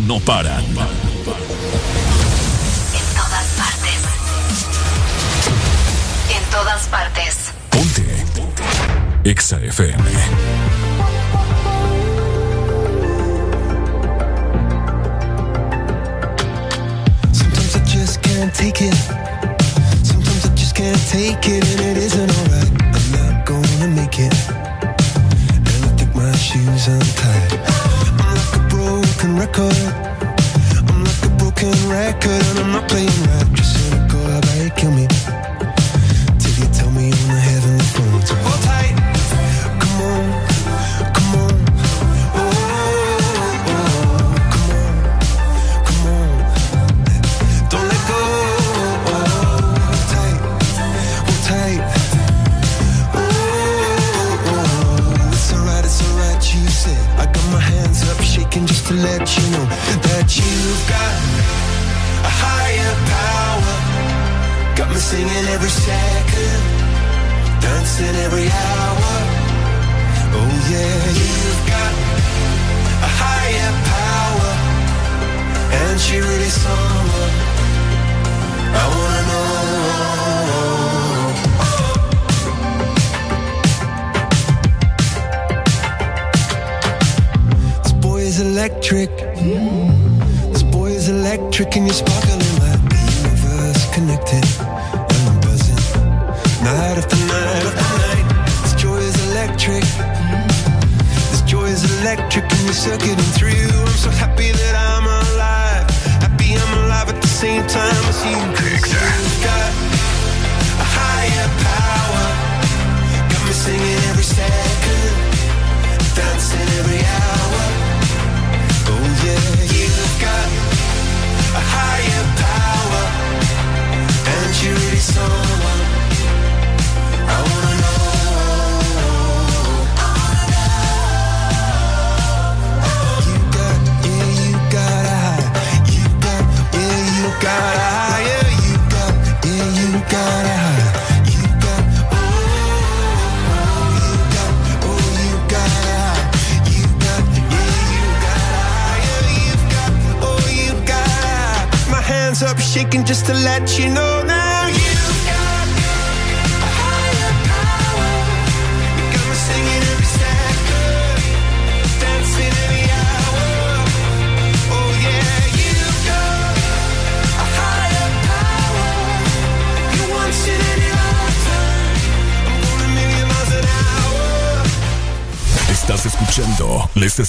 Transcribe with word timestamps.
no 0.00 0.18
paran. 0.20 0.85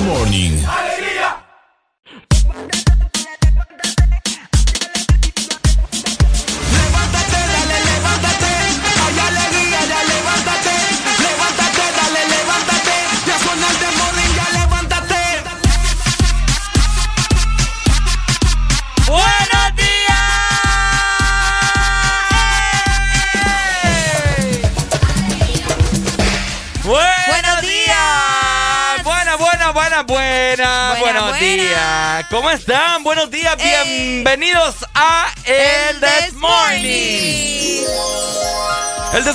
Morning. 0.00 0.89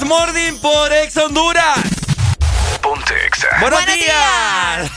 Morning 0.06 0.54
por 0.62 0.94
Ex 0.94 1.18
Honduras. 1.18 1.80
Ponte 2.82 3.16
Buenos, 3.60 3.86
días. 3.88 4.92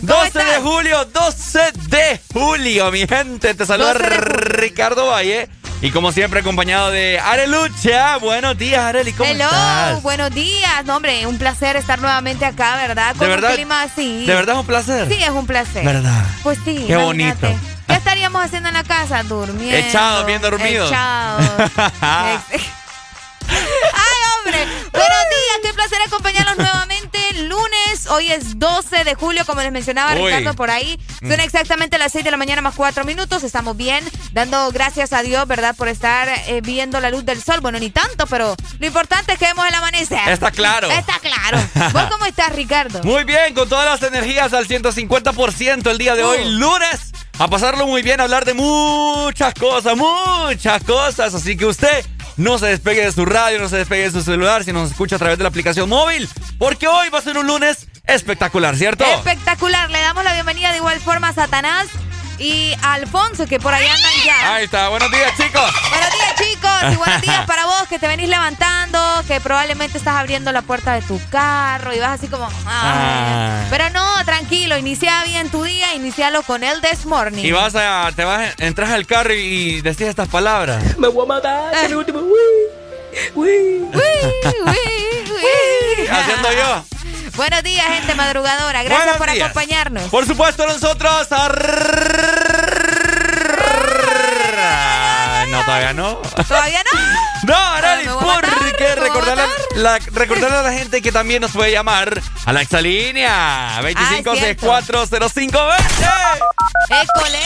12 0.00 0.38
de 0.44 0.56
julio, 0.62 1.04
12 1.04 1.72
de 1.88 2.20
julio, 2.32 2.90
mi 2.90 3.06
gente. 3.06 3.52
Te 3.54 3.66
saluda 3.66 3.92
Ricardo 3.92 5.08
Valle. 5.08 5.50
Y 5.82 5.90
como 5.90 6.12
siempre, 6.12 6.40
acompañado 6.40 6.90
de 6.90 7.18
Arelucha. 7.20 8.16
Buenos 8.16 8.56
días, 8.56 8.80
Areli, 8.82 9.12
¿cómo 9.12 9.28
Hello, 9.28 9.44
estás? 9.44 10.02
buenos 10.02 10.30
días. 10.30 10.84
No, 10.86 10.96
hombre, 10.96 11.26
un 11.26 11.36
placer 11.36 11.76
estar 11.76 11.98
nuevamente 12.00 12.46
acá, 12.46 12.76
¿verdad? 12.76 13.14
Con 13.16 13.28
¿De 13.28 13.34
un 13.36 13.52
clima 13.54 13.82
así. 13.82 14.24
¿De 14.24 14.34
verdad 14.34 14.54
es 14.54 14.60
un 14.60 14.66
placer? 14.66 15.08
Sí, 15.08 15.22
es 15.22 15.28
un 15.30 15.46
placer. 15.46 15.84
¿Verdad? 15.84 16.24
Pues 16.42 16.58
sí. 16.64 16.84
Qué 16.86 16.96
bonito. 16.96 17.48
¿Qué 17.86 17.92
estaríamos 17.92 18.42
haciendo 18.42 18.70
en 18.70 18.74
la 18.76 18.84
casa? 18.84 19.22
Durmiendo. 19.24 19.76
Echados, 19.76 20.24
bien 20.24 20.40
dormidos. 20.40 20.90
Echados. 20.90 21.44
Hoy 28.14 28.30
es 28.30 28.60
12 28.60 29.02
de 29.02 29.14
julio, 29.16 29.44
como 29.44 29.60
les 29.60 29.72
mencionaba 29.72 30.14
Uy. 30.14 30.22
Ricardo 30.26 30.54
por 30.54 30.70
ahí. 30.70 31.00
Son 31.20 31.40
exactamente 31.40 31.98
las 31.98 32.12
6 32.12 32.24
de 32.24 32.30
la 32.30 32.36
mañana 32.36 32.62
más 32.62 32.74
4 32.76 33.04
minutos. 33.04 33.42
Estamos 33.42 33.76
bien, 33.76 34.04
dando 34.32 34.70
gracias 34.70 35.12
a 35.12 35.22
Dios, 35.22 35.48
¿verdad? 35.48 35.74
Por 35.74 35.88
estar 35.88 36.28
eh, 36.46 36.60
viendo 36.62 37.00
la 37.00 37.10
luz 37.10 37.24
del 37.24 37.42
sol. 37.42 37.60
Bueno, 37.60 37.80
ni 37.80 37.90
tanto, 37.90 38.26
pero 38.26 38.54
lo 38.78 38.86
importante 38.86 39.32
es 39.32 39.38
que 39.38 39.46
vemos 39.46 39.66
el 39.66 39.74
amanecer. 39.74 40.28
Está 40.28 40.52
claro. 40.52 40.88
Está 40.92 41.18
claro. 41.18 41.58
¿Vos 41.92 42.04
cómo 42.10 42.24
estás, 42.26 42.54
Ricardo? 42.54 43.02
Muy 43.04 43.24
bien, 43.24 43.52
con 43.52 43.68
todas 43.68 43.84
las 44.00 44.08
energías 44.08 44.52
al 44.52 44.68
150% 44.68 45.90
el 45.90 45.98
día 45.98 46.14
de 46.14 46.22
hoy, 46.22 46.38
Uh. 46.44 46.50
lunes. 46.50 47.12
A 47.36 47.48
pasarlo 47.48 47.84
muy 47.88 48.02
bien, 48.02 48.20
a 48.20 48.24
hablar 48.24 48.44
de 48.44 48.54
muchas 48.54 49.54
cosas, 49.54 49.96
muchas 49.96 50.84
cosas. 50.84 51.34
Así 51.34 51.56
que 51.56 51.66
usted 51.66 52.06
no 52.36 52.58
se 52.58 52.66
despegue 52.66 53.04
de 53.04 53.12
su 53.12 53.24
radio, 53.24 53.60
no 53.60 53.68
se 53.68 53.76
despegue 53.76 54.04
de 54.04 54.10
su 54.10 54.22
celular 54.22 54.64
si 54.64 54.72
nos 54.72 54.90
escucha 54.90 55.16
a 55.16 55.18
través 55.18 55.38
de 55.38 55.44
la 55.44 55.48
aplicación 55.48 55.88
móvil. 55.88 56.28
Porque 56.58 56.88
hoy 56.88 57.08
va 57.10 57.18
a 57.18 57.22
ser 57.22 57.38
un 57.38 57.46
lunes 57.46 57.86
espectacular, 58.06 58.76
¿cierto? 58.76 59.04
Espectacular. 59.04 59.90
Le 59.90 60.00
damos 60.00 60.24
la 60.24 60.32
bienvenida 60.32 60.70
de 60.70 60.78
igual 60.78 61.00
forma 61.00 61.28
a 61.28 61.32
Satanás 61.32 61.88
y 62.38 62.74
a 62.82 62.94
Alfonso, 62.94 63.46
que 63.46 63.60
por 63.60 63.72
ahí 63.72 63.86
andan 63.86 64.12
ya. 64.24 64.54
Ahí 64.54 64.64
está, 64.64 64.88
buenos 64.88 65.10
días 65.10 65.32
chicos. 65.36 65.72
Buenos 65.90 66.12
días, 66.12 66.33
chicos, 66.64 66.92
y 66.92 66.96
buenos 66.96 67.20
días 67.22 67.40
para 67.46 67.66
vos 67.66 67.86
que 67.88 67.98
te 67.98 68.06
venís 68.08 68.28
levantando, 68.28 68.98
que 69.26 69.40
probablemente 69.40 69.98
estás 69.98 70.16
abriendo 70.16 70.52
la 70.52 70.62
puerta 70.62 70.94
de 70.94 71.02
tu 71.02 71.20
carro 71.30 71.94
y 71.94 71.98
vas 72.00 72.12
así 72.18 72.28
como. 72.28 72.46
"Ay". 72.46 72.52
Ah. 72.66 73.64
Pero 73.70 73.90
no, 73.90 74.24
tranquilo, 74.24 74.76
inicia 74.76 75.22
bien 75.24 75.50
tu 75.50 75.64
día, 75.64 75.94
inicialo 75.94 76.42
con 76.42 76.64
el 76.64 76.80
This 76.80 77.06
Morning. 77.06 77.44
Y 77.44 77.52
vas 77.52 77.74
a, 77.74 78.10
te 78.14 78.24
vas, 78.24 78.54
entras 78.58 78.90
al 78.90 79.06
carro 79.06 79.32
y, 79.34 79.38
y 79.38 79.80
decís 79.80 80.06
estas 80.08 80.28
palabras. 80.28 80.96
Me 80.98 81.08
voy 81.08 81.24
a 81.24 81.28
matar, 81.28 81.74
Eh. 81.74 81.88
mi 81.88 81.94
último. 81.94 82.20
Uy, 82.20 82.30
uy. 83.34 83.84
Uy. 83.94 86.08
Haciendo 86.10 86.52
yo. 86.52 86.84
Buenos 87.36 87.62
días, 87.62 87.86
gente 87.86 88.14
madrugadora. 88.14 88.82
Gracias 88.82 89.04
Buenos 89.04 89.16
por 89.18 89.30
días. 89.32 89.50
acompañarnos. 89.50 90.04
Por 90.10 90.26
supuesto, 90.26 90.66
nosotros. 90.66 91.26
No, 95.58 95.64
todavía 95.64 95.92
no. 95.92 96.14
¿Todavía 96.48 96.82
no? 96.92 97.00
No, 97.44 97.54
Arali, 97.54 98.06
porque 98.06 98.86
a 98.88 98.94
recordarle, 98.94 99.42
matar. 99.42 99.76
la, 99.76 99.98
recordarle 100.12 100.56
a 100.56 100.62
la 100.62 100.72
gente 100.72 101.02
que 101.02 101.12
también 101.12 101.42
nos 101.42 101.50
puede 101.50 101.72
llamar 101.72 102.18
a 102.46 102.52
la 102.54 102.62
exalínea 102.62 103.76
Ah, 103.76 103.82
25640520. 103.82 105.78
École. 106.88 107.38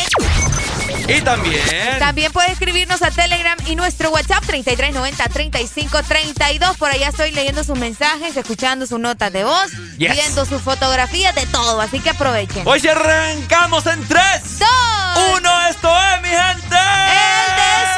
y 1.16 1.20
también. 1.22 1.98
También 1.98 2.30
puede 2.32 2.52
escribirnos 2.52 3.02
a 3.02 3.10
Telegram 3.10 3.56
y 3.66 3.74
nuestro 3.74 4.10
WhatsApp 4.10 4.44
3390-3532. 4.44 6.76
Por 6.76 6.90
allá 6.90 7.08
estoy 7.08 7.32
leyendo 7.32 7.64
sus 7.64 7.76
mensajes, 7.78 8.36
escuchando 8.36 8.86
sus 8.86 9.00
notas 9.00 9.32
de 9.32 9.42
voz, 9.44 9.72
Yes. 9.98 10.12
viendo 10.12 10.44
sus 10.46 10.62
fotografías, 10.62 11.34
de 11.34 11.46
todo. 11.46 11.80
Así 11.80 11.98
que 12.00 12.10
aprovechen. 12.10 12.62
Hoy 12.66 12.78
se 12.78 12.90
arrancamos 12.90 13.84
en 13.86 14.06
3, 14.06 14.58
¡Dos! 14.60 14.68
1. 15.38 15.66
Esto 15.70 15.90
es, 16.14 16.22
mi 16.22 16.28
gente. 16.28 16.76
El 16.76 17.97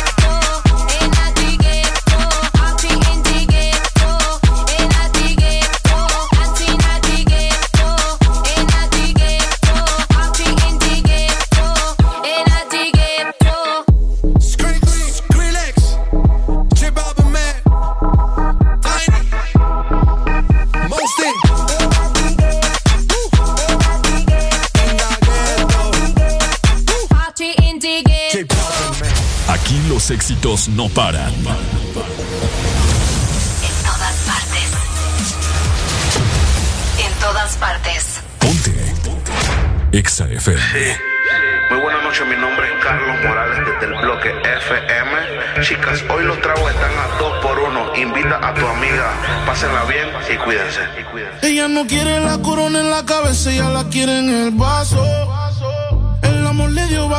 Los 30.01 30.09
éxitos 30.09 30.67
no 30.69 30.89
paran. 30.89 31.31
En 31.31 31.43
todas 33.85 34.15
partes. 34.25 34.71
En 37.05 37.13
todas 37.19 37.55
partes. 37.57 38.21
Ponte. 38.39 38.73
Exa 39.91 40.25
FM. 40.25 40.97
Muy 41.69 41.81
buenas 41.81 42.03
noches, 42.03 42.27
mi 42.27 42.35
nombre 42.35 42.65
es 42.65 42.83
Carlos 42.83 43.15
Morales 43.23 43.59
desde 43.59 43.93
el 43.93 44.01
bloque 44.01 44.29
FM. 44.29 45.61
Chicas, 45.61 46.03
hoy 46.09 46.25
los 46.25 46.41
tragos 46.41 46.71
están 46.71 46.91
a 46.97 47.19
dos 47.19 47.37
por 47.43 47.59
uno. 47.59 47.95
Invita 47.95 48.39
a 48.41 48.55
tu 48.55 48.65
amiga, 48.65 49.11
pásenla 49.45 49.83
bien 49.83 50.09
y 50.33 50.37
cuídense. 50.37 50.81
Y 50.99 51.03
cuídense. 51.11 51.47
Ella 51.47 51.67
no 51.67 51.85
quiere 51.85 52.19
la 52.21 52.39
corona 52.39 52.79
en 52.79 52.89
la 52.89 53.05
cabeza, 53.05 53.51
ella 53.51 53.69
la 53.69 53.87
quiere 53.87 54.17
en 54.17 54.29
el 54.29 54.51
vaso. 54.51 55.05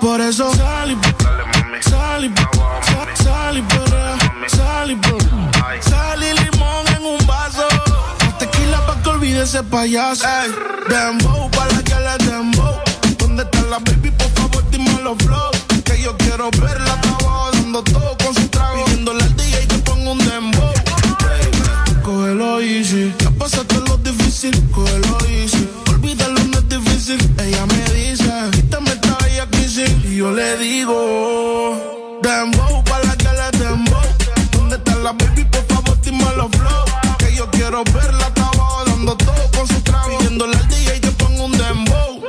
Por 0.00 0.20
eso 0.22 0.50
sal 0.54 0.90
y 0.90 0.96
sal 1.82 2.24
y 2.24 2.28
sa- 2.34 3.22
sal 3.22 3.58
y 3.58 4.50
sal 4.56 4.90
y. 4.90 5.82
Sal 5.82 6.22
y 6.22 6.32
limón 6.32 6.86
en 6.96 7.04
un 7.04 7.26
vaso. 7.26 7.68
Tequila 8.38 8.86
pa' 8.86 9.02
que 9.02 9.08
olvide 9.10 9.42
ese 9.42 9.62
payaso. 9.64 10.24
Ey, 10.26 10.50
dembow 10.88 11.50
pa' 11.50 11.66
la 11.66 11.82
que 11.82 11.94
le 11.94 12.24
dembow. 12.30 12.74
¿Dónde 13.18 13.42
está 13.42 13.60
la 13.68 13.78
baby? 13.80 14.10
Por 14.12 14.30
favor, 14.30 14.64
dime 14.70 14.98
los 15.02 15.18
flow. 15.18 15.50
Que 15.84 16.00
yo 16.00 16.16
quiero 16.16 16.48
verla 16.52 16.77
Que 37.78 37.84
quiero 37.84 38.06
verla 38.06 38.26
abajo 38.34 38.84
dando 38.86 39.16
todo 39.16 39.50
con 39.54 39.68
su 39.68 39.80
trago. 39.82 40.18
Pidiéndole 40.18 40.56
al 40.56 40.68
DJ 40.68 41.00
que 41.00 41.10
ponga 41.12 41.44
un 41.44 41.52
dembow. 41.52 42.22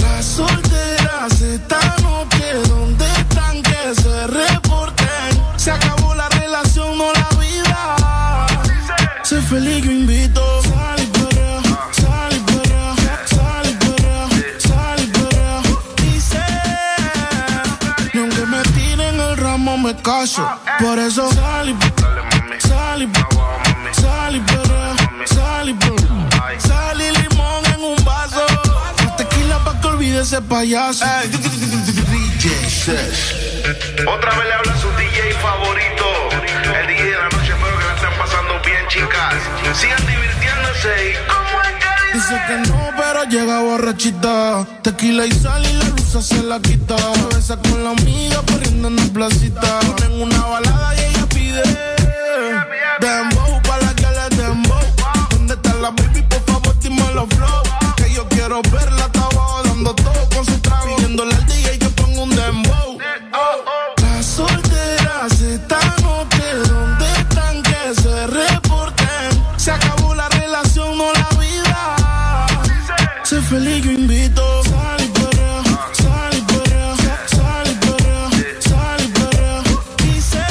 Las 0.00 0.24
solteras 0.24 1.40
esta 1.42 1.80
noche, 2.02 2.54
¿dónde 2.66 3.04
están? 3.18 3.62
Que 3.62 3.94
se 4.00 4.26
reporten. 4.28 5.42
Se 5.56 5.70
acabó 5.72 6.14
la 6.14 6.28
relación, 6.30 6.96
no 6.96 7.12
la 7.12 7.28
vida. 7.38 8.46
Sé 9.24 9.42
feliz, 9.42 9.84
yo 9.84 9.90
invito. 9.90 10.62
Sal 10.62 11.02
y 11.02 11.06
perrea, 11.06 11.62
sal 11.92 12.36
ese 30.26 30.42
payaso. 30.42 31.04
Otra 34.08 34.30
vez 34.36 34.44
le 34.44 34.54
habla 34.54 34.76
su 34.76 34.88
DJ 34.90 35.32
favorito. 35.40 36.04
El 36.80 36.86
DJ 36.88 37.04
de 37.04 37.16
la 37.16 37.28
noche, 37.28 37.52
espero 37.52 37.78
que 37.78 37.84
la 37.84 37.94
estén 37.94 38.18
pasando 38.18 38.54
bien, 38.64 38.88
chicas. 38.88 39.34
Sigan 39.78 40.04
divirtiéndose 40.04 41.10
y 41.10 41.14
como 41.28 41.62
es 41.62 41.74
que 41.78 42.18
Dice 42.18 42.42
que 42.48 42.56
no, 42.68 42.90
pero 42.96 43.22
llega 43.24 43.60
borrachita. 43.60 44.66
Tequila 44.82 45.26
y 45.26 45.30
sal 45.32 45.64
y 45.64 45.72
la 45.74 45.84
luz 45.90 46.26
se 46.26 46.42
la 46.42 46.58
quita. 46.58 46.96
Se 46.98 47.36
besa 47.36 47.56
con 47.58 47.84
la 47.84 47.90
amiga 47.90 48.42
corriendo 48.50 48.88
en 48.88 48.96
la 48.96 49.04
placita. 49.12 49.78
Ponen 49.78 50.22
una 50.22 50.44
balada 50.44 50.94
y 50.96 51.04
ella 51.04 51.26
pide. 51.28 51.62
Dembow 53.00 53.62
pa' 53.62 53.78
la 53.78 53.94
que 53.94 54.06
le 54.06 54.36
dembow. 54.42 54.80
¿Dónde 55.30 55.54
está 55.54 55.72
la 55.74 55.90
baby? 55.90 56.22
Por 56.22 56.44
favor, 56.46 56.76
dime 56.80 57.12
los 57.14 57.28
flow. 57.28 57.62
Que 57.96 58.12
yo 58.12 58.26
quiero 58.28 58.60
verla 58.62 59.08
se 60.44 60.52
está 60.52 60.80
pidiendo 60.84 61.24
la 61.24 61.38
tía 61.46 61.74
y 61.74 61.78
yo 61.78 61.90
pongo 61.92 62.24
un 62.24 62.30
dembow. 62.30 62.98
Las 64.02 64.26
solteras 64.26 65.40
están 65.40 66.04
hoteles 66.04 66.68
donde 66.68 67.06
están 67.18 67.62
que 67.62 67.94
se 68.02 68.26
reporten. 68.26 69.30
Se 69.56 69.70
acabó 69.70 70.14
la 70.14 70.28
relación, 70.28 70.98
no 70.98 71.12
la 71.12 71.28
vida. 71.40 72.46
Se 73.24 73.40
feliz 73.40 73.82
que 73.82 73.92
invito. 73.94 74.62
Sali, 74.64 75.08
porra, 75.08 75.62
Sali, 75.94 76.40
porra, 76.42 76.96
Sali, 77.26 77.74
porra, 77.84 78.28
y 79.04 79.08
porra. 79.08 79.62
Dice: 80.04 80.46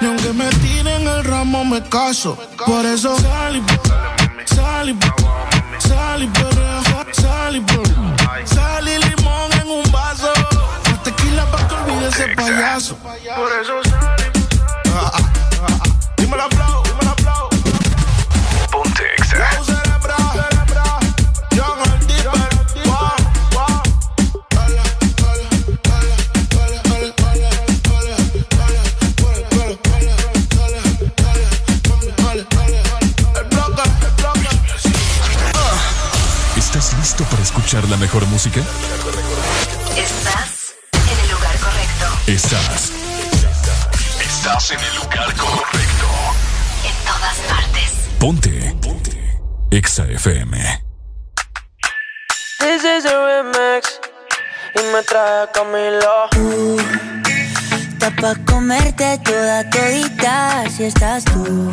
Ni 0.00 0.06
aunque 0.06 0.32
me 0.32 0.48
tire 0.62 0.94
en 0.96 1.08
el 1.08 1.24
ramo, 1.24 1.64
me 1.64 1.82
caso. 1.88 2.38
Por 2.66 2.86
eso, 2.86 3.18
Sali, 3.18 3.60
porra. 3.62 3.81
Música? 38.52 38.60
Estás 39.96 40.74
en 40.92 41.18
el 41.18 41.30
lugar 41.30 41.56
correcto. 41.58 42.06
Estás. 42.26 42.92
Estás 44.20 44.70
en 44.72 44.80
el 44.80 44.96
lugar 44.96 45.34
correcto. 45.36 46.06
En 46.84 47.04
todas 47.06 47.38
partes. 47.48 47.90
Ponte. 48.18 48.76
Ponte. 48.82 49.40
Exa 49.70 50.04
FM. 50.04 50.82
This 52.58 52.84
is 52.84 53.06
a 53.06 53.42
remix 53.42 54.00
y 54.74 54.82
me 54.92 55.02
trae 55.02 55.42
a 55.42 55.52
Camilo. 55.52 56.28
Está 57.92 58.10
pa' 58.10 58.34
comerte 58.44 59.18
toda 59.18 59.68
todita 59.70 60.64
si 60.70 60.84
estás 60.84 61.24
tú. 61.24 61.70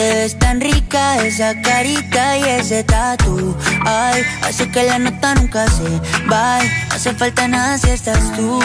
Te 0.00 0.14
ves 0.14 0.38
tan 0.38 0.62
rica 0.62 1.18
esa 1.26 1.60
carita 1.60 2.38
y 2.38 2.42
ese 2.44 2.82
tatu. 2.84 3.54
Ay, 3.84 4.22
hace 4.42 4.66
que 4.70 4.82
la 4.84 4.98
nota 4.98 5.34
nunca 5.34 5.66
se 5.66 5.90
va. 6.26 6.58
No 6.88 6.94
hace 6.94 7.12
falta 7.12 7.46
nada 7.46 7.76
si 7.76 7.90
estás 7.90 8.34
tú. 8.34 8.60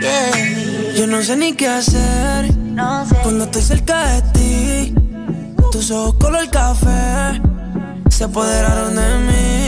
Yeah. 0.00 0.94
Yo 0.96 1.08
no 1.08 1.20
sé 1.22 1.34
ni 1.36 1.54
qué 1.54 1.66
hacer 1.66 2.56
No 2.56 3.04
sé. 3.04 3.16
cuando 3.24 3.44
estoy 3.46 3.62
cerca 3.62 4.12
de 4.12 4.22
ti. 4.34 4.94
Tus 5.72 5.90
ojos 5.90 6.14
color 6.20 6.48
café 6.48 7.40
se 8.10 8.22
apoderaron 8.22 8.94
de 8.94 9.18
mí. 9.26 9.67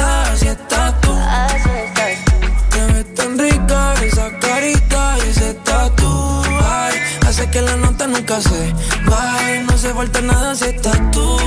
nunca 8.11 8.39
se 8.41 8.73
vaya. 9.05 9.61
No 9.65 9.73
hace 9.73 9.93
falta 9.93 10.21
nada 10.21 10.55
si 10.55 10.65
estás 10.65 10.99
tú. 11.11 11.37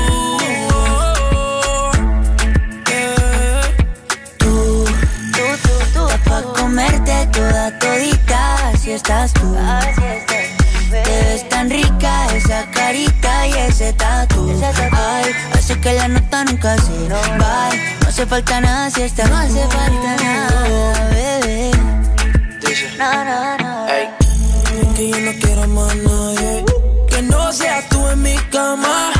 Eh, 2.90 3.60
Tú, 4.38 4.84
tú, 5.32 5.44
tú, 5.62 5.74
tú. 5.94 6.08
Pa' 6.28 6.42
comerte 6.58 7.26
toda 7.32 7.78
todita, 7.78 8.68
así 8.70 8.92
estás 8.92 9.32
tú. 9.34 9.56
Así 9.58 10.02
estás 10.02 10.46
Te 10.90 11.24
ves 11.24 11.48
tan 11.48 11.70
rica 11.70 12.26
esa 12.34 12.64
carita 12.70 13.46
y 13.46 13.52
ese 13.68 13.92
tatu. 13.94 14.52
Ay, 14.92 15.32
hace 15.56 15.78
que 15.80 15.92
la 15.92 16.08
nota 16.08 16.44
nunca 16.44 16.76
se 16.78 17.08
va. 17.08 17.68
No 18.00 18.08
hace 18.08 18.26
falta 18.26 18.60
nada 18.60 18.90
si 18.90 19.02
estás 19.02 19.28
No 19.30 19.36
hace 19.38 19.62
falta 19.68 20.16
nada, 20.22 21.08
bebé. 21.10 21.70
dice. 22.60 22.88
Que 24.94 25.10
yo 25.10 25.18
no 25.18 25.32
quiero 25.40 25.66
más 25.68 25.96
nadie. 25.96 26.64
Que 27.08 27.22
no 27.22 27.52
seas 27.52 27.88
tú 27.88 28.06
en 28.08 28.22
mi 28.22 28.36
cama. 28.52 29.12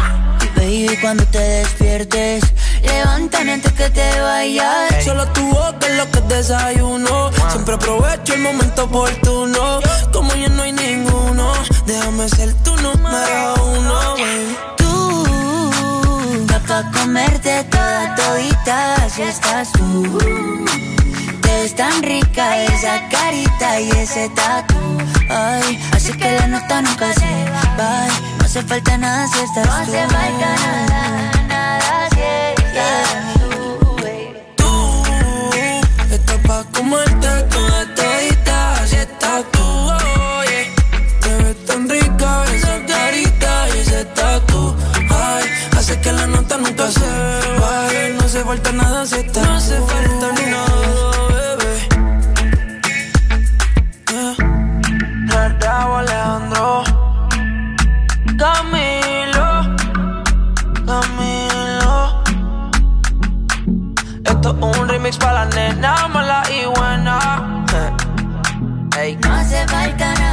Baby, 0.56 0.96
cuando 1.00 1.24
te 1.26 1.38
despiertes, 1.38 2.44
levántame 2.82 3.54
antes 3.54 3.72
que 3.72 3.90
te 3.90 4.20
vayas. 4.20 5.04
Solo 5.04 5.26
tu 5.32 5.46
boca 5.48 5.86
es 5.88 5.96
lo 5.96 6.10
que 6.12 6.20
desayuno. 6.34 7.30
Siempre 7.50 7.74
aprovecho 7.74 8.34
el 8.34 8.40
momento 8.40 8.84
oportuno. 8.84 9.80
Como 10.12 10.32
ya 10.34 10.48
no 10.48 10.62
hay 10.62 10.72
ninguno, 10.72 11.52
déjame 11.86 12.28
ser 12.28 12.54
tu 12.62 12.74
número 12.76 13.54
uno, 13.64 14.14
baby. 14.14 14.56
Tú, 14.76 15.70
pa' 16.68 16.90
comerte 16.92 17.64
toda 17.64 18.14
todita, 18.14 19.08
si 19.10 19.22
estás 19.22 19.72
tú. 19.72 20.18
Ves 21.64 21.74
tan 21.76 22.02
rica 22.02 22.62
esa 22.64 23.08
carita 23.08 23.80
y 23.80 23.88
ese 23.92 24.28
tatu. 24.28 24.74
Ay, 25.30 25.80
así 25.92 26.12
que 26.12 26.30
la 26.30 26.46
nota 26.46 26.82
nunca 26.82 27.10
se 27.14 27.44
va. 27.78 28.06
No 28.38 28.44
hace 28.44 28.62
falta 28.64 28.98
nada 28.98 29.26
si 29.28 29.38
estás 29.40 29.64
tú. 29.64 29.70
No 29.70 29.76
hace 29.80 30.06
falta 30.08 30.48
nada, 30.92 31.32
nada 31.48 32.08
si 32.10 32.20
estás 32.60 33.34
tú, 33.40 33.96
baby. 34.02 34.40
Tú 34.56 36.14
estás 36.14 36.38
pa' 36.46 36.64
comerte 36.64 37.28
toda 37.54 37.94
todita, 37.94 38.86
si 38.86 38.96
estás 38.96 39.44
tú. 39.52 39.92
Te 41.22 41.34
ves 41.44 41.64
tan 41.64 41.88
rica 41.88 42.44
esa 42.54 42.84
carita 42.84 43.68
y 43.74 43.78
ese 43.78 44.04
tatu. 44.04 44.76
Ay, 45.08 45.44
hace 45.78 45.98
que 45.98 46.12
la 46.12 46.26
nota 46.26 46.58
nunca 46.58 46.90
se 46.90 47.08
baje. 47.58 48.14
No 48.18 48.24
hace 48.26 48.44
falta 48.44 48.70
nada 48.72 49.06
si 49.06 49.14
estás 49.14 49.46
No 49.46 49.54
hace 49.54 49.80
falta 49.80 50.23
remix 65.04 65.18
para 65.18 65.44
la 65.44 65.46
nena 65.46 65.94
y 66.50 66.64
buena 66.64 67.62
Ey. 68.98 69.16
No 69.16 69.34
hace 69.34 69.66
falta 69.68 70.14
nada, 70.14 70.23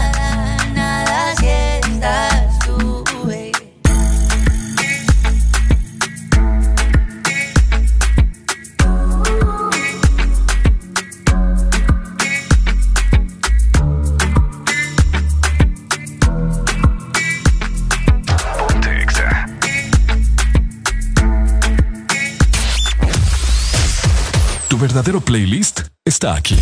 verdadero 24.82 25.22
playlist 25.22 25.82
está 26.04 26.34
aquí. 26.34 26.58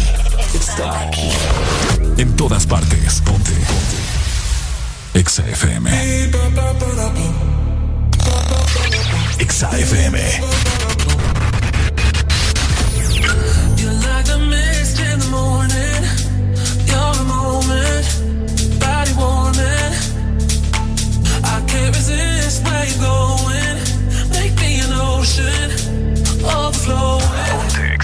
Está 0.53 1.07
aquí. 1.07 1.29
En 2.17 2.35
todas 2.35 2.67
partes. 2.67 3.21
Ponte. 3.21 3.51
Ponte. 3.51 5.19
Exa 5.19 5.47
FM. 5.47 5.89
Exa 9.39 9.69
FM. 9.69 10.19
Where 22.63 22.85
you're 22.85 22.99
going. 22.99 23.77
Make 24.31 24.55
me 24.59 24.81
an 24.81 24.91
ocean, 24.91 25.71
overflowing. 26.43 27.28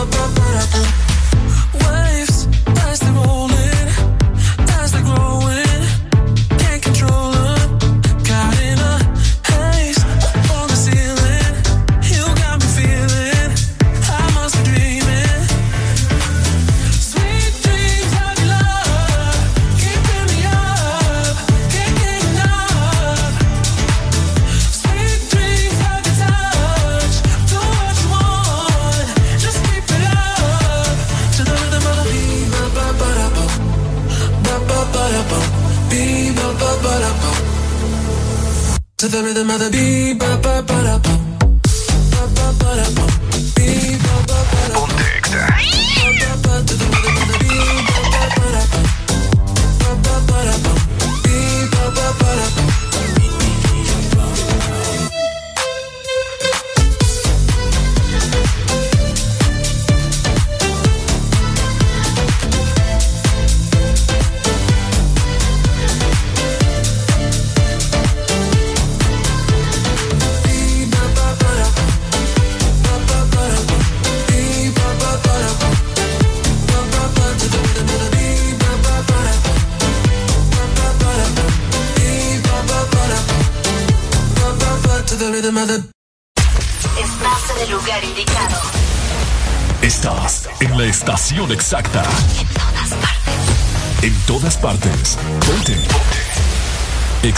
ba 0.00 0.24
ba 0.36 0.48
ba 0.72 0.99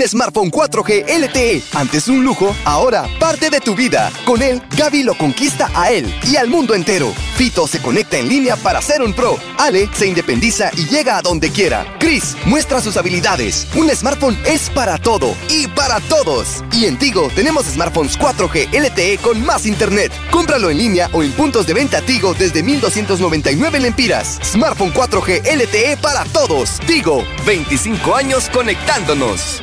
Un 0.00 0.08
smartphone 0.08 0.50
4G 0.50 1.04
LTE, 1.06 1.62
antes 1.74 2.08
un 2.08 2.24
lujo, 2.24 2.56
ahora 2.64 3.06
parte 3.18 3.50
de 3.50 3.60
tu 3.60 3.74
vida. 3.74 4.10
Con 4.24 4.40
él, 4.40 4.62
Gaby 4.74 5.02
lo 5.02 5.14
conquista 5.14 5.70
a 5.74 5.90
él 5.90 6.10
y 6.26 6.36
al 6.36 6.48
mundo 6.48 6.74
entero. 6.74 7.12
Fito 7.36 7.66
se 7.66 7.82
conecta 7.82 8.16
en 8.16 8.26
línea 8.26 8.56
para 8.56 8.80
ser 8.80 9.02
un 9.02 9.12
pro. 9.12 9.36
Ale 9.58 9.90
se 9.92 10.06
independiza 10.06 10.70
y 10.74 10.86
llega 10.86 11.18
a 11.18 11.20
donde 11.20 11.50
quiera. 11.50 11.84
Chris 11.98 12.34
muestra 12.46 12.80
sus 12.80 12.96
habilidades. 12.96 13.66
Un 13.74 13.90
smartphone 13.90 14.38
es 14.46 14.70
para 14.70 14.96
todo 14.96 15.36
y 15.50 15.66
para 15.66 16.00
todos. 16.00 16.64
Y 16.72 16.86
en 16.86 16.98
Tigo 16.98 17.28
tenemos 17.34 17.66
smartphones 17.66 18.18
4G 18.18 18.72
LTE 18.72 19.18
con 19.18 19.44
más 19.44 19.66
internet. 19.66 20.10
Cómpralo 20.30 20.70
en 20.70 20.78
línea 20.78 21.10
o 21.12 21.22
en 21.22 21.32
puntos 21.32 21.66
de 21.66 21.74
venta 21.74 22.00
Tigo 22.00 22.32
desde 22.32 22.62
1299 22.62 23.80
lempiras. 23.80 24.38
Smartphone 24.44 24.94
4G 24.94 25.42
LTE 25.44 25.98
para 25.98 26.24
todos. 26.24 26.80
Tigo, 26.86 27.22
25 27.44 28.16
años 28.16 28.48
conectándonos. 28.48 29.62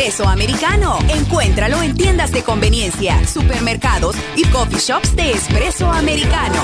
Espresso 0.00 0.26
americano. 0.30 0.98
Encuéntralo 1.10 1.82
en 1.82 1.94
tiendas 1.94 2.32
de 2.32 2.42
conveniencia, 2.42 3.22
supermercados 3.26 4.16
y 4.34 4.46
coffee 4.46 4.78
shops 4.78 5.14
de 5.14 5.32
espresso 5.32 5.92
americano. 5.92 6.56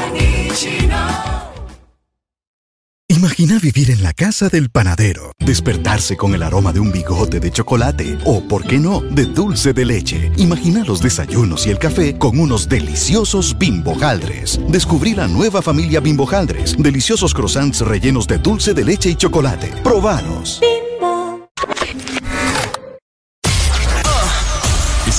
Imagina 3.08 3.58
vivir 3.58 3.90
en 3.90 4.02
la 4.02 4.14
casa 4.14 4.48
del 4.48 4.70
panadero, 4.70 5.32
despertarse 5.38 6.16
con 6.16 6.34
el 6.34 6.42
aroma 6.42 6.72
de 6.72 6.80
un 6.80 6.90
bigote 6.90 7.38
de 7.38 7.50
chocolate 7.50 8.16
o, 8.24 8.40
por 8.40 8.64
qué 8.66 8.78
no, 8.78 9.02
de 9.02 9.26
dulce 9.26 9.74
de 9.74 9.84
leche. 9.84 10.32
Imagina 10.38 10.82
los 10.82 11.02
desayunos 11.02 11.66
y 11.66 11.70
el 11.70 11.78
café 11.78 12.16
con 12.16 12.40
unos 12.40 12.70
deliciosos 12.70 13.58
bimbojaldres. 13.58 14.58
Descubrí 14.68 15.14
la 15.14 15.28
nueva 15.28 15.60
familia 15.60 16.00
bimbojaldres, 16.00 16.74
deliciosos 16.78 17.34
croissants 17.34 17.82
rellenos 17.82 18.26
de 18.26 18.38
dulce 18.38 18.72
de 18.72 18.84
leche 18.84 19.10
y 19.10 19.14
chocolate. 19.14 19.68
Probanos. 19.84 20.62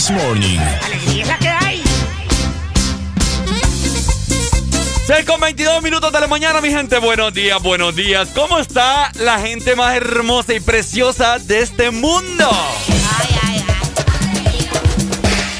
This 0.00 0.12
Morning. 0.12 0.58
Alegría 0.82 1.22
es 1.24 1.28
la 1.28 1.38
que 1.38 1.48
hay. 1.48 1.82
6 5.06 5.26
con 5.26 5.38
22 5.38 5.82
minutos 5.82 6.10
de 6.10 6.20
la 6.20 6.26
mañana, 6.26 6.62
mi 6.62 6.70
gente. 6.70 6.98
Buenos 6.98 7.34
días, 7.34 7.60
buenos 7.60 7.94
días. 7.94 8.30
¿Cómo 8.34 8.58
está 8.58 9.12
la 9.16 9.38
gente 9.40 9.76
más 9.76 9.94
hermosa 9.94 10.54
y 10.54 10.60
preciosa 10.60 11.38
de 11.38 11.60
este 11.60 11.90
mundo? 11.90 12.48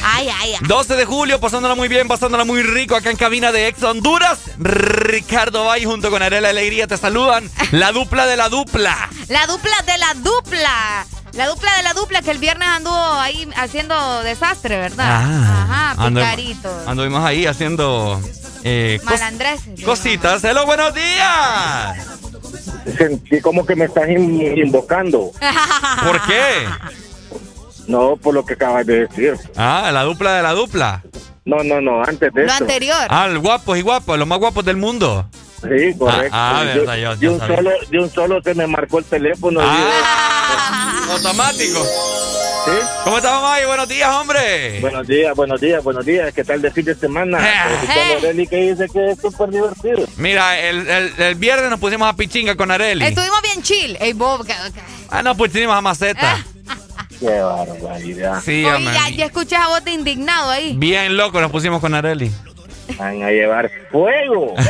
Ay, 0.03 0.31
ay, 0.31 0.55
ay. 0.55 0.67
12 0.67 0.97
de 0.97 1.05
julio, 1.05 1.39
pasándola 1.39 1.75
muy 1.75 1.89
bien, 1.89 2.09
pasándola 2.09 2.45
muy 2.47 2.63
rico 2.63 2.97
acá 2.97 3.11
en 3.11 3.19
cabina 3.19 3.53
de 3.53 3.69
Ex 3.69 3.83
Honduras. 3.83 4.39
Ricardo 4.57 5.67
Bay 5.67 5.85
junto 5.85 6.11
con 6.11 6.23
Arela 6.23 6.49
Alegría 6.49 6.87
te 6.87 6.97
saludan. 6.97 7.51
La 7.73 7.93
dupla 7.93 8.27
de 8.27 8.39
la 8.39 8.49
dupla. 8.49 9.11
La 9.29 9.47
dupla 9.47 9.83
de 9.85 9.99
la 9.99 10.15
dupla. 10.15 11.07
La 11.35 11.47
dupla 11.49 11.77
de 11.77 11.83
la 11.85 11.93
dupla 11.95 12.23
que 12.23 12.31
el 12.33 12.39
viernes 12.39 12.69
anduvo 12.69 12.97
ahí 13.15 13.49
haciendo 13.57 14.23
desastre, 14.23 14.77
¿verdad? 14.79 15.23
Ajá, 15.23 15.95
ando- 15.97 16.21
picaritos. 16.21 16.87
Anduvimos 16.89 17.25
ahí 17.25 17.47
haciendo 17.47 18.21
eh, 18.65 19.01
cos- 19.05 19.85
cositas. 19.85 20.43
Hello, 20.45 20.67
buenos 20.67 20.93
días. 20.95 22.07
Sentí 22.99 23.41
como 23.41 23.65
que 23.65 23.77
me 23.77 23.85
estás 23.87 24.09
in- 24.09 24.41
invocando. 24.59 25.31
¿Por 26.05 26.21
qué? 26.27 26.67
No, 27.87 28.17
por 28.17 28.35
lo 28.35 28.45
que 28.45 28.55
acabas 28.55 28.87
de 28.87 29.07
decir. 29.07 29.35
Ah, 29.57 29.91
la 29.93 30.03
dupla 30.03 30.35
de 30.35 30.43
la 30.43 30.53
dupla. 30.53 31.03
No, 31.45 31.63
no, 31.65 31.81
no, 31.81 32.03
antes 32.03 32.33
de 32.35 32.43
Lo 32.43 32.53
eso. 32.53 32.63
anterior. 32.65 33.07
Ah, 33.09 33.27
los 33.29 33.43
guapos 33.43 33.79
y 33.79 33.83
guapos, 33.83 34.19
los 34.19 34.29
más 34.29 34.39
guapos 34.39 34.65
del 34.65 34.77
mundo. 34.77 35.27
Sí, 35.63 35.95
correcto. 35.99 36.31
Ah, 36.33 36.61
ah, 36.61 36.65
Yo- 36.75 36.81
verdad, 36.81 36.97
yo- 36.97 37.17
de, 37.17 37.29
un 37.29 37.39
solo, 37.41 37.71
de 37.91 37.99
un 37.99 38.11
solo 38.11 38.43
se 38.43 38.55
me 38.55 38.67
marcó 38.67 38.99
el 38.99 39.05
teléfono. 39.05 39.61
Ah, 39.63 40.30
automático. 41.11 41.85
¿Sí? 42.65 42.73
¿Cómo 43.05 43.17
estamos, 43.17 43.43
May? 43.43 43.65
Buenos 43.65 43.89
días, 43.89 44.11
hombre. 44.15 44.81
Buenos 44.81 45.07
días, 45.07 45.35
buenos 45.35 45.61
días, 45.61 45.83
buenos 45.83 46.05
días. 46.05 46.33
¿Qué 46.35 46.45
tal 46.45 46.61
de 46.61 46.71
fin 46.71 46.85
de 46.85 46.95
semana? 46.95 47.39
Eh. 47.51 47.75
Escuchando 47.83 48.15
a 48.15 48.19
Arely 48.19 48.47
que 48.47 48.57
dice 48.71 48.87
que 48.93 49.11
es 49.13 49.19
súper 49.21 49.49
divertido. 49.51 50.07
Mira, 50.17 50.59
el, 50.61 50.87
el- 50.89 51.15
el 51.19 51.35
viernes 51.37 51.71
nos 51.71 51.81
pusimos 51.81 52.09
a 52.09 52.15
pichinga 52.15 52.55
con 52.57 52.71
Areli. 52.71 53.05
Estuvimos 53.05 53.41
bien 53.43 53.63
chill. 53.63 53.97
Ey, 54.01 54.13
Bob. 54.13 54.47
Ah, 55.09 55.23
no, 55.23 55.35
pusimos 55.37 55.75
a 55.75 55.81
maceta. 55.81 56.45
Qué 57.19 57.41
barbaridad. 57.41 58.41
Sí, 58.45 58.65
Oye, 58.65 58.75
hombre. 58.75 58.95
ya, 58.95 59.09
ya 59.11 59.25
escuché 59.27 59.57
a 59.57 59.69
vos 59.69 59.85
de 59.85 59.91
indignado 59.93 60.51
ahí. 60.51 60.75
Bien 60.77 61.17
loco 61.17 61.41
nos 61.41 61.51
pusimos 61.51 61.81
con 61.81 61.95
Areli. 61.95 62.31
Van 62.99 63.23
a 63.23 63.31
llevar 63.31 63.71
fuego. 63.91 64.55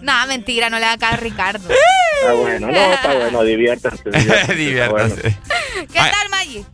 No, 0.00 0.12
mentira, 0.28 0.70
no 0.70 0.78
le 0.78 0.84
hagas 0.86 0.98
caso 1.00 1.14
a 1.14 1.16
Ricardo. 1.18 1.68
Está 1.68 2.32
bueno, 2.32 2.68
no, 2.68 2.92
está 2.94 3.14
bueno, 3.14 3.42
diviértanse. 3.42 4.02
diviértanse, 4.10 4.54
Diviértanse. 4.54 5.28
está 5.28 5.54
¿Qué 5.92 5.98
tal, 5.98 6.28
Maggi? 6.30 6.64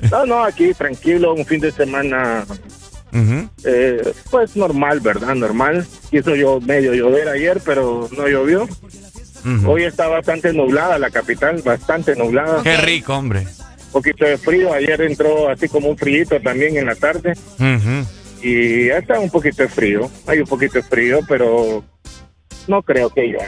No, 0.10 0.24
no, 0.26 0.44
aquí 0.44 0.72
tranquilo, 0.74 1.34
un 1.34 1.44
fin 1.44 1.60
de 1.60 1.72
semana. 1.72 2.46
Eh, 3.64 4.12
pues 4.30 4.54
normal, 4.56 5.00
¿verdad? 5.00 5.34
Normal. 5.34 5.86
Quiso 6.10 6.34
yo 6.36 6.60
medio 6.60 6.94
llover 6.94 7.28
ayer, 7.28 7.60
pero 7.64 8.08
no 8.16 8.28
llovió. 8.28 8.68
Hoy 9.66 9.84
está 9.84 10.06
bastante 10.08 10.52
nublada 10.52 10.98
la 10.98 11.10
capital, 11.10 11.60
bastante 11.62 12.14
nublada. 12.16 12.62
Qué 12.62 12.76
rico, 12.76 13.14
hombre. 13.14 13.40
Un 13.40 13.92
poquito 13.92 14.24
de 14.24 14.38
frío. 14.38 14.72
Ayer 14.72 15.00
entró 15.02 15.50
así 15.50 15.68
como 15.68 15.88
un 15.88 15.98
frío 15.98 16.24
también 16.42 16.76
en 16.76 16.86
la 16.86 16.94
tarde. 16.94 17.32
Ujú. 17.58 18.06
Y 18.42 18.86
ya 18.88 18.98
está 18.98 19.18
un 19.18 19.30
poquito 19.30 19.62
de 19.62 19.68
frío. 19.68 20.10
Hay 20.26 20.38
un 20.40 20.46
poquito 20.46 20.74
de 20.74 20.82
frío, 20.82 21.20
pero 21.28 21.84
no 22.66 22.82
creo 22.82 23.10
que 23.10 23.22
llueva. 23.22 23.44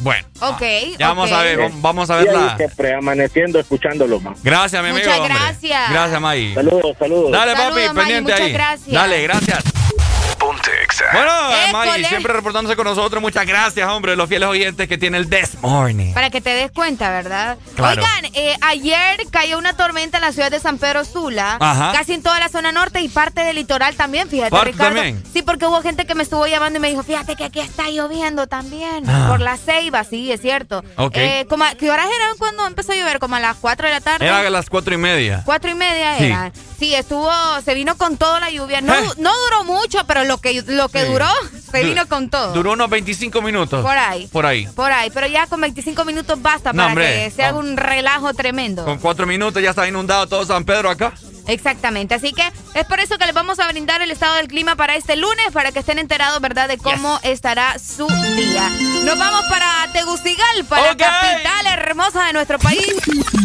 Bueno, 0.00 0.26
Ok. 0.40 0.62
ya 0.98 1.08
vamos 1.08 1.30
ok. 1.30 1.36
a 1.38 1.42
ver, 1.42 1.56
vamos- 1.58 1.80
vamos 1.82 2.10
a 2.10 2.20
Y 2.20 2.24
ver 2.26 2.36
ahí 2.36 2.42
la... 2.44 2.56
siempre 2.58 2.94
amaneciendo, 2.94 3.58
escuchándolo 3.58 4.20
más. 4.20 4.42
Gracias, 4.42 4.82
mi 4.82 4.90
amigo. 4.90 5.06
Muchas 5.06 5.20
hombre. 5.20 5.34
gracias. 5.34 5.90
Gracias, 5.90 6.20
May. 6.20 6.54
Saludos, 6.54 6.96
saludos. 6.98 7.32
Dale, 7.32 7.52
Saludos, 7.56 7.70
papi, 7.80 7.86
Maggi, 7.86 7.96
pendiente 7.98 8.32
muchas 8.32 8.40
ahí. 8.46 8.52
gracias. 8.52 8.92
Dale, 8.92 9.22
gracias. 9.22 9.64
Ponte 10.46 10.70
Exa. 10.84 11.04
Bueno. 11.12 11.32
Maggi, 11.72 12.04
siempre 12.04 12.32
reportándose 12.32 12.76
con 12.76 12.84
nosotros. 12.84 13.20
Muchas 13.20 13.46
gracias, 13.46 13.88
hombre, 13.88 14.14
los 14.16 14.28
fieles 14.28 14.48
oyentes 14.48 14.88
que 14.88 14.96
tiene 14.96 15.18
el 15.18 15.28
This 15.28 15.60
Morning. 15.60 16.14
Para 16.14 16.30
que 16.30 16.40
te 16.40 16.50
des 16.50 16.70
cuenta, 16.70 17.10
¿verdad? 17.10 17.58
Claro. 17.74 18.00
Oigan, 18.02 18.30
eh, 18.34 18.56
ayer 18.60 19.20
cayó 19.30 19.58
una 19.58 19.76
tormenta 19.76 20.18
en 20.18 20.22
la 20.24 20.32
ciudad 20.32 20.50
de 20.50 20.60
San 20.60 20.78
Pedro 20.78 21.04
Sula, 21.04 21.56
Ajá. 21.60 21.92
casi 21.92 22.12
en 22.14 22.22
toda 22.22 22.38
la 22.38 22.48
zona 22.48 22.70
norte 22.70 23.00
y 23.00 23.08
parte 23.08 23.40
del 23.42 23.56
litoral 23.56 23.96
también, 23.96 24.28
fíjate, 24.28 24.50
¿Parte 24.50 24.70
Ricardo. 24.72 24.94
también? 24.94 25.22
Sí, 25.32 25.42
porque 25.42 25.66
hubo 25.66 25.82
gente 25.82 26.06
que 26.06 26.14
me 26.14 26.22
estuvo 26.22 26.46
llamando 26.46 26.78
y 26.78 26.80
me 26.82 26.90
dijo, 26.90 27.02
fíjate 27.02 27.34
que 27.34 27.44
aquí 27.44 27.60
está 27.60 27.88
lloviendo 27.90 28.46
también, 28.46 29.04
Ah. 29.08 29.26
por 29.28 29.40
la 29.40 29.56
ceiba, 29.56 30.04
sí, 30.04 30.30
es 30.30 30.40
cierto. 30.40 30.84
Ok. 30.96 31.16
Eh, 31.16 31.46
como 31.48 31.64
a- 31.64 31.74
¿Qué 31.74 31.90
horas 31.90 32.06
eran 32.06 32.36
cuando 32.38 32.66
empezó 32.66 32.92
a 32.92 32.94
llover? 32.94 33.18
Como 33.18 33.34
a 33.36 33.40
las 33.40 33.56
4 33.56 33.88
de 33.88 33.94
la 33.94 34.00
tarde. 34.00 34.24
Era 34.26 34.38
a 34.46 34.50
las 34.50 34.70
cuatro 34.70 34.94
y 34.94 34.98
media. 34.98 35.42
Cuatro 35.44 35.70
y 35.70 35.74
media 35.74 36.18
Sí. 36.18 36.24
era. 36.26 36.52
Sí, 36.78 36.94
estuvo, 36.94 37.30
se 37.64 37.74
vino 37.74 37.96
con 37.96 38.16
toda 38.18 38.38
la 38.38 38.50
lluvia. 38.50 38.80
No, 38.82 38.94
Eh. 38.94 39.08
no 39.16 39.30
duró 39.44 39.64
mucho, 39.64 40.06
pero 40.06 40.24
lo 40.24 40.35
que, 40.40 40.62
lo 40.66 40.88
que 40.88 41.02
Sí. 41.04 41.12
duró, 41.12 41.28
se 41.70 41.80
Du- 41.82 41.88
vino 41.88 42.06
con 42.08 42.28
todo. 42.30 42.52
Duró 42.52 42.72
unos 42.72 42.88
25 42.90 43.40
minutos. 43.42 43.82
Por 43.82 43.96
ahí. 43.96 44.26
Por 44.28 44.46
ahí. 44.46 44.66
Por 44.68 44.92
ahí, 44.92 45.10
pero 45.10 45.26
ya 45.26 45.46
con 45.46 45.60
25 45.60 46.04
minutos 46.04 46.40
basta 46.40 46.72
No, 46.72 46.78
para 46.78 46.88
hombre. 46.88 47.06
que 47.24 47.30
se 47.30 47.42
haga 47.44 47.58
un 47.58 47.76
relajo 47.76 48.32
tremendo. 48.34 48.84
Con 48.84 48.98
cuatro 48.98 49.26
minutos 49.26 49.62
ya 49.62 49.70
está 49.70 49.86
inundado 49.88 50.26
todo 50.26 50.44
San 50.46 50.64
Pedro 50.64 50.90
acá. 50.90 51.12
Exactamente, 51.48 52.12
así 52.14 52.32
que 52.32 52.42
es 52.74 52.84
por 52.86 52.98
eso 52.98 53.18
que 53.18 53.26
les 53.26 53.34
vamos 53.34 53.60
a 53.60 53.68
brindar 53.68 54.02
el 54.02 54.10
estado 54.10 54.34
del 54.34 54.48
clima 54.48 54.74
para 54.74 54.96
este 54.96 55.14
lunes, 55.14 55.46
para 55.52 55.70
que 55.70 55.78
estén 55.78 56.00
enterados, 56.00 56.40
¿verdad?, 56.40 56.66
de 56.66 56.76
cómo 56.76 57.20
estará 57.22 57.76
su 57.78 58.08
día. 58.08 58.68
Nos 59.04 59.16
vamos 59.16 59.42
para 59.48 59.92
Tegucigalpa, 59.92 60.80
la 60.80 60.90
Ok. 60.92 60.98
capital 60.98 61.66
hermosa 61.68 62.24
de 62.26 62.32
nuestro 62.32 62.58
país. 62.58 62.84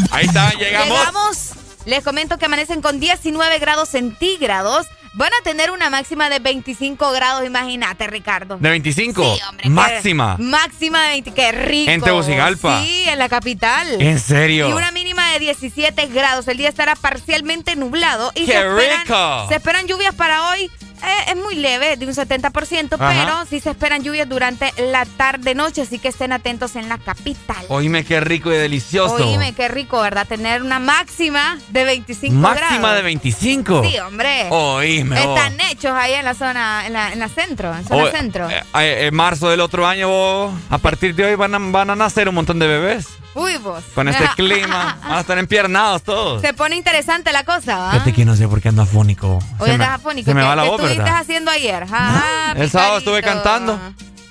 Ahí 0.09 0.25
está, 0.25 0.51
llegamos. 0.53 0.87
Llegamos. 0.97 1.37
Les 1.85 2.03
comento 2.03 2.37
que 2.39 2.45
amanecen 2.45 2.81
con 2.81 2.99
19 2.99 3.59
grados 3.59 3.89
centígrados. 3.89 4.87
Van 5.13 5.29
a 5.39 5.43
tener 5.43 5.71
una 5.71 5.89
máxima 5.89 6.29
de 6.29 6.39
25 6.39 7.11
grados, 7.11 7.45
imagínate, 7.45 8.07
Ricardo. 8.07 8.57
De 8.57 8.69
25. 8.69 9.35
Sí, 9.35 9.41
hombre, 9.49 9.63
qué- 9.63 9.69
Máxima. 9.69 10.37
Máxima 10.39 11.03
de 11.03 11.09
20. 11.09 11.33
Qué 11.33 11.51
rico. 11.51 11.91
En 11.91 12.01
Tegucigalpa. 12.01 12.81
Sí, 12.81 13.03
en 13.09 13.19
la 13.19 13.27
capital. 13.27 14.01
¿En 14.01 14.19
serio? 14.19 14.69
Y 14.69 14.73
una 14.73 14.91
mínima 14.91 15.31
de 15.33 15.39
17 15.39 16.07
grados. 16.07 16.47
El 16.47 16.57
día 16.57 16.69
estará 16.69 16.95
parcialmente 16.95 17.75
nublado. 17.75 18.31
Y 18.35 18.45
¡Qué 18.45 18.53
se 18.53 18.57
esperan, 18.59 19.01
rico! 19.03 19.45
Se 19.49 19.55
esperan 19.55 19.87
lluvias 19.87 20.15
para 20.15 20.49
hoy. 20.49 20.71
Eh, 21.03 21.31
es 21.31 21.35
muy 21.35 21.55
leve, 21.55 21.97
de 21.97 22.05
un 22.05 22.13
70%, 22.13 22.93
Ajá. 22.93 23.09
pero 23.09 23.45
sí 23.49 23.59
se 23.59 23.71
esperan 23.71 24.03
lluvias 24.03 24.29
durante 24.29 24.71
la 24.77 25.05
tarde-noche, 25.05 25.81
así 25.81 25.97
que 25.97 26.09
estén 26.09 26.31
atentos 26.31 26.75
en 26.75 26.89
la 26.89 26.99
capital. 26.99 27.65
Oíme 27.69 28.05
qué 28.05 28.19
rico 28.19 28.51
y 28.53 28.55
delicioso. 28.55 29.15
Oíme, 29.15 29.53
qué 29.53 29.67
rico, 29.67 29.99
¿verdad? 29.99 30.27
Tener 30.27 30.61
una 30.61 30.77
máxima 30.77 31.57
de 31.69 31.85
25 31.85 32.39
grados. 32.39 32.61
Máxima 32.61 32.93
de 32.93 33.01
25. 33.01 33.83
Sí, 33.83 33.97
hombre. 33.97 34.45
Oíme, 34.51 35.00
oh. 35.09 35.35
Están 35.35 35.59
hechos 35.61 35.91
ahí 35.91 36.13
en 36.13 36.25
la 36.25 36.33
zona, 36.33 36.85
en 36.87 36.93
la, 36.93 37.11
en 37.13 37.19
la 37.19 37.29
centro, 37.29 37.75
en 37.75 37.85
zona 37.87 38.03
Oh, 38.03 38.11
centro. 38.11 38.49
eh, 38.49 38.63
eh, 38.75 39.07
en 39.07 39.15
marzo 39.15 39.49
del 39.49 39.59
otro 39.61 39.87
año, 39.87 40.07
vos, 40.09 40.53
a 40.69 40.77
partir 40.77 41.15
de 41.15 41.25
hoy 41.25 41.35
van 41.35 41.55
a, 41.55 41.59
van 41.59 41.89
a 41.89 41.95
nacer 41.95 42.27
un 42.29 42.35
montón 42.35 42.59
de 42.59 42.67
bebés. 42.67 43.07
Uy, 43.33 43.55
vos. 43.57 43.81
Con 43.95 44.07
este 44.09 44.27
clima. 44.35 44.97
Van 45.03 45.13
a 45.13 45.19
estar 45.21 45.37
empiernados 45.37 46.03
todos. 46.03 46.41
Se 46.41 46.53
pone 46.53 46.75
interesante 46.75 47.31
la 47.31 47.43
cosa, 47.45 47.77
¿va? 47.77 47.91
Fíjate 47.93 48.11
que 48.13 48.25
no 48.25 48.35
sé 48.35 48.47
por 48.47 48.61
qué 48.61 48.69
ando 48.69 48.81
afónico. 48.81 49.35
Hoy 49.37 49.41
Se 49.59 49.65
me- 49.67 49.73
andas 49.85 49.89
afónico. 49.99 50.25
Se 50.29 50.33
me 50.35 50.41
¿Qué- 50.41 50.47
va 50.47 50.55
la 50.55 50.63
qué 50.63 50.69
voz, 50.69 50.79
estuviste 50.81 51.03
¿verdad? 51.03 51.19
haciendo 51.21 51.51
ayer? 51.51 51.85
Ah, 51.91 52.53
El 52.57 52.69
sábado 52.69 52.97
estuve 52.97 53.21
cantando. 53.21 53.77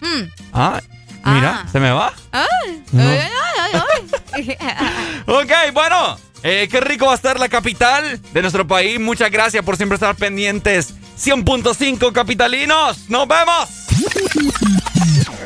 Mm. 0.03 0.23
Ah, 0.53 0.81
mira, 1.25 1.65
se 1.73 1.81
me 1.81 1.91
va. 1.93 2.13
No. 2.93 3.03
ay, 3.03 3.21
ay, 3.59 3.83
ay. 4.33 4.57
Ok, 5.27 5.51
bueno, 5.73 6.19
eh, 6.43 6.69
qué 6.71 6.81
rico 6.81 7.07
va 7.07 7.13
a 7.13 7.17
estar 7.17 7.39
la 7.39 7.49
capital 7.49 8.21
de 8.33 8.41
nuestro 8.43 8.67
país. 8.67 8.99
Muchas 9.01 9.31
gracias 9.31 9.65
por 9.65 9.77
siempre 9.77 9.95
estar 9.97 10.15
pendientes. 10.17 10.95
100.5 11.19 12.13
capitalinos. 12.13 13.09
Nos 13.09 13.29
vemos. 13.29 13.69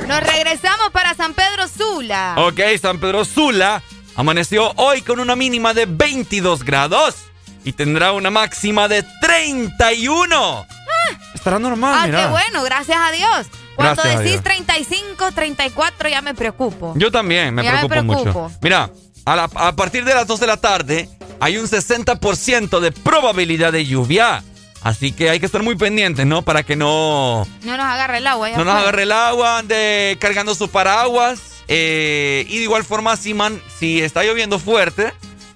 Nos 0.06 0.20
regresamos 0.20 0.90
para 0.92 1.14
San 1.14 1.34
Pedro 1.34 1.66
Sula. 1.68 2.34
Ok, 2.38 2.60
San 2.80 2.98
Pedro 3.00 3.24
Sula 3.24 3.82
amaneció 4.16 4.72
hoy 4.76 5.02
con 5.02 5.18
una 5.18 5.34
mínima 5.34 5.74
de 5.74 5.86
22 5.86 6.62
grados 6.62 7.16
y 7.64 7.72
tendrá 7.72 8.12
una 8.12 8.30
máxima 8.30 8.86
de 8.86 9.02
31. 9.20 10.66
Estará 11.34 11.58
normal, 11.58 11.94
Ah, 11.94 12.04
qué 12.20 12.26
bueno, 12.30 12.62
gracias 12.62 12.98
a 13.00 13.10
Dios. 13.10 13.46
Cuando 13.74 14.02
Gracias 14.02 14.18
decís 14.20 14.32
Dios. 14.42 14.44
35, 14.44 15.32
34 15.32 16.08
ya 16.08 16.22
me 16.22 16.34
preocupo. 16.34 16.92
Yo 16.96 17.10
también, 17.10 17.52
me 17.54 17.64
Ya 17.64 17.72
me 17.82 17.88
preocupo, 17.88 18.22
preocupo. 18.22 18.42
mucho. 18.44 18.58
Mira, 18.62 18.88
a, 19.24 19.36
la- 19.36 19.50
a 19.54 19.76
partir 19.76 20.04
de 20.04 20.14
las 20.14 20.26
2 20.26 20.40
de 20.40 20.46
la 20.46 20.56
tarde 20.56 21.08
hay 21.40 21.56
un 21.58 21.66
60% 21.66 22.80
de 22.80 22.92
probabilidad 22.92 23.72
de 23.72 23.84
lluvia. 23.86 24.42
Así 24.82 25.12
que 25.12 25.30
hay 25.30 25.40
que 25.40 25.46
estar 25.46 25.62
muy 25.62 25.76
pendientes, 25.76 26.26
¿no? 26.26 26.42
Para 26.42 26.62
que 26.62 26.76
no, 26.76 27.46
No 27.62 27.76
nos 27.76 27.86
agarre 27.86 28.18
el 28.18 28.26
agua. 28.26 28.50
ya 28.50 28.58
no 28.58 28.64
nos 28.64 28.74
agarre 28.74 29.04
el 29.04 29.12
agua, 29.12 29.58
ande 29.58 30.16
cargando 30.20 30.54
su 30.54 30.68
paraguas. 30.68 31.40
eh, 31.68 32.44
y 32.50 32.58
de 32.58 32.62
igual 32.64 32.84
forma, 32.84 33.16
si, 33.16 33.32
man, 33.32 33.58
si 33.78 34.02
está 34.02 34.22
lloviendo 34.22 34.58
fuerte, 34.58 35.14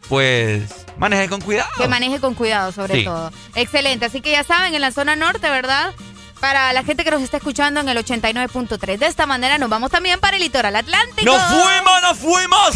pues 0.09 0.62
maneje 0.96 1.28
con 1.28 1.40
cuidado. 1.42 1.68
Que 1.76 1.87
maneje 1.88 2.18
con 2.20 2.33
cuidado, 2.35 2.72
sobre 2.72 2.94
Sí. 3.00 3.04
todo. 3.04 3.31
Excelente. 3.54 4.07
Así 4.07 4.22
que 4.22 4.31
ya 4.31 4.42
saben, 4.44 4.74
en 4.74 4.81
la 4.81 4.90
zona 4.92 5.14
norte, 5.16 5.50
¿verdad? 5.50 5.92
Para 6.40 6.72
la 6.72 6.85
gente 6.85 7.05
que 7.05 7.11
nos 7.11 7.22
está 7.22 7.38
escuchando 7.38 7.81
en 7.81 7.88
el 7.88 7.98
89.3. 7.98 8.98
De 8.98 9.07
esta 9.07 9.27
manera 9.27 9.59
nos 9.59 9.68
vamos 9.68 9.90
también 9.90 10.20
para 10.20 10.37
el 10.37 10.42
litoral 10.42 10.74
atlántico. 10.77 11.24
¡Nos 11.24 11.42
fuimos, 11.42 12.03
nos 12.03 12.18
fuimos! 12.18 12.74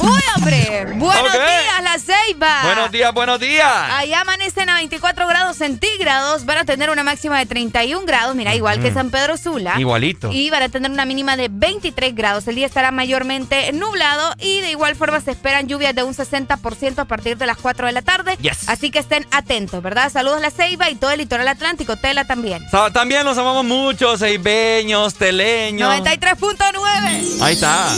¡Uy, 0.00 0.22
hombre! 0.36 0.86
¡Buenos 0.94 1.32
días, 1.32 1.82
La 1.82 1.98
Ceiba! 1.98 2.62
Buenos 2.64 2.90
días, 2.90 3.12
buenos 3.12 3.40
días. 3.40 3.70
Allá 3.90 4.22
amanecen 4.22 4.70
a 4.70 4.76
24 4.76 5.26
grados 5.26 5.56
centígrados. 5.58 6.46
Van 6.46 6.58
a 6.58 6.64
tener 6.64 6.90
una 6.90 7.02
máxima 7.02 7.38
de 7.38 7.46
31 7.46 8.06
grados. 8.06 8.34
Mira, 8.34 8.54
igual 8.54 8.80
que. 8.80 8.96
San 8.96 9.10
Pedro 9.10 9.36
Sula. 9.36 9.74
Igualito. 9.78 10.32
Y 10.32 10.48
van 10.48 10.62
a 10.62 10.68
tener 10.70 10.90
una 10.90 11.04
mínima 11.04 11.36
de 11.36 11.48
23 11.50 12.14
grados. 12.14 12.48
El 12.48 12.54
día 12.54 12.64
estará 12.66 12.92
mayormente 12.92 13.70
nublado 13.72 14.34
y 14.38 14.60
de 14.60 14.70
igual 14.70 14.96
forma 14.96 15.20
se 15.20 15.32
esperan 15.32 15.68
lluvias 15.68 15.94
de 15.94 16.02
un 16.02 16.14
60% 16.14 16.98
a 16.98 17.04
partir 17.04 17.36
de 17.36 17.46
las 17.46 17.58
4 17.58 17.86
de 17.88 17.92
la 17.92 18.00
tarde. 18.00 18.38
Yes. 18.40 18.68
Así 18.68 18.90
que 18.90 19.00
estén 19.00 19.26
atentos, 19.32 19.82
¿verdad? 19.82 20.10
Saludos 20.10 20.40
La 20.40 20.50
Ceiba 20.50 20.88
y 20.88 20.94
todo 20.94 21.10
el 21.10 21.18
litoral 21.18 21.48
atlántico. 21.48 21.96
Tela 21.96 22.24
también. 22.24 22.64
También 22.92 23.24
los 23.24 23.36
amamos 23.36 23.64
mucho, 23.64 24.16
seibeños, 24.16 25.14
teleños. 25.14 25.92
93.9. 25.92 27.42
Ahí 27.42 27.54
está. 27.54 27.88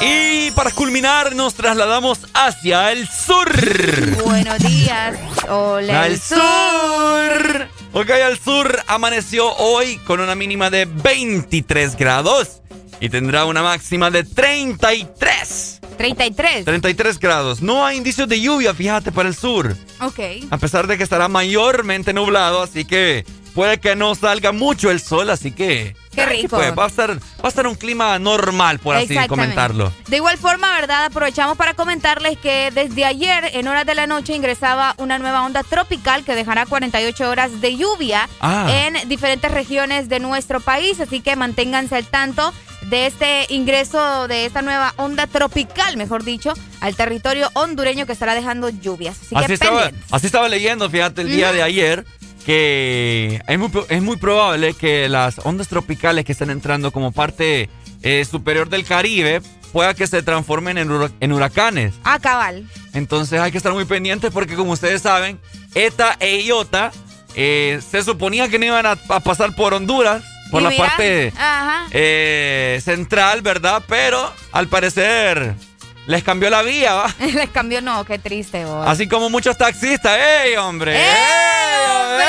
Y 0.00 0.50
para 0.52 0.70
culminar, 0.70 1.34
nos 1.34 1.54
trasladamos 1.54 2.20
hacia 2.34 2.92
el 2.92 3.08
sur. 3.08 3.50
Buenos 4.24 4.58
días. 4.60 5.18
Hola. 5.48 6.02
Al 6.02 6.20
sur. 6.20 7.68
Ok, 7.92 8.10
al 8.10 8.38
sur 8.38 8.82
amaneció 8.86 9.52
hoy 9.56 9.96
con 9.98 10.20
una 10.20 10.34
mínima 10.34 10.70
de 10.70 10.84
23 10.84 11.96
grados 11.96 12.62
y 13.00 13.08
tendrá 13.08 13.44
una 13.44 13.62
máxima 13.62 14.10
de 14.10 14.24
33. 14.24 15.80
33. 15.96 16.64
33 16.64 17.18
grados. 17.18 17.60
No 17.60 17.84
hay 17.84 17.96
indicios 17.96 18.28
de 18.28 18.40
lluvia, 18.40 18.72
fíjate, 18.72 19.10
para 19.10 19.28
el 19.28 19.34
sur. 19.34 19.76
Ok. 20.00 20.20
A 20.50 20.58
pesar 20.58 20.86
de 20.86 20.96
que 20.96 21.02
estará 21.02 21.26
mayormente 21.26 22.12
nublado, 22.12 22.62
así 22.62 22.84
que 22.84 23.24
puede 23.58 23.78
que 23.80 23.96
no 23.96 24.14
salga 24.14 24.52
mucho 24.52 24.88
el 24.88 25.00
sol, 25.00 25.30
así 25.30 25.50
que... 25.50 25.96
Qué 26.14 26.24
rico. 26.26 26.56
pues, 26.56 26.78
va, 26.78 26.84
a 26.84 26.86
estar, 26.86 27.10
va 27.16 27.20
a 27.42 27.48
estar 27.48 27.66
un 27.66 27.74
clima 27.74 28.16
normal, 28.20 28.78
por 28.78 28.94
así 28.94 29.16
comentarlo. 29.26 29.92
De 30.06 30.16
igual 30.18 30.38
forma, 30.38 30.72
¿verdad? 30.74 31.06
Aprovechamos 31.06 31.56
para 31.56 31.74
comentarles 31.74 32.38
que 32.38 32.70
desde 32.72 33.04
ayer, 33.04 33.50
en 33.54 33.66
horas 33.66 33.84
de 33.84 33.96
la 33.96 34.06
noche, 34.06 34.36
ingresaba 34.36 34.94
una 34.98 35.18
nueva 35.18 35.44
onda 35.44 35.64
tropical 35.64 36.22
que 36.24 36.36
dejará 36.36 36.66
48 36.66 37.28
horas 37.28 37.60
de 37.60 37.76
lluvia 37.76 38.28
Ah. 38.40 38.68
en 38.70 39.08
diferentes 39.08 39.50
regiones 39.50 40.08
de 40.08 40.20
nuestro 40.20 40.60
país. 40.60 41.00
Así 41.00 41.20
que 41.20 41.34
manténganse 41.34 41.96
al 41.96 42.06
tanto 42.06 42.54
de 42.90 43.06
este 43.06 43.46
ingreso 43.52 44.28
de 44.28 44.46
esta 44.46 44.62
nueva 44.62 44.94
onda 44.96 45.26
tropical, 45.26 45.96
mejor 45.96 46.22
dicho, 46.24 46.52
al 46.80 46.94
territorio 46.94 47.50
hondureño 47.54 48.06
que 48.06 48.12
estará 48.12 48.34
dejando 48.36 48.68
lluvias. 48.68 49.16
Así, 49.20 49.34
Así 49.34 49.46
que 49.48 49.54
estaba, 49.54 49.82
pendientes. 49.82 50.12
así 50.12 50.26
estaba 50.26 50.48
leyendo, 50.48 50.88
fíjate, 50.88 51.22
el 51.22 51.28
día 51.30 51.52
de 51.52 51.62
ayer, 51.62 52.06
que 52.48 53.42
es 53.46 53.58
muy, 53.58 53.70
es 53.90 54.00
muy 54.00 54.16
probable 54.16 54.72
que 54.72 55.06
las 55.10 55.38
ondas 55.44 55.68
tropicales 55.68 56.24
que 56.24 56.32
están 56.32 56.48
entrando 56.48 56.90
como 56.92 57.12
parte 57.12 57.68
eh, 58.02 58.24
superior 58.24 58.70
del 58.70 58.86
Caribe 58.86 59.42
pueda 59.70 59.92
que 59.92 60.06
se 60.06 60.22
transformen 60.22 60.78
en, 60.78 60.90
hura- 60.90 61.10
en 61.20 61.32
huracanes. 61.32 61.92
Ah, 62.04 62.18
cabal. 62.18 62.66
Entonces 62.94 63.38
hay 63.38 63.52
que 63.52 63.58
estar 63.58 63.74
muy 63.74 63.84
pendientes 63.84 64.30
porque 64.32 64.54
como 64.54 64.72
ustedes 64.72 65.02
saben, 65.02 65.38
ETA 65.74 66.16
e 66.20 66.40
IOTA 66.40 66.90
eh, 67.34 67.82
se 67.86 68.02
suponía 68.02 68.48
que 68.48 68.58
no 68.58 68.64
iban 68.64 68.86
a, 68.86 68.92
a 68.92 69.20
pasar 69.20 69.54
por 69.54 69.74
Honduras, 69.74 70.24
por 70.50 70.62
la 70.62 70.70
parte 70.78 71.30
eh, 71.90 72.80
central, 72.82 73.42
¿verdad? 73.42 73.82
Pero 73.86 74.32
al 74.52 74.68
parecer 74.68 75.52
les 76.08 76.24
cambió 76.24 76.50
la 76.50 76.62
vía, 76.62 76.94
¿va? 76.94 77.14
Les 77.20 77.50
cambió, 77.50 77.80
no, 77.80 78.04
qué 78.04 78.18
triste, 78.18 78.64
vos. 78.64 78.84
Así 78.88 79.06
como 79.08 79.30
muchos 79.30 79.56
taxistas. 79.56 80.18
¡Ey, 80.18 80.56
hombre! 80.56 80.96
¡Ey, 80.96 81.06
hombre! 81.86 82.24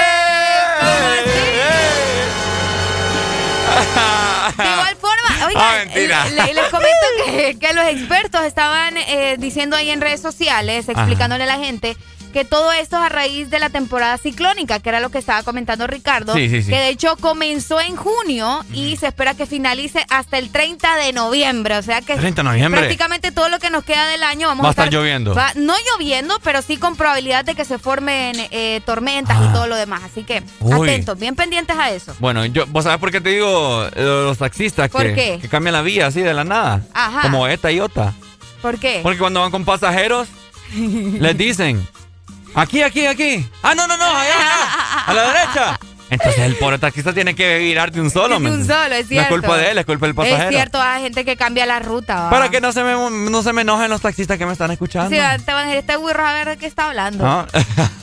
De 4.58 4.64
igual 4.66 4.96
forma, 4.98 5.46
oigan, 5.48 5.64
Ah, 5.64 5.76
mentira. 5.86 6.26
le- 6.30 6.54
les 6.54 6.66
comento 6.70 7.06
que, 7.26 7.58
que 7.60 7.74
los 7.74 7.86
expertos 7.88 8.44
estaban 8.44 8.98
eh, 8.98 9.36
diciendo 9.40 9.76
ahí 9.76 9.90
en 9.90 10.02
redes 10.02 10.22
sociales, 10.22 10.90
explicándole 10.90 11.44
a 11.44 11.48
la 11.48 11.58
gente 11.60 11.96
que 12.34 12.46
todo 12.46 12.72
esto 12.74 12.98
es 12.98 13.04
a 13.04 13.10
raíz 13.10 13.50
de 13.50 13.60
la 13.60 13.70
temporada 13.70 14.18
ciclónica, 14.18 14.80
que 14.80 14.90
era 14.90 15.00
lo 15.00 15.10
que 15.10 15.18
estaba 15.18 15.42
comentando 15.44 15.88
Ricardo, 15.88 16.34
Sí, 16.36 16.48
sí, 16.50 16.62
sí. 16.62 16.70
que 16.70 16.78
de 16.78 16.90
hecho 16.90 17.16
comenzó 17.18 17.82
en 17.82 17.96
junio 17.96 18.64
y 18.74 18.96
se 18.98 19.08
espera 19.08 19.34
que 19.34 19.46
finalice 19.46 20.06
hasta 20.10 20.38
el 20.38 20.52
30 20.52 20.96
de 20.98 21.14
noviembre, 21.14 21.78
o 21.78 21.82
sea 21.82 22.02
que 22.02 22.16
30 22.16 22.44
de 22.44 22.50
noviembre. 22.50 22.82
prácticamente 22.82 23.32
todo 23.32 23.50
lo 23.50 23.60
que 23.60 23.70
nos 23.70 23.84
queda 23.84 24.08
del 24.08 24.24
año 24.24 24.48
vamos 24.48 24.64
Va 24.64 24.70
a 24.70 24.72
estar 24.72 24.90
lloviendo. 24.90 25.34
va- 25.34 25.54
no 25.56 25.74
lloviendo, 25.94 26.40
pero 26.44 26.62
sí 26.62 26.78
con 26.78 26.96
probabilidad 26.96 27.46
de 27.46 27.56
que 27.56 27.66
se 27.66 27.80
formen 27.80 28.36
eh, 28.52 28.82
tormentas 28.86 29.38
y 29.44 29.54
todo 29.54 29.68
lo 29.68 29.76
demás, 29.76 30.02
así 30.04 30.24
que 30.24 30.38
Ah. 30.38 30.44
Uy. 30.78 30.88
atentos, 30.90 31.18
bien 31.18 31.36
pendientes 31.36 31.76
a 31.78 31.90
eso. 31.92 32.16
Bueno, 32.20 32.46
yo, 32.46 32.66
¿vos 32.68 32.84
sabés 32.84 33.00
por 33.00 33.12
qué 33.12 33.22
te 33.22 33.30
digo 33.30 33.86
eh, 33.96 34.04
los 34.26 34.38
taxistas 34.38 34.90
¿Por 34.90 35.02
que, 35.04 35.14
qué? 35.16 35.40
que 35.42 35.50
cambian 35.50 35.74
la 35.74 35.82
vía 35.82 36.08
así 36.08 36.22
de 36.22 36.34
la 36.34 36.44
nada? 36.44 36.82
Ajá. 36.94 37.22
Como 37.24 37.48
ETA 37.48 37.72
y 37.72 37.78
IOTA. 37.78 38.14
¿Por 38.62 38.78
qué? 38.80 39.00
Porque 39.04 39.18
cuando 39.20 39.42
van 39.42 39.52
con 39.52 39.66
pasajeros, 39.66 40.28
les 40.76 41.38
dicen, 41.38 41.88
aquí, 42.60 42.82
aquí, 42.82 43.06
aquí. 43.06 43.50
Ah, 43.64 43.76
no, 43.76 43.88
no, 43.88 43.98
no, 43.98 44.06
allá, 44.06 44.34
allá, 44.34 45.04
a 45.06 45.14
la 45.14 45.24
derecha. 45.28 45.80
Entonces 46.12 46.40
el 46.40 46.56
pobre 46.56 46.80
taxista 46.80 47.14
tiene 47.14 47.36
que 47.36 47.60
virar 47.60 47.92
de 47.92 48.02
un 48.02 48.10
solo. 48.10 48.40
De 48.40 48.50
un 48.50 48.66
solo, 48.66 48.96
es 48.96 49.08
cierto. 49.08 49.30
No 49.30 49.36
es 49.36 49.42
culpa 49.42 49.58
de 49.58 49.72
él, 49.72 49.78
es 49.78 49.86
culpa 49.86 50.06
del 50.08 50.16
pasajero. 50.16 50.50
Es 50.50 50.56
cierto, 50.56 50.82
hay 50.82 51.04
gente 51.04 51.24
que 51.24 51.38
cambia 51.38 51.66
la 51.68 51.80
ruta. 51.80 52.22
¿va? 52.22 52.30
Para 52.32 52.50
que 52.50 52.60
no 52.60 52.72
se, 52.72 52.84
me, 52.84 52.94
no 53.30 53.44
se 53.44 53.54
me 53.54 53.62
enojen 53.62 53.90
los 53.92 54.02
taxistas 54.02 54.38
que 54.38 54.46
me 54.46 54.54
están 54.54 54.72
escuchando. 54.72 55.10
Sí, 55.10 55.18
te 55.46 55.54
van 55.54 55.66
a 55.66 55.68
decir, 55.68 55.80
este 55.80 55.98
burro 55.98 56.26
a 56.26 56.34
ver 56.34 56.50
de 56.50 56.58
qué 56.58 56.66
está 56.66 56.88
hablando. 56.88 57.24
¿No? 57.24 57.48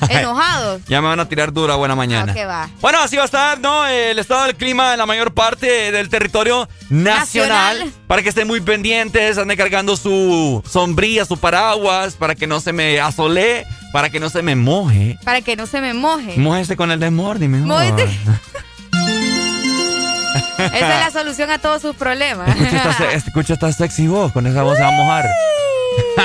Enojados. 0.08 0.82
ya 0.86 1.02
me 1.02 1.08
van 1.08 1.18
a 1.18 1.28
tirar 1.28 1.52
dura 1.52 1.74
buena 1.74 1.96
mañana. 1.96 2.26
No, 2.26 2.34
¿qué 2.34 2.46
va? 2.46 2.68
Bueno, 2.80 3.00
así 3.00 3.16
va 3.16 3.22
a 3.22 3.26
estar, 3.26 3.58
¿no? 3.58 3.86
El 3.86 4.18
estado 4.18 4.44
del 4.44 4.54
clima 4.54 4.92
en 4.92 4.98
la 4.98 5.06
mayor 5.06 5.34
parte 5.34 5.90
del 5.90 6.08
territorio 6.08 6.68
nacional. 6.88 7.78
Nacional. 7.78 7.92
Para 8.06 8.22
que 8.22 8.28
estén 8.28 8.46
muy 8.46 8.60
pendientes, 8.60 9.36
anden 9.36 9.56
cargando 9.56 9.96
su 9.96 10.62
sombrilla, 10.70 11.24
su 11.24 11.38
paraguas, 11.38 12.14
para 12.14 12.36
que 12.36 12.46
no 12.46 12.60
se 12.60 12.72
me 12.72 13.00
asole, 13.00 13.66
para 13.96 14.10
que 14.10 14.20
no 14.20 14.28
se 14.28 14.42
me 14.42 14.54
moje. 14.56 15.18
Para 15.24 15.40
que 15.40 15.56
no 15.56 15.64
se 15.66 15.80
me 15.80 15.94
moje. 15.94 16.34
Mójese 16.36 16.76
con 16.76 16.90
el 16.90 17.00
desmordi, 17.00 17.48
mejor. 17.48 17.66
Mójese. 17.66 18.04
Esa 20.58 20.76
es 20.76 20.80
la 20.80 21.10
solución 21.10 21.48
a 21.50 21.56
todos 21.56 21.80
sus 21.80 21.96
problemas. 21.96 22.46
Escucha 22.48 22.76
esta, 22.76 22.92
se- 22.92 23.14
escucha 23.14 23.54
esta 23.54 23.72
sexy 23.72 24.06
voz, 24.06 24.32
con 24.32 24.46
esa 24.46 24.62
voz 24.64 24.76
se 24.76 24.82
va 24.82 24.88
a 24.88 24.92
mojar. 24.92 25.30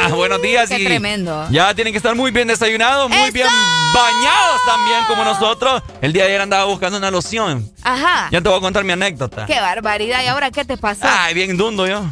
Buenos 0.15 0.41
días 0.41 0.67
Qué 0.69 0.79
y 0.79 0.85
tremendo. 0.85 1.47
ya 1.49 1.73
tienen 1.73 1.93
que 1.93 1.97
estar 1.97 2.13
muy 2.13 2.31
bien 2.31 2.49
desayunados, 2.49 3.09
muy 3.09 3.31
bien 3.31 3.47
bañados 3.93 4.59
también 4.65 5.05
como 5.07 5.23
nosotros. 5.23 5.81
El 6.01 6.11
día 6.11 6.23
de 6.23 6.29
ayer 6.31 6.41
andaba 6.41 6.65
buscando 6.65 6.97
una 6.97 7.09
loción. 7.09 7.71
Ajá. 7.83 8.27
Ya 8.31 8.41
te 8.41 8.49
voy 8.49 8.57
a 8.57 8.61
contar 8.61 8.83
mi 8.83 8.91
anécdota. 8.91 9.45
Qué 9.45 9.61
barbaridad. 9.61 10.21
¿Y 10.23 10.27
ahora 10.27 10.51
qué 10.51 10.65
te 10.65 10.75
pasó? 10.75 11.03
Ay, 11.07 11.33
bien 11.33 11.55
dundo 11.55 11.87
yo. 11.87 12.03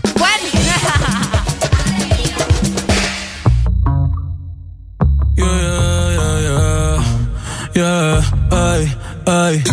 Yeah, 7.74 8.22
ay, 8.52 8.98
ay. 9.26 9.64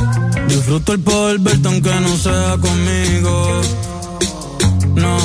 Disfruto 0.48 0.92
el 0.92 1.00
poder 1.00 1.38
verte 1.38 1.68
aunque 1.68 1.94
no 2.00 2.16
sea 2.16 2.56
conmigo. 2.61 3.61
No, 4.94 5.18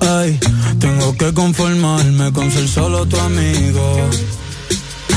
ay. 0.00 0.38
Tengo 0.78 1.16
que 1.16 1.32
conformarme 1.32 2.32
con 2.32 2.50
ser 2.50 2.66
solo 2.68 3.06
tu 3.06 3.16
amigo. 3.18 4.10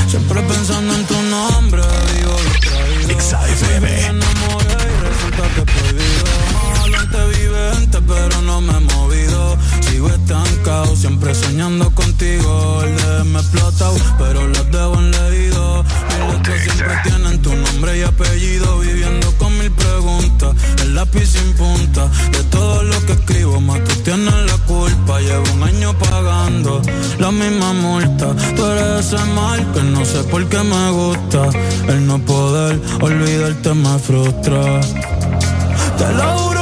Siempre 0.08 0.40
pensando 0.42 0.94
en 0.94 1.06
tu 1.06 1.22
nombre, 1.22 1.82
vivo. 2.14 2.36
Me 3.80 4.06
enamoré 4.06 4.78
y 4.92 4.96
resulta 5.08 5.42
que 5.54 5.62
prohibido. 5.72 6.24
Adelante 6.80 7.18
vive 7.38 7.74
gente, 7.74 7.98
pero 8.06 8.42
no 8.42 8.60
me 8.60 8.72
he 8.76 8.80
movido. 8.80 9.35
Sigo 9.80 10.08
estancado, 10.08 10.96
siempre 10.96 11.34
soñando 11.34 11.90
contigo. 11.94 12.82
El 12.82 12.96
de 12.96 13.24
me 13.24 13.40
explotado, 13.40 13.96
pero 14.18 14.46
los 14.46 14.70
debo 14.70 14.94
en 14.94 15.10
leído. 15.10 15.84
Mis 15.84 16.32
letras 16.32 16.62
siempre 16.62 16.94
tienen 17.04 17.42
tu 17.42 17.54
nombre 17.54 17.98
y 17.98 18.02
apellido. 18.02 18.78
Viviendo 18.80 19.32
con 19.38 19.56
mil 19.58 19.70
preguntas, 19.70 20.54
el 20.82 20.94
lápiz 20.94 21.26
sin 21.26 21.52
punta. 21.54 22.08
De 22.32 22.42
todo 22.44 22.82
lo 22.82 23.06
que 23.06 23.12
escribo, 23.12 23.60
más 23.60 23.82
tú 23.84 23.94
tienes 24.02 24.34
la 24.34 24.58
culpa. 24.66 25.20
Llevo 25.20 25.44
un 25.54 25.62
año 25.62 25.96
pagando 25.98 26.82
la 27.18 27.30
misma 27.30 27.72
multa. 27.72 28.34
Tú 28.54 28.64
eres 28.66 29.06
ese 29.06 29.24
mal 29.34 29.72
que 29.72 29.82
no 29.82 30.04
sé 30.04 30.22
por 30.24 30.46
qué 30.48 30.58
me 30.62 30.90
gusta. 30.90 31.48
El 31.88 32.06
no 32.06 32.18
poder 32.18 32.80
olvidarte 33.00 33.74
me 33.74 33.98
frustra. 33.98 34.80
Te 35.98 36.12
lo 36.12 36.38
juro 36.38 36.55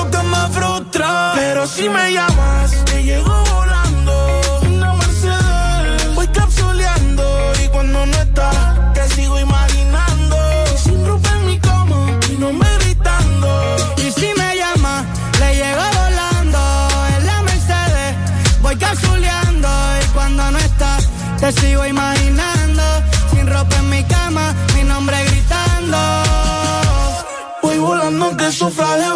Pero 0.96 1.66
si 1.66 1.88
me 1.88 2.12
llamas, 2.12 2.84
te 2.84 3.02
llego 3.02 3.44
volando. 3.52 4.40
Una 4.62 4.94
Mercedes, 4.94 6.14
voy 6.14 6.28
capsuleando. 6.28 7.52
Y 7.64 7.68
cuando 7.68 8.06
no 8.06 8.16
estás, 8.16 8.94
te 8.94 9.08
sigo 9.08 9.40
imaginando. 9.40 10.36
Sin 10.76 11.04
ropa 11.04 11.30
en 11.30 11.46
mi 11.46 11.58
cama, 11.58 11.96
mi 12.28 12.36
nombre 12.36 12.68
gritando. 12.78 13.76
Y 13.96 14.12
si 14.12 14.28
me 14.38 14.56
llama, 14.56 15.04
le 15.40 15.56
llego 15.56 15.82
volando 16.00 16.88
en 17.16 17.26
la 17.26 17.42
Mercedes. 17.42 18.16
Voy 18.62 18.76
cazuleando 18.76 19.68
y 20.00 20.06
cuando 20.14 20.48
no 20.52 20.58
está, 20.58 20.98
te 21.40 21.50
sigo 21.60 21.84
imaginando. 21.84 22.82
Sin 23.32 23.48
ropa 23.48 23.76
en 23.78 23.90
mi 23.90 24.04
cama, 24.04 24.54
mi 24.76 24.84
nombre 24.84 25.16
gritando. 25.24 25.98
Voy 27.62 27.78
volando 27.78 28.36
que 28.36 28.52
sufra 28.52 28.96
de 28.96 29.12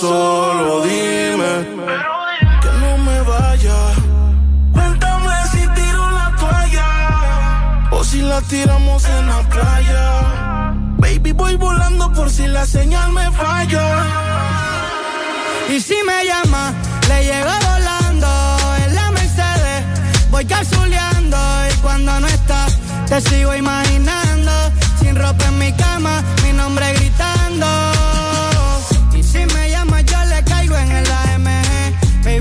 solo 0.00 0.82
dime. 0.82 1.52
Que 2.62 2.70
no 2.80 2.98
me 2.98 3.20
vaya. 3.22 3.78
Cuéntame 4.72 5.34
si 5.52 5.62
tiro 5.76 6.10
la 6.18 6.34
toalla 6.40 7.88
o 7.90 8.02
si 8.04 8.20
la 8.22 8.40
tiramos 8.42 9.04
en 9.04 9.26
la 9.28 9.40
playa. 9.52 10.04
Baby, 10.98 11.32
voy 11.32 11.56
volando 11.56 12.12
por 12.12 12.30
si 12.30 12.46
la 12.46 12.64
señal 12.64 13.12
me 13.12 13.30
falla. 13.32 13.86
Y 15.68 15.80
si 15.80 15.96
me 16.08 16.24
llama, 16.24 16.72
le 17.08 17.24
llego 17.24 17.54
volando 17.70 18.30
en 18.84 18.94
la 18.94 19.10
Mercedes. 19.10 19.84
Voy 20.30 20.44
cazuleando 20.46 21.38
y 21.70 21.74
cuando 21.82 22.20
no 22.20 22.26
está, 22.26 22.66
te 23.06 23.20
sigo 23.20 23.54
imaginando. 23.54 24.52
Sin 24.98 25.14
ropa 25.14 25.44
en 25.46 25.58
mi 25.58 25.72
cama, 25.72 26.22
mi 26.42 26.52
nombre 26.52 26.92
gritando. 26.94 27.99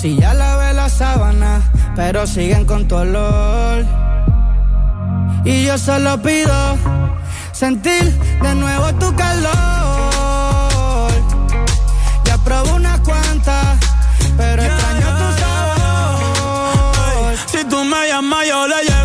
Si 0.00 0.16
ya 0.16 0.32
lavé 0.32 0.72
la 0.72 0.88
sábana, 0.88 1.60
pero 1.94 2.26
siguen 2.26 2.64
con 2.64 2.88
tu 2.88 2.96
olor. 2.96 3.84
Y 5.44 5.66
yo 5.66 5.76
solo 5.76 6.22
pido 6.22 6.78
sentir 7.52 8.18
de 8.40 8.54
nuevo 8.54 8.94
tu 8.94 9.14
calor. 9.14 9.52
Ya 12.24 12.38
probé 12.38 12.72
unas 12.72 13.00
cuantas, 13.00 13.76
pero 14.38 14.62
extraño 14.62 15.06
tu 15.18 15.38
sabor. 15.38 17.36
Si 17.52 17.62
tú 17.66 17.84
me 17.84 18.08
llamas, 18.08 18.48
yo 18.48 18.68
le 18.68 18.82
llego 18.84 18.99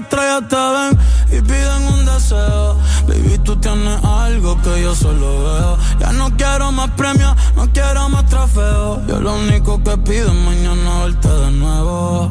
estrellas 0.00 0.42
te 0.48 0.56
ven 0.56 0.98
y 1.38 1.42
piden 1.42 1.82
un 1.94 2.04
deseo. 2.06 2.76
Baby, 3.06 3.38
tú 3.44 3.56
tienes 3.56 4.04
algo 4.04 4.60
que 4.62 4.82
yo 4.82 4.94
solo 4.94 5.44
veo. 5.44 5.78
Ya 5.98 6.12
no 6.12 6.36
quiero 6.36 6.72
más 6.72 6.90
premios, 6.90 7.34
no 7.56 7.70
quiero 7.72 8.08
más 8.08 8.26
trofeos. 8.26 9.06
Yo 9.06 9.20
lo 9.20 9.34
único 9.34 9.82
que 9.82 9.96
pido 9.98 10.28
es 10.28 10.34
mañana 10.34 11.04
verte 11.04 11.28
de 11.28 11.50
nuevo. 11.52 12.30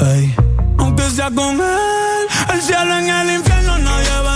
Ey. 0.00 0.34
Aunque 0.78 1.02
sea 1.10 1.30
con 1.30 1.60
él, 1.60 2.26
el 2.52 2.62
cielo 2.62 2.98
en 2.98 3.08
el 3.08 3.36
infierno 3.36 3.78
nadie 3.78 4.20
va 4.24 4.35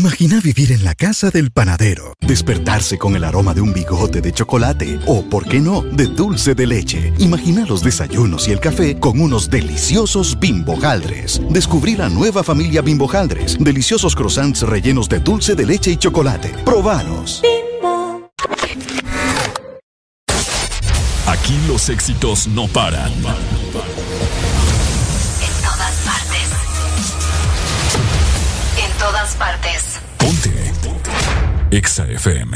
Imagina 0.00 0.40
vivir 0.40 0.72
en 0.72 0.82
la 0.82 0.94
casa 0.94 1.28
del 1.30 1.50
panadero, 1.50 2.14
despertarse 2.22 2.96
con 2.96 3.16
el 3.16 3.24
aroma 3.24 3.52
de 3.52 3.60
un 3.60 3.74
bigote 3.74 4.22
de 4.22 4.32
chocolate 4.32 4.98
o, 5.06 5.28
por 5.28 5.46
qué 5.46 5.60
no, 5.60 5.82
de 5.82 6.06
dulce 6.06 6.54
de 6.54 6.66
leche. 6.66 7.12
Imagina 7.18 7.66
los 7.66 7.82
desayunos 7.82 8.48
y 8.48 8.52
el 8.52 8.60
café 8.60 8.98
con 8.98 9.20
unos 9.20 9.50
deliciosos 9.50 10.40
bimbojaldres. 10.40 11.42
Descubrí 11.50 11.96
la 11.96 12.08
nueva 12.08 12.42
familia 12.42 12.80
bimbojaldres, 12.80 13.58
deliciosos 13.60 14.16
croissants 14.16 14.62
rellenos 14.62 15.06
de 15.10 15.20
dulce 15.20 15.54
de 15.54 15.66
leche 15.66 15.90
y 15.90 15.98
chocolate. 15.98 16.48
Probanos. 16.64 17.42
Aquí 21.26 21.60
los 21.68 21.90
éxitos 21.90 22.46
no 22.46 22.68
paran. 22.68 23.12
En 23.12 23.22
todas 25.62 25.94
partes. 26.06 26.48
En 28.82 28.98
todas 28.98 29.34
partes. 29.34 29.89
Ponte. 31.70 31.76
EXA 31.76 32.06
FM. 32.14 32.54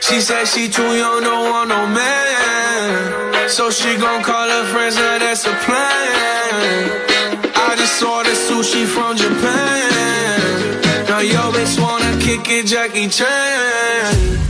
She 0.00 0.20
said 0.20 0.44
she 0.46 0.68
too 0.68 0.82
young, 0.82 1.22
don't 1.22 1.50
want 1.50 1.68
no 1.68 1.86
man. 1.86 3.48
So 3.48 3.70
she 3.70 3.96
gon' 3.96 4.22
call 4.22 4.48
her 4.48 4.64
friends, 4.72 4.96
now 4.96 5.18
that's 5.18 5.44
a 5.46 5.54
plan. 5.64 6.90
I 7.54 7.74
just 7.76 8.02
ordered 8.02 8.32
sushi 8.32 8.86
from 8.86 9.16
Japan. 9.16 11.06
Now 11.08 11.20
yo 11.20 11.52
bitch 11.52 11.80
wanna 11.80 12.18
kick 12.20 12.48
it, 12.48 12.66
Jackie 12.66 13.08
Chan. 13.08 14.49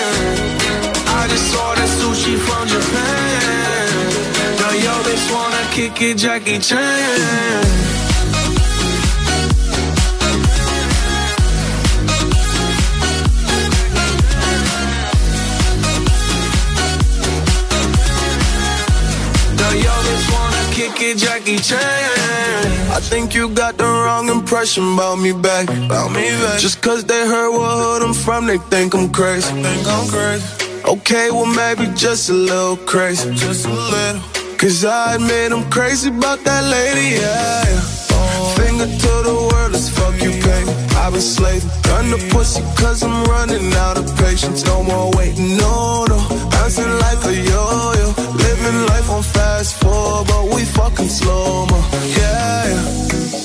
I 1.31 1.33
just 1.33 1.55
ordered 1.55 1.87
sushi 1.87 2.35
from 2.45 2.67
Japan. 2.67 3.87
Now 4.59 4.71
yo 4.85 4.91
bitch 5.07 5.31
wanna 5.33 5.63
kick 5.71 6.01
it, 6.01 6.17
Jackie 6.17 6.59
Chan. 6.59 7.63
Now 19.55 19.71
yo 19.71 19.93
bitch 20.03 20.27
wanna 20.33 20.63
kick 20.75 21.01
it, 21.01 21.17
Jackie 21.17 21.59
Chan. 21.59 21.79
I 22.91 22.99
think 22.99 23.33
you 23.33 23.47
got 23.47 23.77
the 23.77 23.85
wrong 23.85 24.27
impression 24.27 24.95
about 24.95 25.15
me 25.15 25.31
back. 25.31 25.69
About 25.69 26.11
me 26.11 26.27
back. 26.43 26.59
Just 26.59 26.81
cause 26.81 27.05
they 27.05 27.25
heard 27.25 27.51
what 27.51 27.71
hood 27.79 28.03
I'm 28.03 28.13
from, 28.13 28.47
they 28.47 28.57
think 28.57 28.93
I'm 28.93 29.09
crazy. 29.09 29.49
think 29.63 29.87
I'm 29.87 30.09
crazy. 30.09 30.70
Okay, 30.85 31.29
well 31.31 31.45
maybe 31.45 31.91
just 31.95 32.29
a 32.29 32.33
little 32.33 32.77
crazy. 32.77 33.33
Just 33.35 33.65
a 33.65 33.69
little. 33.69 34.21
Cause 34.57 34.83
I 34.83 35.15
admit 35.15 35.51
I'm 35.51 35.69
crazy 35.69 36.09
about 36.09 36.39
that 36.43 36.63
lady, 36.65 37.21
yeah. 37.21 37.63
yeah. 37.65 38.55
Finger 38.55 38.85
to 38.85 39.13
the 39.25 39.33
world, 39.33 39.71
let's 39.71 39.89
fuck 39.89 40.13
you, 40.21 40.31
baby. 40.31 40.71
I've 40.97 41.13
been 41.13 41.21
slaving. 41.21 41.69
Gun 41.83 42.09
the 42.09 42.17
pussy 42.31 42.61
cause 42.81 43.03
I'm 43.03 43.23
running 43.25 43.73
out 43.73 43.97
of 43.97 44.05
patience. 44.17 44.65
No 44.65 44.83
more 44.83 45.11
waiting, 45.17 45.57
no, 45.57 46.05
no. 46.05 46.17
Bouncing 46.49 46.93
like 47.05 47.23
a 47.25 47.33
yo-yo. 47.33 48.07
Living 48.37 48.85
life 48.87 49.09
on 49.09 49.23
fast 49.23 49.81
forward, 49.81 50.27
but 50.27 50.53
we 50.53 50.65
fucking 50.65 51.09
slow 51.09 51.65
mo. 51.67 51.79
Yeah, 52.17 52.67
yeah. 52.69 52.83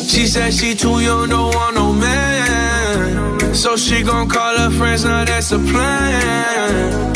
She 0.08 0.26
said 0.26 0.52
she 0.52 0.74
too 0.74 1.00
young, 1.00 1.28
don't 1.28 1.54
want 1.54 1.74
no 1.76 1.92
man. 1.92 3.54
So 3.54 3.76
she 3.76 4.02
gon' 4.02 4.28
call 4.28 4.56
her 4.58 4.70
friends, 4.70 5.04
now 5.04 5.24
that's 5.24 5.52
a 5.52 5.58
plan. 5.58 7.15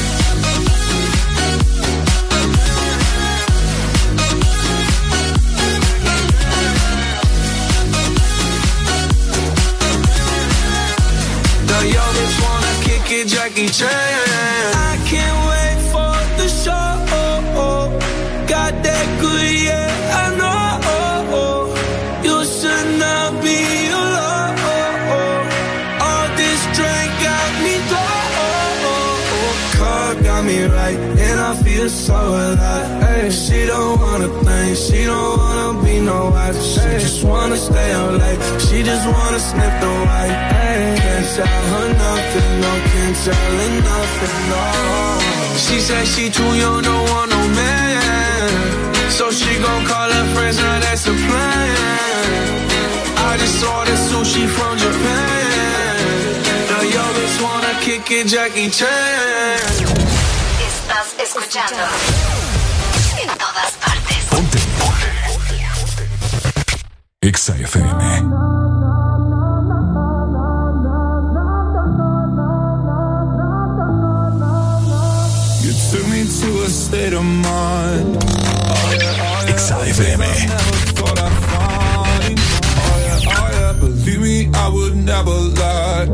it 13.11 13.27
Jackie 13.27 13.67
Chan. 13.67 13.89
I 13.89 14.95
can't 15.09 15.39
wait 15.49 15.79
for 15.91 16.15
the 16.39 16.47
show. 16.47 16.79
Got 18.47 18.73
that 18.83 19.07
good, 19.21 19.51
yeah, 19.67 20.21
I 20.21 20.25
know. 20.39 20.61
You 22.23 22.37
should 22.45 22.89
not 22.99 23.29
be 23.43 23.59
alone. 24.01 24.57
All 26.07 26.27
this 26.39 26.61
drink 26.77 27.11
got 27.27 27.51
me 27.65 27.75
drunk. 27.89 28.29
Car 29.77 30.15
got 30.23 30.41
me 30.45 30.63
right, 30.63 30.99
and 31.27 31.39
I 31.39 31.55
feel 31.63 31.89
so 31.89 32.15
alive 32.15 33.00
Ay, 33.31 33.33
she 33.33 33.65
don't 33.65 33.97
wanna 34.01 34.27
think, 34.43 34.75
she 34.75 35.05
don't 35.05 35.37
wanna 35.39 35.81
be 35.85 36.01
no 36.01 36.31
wife. 36.31 36.61
She 36.61 36.89
just 36.99 37.23
wanna 37.23 37.55
stay 37.55 37.93
up 37.93 38.11
late, 38.19 38.41
she 38.59 38.83
just 38.83 39.05
wanna 39.07 39.39
sniff 39.39 39.73
the 39.83 39.91
white. 40.05 40.35
Ay, 40.67 40.99
can't 40.99 41.27
tell 41.35 41.63
her 41.71 41.87
nothing, 42.03 42.51
no, 42.63 42.71
can't 42.91 43.17
tell 43.23 43.51
her 43.59 43.71
nothing, 43.87 44.37
no. 44.51 44.63
She 45.63 45.79
said 45.79 46.05
she 46.13 46.29
too 46.29 46.51
young, 46.63 46.81
don't 46.83 47.09
want 47.11 47.31
no 47.31 47.41
man. 47.59 48.49
So 49.17 49.31
she 49.31 49.51
gon' 49.63 49.85
call 49.85 50.09
her 50.11 50.27
friends, 50.35 50.57
now 50.57 50.79
that's 50.81 51.07
a 51.07 51.15
plan. 51.25 52.35
I 53.29 53.37
just 53.39 53.63
ordered 53.63 54.01
sushi 54.11 54.45
from 54.55 54.73
Japan. 54.83 56.33
The 56.67 56.79
yo 56.95 57.03
bitch 57.15 57.37
wanna 57.45 57.73
kick 57.79 58.11
it, 58.11 58.27
Jackie 58.27 58.69
Chan. 58.69 59.59
Estás 60.67 61.15
escuchando. 61.17 62.50
todas 63.51 63.71
partes. 63.73 64.25
Ponte. 64.29 64.59
Ponte. 64.79 65.09
Exa 67.21 67.53
FM. 67.55 68.29
Believe 83.79 84.21
me, 84.21 84.49
I 84.53 84.67
would 84.69 84.95
never 84.95 85.31
lie. 85.31 86.07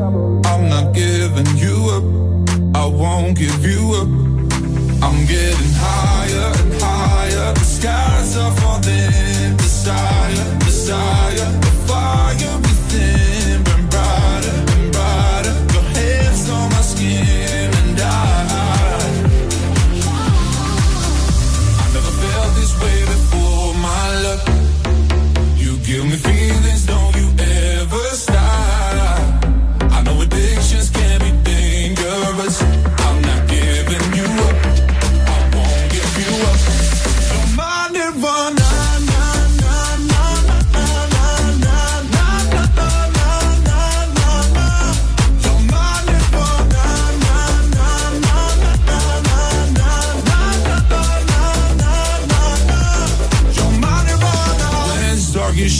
I'm 0.45 0.69
not 0.69 0.93
giving 0.93 1.57
you 1.57 1.75
up. 1.97 2.03
I 2.75 2.85
won't 2.85 3.37
give 3.37 3.65
you 3.65 3.93
up. 4.01 4.07
I'm 5.03 5.25
getting 5.25 5.73
higher. 5.73 6.56
Higher. 7.27 7.53
The 7.53 7.65
skies 7.65 8.37
are 8.37 8.55
falling. 8.55 9.57
Desire, 9.57 10.59
desire. 10.59 11.66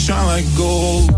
Shine 0.08 0.26
like 0.26 0.56
gold. 0.56 1.17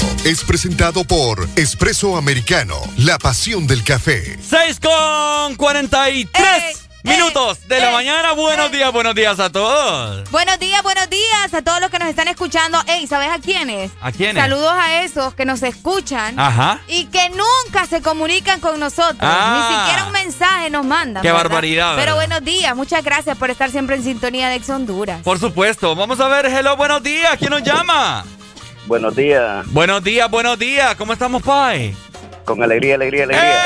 es 0.23 0.43
presentado 0.43 1.03
por 1.03 1.47
Espresso 1.55 2.15
Americano, 2.15 2.75
la 2.97 3.17
pasión 3.17 3.65
del 3.65 3.83
café. 3.83 4.37
6 4.39 4.79
con 4.79 5.55
43 5.55 6.89
minutos 7.03 7.67
de 7.67 7.79
la 7.79 7.89
mañana. 7.89 8.33
Buenos 8.33 8.71
días, 8.71 8.93
buenos 8.93 9.15
días 9.15 9.39
a 9.39 9.49
todos. 9.51 10.29
Buenos 10.29 10.59
días, 10.59 10.83
buenos 10.83 11.09
días 11.09 11.51
a 11.53 11.63
todos 11.63 11.81
los 11.81 11.89
que 11.89 11.97
nos 11.97 12.07
están 12.07 12.27
escuchando. 12.27 12.77
Ey, 12.85 13.07
¿sabes 13.07 13.29
a 13.31 13.39
quiénes? 13.39 13.89
¿A 13.99 14.11
quiénes? 14.11 14.43
Saludos 14.43 14.71
a 14.71 15.01
esos 15.01 15.33
que 15.33 15.45
nos 15.45 15.63
escuchan 15.63 16.39
Ajá. 16.39 16.81
y 16.87 17.05
que 17.05 17.29
nunca 17.31 17.87
se 17.87 18.03
comunican 18.03 18.59
con 18.59 18.79
nosotros. 18.79 19.17
Ah. 19.21 19.69
Ni 19.71 19.75
siquiera 19.75 20.05
un 20.05 20.11
mensaje 20.13 20.69
nos 20.69 20.85
mandan. 20.85 21.23
Qué 21.23 21.29
¿verdad? 21.31 21.43
barbaridad, 21.45 21.95
Pero 21.95 22.15
¿verdad? 22.15 22.27
buenos 22.37 22.45
días, 22.45 22.75
muchas 22.75 23.03
gracias 23.03 23.35
por 23.39 23.49
estar 23.49 23.71
siempre 23.71 23.95
en 23.95 24.03
sintonía 24.03 24.49
de 24.49 24.55
Ex 24.57 24.69
Honduras. 24.69 25.23
Por 25.23 25.39
supuesto. 25.39 25.95
Vamos 25.95 26.19
a 26.19 26.27
ver, 26.27 26.45
hello, 26.45 26.77
buenos 26.77 27.01
días. 27.01 27.35
¿Quién 27.39 27.49
nos 27.49 27.63
llama? 27.63 28.23
Buenos 28.87 29.15
días. 29.15 29.65
Buenos 29.71 30.03
días, 30.03 30.29
buenos 30.29 30.57
días. 30.59 30.95
¿Cómo 30.95 31.13
estamos, 31.13 31.41
Pai? 31.43 31.93
Con 32.45 32.61
alegría, 32.63 32.95
alegría, 32.95 33.23
alegría. 33.25 33.59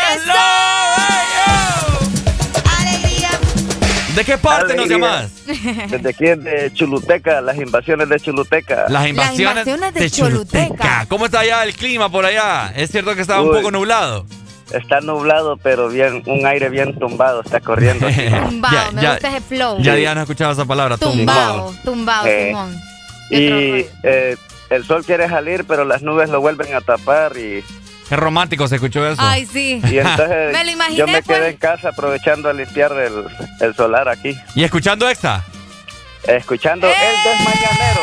¿De 4.16 4.24
qué 4.24 4.38
parte 4.38 4.76
nos 4.76 4.86
Alegría. 4.86 4.98
llamas? 4.98 5.92
Desde 5.92 6.10
aquí 6.10 6.24
de 6.26 6.72
Chuluteca, 6.74 7.42
las 7.42 7.58
invasiones 7.58 8.08
de 8.08 8.18
Chuluteca. 8.20 8.86
Las 8.88 9.08
invasiones, 9.08 9.66
de 9.94 10.10
Choluteca. 10.10 11.06
¿Cómo 11.10 11.26
está 11.26 11.42
allá 11.42 11.64
el 11.64 11.74
clima 11.76 12.10
por 12.10 12.26
allá? 12.26 12.72
Es 12.78 12.92
cierto 12.92 13.14
que 13.14 13.22
estaba 13.22 13.42
un 13.42 13.50
Uy. 13.50 13.58
poco 13.58 13.72
nublado. 13.72 14.26
Está 14.72 15.02
nublado, 15.02 15.58
pero 15.58 15.90
bien, 15.90 16.24
un 16.28 16.46
aire 16.46 16.70
bien 16.70 16.98
tumbado 16.98 17.42
está 17.42 17.60
corriendo. 17.60 18.08
aquí. 18.08 18.22
Tumbado, 18.50 18.76
Ya, 18.76 18.92
me 18.94 19.02
ya- 19.02 19.12
gusta 19.12 19.28
ese 19.30 19.42
flow. 19.42 19.82
Ya 19.82 19.96
Diana 19.96 20.22
ha 20.22 20.24
escuchado 20.24 20.54
esa 20.54 20.66
palabra. 20.66 20.98
Tumbado, 20.98 21.74
tumbado, 21.84 22.26
Eh, 22.28 22.48
Simón. 22.48 22.76
y 23.32 23.86
eh, 24.04 24.38
el 24.76 24.86
sol 24.86 25.04
quiere 25.06 25.28
salir, 25.30 25.66
pero 25.66 25.86
las 25.86 26.02
nubes 26.02 26.30
lo 26.30 26.42
vuelven 26.42 26.74
a 26.76 26.82
tapar 26.82 27.38
y, 27.38 27.64
Qué 28.08 28.16
romántico 28.16 28.68
se 28.68 28.76
escuchó 28.76 29.08
eso. 29.08 29.22
Ay, 29.24 29.48
sí. 29.48 29.82
y 29.90 29.98
entonces 29.98 30.54
Me 30.54 30.64
lo 30.64 30.72
imaginé, 30.72 30.98
yo 30.98 31.08
me 31.08 31.24
quedé 31.24 31.40
pues. 31.40 31.52
en 31.54 31.58
casa 31.58 31.90
aprovechando 31.90 32.50
a 32.50 32.54
limpiar 32.54 32.92
el, 32.94 33.26
el 33.62 33.76
solar 33.76 34.08
aquí, 34.10 34.36
¿Y 34.54 34.64
escuchando 34.64 35.10
Exa? 35.10 35.44
Escuchando 36.28 36.88
¡Eh! 36.88 36.94
el 36.94 37.24
desmañanero. 37.32 38.02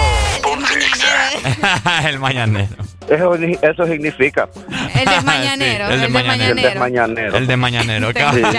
el 2.08 2.18
mañanero. 2.18 2.76
Eso, 3.08 3.34
eso 3.34 3.86
significa. 3.86 4.48
El 4.94 5.04
del 5.04 5.24
mañanero. 5.24 5.86
Sí, 5.88 5.92
el 5.92 6.00
del 6.00 6.06
El 6.06 6.12
mañanero. 6.12 6.54
del 6.54 6.78
mañanero. 6.78 7.36
El 7.36 7.46
de 7.46 7.56
mañanero. 7.56 8.08
Sí. 8.08 8.14
cabal. 8.14 8.56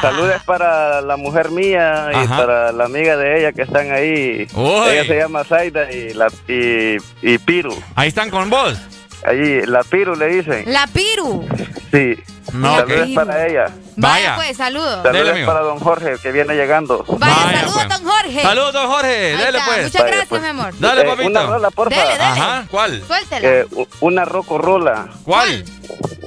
Saludos 0.00 0.42
para 0.44 1.00
la 1.02 1.16
mujer 1.16 1.50
mía 1.50 2.08
y 2.12 2.16
Ajá. 2.16 2.36
para 2.38 2.72
la 2.72 2.84
amiga 2.84 3.16
de 3.16 3.38
ella 3.40 3.52
que 3.52 3.62
están 3.62 3.92
ahí. 3.92 4.46
Uy. 4.54 4.88
Ella 4.90 5.04
se 5.04 5.16
llama 5.18 5.44
Zaida 5.44 5.90
y, 5.92 6.14
la, 6.14 6.28
y, 6.48 6.96
y 7.22 7.38
Piru. 7.38 7.74
Ahí 7.94 8.08
están 8.08 8.30
con 8.30 8.48
vos. 8.50 8.78
Allí, 9.26 9.60
la 9.66 9.82
Piru 9.84 10.16
le 10.16 10.26
dicen. 10.28 10.64
La 10.66 10.86
Piru. 10.86 11.46
Sí. 11.92 12.14
No, 12.52 12.76
Saludos 12.78 13.08
ok. 13.08 13.14
para 13.14 13.46
ella. 13.46 13.66
Vaya, 13.96 14.34
pues, 14.36 14.56
saludos. 14.56 15.02
Saludos 15.02 15.38
para 15.46 15.60
don 15.60 15.78
Jorge 15.80 16.16
que 16.22 16.32
viene 16.32 16.54
llegando. 16.54 17.04
Vaya, 17.06 17.34
Vaya, 17.34 17.58
saludos, 17.60 17.74
pues. 17.74 17.88
don 18.00 18.10
Jorge. 18.10 18.42
Saludos, 18.42 18.72
don 18.72 18.86
Jorge. 18.88 19.08
Ahí 19.32 19.36
Dele 19.36 19.58
está. 19.58 19.64
pues. 19.64 19.82
Muchas 19.84 19.92
Vaya, 20.02 20.06
gracias, 20.06 20.28
pues. 20.28 20.42
mi 20.42 20.48
amor. 20.48 20.74
Dale, 20.78 21.00
Eh, 21.00 21.04
papito. 21.04 21.28
Una 21.30 21.42
rola, 21.46 21.70
porfa. 21.70 21.96
Dele, 22.00 22.12
dele. 22.12 22.24
Ajá, 22.24 22.64
¿cuál? 22.70 23.02
Suéltela. 23.06 23.48
Eh, 23.48 23.66
u- 23.72 23.86
una 24.00 24.24
rola. 24.24 25.08
¿Cuál? 25.24 25.64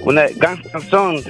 Una 0.01 0.23
Gangsta 0.35 0.79
Songs. 0.89 1.25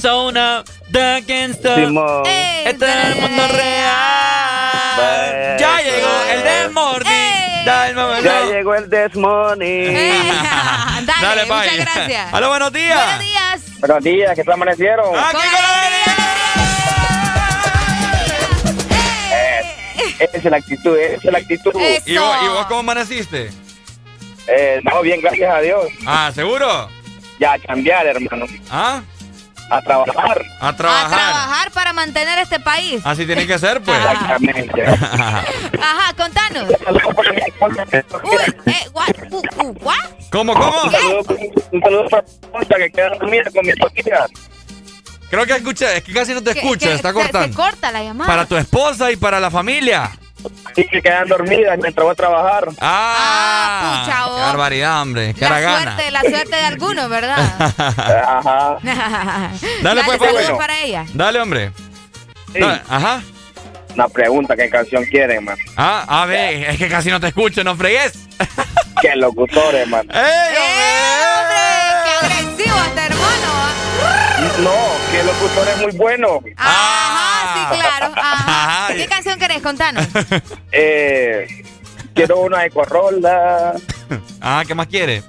Zona 0.00 0.62
de 0.90 1.24
Gangsta. 1.26 1.74
Simón. 1.76 2.22
Este 2.26 2.84
es 2.86 3.06
el 3.16 3.20
mundo 3.22 3.42
real. 3.48 4.96
Vaya. 4.96 5.56
Ya 5.56 5.80
llegó 5.80 6.08
el 6.30 6.42
desmorning. 6.42 7.33
Dale, 7.64 7.94
mamá, 7.94 8.20
Ya 8.20 8.40
no. 8.40 8.50
llegó 8.52 8.74
el 8.74 8.88
Desmoney. 8.90 9.86
Eh, 9.88 10.22
Dale, 11.06 11.22
Dale, 11.22 11.44
muchas 11.46 11.76
gracias. 11.76 12.32
Aló, 12.34 12.48
buenos 12.48 12.72
días. 12.72 12.96
Buenos 13.04 13.20
días. 13.20 13.80
Buenos 13.80 14.04
días, 14.04 14.34
¿qué 14.34 14.44
tal 14.44 14.54
amanecieron? 14.54 15.06
Aquí 15.18 15.32
Con 15.32 15.40
con 15.40 15.94
Esa 20.20 20.36
es 20.38 20.44
la 20.44 20.56
actitud, 20.56 20.96
esa 20.98 21.16
es 21.26 21.32
la 21.32 21.38
actitud. 21.38 21.72
Eso. 21.80 22.02
¿Y 22.06 22.16
vos, 22.18 22.36
¿Y 22.44 22.48
vos 22.48 22.66
cómo 22.66 22.80
amaneciste? 22.80 23.50
Eh, 24.46 24.80
no, 24.84 25.00
bien, 25.02 25.20
gracias 25.20 25.52
a 25.54 25.60
Dios. 25.60 25.86
Ah, 26.06 26.30
¿seguro? 26.34 26.88
Ya 27.40 27.58
cambiar, 27.58 28.06
hermano. 28.06 28.46
¿Ah? 28.70 29.02
A 29.70 29.80
trabajar. 29.80 30.42
A 30.60 30.68
A 30.68 30.76
trabajar. 30.76 31.08
trabajar 31.10 31.70
para 31.72 31.92
mantener 31.92 32.38
este 32.38 32.60
país. 32.60 33.00
Así 33.04 33.24
tiene 33.26 33.46
que 33.46 33.58
ser, 33.58 33.80
pues. 33.82 33.98
Exactamente. 33.98 34.82
Ajá, 34.86 36.12
contanos. 36.16 36.68
Uy, 36.68 38.36
eh, 38.66 38.88
what, 38.92 39.08
uh, 39.30 39.36
uh, 39.62 39.72
what? 39.80 39.96
¿Cómo, 40.30 40.52
cómo? 40.54 40.82
Un 40.84 40.90
saludo, 40.90 41.24
un 41.72 41.80
saludo 41.80 42.06
para 42.08 42.24
que 42.76 42.90
queda 42.90 43.08
dormida 43.10 43.44
con 43.52 43.64
mi 43.66 43.72
esposita. 43.72 44.26
Creo 45.30 45.46
que 45.46 45.52
escuché, 45.56 45.96
es 45.96 46.04
que 46.04 46.12
casi 46.12 46.34
no 46.34 46.42
te 46.42 46.50
escucho, 46.50 46.90
está 46.90 47.08
se- 47.12 47.14
Se 47.18 47.22
cortando. 47.22 47.56
corta 47.56 47.90
la 47.90 48.02
llamada. 48.02 48.26
Para 48.30 48.46
tu 48.46 48.56
esposa 48.56 49.10
y 49.10 49.16
para 49.16 49.40
la 49.40 49.50
familia. 49.50 50.10
Sí, 50.74 50.84
que 50.90 51.00
quedan 51.02 51.28
dormidas 51.28 51.78
mientras 51.80 52.04
voy 52.04 52.12
a 52.12 52.14
trabajar. 52.14 52.68
Ah, 52.80 53.14
Ah, 53.16 54.04
pucha, 54.04 54.24
qué 54.36 54.40
barbaridad, 54.42 55.02
hombre. 55.02 55.34
Qué 55.34 55.48
la 55.48 55.60
gana. 55.60 55.82
suerte, 55.82 56.10
la 56.10 56.20
suerte 56.20 56.56
de 56.56 56.62
algunos, 56.66 57.08
¿verdad? 57.08 57.38
Ajá. 57.78 58.78
Dale, 59.82 60.02
pues, 60.04 60.18
saludos 60.18 60.42
bueno. 60.42 60.58
para 60.58 60.78
ella. 60.80 61.04
Dale, 61.14 61.40
hombre. 61.40 61.72
Sí. 62.52 62.60
Dale, 62.60 62.82
Ajá. 62.88 63.22
Una 63.94 64.08
pregunta, 64.08 64.56
¿qué 64.56 64.68
canción 64.68 65.04
quieren, 65.04 65.44
man? 65.44 65.56
Ah, 65.76 66.04
a 66.08 66.26
ver, 66.26 66.70
es 66.70 66.78
que 66.78 66.88
casi 66.88 67.10
no 67.10 67.20
te 67.20 67.28
escucho, 67.28 67.62
no 67.62 67.76
fregues. 67.76 68.12
¿Qué 69.00 69.14
locutores, 69.14 69.86
man? 69.86 70.08
¡Ey, 70.12 70.20
¡Eh, 70.20 70.58
hombre! 71.38 71.56
¡Qué 72.04 72.10
agresivo 72.26 72.76
este 72.86 73.00
hermano! 73.00 73.13
No, 74.62 74.72
que 75.10 75.22
locutor 75.24 75.68
es 75.68 75.80
muy 75.82 75.92
bueno. 75.92 76.40
Ajá, 76.56 77.54
sí, 77.72 77.80
claro. 77.80 78.12
Ajá. 78.16 78.94
¿Qué 78.94 79.06
canción 79.06 79.38
querés? 79.38 79.62
Contanos. 79.62 80.06
Eh, 80.76 81.46
quiero 82.14 82.38
una 82.40 82.62
de 82.62 82.70
Corrola. 82.70 83.74
Ah, 84.40 84.64
¿qué 84.66 84.74
más 84.74 84.88
quiere? 84.88 85.22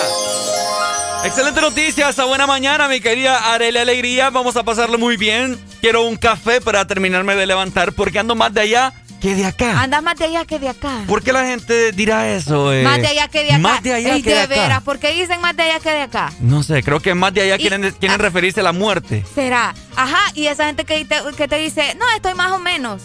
Excelente 1.24 1.60
noticia, 1.60 2.08
esa 2.08 2.24
buena 2.24 2.48
mañana, 2.48 2.88
mi 2.88 3.00
querida 3.00 3.54
Arele 3.54 3.78
Alegría. 3.80 4.30
Vamos 4.30 4.56
a 4.56 4.64
pasarlo 4.64 4.98
muy 4.98 5.16
bien. 5.16 5.51
Quiero 5.80 6.02
un 6.06 6.16
café 6.16 6.60
para 6.60 6.86
terminarme 6.86 7.34
de 7.34 7.46
levantar 7.46 7.92
porque 7.92 8.18
ando 8.18 8.34
más 8.34 8.52
de 8.54 8.60
allá 8.62 8.92
que 9.20 9.34
de 9.36 9.46
acá. 9.46 9.80
Andas 9.80 10.02
más 10.02 10.16
de 10.16 10.24
allá 10.24 10.44
que 10.44 10.58
de 10.58 10.68
acá. 10.68 11.04
¿Por 11.06 11.22
qué 11.22 11.32
la 11.32 11.44
gente 11.46 11.92
dirá 11.92 12.28
eso? 12.34 12.72
eh? 12.72 12.82
Más 12.82 13.00
de 13.00 13.06
allá 13.06 13.28
que 13.28 13.44
de 13.44 13.50
acá. 13.50 13.58
Más 13.58 13.82
de 13.82 13.92
allá 13.94 14.14
que 14.16 14.22
de 14.22 14.30
de 14.34 14.40
acá. 14.40 14.54
veras, 14.54 14.82
¿por 14.82 14.98
qué 14.98 15.12
dicen 15.12 15.40
más 15.40 15.56
de 15.56 15.62
allá 15.62 15.78
que 15.80 15.90
de 15.90 16.02
acá? 16.02 16.32
No 16.40 16.62
sé, 16.64 16.82
creo 16.82 16.98
que 17.00 17.14
más 17.14 17.32
de 17.32 17.42
allá 17.42 17.54
Y- 17.56 17.60
quieren, 17.60 17.82
quieren 18.00 18.20
ah. 18.20 18.22
referirse 18.24 18.60
a 18.60 18.64
la 18.64 18.72
muerte. 18.72 19.24
Será. 19.34 19.74
Ajá, 19.94 20.18
y 20.34 20.46
esa 20.48 20.66
gente 20.66 20.84
que 20.84 21.04
te, 21.04 21.16
que 21.36 21.46
te 21.46 21.56
dice, 21.56 21.94
no, 22.00 22.04
estoy 22.16 22.34
más 22.34 22.50
o 22.52 22.58
menos. 22.58 23.02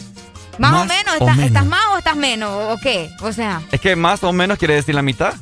Más, 0.57 0.73
o 0.73 0.85
menos, 0.85 1.13
o 1.13 1.17
¿estás, 1.19 1.35
menos. 1.35 1.47
¿estás 1.49 1.65
más 1.67 1.85
o 1.93 1.97
estás 1.99 2.15
menos? 2.15 2.49
¿O 2.73 2.77
qué? 2.81 3.11
O 3.21 3.31
sea, 3.31 3.61
Es 3.71 3.79
que 3.79 3.95
más 3.95 4.23
o 4.23 4.33
menos 4.33 4.57
quiere 4.57 4.73
decir 4.73 4.95
la 4.95 5.03
mitad. 5.03 5.35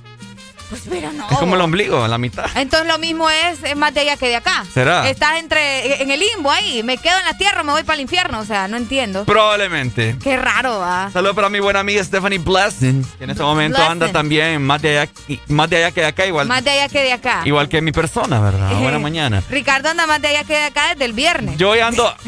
Pues 0.70 0.86
mira, 0.88 1.11
no. 1.11 1.30
Es 1.30 1.38
como 1.38 1.55
el 1.55 1.61
ombligo, 1.61 2.07
la 2.07 2.18
mitad. 2.18 2.45
Entonces 2.55 2.88
lo 2.88 2.97
mismo 2.97 3.30
es, 3.30 3.63
es 3.63 3.76
más 3.76 3.93
de 3.93 4.01
allá 4.01 4.18
que 4.18 4.28
de 4.28 4.36
acá. 4.38 4.66
¿Será? 4.74 5.07
Estás 5.09 5.38
entre, 5.39 6.01
en 6.01 6.11
el 6.11 6.20
limbo 6.20 6.51
ahí, 6.51 6.84
me 6.84 6.97
quedo 6.97 7.18
en 7.18 7.26
la 7.26 7.38
tierra, 7.38 7.63
me 7.63 7.72
voy 7.72 7.84
para 7.84 7.95
el 7.95 8.01
infierno, 8.01 8.39
o 8.39 8.45
sea, 8.45 8.68
no 8.68 8.78
entiendo. 8.78 9.26
Probablemente. 9.26 10.16
Qué 10.22 10.38
raro, 10.38 10.80
va. 10.80 11.09
Saludos 11.11 11.36
para 11.36 11.49
mi 11.49 11.59
buena 11.59 11.80
amiga 11.82 12.03
Stephanie 12.03 12.39
Blessing, 12.39 13.05
que 13.18 13.24
en 13.24 13.30
este 13.30 13.43
momento 13.43 13.78
Blessing. 13.78 13.91
anda 13.91 14.11
también 14.11 14.61
más 14.61 14.82
de 14.82 14.99
allá, 14.99 15.11
más 15.47 15.70
de 15.70 15.78
allá 15.78 15.91
que 15.91 16.01
de 16.01 16.07
acá, 16.07 16.26
igual, 16.26 16.47
Más 16.47 16.63
de 16.63 16.72
allá 16.72 16.89
que 16.89 17.01
de 17.03 17.13
acá. 17.13 17.41
igual 17.45 17.70
que 17.70 17.82
mi 17.82 17.91
persona, 17.91 18.39
¿verdad? 18.39 18.74
Buena 18.76 18.99
mañana. 18.99 19.43
Ricardo 19.49 19.89
anda 19.89 20.07
más 20.07 20.22
de 20.22 20.30
allá 20.30 20.43
que 20.43 20.53
de 20.53 20.66
acá 20.66 20.89
desde 20.89 21.05
el 21.05 21.13
viernes. 21.13 21.57
Yo 21.57 21.74
ando. 21.74 22.16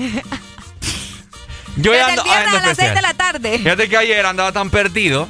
Yo 1.78 1.92
desde 1.92 2.06
ando. 2.06 2.22
el 2.24 2.28
viernes 2.28 2.54
ah, 2.54 2.64
a 2.64 2.68
las 2.68 2.78
6 2.78 2.94
de 2.96 3.02
la 3.02 3.14
tarde. 3.14 3.58
Fíjate 3.60 3.88
que 3.90 3.98
ayer 3.98 4.26
andaba 4.26 4.52
tan 4.52 4.70
perdido. 4.70 5.28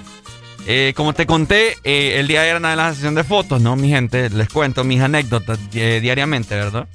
Eh, 0.70 0.94
como 0.98 1.14
te 1.14 1.26
conté, 1.26 1.78
eh, 1.86 2.20
el 2.20 2.28
día 2.28 2.42
de 2.42 2.48
ayer 2.48 2.56
andaba 2.58 2.74
en 2.74 2.78
la 2.80 2.94
sesión 2.94 3.16
de 3.16 3.24
fotos, 3.24 3.62
¿no? 3.62 3.76
Mi 3.78 3.88
gente, 3.90 4.30
les 4.30 4.50
cuento 4.50 4.84
mis 4.84 5.00
anécdotas 5.02 5.58
eh, 5.74 6.00
diariamente, 6.02 6.56
¿verdad? 6.56 6.88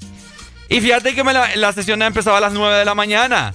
Y 0.68 0.80
fíjate 0.80 1.14
que 1.14 1.24
me 1.24 1.32
la, 1.32 1.56
la 1.56 1.72
sesión 1.72 2.02
empezaba 2.02 2.36
a 2.38 2.40
las 2.40 2.52
9 2.52 2.76
de 2.76 2.84
la 2.84 2.94
mañana. 2.94 3.52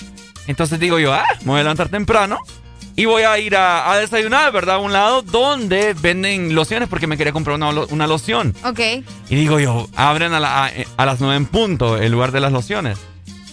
Entonces 0.48 0.80
digo 0.80 0.98
yo, 0.98 1.14
ah, 1.14 1.24
me 1.42 1.52
voy 1.52 1.60
a 1.60 1.64
levantar 1.64 1.90
temprano 1.90 2.40
y 2.96 3.06
voy 3.06 3.24
a 3.24 3.38
ir 3.38 3.56
a, 3.56 3.92
a 3.92 3.98
desayunar, 3.98 4.52
¿verdad? 4.52 4.76
A 4.76 4.80
un 4.80 4.92
lado 4.92 5.22
donde 5.22 5.94
venden 5.94 6.56
lociones 6.56 6.90
porque 6.90 7.06
me 7.06 7.16
quería 7.18 7.32
comprar 7.34 7.56
una, 7.56 7.70
una 7.70 8.08
loción. 8.08 8.56
Ok. 8.64 8.80
Y 9.30 9.36
digo 9.36 9.60
yo, 9.60 9.88
abren 9.96 10.34
a, 10.34 10.40
la- 10.40 10.66
a- 10.66 10.72
a 10.98 11.06
las 11.06 11.20
9 11.20 11.36
en 11.36 11.46
punto 11.46 11.98
el 11.98 12.12
lugar 12.12 12.32
de 12.32 12.40
las 12.40 12.52
lociones. 12.52 12.98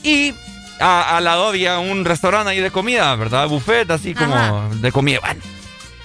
Y 0.02 0.32
al 0.80 1.24
lado 1.24 1.48
había 1.48 1.78
un 1.78 2.04
restaurante 2.06 2.50
ahí 2.50 2.60
de 2.60 2.70
comida, 2.70 3.14
¿verdad? 3.16 3.48
Buffet, 3.48 3.90
así 3.90 4.14
como 4.14 4.34
Ajá. 4.34 4.68
de 4.76 4.92
comida. 4.92 5.20
Bueno. 5.20 5.40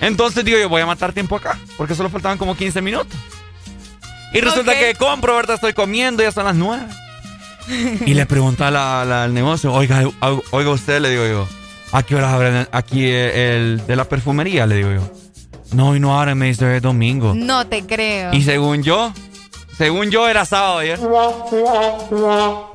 Entonces 0.01 0.45
digo 0.45 0.57
yo, 0.57 0.69
voy 0.69 0.81
a 0.81 0.85
matar 0.85 1.13
tiempo 1.13 1.35
acá, 1.35 1.59
porque 1.77 1.95
solo 1.95 2.09
faltaban 2.09 2.37
como 2.37 2.55
15 2.55 2.81
minutos. 2.81 3.17
Y 4.33 4.41
resulta 4.41 4.77
que 4.77 4.93
compro, 4.95 5.35
¿verdad? 5.35 5.55
Estoy 5.55 5.73
comiendo, 5.73 6.21
ya 6.23 6.31
son 6.31 6.45
las 6.45 6.55
9. 6.55 6.85
Y 8.05 8.13
le 8.13 8.25
pregunto 8.25 8.63
a 8.65 8.71
la- 8.71 9.05
la- 9.05 9.23
al 9.25 9.33
negocio, 9.33 9.71
oiga, 9.73 10.03
oiga 10.51 10.69
usted, 10.71 11.01
le 11.01 11.09
digo 11.09 11.27
yo, 11.27 11.47
¿a 11.91 12.03
qué 12.03 12.15
horas 12.15 12.33
abren 12.33 12.67
aquí 12.71 13.05
el 13.07 13.81
de 13.85 13.95
la 13.95 14.05
perfumería? 14.05 14.65
Le 14.65 14.75
digo 14.75 14.91
yo. 14.91 15.11
No, 15.73 15.95
y 15.95 15.99
no 15.99 16.19
abren, 16.19 16.37
me 16.37 16.47
dice, 16.47 16.75
es 16.77 16.81
domingo. 16.81 17.33
No 17.35 17.67
te 17.67 17.85
creo. 17.85 18.33
Y 18.33 18.41
según 18.43 18.81
yo, 18.81 19.13
según 19.79 20.11
yo 20.11 20.27
era 20.27 20.43
sábado 20.43 20.79
ayer. 20.79 20.99
Es 20.99 21.01
lo 21.01 22.69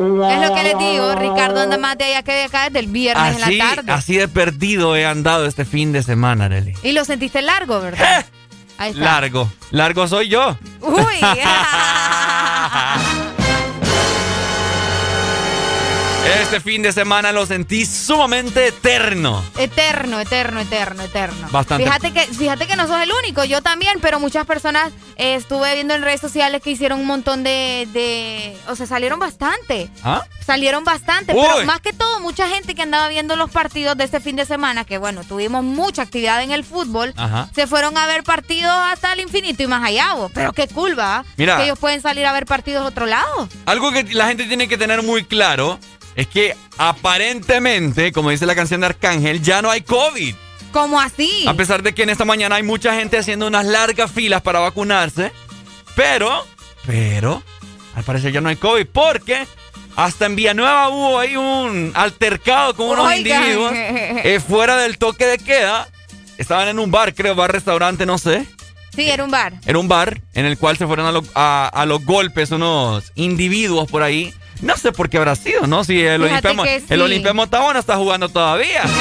que 0.54 0.62
les 0.62 0.78
digo, 0.78 1.14
Ricardo 1.16 1.60
anda 1.60 1.76
más 1.76 1.98
de 1.98 2.04
allá 2.04 2.22
que 2.22 2.32
de 2.32 2.44
acá 2.44 2.64
desde 2.64 2.78
el 2.78 2.86
viernes 2.86 3.42
Así, 3.42 3.52
en 3.52 3.58
la 3.58 3.74
tarde. 3.74 3.92
así 3.92 4.16
de 4.16 4.26
perdido 4.26 4.96
he 4.96 5.04
andado 5.04 5.44
este 5.44 5.66
fin 5.66 5.92
de 5.92 6.02
semana, 6.02 6.46
Arely. 6.46 6.72
Y 6.82 6.92
lo 6.92 7.04
sentiste 7.04 7.42
largo, 7.42 7.82
¿verdad? 7.82 8.24
Ahí 8.78 8.92
está. 8.92 9.04
Largo, 9.04 9.52
largo 9.70 10.08
soy 10.08 10.30
yo. 10.30 10.56
Uy. 10.80 10.94
este 16.26 16.60
fin 16.60 16.82
de 16.82 16.92
semana 16.92 17.32
lo 17.32 17.46
sentí 17.46 17.84
sumamente 17.84 18.68
eterno. 18.68 19.42
Eterno, 19.58 20.20
eterno, 20.20 20.60
eterno, 20.60 21.02
eterno. 21.02 21.48
Bastante. 21.50 21.84
Fíjate 21.84 22.12
que, 22.12 22.20
fíjate 22.26 22.66
que 22.66 22.76
no 22.76 22.86
sos 22.86 23.00
el 23.00 23.12
único, 23.12 23.44
yo 23.44 23.62
también, 23.62 23.98
pero 24.00 24.18
muchas 24.20 24.46
personas 24.46 24.92
eh, 25.16 25.34
estuve 25.34 25.74
viendo 25.74 25.94
en 25.94 26.02
redes 26.02 26.20
sociales 26.20 26.62
que 26.62 26.70
hicieron 26.70 27.00
un 27.00 27.06
montón 27.06 27.44
de, 27.44 27.88
de 27.92 28.56
o 28.68 28.76
sea, 28.76 28.86
salieron 28.86 29.18
bastante. 29.18 29.90
¿Ah? 30.02 30.22
Salieron 30.44 30.84
bastante, 30.84 31.32
Uy. 31.34 31.40
pero 31.40 31.64
más 31.64 31.80
que 31.80 31.92
todo, 31.92 32.20
mucha 32.20 32.48
gente 32.48 32.74
que 32.74 32.82
andaba 32.82 33.08
viendo 33.08 33.34
los 33.36 33.50
partidos 33.50 33.96
de 33.96 34.04
este 34.04 34.20
fin 34.20 34.36
de 34.36 34.44
semana, 34.44 34.84
que 34.84 34.98
bueno, 34.98 35.24
tuvimos 35.24 35.64
mucha 35.64 36.02
actividad 36.02 36.42
en 36.42 36.50
el 36.50 36.64
fútbol, 36.64 37.14
Ajá. 37.16 37.48
se 37.54 37.66
fueron 37.66 37.96
a 37.96 38.06
ver 38.06 38.24
partidos 38.24 38.70
hasta 38.70 39.12
el 39.14 39.20
infinito 39.20 39.62
y 39.62 39.66
más 39.66 39.82
allá, 39.82 40.12
vos. 40.14 40.30
Pero 40.34 40.52
qué 40.52 40.68
cool, 40.68 40.98
¿va? 40.98 41.24
Mira. 41.36 41.56
Que 41.56 41.64
ellos 41.64 41.78
pueden 41.78 42.02
salir 42.02 42.26
a 42.26 42.32
ver 42.32 42.44
partidos 42.44 42.82
a 42.84 42.88
otro 42.88 43.06
lado. 43.06 43.48
Algo 43.66 43.90
que 43.92 44.04
la 44.14 44.28
gente 44.28 44.44
tiene 44.44 44.68
que 44.68 44.76
tener 44.76 45.02
muy 45.02 45.24
claro 45.24 45.78
es 46.16 46.26
que 46.26 46.54
aparentemente, 46.78 48.12
como 48.12 48.30
dice 48.30 48.46
la 48.46 48.54
canción 48.54 48.80
de 48.80 48.86
Arcángel, 48.88 49.42
ya 49.42 49.62
no 49.62 49.70
hay 49.70 49.82
COVID. 49.82 50.34
¿Cómo 50.72 51.00
así? 51.00 51.44
A 51.46 51.54
pesar 51.54 51.82
de 51.82 51.94
que 51.94 52.02
en 52.02 52.10
esta 52.10 52.24
mañana 52.24 52.56
hay 52.56 52.62
mucha 52.64 52.94
gente 52.94 53.16
haciendo 53.18 53.46
unas 53.46 53.64
largas 53.64 54.10
filas 54.10 54.42
para 54.42 54.58
vacunarse. 54.60 55.30
Pero, 55.94 56.44
pero, 56.86 57.42
al 57.94 58.02
parecer 58.02 58.32
ya 58.32 58.40
no 58.40 58.48
hay 58.48 58.56
COVID 58.56 58.86
porque 58.92 59.46
hasta 59.96 60.26
en 60.26 60.34
Villanueva 60.34 60.88
hubo 60.88 61.18
ahí 61.20 61.36
un 61.36 61.92
altercado 61.94 62.74
con 62.74 62.88
unos 62.88 63.06
Oigan. 63.06 63.40
individuos 63.42 63.72
eh, 63.74 64.40
fuera 64.46 64.76
del 64.78 64.98
toque 64.98 65.26
de 65.26 65.38
queda. 65.38 65.88
Estaban 66.38 66.66
en 66.66 66.80
un 66.80 66.90
bar, 66.90 67.14
creo, 67.14 67.36
bar, 67.36 67.52
restaurante, 67.52 68.04
no 68.06 68.18
sé. 68.18 68.44
Sí, 68.92 69.08
era 69.08 69.22
un 69.22 69.30
bar. 69.30 69.54
Era 69.66 69.78
un 69.78 69.86
bar 69.86 70.20
en 70.34 70.46
el 70.46 70.58
cual 70.58 70.76
se 70.76 70.86
fueron 70.88 71.06
a, 71.06 71.12
lo- 71.12 71.24
a- 71.36 71.68
a 71.72 71.86
los 71.86 72.04
golpes 72.04 72.50
unos 72.50 73.12
individuos 73.14 73.88
por 73.88 74.02
ahí. 74.02 74.34
No 74.62 74.76
sé 74.76 74.92
por 74.92 75.08
qué 75.10 75.18
habrá 75.18 75.36
sido, 75.36 75.66
¿no? 75.66 75.84
Si 75.84 76.00
el 76.00 76.22
Fíjate 76.24 76.48
Olimpia, 76.48 76.78
sí. 76.80 76.86
el 76.90 77.02
Olimpia 77.02 77.32
está 77.78 77.96
jugando 77.96 78.28
todavía. 78.28 78.82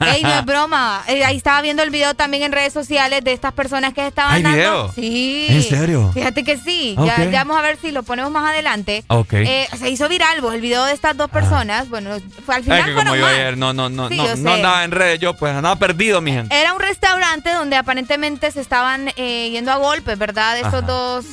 Ey, 0.00 0.22
no 0.22 0.38
es 0.38 0.44
broma. 0.44 1.02
Eh, 1.06 1.24
ahí 1.24 1.36
estaba 1.36 1.60
viendo 1.62 1.82
el 1.82 1.90
video 1.90 2.14
también 2.14 2.42
en 2.42 2.52
redes 2.52 2.72
sociales 2.72 3.22
de 3.22 3.32
estas 3.32 3.52
personas 3.52 3.94
que 3.94 4.06
estaban 4.06 4.34
¿Hay 4.34 4.42
dando. 4.42 4.56
video? 4.58 4.92
Sí. 4.92 5.46
¿En 5.48 5.62
serio? 5.62 6.10
Fíjate 6.12 6.44
que 6.44 6.56
sí. 6.58 6.94
Ok. 6.98 7.06
Ya, 7.06 7.24
ya 7.24 7.44
vamos 7.44 7.58
a 7.58 7.62
ver 7.62 7.78
si 7.80 7.90
lo 7.92 8.02
ponemos 8.02 8.30
más 8.32 8.50
adelante. 8.50 9.04
Ok. 9.08 9.32
Eh, 9.34 9.68
se 9.78 9.90
hizo 9.90 10.08
viral 10.08 10.40
vos, 10.40 10.54
el 10.54 10.60
video 10.60 10.84
de 10.84 10.92
estas 10.92 11.16
dos 11.16 11.30
personas. 11.30 11.88
Bueno, 11.88 12.10
fue 12.44 12.56
al 12.56 12.64
final 12.64 12.80
Es 12.80 12.86
que 12.86 12.94
como 12.94 13.14
yo 13.14 13.26
ayer 13.26 13.56
no, 13.56 13.72
no, 13.72 13.88
no, 13.88 14.08
Sí, 14.08 14.16
no, 14.16 14.36
no 14.36 14.52
andaba 14.54 14.84
en 14.84 14.90
redes, 14.90 15.20
yo 15.20 15.34
pues 15.36 15.54
andaba 15.54 15.76
perdido, 15.76 16.20
mi 16.20 16.32
gente. 16.32 16.54
Era 16.58 16.74
un 16.74 16.80
restaurante 16.80 17.50
donde 17.52 17.76
aparentemente 17.76 18.50
se 18.50 18.60
estaban 18.60 19.10
eh, 19.16 19.50
yendo 19.50 19.70
a 19.72 19.76
golpes, 19.76 20.18
¿verdad? 20.18 20.56
Estos 20.56 20.74
Ajá. 20.74 20.80
dos, 20.82 21.24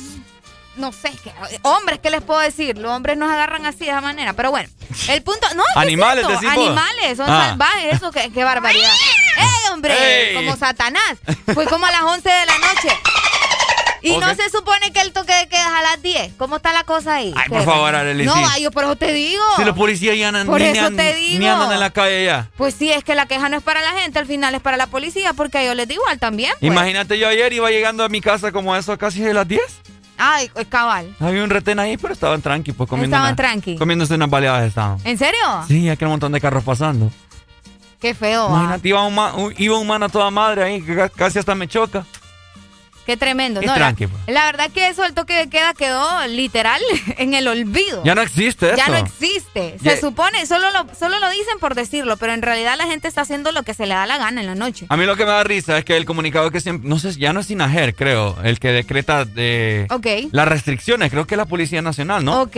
no 0.78 0.92
sé, 0.92 1.10
que- 1.22 1.32
hombres, 1.62 1.98
¿qué 2.02 2.10
les 2.10 2.22
puedo 2.22 2.40
decir? 2.40 2.78
Los 2.78 2.90
hombres 2.92 3.16
nos 3.16 3.30
agarran 3.30 3.66
así 3.66 3.80
de 3.84 3.90
esa 3.90 4.00
manera. 4.00 4.32
Pero 4.32 4.50
bueno, 4.50 4.68
el 5.08 5.22
punto... 5.22 5.46
No, 5.54 5.62
¿qué 5.64 5.70
es 5.72 5.76
Animales. 5.76 6.24
Animales, 6.26 7.16
son 7.16 7.28
Ah. 7.30 7.48
salvajes, 7.50 7.94
eso, 7.94 8.10
qué, 8.10 8.30
qué 8.32 8.44
barbaridad. 8.44 8.90
¡Ey, 9.36 9.72
hombre! 9.72 10.32
Como 10.34 10.56
Satanás. 10.56 11.18
Fue 11.54 11.66
como 11.66 11.86
a 11.86 11.90
las 11.90 12.02
11 12.02 12.28
de 12.28 12.46
la 12.46 12.58
noche. 12.58 12.88
Y 14.00 14.16
no 14.16 14.32
se 14.36 14.48
supone 14.48 14.92
que 14.92 15.00
el 15.00 15.12
toque 15.12 15.32
de 15.34 15.48
queda 15.48 15.60
es 15.60 15.74
a 15.74 15.82
las 15.82 16.00
10. 16.02 16.32
¿Cómo 16.38 16.56
está 16.56 16.72
la 16.72 16.84
cosa 16.84 17.16
ahí? 17.16 17.34
Ay, 17.36 17.48
por 17.48 17.64
favor, 17.64 17.94
Arely, 17.96 18.24
No, 18.26 18.34
sí. 18.34 18.42
ay, 18.52 18.62
yo 18.62 18.70
por 18.70 18.84
eso 18.84 18.94
te 18.94 19.12
digo. 19.12 19.42
Si 19.56 19.64
los 19.64 19.76
policías 19.76 20.16
ya 20.16 20.28
andan, 20.28 20.46
Por 20.46 20.60
ni, 20.60 20.68
eso 20.68 20.86
an- 20.86 20.96
te 20.96 21.14
digo. 21.14 21.40
ni 21.40 21.48
andan 21.48 21.72
en 21.72 21.80
la 21.80 21.90
calle 21.90 22.24
ya. 22.24 22.48
Pues 22.56 22.74
sí, 22.78 22.92
es 22.92 23.02
que 23.02 23.16
la 23.16 23.26
queja 23.26 23.48
no 23.48 23.56
es 23.56 23.62
para 23.62 23.82
la 23.82 23.90
gente, 24.00 24.20
al 24.20 24.26
final 24.26 24.54
es 24.54 24.60
para 24.62 24.76
la 24.76 24.86
policía, 24.86 25.32
porque 25.32 25.58
a 25.58 25.62
ellos 25.62 25.74
les 25.74 25.88
da 25.88 25.94
igual 25.94 26.18
también. 26.20 26.52
pues. 26.60 26.70
Imagínate, 26.72 27.18
yo 27.18 27.26
ayer 27.28 27.52
iba 27.52 27.70
llegando 27.70 28.04
a 28.04 28.08
mi 28.08 28.20
casa 28.20 28.52
como 28.52 28.72
a 28.72 28.78
eso 28.78 28.96
casi 28.96 29.20
de 29.20 29.34
las 29.34 29.48
10. 29.48 29.60
Ay, 30.18 30.50
es 30.54 30.66
cabal. 30.66 31.14
Había 31.20 31.44
un 31.44 31.50
retén 31.50 31.78
ahí, 31.78 31.96
pero 31.96 32.12
estaban 32.12 32.42
tranqui, 32.42 32.72
pues 32.72 32.88
comiendo. 32.88 33.14
Estaban 33.16 33.30
una- 33.30 33.36
tranqui. 33.36 33.76
Comiéndose 33.76 34.14
unas 34.14 34.28
baleadas 34.28 34.66
estaban. 34.66 34.98
¿En 35.04 35.16
serio? 35.16 35.38
Sí, 35.68 35.88
hay 35.88 35.96
que 35.96 36.04
un 36.04 36.10
montón 36.10 36.32
de 36.32 36.40
carros 36.40 36.64
pasando. 36.64 37.10
Qué 38.00 38.14
feo. 38.14 38.46
ah. 38.46 38.50
Imagínate, 38.50 38.88
iba 38.88 39.04
un, 39.04 39.54
iba 39.58 39.78
un 39.78 39.86
man 39.86 40.02
a 40.02 40.08
toda 40.08 40.30
madre 40.30 40.62
ahí, 40.64 40.82
que 40.82 40.94
ca- 40.96 41.08
casi 41.08 41.38
hasta 41.38 41.54
me 41.54 41.66
choca. 41.68 42.04
Qué 43.08 43.16
tremendo. 43.16 43.62
Y 43.62 43.64
No, 43.64 43.72
la, 43.72 43.78
tranqui, 43.78 44.06
pues. 44.06 44.22
la 44.26 44.44
verdad 44.44 44.70
que 44.70 44.86
eso, 44.88 45.02
el 45.02 45.14
toque 45.14 45.32
de 45.32 45.48
queda 45.48 45.72
quedó 45.72 46.26
literal 46.26 46.78
en 47.16 47.32
el 47.32 47.48
olvido. 47.48 48.04
Ya 48.04 48.14
no 48.14 48.20
existe 48.20 48.66
eso. 48.66 48.76
Ya 48.76 48.88
no 48.88 48.96
existe. 48.98 49.78
Se 49.78 49.84
Ya- 49.84 49.96
supone, 49.98 50.44
solo 50.44 50.70
lo, 50.72 50.94
solo 50.94 51.18
lo 51.18 51.30
dicen 51.30 51.58
por 51.58 51.74
decirlo, 51.74 52.18
pero 52.18 52.34
en 52.34 52.42
realidad 52.42 52.74
la 52.76 52.84
gente 52.86 53.08
está 53.08 53.22
haciendo 53.22 53.50
lo 53.50 53.62
que 53.62 53.72
se 53.72 53.86
le 53.86 53.94
da 53.94 54.04
la 54.04 54.18
gana 54.18 54.42
en 54.42 54.46
la 54.46 54.54
noche. 54.54 54.84
A 54.90 54.98
mí 54.98 55.06
lo 55.06 55.16
que 55.16 55.24
me 55.24 55.30
da 55.30 55.42
risa 55.42 55.78
es 55.78 55.86
que 55.86 55.96
el 55.96 56.04
comunicado 56.04 56.50
que 56.50 56.60
siempre, 56.60 56.86
no 56.86 56.98
sé, 56.98 57.12
ya 57.14 57.32
no 57.32 57.40
es 57.40 57.46
Sinajer, 57.46 57.94
creo, 57.94 58.36
el 58.44 58.60
que 58.60 58.72
decreta 58.72 59.24
de 59.24 59.86
Ok. 59.88 60.06
las 60.30 60.46
restricciones, 60.46 61.10
creo 61.10 61.26
que 61.26 61.34
es 61.34 61.38
la 61.38 61.46
Policía 61.46 61.80
Nacional, 61.80 62.22
¿no? 62.26 62.42
Ok. 62.42 62.56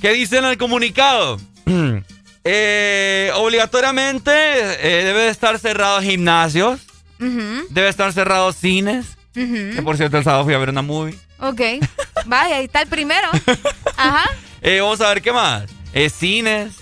¿Qué 0.00 0.12
dice 0.14 0.38
en 0.38 0.46
el 0.46 0.58
comunicado? 0.58 1.38
Eh, 2.44 3.30
obligatoriamente 3.36 4.32
eh, 4.32 5.04
debe 5.04 5.20
de 5.20 5.28
estar 5.28 5.56
cerrados 5.60 6.02
gimnasios, 6.02 6.80
Ujú, 7.20 7.66
debe 7.70 7.88
estar 7.88 8.12
cerrados 8.12 8.56
cines, 8.56 9.16
ujú. 9.36 9.74
que 9.76 9.82
por 9.82 9.96
cierto 9.96 10.18
el 10.18 10.24
sábado 10.24 10.44
fui 10.44 10.54
a 10.54 10.58
ver 10.58 10.70
una 10.70 10.82
movie. 10.82 11.16
Ok. 11.40 11.60
Vaya, 12.26 12.56
ahí 12.56 12.64
está 12.66 12.82
el 12.82 12.88
primero. 12.88 13.28
Ajá. 13.96 14.30
Eh, 14.60 14.80
vamos 14.80 15.00
a 15.00 15.08
ver 15.08 15.22
qué 15.22 15.32
más. 15.32 15.64
Eh, 15.92 16.08
cines, 16.08 16.76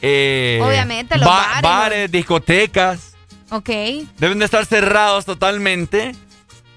eh, 0.00 0.60
Obviamente, 0.62 1.16
los 1.18 1.26
bares, 1.28 1.62
bares, 1.62 2.10
discotecas, 2.10 3.14
Ok. 3.50 3.68
deben 4.18 4.38
de 4.38 4.44
estar 4.44 4.64
cerrados 4.66 5.24
totalmente 5.26 6.14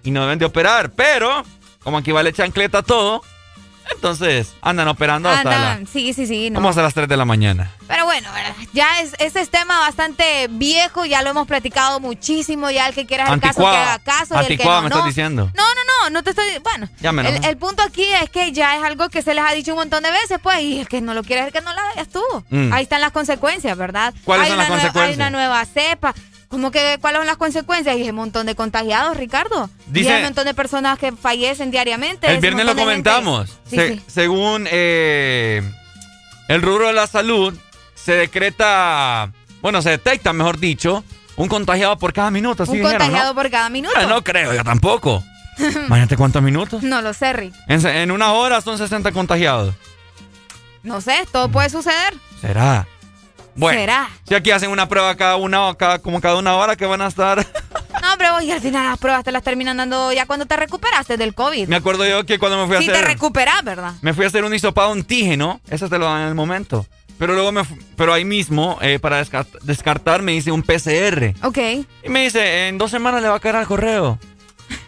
y 0.04 0.12
no 0.12 0.22
deben 0.24 0.40
de 0.40 0.46
operar, 0.46 0.92
pero 0.92 1.44
como 1.84 1.98
aquí 1.98 2.12
vale 2.12 2.34
chancleta 2.34 2.82
todo, 2.84 3.24
entonces 3.94 4.54
andan 4.62 4.88
operando 4.88 5.30
hasta 5.30 5.50
Andan, 5.50 5.84
la, 5.84 5.90
sí, 5.92 6.14
sí, 6.14 6.26
sí. 6.26 6.50
no. 6.50 6.60
vamos 6.60 6.78
a 6.78 6.82
las 6.82 6.94
3 6.94 7.08
de 7.08 7.18
la 7.18 7.26
mañana. 7.26 7.72
Pero 7.88 8.06
bueno, 8.06 8.30
ya 8.74 9.02
es, 9.02 9.14
ese 9.20 9.42
es 9.42 9.50
tema 9.50 9.80
bastante 9.80 10.48
viejo, 10.50 11.06
ya 11.06 11.22
lo 11.22 11.30
hemos 11.30 11.48
platicado 11.48 12.00
muchísimo, 12.00 12.70
ya 12.72 12.88
el 12.88 12.96
que 12.96 13.06
quiera 13.06 13.26
hacer 13.26 13.40
caso 13.40 13.62
que 13.62 13.68
haga 13.68 14.00
caso 14.00 14.36
y 14.36 14.40
el 14.40 14.48
que 14.48 14.54
Anticuada 14.54 14.78
no, 14.78 14.84
me 14.84 14.90
no. 14.90 14.96
estás 14.96 15.08
diciendo. 15.08 15.52
No, 15.56 15.64
no, 15.64 15.82
no, 15.86 16.10
no 16.10 16.24
te 16.24 16.32
estoy... 16.32 16.46
Bueno, 16.64 16.90
el, 17.44 17.58
punto 17.58 17.84
aquí 17.84 18.06
es 18.24 18.30
que 18.30 18.52
ya 18.52 18.78
es 18.78 18.84
algo 18.84 19.10
que 19.10 19.22
se 19.22 19.34
les 19.34 19.44
ha 19.44 19.52
dicho 19.52 19.72
un 19.74 19.80
montón 19.80 20.04
de 20.04 20.12
veces, 20.12 20.40
pues, 20.42 20.62
y 20.62 20.80
el 20.80 20.88
que 20.88 21.02
no 21.02 21.14
lo 21.14 21.24
quiere 21.24 21.42
hacer 21.42 21.54
que 21.54 21.62
no 21.62 21.74
lo 21.74 21.80
hagas 21.80 22.08
tú. 22.08 22.24
Mm. 22.50 22.74
Ahí 22.74 22.84
están 22.84 23.02
las 23.02 23.12
consecuencias, 23.12 23.78
¿verdad? 23.78 24.14
¿Cuáles 24.24 24.46
Hay 24.46 24.50
son 24.50 24.58
las 24.58 24.68
consecuencias? 24.68 25.10
Hay 25.10 25.16
una 25.16 25.30
nueva 25.30 25.66
cepa. 25.66 26.16
¿Cómo 26.52 26.70
que 26.70 26.98
cuáles 27.02 27.20
son 27.20 27.26
las 27.28 27.38
consecuencias? 27.38 27.96
Y 27.98 28.02
hay 28.04 28.10
un 28.10 28.18
montón 28.18 28.46
de 28.46 28.54
contagiados, 28.56 29.18
Ricardo. 29.18 29.70
Dice- 29.88 30.10
y 30.10 30.12
hay 30.12 30.18
un 30.20 30.26
montón 30.26 30.46
de 30.46 30.54
personas 30.54 31.00
que 31.00 31.12
fallecen 31.14 31.72
diariamente. 31.72 32.28
El 32.32 32.40
viernes 32.40 32.66
lo 32.66 32.76
comentamos. 32.76 33.50
Sí, 33.68 33.78
Se- 33.78 33.88
sí. 33.96 34.02
Según 34.08 34.68
eh, 34.70 35.64
el 36.50 36.62
rubro 36.62 36.88
de 36.88 36.94
la 36.94 37.08
salud, 37.08 37.58
se 37.96 38.12
decreta, 38.14 39.32
bueno, 39.62 39.82
se 39.82 39.92
detecta, 39.92 40.34
mejor 40.34 40.60
dicho, 40.60 41.04
un 41.38 41.48
contagiado 41.48 41.98
por 41.98 42.12
cada 42.14 42.30
minuto. 42.32 42.66
¿sí 42.66 42.72
Un 42.74 42.78
dijeron, 42.80 43.00
contagiado 43.00 43.30
¿no? 43.34 43.42
por 43.42 43.50
cada 43.50 43.70
minuto. 43.70 43.96
Ah, 43.98 44.06
no 44.06 44.22
creo, 44.24 44.54
yo 44.54 44.64
tampoco. 44.64 45.24
Imagínate 45.58 46.18
cuántos 46.18 46.42
minutos. 46.42 46.84
No 46.84 47.02
lo 47.02 47.14
sé, 47.14 47.32
Rick. 47.34 47.54
En 47.68 48.12
una 48.12 48.34
hora 48.34 48.60
son 48.62 48.78
60 48.78 49.12
contagiados. 49.14 49.74
No 50.84 51.00
sé, 51.00 51.26
todo 51.32 51.48
puede 51.50 51.70
suceder. 51.70 52.14
¿Será? 52.42 52.88
Bueno, 53.56 53.80
¿Será? 53.80 54.10
si 54.28 54.34
aquí 54.36 54.52
hacen 54.52 54.70
una 54.72 54.88
prueba 54.88 55.16
cada 55.16 55.36
una, 55.36 55.74
cada, 55.76 56.00
como 56.00 56.22
cada 56.22 56.38
una 56.38 56.56
hora 56.56 56.76
que 56.76 56.86
van 56.86 57.02
a 57.02 57.08
estar. 57.08 57.46
No, 58.02 58.14
hombre, 58.14 58.32
vos, 58.32 58.44
y 58.44 58.52
al 58.52 58.62
final 58.62 58.86
las 58.86 58.98
pruebas 58.98 59.24
te 59.24 59.32
las 59.32 59.44
terminan 59.44 59.78
dando 59.78 60.12
ya 60.14 60.26
cuando 60.26 60.46
te 60.46 60.56
recuperaste 60.56 61.18
del 61.18 61.34
COVID. 61.36 61.68
Me 61.68 61.76
acuerdo 61.76 62.08
yo 62.08 62.26
que 62.26 62.40
cuando 62.40 62.58
me 62.60 62.68
fui 62.68 62.78
a 62.78 62.80
Si 62.80 62.86
te 62.88 62.94
hacer. 62.94 63.06
recuperas, 63.06 63.64
¿verdad? 63.64 63.94
Me 64.02 64.14
fui 64.14 64.24
a 64.24 64.28
hacer 64.28 64.44
un 64.44 64.54
hisopado 64.56 64.92
antígeno. 64.94 65.60
Eso 65.70 65.90
te 65.90 66.00
lo 66.00 66.06
dan 66.06 66.22
en 66.24 66.28
el 66.30 66.36
momento. 66.36 66.86
Pero 67.20 67.34
luego 67.36 67.52
me 67.52 67.62
pero 67.98 68.14
ahí 68.14 68.26
mismo, 68.26 68.80
eh, 68.82 68.98
para 68.98 69.24
desca- 69.24 69.46
descartar, 69.62 70.24
me 70.24 70.34
hice 70.34 70.52
un 70.52 70.64
PCR. 70.64 71.36
Ok. 71.44 71.58
Y 72.04 72.10
me 72.10 72.24
dice, 72.24 72.68
en 72.70 72.80
dos 72.80 72.90
semanas 72.90 73.22
le 73.22 73.28
va 73.30 73.36
a 73.36 73.40
caer 73.40 73.58
al 73.58 73.68
correo. 73.68 74.18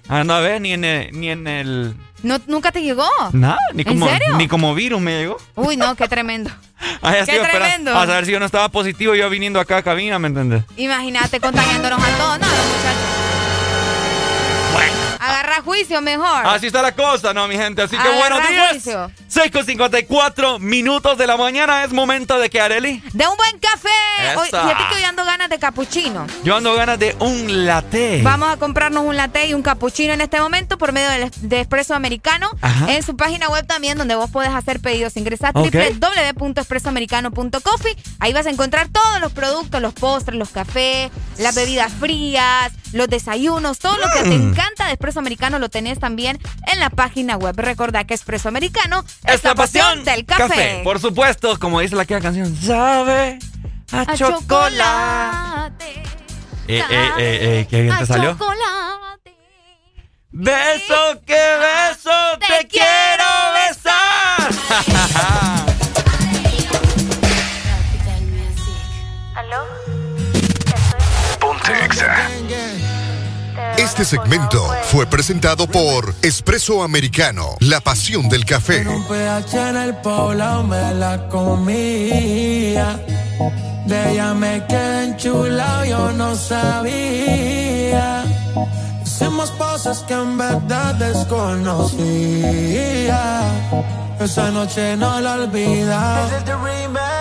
Ah, 0.07 0.23
no, 0.23 0.33
a 0.33 0.39
ver, 0.39 0.59
ni 0.61 0.73
en 0.73 0.83
el, 0.83 1.11
ni 1.19 1.29
en 1.29 1.45
el. 1.47 1.95
No, 2.23 2.39
¿Nunca 2.47 2.71
te 2.71 2.81
llegó? 2.81 3.05
Nada, 3.33 3.57
ni 3.73 3.81
¿En 3.81 3.87
como, 3.89 4.07
serio? 4.07 4.37
ni 4.37 4.47
como 4.47 4.73
virus 4.73 5.01
me 5.01 5.19
llegó. 5.19 5.37
Uy, 5.55 5.75
no, 5.77 5.95
qué 5.95 6.07
tremendo. 6.07 6.49
Ay, 7.01 7.21
¡Qué 7.25 7.35
yo 7.35 7.41
espera- 7.43 7.59
tremendo! 7.59 7.95
A 7.97 8.05
saber 8.07 8.25
si 8.25 8.31
yo 8.31 8.39
no 8.39 8.45
estaba 8.45 8.69
positivo, 8.69 9.13
yo 9.13 9.29
viniendo 9.29 9.59
acá 9.59 9.77
a 9.77 9.83
cabina, 9.83 10.17
¿me 10.19 10.27
entiendes? 10.29 10.63
Imagínate 10.77 11.39
contagiándonos 11.39 11.99
a 12.01 12.07
todos. 12.17 12.39
No, 12.39 12.45
no, 12.47 12.51
muchachos. 12.53 13.09
Agarra 15.33 15.61
juicio 15.63 16.01
mejor. 16.01 16.45
Así 16.45 16.67
está 16.67 16.81
la 16.81 16.93
cosa, 16.93 17.33
¿no, 17.33 17.47
mi 17.47 17.55
gente? 17.55 17.81
Así 17.81 17.95
que 17.97 18.01
Agarra 18.01 18.17
buenos 18.17 18.47
días. 18.49 18.69
juicio. 18.71 19.11
6 19.27 19.51
con 19.51 19.65
54 19.65 20.59
minutos 20.59 21.17
de 21.17 21.25
la 21.27 21.37
mañana 21.37 21.83
es 21.83 21.91
momento 21.91 22.37
de 22.37 22.49
que 22.51 22.61
Areli. 22.61 23.01
De 23.13 23.27
un 23.27 23.35
buen 23.35 23.57
café. 23.59 23.89
Hoy, 24.37 24.47
fíjate 24.47 24.83
que 24.89 24.95
hoy 24.95 25.03
ando 25.03 25.25
ganas 25.25 25.49
de 25.49 25.57
capuchino. 25.59 26.27
Yo 26.43 26.55
ando 26.57 26.75
ganas 26.75 26.99
de 26.99 27.15
un 27.19 27.65
latte. 27.65 28.21
Vamos 28.23 28.51
a 28.53 28.57
comprarnos 28.57 29.03
un 29.05 29.17
latte 29.17 29.47
y 29.47 29.53
un 29.55 29.63
cappuccino 29.63 30.13
en 30.13 30.21
este 30.21 30.39
momento 30.39 30.77
por 30.77 30.91
medio 30.91 31.09
del 31.09 31.31
de 31.41 31.61
Espresso 31.61 31.95
Americano. 31.95 32.49
Ajá. 32.61 32.91
En 32.93 33.01
su 33.03 33.15
página 33.17 33.49
web 33.49 33.65
también, 33.65 33.97
donde 33.97 34.13
vos 34.15 34.29
podés 34.29 34.51
hacer 34.53 34.79
pedidos. 34.81 35.17
Ingresá 35.17 35.47
a 35.53 35.59
Ok. 35.59 35.73
www.espressoamericano.coffee. 35.99 37.97
Ahí 38.19 38.33
vas 38.33 38.45
a 38.45 38.49
encontrar 38.51 38.89
todos 38.89 39.19
los 39.19 39.31
productos, 39.33 39.81
los 39.81 39.93
postres, 39.93 40.37
los 40.37 40.49
cafés, 40.49 41.09
las 41.39 41.55
bebidas 41.55 41.91
frías, 41.99 42.71
los 42.91 43.07
desayunos, 43.09 43.79
todo 43.79 43.97
lo 43.97 44.05
que 44.13 44.29
te 44.29 44.37
Mm. 44.37 44.49
encanta 44.51 44.85
de 44.87 44.93
americano 45.23 45.57
lo 45.57 45.69
tenés 45.69 45.99
también 45.99 46.37
en 46.71 46.79
la 46.79 46.89
página 46.89 47.37
web. 47.37 47.55
Recordá 47.57 48.03
que 48.03 48.13
Espresso 48.13 48.49
Americano 48.49 49.03
es, 49.25 49.43
la, 49.43 49.55
pasión, 49.55 50.03
del 50.03 50.25
café. 50.25 50.81
Por 50.83 50.99
supuesto, 50.99 51.57
como 51.57 51.79
dice 51.79 51.95
la 51.95 52.05
que 52.05 52.19
canción, 52.19 52.55
sabe 52.55 53.39
a, 53.91 54.15
chocolate. 54.15 56.03
Eh, 56.67 56.83
eh, 56.89 57.11
eh, 57.19 57.67
¿Qué 57.69 57.81
bien 57.81 57.97
te 57.97 58.05
salió? 58.05 58.37
Beso 60.35 61.21
que 61.25 61.33
beso, 61.33 62.11
te, 62.39 62.67
quiero 62.67 63.25
besar. 63.53 64.49
Ponte 71.39 71.85
Exa. 71.85 72.29
Este 73.83 74.05
segmento 74.05 74.65
fue 74.83 75.05
presentado 75.05 75.67
por 75.67 76.15
Espresso 76.21 76.83
Americano, 76.83 77.57
la 77.59 77.81
pasión 77.81 78.29
del 78.29 78.45
café. 78.45 78.85
Con 78.85 78.95
un 78.95 79.03
pH 79.03 79.69
en 79.69 79.75
el 79.75 79.95
poblado 79.97 80.63
me 80.63 80.93
la 80.93 81.27
comía. 81.27 82.97
De 83.85 84.13
ella 84.13 84.33
me 84.33 84.65
quedé 84.67 85.03
enchulado, 85.03 85.83
yo 85.83 86.13
no 86.13 86.33
sabía. 86.33 88.23
Hicimos 89.05 89.51
cosas 89.51 89.99
que 90.07 90.13
en 90.13 90.37
verdad 90.37 90.95
desconocía. 90.95 91.91
Esa 94.17 94.49
noche 94.51 94.95
no 94.95 95.19
la 95.19 95.33
olvida. 95.33 96.29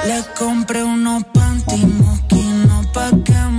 Le 0.06 0.24
compré 0.38 0.84
unos 0.84 1.24
panty 1.24 1.86
moquinos 1.86 2.86
pa' 2.94 3.10
que 3.24 3.51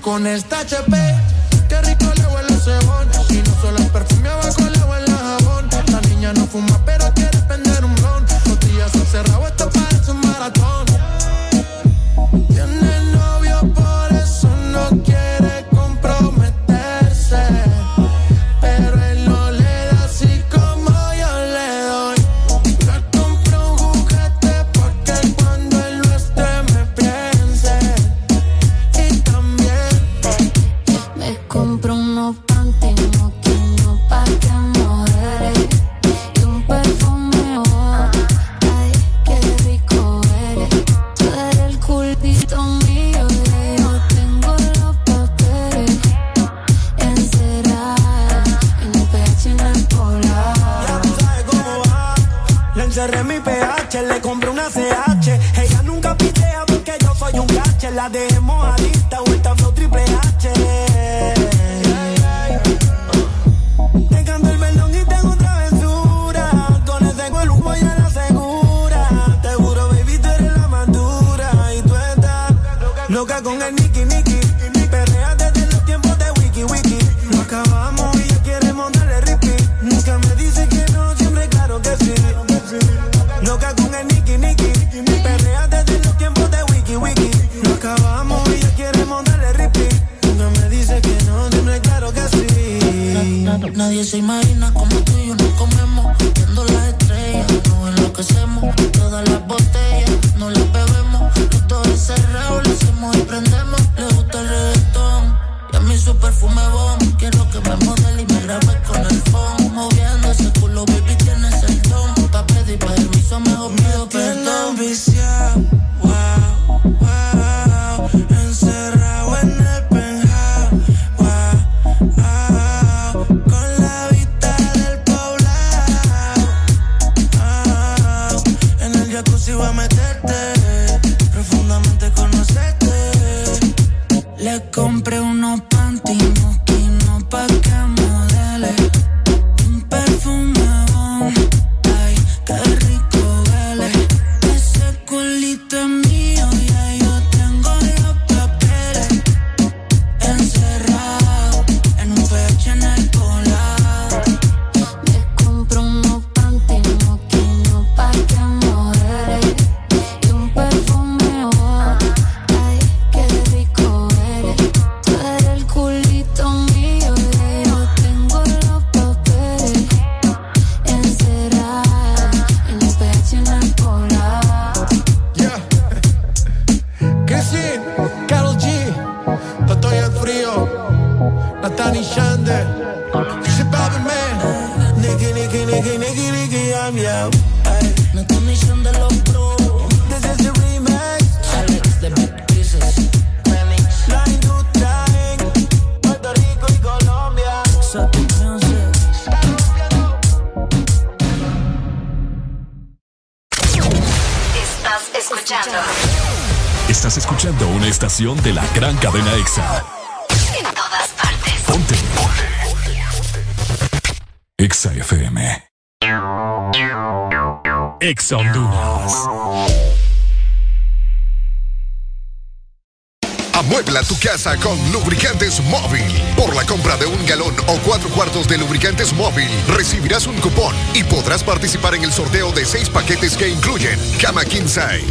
con 0.00 0.26
esta 0.26 0.60
HP 0.60 0.99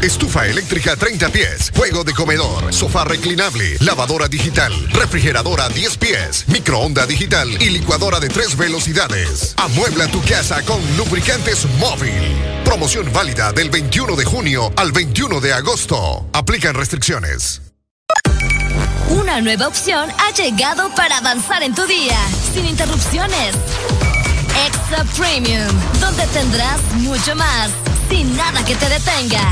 Estufa 0.02 0.48
eléctrica 0.48 0.96
30 0.96 1.30
pies. 1.30 1.72
Juego 1.76 2.04
de 2.04 2.14
comedor. 2.14 2.74
Sofá 2.74 3.06
reclinable. 3.06 3.78
Lavadora 3.80 4.28
digital. 4.28 4.74
Refrigeradora 4.90 5.70
10 5.70 5.98
pies. 5.98 6.46
Microonda 6.48 7.06
digital 7.06 7.50
y 7.62 7.70
licuadora 7.70 8.20
de 8.20 8.30
tres 8.30 8.58
velocidades. 8.58 9.54
Amuebla 9.58 10.08
tu 10.08 10.22
casa 10.24 10.62
con 10.64 10.80
lubricantes 10.98 11.66
móvil. 11.80 12.36
Promoción 12.66 13.12
válida 13.14 13.52
del 13.52 13.70
21 13.70 14.16
de 14.16 14.26
junio 14.26 14.72
al 14.76 14.92
21 14.92 15.40
de 15.40 15.54
agosto. 15.54 16.30
Aplican 16.34 16.76
restricciones. 16.76 17.62
Una 19.10 19.42
nueva 19.42 19.68
opción 19.68 20.10
ha 20.20 20.32
llegado 20.34 20.94
para 20.94 21.18
avanzar 21.18 21.64
en 21.64 21.74
tu 21.74 21.86
día, 21.88 22.18
sin 22.54 22.66
interrupciones. 22.66 23.56
Extra 24.68 25.04
Premium, 25.18 25.68
donde 26.00 26.28
tendrás 26.28 26.80
mucho 26.96 27.36
más, 27.36 27.72
sin 28.10 28.36
nada 28.38 28.64
que 28.66 28.76
te 28.76 28.88
detenga. 28.88 29.52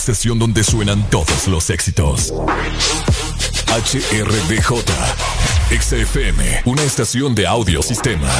Estación 0.00 0.38
donde 0.38 0.64
suenan 0.64 1.02
todos 1.10 1.46
los 1.46 1.68
éxitos. 1.68 2.32
HRDJ, 3.66 4.82
XFM, 5.78 6.62
una 6.64 6.82
estación 6.82 7.34
de 7.34 7.46
audio 7.46 7.82
sistema. 7.82 8.30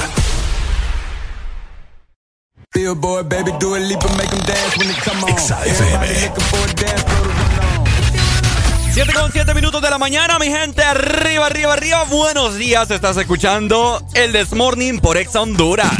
Billboard, 2.72 3.28
baby, 3.28 3.52
do 3.60 3.74
a 3.74 3.78
leap 3.78 4.02
and 4.06 4.16
make 4.16 4.32
'em 4.32 4.40
dance 4.46 4.78
when 4.78 4.88
they 4.88 4.96
come 5.02 5.22
on. 5.22 5.30
XFM. 5.32 6.02
Everybody 6.02 6.20
looking 6.22 6.44
for 6.46 6.64
a 6.64 6.72
dance 6.72 7.02
floor 7.02 7.24
to 7.24 7.28
run 7.28 7.58
on. 7.58 8.94
7 8.94 9.12
con 9.12 9.30
7 9.30 9.52
minutos 9.54 9.82
de 9.82 9.90
la 9.90 9.98
mañana, 9.98 10.38
mi 10.38 10.46
gente. 10.46 10.82
Arriba, 10.82 11.46
arriba, 11.46 11.74
arriba. 11.74 12.04
Buenos 12.04 12.56
días. 12.56 12.90
Estás 12.90 13.18
escuchando 13.18 14.02
el 14.14 14.32
This 14.32 14.54
Morning 14.54 14.98
por 14.98 15.18
Exa 15.18 15.42
Honduras. 15.42 15.99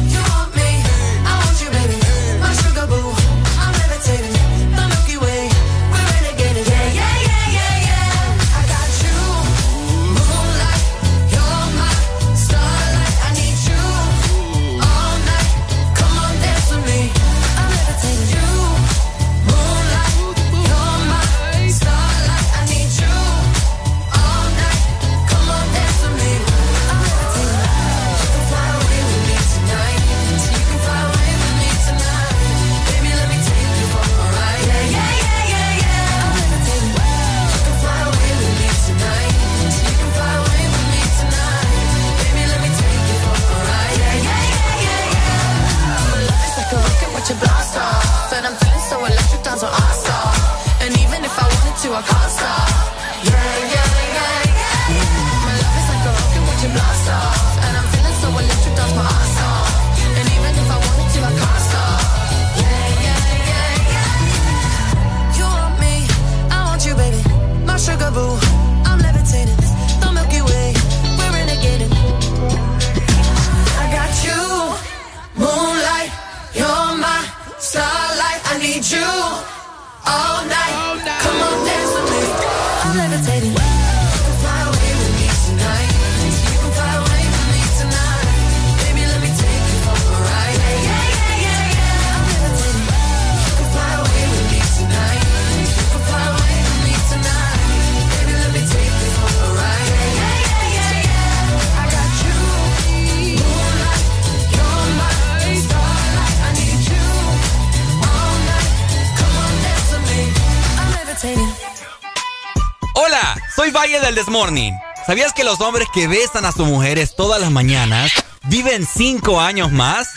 ¿Sabías 115.05 115.31
que 115.31 115.45
los 115.45 115.61
hombres 115.61 115.87
que 115.93 116.07
besan 116.07 116.43
a 116.45 116.51
sus 116.51 116.67
mujeres 116.67 117.15
todas 117.15 117.39
las 117.39 117.51
mañanas 117.51 118.11
viven 118.49 118.85
cinco 118.85 119.39
años 119.39 119.71
más? 119.71 120.09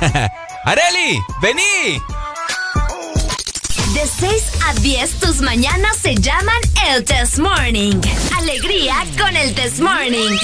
¡Areli! 0.64 1.18
¡Vení! 1.40 2.02
De 3.94 4.06
6 4.06 4.44
a 4.66 4.74
10, 4.74 5.20
tus 5.20 5.40
mañanas 5.40 5.96
se 5.96 6.14
llaman 6.14 6.60
el 6.88 7.04
Test 7.04 7.38
Morning. 7.38 8.00
Alegría 8.36 8.96
con 9.18 9.34
el 9.34 9.54
Test 9.54 9.80
Morning. 9.80 10.36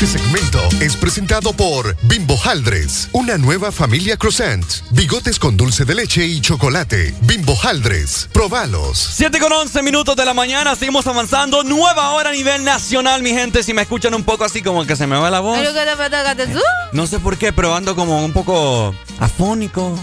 Este 0.00 0.18
segmento 0.18 0.66
es 0.80 0.96
presentado 0.96 1.52
por 1.52 1.94
Bimbo 2.04 2.34
Haldres, 2.42 3.10
una 3.12 3.36
nueva 3.36 3.70
familia 3.70 4.16
croissant, 4.16 4.64
bigotes 4.92 5.38
con 5.38 5.58
dulce 5.58 5.84
de 5.84 5.94
leche 5.94 6.24
y 6.24 6.40
chocolate. 6.40 7.14
Bimbo 7.20 7.54
Haldres, 7.62 8.26
probalos. 8.32 8.96
7 8.96 9.38
con 9.38 9.52
11 9.52 9.82
minutos 9.82 10.16
de 10.16 10.24
la 10.24 10.32
mañana, 10.32 10.74
seguimos 10.74 11.06
avanzando. 11.06 11.64
Nueva 11.64 12.12
hora 12.12 12.30
a 12.30 12.32
nivel 12.32 12.64
nacional, 12.64 13.22
mi 13.22 13.32
gente. 13.32 13.62
Si 13.62 13.74
me 13.74 13.82
escuchan 13.82 14.14
un 14.14 14.24
poco 14.24 14.44
así 14.44 14.62
como 14.62 14.86
que 14.86 14.96
se 14.96 15.06
me 15.06 15.18
va 15.18 15.28
la 15.28 15.40
voz. 15.40 15.58
No 16.92 17.06
sé 17.06 17.18
por 17.18 17.36
qué, 17.36 17.52
pero 17.52 17.74
ando 17.74 17.94
como 17.94 18.24
un 18.24 18.32
poco 18.32 18.94
afónico. 19.18 19.98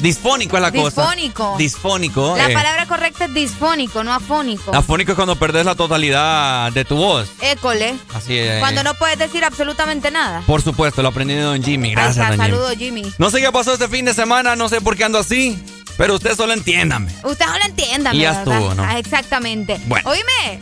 Disfónico 0.00 0.56
es 0.56 0.62
la 0.62 0.72
cosa. 0.72 1.02
Disfónico. 1.02 1.54
Disfónico. 1.58 2.36
La 2.36 2.50
eh. 2.50 2.54
palabra 2.54 2.86
correcta 2.86 3.26
es 3.26 3.34
disfónico, 3.34 4.02
no 4.02 4.12
afónico. 4.12 4.74
Afónico 4.74 5.12
es 5.12 5.16
cuando 5.16 5.36
perdés 5.36 5.66
la 5.66 5.74
totalidad 5.74 6.72
de 6.72 6.84
tu 6.84 6.96
voz. 6.96 7.28
École. 7.40 7.96
Así 8.30 8.38
es. 8.38 8.60
Cuando 8.60 8.84
no 8.84 8.94
puedes 8.94 9.18
decir 9.18 9.44
absolutamente 9.44 10.10
nada. 10.12 10.42
Por 10.46 10.62
supuesto, 10.62 11.02
lo 11.02 11.08
aprendí 11.08 11.34
de 11.34 11.40
Don 11.40 11.60
Jimmy. 11.62 11.90
Gracias, 11.92 12.16
está, 12.16 12.28
Don 12.28 12.36
Jimmy. 12.36 12.50
saludos, 12.50 12.74
Jimmy. 12.78 13.12
No 13.18 13.28
sé 13.30 13.40
qué 13.40 13.50
pasó 13.50 13.72
este 13.72 13.88
fin 13.88 14.04
de 14.04 14.14
semana, 14.14 14.54
no 14.54 14.68
sé 14.68 14.80
por 14.80 14.96
qué 14.96 15.02
ando 15.04 15.18
así, 15.18 15.58
pero 15.96 16.14
usted 16.14 16.36
solo 16.36 16.52
entiéndame. 16.52 17.12
Usted 17.24 17.44
no 17.46 17.58
lo 17.58 17.64
entienda, 17.64 18.14
Y 18.14 18.20
ya 18.20 18.30
estuvo, 18.32 18.72
¿no? 18.74 18.84
Ah, 18.84 18.98
exactamente. 18.98 19.80
Bueno. 19.86 20.08
Oíme. 20.10 20.60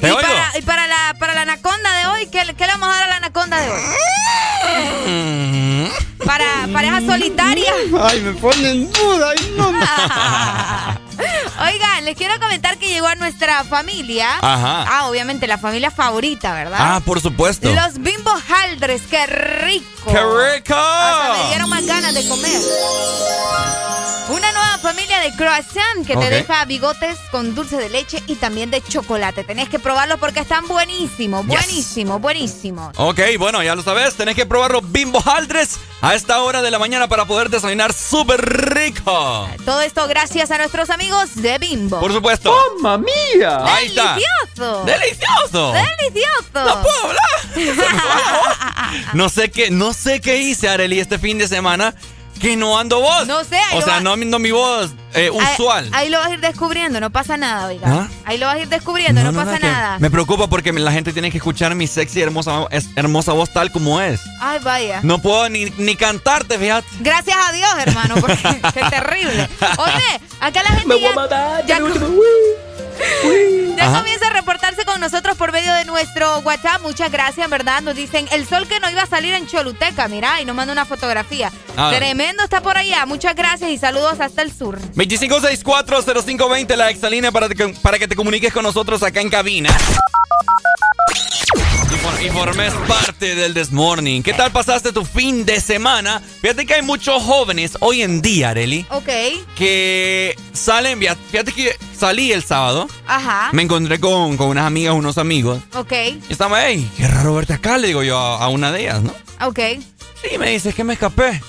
Te 0.00 0.08
y, 0.08 0.10
oigo. 0.10 0.20
para, 0.20 0.58
y 0.58 0.62
para 0.62 0.86
la, 0.88 1.14
para 1.18 1.34
la 1.34 1.42
anaconda 1.42 1.96
de 2.00 2.06
hoy, 2.06 2.26
¿qué, 2.26 2.40
qué 2.58 2.66
le 2.66 2.72
vamos 2.72 2.88
a 2.88 2.92
dar 2.92 3.04
a 3.04 3.06
la 3.08 3.16
anaconda 3.16 3.60
de 3.60 3.70
hoy? 3.70 3.80
Para 6.26 6.66
pareja 6.72 7.00
solitaria. 7.02 7.72
Ay, 8.02 8.20
me 8.20 8.32
ponen 8.32 8.92
duda. 8.92 9.30
Ay, 9.30 9.54
no. 9.56 9.72
Oigan, 11.66 12.04
les 12.04 12.16
quiero 12.16 12.38
comentar 12.38 12.78
que 12.78 12.88
llegó 12.88 13.06
a 13.06 13.14
nuestra 13.16 13.64
familia. 13.64 14.28
Ajá. 14.40 14.84
Ah, 14.88 15.08
obviamente, 15.08 15.46
la 15.46 15.58
familia 15.58 15.90
favorita, 15.90 16.54
¿verdad? 16.54 16.78
Ah, 16.80 17.00
por 17.04 17.20
supuesto. 17.20 17.72
Los 17.72 17.98
bimbo 17.98 18.30
haldres, 18.48 19.02
qué 19.10 19.26
rico. 19.26 20.12
¡Qué 20.12 20.20
rico! 20.20 20.74
Hasta 20.74 21.42
me 21.42 21.48
dieron 21.48 21.68
más 21.68 21.84
ganas 21.86 22.14
de 22.14 22.28
comer. 22.28 22.60
Una 24.28 24.50
nueva 24.50 24.78
familia 24.78 25.20
de 25.20 25.30
croissant 25.36 26.04
que 26.04 26.16
te 26.16 26.30
deja 26.30 26.64
bigotes 26.64 27.16
con 27.30 27.54
dulce 27.54 27.76
de 27.76 27.88
leche 27.88 28.20
y 28.26 28.34
también 28.34 28.72
de 28.72 28.82
chocolate. 28.82 29.44
Tenés 29.44 29.68
que 29.68 29.78
probarlos 29.78 30.18
porque 30.18 30.40
están 30.40 30.66
buenísimos, 30.66 31.46
buenísimos, 31.46 32.20
buenísimos. 32.20 32.92
Ok, 32.96 33.20
bueno, 33.38 33.62
ya 33.62 33.76
lo 33.76 33.82
sabes, 33.82 34.16
tenés 34.16 34.34
que 34.34 34.44
probar 34.44 34.72
los 34.72 34.90
bimbo 34.90 35.22
haldres 35.24 35.78
a 36.00 36.16
esta 36.16 36.40
hora 36.42 36.60
de 36.60 36.72
la 36.72 36.80
mañana 36.80 37.06
para 37.06 37.24
poder 37.24 37.50
desayunar 37.50 37.92
súper 37.92 38.40
rico. 38.74 39.48
Todo 39.64 39.80
esto 39.82 40.08
gracias 40.08 40.50
a 40.50 40.58
nuestros 40.58 40.90
amigos 40.90 41.36
de 41.36 41.58
Bimbo. 41.58 42.00
Por 42.00 42.12
supuesto. 42.12 42.52
¡Mamma 42.80 42.98
mía! 42.98 43.60
Ahí 43.64 43.86
está. 43.86 44.16
¡Delicioso! 44.16 44.84
¡Delicioso! 44.84 45.72
¡Delicioso! 45.72 46.42
¡No 46.52 46.82
puedo 46.82 47.04
hablar! 47.04 47.26
No 49.14 49.28
sé 49.28 49.50
qué, 49.50 49.70
no 49.70 49.92
sé 49.92 50.20
qué 50.20 50.38
hice, 50.38 50.68
Areli, 50.68 51.00
este 51.00 51.18
fin 51.18 51.38
de 51.38 51.48
semana 51.48 51.94
que 52.40 52.56
no 52.56 52.78
ando 52.78 53.00
voz. 53.00 53.26
No 53.26 53.44
sé, 53.44 53.56
ahí 53.56 53.76
O 53.76 53.80
lo 53.80 53.84
sea, 53.86 53.94
va- 53.94 54.00
no 54.00 54.12
ando 54.12 54.38
mi 54.38 54.50
voz 54.50 54.92
eh, 55.14 55.30
usual. 55.30 55.88
Ahí, 55.92 56.10
lo 56.10 56.18
vas 56.18 56.28
a 56.28 56.34
ir 56.34 56.40
descubriendo, 56.40 57.00
no 57.00 57.10
pasa 57.10 57.36
nada, 57.36 57.66
oiga. 57.68 57.86
¿Ah? 57.88 58.08
Ahí 58.24 58.38
lo 58.38 58.46
vas 58.46 58.56
a 58.56 58.58
ir 58.60 58.68
descubriendo, 58.68 59.22
no, 59.22 59.32
pasa 59.32 59.58
nada. 59.58 59.98
Me 59.98 60.10
preocupa 60.10 60.46
porque 60.46 60.72
la 60.72 60.92
gente 60.92 61.12
tiene 61.12 61.30
que 61.30 61.38
escuchar 61.38 61.74
mi 61.74 61.86
sexy 61.86 62.18
y 62.18 62.22
hermosa, 62.22 62.66
hermosa 62.96 63.32
voz 63.32 63.50
tal 63.52 63.70
como 63.72 64.00
es. 64.00 64.20
Ay, 64.40 64.58
vaya. 64.62 65.00
No 65.02 65.18
puedo 65.18 65.48
ni, 65.48 65.66
ni 65.78 65.96
cantarte, 65.96 66.58
fíjate. 66.58 66.86
Gracias 67.00 67.36
a 67.48 67.52
Dios, 67.52 67.70
hermano, 67.86 68.14
porque 68.20 68.36
qué 68.74 68.80
terrible. 68.90 69.48
Oye, 69.78 70.20
acá 70.40 70.62
la 70.62 70.70
gente 70.78 71.00
ya, 71.00 71.62
ya, 71.66 71.78
ya 73.76 73.86
Ajá. 73.86 73.98
comienza 73.98 74.26
a 74.28 74.30
reportarse 74.30 74.84
con 74.84 75.00
nosotros 75.00 75.36
por 75.36 75.52
medio 75.52 75.72
de 75.74 75.84
nuestro 75.84 76.38
WhatsApp. 76.40 76.82
Muchas 76.82 77.10
gracias, 77.10 77.48
verdad. 77.50 77.82
Nos 77.82 77.94
dicen 77.94 78.26
el 78.32 78.46
sol 78.46 78.66
que 78.66 78.80
no 78.80 78.90
iba 78.90 79.02
a 79.02 79.06
salir 79.06 79.34
en 79.34 79.46
Choluteca, 79.46 80.08
mira, 80.08 80.40
y 80.40 80.44
nos 80.44 80.56
manda 80.56 80.72
una 80.72 80.84
fotografía. 80.84 81.52
Ah. 81.76 81.92
Tremendo 81.94 82.42
está 82.44 82.60
por 82.60 82.76
allá. 82.78 83.04
Muchas 83.06 83.34
gracias 83.34 83.70
y 83.70 83.78
saludos 83.78 84.20
hasta 84.20 84.42
el 84.42 84.52
sur. 84.52 84.78
25640520, 84.94 86.76
la 86.76 86.90
exalínea 86.90 87.30
para, 87.30 87.48
para 87.82 87.98
que 87.98 88.08
te 88.08 88.16
comuniques 88.16 88.52
con 88.52 88.62
nosotros 88.62 89.02
acá 89.02 89.20
en 89.20 89.30
cabina. 89.30 89.70
Y, 92.22 92.28
parte 92.88 93.34
del 93.34 93.54
Desmorning. 93.54 94.22
¿Qué 94.22 94.32
tal 94.32 94.50
pasaste 94.50 94.92
tu 94.92 95.04
fin 95.04 95.44
de 95.44 95.60
semana? 95.60 96.20
Fíjate 96.40 96.66
que 96.66 96.74
hay 96.74 96.82
muchos 96.82 97.22
jóvenes 97.22 97.76
hoy 97.80 98.02
en 98.02 98.20
día, 98.20 98.50
Areli, 98.50 98.84
Ok, 98.90 99.08
que 99.54 100.36
salen, 100.52 100.98
fíjate 101.30 101.52
que 101.52 101.76
salí 101.96 102.32
el 102.32 102.42
sábado, 102.42 102.88
ajá, 103.06 103.50
me 103.52 103.62
encontré 103.62 104.00
con, 104.00 104.36
con 104.36 104.48
unas 104.48 104.66
amigas, 104.66 104.94
unos 104.94 105.18
amigos. 105.18 105.60
ok, 105.74 105.92
Y 106.28 106.32
estaba, 106.32 106.66
hey, 106.66 106.90
qué 106.96 107.06
raro 107.06 107.34
verte 107.34 107.52
acá, 107.54 107.78
le 107.78 107.88
digo 107.88 108.02
yo 108.02 108.18
a, 108.18 108.44
a 108.44 108.48
una 108.48 108.72
de 108.72 108.80
ellas, 108.82 109.02
¿no? 109.02 109.14
ok. 109.46 109.60
Sí, 110.22 110.38
me 110.38 110.50
dice, 110.50 110.70
es 110.70 110.74
que 110.74 110.82
me 110.84 110.94
escapé. 110.94 111.40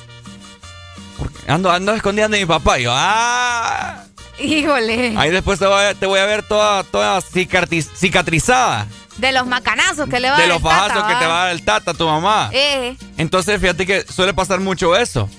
Porque 1.18 1.52
ando, 1.52 1.72
ando 1.72 1.94
escondida 1.94 2.28
de 2.28 2.40
mi 2.40 2.46
papá. 2.46 2.80
Y 2.80 2.84
yo, 2.84 2.92
ah. 2.94 4.04
Híjole. 4.40 5.16
Ahí 5.18 5.32
después 5.32 5.58
te 5.58 5.66
voy 5.66 5.82
a, 5.84 5.94
te 5.96 6.06
voy 6.06 6.20
a 6.20 6.26
ver 6.26 6.44
toda, 6.44 6.84
toda 6.84 7.20
cicatriz- 7.22 7.90
cicatrizada. 7.96 8.86
De 9.18 9.32
los 9.32 9.48
macanazos 9.48 10.08
que 10.10 10.20
le 10.20 10.30
va 10.30 10.38
a 10.38 10.42
De 10.42 10.48
dar 10.48 10.54
los 10.54 10.58
el 10.58 10.64
tata, 10.64 10.88
fajazos 10.88 11.04
que 11.08 11.16
te 11.16 11.26
va 11.26 11.42
a 11.42 11.46
dar 11.46 11.52
el 11.52 11.62
tata 11.64 11.92
a 11.92 11.94
tu 11.94 12.06
mamá. 12.06 12.50
Eh, 12.54 12.96
Entonces, 13.18 13.60
fíjate 13.60 13.86
que 13.86 14.06
suele 14.12 14.34
pasar 14.34 14.60
mucho 14.60 14.96
eso. 14.96 15.30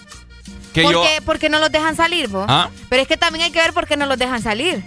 Que 0.72 0.82
¿por, 0.82 0.92
yo. 0.92 1.02
qué, 1.02 1.22
por 1.22 1.38
qué 1.38 1.48
no 1.48 1.58
los 1.58 1.70
dejan 1.70 1.96
salir, 1.96 2.28
vos? 2.28 2.46
Ah. 2.48 2.70
Pero 2.88 3.02
es 3.02 3.08
que 3.08 3.16
también 3.16 3.44
hay 3.44 3.50
que 3.50 3.60
ver 3.60 3.72
por 3.72 3.86
qué 3.86 3.96
no 3.96 4.06
los 4.06 4.18
dejan 4.18 4.42
salir. 4.42 4.82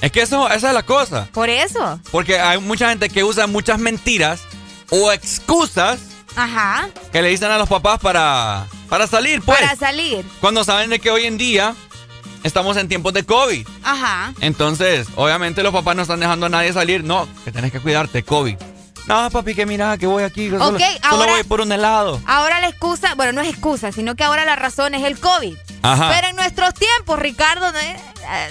Es 0.00 0.12
que 0.12 0.22
eso, 0.22 0.48
esa 0.50 0.68
es 0.68 0.74
la 0.74 0.82
cosa. 0.82 1.28
Por 1.32 1.48
eso. 1.48 2.00
Porque 2.10 2.38
hay 2.38 2.58
mucha 2.58 2.88
gente 2.90 3.08
que 3.08 3.24
usa 3.24 3.46
muchas 3.46 3.78
mentiras 3.78 4.40
o 4.90 5.10
excusas 5.10 5.98
Ajá. 6.36 6.88
que 7.12 7.22
le 7.22 7.28
dicen 7.28 7.50
a 7.50 7.58
los 7.58 7.68
papás 7.68 7.98
para, 8.00 8.66
para 8.88 9.06
salir, 9.06 9.40
pues. 9.42 9.58
Para 9.58 9.74
salir. 9.76 10.24
Cuando 10.40 10.64
saben 10.64 10.90
de 10.90 10.98
que 10.98 11.10
hoy 11.10 11.24
en 11.24 11.38
día 11.38 11.74
estamos 12.42 12.76
en 12.76 12.88
tiempos 12.88 13.12
de 13.12 13.24
COVID. 13.24 13.66
Ajá. 13.82 14.32
Entonces, 14.40 15.06
obviamente 15.16 15.62
los 15.62 15.72
papás 15.72 15.96
no 15.96 16.02
están 16.02 16.20
dejando 16.20 16.46
a 16.46 16.48
nadie 16.48 16.72
salir. 16.72 17.04
No, 17.04 17.28
que 17.44 17.52
tenés 17.52 17.72
que 17.72 17.80
cuidarte, 17.80 18.22
COVID. 18.22 18.56
No, 19.06 19.30
papi, 19.30 19.54
que 19.54 19.66
mira, 19.66 19.96
que 19.98 20.06
voy 20.08 20.24
aquí. 20.24 20.50
que 20.50 20.58
solo, 20.58 20.76
Ok, 20.76 20.82
solo 21.08 21.22
ahora- 21.22 21.32
voy 21.32 21.44
por 21.44 21.60
un 21.60 21.70
helado. 21.70 22.20
Ahora 22.26 22.60
la 22.60 22.68
excusa, 22.68 23.14
bueno, 23.14 23.32
no 23.32 23.40
es 23.40 23.48
excusa, 23.48 23.92
sino 23.92 24.16
que 24.16 24.24
ahora 24.24 24.44
la 24.44 24.56
razón 24.56 24.94
es 24.94 25.04
el 25.04 25.18
COVID. 25.20 25.54
Ajá. 25.82 26.10
Pero 26.12 26.28
en 26.28 26.36
nuestros 26.36 26.74
tiempos, 26.74 27.16
Ricardo, 27.20 27.70
¿no? 27.70 27.78
Eh, 27.78 27.96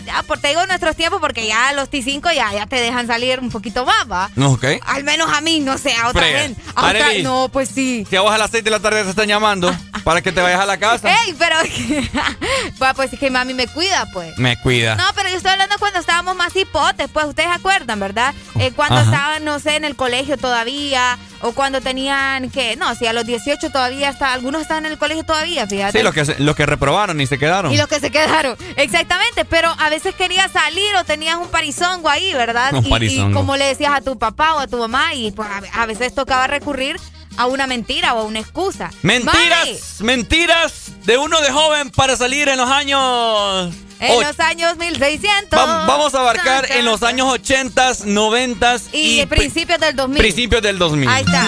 ya, 0.05 0.23
por, 0.23 0.39
te 0.39 0.49
digo 0.49 0.65
nuestros 0.67 0.95
tiempos 0.95 1.19
porque 1.21 1.47
ya 1.47 1.71
los 1.73 1.89
T5 1.89 2.33
ya, 2.33 2.51
ya 2.53 2.65
te 2.65 2.77
dejan 2.77 3.07
salir 3.07 3.39
un 3.39 3.49
poquito 3.49 3.85
más, 3.85 4.09
¿va? 4.11 4.29
No, 4.35 4.51
ok. 4.51 4.65
Al 4.85 5.03
menos 5.03 5.29
a 5.31 5.41
mí, 5.41 5.59
no 5.59 5.77
sé, 5.77 5.93
a 5.95 6.07
otra 6.09 6.21
Pre- 6.21 6.39
gente. 6.39 6.61
A 6.75 6.87
otra- 6.87 7.07
no, 7.23 7.49
pues 7.51 7.69
sí. 7.69 8.05
Si 8.09 8.15
a 8.15 8.21
vos 8.21 8.33
a 8.33 8.37
las 8.37 8.51
6 8.51 8.63
de 8.63 8.69
la 8.71 8.79
tarde 8.79 9.03
te 9.03 9.09
están 9.09 9.27
llamando 9.27 9.75
para 10.03 10.21
que 10.21 10.31
te 10.31 10.41
vayas 10.41 10.59
a 10.59 10.65
la 10.65 10.77
casa, 10.77 11.09
Ey, 11.25 11.35
pero 11.37 11.55
pues, 12.95 13.13
es 13.13 13.19
que 13.19 13.29
mami 13.31 13.53
me 13.53 13.67
cuida, 13.67 14.05
pues. 14.13 14.37
me 14.37 14.57
cuida. 14.59 14.95
No, 14.95 15.03
pero 15.15 15.29
yo 15.29 15.37
estoy 15.37 15.51
hablando 15.51 15.75
cuando 15.79 15.99
estábamos 15.99 16.35
más 16.35 16.55
hipotes, 16.55 17.09
pues 17.11 17.25
ustedes 17.25 17.49
se 17.49 17.55
acuerdan, 17.55 17.99
¿verdad? 17.99 18.33
Eh, 18.59 18.71
cuando 18.75 18.95
Ajá. 18.97 19.05
estaban, 19.11 19.45
no 19.45 19.59
sé, 19.59 19.75
en 19.75 19.85
el 19.85 19.95
colegio 19.95 20.37
todavía, 20.37 21.17
o 21.41 21.51
cuando 21.53 21.81
tenían 21.81 22.49
que, 22.49 22.75
no, 22.75 22.93
si 22.95 23.07
a 23.07 23.13
los 23.13 23.25
18 23.25 23.69
todavía 23.71 24.09
está, 24.09 24.33
algunos 24.33 24.61
estaban 24.61 24.85
en 24.85 24.91
el 24.93 24.97
colegio 24.97 25.23
todavía, 25.23 25.67
fíjate. 25.67 25.97
Sí, 25.99 26.03
los 26.03 26.13
que, 26.13 26.25
se- 26.25 26.39
los 26.39 26.55
que 26.55 26.65
reprobaron 26.65 27.19
y 27.21 27.27
se 27.27 27.37
quedaron. 27.37 27.71
Y 27.71 27.77
los 27.77 27.87
que 27.87 27.99
se 27.99 28.11
quedaron, 28.11 28.57
exactamente, 28.75 29.45
pero 29.45 29.64
a 29.77 29.89
veces 29.89 30.15
querías 30.15 30.51
salir 30.51 30.95
o 30.95 31.03
tenías 31.03 31.37
un 31.37 31.47
parizongo 31.47 32.09
ahí, 32.09 32.33
¿verdad? 32.33 32.73
Un 32.73 32.83
Y- 32.83 32.87
y, 32.87 32.89
parizongo. 32.89 33.33
como 33.37 33.55
le 33.57 33.65
decías 33.65 33.93
a 33.93 34.01
tu 34.01 34.17
papá 34.17 34.55
o 34.55 34.59
a 34.59 34.67
tu 34.67 34.77
mamá, 34.77 35.13
y 35.13 35.31
pues 35.31 35.47
a, 35.73 35.85
veces 35.85 36.13
tocaba 36.15 36.47
recurrir 36.47 36.99
a 37.37 37.45
una 37.47 37.67
mentira 37.67 38.13
o 38.13 38.19
a 38.19 38.23
una 38.23 38.39
excusa. 38.39 38.89
Mentiras, 39.01 39.99
mentiras 40.01 40.91
de 41.05 41.17
uno 41.17 41.41
de 41.41 41.51
joven 41.51 41.89
para 41.89 42.15
salir 42.15 42.47
en 42.49 42.57
los 42.57 42.69
años... 42.69 43.73
En 43.99 44.21
los 44.21 44.39
años 44.41 44.75
1600. 44.77 45.57
Va- 45.57 45.85
vamos 45.85 46.13
a 46.15 46.19
abarcar 46.19 46.69
en 46.71 46.83
los 46.85 47.01
años 47.01 47.27
80, 47.31 47.93
90 48.05 48.75
Y, 48.91 49.21
y, 49.21 49.25
pri- 49.25 49.39
principios 49.39 49.79
del 49.79 49.95
2000. 49.95 50.17
principios 50.17 50.61
del 50.61 50.77
2000. 50.77 51.07
Ahí 51.09 51.23
está. 51.23 51.45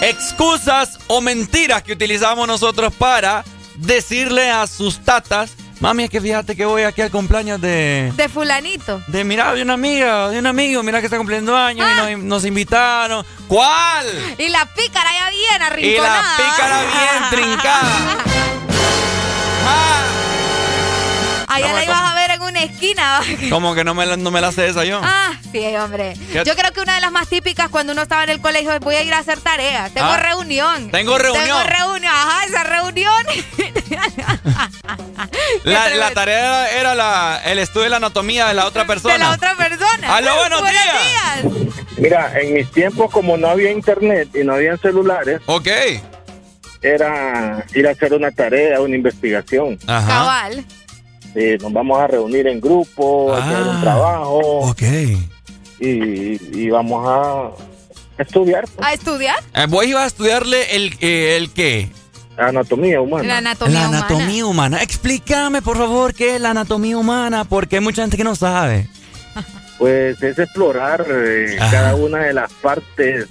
excusas 0.00 0.98
o 1.08 1.20
mentiras 1.20 1.82
que 1.82 1.92
utilizamos 1.92 2.46
nosotros 2.46 2.92
para 2.94 3.44
decirle 3.76 4.50
a 4.50 4.66
sus 4.66 4.98
tatas, 5.04 5.52
mami, 5.80 6.04
es 6.04 6.10
que 6.10 6.20
fíjate 6.20 6.56
que 6.56 6.64
voy 6.64 6.82
aquí 6.82 7.02
al 7.02 7.10
cumpleaños 7.10 7.60
de... 7.60 8.12
De 8.16 8.28
fulanito. 8.28 9.00
De, 9.06 9.24
mira, 9.24 9.52
de 9.54 9.62
una 9.62 9.74
amiga, 9.74 10.28
de 10.30 10.38
un 10.38 10.46
amigo, 10.46 10.82
mira 10.82 11.00
que 11.00 11.06
está 11.06 11.16
cumpliendo 11.18 11.56
años 11.56 11.86
y 11.88 12.00
Ah. 12.00 12.10
nos, 12.10 12.24
nos 12.24 12.44
invitaron. 12.44 13.24
¿Cuál? 13.46 14.06
Y 14.38 14.48
la 14.48 14.66
pícara 14.66 15.10
ya 15.12 15.30
bien 15.30 15.42
Y 15.54 15.58
la 15.58 15.66
arrinconada. 15.66 16.36
pícara 16.36 16.80
bien 16.82 17.30
trincada. 17.30 18.16
Allá 21.50 21.68
No, 21.68 21.74
la 21.74 21.84
ibas 21.84 21.98
a 22.02 22.14
ver 22.14 22.17
en 22.38 22.42
una 22.42 22.62
esquina. 22.62 23.20
¿Cómo 23.50 23.74
que 23.74 23.84
no 23.84 23.94
me 23.94 24.06
la, 24.06 24.16
no 24.16 24.30
me 24.30 24.40
la 24.40 24.52
sé 24.52 24.68
esa 24.68 24.84
yo? 24.84 25.00
Ah, 25.02 25.32
sí, 25.52 25.64
hombre. 25.76 26.14
¿Qué? 26.32 26.42
Yo 26.44 26.54
creo 26.56 26.72
que 26.72 26.80
una 26.80 26.94
de 26.94 27.00
las 27.00 27.12
más 27.12 27.28
típicas 27.28 27.68
cuando 27.68 27.92
uno 27.92 28.02
estaba 28.02 28.24
en 28.24 28.30
el 28.30 28.40
colegio 28.40 28.72
es 28.72 28.80
voy 28.80 28.94
a 28.96 29.02
ir 29.02 29.12
a 29.12 29.18
hacer 29.18 29.38
tareas. 29.40 29.92
Tengo 29.92 30.08
Ah. 30.08 30.16
reunión. 30.18 30.90
Tengo 30.90 31.18
reunión. 31.18 31.44
Tengo 31.44 31.62
reunión. 31.62 32.12
Ajá, 32.14 32.44
esa 32.46 32.64
reunión. 32.64 33.26
La, 35.64 35.88
la 35.94 36.10
tarea 36.12 36.70
era, 36.78 36.94
la, 36.94 37.40
el 37.44 37.58
estudio 37.58 37.84
de 37.84 37.90
la 37.90 37.96
anatomía 37.96 38.46
de 38.46 38.54
la 38.54 38.66
otra 38.66 38.86
persona. 38.86 39.14
De 39.14 39.20
la 39.20 39.32
otra 39.32 39.54
persona. 39.56 40.08
Aló, 40.16 40.34
buenos 40.36 40.62
días. 40.62 41.54
Mira, 41.96 42.32
en 42.40 42.54
mis 42.54 42.70
tiempos, 42.70 43.10
como 43.10 43.36
no 43.36 43.48
había 43.48 43.70
internet 43.70 44.28
y 44.34 44.44
no 44.44 44.54
había 44.54 44.76
celulares, 44.76 45.40
ok. 45.46 45.68
era 46.82 47.64
ir 47.74 47.88
a 47.88 47.90
hacer 47.90 48.14
una 48.14 48.30
tarea, 48.30 48.80
una 48.80 48.94
investigación. 48.94 49.76
Cabal. 49.86 50.64
Eh, 51.34 51.58
nos 51.60 51.72
vamos 51.72 52.00
a 52.00 52.06
reunir 52.06 52.46
en 52.46 52.60
grupo, 52.60 53.34
a 53.34 53.38
hacer 53.38 53.66
un 53.66 53.80
trabajo. 53.80 54.38
Ok. 54.70 54.82
Y, 55.80 56.58
y 56.60 56.70
vamos 56.70 57.06
a 57.06 57.52
estudiar 58.22 58.64
pues, 58.74 58.86
¿A 58.86 58.92
estudiar? 58.92 59.36
Eh, 59.54 59.66
vos 59.68 59.86
ibas 59.86 60.04
a 60.04 60.06
estudiarle 60.06 60.74
el, 60.76 60.94
eh, 61.00 61.36
el 61.36 61.50
qué? 61.50 61.88
anatomía 62.36 63.00
humana. 63.00 63.26
La 63.26 63.38
anatomía 63.38 63.80
la 63.80 63.88
humana. 63.88 64.06
anatomía 64.06 64.46
humana. 64.46 64.82
Explícame, 64.82 65.60
por 65.62 65.76
favor, 65.76 66.14
qué 66.14 66.36
es 66.36 66.40
la 66.40 66.50
anatomía 66.50 66.96
humana, 66.96 67.44
porque 67.44 67.76
hay 67.76 67.82
mucha 67.82 68.02
gente 68.02 68.16
que 68.16 68.24
no 68.24 68.36
sabe. 68.36 68.88
Pues 69.78 70.20
es 70.24 70.36
explorar 70.40 71.06
eh, 71.08 71.56
cada 71.70 71.94
una 71.94 72.24
de 72.24 72.32
las 72.32 72.52
partes 72.54 73.28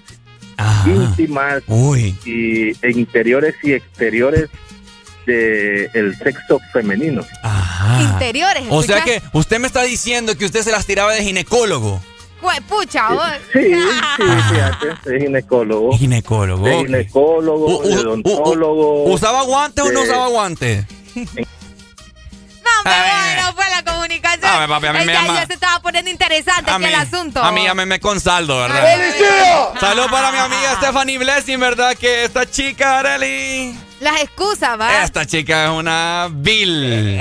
íntimas 0.86 1.62
Uy. 1.68 2.16
y 2.24 2.70
e 2.86 2.92
interiores 2.92 3.56
y 3.64 3.74
exteriores 3.74 4.50
del 5.32 6.18
sexo 6.18 6.60
femenino. 6.74 7.24
Interiores. 8.00 8.64
O 8.70 8.82
sea 8.84 9.04
que 9.04 9.22
usted 9.34 9.60
me 9.60 9.68
está 9.68 9.84
diciendo 9.84 10.38
que 10.38 10.46
usted 10.46 10.62
se 10.64 10.72
las 10.72 10.86
tiraba 10.86 11.14
de 11.14 11.24
ginecólogo. 11.24 12.02
Jue- 12.42 12.62
Pucha, 12.64 13.10
vos. 13.10 13.24
Sí, 13.52 13.60
sí, 13.64 14.24
fíjate, 14.54 14.88
soy 15.04 15.20
ginecólogo. 15.22 15.98
Ginecólogo. 15.98 16.66
De 16.66 16.78
ginecólogo, 16.78 17.66
U- 17.66 17.82
u- 17.84 17.88
de 17.90 17.98
odontólogo. 17.98 19.04
¿Usaba 19.06 19.42
guantes 19.44 19.84
o 19.84 19.92
no 19.92 20.02
de- 20.02 20.08
usaba 20.10 20.28
guantes? 20.28 20.86
No, 21.16 22.84
bueno 22.84 23.54
fue 23.56 23.66
la 23.70 23.84
comunicación. 23.92 24.46
A 24.46 24.60
ver, 24.60 24.70
papi, 24.70 24.88
a 24.88 24.94
mí 24.94 25.00
El 25.00 25.06
me 25.08 25.14
ya- 25.14 25.22
llama- 25.24 25.40
ya 25.40 25.48
se 25.48 25.54
estaba 25.54 25.80
poniendo 25.82 26.12
interesante 26.12 26.70
aquí 26.70 26.84
el 26.86 26.96
asunto. 26.96 27.42
a 27.44 27.52
mí 27.52 27.64
llámeme 27.64 28.00
con 28.00 28.20
saldo, 28.20 28.58
¿verdad? 28.60 28.82
¡Policía! 28.98 29.70
Salud 29.80 30.06
para 30.12 30.32
mi 30.32 30.38
amiga 30.38 30.76
Stephanie 30.78 31.18
Blessing, 31.18 31.60
¿verdad? 31.60 31.96
Que 31.98 32.24
esta 32.26 32.50
chica, 32.50 33.00
Arely. 33.00 33.76
Las 34.00 34.22
excusas, 34.22 34.80
¿va? 34.80 35.04
Esta 35.04 35.26
chica 35.26 35.66
es 35.66 35.70
una 35.72 36.28
Bill. 36.32 37.20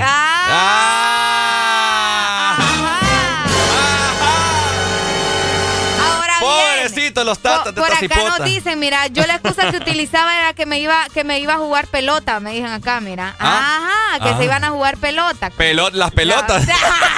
Ahora 5.99 6.33
Pobrecito 6.39 7.23
los 7.23 7.39
tatas 7.39 7.73
de 7.75 7.81
Por 7.81 7.91
acá 7.91 8.23
nos 8.37 8.43
dicen, 8.43 8.79
mira, 8.79 9.07
yo 9.07 9.25
la 9.25 9.35
excusa 9.35 9.71
que 9.71 9.77
utilizaba 9.77 10.37
era 10.37 10.53
que 10.53 10.65
me 10.65 10.79
iba 10.79 11.05
que 11.13 11.23
me 11.23 11.39
iba 11.39 11.53
a 11.55 11.57
jugar 11.57 11.87
pelota, 11.87 12.39
me 12.39 12.51
dicen 12.51 12.67
acá, 12.71 12.99
mira. 13.01 13.35
Ajá, 13.39 14.19
que 14.23 14.29
Ah. 14.29 14.37
se 14.37 14.45
iban 14.45 14.63
a 14.63 14.69
jugar 14.69 14.97
pelota. 14.97 15.49
Pelot, 15.51 15.93
las 15.93 16.11
pelotas. 16.11 16.67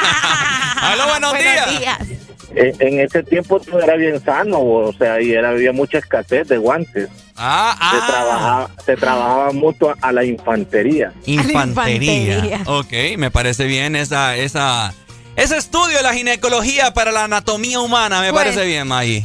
Aló, 0.82 1.08
buenos, 1.08 1.34
días. 1.38 2.00
En, 2.56 2.74
en 2.80 3.00
ese 3.00 3.22
tiempo 3.24 3.60
todo 3.60 3.80
era 3.82 3.96
bien 3.96 4.20
sano, 4.24 4.60
o 4.62 4.94
sea, 4.94 5.22
y 5.22 5.32
era, 5.34 5.50
había 5.50 5.72
mucha 5.72 6.00
escasez 6.00 6.48
de 6.48 6.58
guantes. 6.58 7.08
Ah, 7.36 7.76
Se 7.92 8.12
trabajaba, 8.12 8.70
se 8.86 8.96
trabajaba 8.98 9.52
mucho 9.52 9.94
a 10.02 10.12
la 10.12 10.24
infantería. 10.24 11.14
Infantería. 11.26 12.38
infantería. 12.38 12.62
Ok, 12.66 13.18
me 13.18 13.30
parece 13.32 13.66
bien 13.66 13.96
esa, 13.96 14.36
esa, 14.36 14.94
ese 15.36 15.58
estudio 15.58 15.98
de 15.98 16.04
la 16.04 16.14
ginecología 16.14 16.94
para 16.94 17.12
la 17.12 17.26
anatomía 17.26 17.80
humana. 17.80 18.22
Me 18.22 18.32
Pues. 18.32 18.44
parece 18.44 18.66
bien, 18.66 18.88
Maggie. 18.88 19.24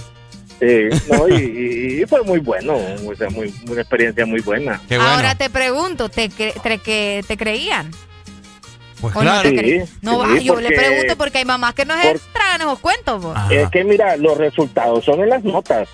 Sí, 0.60 0.88
no, 1.10 1.28
y, 1.28 2.00
y- 2.02 2.06
fue 2.06 2.22
muy 2.22 2.38
bueno, 2.38 2.76
o 3.06 3.14
sea, 3.16 3.28
muy, 3.30 3.52
una 3.68 3.80
experiencia 3.80 4.24
muy 4.24 4.40
buena. 4.40 4.80
Qué 4.88 4.96
bueno. 4.98 5.10
Ahora 5.12 5.34
te 5.34 5.50
pregunto, 5.50 6.08
¿te, 6.08 6.30
cre- 6.30 6.52
te, 6.62 6.78
que 6.78 7.24
te 7.26 7.36
creían? 7.36 7.90
Pues 9.12 9.16
¿O 9.16 9.22
no 9.22 9.42
Sí? 9.42 9.80
No, 10.00 10.12
sí, 10.24 10.32
va, 10.32 10.38
yo 10.38 10.56
le 10.60 10.68
porque- 10.68 10.76
pregunto 10.80 11.16
porque 11.18 11.38
hay 11.38 11.44
mamás 11.44 11.74
que 11.74 11.84
no 11.84 11.94
se 12.00 12.18
tragan 12.32 12.60
esos 12.62 12.78
cuentos. 12.78 13.22
po. 13.22 13.34
Es 13.50 13.68
que 13.70 13.84
mira, 13.84 14.16
los 14.16 14.36
resultados 14.38 15.04
son 15.04 15.20
en 15.20 15.28
las 15.28 15.44
notas. 15.44 15.88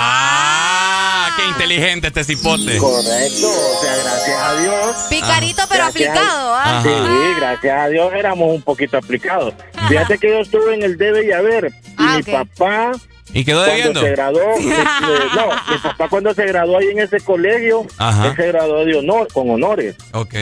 Ah, 0.00 1.30
qué 1.36 1.46
inteligente 1.48 2.08
este 2.08 2.24
cipote. 2.24 2.76
Correcto, 2.78 3.48
o 3.48 3.80
sea, 3.82 3.96
gracias 4.02 4.42
a 4.42 4.60
Dios. 4.60 4.96
Picadito, 5.10 5.62
pero 5.68 5.84
Gracias 5.84 6.08
aplicado, 6.10 6.54
a- 6.54 6.78
¿ah? 6.78 6.82
Sí, 6.82 7.34
gracias 7.38 7.78
a 7.80 7.88
Dios 7.88 8.12
éramos 8.14 8.54
un 8.54 8.62
poquito 8.62 8.96
aplicados. 8.98 9.54
Fíjate 9.88 10.18
que 10.18 10.28
yo 10.30 10.38
estuve 10.40 10.74
en 10.74 10.82
el 10.82 10.96
debe 10.98 11.26
y 11.26 11.32
haber. 11.32 11.72
Y 11.98 12.02
mi 12.02 12.22
papá. 12.22 12.92
¿Y 13.34 13.44
quedó 13.44 13.58
cuando 13.58 13.74
debiendo? 13.76 14.00
se 14.00 14.10
graduó, 14.10 14.40
no, 14.40 15.46
mi 15.70 15.78
papá 15.82 16.08
cuando 16.08 16.32
se 16.32 16.46
graduó 16.46 16.78
ahí 16.78 16.86
en 16.88 17.00
ese 17.00 17.20
colegio, 17.20 17.86
Ajá. 17.98 18.28
él 18.28 18.36
se 18.36 18.46
graduó 18.46 18.84
de 18.86 18.96
honor, 18.96 19.28
con 19.34 19.50
honores. 19.50 19.96
Ok. 20.12 20.34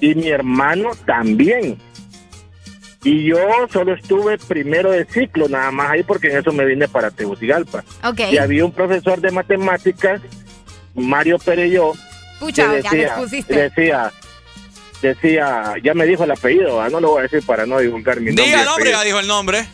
Y 0.00 0.14
mi 0.14 0.28
hermano 0.28 0.90
también. 1.06 1.78
Y 3.04 3.24
yo 3.24 3.38
solo 3.72 3.94
estuve 3.94 4.38
primero 4.38 4.90
de 4.90 5.04
ciclo, 5.04 5.48
nada 5.48 5.70
más 5.70 5.90
ahí, 5.90 6.02
porque 6.02 6.28
en 6.28 6.38
eso 6.38 6.52
me 6.52 6.64
vine 6.64 6.88
para 6.88 7.10
Tegucigalpa. 7.10 7.84
Ok. 8.04 8.20
Y 8.32 8.38
había 8.38 8.64
un 8.64 8.72
profesor 8.72 9.20
de 9.20 9.30
matemáticas, 9.30 10.20
Mario 10.94 11.38
Pereyó, 11.38 11.92
Pucha, 12.40 12.70
que 12.70 12.82
ya 12.82 12.90
decía, 12.90 13.14
pusiste. 13.16 13.54
decía, 13.54 14.12
decía, 15.00 15.74
ya 15.82 15.94
me 15.94 16.06
dijo 16.06 16.24
el 16.24 16.32
apellido, 16.32 16.80
¿ah? 16.80 16.88
no 16.88 17.00
lo 17.00 17.10
voy 17.10 17.20
a 17.20 17.22
decir 17.22 17.42
para 17.44 17.66
no 17.66 17.78
divulgar 17.78 18.20
mi 18.20 18.26
nombre. 18.26 18.44
Diga 18.44 18.60
el 18.60 18.66
nombre, 18.66 18.90
ya 18.90 19.02
dijo 19.04 19.20
el 19.20 19.26
nombre. 19.26 19.66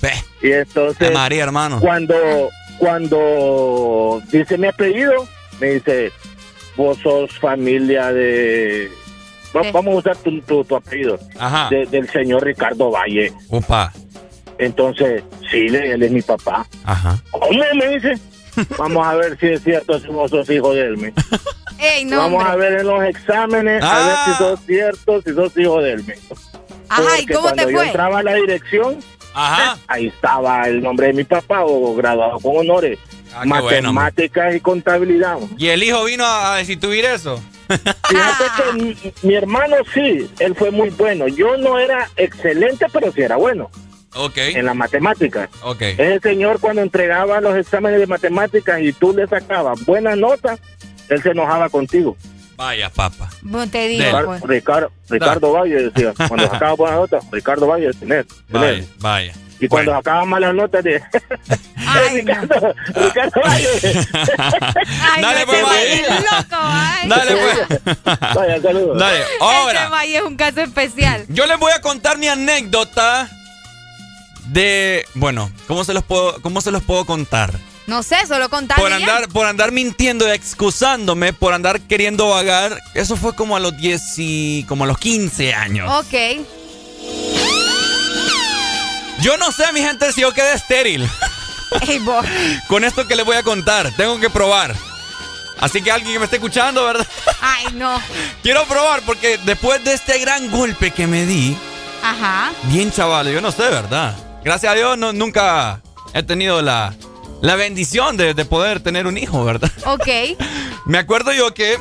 Y 0.42 0.52
entonces, 0.52 1.12
María, 1.12 1.44
hermano. 1.44 1.80
cuando, 1.80 2.50
cuando 2.78 4.22
dice 4.30 4.58
mi 4.58 4.66
apellido, 4.66 5.26
me 5.60 5.70
dice, 5.74 6.12
vos 6.76 6.98
sos 6.98 7.38
familia 7.38 8.12
de... 8.12 8.90
va- 9.54 9.70
Vamos 9.72 9.94
a 9.94 9.98
usar 9.98 10.16
tu, 10.18 10.40
tu- 10.42 10.64
tu 10.64 10.76
apellido. 10.76 11.18
Ajá. 11.38 11.68
de- 11.70 11.86
del 11.86 12.08
señor 12.10 12.44
Ricardo 12.44 12.90
Valle. 12.90 13.32
Upa. 13.48 13.92
Entonces, 14.58 15.22
sí, 15.50 15.66
él 15.66 16.02
es 16.02 16.10
mi 16.10 16.22
papá. 16.22 16.66
Ajá. 16.84 17.18
¿Cómo 17.30 17.48
me 17.74 17.88
dice? 17.88 18.18
Vamos 18.78 19.04
a 19.06 19.14
ver 19.14 19.36
si 19.40 19.46
es 19.48 19.62
cierto 19.64 19.98
si 19.98 20.06
vos 20.08 20.30
sos 20.30 20.48
hijo 20.50 20.72
de 20.74 20.82
él. 20.82 20.96
me. 20.96 21.12
Ey, 21.78 22.04
no, 22.04 22.18
Vamos 22.18 22.44
a 22.44 22.54
ver 22.54 22.80
en 22.80 22.86
los 22.86 23.02
exámenes, 23.04 23.82
a 23.82 23.96
Ah. 23.96 24.06
ver 24.06 24.16
si 24.34 24.38
sos 24.38 24.60
cierto, 24.66 25.22
si 25.22 25.34
sos 25.34 25.56
hijo 25.56 25.80
de 25.82 25.92
él. 25.94 26.04
me. 26.06 26.14
Ajá, 26.88 27.18
¿y 27.20 27.26
cómo 27.26 27.48
te 27.48 27.54
cuando 27.64 27.70
yo 27.70 27.82
entraba 27.82 28.18
a 28.20 28.22
la 28.22 28.34
dirección, 28.34 28.98
Ajá. 29.34 29.76
ahí 29.88 30.06
estaba 30.06 30.68
el 30.68 30.80
nombre 30.82 31.08
de 31.08 31.12
mi 31.14 31.24
papá 31.24 31.64
o 31.64 31.94
graduado 31.96 32.38
con 32.38 32.56
honores. 32.58 32.98
Ah, 33.34 33.42
bueno, 33.44 33.92
Matemáticas 33.92 34.54
y 34.54 34.60
contabilidad. 34.60 35.38
¿Y 35.58 35.66
el 35.66 35.82
hijo 35.82 36.04
vino 36.04 36.24
a, 36.24 36.54
a 36.54 36.56
destituir 36.58 37.04
eso? 37.06 37.42
Fíjate 37.68 38.44
que 38.56 38.72
mi, 38.82 38.96
mi 39.22 39.34
hermano 39.34 39.76
sí, 39.92 40.28
él 40.38 40.54
fue 40.54 40.70
muy 40.70 40.90
bueno. 40.90 41.28
Yo 41.28 41.56
no 41.56 41.78
era 41.78 42.08
excelente, 42.16 42.86
pero 42.92 43.12
sí 43.12 43.22
era 43.22 43.36
bueno 43.36 43.70
Ok. 44.14 44.36
en 44.38 44.66
las 44.66 44.76
matemáticas. 44.76 45.48
Ok. 45.62 45.82
Ese 45.82 46.20
señor 46.20 46.60
cuando 46.60 46.82
entregaba 46.82 47.40
los 47.40 47.56
exámenes 47.56 48.00
de 48.00 48.06
matemáticas 48.06 48.80
y 48.80 48.92
tú 48.92 49.12
le 49.14 49.26
sacabas 49.26 49.84
buenas 49.84 50.16
notas, 50.16 50.60
él 51.08 51.22
se 51.22 51.30
enojaba 51.30 51.68
contigo. 51.68 52.16
Vaya, 52.56 52.88
papa. 52.88 53.28
Bueno, 53.42 53.68
te 53.70 53.88
digo, 53.88 54.04
Ricardo, 54.04 54.26
pues. 54.28 54.42
Ricardo, 54.42 54.92
Ricardo 55.08 55.52
Valle 55.52 55.90
decía, 55.90 56.12
cuando 56.28 56.48
sacaba 56.48 56.74
buenas 56.74 56.98
notas, 57.00 57.24
Ricardo 57.32 57.66
Valle, 57.66 57.90
tenés, 57.94 58.26
Vaya, 58.48 58.84
vaya. 59.00 59.32
Y 59.60 59.68
cuando 59.68 59.92
sacaba 59.92 60.24
malas 60.24 60.54
notas, 60.54 60.82
de 60.84 61.00
Ricardo, 62.12 62.74
Ricardo 62.94 63.40
Valle. 63.44 63.68
Ay, 65.12 65.22
Dale, 65.22 65.46
pues, 65.46 65.58
este 65.58 65.70
Valle. 65.70 66.02
Loco, 66.20 66.56
ay. 66.60 67.08
Dale, 67.08 67.36
pues. 67.36 68.34
Vaya, 68.34 68.62
saludos. 68.62 68.98
Dale. 68.98 69.20
Este 69.20 69.32
Ahora, 69.40 69.88
Valle 69.88 70.16
es 70.16 70.22
un 70.22 70.36
caso 70.36 70.60
especial. 70.60 71.24
yo 71.28 71.46
les 71.46 71.58
voy 71.58 71.72
a 71.72 71.80
contar 71.80 72.18
mi 72.18 72.28
anécdota 72.28 73.28
de. 74.46 75.06
Bueno, 75.14 75.50
¿cómo 75.68 75.84
se 75.84 75.94
los 75.94 76.02
puedo, 76.02 76.40
cómo 76.42 76.60
se 76.60 76.70
los 76.70 76.82
puedo 76.82 77.04
contar? 77.04 77.52
No 77.86 78.02
sé, 78.02 78.16
solo 78.26 78.48
contame 78.48 78.80
Por 78.80 78.90
ya. 78.90 78.96
andar, 78.96 79.28
por 79.28 79.46
andar 79.46 79.70
mintiendo, 79.70 80.26
excusándome, 80.32 81.32
por 81.34 81.52
andar 81.52 81.80
queriendo 81.82 82.30
vagar. 82.30 82.80
Eso 82.94 83.14
fue 83.16 83.34
como 83.36 83.56
a 83.56 83.60
los 83.60 83.76
10 83.76 84.02
y. 84.18 84.64
como 84.68 84.84
a 84.84 84.86
los 84.86 84.98
15 84.98 85.54
años. 85.54 85.90
Ok. 86.04 86.14
Yo 89.20 89.36
no 89.36 89.52
sé, 89.52 89.72
mi 89.72 89.80
gente, 89.80 90.12
si 90.12 90.20
yo 90.20 90.32
quedé 90.34 90.54
estéril. 90.54 91.08
Ey, 91.88 91.98
vos. 91.98 92.24
Con 92.68 92.84
esto 92.84 93.06
que 93.06 93.16
les 93.16 93.24
voy 93.24 93.36
a 93.36 93.42
contar, 93.42 93.90
tengo 93.96 94.18
que 94.20 94.30
probar. 94.30 94.74
Así 95.58 95.80
que 95.82 95.90
alguien 95.90 96.12
que 96.12 96.18
me 96.18 96.24
esté 96.26 96.36
escuchando, 96.36 96.84
¿verdad? 96.84 97.06
Ay, 97.40 97.66
no. 97.74 98.00
Quiero 98.42 98.64
probar 98.66 99.02
porque 99.06 99.38
después 99.44 99.82
de 99.84 99.94
este 99.94 100.18
gran 100.18 100.50
golpe 100.50 100.90
que 100.90 101.06
me 101.06 101.24
di, 101.26 101.56
Ajá. 102.02 102.52
bien 102.64 102.92
chaval, 102.92 103.28
yo 103.32 103.40
no 103.40 103.50
sé, 103.50 103.62
¿verdad? 103.62 104.14
Gracias 104.44 104.72
a 104.72 104.74
Dios 104.76 104.98
no, 104.98 105.12
nunca 105.12 105.80
he 106.12 106.22
tenido 106.22 106.60
la, 106.60 106.92
la 107.40 107.54
bendición 107.54 108.16
de, 108.16 108.34
de 108.34 108.44
poder 108.44 108.80
tener 108.80 109.06
un 109.06 109.16
hijo, 109.16 109.44
¿verdad? 109.44 109.70
Ok. 109.86 110.08
Me 110.86 110.98
acuerdo 110.98 111.32
yo 111.32 111.54
que 111.54 111.78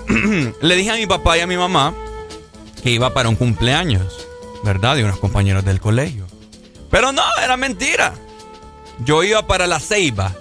le 0.62 0.76
dije 0.76 0.92
a 0.92 0.96
mi 0.96 1.08
papá 1.08 1.38
y 1.38 1.42
a 1.42 1.48
mi 1.48 1.58
mamá 1.58 1.94
que 2.82 2.90
iba 2.92 3.14
para 3.14 3.28
un 3.28 3.36
cumpleaños, 3.36 4.14
¿verdad? 4.64 4.96
De 4.96 5.04
unos 5.04 5.20
compañeros 5.20 5.66
del 5.66 5.82
colegio. 5.82 6.23
Pero 6.94 7.12
no, 7.12 7.24
era 7.44 7.58
mentira. 7.58 8.14
Yo 9.00 9.24
iba 9.24 9.46
para 9.48 9.66
la 9.66 9.80
ceiba, 9.80 10.32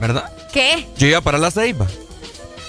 ¿verdad? 0.00 0.24
¿Qué? 0.52 0.88
Yo 0.96 1.06
iba 1.06 1.20
para 1.20 1.36
la 1.38 1.50
ceiba. 1.50 1.86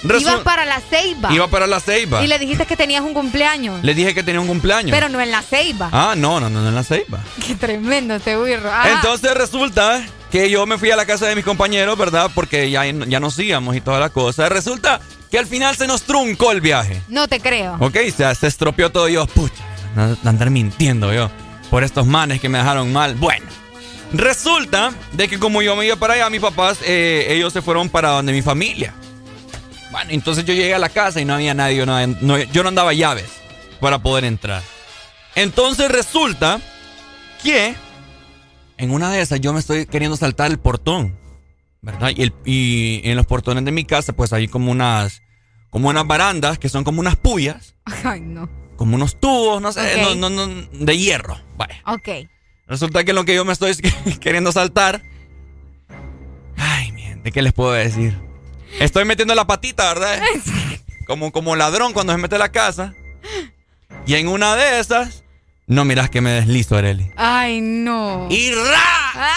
Resu- 0.02 0.20
Ibas 0.22 0.40
para 0.40 0.64
la 0.66 0.80
ceiba. 0.80 1.32
Iba 1.32 1.48
para 1.48 1.66
la 1.66 1.80
ceiba. 1.80 2.22
Y 2.22 2.26
le 2.26 2.38
dijiste 2.38 2.66
que 2.66 2.76
tenías 2.76 3.02
un 3.02 3.14
cumpleaños. 3.14 3.82
Le 3.82 3.94
dije 3.94 4.14
que 4.14 4.22
tenía 4.22 4.40
un 4.42 4.46
cumpleaños. 4.46 4.90
Pero 4.90 5.08
no 5.08 5.20
en 5.22 5.30
la 5.30 5.40
ceiba. 5.42 5.88
Ah, 5.92 6.14
no, 6.16 6.38
no, 6.40 6.50
no, 6.50 6.60
no 6.60 6.68
en 6.68 6.74
la 6.74 6.84
ceiba. 6.84 7.18
Qué 7.46 7.54
tremendo 7.54 8.14
este 8.14 8.36
birro. 8.36 8.70
Ajá. 8.70 8.92
Entonces 8.92 9.32
resulta 9.34 10.02
que 10.30 10.50
yo 10.50 10.66
me 10.66 10.76
fui 10.78 10.90
a 10.90 10.96
la 10.96 11.06
casa 11.06 11.26
de 11.26 11.34
mis 11.36 11.44
compañeros, 11.46 11.96
¿verdad? 11.98 12.30
Porque 12.34 12.70
ya, 12.70 12.84
ya 12.84 13.20
nos 13.20 13.38
íbamos 13.38 13.74
y 13.74 13.80
toda 13.80 13.98
la 14.00 14.10
cosa. 14.10 14.50
Resulta 14.50 15.00
que 15.30 15.38
al 15.38 15.46
final 15.46 15.76
se 15.76 15.86
nos 15.86 16.02
truncó 16.02 16.52
el 16.52 16.60
viaje. 16.60 17.00
No 17.08 17.26
te 17.26 17.40
creo. 17.40 17.76
Ok, 17.80 17.96
se, 18.14 18.34
se 18.34 18.46
estropeó 18.46 18.90
todo. 18.90 19.08
Yo, 19.08 19.26
pucha, 19.26 19.64
no- 19.96 20.16
andar 20.28 20.50
mintiendo 20.50 21.12
yo 21.14 21.30
por 21.70 21.84
estos 21.84 22.06
manes 22.06 22.40
que 22.40 22.48
me 22.48 22.58
dejaron 22.58 22.92
mal. 22.92 23.14
Bueno, 23.14 23.46
resulta 24.12 24.92
de 25.12 25.28
que 25.28 25.38
como 25.38 25.62
yo 25.62 25.76
me 25.76 25.86
iba 25.86 25.96
para 25.96 26.14
allá, 26.14 26.30
mis 26.30 26.40
papás, 26.40 26.78
eh, 26.84 27.26
ellos 27.30 27.52
se 27.52 27.62
fueron 27.62 27.88
para 27.88 28.10
donde 28.10 28.32
mi 28.32 28.42
familia. 28.42 28.92
Bueno, 29.90 30.10
entonces 30.12 30.44
yo 30.44 30.54
llegué 30.54 30.74
a 30.74 30.78
la 30.78 30.88
casa 30.88 31.20
y 31.20 31.24
no 31.24 31.34
había 31.34 31.54
nadie, 31.54 31.84
no- 31.86 32.06
no- 32.06 32.38
yo 32.38 32.62
no 32.62 32.68
andaba 32.68 32.92
llaves 32.92 33.30
para 33.80 33.98
poder 34.00 34.24
entrar. 34.24 34.62
Entonces 35.34 35.90
resulta 35.90 36.60
que 37.42 37.74
en 38.76 38.90
una 38.90 39.10
de 39.10 39.20
esas 39.20 39.40
yo 39.40 39.52
me 39.52 39.60
estoy 39.60 39.86
queriendo 39.86 40.16
saltar 40.16 40.50
el 40.50 40.58
portón, 40.58 41.18
¿verdad? 41.82 42.10
Y, 42.14 42.32
y 42.44 43.00
en 43.08 43.16
los 43.16 43.26
portones 43.26 43.64
de 43.64 43.72
mi 43.72 43.84
casa 43.84 44.12
pues 44.12 44.32
hay 44.32 44.48
como 44.48 44.70
unas, 44.70 45.22
como 45.70 45.88
unas 45.88 46.06
barandas 46.06 46.58
que 46.58 46.68
son 46.68 46.84
como 46.84 47.00
unas 47.00 47.16
puyas, 47.16 47.74
Ay, 48.04 48.20
no. 48.20 48.48
Como 48.80 48.96
unos 48.96 49.20
tubos, 49.20 49.60
no 49.60 49.72
sé, 49.74 50.00
no, 50.00 50.14
no, 50.14 50.30
no, 50.30 50.46
de 50.72 50.96
hierro. 50.96 51.38
Vaya. 51.58 51.82
Ok. 51.84 52.08
Resulta 52.66 53.04
que 53.04 53.12
lo 53.12 53.26
que 53.26 53.34
yo 53.34 53.44
me 53.44 53.52
estoy 53.52 53.76
queriendo 54.22 54.52
saltar. 54.52 55.02
Ay, 56.56 56.90
mien, 56.92 57.22
¿de 57.22 57.30
qué 57.30 57.42
les 57.42 57.52
puedo 57.52 57.72
decir? 57.72 58.16
Estoy 58.78 59.04
metiendo 59.04 59.34
la 59.34 59.46
patita, 59.46 59.92
¿verdad? 59.92 60.18
Como, 61.06 61.30
como 61.30 61.56
ladrón 61.56 61.92
cuando 61.92 62.14
se 62.14 62.18
mete 62.18 62.36
a 62.36 62.38
la 62.38 62.52
casa. 62.52 62.94
Y 64.06 64.14
en 64.14 64.28
una 64.28 64.56
de 64.56 64.80
esas, 64.80 65.24
no 65.66 65.84
miras 65.84 66.08
que 66.08 66.22
me 66.22 66.30
deslizo, 66.30 66.74
Areli. 66.74 67.12
Ay, 67.16 67.60
no. 67.60 68.28
¡Y 68.30 68.50
ra! 68.52 69.34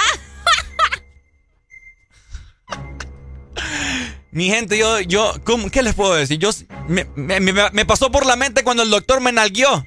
Mi 4.33 4.47
gente, 4.49 4.77
yo, 4.77 4.99
yo, 5.01 5.35
¿cómo- 5.43 5.69
¿qué 5.69 5.83
les 5.83 5.93
puedo 5.93 6.15
decir? 6.15 6.39
Yo, 6.39 6.49
me, 6.87 7.05
me- 7.15 7.39
me- 7.39 7.69
me 7.71 7.85
pasó 7.85 8.11
por 8.11 8.25
la 8.25 8.35
mente 8.35 8.63
cuando 8.63 8.81
el 8.83 8.89
doctor 8.89 9.21
me 9.21 9.31
nalguió. 9.31 9.85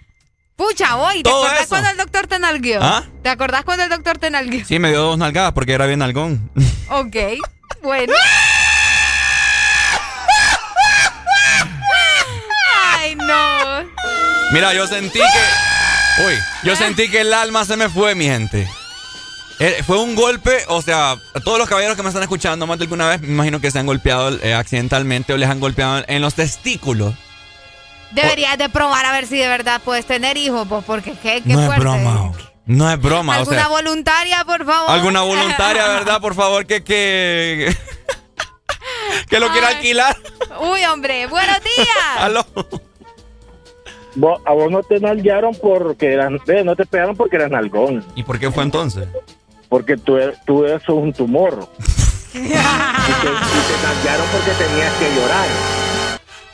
Pucha, 0.55 0.97
hoy, 0.97 1.23
¿te 1.23 1.29
acordás 1.29 1.61
eso. 1.61 1.69
cuando 1.69 1.91
el 1.91 1.97
doctor 1.99 2.27
te 2.29 2.39
nalgueó? 2.39 2.81
¿Ah? 2.83 3.05
¿Te 3.23 3.29
acordás 3.29 3.65
cuando 3.65 3.83
el 3.85 3.91
doctor 3.91 4.19
te 4.19 4.31
nalgueó? 4.31 4.65
Sí, 4.65 4.79
me 4.79 4.89
dio 4.91 5.01
dos 5.03 5.19
nalgadas 5.19 5.53
porque 5.53 5.73
era 5.73 5.87
bien 5.87 5.99
nalgón. 5.99 6.51
Ok, 6.89 7.17
bueno. 7.83 8.13
Ay, 12.95 13.17
no. 13.17 13.85
Mira, 14.53 14.73
yo 14.73 14.87
sentí 14.87 15.19
que. 15.19 16.25
Uy, 16.27 16.35
yo 16.63 16.77
sentí 16.77 17.11
que 17.11 17.21
el 17.23 17.35
alma 17.35 17.65
se 17.65 17.77
me 17.77 17.89
fue, 17.89 18.15
mi 18.15 18.25
gente. 18.27 18.69
Eh, 19.59 19.83
fue 19.87 19.99
un 19.99 20.15
golpe, 20.15 20.59
o 20.69 20.83
sea, 20.83 21.17
todos 21.43 21.59
los 21.59 21.67
caballeros 21.69 21.97
que 21.97 22.03
me 22.03 22.09
están 22.09 22.23
escuchando 22.23 22.67
más 22.67 22.79
de 22.79 22.85
alguna 22.85 23.09
vez, 23.09 23.21
me 23.23 23.29
imagino 23.29 23.59
que 23.61 23.71
se 23.71 23.79
han 23.79 23.87
golpeado 23.87 24.31
eh, 24.43 24.53
accidentalmente 24.55 25.33
o 25.33 25.39
les 25.39 25.49
han 25.49 25.61
golpeado 25.61 26.05
en 26.07 26.21
los 26.21 26.35
testículos. 26.35 27.15
Deberías 28.13 28.59
de 28.59 28.69
probar 28.69 29.05
a 29.07 29.13
ver 29.13 29.27
si 29.27 29.37
de 29.39 29.49
verdad 29.49 29.81
puedes 29.85 30.05
tener 30.07 30.37
hijos, 30.37 30.67
pues, 30.69 30.85
porque 30.85 31.13
qué, 31.13 31.43
qué 31.43 31.55
no 31.55 31.73
es 31.73 31.79
broma, 31.79 32.33
no 32.67 32.91
es 32.91 33.01
broma. 33.01 33.33
O 33.37 33.41
¿Alguna 33.41 33.59
sea, 33.61 33.69
voluntaria, 33.69 34.45
por 34.45 34.65
favor? 34.67 34.91
alguna 34.91 35.23
voluntaria, 35.23 35.89
¿verdad? 35.89 36.21
Por 36.21 36.35
favor, 36.35 36.67
que 36.67 36.85
que, 36.85 37.75
que 39.29 39.41
lo 39.41 39.49
quiera 39.51 39.69
Ay. 39.69 39.75
alquilar. 39.77 40.17
Uy, 40.61 40.85
hombre, 40.85 41.27
buenos 41.29 41.59
días. 41.63 41.89
Aló. 42.19 42.47
Vos- 44.15 44.41
a 44.47 44.53
vos 44.53 44.71
no 44.71 44.83
te 44.83 45.01
nalguearon 45.01 45.55
porque 45.61 46.13
eran, 46.13 46.39
eh, 46.47 46.63
no 46.65 46.77
te 46.77 46.87
pegaron 46.87 47.17
porque 47.17 47.37
eras 47.37 47.51
nalgón. 47.51 48.05
¿Y 48.15 48.23
por 48.23 48.39
qué 48.39 48.51
fue 48.51 48.63
entonces? 48.65 49.07
Porque 49.69 49.97
tú, 49.97 50.17
tú 50.47 50.65
eso 50.65 50.77
es 50.77 50.89
un 50.89 51.13
tumor. 51.13 51.69
y, 52.35 52.39
te, 52.39 52.45
y 52.45 52.49
te 52.49 52.55
nalguearon 52.55 54.27
porque 54.33 54.51
tenías 54.59 54.93
que 54.95 55.15
llorar. 55.15 55.47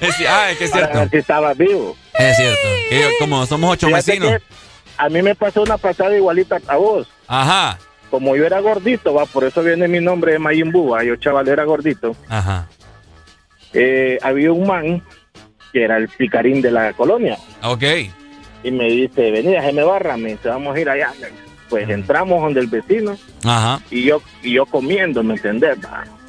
Es, 0.01 0.15
ah, 0.29 0.51
es 0.51 0.59
que 0.59 0.65
es 0.65 0.71
Para 0.71 0.83
cierto. 0.87 0.99
ver 1.01 1.11
si 1.11 1.17
estabas 1.19 1.57
vivo. 1.57 1.97
Es 2.19 2.37
cierto. 2.37 2.69
Que 2.89 3.01
yo- 3.01 3.09
como 3.21 3.47
somos 3.47 3.73
ocho 3.73 3.87
Fíjate 3.89 4.13
vecinos. 4.13 4.43
A 4.99 5.09
mí 5.09 5.23
me 5.23 5.35
pasó 5.35 5.63
una 5.63 5.79
pasada 5.79 6.17
igualita 6.17 6.59
a 6.67 6.77
vos. 6.77 7.09
Ajá, 7.29 7.79
Como 8.11 8.37
yo 8.37 8.45
era 8.45 8.61
gordito, 8.61 9.15
va, 9.15 9.25
por 9.27 9.45
eso 9.45 9.63
viene 9.63 9.89
mi 9.89 9.99
nombre 10.01 10.33
de 10.33 10.39
Mayimbu, 10.39 11.01
yo 11.03 11.17
chaval 11.17 11.49
era 11.49 11.65
gordito. 11.65 12.15
ajá. 12.29 12.67
Eh, 13.73 14.19
había 14.23 14.53
un 14.53 14.67
man 14.67 15.03
que 15.73 15.83
era 15.85 15.97
el 15.97 16.07
picarín 16.09 16.61
de 16.61 16.71
la 16.71 16.93
colonia 16.93 17.39
Ok. 17.63 17.83
y 18.63 18.71
me 18.71 18.85
dice, 18.85 19.31
vení, 19.31 19.53
déjeme 19.53 19.83
barra, 19.83 20.19
me 20.19 20.33
dice, 20.33 20.49
vamos 20.51 20.77
a 20.77 20.81
ir 20.81 20.91
allá. 20.91 21.11
Pues 21.69 21.89
entramos 21.89 22.43
donde 22.43 22.61
el 22.61 22.67
vecino 22.67 23.17
Ajá. 23.45 23.81
y 23.91 24.05
yo 24.05 24.21
y 24.43 24.53
yo 24.55 24.67
comiendo, 24.67 25.23
¿me 25.23 25.35
entendés? 25.35 25.79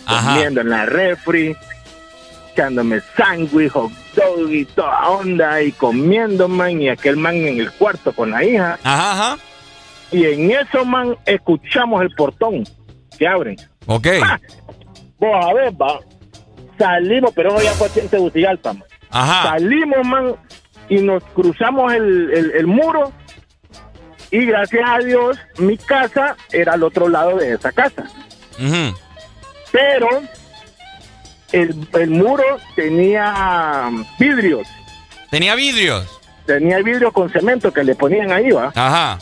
Comiendo 0.08 0.62
en 0.62 0.70
la 0.70 0.86
refri, 0.86 1.56
echándome 2.52 3.02
sándwich, 3.18 3.72
hot 3.72 3.92
dog 4.16 4.52
y 4.52 4.66
toda 4.66 5.10
onda 5.10 5.62
y 5.62 5.72
comiendo, 5.74 6.48
man, 6.48 6.82
y 6.82 6.90
aquel 6.90 7.18
man 7.18 7.36
en 7.36 7.60
el 7.60 7.72
cuarto 7.72 8.14
con 8.14 8.32
la 8.32 8.44
hija. 8.44 8.80
Ajá, 8.84 9.12
ajá. 9.12 9.38
Y 10.12 10.26
en 10.26 10.52
eso, 10.52 10.86
man, 10.86 11.16
escuchamos 11.26 12.02
el 12.04 12.14
portón 12.16 12.64
que 13.18 13.28
abren. 13.28 13.58
Ok. 13.88 14.08
Ah, 14.24 14.40
Vos 15.20 15.46
a 15.46 15.54
ver, 15.54 15.74
va. 15.82 16.00
Salimos, 16.78 17.32
pero 17.36 17.50
eso 17.56 17.64
ya 17.64 17.72
fue 17.74 17.90
en 18.02 18.10
Tegucigalpa, 18.10 18.74
man. 18.74 18.84
Ajá. 19.10 19.50
Salimos, 19.50 20.06
man, 20.06 20.36
y 20.90 20.98
nos 20.98 21.24
cruzamos 21.34 21.94
el, 21.94 22.30
el- 22.34 22.52
el 22.52 22.68
muro. 22.68 23.12
Y 24.34 24.48
gracias 24.48 24.84
a 24.84 24.98
Dios, 24.98 25.38
mi 25.60 25.78
casa 25.78 26.36
era 26.52 26.74
al 26.74 26.82
otro 26.82 27.08
lado 27.08 27.38
de 27.38 27.54
esa 27.54 27.72
casa. 27.72 28.04
Pero 29.72 30.10
el, 31.52 31.88
el 31.94 32.10
muro 32.10 32.44
tenía 32.76 33.92
vidrios. 34.18 34.68
Tenía 35.30 35.54
vidrios. 35.54 36.20
Tenía 36.48 36.80
vidrio 36.80 37.12
con 37.12 37.30
cemento 37.30 37.72
que 37.72 37.84
le 37.84 37.94
ponían 37.94 38.32
ahí, 38.32 38.50
va. 38.50 38.72
Ajá. 38.74 39.20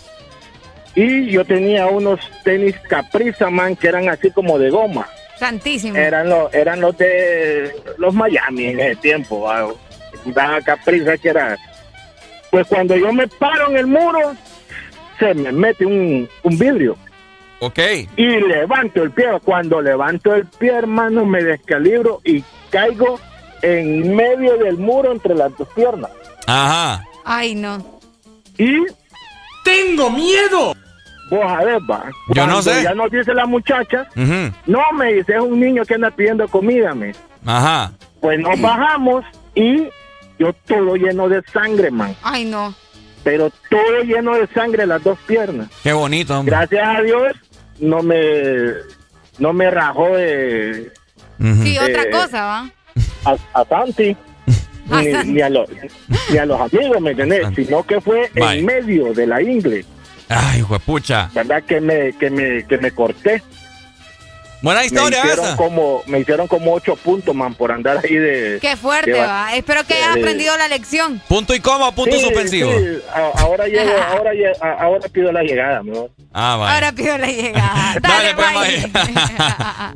Y 0.96 1.30
yo 1.30 1.44
tenía 1.44 1.88
unos 1.88 2.22
tenis 2.46 2.78
Capriza, 2.88 3.50
man, 3.50 3.76
que 3.76 3.90
eran 3.90 4.08
así 4.08 4.32
como 4.32 4.58
de 4.58 4.70
goma. 4.70 5.10
Santísimo. 5.38 5.98
Eran 5.98 6.30
los, 6.30 6.54
eran 6.54 6.80
los 6.80 6.98
de 6.98 7.76
los 7.98 8.14
Miami 8.14 8.68
en 8.68 8.80
ese 8.80 8.96
tiempo, 8.96 9.42
va. 9.42 10.62
Capriza 10.62 11.18
que 11.18 11.28
era. 11.28 11.58
Pues 12.50 12.66
cuando 12.68 12.96
yo 12.96 13.12
me 13.12 13.28
paro 13.28 13.72
en 13.72 13.76
el 13.76 13.88
muro, 13.88 14.38
se 15.22 15.34
me 15.36 15.52
mete 15.52 15.86
un, 15.86 16.28
un 16.42 16.58
vidrio. 16.58 16.98
Ok. 17.60 17.80
Y 18.18 18.26
levanto 18.26 19.04
el 19.04 19.12
pie. 19.12 19.28
Cuando 19.46 19.82
levanto 19.82 20.34
el 20.34 20.48
pie, 20.48 20.72
hermano, 20.72 21.26
me 21.26 21.44
descalibro 21.44 22.20
y 22.24 22.44
caigo 22.72 23.20
en 23.62 24.16
medio 24.16 24.58
del 24.58 24.78
muro 24.78 25.12
entre 25.12 25.36
las 25.36 25.56
dos 25.56 25.68
piernas. 25.76 26.10
Ajá. 26.48 27.06
Ay, 27.24 27.54
no. 27.54 27.78
Y 28.58 28.84
tengo 29.64 30.10
miedo. 30.10 30.74
Vos 31.30 31.46
a 31.46 31.64
ver, 31.64 31.80
va. 31.90 32.10
Yo 32.30 32.48
no 32.48 32.64
sé. 32.64 32.82
Ya 32.82 32.96
nos 32.96 33.12
dice 33.12 33.34
la 33.34 33.46
muchacha, 33.46 34.08
no 34.66 34.82
me 34.98 35.14
dice, 35.14 35.36
es 35.36 35.42
un 35.42 35.60
niño 35.60 35.84
que 35.86 35.94
anda 35.94 36.12
pidiendo 36.12 36.48
comida, 36.48 36.94
me. 36.94 37.14
Ajá. 37.46 37.94
Pues 38.20 38.40
nos 38.40 38.60
bajamos 38.60 39.24
y 39.56 39.88
yo 40.40 40.52
todo 40.66 40.96
lleno 40.96 41.30
de 41.30 41.42
sangre, 41.54 41.92
man. 41.92 42.16
Ay, 42.24 42.44
no. 42.44 42.74
Pero 43.24 43.52
todo 43.70 44.02
lleno 44.04 44.36
de 44.36 44.48
sangre 44.48 44.86
las 44.88 45.04
dos 45.04 45.18
piernas. 45.28 45.70
Qué 45.84 45.94
bonito, 45.94 46.38
hombre. 46.40 46.56
Gracias 46.56 46.88
a 46.98 47.02
Dios 47.02 47.34
no 47.80 48.02
me 48.02 48.18
no 49.40 49.54
me 49.54 49.70
rajó 49.72 50.08
de 50.16 50.92
Ujú. 51.40 51.64
Sí, 51.64 51.78
otra 51.80 52.10
cosa, 52.12 52.44
¿va? 52.44 52.70
a, 53.26 53.60
a 53.62 53.66
Santi 53.66 54.16
ni, 55.26 55.42
a 55.42 55.50
los 55.50 55.68
ni 56.30 56.38
a 56.38 56.46
los 56.46 56.60
amigos, 56.62 57.02
¿me 57.02 57.12
entendés? 57.12 57.48
Sino 57.56 57.84
que 57.84 58.00
fue 58.02 58.30
Bye. 58.36 58.60
en 58.60 58.66
medio 58.66 59.14
de 59.14 59.26
la 59.28 59.42
ingle, 59.42 59.86
Ay, 60.30 60.64
pucha. 60.86 61.30
¿verdad? 61.34 61.64
Que 61.64 61.82
me 61.82 62.14
que 62.14 62.30
me 62.30 62.66
que 62.66 62.78
me 62.78 62.92
corté. 62.92 63.42
Buena 64.62 64.86
historia 64.86 65.24
me 65.24 65.30
hicieron 65.30 65.46
esa. 65.46 65.56
como 65.58 66.04
me 66.06 66.20
hicieron 66.20 66.48
como 66.48 66.74
ocho 66.74 66.96
puntos, 66.96 67.34
man, 67.34 67.56
por 67.56 67.72
andar 67.72 67.98
ahí 68.04 68.14
de 68.16 68.60
Qué 68.62 68.76
fuerte, 68.78 69.12
de- 69.12 69.20
va. 69.20 69.56
Espero 69.56 69.84
que 69.86 69.96
hayas 69.96 70.18
aprendido 70.18 70.56
la 70.58 70.68
lección. 70.68 71.22
Punto 71.28 71.54
y 71.56 71.60
coma, 71.60 71.92
punto 71.94 72.16
Sí, 72.16 72.22
suspensivo. 72.22 72.72
sí, 72.72 73.00
ahora 73.38 73.66
llego, 73.68 73.92
ahora 74.12 74.32
ahora 74.80 75.10
pido 75.10 75.32
la 75.32 75.42
llegada, 75.42 75.82
¿no? 75.84 76.10
Ah, 76.34 76.56
vale. 76.58 76.74
Ahora 76.76 76.92
pido 76.92 77.18
la 77.18 77.28
llegada. 77.28 77.96
Dale, 78.02 78.34
Dale, 78.34 78.36
pues, 78.36 78.94
bye. 78.94 79.12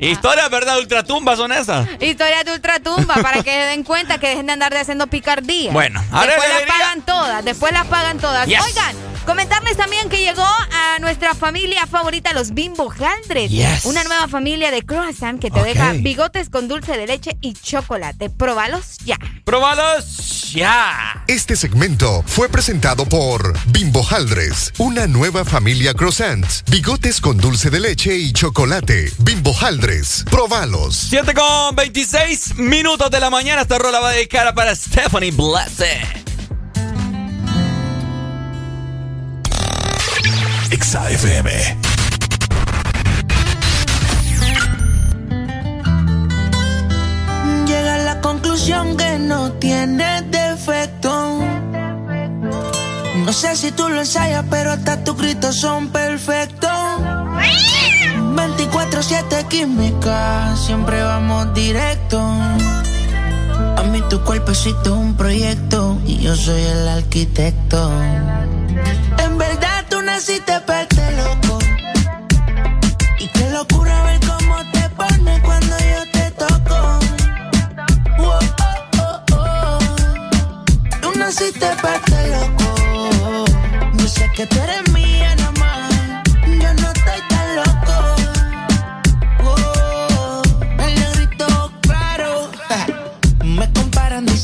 Historias, 0.10 0.50
¿verdad? 0.50 0.78
Ultratumbas 0.78 1.38
son 1.38 1.52
esas. 1.52 1.86
Historias 2.00 2.44
de 2.44 2.52
ultratumba 2.52 3.14
para 3.22 3.42
que 3.42 3.50
se 3.50 3.58
den 3.58 3.84
cuenta 3.84 4.18
que 4.18 4.28
dejen 4.28 4.46
de 4.46 4.52
andar 4.52 4.72
de 4.72 4.80
haciendo 4.80 5.06
picardía. 5.06 5.70
Bueno, 5.72 6.02
ahora 6.12 6.32
después 6.34 6.50
las 6.50 6.62
pagan 6.78 7.02
todas, 7.02 7.44
después 7.44 7.72
las 7.72 7.86
pagan 7.86 8.18
todas. 8.18 8.46
Yes. 8.48 8.60
Oigan, 8.64 8.96
comentarles 9.26 9.76
también 9.76 10.08
que 10.08 10.20
llegó 10.20 10.42
a 10.44 10.98
nuestra 11.00 11.34
familia 11.34 11.86
favorita, 11.86 12.32
los 12.32 12.54
Bimbo 12.54 12.90
Haldres. 12.90 13.50
Yes. 13.50 13.84
Una 13.84 14.04
nueva 14.04 14.28
familia 14.28 14.70
de 14.70 14.82
croissant 14.82 15.40
que 15.40 15.50
te 15.50 15.62
deja 15.62 15.92
bigotes 15.92 16.48
con 16.48 16.68
dulce 16.68 16.96
de 16.96 17.06
leche 17.06 17.36
y 17.40 17.52
chocolate. 17.52 18.30
Próbalos 18.30 18.98
ya. 19.04 19.18
¡Probalos 19.44 20.52
ya! 20.52 21.24
Este 21.26 21.56
segmento 21.56 22.22
fue 22.26 22.48
presentado 22.48 23.04
por 23.06 23.58
Bimbo 23.66 24.06
Haldres, 24.08 24.72
una 24.78 25.06
nueva 25.06 25.44
familia 25.44 25.92
croissants, 25.92 26.64
bigotes 26.70 27.20
con 27.20 27.36
dulce 27.36 27.68
de 27.68 27.80
leche 27.80 28.16
y 28.16 28.32
chocolate. 28.32 29.12
Bimbo 29.18 29.54
Haldres, 29.60 30.24
probalos. 30.30 30.96
7 31.10 31.34
con 31.34 31.74
26 31.74 32.56
minutos 32.56 33.10
de 33.10 33.20
la 33.20 33.30
mañana. 33.30 33.62
Esta 33.62 33.78
rola 33.78 33.98
va 33.98 34.12
dedicada 34.12 34.54
para 34.54 34.74
Stephanie 34.74 35.32
Blessed. 35.32 36.35
Exa 40.70 41.10
FM. 41.10 41.50
Llega 47.66 47.94
a 47.94 47.98
la 47.98 48.20
conclusión 48.20 48.96
que 48.96 49.18
no 49.18 49.52
tiene 49.52 50.22
defecto. 50.22 51.40
No 53.24 53.32
sé 53.32 53.56
si 53.56 53.72
tú 53.72 53.88
lo 53.88 54.00
ensayas, 54.00 54.44
pero 54.50 54.72
hasta 54.72 55.02
tus 55.04 55.16
gritos 55.16 55.56
son 55.56 55.88
perfectos. 55.88 56.70
24-7 58.36 59.48
química, 59.48 60.54
siempre 60.56 61.02
vamos 61.02 61.54
directo. 61.54 62.18
A 62.20 63.82
mí 63.90 64.02
tu 64.10 64.20
cuerpecito 64.22 64.94
es 64.94 65.00
un 65.00 65.16
proyecto 65.16 65.98
y 66.06 66.18
yo 66.18 66.34
soy 66.34 66.62
el 66.62 66.88
arquitecto 66.88 67.90
importa 70.16 70.20
si 70.20 70.40
te 70.40 70.60
parte 70.60 71.12
loco. 71.12 71.58
Y 73.18 73.28
qué 73.28 73.50
locura 73.50 74.02
ver 74.04 74.20
cómo 74.20 74.56
te 74.72 74.88
pones 74.90 75.40
cuando 75.42 75.76
yo 75.78 76.10
te 76.12 76.30
toco. 76.32 76.98
Oh, 78.18 78.38
oh, 78.60 78.80
oh, 79.00 79.20
oh. 79.32 79.78
Tú 81.00 81.18
naciste 81.18 81.66
parte 81.82 82.28
loco. 82.28 83.44
Yo 83.94 84.08
sé 84.08 84.30
que 84.34 84.46
tú 84.46 84.58
eres 84.58 84.90
mía, 84.92 85.34
no 85.36 85.52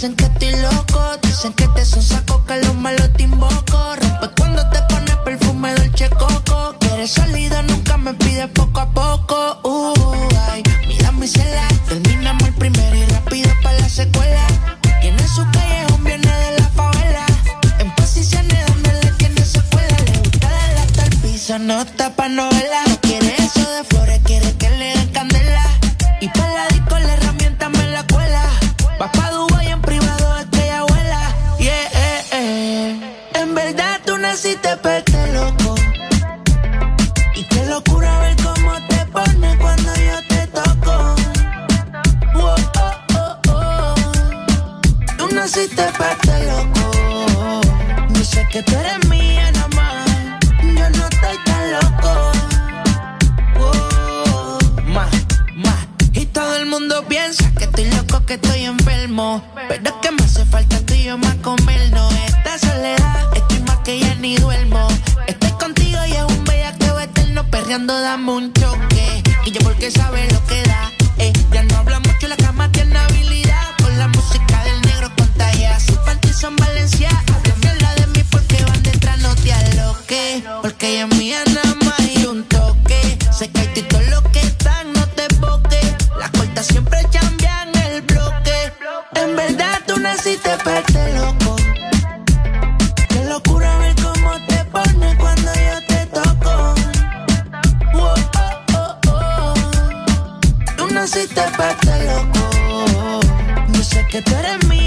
Dicen 0.03 0.17
que 0.17 0.25
estoy 0.25 0.61
loco, 0.61 1.17
dicen 1.23 1.53
que 1.53 1.69
te 1.69 1.85
son 1.85 2.03
saco, 2.03 2.45
que 2.45 2.57
los 2.57 2.75
malos 2.75 3.09
te 3.13 3.23
invoco. 3.23 3.95
Rompe 3.95 4.31
cuando 4.37 4.69
te 4.71 4.83
pones 4.89 5.15
perfume 5.25 5.73
dolce 5.75 6.11
coco. 6.11 6.75
Quieres 6.81 7.13
salida, 7.13 7.63
nunca 7.63 7.97
me 7.99 8.13
pides 8.15 8.49
poco 8.49 8.81
a 8.81 8.91
poco. 8.91 9.61
Uh, 9.63 10.29
ay, 10.51 10.65
mira 10.89 11.13
mi 11.13 11.29
cela, 11.29 11.69
terminamos 11.89 12.43
el 12.49 12.55
primero 12.55 12.97
y 12.97 13.05
rápido 13.05 13.51
para 13.63 13.79
la 13.79 13.89
secuela. 13.89 14.45
Tiene 15.01 15.25
su 15.29 15.49
callejón, 15.53 16.03
viene 16.03 16.37
de 16.37 16.59
la 16.59 16.69
favela. 16.71 17.27
En 17.79 17.95
posiciones 17.95 18.67
donde 18.67 18.93
le 19.05 19.11
tiene 19.13 19.45
secuela. 19.45 19.97
Le 20.05 20.19
gusta 20.19 20.51
darle 20.51 20.81
hasta 20.81 21.05
el 21.05 21.17
piso, 21.19 21.59
no 21.61 21.81
está 21.81 22.11
pa' 22.17 22.29
novela. 22.29 22.83
No 22.87 23.29
eso 23.45 23.71
de 23.71 23.85
flores, 23.85 24.21
quiere 24.25 24.52
tú 34.43 34.49
naciste 34.49 34.77
pete 34.79 35.33
loco. 35.33 35.75
Y 37.35 37.45
qué 37.45 37.67
locura 37.67 38.19
ver 38.21 38.37
cómo 38.43 38.73
te 38.89 39.07
pones 39.07 39.57
cuando 39.59 39.95
yo 39.95 40.27
te 40.29 40.47
toco. 40.49 41.15
Oh, 42.35 42.57
oh, 43.15 43.37
oh. 43.49 43.95
Tú 45.17 45.29
naciste 45.33 45.85
pete 45.97 46.47
loco. 46.47 46.91
Yo 48.15 48.25
sé 48.25 48.47
que 48.51 48.63
tú 48.65 48.75
eres 48.75 49.09
mía 49.09 49.53
nada 49.53 49.69
más. 49.77 50.09
Yo 50.61 50.91
no 50.91 51.07
estoy 51.07 51.39
tan 51.45 51.73
loco. 51.73 52.33
Más, 54.89 55.11
más. 55.55 55.87
Y 56.15 56.27
todo 56.27 56.57
el 56.57 56.67
mundo 56.67 57.05
piensa 57.07 57.49
que 57.57 57.65
estoy 57.65 57.85
loco, 57.93 58.27
que 58.27 58.35
estoy 58.35 58.65
enfermo. 58.65 59.43
Pero 59.69 59.85
es 59.85 59.93
que 60.03 60.11
me 60.11 60.25
hace 60.25 60.45
falta 60.47 60.81
tú 60.85 60.95
y 60.95 61.05
yo 61.05 61.17
más 61.17 61.37
comernos. 61.37 62.13
Esta 62.27 62.59
soledad, 62.59 63.31
más 63.31 63.52
que 63.85 63.99
ya 63.99 64.15
ni 64.17 64.37
duermo. 64.37 64.87
Estoy 65.27 65.51
contigo 65.53 65.99
y 66.07 66.13
es 66.13 66.25
un 66.25 66.45
bellaqueo 66.45 67.01
eterno. 67.01 67.45
Perreando, 67.51 68.01
dame 68.01 68.31
un 68.33 68.53
choque. 68.53 69.23
Y 69.45 69.51
yo 69.51 69.61
porque 69.63 69.91
sabe 69.91 70.29
lo 70.31 70.45
que 70.47 70.63
da. 70.63 70.93
Eh, 71.19 71.33
ya 71.53 71.63
no 71.65 71.77
habla 71.77 72.01
mucho, 72.01 72.29
la 72.29 72.37
cama 72.37 72.71
tiene 72.71 72.97
habilidad. 72.99 73.77
Con 73.83 73.99
la 73.99 74.09
música 74.09 74.65
del 74.65 74.81
negro 74.83 75.11
contagia. 75.17 75.79
Su 75.81 75.97
panty 76.05 76.33
son 76.33 76.57
Valencia. 76.57 77.11
Habla 77.35 77.55
mierda 77.61 77.95
de 77.95 78.07
mí 78.09 78.25
porque 78.31 78.63
van 78.65 78.83
detrás, 78.83 79.19
no 79.21 79.35
te 79.37 79.53
aloques. 79.53 80.43
Porque 80.63 80.89
ella 80.91 81.09
es 81.11 81.19
mía 81.19 81.43
nada 81.53 81.77
más 81.85 82.01
y 82.01 82.25
un 82.27 82.45
toque. 82.45 83.19
Se 83.37 83.51
cae 83.51 83.71
y 83.75 83.83
todo 83.83 84.03
lo 84.03 84.23
que 84.31 84.41
están, 84.41 84.93
no 84.93 85.07
te 85.09 85.27
boques. 85.37 85.95
Las 86.19 86.31
cortas 86.31 86.67
siempre 86.67 87.01
cambian 87.13 87.75
el 87.87 88.03
bloque. 88.03 88.73
En 89.15 89.37
verdad 89.37 89.81
tú 89.87 89.99
naciste 89.99 90.51
perte 90.65 91.15
loco. 91.15 91.42
Tú 101.13 101.19
naciste 101.19 101.43
perte 101.59 102.05
loco. 102.07 103.21
Yo 103.75 103.85
sé 103.85 104.07
que 104.07 104.23
tú 104.23 104.35
eres 104.35 104.67
mía 104.67 104.82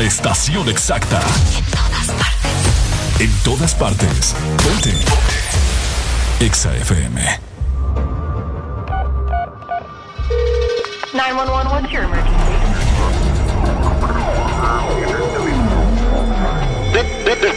la 0.00 0.06
estación 0.06 0.66
exacta. 0.70 1.20
En 3.18 3.30
todas 3.44 3.74
partes. 3.74 4.34
Ponte. 4.64 4.94
Exa 6.40 6.74
FM. 6.76 7.20
911, 11.12 11.68
what's 11.70 11.92
your 11.92 12.04
emergency? 12.04 12.34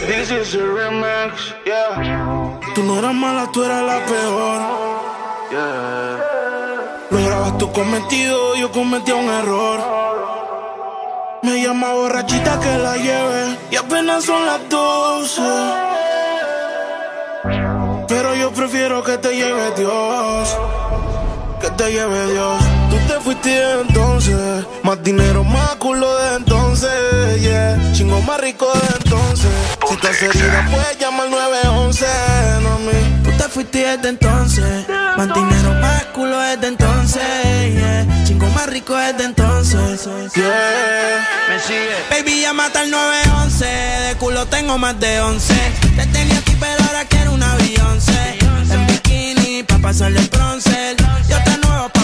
This 0.06 0.30
is 0.30 0.54
a 0.54 0.58
remix, 0.58 1.54
yeah. 1.64 2.60
Tú 2.74 2.82
no 2.82 2.98
eras 2.98 3.14
mala, 3.14 3.50
tú 3.52 3.64
eras 3.64 3.82
la 3.82 4.04
peor. 4.04 4.60
Yeah. 5.50 6.20
Lograbas 7.10 7.58
tu 7.58 7.72
cometido, 7.72 8.54
yo 8.56 8.70
cometí 8.70 9.12
un 9.12 9.30
error. 9.30 10.43
Me 11.44 11.62
llama 11.62 11.92
borrachita 11.92 12.58
que 12.58 12.78
la 12.78 12.96
lleve 12.96 13.58
y 13.70 13.76
apenas 13.76 14.24
son 14.24 14.46
las 14.46 14.66
12. 14.70 15.42
Pero 18.08 18.34
yo 18.34 18.50
prefiero 18.50 19.04
que 19.04 19.18
te 19.18 19.36
lleve 19.36 19.72
Dios. 19.76 20.56
Que 21.60 21.70
te 21.70 21.92
lleve 21.92 22.32
Dios. 22.32 22.62
Tú 22.88 22.96
te 23.06 23.20
fuiste 23.20 23.80
entonces. 23.86 24.64
Más 24.84 25.02
dinero, 25.02 25.44
más 25.44 25.76
culo 25.76 26.16
de 26.16 26.36
entonces. 26.36 27.92
Chingo 27.92 28.22
más 28.22 28.40
rico 28.40 28.66
de 28.72 29.04
entonces. 29.04 29.50
Si 29.86 29.94
estás 29.94 30.22
herida, 30.22 30.66
puedes 30.70 30.98
llamar 30.98 31.28
911. 31.28 32.06
No 32.62 32.78
mí. 32.78 33.23
Te 33.38 33.48
fuiste 33.48 33.78
desde 33.78 34.08
entonces. 34.08 34.88
Más 35.16 35.28
dinero, 35.32 35.74
más 35.80 36.04
culo 36.14 36.38
desde 36.38 36.68
entonces. 36.68 37.22
Yeah. 37.74 38.24
Chingo 38.24 38.48
más 38.50 38.66
rico 38.66 38.96
desde 38.96 39.24
entonces. 39.24 40.04
Yeah. 40.34 41.28
Me 41.48 41.60
sigue. 41.60 41.94
Baby, 42.10 42.40
ya 42.42 42.52
mata 42.52 42.82
el 42.82 42.90
911. 42.90 43.64
De 43.64 44.14
culo 44.16 44.46
tengo 44.46 44.78
más 44.78 44.98
de 44.98 45.20
11. 45.20 45.54
Te 45.96 46.06
tenía 46.06 46.38
aquí, 46.38 46.56
pero 46.58 46.84
ahora 46.84 47.04
quiero 47.06 47.32
una 47.32 47.54
Beyoncé. 47.56 48.38
En 48.70 48.86
bikini, 48.86 49.62
pa' 49.62 49.78
pasarle 49.78 50.20
el 50.20 50.28
bronce. 50.28 50.96
Yo 51.28 51.36
te 51.44 51.58
nuevo 51.66 51.88
pa' 51.90 52.03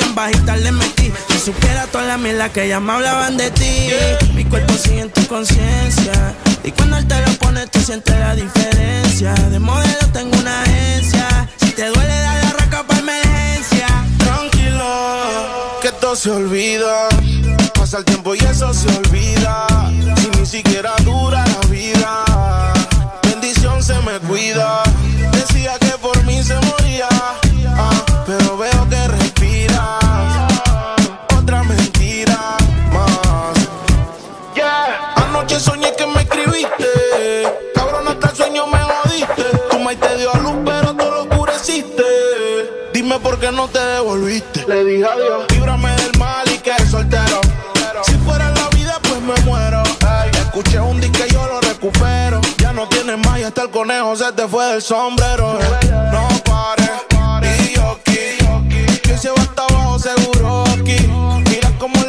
en 0.11 0.15
bajita 0.15 0.55
le 0.57 0.71
metí. 0.71 1.11
Si 1.29 1.39
supiera 1.39 1.87
toda 1.87 2.05
la 2.05 2.17
mierda 2.17 2.49
que 2.49 2.67
ya 2.67 2.79
me 2.79 2.93
hablaban 2.93 3.37
de 3.37 3.49
ti. 3.51 3.89
Mi 4.35 4.43
cuerpo 4.45 4.73
sigue 4.73 5.01
en 5.01 5.09
tu 5.09 5.25
conciencia. 5.27 6.33
Y 6.63 6.71
cuando 6.71 6.97
él 6.97 7.07
te 7.07 7.19
lo 7.25 7.31
pone, 7.39 7.65
tú 7.67 7.79
sientes 7.79 8.17
la 8.19 8.35
diferencia. 8.35 9.33
De 9.33 9.59
modelo 9.59 10.07
tengo 10.13 10.37
una 10.37 10.63
agencia. 10.63 11.49
Si 11.57 11.71
te 11.71 11.85
duele, 11.87 12.15
dale 12.25 12.43
la 12.43 12.51
raca 12.51 12.83
para 12.83 12.99
emergencia. 12.99 13.87
Tranquila, 14.19 15.79
que 15.81 15.91
todo 15.93 16.15
se 16.15 16.29
olvida. 16.29 17.09
Pasa 17.73 17.99
el 17.99 18.05
tiempo 18.05 18.35
y 18.35 18.39
eso 18.39 18.73
se 18.73 18.87
olvida. 18.89 19.67
Si 20.17 20.39
ni 20.39 20.45
siquiera 20.45 20.93
dura 21.03 21.43
la 21.45 21.67
vida. 21.67 22.25
Bendición 23.23 23.81
se 23.83 23.97
me 24.01 24.19
cuida. 24.27 24.83
Decía 25.31 25.73
que 25.79 25.97
por 25.97 26.21
mí 26.25 26.43
se 26.43 26.55
moría. 26.55 27.07
ah, 27.67 28.10
no 43.61 43.67
te 43.67 43.79
devolviste. 43.79 44.65
Le 44.67 44.83
dije 44.83 45.05
adiós. 45.05 45.45
Líbrame 45.51 45.91
del 45.97 46.17
mal 46.17 46.47
y 46.51 46.57
que 46.57 46.73
soltero. 46.87 47.41
Si 48.03 48.13
fuera 48.25 48.49
la 48.49 48.67
vida, 48.69 48.97
pues 49.03 49.21
me 49.21 49.35
muero. 49.45 49.83
Escuché 50.33 50.79
un 50.79 50.99
disque 50.99 51.25
y 51.29 51.33
yo 51.33 51.45
lo 51.45 51.61
recupero. 51.61 52.41
Ya 52.57 52.73
no 52.73 52.87
tienes 52.87 53.19
más 53.19 53.39
y 53.39 53.43
hasta 53.43 53.61
el 53.61 53.69
conejo 53.69 54.15
se 54.15 54.31
te 54.31 54.47
fue 54.47 54.65
del 54.65 54.81
sombrero. 54.81 55.59
eh. 55.61 55.91
No 56.11 56.27
pares. 56.43 56.89
Y 57.69 57.75
yo 57.75 57.99
aquí. 57.99 58.99
Que 59.03 59.15
se 59.15 59.29
va 59.29 59.41
hasta 59.41 59.63
abajo 59.65 59.99
seguro 59.99 60.63
aquí. 60.63 60.97
Mira 61.47 61.71
cómo 61.77 62.01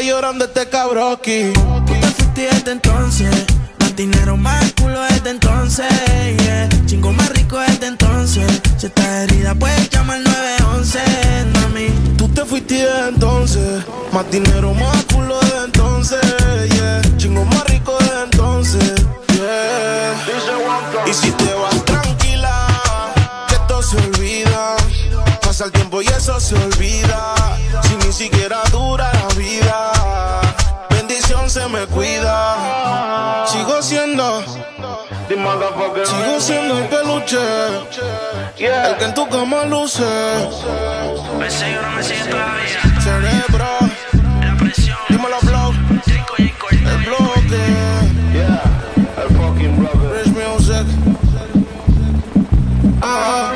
llorando 0.00 0.44
este 0.44 0.68
cabroqui. 0.68 1.52
Tú 1.54 1.84
te 1.86 2.06
fuiste 2.06 2.42
desde 2.42 2.72
entonces. 2.72 3.46
Más 3.80 3.96
dinero, 3.96 4.36
más 4.36 4.72
culo 4.80 5.00
desde 5.02 5.30
entonces. 5.30 5.86
Yeah. 6.44 6.68
Chingo 6.86 7.12
más 7.12 7.28
rico 7.30 7.58
desde. 7.58 7.71
Si 8.82 8.88
estás 8.88 9.06
herida, 9.06 9.54
puedes 9.54 9.88
llamar 9.90 10.16
al 10.16 10.24
911, 10.24 10.98
mami. 11.54 11.86
Tú 12.18 12.26
te 12.30 12.44
fuiste 12.44 12.74
desde 12.74 13.10
entonces. 13.10 13.84
Más 14.10 14.28
dinero, 14.28 14.74
más 14.74 15.04
culo 15.04 15.38
desde 15.38 15.64
entonces. 15.66 16.20
Yeah. 16.68 17.00
Chingo 17.16 17.44
más 17.44 17.64
rico 17.68 17.96
desde 18.00 18.24
entonces. 18.24 18.94
Yeah. 19.34 21.06
Y 21.06 21.14
si 21.14 21.30
te 21.30 21.54
vas 21.54 21.84
tranquila, 21.84 22.66
que 23.48 23.56
todo 23.68 23.84
se 23.84 23.98
olvida. 23.98 24.74
Pasa 25.42 25.66
el 25.66 25.70
tiempo 25.70 26.02
y 26.02 26.08
eso 26.08 26.40
se 26.40 26.56
olvida. 26.56 27.34
Si 27.84 27.94
ni 28.04 28.12
siquiera 28.12 28.64
dura 28.72 29.12
la 29.12 29.28
vida. 29.36 29.92
Bendición 30.90 31.48
se 31.48 31.68
me 31.68 31.86
cuida. 31.86 33.46
Sigo 33.46 33.80
siendo. 33.80 34.42
Sigo 35.32 36.40
siendo 36.40 36.76
el 36.76 36.84
peluche. 36.88 37.38
El 38.58 38.96
que 38.98 39.04
en 39.04 39.14
tu 39.14 39.26
cama 39.30 39.64
luce. 39.64 40.04
Cerebro. 43.02 43.78
Dímelo, 45.08 45.40
blow. 45.40 45.72
El 46.70 46.98
bloque. 47.06 47.62
El 49.16 49.36
fucking 49.36 49.76
brother. 49.78 50.22
Rich 50.22 50.34
music. 50.36 50.86
Ah, 53.00 53.52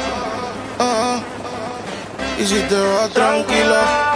ah, 0.78 0.80
ah. 0.80 1.20
Y 2.38 2.46
si 2.46 2.60
te 2.62 2.80
vas 2.80 3.10
tranquilo. 3.10 4.15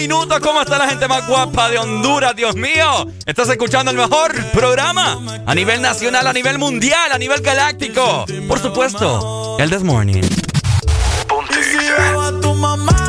Minutos. 0.00 0.40
¿Cómo 0.40 0.62
está 0.62 0.78
la 0.78 0.88
gente 0.88 1.06
más 1.08 1.26
guapa 1.26 1.68
de 1.68 1.76
Honduras? 1.76 2.34
Dios 2.34 2.56
mío. 2.56 3.06
Estás 3.26 3.50
escuchando 3.50 3.90
el 3.90 3.98
mejor 3.98 4.34
programa 4.50 5.20
a 5.44 5.54
nivel 5.54 5.82
nacional, 5.82 6.26
a 6.26 6.32
nivel 6.32 6.58
mundial, 6.58 7.12
a 7.12 7.18
nivel 7.18 7.42
galáctico. 7.42 8.24
Por 8.48 8.58
supuesto, 8.58 9.58
el 9.58 9.68
This 9.68 9.82
Morning. 9.82 10.22
Y 10.22 12.99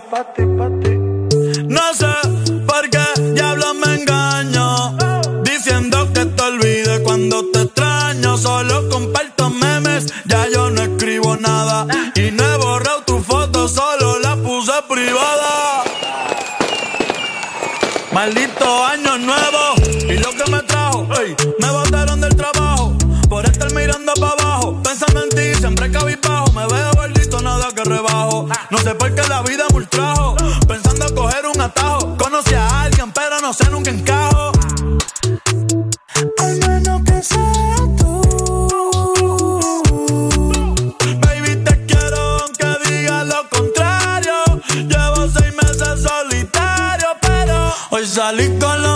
para 0.00 0.32
ti. 0.34 0.42
No 1.68 1.94
sé 1.94 2.12
por 2.66 2.90
qué 2.90 3.20
diablo 3.32 3.74
me 3.74 3.94
engaño. 3.94 4.96
Diciendo 5.42 6.08
que 6.12 6.26
te 6.26 6.42
olvide 6.42 7.02
cuando 7.02 7.44
te 7.52 7.62
extraño. 7.62 8.36
Solo 8.36 8.88
comparto 8.88 9.50
memes, 9.50 10.06
ya 10.26 10.48
yo 10.48 10.70
no 10.70 10.82
escribo 10.82 11.36
nada. 11.36 11.86
Y 12.14 12.30
no 12.30 12.44
he 12.44 12.56
borrado 12.58 13.02
tu 13.02 13.22
foto, 13.22 13.68
solo 13.68 14.18
la 14.20 14.36
puse 14.36 14.72
privada. 14.88 15.84
Maldito 18.12 18.84
año 18.84 19.18
nuevo 19.18 19.74
y 20.08 20.18
lo 20.18 20.30
que 20.30 20.50
me 20.50 20.62
trajo. 20.62 21.06
me 21.58 21.70
botaron 21.70 22.20
del 22.20 22.34
trabajo 22.34 22.96
por 23.28 23.44
estar 23.44 23.72
mirando 23.72 24.12
para 24.14 24.32
abajo. 24.32 24.82
Pensando 24.82 25.22
en 25.22 25.28
ti, 25.30 25.54
siempre 25.58 25.90
cabizbajo. 25.90 26.52
Me 26.52 26.66
veo 26.66 26.92
gordito, 26.94 27.40
nada 27.42 27.68
que 27.74 27.84
rebajo. 27.84 28.48
No 28.70 28.78
sé 28.78 28.94
por 28.94 29.14
qué 29.14 29.22
la 29.28 29.42
ultrajo. 29.96 30.36
Pensando 30.66 31.14
coger 31.14 31.46
un 31.46 31.60
atajo. 31.60 32.16
Conocí 32.16 32.54
a 32.54 32.82
alguien, 32.82 33.12
pero 33.12 33.40
no 33.40 33.52
sé 33.52 33.70
nunca 33.70 33.90
encajo. 33.90 34.52
Al 36.38 36.56
menos 36.66 37.02
que 37.04 37.22
sea 37.22 37.76
tú. 37.98 38.20
Baby, 41.20 41.56
te 41.64 41.86
quiero 41.86 42.38
aunque 42.40 42.90
diga 42.90 43.24
lo 43.24 43.48
contrario. 43.48 44.34
Llevo 44.74 45.28
seis 45.28 45.54
meses 45.54 46.02
solitario, 46.02 47.08
pero 47.20 47.72
hoy 47.90 48.06
salí 48.06 48.58
con 48.58 48.82
los 48.82 48.95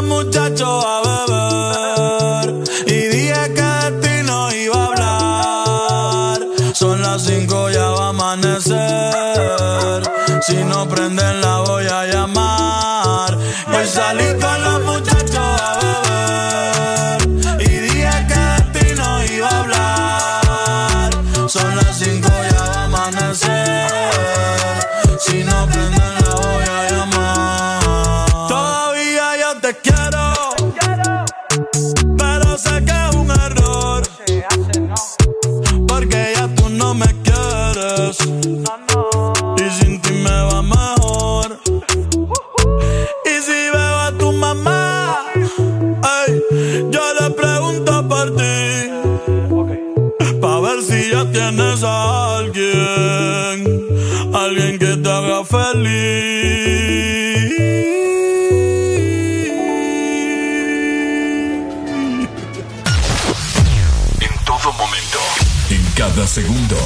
cada 66.21 66.29
segundo. 66.29 66.77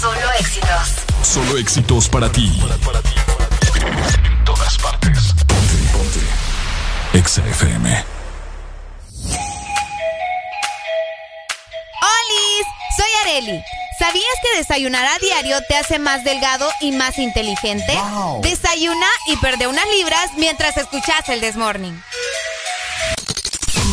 Solo 0.00 0.32
éxitos. 0.40 0.94
Solo 1.22 1.58
éxitos 1.58 2.08
para 2.08 2.32
ti. 2.32 2.58
En 4.24 4.44
todas 4.44 4.78
partes. 4.78 5.34
Ponte, 5.46 5.76
ponte. 5.92 7.18
Exa 7.18 7.46
FM. 7.46 8.04
¡Olis! 12.00 12.66
Soy 12.96 13.10
Areli. 13.22 13.62
¿Sabías 13.98 14.24
que 14.42 14.58
desayunar 14.58 15.04
a 15.04 15.18
diario 15.18 15.58
te 15.68 15.76
hace 15.76 15.98
más 15.98 16.24
delgado 16.24 16.70
y 16.80 16.92
más 16.92 17.18
inteligente? 17.18 17.92
Desayuna 18.40 19.08
y 19.26 19.36
perde 19.36 19.66
unas 19.66 19.86
libras 19.88 20.30
mientras 20.36 20.78
escuchas 20.78 21.28
el 21.28 21.42
Desmorning. 21.42 22.02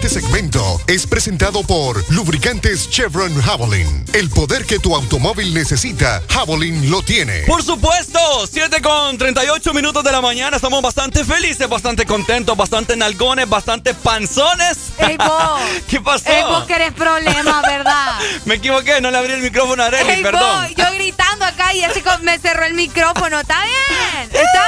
Este 0.00 0.20
segmento 0.20 0.80
es 0.86 1.08
presentado 1.08 1.64
por 1.64 2.08
Lubricantes 2.12 2.88
Chevron 2.88 3.34
Javelin. 3.42 4.04
El 4.12 4.30
poder 4.30 4.64
que 4.64 4.78
tu 4.78 4.94
automóvil 4.94 5.52
necesita, 5.52 6.22
Javelin 6.30 6.88
lo 6.88 7.02
tiene. 7.02 7.40
Por 7.48 7.64
supuesto, 7.64 8.20
7 8.48 8.80
con 8.80 9.18
38 9.18 9.74
minutos 9.74 10.04
de 10.04 10.12
la 10.12 10.20
mañana. 10.20 10.54
Estamos 10.54 10.82
bastante 10.82 11.24
felices, 11.24 11.68
bastante 11.68 12.06
contentos, 12.06 12.56
bastante 12.56 12.96
nalgones, 12.96 13.48
bastante 13.48 13.92
panzones. 13.92 14.78
¡Ey, 14.98 15.16
vos! 15.16 15.60
¿Qué 15.88 16.00
pasó? 16.00 16.30
¡Ey, 16.30 16.44
vos 16.44 16.62
que 16.66 16.74
eres 16.74 16.92
problema, 16.92 17.60
verdad! 17.62 18.20
Me 18.44 18.54
equivoqué, 18.54 19.00
no 19.00 19.10
le 19.10 19.18
abrí 19.18 19.32
el 19.32 19.42
micrófono 19.42 19.82
a 19.82 19.86
Arely, 19.86 20.10
¡Ey, 20.10 20.22
perdón. 20.22 20.62
vos! 20.62 20.74
Yo 20.76 20.94
gritando 20.94 21.44
acá 21.44 21.74
y 21.74 21.82
así 21.82 22.02
como 22.02 22.18
me 22.20 22.38
cerró 22.38 22.66
el 22.66 22.74
micrófono. 22.74 23.40
¡Está 23.40 23.64
bien! 23.64 24.30
¡Está 24.30 24.64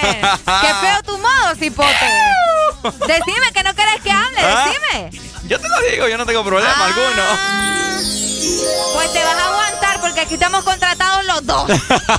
bien! 0.00 0.20
¡Qué 0.62 0.86
feo 0.86 1.02
tu 1.04 1.18
modo, 1.18 1.54
cipote! 1.58 2.06
Decime 2.82 3.52
que 3.54 3.62
no 3.62 3.74
querés 3.74 4.00
que 4.02 4.10
hable, 4.10 4.38
¿Ah? 4.40 4.64
decime. 4.68 5.10
Yo 5.48 5.58
te 5.60 5.68
lo 5.68 5.80
digo, 5.90 6.08
yo 6.08 6.16
no 6.18 6.26
tengo 6.26 6.44
problema 6.44 6.74
Ah. 6.76 6.86
alguno. 6.86 7.69
Pues 8.94 9.12
te 9.12 9.22
vas 9.22 9.34
a 9.36 9.48
aguantar 9.48 10.00
porque 10.00 10.20
aquí 10.20 10.34
estamos 10.34 10.64
contratados 10.64 11.24
los 11.26 11.46
dos. 11.46 11.68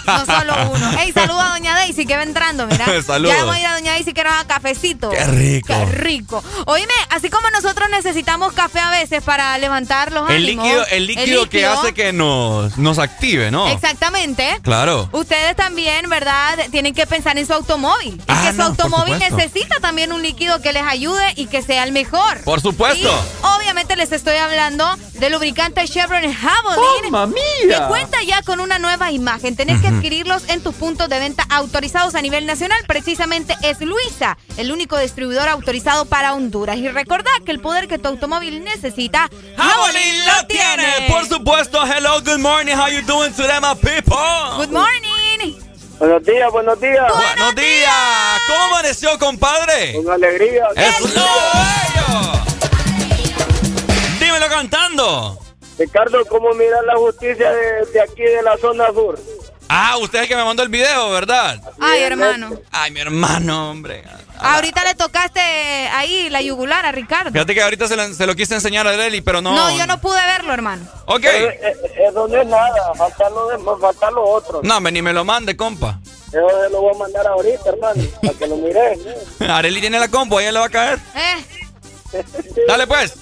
No 0.06 0.26
solo 0.26 0.54
uno. 0.74 1.00
Ey, 1.00 1.12
saluda 1.12 1.48
a 1.48 1.58
doña 1.58 1.74
Daisy 1.76 2.06
que 2.06 2.16
va 2.16 2.24
entrando, 2.24 2.68
mira. 2.68 2.86
Saludos. 3.06 3.36
Ya 3.36 3.40
vamos 3.44 3.56
a 3.56 3.60
ir 3.60 3.66
a 3.66 3.74
doña 3.74 3.92
Daisy 3.94 4.14
que 4.14 4.24
nos 4.24 4.34
haga 4.34 4.46
cafecito. 4.46 5.10
Qué 5.10 5.24
rico. 5.26 5.68
Qué 5.68 5.86
rico. 5.86 6.44
Oíme, 6.68 6.94
así 7.10 7.30
como 7.30 7.50
nosotros 7.50 7.90
necesitamos 7.90 8.54
café 8.54 8.80
a 8.80 8.92
veces 8.92 9.24
para 9.24 9.58
levantar 9.58 10.12
los 10.12 10.30
El 10.30 10.36
ánimos, 10.44 10.66
líquido, 10.66 10.86
el 10.92 11.08
líquido 11.08 11.50
que 11.50 11.58
líquido, 11.58 11.80
hace 11.80 11.94
que 11.94 12.14
nos, 12.14 12.78
nos 12.78 13.00
active, 13.00 13.50
¿no? 13.52 13.68
Exactamente. 13.70 14.60
Claro. 14.62 15.10
Ustedes 15.12 15.56
también, 15.56 16.10
¿verdad? 16.10 16.58
Tienen 16.72 16.94
que 16.94 17.08
pensar 17.08 17.38
en 17.38 17.46
su 17.48 17.54
automóvil. 17.54 18.16
Es 18.20 18.24
Ah, 18.28 18.44
que 18.46 18.52
su 18.52 18.58
no, 18.58 18.66
automóvil 18.66 19.18
necesita 19.20 19.80
también 19.80 20.12
un 20.14 20.22
líquido 20.22 20.62
que 20.62 20.72
les 20.74 20.84
ayude 20.84 21.34
y 21.36 21.48
que 21.48 21.62
sea 21.62 21.84
el 21.84 21.92
mejor. 21.92 22.42
Por 22.44 22.62
supuesto. 22.62 23.10
Y 23.10 23.46
obviamente 23.46 23.96
les 23.96 24.12
estoy 24.12 24.38
hablando 24.38 24.88
de 25.14 25.30
lubricante 25.30 25.86
Chevron 26.12 26.34
Javelin. 26.34 27.12
¡Mamma 27.12 27.28
mía! 27.28 27.44
Que 27.68 27.88
cuenta 27.88 28.22
ya 28.24 28.42
con 28.42 28.60
una 28.60 28.80
nueva 28.80 29.12
imagen. 29.12 29.56
Tenés 29.56 29.82
que 29.82 29.88
adquirirlos 29.88 30.50
en 30.50 30.62
tus 30.62 30.76
puntos 30.76 31.08
de 31.08 31.20
venta 31.20 31.46
autorizados 31.50 32.16
a 32.16 32.22
nivel 32.22 32.46
nacional. 32.46 32.78
Precisamente 32.86 33.56
es 33.62 33.80
Luisa, 33.80 34.38
el 34.58 34.72
único 34.72 34.98
distribuidor 34.98 35.48
autorizado 35.48 36.06
para 36.06 36.34
Honduras. 36.34 36.78
Y 36.78 36.90
recordá 36.90 37.32
que 37.46 37.52
el 37.52 37.62
poder 37.62 37.88
que 37.88 37.98
tu 37.98 38.10
automóvil 38.10 38.64
necesita, 38.64 39.30
Javelin 39.56 40.26
lo 40.26 40.48
tiene. 40.48 41.08
Por 41.10 41.26
supuesto. 41.28 41.82
Hello, 41.86 42.22
good 42.22 42.40
morning. 42.40 42.76
How 42.76 42.90
you 42.90 43.02
doing 43.04 43.32
today, 43.34 43.60
my 43.62 43.76
people? 43.76 44.18
Good 44.58 44.72
morning. 44.72 45.56
Buenos 45.98 46.24
días, 46.26 46.52
buenos 46.52 46.82
días. 46.82 47.14
Buenos 47.14 47.56
días. 47.56 48.42
¿Cómo 48.48 48.64
amaneció, 48.64 49.20
compadre? 49.20 49.94
Con 49.94 50.12
alegría. 50.12 50.66
¡Eso 50.76 51.08
es 51.08 51.16
lo 51.16 51.22
bello! 51.22 52.32
Dímelo 54.20 54.50
cantando. 54.50 55.38
Ricardo, 55.82 56.24
¿cómo 56.26 56.54
miras 56.54 56.86
la 56.86 56.96
justicia 56.96 57.52
de, 57.52 57.86
de 57.92 58.02
aquí 58.02 58.22
de 58.22 58.44
la 58.44 58.56
zona 58.58 58.88
sur? 58.94 59.20
Ah, 59.68 59.98
usted 59.98 60.20
es 60.20 60.24
el 60.24 60.28
que 60.30 60.36
me 60.36 60.44
mandó 60.44 60.62
el 60.62 60.70
video, 60.70 61.10
¿verdad? 61.10 61.60
Ay, 61.80 62.04
hermano. 62.04 62.52
Ay, 62.72 62.92
mi 62.92 63.00
hermano, 63.00 63.72
hombre. 63.72 64.04
Ahorita 64.38 64.84
le 64.84 64.94
tocaste 64.94 65.40
ahí 65.40 66.30
la 66.30 66.42
yugular 66.42 66.86
a 66.86 66.92
Ricardo. 66.92 67.32
Fíjate 67.32 67.56
que 67.56 67.64
ahorita 67.64 67.88
se 67.88 67.96
lo, 67.96 68.14
se 68.14 68.28
lo 68.28 68.36
quise 68.36 68.54
enseñar 68.54 68.86
a 68.88 68.92
Leli, 68.96 69.22
pero 69.22 69.42
no. 69.42 69.56
No, 69.56 69.76
yo 69.76 69.88
no 69.88 70.00
pude 70.00 70.20
verlo, 70.24 70.54
hermano. 70.54 70.86
Ok. 71.06 71.24
Eh, 71.24 71.60
eh, 71.64 71.76
Eso 72.10 72.28
no 72.28 72.42
es 72.42 72.48
nada, 72.48 72.94
falta 72.96 73.30
lo, 73.32 73.48
de, 73.48 73.58
falta 73.80 74.12
lo 74.12 74.24
otro. 74.24 74.62
No, 74.64 74.78
hombre, 74.78 74.92
ni 74.92 75.02
me 75.02 75.14
lo 75.14 75.26
mande, 75.26 75.58
compa. 75.58 76.00
Eso 76.28 76.48
se 76.64 76.70
lo 76.70 76.82
voy 76.82 76.94
a 76.94 76.98
mandar 77.00 77.26
ahorita, 77.26 77.70
hermano, 77.70 78.04
para 78.22 78.34
que 78.38 78.48
lo 78.48 78.58
mires. 78.58 79.00
Areli 79.40 79.80
tiene 79.80 80.00
la 80.00 80.10
compu, 80.10 80.38
ahí 80.38 80.52
le 80.52 80.60
va 80.60 80.66
a 80.66 80.70
caer. 80.70 81.00
Eh. 81.16 82.24
Dale, 82.68 82.86
pues. 82.86 83.16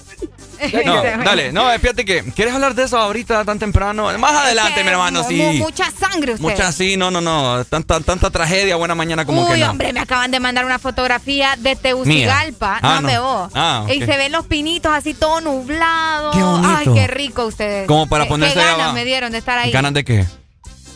No, 0.84 1.02
dale, 1.02 1.52
no, 1.52 1.70
fíjate 1.78 2.04
que. 2.04 2.22
¿Quieres 2.34 2.54
hablar 2.54 2.74
de 2.74 2.84
eso 2.84 2.98
ahorita 2.98 3.44
tan 3.44 3.58
temprano? 3.58 4.16
Más 4.18 4.32
adelante, 4.32 4.82
mi 4.82 4.90
hermano, 4.90 5.24
sí. 5.24 5.40
Mucha 5.58 5.90
sangre 5.90 6.34
usted. 6.34 6.42
Mucha, 6.42 6.72
sí, 6.72 6.96
no, 6.96 7.10
no, 7.10 7.20
no. 7.20 7.64
Tanta, 7.64 8.00
tanta 8.00 8.30
tragedia, 8.30 8.76
buena 8.76 8.94
mañana 8.94 9.24
como 9.24 9.42
Uy, 9.44 9.54
que 9.54 9.58
no. 9.58 9.70
hombre, 9.70 9.92
me 9.92 10.00
acaban 10.00 10.30
de 10.30 10.40
mandar 10.40 10.64
una 10.64 10.78
fotografía 10.78 11.56
de 11.58 11.76
Tegucigalpa. 11.76 12.78
Ah, 12.82 13.00
no, 13.00 13.06
me 13.06 13.18
vos. 13.18 13.50
Ah. 13.54 13.86
Y 13.88 14.00
se 14.00 14.16
ven 14.16 14.32
los 14.32 14.46
pinitos 14.46 14.92
así 14.92 15.14
todo 15.14 15.40
nublado. 15.40 16.32
Qué 16.32 16.42
bonito. 16.42 16.74
Ay, 16.76 16.86
qué 16.94 17.06
rico 17.06 17.46
ustedes. 17.46 17.86
Como 17.86 18.08
para 18.08 18.26
ponerse 18.26 18.58
Qué 18.58 18.64
ganas 18.64 18.94
me 18.94 19.04
dieron 19.04 19.32
de 19.32 19.38
estar 19.38 19.58
ahí. 19.58 19.70
¿Ganas 19.70 19.94
de 19.94 20.04
qué? 20.04 20.26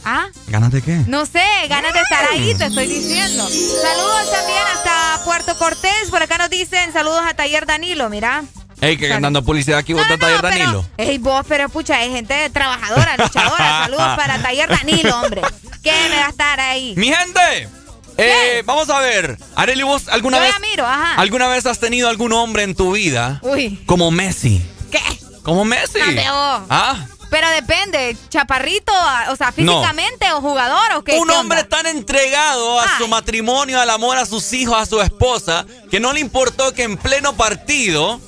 ¿Ah? 0.04 0.26
¿Ganas 0.48 0.70
de 0.70 0.82
qué? 0.82 1.00
No 1.06 1.24
sé, 1.24 1.42
ganas 1.68 1.94
de 1.94 2.00
estar 2.00 2.26
ahí, 2.30 2.54
te 2.54 2.66
estoy 2.66 2.86
diciendo. 2.86 3.48
Saludos 3.48 4.30
también 4.30 4.62
hasta 4.74 5.24
Puerto 5.24 5.56
Cortés. 5.56 6.10
Por 6.10 6.22
acá 6.22 6.36
nos 6.36 6.50
dicen 6.50 6.92
saludos 6.92 7.22
a 7.26 7.34
Taller 7.34 7.64
Danilo, 7.64 8.10
mira. 8.10 8.44
Ey, 8.80 8.96
que 8.96 9.08
dando 9.08 9.42
publicidad 9.44 9.78
aquí, 9.78 9.92
vos 9.92 10.06
taller 10.06 10.42
Danilo. 10.42 10.84
Ey, 10.96 11.18
vos, 11.18 11.44
pero 11.48 11.68
pucha, 11.68 12.02
es 12.04 12.12
gente 12.12 12.50
trabajadora, 12.50 13.16
luchadora. 13.18 13.84
Saludos 13.84 14.16
para 14.16 14.42
Taller 14.42 14.68
Danilo, 14.68 15.20
hombre. 15.20 15.42
¿Qué 15.82 15.92
me 16.10 16.16
va 16.16 16.26
a 16.26 16.30
estar 16.30 16.60
ahí? 16.60 16.94
Mi 16.96 17.08
gente, 17.12 17.68
eh, 18.16 18.62
vamos 18.64 18.90
a 18.90 19.00
ver. 19.00 19.38
Areli, 19.56 19.82
vos 19.82 20.08
alguna 20.08 20.38
Yo 20.38 20.42
vez. 20.44 20.52
la 20.52 20.58
miro, 20.60 20.86
ajá. 20.86 21.14
¿Alguna 21.16 21.48
vez 21.48 21.66
has 21.66 21.78
tenido 21.78 22.08
algún 22.08 22.32
hombre 22.32 22.62
en 22.62 22.74
tu 22.74 22.92
vida 22.92 23.38
Uy, 23.42 23.82
como 23.86 24.10
Messi? 24.10 24.62
¿qué? 24.90 25.00
Como 25.42 25.64
Messi. 25.64 25.98
No. 26.24 26.66
Ah, 26.70 27.06
Pero 27.30 27.48
depende, 27.50 28.16
chaparrito, 28.30 28.92
o 29.30 29.36
sea, 29.36 29.50
físicamente 29.52 30.30
o 30.32 30.40
jugador 30.40 30.92
o 30.96 31.04
qué. 31.04 31.18
un 31.18 31.30
hombre 31.30 31.64
tan 31.64 31.86
entregado 31.86 32.80
a 32.80 32.96
su 32.98 33.08
matrimonio, 33.08 33.80
al 33.80 33.90
amor, 33.90 34.16
a 34.16 34.24
sus 34.26 34.52
hijos, 34.52 34.76
a 34.80 34.86
su 34.86 35.00
esposa, 35.02 35.66
que 35.90 36.00
no 36.00 36.12
le 36.12 36.20
importó 36.20 36.72
que 36.72 36.84
en 36.84 36.96
pleno 36.96 37.34
partido 37.34 38.20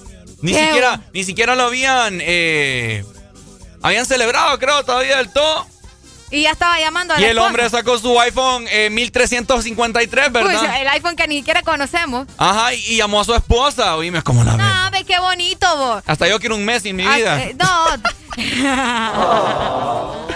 ni 0.47 0.53
¿Qué? 0.53 0.65
siquiera, 0.67 1.01
ni 1.13 1.25
siquiera 1.25 1.55
lo 1.57 1.65
habían, 1.65 2.19
eh, 2.23 3.05
habían 3.83 4.07
celebrado, 4.07 4.59
creo, 4.59 4.85
todavía 4.85 5.17
del 5.19 5.31
todo. 5.33 5.67
Y 6.31 6.43
ya 6.43 6.51
estaba 6.51 6.79
llamando 6.81 7.15
a 7.15 7.21
Y 7.21 7.25
el 7.25 7.31
esposa. 7.31 7.47
hombre 7.47 7.71
sacó 7.71 7.99
su 7.99 8.21
iPhone 8.21 8.67
eh, 8.69 8.91
1353, 8.91 10.33
¿verdad? 10.33 10.61
Uy, 10.61 10.69
el 10.81 10.89
iPhone 10.89 11.15
que 11.15 11.29
ni 11.29 11.37
siquiera 11.39 11.63
conocemos. 11.63 12.27
Ajá, 12.37 12.75
y, 12.75 12.79
y 12.95 12.97
llamó 12.97 13.21
a 13.21 13.25
su 13.25 13.33
esposa. 13.35 13.95
Oíme, 13.97 14.23
como 14.23 14.43
la. 14.43 14.57
No, 14.57 14.91
ve 14.91 15.05
qué 15.05 15.19
bonito 15.21 15.67
vos. 15.77 16.03
Hasta 16.05 16.27
yo 16.29 16.41
quiero 16.41 16.57
un 16.57 16.65
Messi 16.65 16.89
en 16.89 16.97
mi 16.97 17.07
Ah, 17.07 17.17
vida. 17.17 17.43
eh, 17.45 17.57
no. 17.59 17.87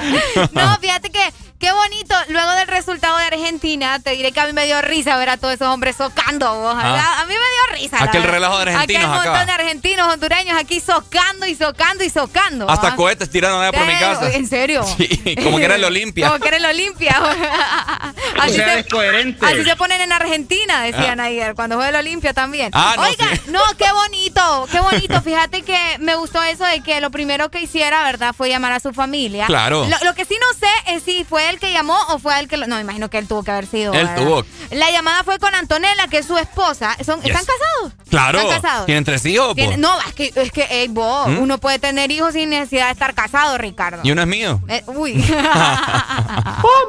no, 0.53 0.79
fíjate 0.81 1.11
que 1.11 1.21
qué 1.61 1.71
bonito. 1.73 2.15
Luego 2.29 2.51
del 2.53 2.67
resultado 2.69 3.17
de 3.19 3.25
Argentina, 3.25 3.99
te 4.01 4.11
diré 4.11 4.33
que 4.33 4.41
a 4.41 4.47
mí 4.47 4.53
me 4.53 4.65
dio 4.67 4.81
risa 4.83 5.17
ver 5.19 5.29
a 5.29 5.37
todos 5.37 5.55
esos 5.55 5.69
hombres 5.69 5.95
socando. 5.97 6.53
vos. 6.55 6.75
A- 6.75 6.81
Ah. 6.81 7.21
A, 7.21 7.25
mí 7.27 7.35
me 7.35 7.39
dio 7.39 7.83
risa. 7.83 8.03
Aquel 8.03 8.23
relajo 8.25 8.57
de 8.59 8.63
argentinos 8.73 9.05
Aquel 9.05 9.15
montón 9.15 9.35
acá. 9.37 9.45
de 9.47 9.53
argentinos, 9.53 10.13
hondureños 10.15 10.59
aquí 10.59 10.81
socando 10.81 11.47
y 11.47 11.55
socando 11.55 12.03
y 12.03 12.11
socando. 12.11 12.69
Hasta 12.69 12.89
¿ah? 12.89 12.97
cohetes 12.97 13.31
tiraron 13.31 13.61
allá 13.63 13.73
por 13.73 13.87
mi 13.87 13.93
casa. 13.99 14.33
¿En 14.33 14.47
serio? 14.49 14.85
Sí, 14.97 15.35
como 15.43 15.59
que 15.59 15.65
era 15.65 15.75
el 15.77 15.85
Olimpia. 15.85 16.29
Como 16.29 16.41
que 16.41 16.49
era 16.49 16.57
el 16.57 16.65
Olimpia. 16.65 17.13
así, 18.41 18.55
sea, 18.57 18.75
se, 18.75 18.79
es 18.81 18.87
coherente. 18.89 19.45
así 19.47 19.65
se 19.65 19.77
ponen 19.77 20.01
en 20.01 20.13
Argentina, 20.13 20.81
decían 20.83 21.21
Ah. 21.21 21.25
ayer, 21.25 21.55
cuando 21.55 21.77
juega 21.77 21.91
el 21.91 21.97
Olimpia 21.97 22.33
también. 22.33 22.71
Ah, 22.75 22.95
no, 22.97 23.03
Oiga, 23.03 23.27
sí. 23.35 23.41
no, 23.51 23.61
qué 23.79 23.91
bonito, 23.93 24.69
qué 24.73 24.81
bonito. 24.81 25.21
Fíjate 25.23 25.63
que 25.63 25.79
me 25.99 26.15
gustó 26.17 26.43
eso 26.43 26.65
de 26.65 26.81
que 26.83 27.01
lo 27.01 27.11
primero 27.11 27.51
que 27.51 27.61
hiciera, 27.61 28.03
¿verdad? 28.05 28.35
Fue 28.37 28.49
llamar 28.49 28.73
a 28.73 28.81
su 28.81 28.93
familia. 28.95 29.47
Claro. 29.47 29.87
Lo, 29.87 29.97
lo 30.05 30.15
que 30.15 30.25
sí 30.25 30.37
no 30.41 30.59
sé 30.59 30.95
es 30.95 31.03
si 31.03 31.25
fue 31.25 31.50
él 31.51 31.59
que 31.59 31.73
llamó 31.73 31.97
o 32.09 32.19
fue 32.19 32.35
a 32.35 32.41
él 32.41 32.49
que 32.49 32.57
lo.? 32.57 32.67
No, 32.67 32.77
me 32.77 32.81
imagino 32.83 33.11
que 33.11 33.19
él 33.19 33.29
tuvo 33.29 33.43
que 33.43 33.51
haber 33.51 33.67
sido. 33.67 33.93
Él 33.93 34.07
¿verdad? 34.07 34.17
tuvo. 34.23 34.45
La 34.71 34.91
llamada 34.91 35.23
fue 35.25 35.39
con 35.39 35.55
Antonella, 35.55 36.07
que 36.09 36.19
es 36.19 36.27
su 36.27 36.39
esposa. 36.39 36.97
Son, 37.05 37.21
Yes. 37.23 37.31
¿Están 37.33 37.45
casados? 37.45 37.93
Claro. 38.09 38.39
¿Están 38.41 38.61
casados? 38.61 38.87
¿Tienen 38.87 39.05
tres 39.05 39.25
hijos? 39.27 39.55
Tiene- 39.55 39.75
po? 39.75 39.79
no, 39.81 40.01
es 40.01 40.15
que, 40.15 40.33
es 40.35 40.53
que 40.53 40.67
ey, 40.71 40.89
vos, 40.89 41.29
¿Mm? 41.29 41.39
uno 41.39 41.59
puede 41.59 41.79
tener 41.79 42.11
hijos 42.11 42.33
sin 42.35 42.51
necesidad 42.51 42.87
de 42.87 42.93
estar 42.93 43.15
casado, 43.15 43.59
Ricardo. 43.59 44.01
Y 44.05 44.11
uno 44.13 44.23
es 44.23 44.29
mío. 44.29 44.61
Eh, 44.69 44.83
uy. 44.87 45.15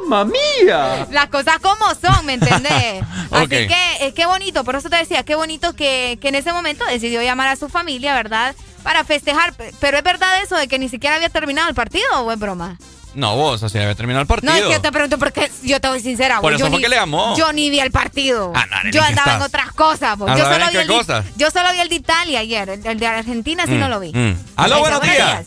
¡Mamma 0.10 0.26
mía! 0.26 1.08
Las 1.12 1.28
cosas 1.28 1.60
como 1.60 1.86
son, 1.96 2.26
¿me 2.26 2.34
entendés? 2.34 3.04
Así 3.32 3.48
que 3.48 3.76
eh, 4.02 4.14
qué 4.14 4.26
bonito, 4.26 4.64
por 4.64 4.76
eso 4.76 4.90
te 4.90 4.98
decía, 4.98 5.24
qué 5.24 5.36
bonito 5.36 5.74
que, 5.76 6.18
que 6.22 6.30
en 6.30 6.36
ese 6.36 6.52
momento 6.54 6.86
decidió 6.86 7.22
llamar 7.22 7.48
a 7.50 7.56
su 7.56 7.70
familia, 7.70 8.14
¿verdad? 8.14 8.56
Para 8.84 9.04
festejar. 9.04 9.54
Pero 9.80 9.98
es 9.98 10.04
verdad 10.04 10.42
eso 10.44 10.56
de 10.56 10.68
que 10.68 10.80
ni 10.80 10.90
siquiera 10.90 11.16
había 11.16 11.30
terminado 11.30 11.70
el 11.70 11.76
partido 11.76 12.06
o 12.22 12.32
es 12.32 12.40
broma. 12.40 12.78
No, 13.14 13.36
vos, 13.36 13.62
o 13.62 13.68
sea, 13.70 13.82
debe 13.82 13.94
terminar 13.96 14.22
el 14.22 14.28
partido. 14.28 14.54
No, 14.54 14.58
es 14.58 14.66
que 14.66 14.72
yo 14.74 14.82
te 14.82 14.92
pregunto 14.92 15.18
porque 15.20 15.52
yo 15.64 15.82
te 15.82 15.88
voy 15.90 16.00
sincera. 16.00 16.40
Por 16.40 16.54
eso 16.54 16.60
yo 16.60 16.66
fue 16.68 16.78
ni- 16.78 16.84
que 16.84 16.90
le 16.90 16.96
llamó. 16.96 17.36
Yo 17.38 17.52
ni 17.52 17.70
vi 17.70 17.80
el 17.82 17.92
partido. 17.92 18.54
Ah, 18.56 18.66
no, 18.72 18.78
¿en 18.86 18.92
yo 18.94 19.02
andaba 19.04 19.36
en 19.36 19.42
otras 19.42 19.72
cosas. 19.74 20.18
¿A 20.22 20.38
Yo 20.38 20.46
solo, 20.46 20.56
en 20.56 20.68
vi 20.68 20.72
qué 20.72 20.82
el 20.82 20.88
de, 20.88 20.94
cosas? 20.94 21.26
yo 21.36 21.52
solo 21.52 21.72
vi 21.74 21.80
el 21.82 21.90
de 21.90 21.96
Italia 21.96 22.40
ayer. 22.40 22.70
El, 22.70 22.86
el 22.88 23.00
de 23.00 23.08
Argentina 23.08 23.66
sí 23.66 23.74
Mm, 23.74 23.80
no 23.80 23.90
lo 23.90 24.00
vi. 24.00 24.12
mm. 24.14 24.36
Aló, 24.56 24.80
buenos 24.80 25.02
días. 25.02 25.46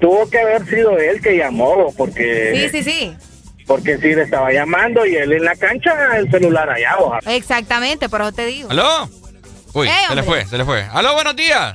Tuvo 0.00 0.28
que 0.30 0.38
haber 0.38 0.66
sido 0.68 0.98
él 0.98 1.20
que 1.20 1.36
llamó, 1.36 1.92
porque, 1.96 2.68
Sí, 2.70 2.82
sí, 2.82 2.90
sí. 2.90 3.16
porque 3.66 3.96
si 3.98 4.14
le 4.14 4.22
estaba 4.22 4.52
llamando 4.52 5.04
y 5.06 5.16
él 5.16 5.32
en 5.32 5.44
la 5.44 5.56
cancha, 5.56 6.16
el 6.16 6.30
celular 6.30 6.68
allá, 6.70 6.96
ojalá. 6.98 7.32
Exactamente, 7.34 8.08
por 8.08 8.20
eso 8.20 8.32
te 8.32 8.46
digo. 8.46 8.70
¿Aló? 8.70 9.08
Uy, 9.74 9.88
Eh, 9.88 9.92
se 10.08 10.14
le 10.14 10.22
fue, 10.22 10.46
se 10.46 10.56
le 10.56 10.64
fue. 10.64 10.86
¡Aló, 10.92 11.14
buenos 11.14 11.34
días! 11.34 11.74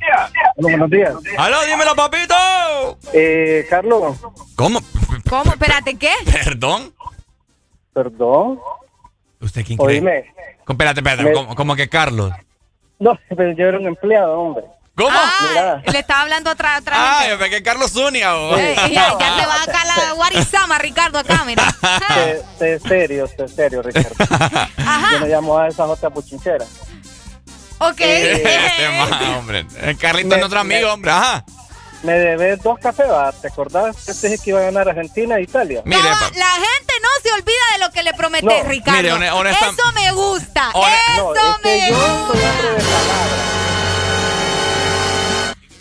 buenos 0.55 0.89
días. 0.89 1.13
¡Aló, 1.37 1.57
dímelo, 1.65 1.95
papito! 1.95 2.33
Eh, 3.13 3.65
Carlos. 3.69 4.17
¿Cómo? 4.55 4.79
¿Cómo? 5.29 5.51
Espérate, 5.51 5.97
¿qué? 5.97 6.11
¿Perdón? 6.45 6.93
Perdón. 7.93 8.59
¿Usted 9.41 9.65
quién 9.65 9.77
cree? 9.77 9.97
Oíme. 9.97 10.33
Espérate, 10.67 10.99
espérate, 11.01 11.23
Me- 11.23 11.33
como, 11.33 11.55
como 11.55 11.75
que 11.75 11.89
Carlos. 11.89 12.31
No, 12.99 13.17
pero 13.35 13.51
yo 13.53 13.65
era 13.67 13.79
un 13.79 13.87
empleado, 13.87 14.39
hombre. 14.39 14.63
¿Cómo? 14.95 15.09
Ah, 15.13 15.81
le 15.85 15.99
estaba 15.99 16.21
hablando 16.23 16.51
otra, 16.51 16.77
otra 16.77 16.93
Ah, 16.97 17.25
yo 17.29 17.37
pensé 17.39 17.55
que 17.57 17.63
Carlos 17.63 17.91
Zúñiga. 17.91 18.35
o- 18.37 18.57
Eh, 18.57 18.75
ya, 18.77 19.17
ya 19.17 19.35
te 19.37 19.45
va 19.45 19.63
acá 19.63 19.85
la 19.85 20.11
guarizama, 20.15 20.77
Ricardo, 20.77 21.19
acá, 21.19 21.43
mira. 21.45 21.63
Sé, 22.09 22.43
sé 22.57 22.79
serio, 22.79 23.25
sé 23.27 23.47
serio, 23.47 23.81
Ricardo. 23.81 24.15
Yo 25.13 25.19
me 25.21 25.27
llamo 25.29 25.57
a 25.57 25.67
esas 25.69 25.89
otras 25.89 26.13
buchincheras. 26.13 26.67
Ok. 27.79 27.99
Este 27.99 28.89
más, 28.99 29.21
hombre. 29.37 29.65
El 29.81 29.97
Carlito 29.99 30.35
es 30.35 30.39
nuestro 30.39 30.59
amigo, 30.59 30.91
hombre. 30.93 31.11
Ajá. 31.11 31.43
Me 32.03 32.13
debes 32.13 32.61
dos 32.63 32.79
cafés. 32.79 33.07
¿te 33.41 33.47
acordás? 33.49 33.95
Este 34.07 34.27
es 34.27 34.33
el 34.33 34.41
que 34.41 34.49
iba 34.51 34.59
a 34.59 34.63
ganar 34.63 34.87
Argentina 34.87 35.35
e 35.37 35.41
Italia. 35.43 35.81
Mire, 35.85 36.01
No, 36.01 36.09
pa- 36.09 36.31
la 36.33 36.51
gente 36.51 36.93
no 37.01 37.09
se 37.23 37.31
olvida 37.33 37.63
de 37.73 37.79
lo 37.85 37.91
que 37.91 38.03
le 38.03 38.13
prometes, 38.13 38.45
No, 38.63 38.63
Ricardo. 38.69 38.97
mire, 39.01 39.11
hone- 39.11 39.31
honesta- 39.31 39.69
Eso 39.69 39.91
me 39.93 40.11
gusta. 40.13 40.69
Eso 40.69 41.33
No, 41.33 41.33
es 41.35 41.57
que 41.61 41.67
me 41.69 41.89
yo 41.89 41.97
gusta. 41.97 42.49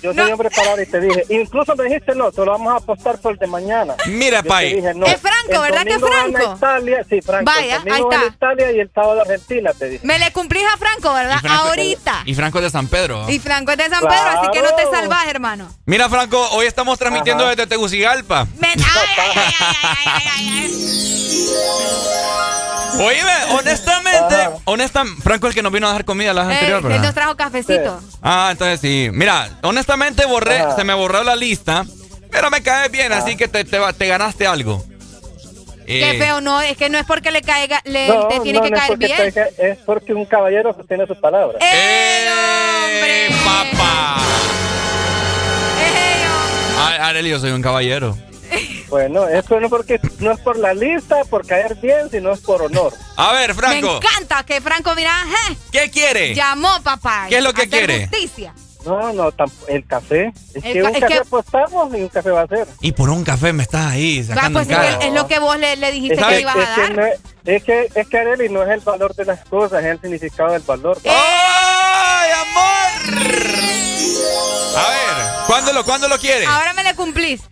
Yo 0.03 0.15
soy 0.15 0.31
hombre 0.31 0.49
palabra 0.51 0.83
y 0.83 0.87
te 0.87 1.01
dije, 1.01 1.25
incluso 1.31 1.75
me 1.77 1.85
dijiste 1.85 2.15
no, 2.15 2.31
te 2.31 2.45
lo 2.45 2.53
vamos 2.53 2.73
a 2.73 2.77
apostar 2.77 3.19
por 3.21 3.33
el 3.33 3.39
de 3.39 3.47
mañana. 3.49 3.95
Mira, 4.07 4.43
Yo 4.43 4.49
Pai. 4.49 4.75
dije, 4.75 4.95
no. 4.95 5.07
Es 5.07 5.21
Franco, 5.21 5.61
¿verdad 5.63 5.83
que 5.85 5.95
es 5.95 6.01
Franco? 6.01 6.55
Italia, 6.57 7.07
sí, 7.09 7.21
Franco. 7.21 7.45
Vaya, 7.45 7.83
el 7.85 7.93
ahí 7.93 8.01
está. 8.03 8.27
Italia 8.27 8.73
y 8.73 8.81
el 8.81 8.91
sábado 8.95 9.21
Argentina, 9.23 9.73
te 9.73 9.89
dije. 9.89 10.07
Me 10.07 10.19
le 10.19 10.31
cumplís 10.33 10.63
a 10.73 10.77
Franco, 10.77 11.13
¿verdad? 11.13 11.37
Y 11.37 11.41
Franco- 11.41 11.69
Ahorita. 11.69 12.23
Y 12.27 12.35
Franco 12.35 12.59
es 12.59 12.65
de 12.65 12.71
San 12.71 12.87
Pedro. 12.89 13.29
Y 13.29 13.39
Franco 13.39 13.73
es 13.73 13.79
de 13.79 13.89
San 13.89 14.01
Pedro, 14.01 14.29
así 14.41 14.51
que 14.53 14.63
no 14.63 14.75
te 14.75 14.85
salvas, 14.91 15.27
hermano. 15.27 15.69
Mira, 15.87 16.09
Franco, 16.09 16.41
hoy 16.53 16.67
estamos 16.67 16.99
transmitiendo 16.99 17.45
Ajá. 17.45 17.51
desde 17.57 17.67
Tegucigalpa. 17.67 18.47
Me- 18.59 18.69
ay, 18.77 18.77
ay, 19.17 19.31
ay, 19.35 19.55
ay, 19.61 19.77
ay, 19.83 20.23
ay, 20.37 20.49
ay. 20.65 20.75
Oíme, 22.95 23.33
honestamente, 23.59 24.37
honestamente, 24.65 25.23
Franco 25.23 25.47
es 25.47 25.51
el 25.53 25.55
que 25.55 25.63
nos 25.63 25.73
vino 25.73 25.87
a 25.87 25.91
dejar 25.91 26.05
comida 26.05 26.33
la 26.33 26.45
vez 26.45 26.57
Eh, 26.57 26.59
anterior, 26.73 26.93
él 26.93 27.03
nos 27.03 27.15
trajo 27.15 27.37
cafecito. 27.37 28.01
Ah, 28.23 28.49
entonces 28.53 28.81
sí. 28.81 29.09
Mira, 29.13 29.49
honestamente 29.63 30.25
borré, 30.27 30.59
Ajá. 30.61 30.77
se 30.77 30.85
me 30.85 30.95
borró 30.95 31.23
la 31.23 31.37
lista, 31.37 31.85
pero 32.31 32.51
me 32.51 32.63
cae 32.63 32.89
bien, 32.89 33.13
así 33.13 33.37
que 33.37 33.47
te, 33.49 33.65
te, 33.65 33.79
va- 33.79 33.93
te 33.93 34.07
ganaste 34.07 34.47
algo. 34.47 34.85
Qué 35.87 36.11
Eh, 36.11 36.19
feo, 36.19 36.41
no, 36.43 36.61
es 36.61 36.77
que 36.77 36.91
no 36.91 36.99
es 36.99 37.07
porque 37.07 37.31
le 37.31 37.41
caiga, 37.41 37.81
le, 37.85 38.09
No, 38.09 38.29
te 38.29 38.41
tiene 38.41 38.59
no, 38.59 38.65
que 38.65 38.71
no 38.71 38.77
caer 38.77 38.99
bien. 38.99 39.33
te- 39.33 39.71
es 39.71 39.79
porque 39.87 40.13
un 40.13 40.27
caballero 40.27 40.75
sostiene 40.75 41.07
sus 41.07 41.17
palabras. 41.19 41.63
¡Ey, 41.63 41.69
¡Eh, 41.73 43.29
hombre! 43.31 43.37
papá! 43.45 44.17
¡Ey, 45.81 46.27
hombre! 46.27 46.77
Ah, 47.01 47.09
Arely, 47.09 47.31
yo 47.31 47.39
soy 47.39 47.53
un 47.53 47.63
caballero. 47.63 48.17
Bueno, 48.89 49.29
esto 49.29 49.61
no, 49.61 49.69
porque, 49.69 50.01
no 50.21 50.33
es 50.33 50.41
por 50.41 50.57
la 50.59 50.73
lista, 50.73 51.23
por 51.29 51.47
caer 51.47 51.75
bien, 51.77 52.11
sino 52.11 52.33
es 52.33 52.41
por 52.41 52.63
honor. 52.63 52.93
A 53.17 53.33
ver, 53.33 53.49
Me 53.51 53.55
Franco, 53.55 53.97
encanta 53.97 54.43
que 54.45 54.61
Franco, 54.61 54.95
mira, 54.95 55.13
¿qué 55.71 55.91
quiere? 55.91 56.35
llamó 56.35 56.83
papá. 56.83 57.27
¿Qué 57.29 57.37
es 57.39 57.43
lo 57.45 57.53
que 57.53 57.63
hacer 57.63 57.71
quiere? 57.87 58.09
justicia. 58.09 58.55
No, 58.87 59.13
no, 59.13 59.31
el 59.67 59.87
café. 59.87 60.33
Es 60.55 60.65
El 60.65 60.73
que 60.73 60.81
ca- 60.83 60.89
un 60.89 60.95
es 60.95 61.01
café 61.03 61.13
que- 61.15 61.19
apostamos 61.21 61.93
y 61.95 62.01
un 62.01 62.09
café 62.09 62.31
va 62.31 62.43
a 62.43 62.47
ser. 62.47 62.67
Y 62.81 62.93
por 62.93 63.11
un 63.11 63.25
café 63.25 63.53
me 63.53 63.63
estás 63.65 63.93
ahí 63.93 64.25
sacando 64.25 64.61
pues 64.61 64.71
es, 64.71 64.77
cara. 64.77 64.99
que- 64.99 65.09
es 65.09 65.13
lo 65.13 65.27
que 65.27 65.39
vos 65.41 65.59
le, 65.59 65.77
le 65.77 65.93
dijiste 65.93 66.15
Es 66.15 66.21
que 66.21 66.27
que, 66.29 66.35
le 66.37 66.41
ibas 66.41 66.57
a 66.57 66.61
es 66.63 66.69
que 66.69 66.81
dar. 66.81 66.93
no 66.97 67.05
es, 67.05 67.21
es 67.45 67.65
que, 67.65 67.89
es 67.95 68.09
que 68.09 68.19
Arely 68.19 68.49
no 68.49 68.63
es 68.63 68.71
el 68.71 68.81
valor 68.81 69.15
de 69.15 69.25
las 69.27 69.45
cosas, 69.45 69.81
es 69.85 69.91
el 69.91 70.01
significado 70.01 70.53
del 70.53 70.63
valor. 70.63 70.97
Eh. 71.05 71.11
¡Ay, 71.11 72.31
amor! 72.31 73.19
A 74.77 74.89
ver, 74.91 75.47
¿cuándo 75.49 75.73
lo, 75.73 75.85
¿cuándo 75.85 76.09
lo 76.09 76.19
quiere? 76.19 76.47
Ahora 76.47 76.73
me 76.73 76.85
le 76.85 76.95
cumplís. 76.95 77.43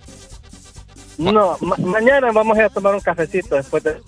No, 1.18 1.56
ma- 1.60 1.76
mañana 1.78 2.30
vamos 2.32 2.56
a 2.56 2.60
ir 2.60 2.66
a 2.66 2.70
tomar 2.70 2.94
un 2.94 3.00
cafecito 3.00 3.56
después 3.56 3.82
de... 3.82 4.00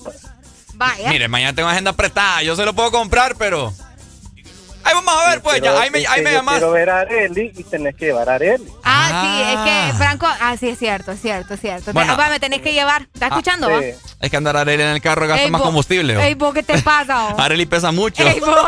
Vaya. 0.75 1.09
Mire, 1.11 1.27
mañana 1.29 1.53
tengo 1.55 1.69
agenda 1.69 1.91
apretada. 1.91 2.43
Yo 2.43 2.55
se 2.55 2.65
lo 2.65 2.73
puedo 2.73 2.93
comprar, 2.93 3.35
pero. 3.37 3.73
Ahí 4.85 4.95
vamos 4.95 5.13
a 5.13 5.29
ver, 5.31 5.43
pues. 5.43 5.61
Ya, 5.61 5.77
ahí 5.81 5.91
me, 5.91 5.99
es 5.99 6.09
ahí 6.09 6.23
me 6.23 6.31
llamas. 6.33 6.55
Quiero 6.59 6.71
ver 6.71 6.89
a 6.89 7.01
Arely 7.01 7.53
y 7.57 7.65
tenés 7.65 7.97
que 7.97 8.05
llevar 8.07 8.29
a 8.31 8.35
Arely. 8.35 8.65
Ah, 8.85 9.09
Ah. 9.11 9.23
sí, 9.23 9.43
es 9.43 9.59
que 9.65 9.93
Franco, 9.99 10.27
ah, 10.29 10.57
sí, 10.57 10.69
es 10.69 10.79
cierto, 10.79 11.11
es 11.13 11.21
cierto, 11.21 11.55
es 11.55 11.61
cierto. 11.61 11.93
Bueno. 11.93 12.15
Te- 12.15 12.23
va, 12.23 12.29
me 12.29 12.39
tenés 12.39 12.63
que 12.63 12.73
llevar. 12.73 13.09
¿Estás 13.13 13.31
escuchando, 13.31 13.69
va? 13.71 13.81
Sí. 13.81 13.91
Hay 14.21 14.31
que 14.31 14.37
andar 14.37 14.57
a 14.57 14.61
Arely 14.61 14.83
en 14.83 14.89
el 14.91 15.03
carro, 15.03 15.27
gasta 15.27 15.43
Ey, 15.45 15.51
más 15.51 15.63
combustible. 15.63 16.15
Ey, 16.25 16.35
vos, 16.35 16.55
¿qué 16.55 16.63
te 16.63 16.81
pasa? 16.81 17.35
oh? 17.35 17.41
Arely 17.41 17.67
pesa 17.67 17.91
mucho. 17.91 18.23
Ey, 18.23 18.39
vos. 18.39 18.55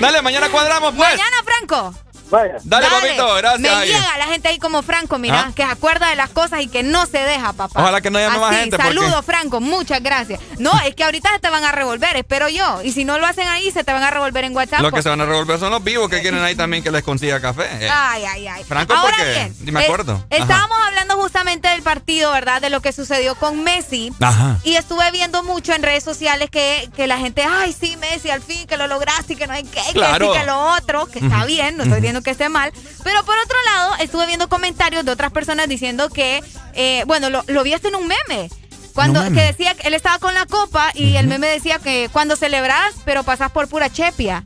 Dale, 0.00 0.22
mañana 0.22 0.48
cuadramos, 0.50 0.94
pues. 0.94 1.08
Mañana, 1.10 1.36
Franco. 1.44 1.94
Vaya. 2.30 2.56
Dale, 2.64 2.86
papito, 2.88 3.34
gracias. 3.36 3.60
Me 3.60 3.68
Ay. 3.68 3.88
llega 3.88 4.18
la 4.18 4.26
gente 4.26 4.48
ahí 4.48 4.58
como 4.58 4.82
Franco, 4.82 5.18
mira, 5.18 5.46
¿Ah? 5.48 5.52
que 5.54 5.64
se 5.64 5.70
acuerda 5.70 6.08
de 6.10 6.16
las 6.16 6.30
cosas 6.30 6.60
y 6.60 6.68
que 6.68 6.82
no 6.82 7.06
se 7.06 7.18
deja, 7.18 7.52
papá. 7.52 7.80
Ojalá 7.80 8.00
que 8.00 8.10
no 8.10 8.18
llame 8.18 8.38
más 8.38 8.50
Así, 8.50 8.60
gente, 8.60 8.76
porque- 8.76 8.88
Saludos, 8.94 9.24
Franco, 9.24 9.60
muchas 9.60 10.02
gracias. 10.02 10.40
No, 10.58 10.72
es 10.84 10.94
que 10.94 11.04
ahorita 11.04 11.30
se 11.32 11.38
te 11.38 11.50
van 11.50 11.64
a 11.64 11.72
revolver, 11.72 12.16
espero 12.16 12.48
yo. 12.48 12.82
Y 12.82 12.92
si 12.92 13.04
no 13.04 13.18
lo 13.18 13.26
hacen 13.26 13.46
ahí, 13.48 13.70
se 13.70 13.84
te 13.84 13.92
van 13.92 14.02
a 14.02 14.10
revolver 14.10 14.44
en 14.44 14.56
WhatsApp. 14.56 14.80
Lo 14.80 14.90
que 14.92 15.02
se 15.02 15.08
van 15.08 15.20
a 15.20 15.24
revolver 15.26 15.58
son 15.58 15.70
los 15.70 15.82
vivos 15.84 16.08
que 16.08 16.20
quieren 16.20 16.42
ahí 16.42 16.54
también 16.56 16.82
que 16.82 16.90
les 16.90 17.02
consiga 17.02 17.40
café. 17.40 17.64
Eh, 17.80 17.88
Ay, 17.90 18.24
ay, 18.24 18.48
ay. 18.48 18.64
Franco, 18.64 18.94
Ahora 18.94 19.14
porque 19.16 19.30
bien, 19.32 19.56
ni 19.60 19.72
me 19.72 19.80
eh, 19.82 19.84
acuerdo. 19.84 20.24
Estábamos 20.30 20.78
hablando 20.86 21.16
justamente 21.16 21.68
del 21.68 21.82
partido, 21.82 22.32
¿verdad? 22.32 22.60
De 22.60 22.70
lo 22.70 22.80
que 22.82 22.92
sucedió 22.92 23.34
con 23.36 23.62
Messi. 23.62 24.12
Ajá. 24.20 24.58
Y 24.64 24.76
estuve 24.76 25.10
viendo 25.12 25.42
mucho 25.42 25.72
en 25.74 25.82
redes 25.82 26.02
sociales 26.04 26.50
que, 26.50 26.88
que 26.96 27.06
la 27.06 27.18
gente, 27.18 27.44
ay, 27.44 27.72
sí, 27.78 27.96
Messi, 27.98 28.30
al 28.30 28.42
fin, 28.42 28.66
que 28.66 28.76
lo 28.76 28.86
lograste 28.86 29.34
y 29.34 29.36
que 29.36 29.46
no 29.46 29.52
hay 29.52 29.64
que, 29.64 29.80
Claro. 29.92 30.32
que 30.32 30.34
sí, 30.34 30.40
que 30.40 30.46
lo 30.46 30.58
otro, 30.74 31.06
que 31.06 31.18
está 31.20 31.44
bien, 31.44 31.76
no 31.76 31.82
estoy 31.84 31.96
diciendo 32.00 32.15
que 32.22 32.30
esté 32.30 32.48
mal. 32.48 32.72
Pero 33.04 33.24
por 33.24 33.36
otro 33.38 33.56
lado, 33.66 33.94
estuve 34.00 34.26
viendo 34.26 34.48
comentarios 34.48 35.04
de 35.04 35.12
otras 35.12 35.32
personas 35.32 35.68
diciendo 35.68 36.08
que, 36.10 36.42
eh, 36.74 37.04
bueno, 37.06 37.30
lo, 37.30 37.42
lo 37.46 37.62
vi 37.62 37.72
hasta 37.74 37.88
en 37.88 37.96
un 37.96 38.06
meme. 38.08 38.50
Cuando, 38.94 39.22
que 39.24 39.42
decía 39.42 39.74
que 39.74 39.88
él 39.88 39.94
estaba 39.94 40.18
con 40.18 40.32
la 40.32 40.46
copa 40.46 40.90
y 40.94 41.16
el 41.16 41.26
meme 41.26 41.46
decía 41.48 41.78
que 41.78 42.08
cuando 42.12 42.34
celebras, 42.34 42.94
pero 43.04 43.24
pasas 43.24 43.50
por 43.52 43.68
pura 43.68 43.90
chepia. 43.90 44.44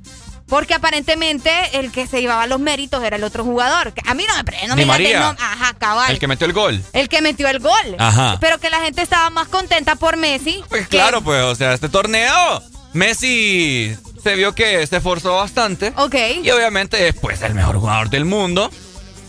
Porque 0.48 0.74
aparentemente 0.74 1.52
el 1.78 1.92
que 1.92 2.09
se 2.09 2.20
llevaba 2.20 2.48
los 2.48 2.59
méritos 2.59 3.05
era 3.05 3.14
el 3.14 3.22
otro 3.22 3.44
jugador. 3.44 3.94
A 4.05 4.14
mí 4.14 4.24
no 4.26 4.34
me, 4.34 4.66
no 4.66 4.74
me 4.74 4.84
María. 4.84 5.28
Ajá, 5.38 5.74
cabal. 5.78 6.10
El 6.10 6.18
que 6.18 6.26
metió 6.26 6.44
el 6.48 6.52
gol. 6.52 6.82
El 6.92 7.09
que 7.09 7.22
metió 7.22 7.47
el 7.47 7.60
gol. 7.60 7.94
Ajá. 8.01 8.38
Pero 8.40 8.59
que 8.59 8.68
la 8.68 8.80
gente 8.80 9.01
estaba 9.02 9.30
más 9.30 9.47
contenta 9.47 9.94
por 9.94 10.16
Messi. 10.16 10.64
Pues 10.68 10.88
que- 10.88 10.97
claro, 10.97 11.22
pues, 11.22 11.40
o 11.44 11.55
sea, 11.55 11.72
este 11.72 11.88
torneo, 11.88 12.60
Messi 12.92 13.97
se 14.22 14.34
vio 14.36 14.55
que 14.55 14.86
se 14.86 14.97
esforzó 14.98 15.36
bastante. 15.36 15.92
Ok. 15.97 16.14
Y 16.42 16.51
obviamente 16.51 17.09
es 17.09 17.14
pues 17.14 17.42
el 17.42 17.55
mejor 17.55 17.76
jugador 17.78 18.10
del 18.10 18.24
mundo. 18.24 18.70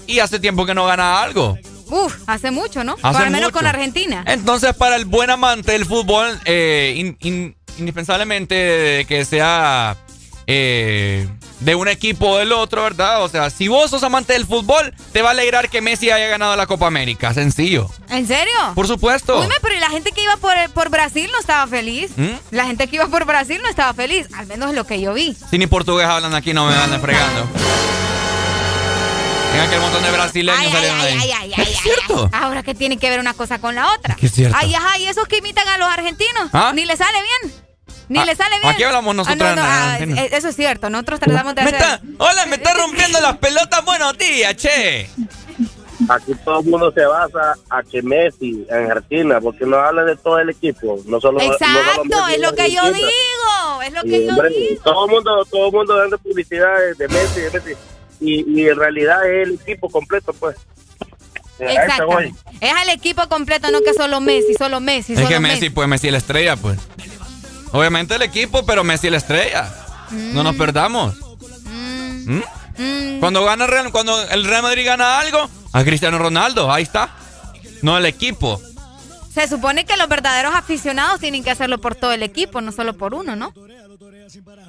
Y 0.07 0.19
hace 0.19 0.39
tiempo 0.39 0.65
que 0.65 0.73
no 0.73 0.85
gana 0.85 1.21
algo. 1.21 1.57
Uf, 1.89 2.15
hace 2.27 2.51
mucho, 2.51 2.83
¿no? 2.83 2.93
Hace 3.01 3.13
Por 3.17 3.21
al 3.23 3.31
menos 3.31 3.49
mucho. 3.49 3.53
con 3.59 3.67
Argentina. 3.67 4.23
Entonces, 4.27 4.73
para 4.75 4.95
el 4.95 5.05
buen 5.05 5.29
amante 5.29 5.73
del 5.73 5.85
fútbol, 5.85 6.39
eh, 6.45 6.93
in- 6.97 7.17
in- 7.21 7.55
indispensablemente 7.77 9.05
que 9.07 9.25
sea 9.25 9.95
eh, 10.53 11.27
de 11.61 11.75
un 11.75 11.87
equipo 11.87 12.27
o 12.27 12.37
del 12.39 12.51
otro, 12.51 12.83
¿verdad? 12.83 13.23
O 13.23 13.29
sea, 13.29 13.49
si 13.49 13.67
vos 13.69 13.89
sos 13.89 14.03
amante 14.03 14.33
del 14.33 14.45
fútbol, 14.45 14.93
te 15.13 15.21
va 15.21 15.29
a 15.29 15.31
alegrar 15.31 15.69
que 15.69 15.79
Messi 15.81 16.09
haya 16.09 16.27
ganado 16.27 16.55
la 16.57 16.67
Copa 16.67 16.87
América. 16.87 17.33
Sencillo. 17.33 17.89
¿En 18.09 18.27
serio? 18.27 18.51
Por 18.75 18.87
supuesto. 18.87 19.39
Uy, 19.39 19.47
pero 19.61 19.75
¿y 19.75 19.79
la 19.79 19.89
gente 19.89 20.11
que 20.11 20.23
iba 20.23 20.35
por, 20.37 20.53
por 20.73 20.89
Brasil 20.89 21.29
no 21.31 21.39
estaba 21.39 21.65
feliz? 21.67 22.11
¿Mm? 22.17 22.31
La 22.51 22.65
gente 22.65 22.87
que 22.87 22.97
iba 22.97 23.07
por 23.07 23.25
Brasil 23.25 23.59
no 23.63 23.69
estaba 23.69 23.93
feliz. 23.93 24.27
Al 24.35 24.47
menos 24.47 24.73
lo 24.73 24.85
que 24.85 24.99
yo 24.99 25.13
vi. 25.13 25.37
Si 25.49 25.57
ni 25.57 25.67
portugués 25.67 26.07
hablan 26.07 26.35
aquí, 26.35 26.53
no 26.53 26.65
me 26.65 26.75
van 26.75 26.99
fregando. 26.99 27.47
En 29.53 29.59
aquel 29.59 29.81
montón 29.81 30.01
de 30.01 30.11
brasileños 30.11 30.61
Ay, 30.61 30.71
salieron 30.71 30.99
ay, 31.01 31.07
ahí. 31.07 31.19
ay, 31.19 31.31
ay, 31.41 31.53
ay, 31.57 31.63
¿Es 31.63 31.69
ay, 31.69 31.75
cierto? 31.83 32.29
Ahora 32.31 32.63
que 32.63 32.73
tiene 32.73 32.97
que 32.97 33.09
ver 33.09 33.19
una 33.19 33.33
cosa 33.33 33.59
con 33.59 33.75
la 33.75 33.91
otra. 33.93 34.15
Que 34.15 34.27
es 34.27 34.31
cierto. 34.33 34.57
Ay, 34.59 34.73
ajá, 34.73 34.97
y 34.97 35.07
esos 35.07 35.27
que 35.27 35.37
imitan 35.37 35.67
a 35.67 35.77
los 35.77 35.89
argentinos. 35.89 36.49
¿Ah? 36.53 36.71
Ni 36.73 36.85
le 36.85 36.95
sale 36.95 37.17
bien. 37.21 37.60
Ni 38.11 38.19
Ah, 38.19 38.25
le 38.25 38.35
sale 38.35 38.59
bien. 38.59 38.73
aquí 38.73 38.83
hablamos 38.83 39.15
nosotros 39.15 39.41
Ah, 39.41 39.55
no, 39.55 40.05
no, 40.05 40.13
en 40.13 40.19
ah, 40.19 40.25
eso 40.25 40.49
es 40.49 40.55
cierto. 40.57 40.89
Nosotros 40.89 41.21
tratamos 41.21 41.55
de 41.55 41.61
Me 41.63 41.69
hacer. 41.69 41.79
está- 41.81 42.01
hola, 42.17 42.45
me 42.47 42.55
está 42.57 42.73
rompiendo 42.73 43.21
las 43.21 43.37
pelotas. 43.37 43.85
Buenos 43.85 44.17
días, 44.17 44.53
che. 44.57 45.09
Aquí 46.09 46.33
todo 46.43 46.59
el 46.59 46.65
mundo 46.65 46.91
se 46.91 47.05
basa 47.05 47.53
a 47.69 47.83
que 47.83 48.01
Messi 48.01 48.65
en 48.69 48.91
Argentina, 48.91 49.39
porque 49.39 49.65
no 49.65 49.77
habla 49.77 50.03
de 50.03 50.17
todo 50.17 50.39
el 50.39 50.49
equipo, 50.49 50.99
no 51.05 51.21
solo 51.21 51.37
no 51.39 51.39
solo 51.39 51.53
Exacto, 51.53 52.03
Messi 52.03 52.33
es 52.33 52.39
lo 52.41 52.53
que 52.55 52.71
yo 52.71 52.91
digo. 52.91 53.81
Es 53.85 53.93
lo 53.93 54.05
Y, 54.05 54.09
que 54.09 54.25
yo 54.25 54.29
hombre, 54.33 54.49
digo. 54.49 54.83
todo 54.83 55.05
el 55.05 55.11
mundo, 55.11 55.45
todo 55.49 55.65
el 55.67 55.71
mundo 55.71 55.95
dando 55.95 56.17
publicidad 56.17 56.73
de, 56.79 56.95
de 56.95 57.07
Messi, 57.07 57.39
de 57.39 57.51
Messi, 57.51 57.71
y, 58.19 58.61
y 58.61 58.67
en 58.67 58.75
realidad 58.77 59.25
es 59.25 59.47
el 59.47 59.53
equipo 59.53 59.89
completo, 59.89 60.33
pues. 60.33 60.57
Exactamente. 61.59 62.37
Es 62.59 62.73
al 62.73 62.89
equipo 62.89 63.27
completo, 63.29 63.71
no 63.71 63.81
que 63.81 63.93
solo 63.93 64.19
Messi, 64.19 64.53
solo 64.55 64.79
Messi, 64.81 65.13
Es 65.13 65.19
solo 65.19 65.29
que 65.29 65.39
Messi, 65.39 65.69
pues 65.69 65.87
Messi 65.87 66.07
es 66.07 66.11
la 66.11 66.17
estrella, 66.17 66.55
pues. 66.57 66.77
Obviamente 67.71 68.15
el 68.15 68.21
equipo, 68.21 68.65
pero 68.65 68.83
Messi 68.83 69.07
es 69.07 69.11
la 69.11 69.17
estrella. 69.17 69.73
No 70.11 70.43
nos 70.43 70.55
perdamos. 70.55 71.15
¿Mm? 72.25 73.19
Cuando 73.19 73.43
gana 73.45 73.65
el 73.65 73.71
Real, 73.71 73.91
cuando 73.91 74.21
el 74.29 74.43
Real 74.45 74.63
Madrid 74.63 74.85
gana 74.85 75.19
algo, 75.19 75.49
a 75.73 75.83
Cristiano 75.83 76.17
Ronaldo, 76.17 76.71
ahí 76.71 76.83
está. 76.83 77.09
No 77.81 77.97
el 77.97 78.05
equipo. 78.05 78.61
Se 79.33 79.47
supone 79.47 79.85
que 79.85 79.95
los 79.97 80.09
verdaderos 80.09 80.53
aficionados 80.53 81.19
tienen 81.21 81.43
que 81.43 81.51
hacerlo 81.51 81.79
por 81.79 81.95
todo 81.95 82.11
el 82.11 82.23
equipo, 82.23 82.59
no 82.61 82.71
solo 82.71 82.93
por 82.97 83.13
uno, 83.13 83.35
¿no? 83.35 83.53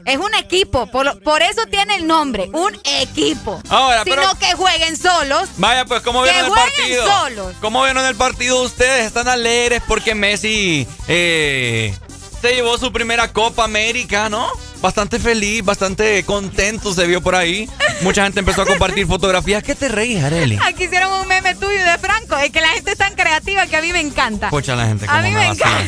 Es 0.04 0.18
un 0.18 0.34
equipo, 0.34 0.86
por, 0.88 1.20
por 1.22 1.40
eso 1.42 1.62
tiene 1.70 1.96
el 1.96 2.06
nombre, 2.06 2.48
un 2.52 2.72
equipo. 3.00 3.60
Ahora, 3.68 4.02
Sino 4.04 4.16
pero- 4.16 4.34
que 4.38 4.52
jueguen 4.54 4.96
solos. 4.96 5.48
Vaya, 5.56 5.84
pues, 5.84 6.02
¿cómo 6.02 6.22
vieron 6.22 6.46
el 6.46 6.50
jueguen 6.50 6.72
partido? 6.76 7.06
solos. 7.06 7.54
¿Cómo 7.60 7.82
vieron 7.84 8.04
el 8.04 8.16
partido 8.16 8.62
ustedes? 8.62 9.06
¿Están 9.06 9.28
alegres 9.28 9.82
porque 9.86 10.14
Messi 10.16 10.86
eh, 11.06 11.96
se 12.42 12.54
llevó 12.54 12.76
su 12.76 12.92
primera 12.92 13.32
Copa 13.32 13.62
América, 13.62 14.28
no? 14.28 14.48
Bastante 14.80 15.20
feliz, 15.20 15.64
bastante 15.64 16.24
contento 16.24 16.92
se 16.92 17.06
vio 17.06 17.20
por 17.22 17.36
ahí. 17.36 17.70
Mucha 18.00 18.24
gente 18.24 18.40
empezó 18.40 18.62
a 18.62 18.66
compartir 18.66 19.06
fotografías. 19.06 19.62
¿Qué 19.62 19.76
te 19.76 19.88
reís, 19.88 20.22
Areli? 20.24 20.58
Aquí 20.66 20.84
hicieron 20.84 21.12
un 21.20 21.28
meme 21.28 21.54
tuyo 21.54 21.80
de 21.84 21.98
Franco. 21.98 22.36
Es 22.38 22.50
que 22.50 22.60
la 22.60 22.68
gente 22.70 22.90
es 22.90 22.98
tan 22.98 23.14
creativa 23.14 23.64
que 23.68 23.76
a 23.76 23.80
mí 23.80 23.92
me 23.92 24.00
encanta. 24.00 24.46
Escucha 24.46 24.74
la 24.74 24.86
gente 24.86 25.06
A 25.08 25.22
mí 25.22 25.30
me 25.30 25.46
vacila. 25.46 25.86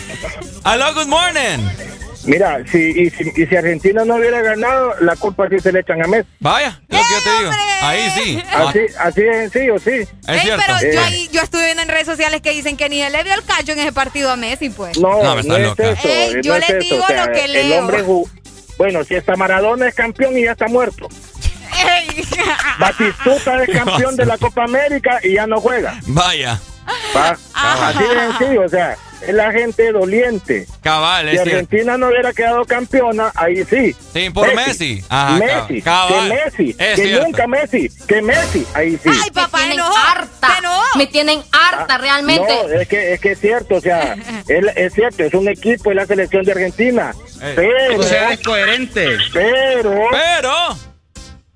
Aló, 0.63 0.95
good 0.95 1.09
morning. 1.09 1.69
Mira, 2.27 2.59
si, 2.71 2.79
y, 2.79 3.11
si, 3.11 3.31
y 3.37 3.47
si 3.47 3.57
Argentina 3.57 4.05
no 4.05 4.17
hubiera 4.17 4.41
ganado, 4.41 4.95
la 5.01 5.15
culpa 5.17 5.47
sí 5.51 5.59
se 5.61 5.71
le 5.73 5.81
echan 5.81 6.03
a 6.03 6.07
Messi. 6.07 6.29
Vaya, 6.41 6.81
es 6.89 6.97
lo 6.97 7.03
que 7.03 7.11
yo 7.15 7.23
te 7.23 7.39
digo. 7.39 7.51
Ahí 7.83 8.11
sí. 8.15 8.43
Así, 8.53 8.79
así 8.99 9.21
es 9.23 9.37
sencillo, 9.53 9.79
sí. 9.79 9.91
Es 9.91 10.09
Ey, 10.29 10.41
cierto. 10.41 10.63
pero 10.67 10.79
Eh. 10.79 10.95
yo, 10.95 11.01
ahí- 11.03 11.29
yo 11.33 11.43
estuve 11.43 11.65
viendo 11.65 11.83
en 11.83 11.89
redes 11.89 12.07
sociales 12.07 12.41
que 12.41 12.51
dicen 12.53 12.77
que 12.79 12.89
ni 12.89 13.03
se 13.03 13.11
le 13.11 13.23
vio 13.25 13.35
el 13.35 13.43
cacho 13.45 13.73
en 13.73 13.79
ese 13.81 13.93
partido 13.93 14.31
a 14.31 14.37
Messi, 14.37 14.71
pues. 14.71 14.99
No, 14.99 15.23
No, 15.23 15.39
es 15.39 15.45
eso. 15.79 16.09
Ey, 16.09 16.35
no 16.37 16.41
yo 16.43 16.55
es 16.57 16.61
les 16.61 16.71
eso. 16.71 16.79
digo 16.95 17.05
O 17.05 17.07
sea, 17.07 17.27
lo 17.27 17.33
que 17.33 17.45
El 17.45 17.53
leo. 17.53 17.81
hombre 17.81 18.03
ju- 18.05 18.29
Bueno, 18.79 19.05
si 19.05 19.15
está 19.15 19.37
Maradona 19.37 19.87
es 19.89 19.95
campeón 19.95 20.37
y 20.39 20.45
ya 20.45 20.53
está 20.53 20.67
muerto. 20.67 21.09
Ey. 21.77 22.25
Batistuta 22.79 23.63
es 23.63 23.71
campeón 23.85 24.17
de 24.17 24.27
la 24.27 24.39
Copa 24.39 24.65
América 24.65 25.21
y 25.23 25.35
ya 25.35 25.47
no 25.47 25.61
juega. 25.61 26.01
Vaya. 26.07 26.59
¿va? 27.17 27.37
Así 27.55 27.99
de 28.03 28.15
sencillo, 28.39 28.63
o 28.63 28.69
sea, 28.69 28.97
es 29.29 29.35
la 29.35 29.53
gente 29.53 29.93
doliente. 29.93 30.67
Cabal, 30.83 31.29
Si 31.31 31.37
es 31.37 31.43
cierto. 31.43 31.51
Argentina 31.59 31.97
no 31.99 32.09
hubiera 32.09 32.33
quedado 32.33 32.65
campeona, 32.65 33.33
ahí 33.35 33.65
sí. 33.65 33.95
Sí, 34.13 34.31
por 34.31 34.55
Messi. 34.55 35.03
Ajá, 35.09 35.39
Messi, 35.39 35.83
cabal. 35.83 36.29
que 36.31 36.35
Messi, 36.35 36.77
Es 36.79 36.97
que 36.97 37.07
cierto. 37.07 37.25
nunca 37.27 37.47
Messi, 37.47 37.89
que 38.07 38.23
Messi, 38.23 38.67
ahí 38.75 38.99
sí. 39.03 39.09
Ay, 39.11 39.31
papá, 39.31 39.59
me 39.59 39.65
tienen 39.65 39.79
enojó. 39.81 39.97
harta. 39.97 40.49
Me 40.97 41.07
tienen 41.07 41.43
harta 41.53 41.99
realmente. 41.99 42.55
No, 42.69 42.69
es 42.81 42.89
que, 42.89 43.15
es 43.15 43.21
que 43.21 43.33
es 43.33 43.41
cierto, 43.41 43.77
o 43.77 43.81
sea, 43.81 44.15
es, 44.49 44.65
es 44.77 44.93
cierto, 44.95 45.23
es 45.25 45.35
un 45.35 45.49
equipo, 45.49 45.91
es 45.91 45.97
la 45.97 46.07
selección 46.07 46.45
de 46.45 46.53
Argentina. 46.53 47.13
Ey. 47.43 47.53
Pero, 47.57 48.03
Seas 48.03 48.41
coherente. 48.41 49.19
pero, 49.33 49.91
Pero 50.11 50.53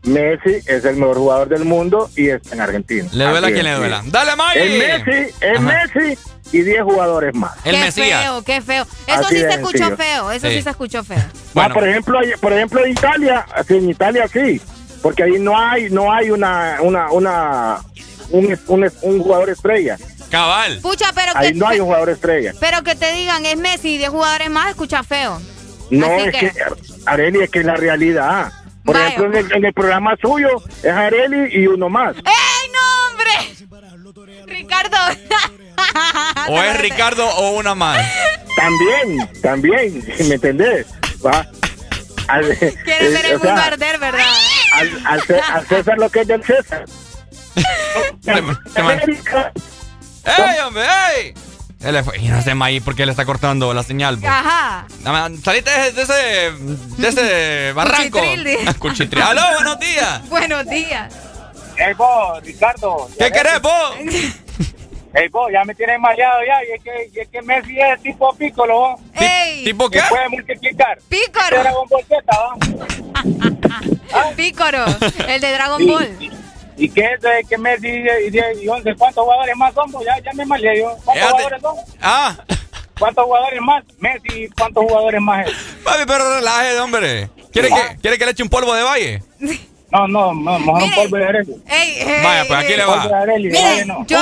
Messi 0.05 0.57
es 0.67 0.85
el 0.85 0.97
mejor 0.97 1.17
jugador 1.19 1.49
del 1.49 1.65
mundo 1.65 2.09
y 2.17 2.29
está 2.31 2.55
en 2.55 2.61
Argentina. 2.61 3.09
le 3.13 3.25
duela 3.25 3.49
a 3.49 3.51
quien 3.51 3.67
es, 3.67 3.73
le 3.73 3.79
duela. 3.79 4.03
Dale, 4.07 4.37
Maggie. 4.37 4.63
Es 4.95 5.05
Messi, 5.05 5.35
es 5.41 5.59
Ajá. 5.59 5.61
Messi 5.95 6.19
y 6.53 6.63
10 6.63 6.83
jugadores 6.83 7.35
más. 7.35 7.53
El 7.65 7.75
qué 7.77 7.81
Mesías. 7.83 8.23
feo, 8.23 8.43
qué 8.43 8.61
feo. 8.63 8.87
Eso 9.07 9.21
Así 9.21 9.35
sí 9.37 9.41
se 9.43 9.49
escuchó 9.51 9.79
sencillo. 9.79 9.97
feo, 9.97 10.31
eso 10.33 10.47
sí. 10.49 10.55
Sí. 10.55 10.63
se 10.63 10.71
escuchó 10.71 11.05
feo. 11.05 11.19
Bueno. 11.55 11.71
Ah, 11.71 11.75
por 11.75 11.89
ejemplo, 11.89 12.21
por 12.41 12.53
ejemplo 12.53 12.85
en 12.85 12.93
Italia, 12.93 13.47
sí, 13.67 13.77
en 13.77 13.91
Italia 13.91 14.27
sí, 14.33 14.61
porque 15.03 15.23
ahí 15.25 15.39
no 15.39 15.59
hay 15.59 15.91
no 15.91 16.13
hay 16.13 16.31
una 16.31 16.79
una 16.81 17.11
una 17.13 17.79
un, 18.31 18.59
un, 18.67 18.93
un 19.03 19.23
jugador 19.23 19.51
estrella. 19.51 19.97
Cabal. 20.31 20.79
Pucha, 20.83 21.11
pero 21.15 21.33
Ahí 21.35 21.53
que, 21.53 21.59
no 21.59 21.67
hay 21.69 21.81
un 21.81 21.87
jugador 21.87 22.11
estrella. 22.11 22.53
pero 22.61 22.83
que 22.83 22.95
te 22.95 23.13
digan 23.13 23.47
es 23.47 23.57
Messi 23.57 23.95
y 23.95 23.99
10 23.99 24.11
jugadores 24.11 24.51
más, 24.51 24.69
escucha 24.71 25.03
feo. 25.03 25.41
No, 25.91 26.07
Así 26.07 26.29
es 26.29 26.33
que- 26.35 26.51
que, 26.51 26.63
Areli, 27.07 27.41
es 27.45 27.51
que 27.51 27.61
es 27.61 27.65
la 27.65 27.77
realidad. 27.77 28.53
Por 28.85 28.95
Vaya. 28.97 29.09
ejemplo, 29.09 29.39
en 29.39 29.47
el, 29.47 29.53
en 29.53 29.65
el 29.65 29.73
programa 29.73 30.17
suyo 30.21 30.63
es 30.83 30.91
Areli 30.93 31.49
y 31.63 31.67
uno 31.67 31.89
más. 31.89 32.15
¡Ey, 32.17 32.23
no, 32.73 33.11
hombre! 33.11 33.88
Ricardo. 34.49 34.97
O 36.49 36.63
es 36.63 36.81
Ricardo 36.81 37.27
o 37.29 37.51
una 37.59 37.75
más. 37.75 38.05
También, 38.57 39.31
también, 39.41 40.05
¿me 40.29 40.35
entendés? 40.35 40.87
Va. 41.25 41.47
Al, 42.27 42.45
Quiere 42.59 43.07
eh, 43.07 43.11
ver 43.11 43.27
el 43.27 43.37
o 43.37 43.41
sea, 43.41 43.51
mundo 43.55 43.63
arder, 43.63 43.99
¿verdad? 43.99 44.25
al, 44.73 45.07
al 45.07 45.23
al 45.53 45.67
César 45.67 45.99
lo 45.99 46.11
que 46.11 46.21
es 46.21 46.27
del 46.27 46.45
César. 46.45 46.85
¡Ey, 48.27 48.41
hombre, 50.67 50.85
ey! 51.17 51.35
Él 51.81 51.95
le 51.95 52.03
fue. 52.03 52.19
Y 52.19 52.29
no 52.29 52.43
sé, 52.43 52.55
Maggie, 52.55 52.81
porque 52.81 53.07
le 53.07 53.13
está 53.13 53.25
cortando 53.25 53.73
la 53.73 53.83
señal. 53.83 54.17
bo. 54.17 54.29
Ajá. 54.29 54.87
Salite 55.45 55.71
de, 55.71 55.93
de 55.93 56.03
ese, 56.03 56.53
de 56.99 57.09
ese 57.09 57.73
barranco. 57.73 58.19
Cuchitril. 58.19 58.75
Cuchitril. 58.79 59.23
¡Aló, 59.23 59.43
buenos 59.55 59.79
días! 59.79 60.29
Buenos 60.29 60.67
días. 60.67 61.15
Ey, 61.79 61.95
vos, 61.95 62.43
Ricardo. 62.43 63.09
¿Qué 63.19 63.31
querés, 63.31 63.61
vos? 63.63 63.95
Ey, 65.15 65.29
vos, 65.29 65.51
ya 65.53 65.65
me 65.65 65.75
tienes 65.75 65.99
mareado 66.01 66.41
ya. 66.47 66.63
Y 66.65 66.73
es 66.73 66.83
que, 66.83 67.11
y 67.15 67.21
es 67.21 67.29
que 67.29 67.43
Messi 67.43 67.79
es 67.81 68.03
tipo 68.03 68.33
pícolo, 68.35 68.75
vos. 68.79 69.01
¡Ey! 69.15 69.65
¿Tipo 69.65 69.89
qué? 69.89 70.01
Que 70.01 70.05
puede 70.09 70.29
multiplicar. 70.29 70.99
¡Pícoro! 71.09 71.61
Dragon 71.63 71.89
Ball 71.89 72.05
Z, 72.05 72.23
¿va? 72.37 74.31
Pícoro, 74.37 74.85
el 75.29 75.41
de 75.41 75.53
Dragon 75.53 75.79
Sí. 75.81 75.87
Ball. 75.89 76.17
¿Y 76.77 76.89
qué 76.91 77.13
es 77.15 77.21
de 77.21 77.45
que 77.49 77.59
Messi 77.59 77.89
y, 77.89 78.37
y, 78.37 78.65
y 78.65 78.69
11? 78.69 78.95
¿Cuántos 78.97 79.25
jugadores 79.25 79.57
más 79.57 79.75
son? 79.75 79.91
vos? 79.91 80.05
Ya, 80.05 80.19
ya 80.23 80.33
me 80.35 80.45
mareé 80.47 80.79
yo. 80.81 80.97
¿Cuántos 81.05 81.15
Fíjate. 81.15 81.33
jugadores 81.33 81.63
son? 81.63 81.77
Ah, 82.01 82.37
¿Cuántos 82.99 83.25
jugadores 83.25 83.61
más? 83.61 83.85
Messi, 83.99 84.49
¿cuántos 84.57 84.85
jugadores 84.85 85.21
más 85.21 85.47
es? 85.49 85.55
papi, 85.85 86.03
pero 86.07 86.35
relaje, 86.37 86.79
hombre. 86.81 87.31
¿Quiere 87.53 87.69
que, 87.69 87.97
¿Quiere 88.01 88.19
que 88.19 88.25
le 88.27 88.31
eche 88.33 88.43
un 88.43 88.49
polvo 88.49 88.75
de 88.75 88.83
valle? 88.83 89.23
No, 89.91 90.07
no, 90.07 90.35
no, 90.35 90.59
mejor 90.59 90.83
un 90.83 90.91
polvo 90.95 91.17
de 91.17 91.57
ey, 91.67 92.23
Vaya, 92.23 92.45
pues 92.47 92.61
aquí 92.61 92.75
le 92.77 92.85
va. 92.85 93.03
arena, 93.03 93.25
de 93.25 93.39
Mire, 93.39 93.63
valle 93.63 93.85
no. 93.87 94.07
yo, 94.07 94.19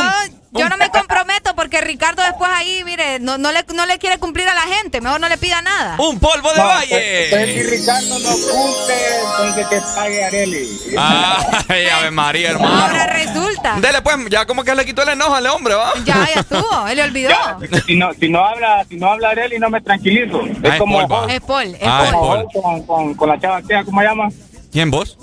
yo 0.52 0.68
no 0.68 0.76
me 0.76 0.88
comprometo 0.90 1.56
porque 1.56 1.80
Ricardo 1.80 2.22
después 2.22 2.48
ahí, 2.54 2.82
mire, 2.84 3.18
no, 3.18 3.36
no, 3.36 3.50
le, 3.50 3.64
no 3.74 3.84
le 3.84 3.98
quiere 3.98 4.18
cumplir 4.18 4.48
a 4.48 4.54
la 4.54 4.60
gente. 4.62 5.00
Mejor 5.00 5.18
no 5.20 5.28
le 5.28 5.36
pida 5.38 5.60
nada. 5.62 5.96
¡Un 5.98 6.20
polvo 6.20 6.52
de 6.52 6.58
No, 6.60 6.68
pues, 6.68 6.86
pues, 6.88 7.28
si 7.30 7.34
valle! 7.34 7.62
Ricardo 7.64 8.18
no 8.20 8.30
cumple, 8.30 8.94
entonces 9.20 9.66
que 9.66 9.80
pague 9.96 10.24
Areli. 10.24 10.68
¡Ay, 10.96 11.86
Ave 11.88 12.10
María, 12.12 12.50
hermano! 12.50 12.82
Ahora 12.86 13.06
resulta. 13.08 13.80
Dele, 13.80 14.02
pues, 14.02 14.16
ya 14.30 14.46
como 14.46 14.62
que 14.62 14.72
le 14.74 14.84
quitó 14.86 15.02
el 15.02 15.08
enojo 15.10 15.34
al 15.34 15.46
hombre, 15.48 15.74
¿va? 15.74 15.94
Ya, 16.04 16.28
ya 16.32 16.40
estuvo. 16.42 16.86
Él 16.86 16.96
le 16.96 17.02
olvidó. 17.02 17.30
Ya, 17.30 17.58
si 17.86 17.96
no, 17.96 18.14
si 18.14 18.28
no 18.28 18.44
habla, 18.44 18.86
si 18.88 18.96
no 18.96 19.10
habla 19.10 19.30
Areli, 19.30 19.58
no 19.58 19.68
me 19.68 19.80
tranquilizo. 19.80 20.42
Ah, 20.44 20.48
Es 20.62 20.72
es 20.74 20.78
como 20.78 21.06
Paul, 21.08 21.28
Es 21.30 21.40
Paul, 21.40 21.74
es 21.74 21.78
Ah, 21.82 22.02
es 22.06 22.12
Paul. 22.12 22.26
Paul. 22.28 22.38
Hulk 22.44 22.52
con, 22.62 22.82
con, 22.86 23.14
con 23.14 23.28
la 23.28 23.40
chava 23.40 23.60
que, 23.62 23.84
¿cómo 23.84 24.00
se 24.00 24.06
llama? 24.06 24.28
¿Quién, 24.72 24.90
vos? 24.90 25.18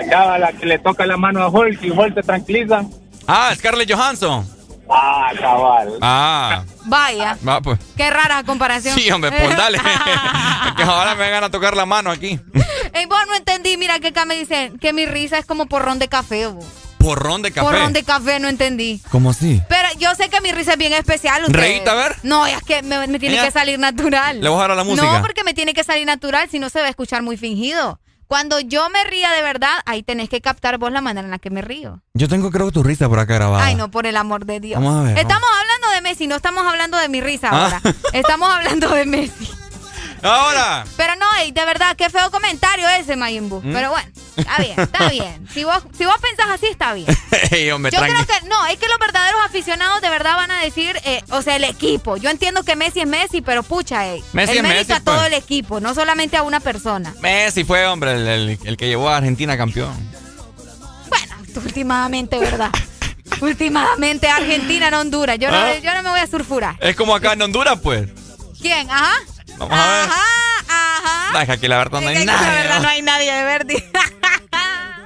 La 0.00 0.08
chava 0.10 0.38
la 0.38 0.52
que 0.52 0.66
le 0.66 0.78
toca 0.78 1.06
la 1.06 1.16
mano 1.16 1.42
a 1.42 1.48
Hulk 1.48 1.82
y 1.82 1.90
Hulk 1.90 2.14
se 2.14 2.22
tranquiliza. 2.22 2.84
Ah, 3.26 3.52
Scarlett 3.56 3.90
Johansson. 3.92 4.46
Ah, 4.90 5.30
cabal. 5.38 5.98
Ah, 6.00 6.64
Vaya. 6.86 7.36
va, 7.46 7.60
pues. 7.60 7.78
Qué 7.96 8.08
rara 8.08 8.42
comparación. 8.44 8.94
Sí, 8.98 9.10
hombre, 9.10 9.30
pues 9.32 9.56
dale. 9.56 9.78
que 10.76 10.82
ahora 10.82 11.14
me 11.14 11.24
vengan 11.24 11.44
a 11.44 11.50
tocar 11.50 11.76
la 11.76 11.84
mano 11.84 12.10
aquí. 12.10 12.38
Ey, 12.94 13.06
vos 13.06 13.18
no 13.28 13.34
entendí. 13.34 13.76
Mira 13.76 13.98
que 13.98 14.08
acá 14.08 14.24
me 14.24 14.34
dicen 14.36 14.78
que 14.78 14.92
mi 14.92 15.04
risa 15.04 15.38
es 15.38 15.44
como 15.46 15.66
porrón 15.66 15.98
de 15.98 16.08
café. 16.08 16.46
bo. 16.46 16.60
Porrón 16.98 17.42
de 17.42 17.52
café. 17.52 17.66
Porrón 17.66 17.92
de 17.92 18.02
café, 18.02 18.40
no 18.40 18.48
entendí. 18.48 19.00
¿Cómo 19.10 19.30
así? 19.30 19.60
Pero 19.68 19.88
yo 19.98 20.14
sé 20.14 20.28
que 20.30 20.40
mi 20.40 20.52
risa 20.52 20.72
es 20.72 20.78
bien 20.78 20.92
especial. 20.94 21.44
ustedes. 21.44 21.86
A 21.86 21.94
ver. 21.94 22.16
No, 22.22 22.46
es 22.46 22.62
que 22.62 22.82
me, 22.82 23.06
me 23.08 23.18
tiene 23.18 23.34
Ella- 23.36 23.44
que 23.44 23.50
salir 23.50 23.78
natural. 23.78 24.40
¿Le 24.40 24.48
voy 24.48 24.58
a 24.58 24.62
dar 24.62 24.70
a 24.70 24.74
la 24.74 24.84
música? 24.84 25.12
No, 25.12 25.20
porque 25.20 25.44
me 25.44 25.52
tiene 25.54 25.74
que 25.74 25.84
salir 25.84 26.06
natural, 26.06 26.48
si 26.50 26.58
no 26.58 26.70
se 26.70 26.80
va 26.80 26.86
a 26.86 26.90
escuchar 26.90 27.22
muy 27.22 27.36
fingido. 27.36 28.00
Cuando 28.28 28.60
yo 28.60 28.90
me 28.90 29.02
ría 29.04 29.30
de 29.32 29.40
verdad, 29.42 29.72
ahí 29.86 30.02
tenés 30.02 30.28
que 30.28 30.42
captar 30.42 30.76
vos 30.76 30.92
la 30.92 31.00
manera 31.00 31.24
en 31.26 31.30
la 31.30 31.38
que 31.38 31.48
me 31.48 31.62
río. 31.62 32.02
Yo 32.12 32.28
tengo 32.28 32.50
creo 32.50 32.66
que 32.66 32.72
tu 32.72 32.82
risa 32.82 33.08
por 33.08 33.18
acá 33.18 33.34
grabada. 33.34 33.64
Ay, 33.64 33.74
no, 33.74 33.90
por 33.90 34.06
el 34.06 34.18
amor 34.18 34.44
de 34.44 34.60
Dios. 34.60 34.80
Vamos 34.82 35.00
a 35.00 35.02
ver, 35.08 35.18
Estamos 35.18 35.48
hablando 35.60 35.90
de 35.94 36.02
Messi, 36.02 36.26
no 36.26 36.36
estamos 36.36 36.66
hablando 36.66 36.98
de 36.98 37.08
mi 37.08 37.22
risa 37.22 37.48
Ah. 37.50 37.64
ahora. 37.64 37.80
Estamos 38.12 38.50
hablando 38.50 38.90
de 38.90 39.06
Messi. 39.06 39.50
Ahora. 40.22 40.84
Pero 40.96 41.16
no, 41.16 41.26
ey, 41.40 41.52
de 41.52 41.64
verdad, 41.64 41.96
qué 41.96 42.10
feo 42.10 42.30
comentario 42.30 42.88
ese, 42.88 43.16
Mayimbu. 43.16 43.60
¿Mm? 43.62 43.72
Pero 43.72 43.90
bueno, 43.90 44.08
Está 44.36 44.56
bien, 44.62 44.78
está 44.78 45.08
bien. 45.08 45.48
Si 45.52 45.64
vos, 45.64 45.82
si 45.96 46.04
vos 46.04 46.14
pensás 46.22 46.46
así, 46.50 46.66
está 46.66 46.92
bien. 46.94 47.08
Hombre, 47.74 47.90
Yo 47.90 47.98
creo 48.00 48.24
que 48.24 48.48
no, 48.48 48.66
es 48.66 48.78
que 48.78 48.86
los 48.86 48.98
verdaderos 49.00 49.40
aficionados 49.44 50.00
de 50.00 50.10
verdad 50.10 50.36
van 50.36 50.52
a 50.52 50.60
decir, 50.60 50.96
eh, 51.04 51.22
o 51.30 51.42
sea, 51.42 51.56
el 51.56 51.64
equipo. 51.64 52.16
Yo 52.16 52.30
entiendo 52.30 52.62
que 52.62 52.76
Messi 52.76 53.00
es 53.00 53.06
Messi, 53.08 53.40
pero 53.40 53.64
pucha, 53.64 54.06
eh, 54.06 54.22
Messi 54.32 54.52
el 54.58 54.58
es 54.58 54.62
Messi, 54.62 54.92
a 54.92 55.00
todo 55.00 55.16
pues. 55.16 55.26
el 55.26 55.34
equipo, 55.34 55.80
no 55.80 55.92
solamente 55.92 56.36
a 56.36 56.42
una 56.44 56.60
persona. 56.60 57.12
Messi 57.20 57.64
fue, 57.64 57.84
hombre, 57.86 58.12
el, 58.12 58.28
el- 58.28 58.58
el 58.62 58.76
que 58.76 58.86
llevó 58.86 59.08
a 59.08 59.16
Argentina 59.16 59.56
campeón. 59.56 59.92
Últimamente, 61.56 62.38
¿verdad? 62.38 62.70
Últimamente 63.40 64.28
Argentina, 64.28 64.90
no 64.90 65.00
Honduras. 65.00 65.38
Yo, 65.40 65.48
¿Ah? 65.50 65.72
no, 65.74 65.82
yo 65.82 65.94
no 65.94 66.02
me 66.04 66.10
voy 66.10 66.20
a 66.20 66.26
surfurar. 66.28 66.76
Es 66.80 66.94
como 66.94 67.14
acá 67.14 67.32
en 67.32 67.42
Honduras, 67.42 67.78
pues. 67.82 68.08
¿Quién? 68.60 68.88
Ajá. 68.90 69.12
Vamos 69.58 69.78
a 69.78 69.86
ver. 69.86 70.08
Ajá, 70.08 70.22
ajá. 70.68 71.38
Deja 71.40 71.56
que 71.56 71.68
la 71.68 71.78
verdad 71.78 72.00
no 72.00 72.08
Es 72.10 72.16
hay 72.18 72.26
que 72.26 72.32
La 72.32 72.40
verdad 72.40 72.80
no 72.80 72.88
hay 72.88 73.02
nadie 73.02 73.32
de 73.32 73.42
Verdi. 73.44 73.84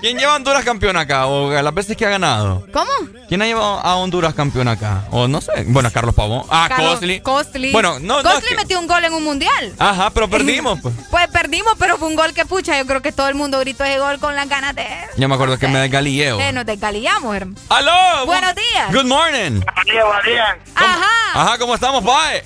¿Quién 0.00 0.18
lleva 0.18 0.32
a 0.32 0.34
Honduras 0.34 0.64
campeón 0.64 0.96
acá? 0.96 1.26
O 1.26 1.52
las 1.52 1.72
veces 1.74 1.96
que 1.96 2.04
ha 2.04 2.10
ganado. 2.10 2.66
¿Cómo? 2.72 2.90
¿Quién 3.28 3.40
ha 3.40 3.46
llevado 3.46 3.78
a 3.78 3.94
Honduras 3.94 4.34
campeón 4.34 4.66
acá? 4.66 5.04
O 5.12 5.28
no 5.28 5.40
sé. 5.40 5.52
Bueno, 5.68 5.92
Carlos 5.92 6.12
Pavón. 6.12 6.42
Ah, 6.50 6.66
Carlos- 6.68 6.94
Costly. 6.94 7.20
Costly. 7.20 7.70
Bueno, 7.70 8.00
no, 8.00 8.16
no. 8.16 8.22
Costly 8.24 8.38
es 8.42 8.48
que- 8.48 8.56
metió 8.56 8.80
un 8.80 8.88
gol 8.88 9.04
en 9.04 9.12
un 9.12 9.22
mundial. 9.22 9.72
Ajá, 9.78 10.10
pero 10.10 10.28
perdimos, 10.28 10.80
pues. 10.82 10.92
Pues 11.08 11.28
perdimos, 11.28 11.74
pero 11.78 11.98
fue 11.98 12.08
un 12.08 12.16
gol 12.16 12.34
que 12.34 12.44
pucha. 12.44 12.76
Yo 12.78 12.84
creo 12.84 13.00
que 13.00 13.12
todo 13.12 13.28
el 13.28 13.36
mundo 13.36 13.60
gritó 13.60 13.84
ese 13.84 14.00
gol 14.00 14.18
con 14.18 14.34
las 14.34 14.48
ganas 14.48 14.74
de. 14.74 14.84
Yo 15.16 15.28
me 15.28 15.36
acuerdo 15.36 15.56
que 15.56 15.68
me 15.68 15.78
desgalilleo. 15.78 16.40
Eh, 16.40 16.52
nos 16.52 16.66
desgalillamos, 16.66 17.36
hermano. 17.36 17.60
¡Aló! 17.68 18.26
Buenos 18.26 18.54
días. 18.56 18.92
Good 18.92 19.06
morning. 19.06 19.60
Buenos 19.60 19.84
días, 19.84 20.04
buenos 20.04 20.24
días. 20.24 20.48
Ajá. 20.74 21.06
Ajá, 21.34 21.58
¿cómo 21.58 21.76
estamos, 21.76 22.02
Pae? 22.02 22.42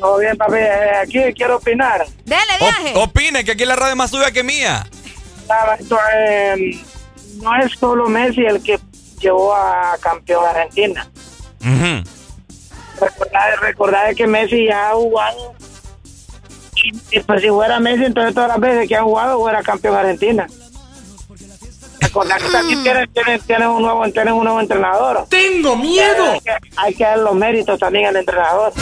Todo 0.00 0.18
bien, 0.18 0.36
papi. 0.36 0.54
Eh, 0.56 0.92
aquí 1.02 1.18
quiero 1.34 1.56
opinar. 1.56 2.06
Dele, 2.24 2.42
viaje. 2.58 2.92
Opine, 2.96 3.44
que 3.44 3.52
aquí 3.52 3.64
la 3.64 3.76
radio 3.76 3.92
es 3.92 3.96
más 3.96 4.10
suya 4.10 4.30
que 4.30 4.42
mía. 4.42 4.86
Nada, 5.48 5.74
esto, 5.74 5.98
eh, 6.16 6.80
no 7.42 7.56
es 7.56 7.72
solo 7.78 8.08
Messi 8.08 8.40
el 8.40 8.62
que 8.62 8.78
llevó 9.18 9.54
a 9.54 9.96
campeón 10.00 10.44
a 10.46 10.50
Argentina. 10.50 11.08
Ujú. 11.60 12.08
Recordad, 13.00 13.56
recordad 13.60 14.14
que 14.16 14.26
Messi 14.26 14.66
ya 14.66 14.90
ha 14.90 14.94
jugado. 14.94 15.54
Y, 16.76 17.16
y 17.16 17.20
pues 17.20 17.42
si 17.42 17.48
fuera 17.48 17.78
Messi, 17.78 18.06
entonces 18.06 18.34
todas 18.34 18.48
las 18.48 18.60
veces 18.60 18.88
que 18.88 18.96
ha 18.96 19.02
jugado, 19.02 19.38
fuera 19.38 19.62
campeón 19.62 19.96
Argentina. 19.96 20.46
Recordad 22.00 22.38
que 22.38 22.48
también 22.50 22.82
tienen, 22.82 23.12
tienen, 23.12 23.40
tienen 23.40 23.68
un 23.68 23.82
nuevo, 23.82 24.10
tienen 24.10 24.32
un 24.32 24.44
nuevo 24.44 24.60
entrenador. 24.60 25.26
¡Tengo 25.28 25.76
miedo! 25.76 26.32
Hay 26.32 26.40
que, 26.40 26.52
hay 26.76 26.94
que 26.94 27.04
dar 27.04 27.18
los 27.18 27.34
méritos 27.34 27.78
también 27.78 28.06
al 28.06 28.16
entrenador. 28.16 28.72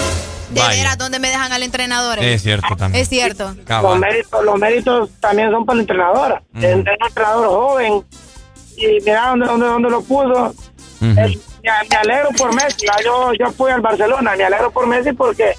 De 0.51 0.61
Vaya. 0.61 0.79
veras, 0.79 0.99
¿dónde 0.99 1.19
me 1.19 1.29
dejan 1.29 1.53
al 1.53 1.63
entrenador? 1.63 2.19
Es 2.21 2.43
cierto 2.43 2.75
también. 2.77 3.03
Es 3.03 3.09
cierto. 3.09 3.55
Los 3.83 3.99
méritos, 3.99 4.45
los 4.45 4.59
méritos 4.59 5.11
también 5.21 5.51
son 5.51 5.67
para 5.67 5.75
el 5.77 5.81
entrenador. 5.81 6.43
Es 6.55 6.75
un 6.75 6.89
entrenador 6.89 7.49
joven. 7.49 8.05
Y 8.77 8.87
mira 9.05 9.29
dónde, 9.29 9.47
dónde, 9.47 9.67
dónde 9.67 9.91
lo 9.91 10.03
puso. 10.03 10.55
Me, 11.01 11.13
me 11.63 11.97
alegro 12.01 12.31
por 12.37 12.55
Messi. 12.55 12.87
Ah, 12.91 12.97
Yo, 13.05 13.33
yo 13.39 13.47
apoyo 13.49 13.75
al 13.75 13.81
Barcelona. 13.81 14.35
Me 14.37 14.45
alegro 14.45 14.71
por 14.71 14.87
Messi 14.87 15.13
porque, 15.13 15.55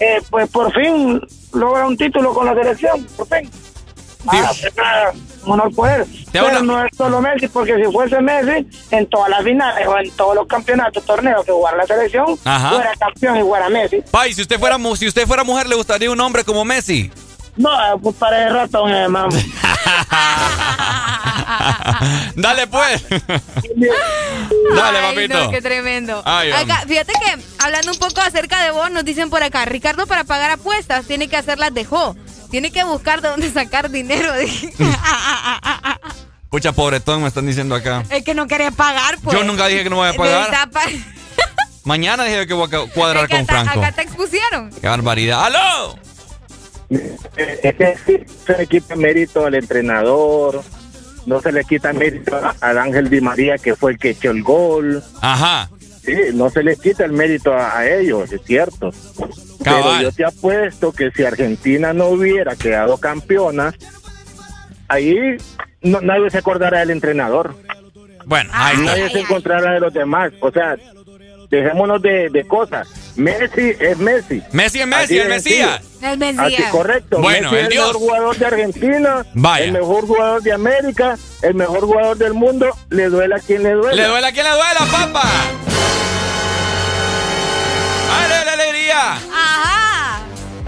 eh, 0.00 0.22
pues 0.30 0.48
por 0.48 0.72
fin 0.72 1.20
logra 1.52 1.86
un 1.86 1.96
título 1.96 2.32
con 2.32 2.46
la 2.46 2.54
selección. 2.54 3.04
Por 3.16 3.26
fin. 3.28 3.50
Ah, 4.28 4.50
pues, 4.60 4.72
un 5.44 5.52
honor 5.52 5.74
por 5.74 5.88
él. 5.90 6.04
Pero 6.32 6.48
una- 6.48 6.60
no 6.62 6.84
es 6.84 6.90
solo 6.96 7.20
Messi, 7.20 7.48
porque 7.48 7.76
si 7.76 7.84
fuese 7.92 8.20
Messi, 8.20 8.66
en 8.90 9.06
todas 9.06 9.28
las 9.30 9.42
finales 9.42 9.86
o 9.86 9.98
en 9.98 10.10
todos 10.12 10.34
los 10.36 10.46
campeonatos, 10.46 11.04
torneos 11.04 11.44
que 11.44 11.52
jugara 11.52 11.76
la 11.78 11.86
selección, 11.86 12.38
Ajá. 12.44 12.70
fuera 12.70 12.92
campeón 12.98 13.36
y 13.38 13.42
fuera 13.42 13.68
Messi. 13.68 14.02
Pai, 14.10 14.32
si 14.34 14.42
usted 14.42 14.58
fuera 14.58 14.78
mu- 14.78 14.96
si 14.96 15.06
usted 15.08 15.26
fuera 15.26 15.44
mujer, 15.44 15.68
¿le 15.68 15.74
gustaría 15.76 16.10
un 16.10 16.20
hombre 16.20 16.44
como 16.44 16.64
Messi? 16.64 17.10
No, 17.56 17.70
eh, 17.70 17.98
pues 18.02 18.16
para 18.16 18.46
el 18.48 18.54
ratón, 18.54 18.90
eh, 18.94 19.08
mamá. 19.08 19.28
Dale 22.34 22.66
pues. 22.66 23.04
Dale, 24.74 24.98
Ay, 24.98 25.14
papito. 25.14 25.38
no, 25.44 25.50
qué 25.50 25.62
tremendo. 25.62 26.22
Ay, 26.24 26.50
hombre. 26.52 26.72
acá, 26.74 26.84
fíjate 26.86 27.12
que 27.12 27.42
hablando 27.62 27.92
un 27.92 27.98
poco 27.98 28.20
acerca 28.20 28.62
de 28.62 28.70
vos, 28.70 28.90
nos 28.90 29.04
dicen 29.04 29.30
por 29.30 29.42
acá, 29.42 29.64
Ricardo 29.64 30.06
para 30.06 30.24
pagar 30.24 30.50
apuestas 30.52 31.06
tiene 31.06 31.28
que 31.28 31.36
hacerlas 31.36 31.74
dejó. 31.74 32.16
Tiene 32.52 32.70
que 32.70 32.84
buscar 32.84 33.22
de 33.22 33.28
dónde 33.30 33.50
sacar 33.50 33.90
dinero. 33.90 34.30
Pucha, 36.50 36.72
pobretón, 36.72 37.22
me 37.22 37.28
están 37.28 37.46
diciendo 37.46 37.74
acá. 37.74 38.04
es 38.10 38.22
que 38.24 38.34
no 38.34 38.46
quería 38.46 38.70
pagar, 38.70 39.16
pues. 39.22 39.34
Yo 39.36 39.42
nunca 39.42 39.66
dije 39.68 39.84
que 39.84 39.90
no 39.90 39.96
voy 39.96 40.10
a 40.10 40.12
pagar. 40.12 40.50
Mañana 41.84 42.24
dije 42.24 42.46
que 42.46 42.52
voy 42.52 42.68
a 42.72 42.86
cuadrar 42.92 43.24
Es 43.24 43.30
que 43.30 43.36
con 43.38 43.46
Franco. 43.46 43.80
Acá 43.80 43.92
te 43.92 44.02
expusieron. 44.02 44.70
Qué 44.70 44.86
barbaridad. 44.86 45.46
¡Aló! 45.46 45.98
Es 46.90 47.74
que 47.74 47.96
sí, 48.06 48.18
se 48.46 48.58
le 48.58 48.66
quita 48.66 48.96
mérito 48.96 49.46
al 49.46 49.54
entrenador, 49.54 50.62
no 51.24 51.40
se 51.40 51.52
le 51.52 51.64
quita 51.64 51.94
mérito 51.94 52.36
a- 52.36 52.54
al 52.60 52.76
Ángel 52.76 53.08
Di 53.08 53.22
María, 53.22 53.56
que 53.56 53.74
fue 53.74 53.92
el 53.92 53.98
que 53.98 54.10
echó 54.10 54.30
el 54.30 54.42
gol. 54.42 55.02
Ajá. 55.22 55.70
Sí, 56.04 56.14
no 56.34 56.50
se 56.50 56.62
les 56.62 56.80
quita 56.80 57.04
el 57.04 57.12
mérito 57.12 57.52
a, 57.54 57.78
a 57.78 57.88
ellos, 57.88 58.32
es 58.32 58.40
cierto. 58.44 58.90
Pero 59.62 60.00
yo 60.02 60.10
te 60.12 60.24
apuesto 60.24 60.92
que 60.92 61.10
si 61.12 61.22
Argentina 61.24 61.92
no 61.92 62.06
hubiera 62.08 62.56
quedado 62.56 62.98
campeona, 62.98 63.72
ahí 64.88 65.36
no- 65.82 66.00
nadie 66.00 66.30
se 66.30 66.38
acordará 66.38 66.80
del 66.80 66.90
entrenador. 66.90 67.54
Bueno, 68.26 68.50
ahí 68.52 68.74
está. 68.76 68.84
Nadie 68.84 69.10
se 69.10 69.20
encontrará 69.20 69.72
de 69.74 69.80
los 69.80 69.92
demás. 69.94 70.32
O 70.40 70.50
sea, 70.50 70.76
dejémonos 71.50 72.00
de, 72.02 72.28
de 72.30 72.44
cosas. 72.46 72.88
Messi 73.16 73.72
es 73.78 73.98
Messi. 73.98 74.42
Messi 74.52 74.80
es 74.80 74.86
Messi, 74.86 75.02
Así 75.04 75.18
el 75.18 75.28
Mesías. 75.28 75.80
El 76.02 76.22
Así, 76.22 76.34
Mesías. 76.34 76.70
correcto. 76.72 77.20
Bueno, 77.20 77.50
Messi 77.52 77.56
el 77.58 77.62
es 77.64 77.68
Dios. 77.70 77.86
el 77.86 77.92
mejor 77.92 78.00
jugador 78.08 78.36
de 78.38 78.46
Argentina, 78.46 79.26
Vaya. 79.34 79.64
el 79.66 79.72
mejor 79.72 80.06
jugador 80.06 80.42
de 80.42 80.52
América, 80.52 81.18
el 81.42 81.54
mejor 81.54 81.80
jugador 81.80 82.16
del 82.16 82.34
mundo. 82.34 82.66
Le 82.90 83.08
duela 83.08 83.36
a 83.36 83.40
quien 83.40 83.62
le 83.62 83.72
duela. 83.72 83.94
Le 84.02 84.08
duele 84.08 84.26
a 84.26 84.32
quien 84.32 84.44
le 84.44 84.50
duela, 84.50 84.80
papá. 84.90 85.28
¡Ay, 88.14 88.44
la 88.44 88.52
alegría! 88.52 89.12
Ajá. 89.12 90.20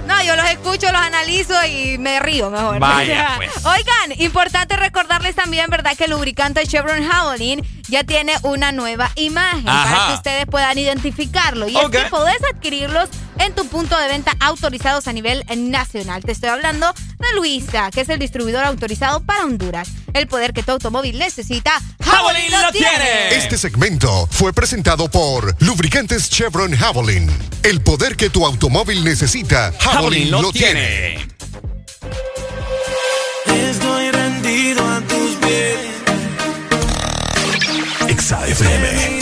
No, 0.07 0.23
yo 0.23 0.37
los 0.37 0.45
escucho, 0.47 0.91
los 0.93 1.01
analizo 1.01 1.55
y 1.67 1.97
me 1.99 2.21
río 2.21 2.51
mejor. 2.51 2.79
Vaya, 2.79 3.33
pues. 3.37 3.51
Oigan, 3.65 4.21
importante 4.21 4.77
recordarles 4.77 5.35
también, 5.35 5.71
¿verdad? 5.71 5.97
Que 5.97 6.05
el 6.05 6.11
lubricante 6.11 6.67
Chevron 6.67 7.07
Javelin 7.07 7.63
ya 7.89 8.05
tiene 8.05 8.35
una 8.43 8.73
nueva 8.73 9.11
imagen 9.17 9.69
Ajá. 9.69 9.85
para 9.91 10.07
que 10.09 10.15
ustedes 10.15 10.47
puedan 10.47 10.79
identificarlo. 10.79 11.69
Y 11.69 11.77
Ok. 11.77 11.95
es 11.95 12.03
que 12.05 12.09
podés 12.11 12.39
adquirirlos 12.55 13.09
en 13.39 13.55
tu 13.55 13.67
punto 13.67 13.99
de 13.99 14.09
venta 14.09 14.33
autorizados 14.41 15.09
a 15.09 15.13
nivel 15.13 15.45
nacional. 15.57 16.23
Te 16.25 16.33
estoy 16.33 16.51
hablando 16.51 16.93
de 16.93 17.37
Luisa, 17.37 17.91
que 17.91 18.01
es 18.03 18.09
el 18.09 18.19
distribuidor 18.19 18.65
autorizado 18.65 19.21
para 19.21 19.45
Honduras. 19.45 19.89
El 20.13 20.29
poder 20.29 20.53
que 20.53 20.63
tu 20.63 20.71
automóvil 20.73 21.19
necesita, 21.19 21.73
Javelin 22.01 22.51
lo 22.51 22.71
tiene. 22.73 23.35
Este 23.35 23.59
segmento 23.59 24.29
fue 24.31 24.53
presentado 24.53 25.11
por 25.11 25.57
Lubricantes 25.61 26.31
Chevron 26.31 26.73
Javelin. 26.77 27.31
El 27.63 27.81
poder 27.81 28.17
que 28.17 28.31
tu 28.31 28.47
automóvil 28.47 29.03
necesita, 29.05 29.73
Javelin 29.81 30.31
lo, 30.31 30.53
tiene. 30.53 31.27
Estoy 33.47 34.11
rendido 34.11 34.89
a 34.89 35.01
tus 35.01 35.37
pies. 35.37 35.94
Exa 38.15 38.47
FM. 38.47 39.21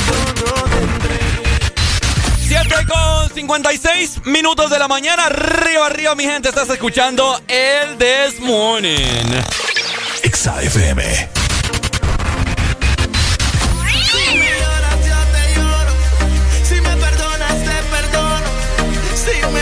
7 2.46 2.74
con 2.86 3.34
56 3.34 4.26
minutos 4.26 4.70
de 4.70 4.78
la 4.78 4.86
mañana. 4.86 5.24
Arriba, 5.26 5.86
arriba, 5.86 6.14
mi 6.14 6.24
gente. 6.24 6.50
Estás 6.50 6.68
escuchando 6.68 7.40
el 7.48 7.96
This 7.96 8.38
Morning. 8.40 9.24
Exa 10.22 10.62
FM. 10.62 11.30
Si 19.14 19.46
me 19.52 19.61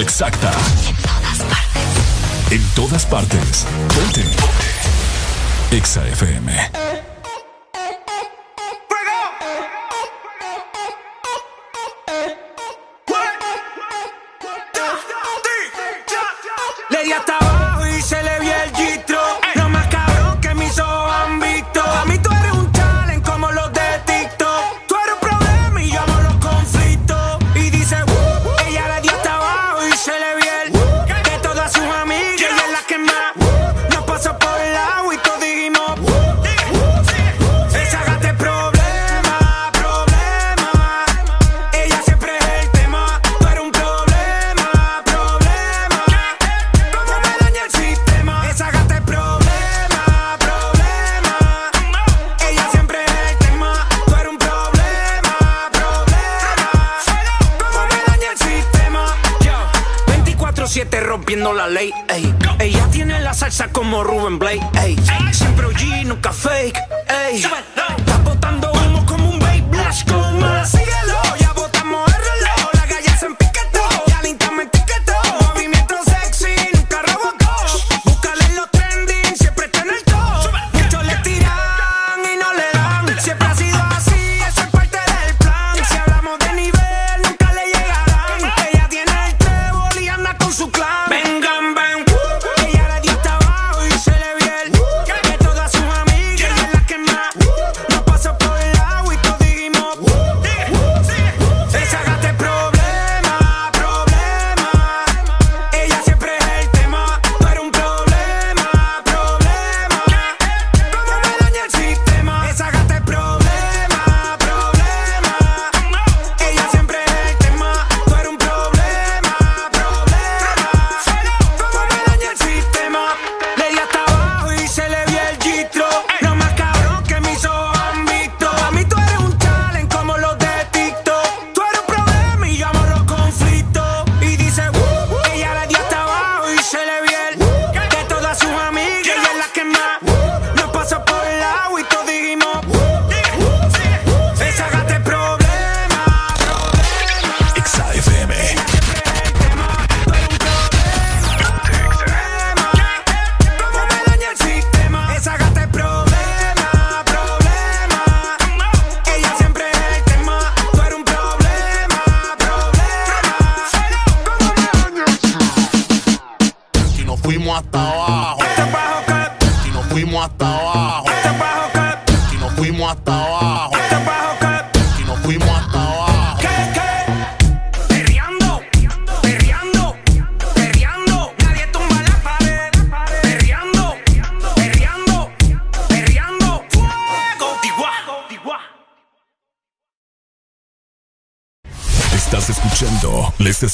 exacta. 0.00 0.50
En 0.86 0.96
todas 0.96 1.38
partes. 1.40 2.52
En 2.52 2.62
todas 2.74 3.06
partes. 3.06 3.66
Ponte. 3.94 4.22
Ponte. 4.22 5.76
Exa 5.76 6.06
FM. 6.08 6.81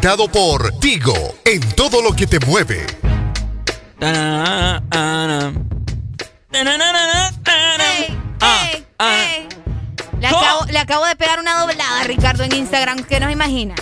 Presentado 0.00 0.28
por 0.32 0.72
Tigo, 0.78 1.34
en 1.44 1.60
todo 1.72 2.00
lo 2.00 2.16
que 2.16 2.26
te 2.26 2.40
mueve. 2.46 2.86
Ah, 4.00 4.80
Ey, 8.40 8.86
ey. 8.98 9.48
Le 10.18 10.26
acabo, 10.26 10.64
le 10.70 10.78
acabo 10.78 11.04
de 11.04 11.16
pegar 11.16 11.38
una 11.38 11.60
doblada 11.60 12.00
a 12.00 12.04
Ricardo 12.04 12.44
en 12.44 12.54
Instagram 12.54 13.02
que 13.04 13.20
no 13.20 13.26
se 13.26 13.32
imagina. 13.32 13.74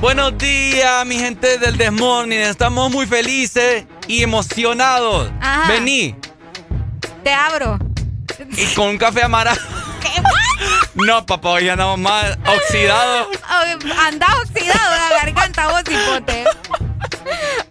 Buenos 0.00 0.38
días, 0.38 1.04
mi 1.06 1.18
gente 1.18 1.58
del 1.58 1.76
Desmorning. 1.76 2.38
Estamos 2.38 2.92
muy 2.92 3.06
felices 3.06 3.84
y 4.06 4.22
emocionados. 4.22 5.28
Ajá. 5.40 5.72
Vení. 5.72 6.14
te 7.24 7.32
abro. 7.32 7.80
Y 8.56 8.64
con 8.74 8.90
un 8.90 8.98
café 8.98 9.24
amarado. 9.24 9.60
No, 11.06 11.24
papá, 11.26 11.50
hoy 11.50 11.68
andamos 11.68 11.98
más 11.98 12.36
oxidados. 12.46 13.28
Anda 14.06 14.26
oxidado 14.42 14.90
la 15.10 15.16
garganta, 15.18 15.68
vos 15.68 15.82
hipote. 15.88 16.44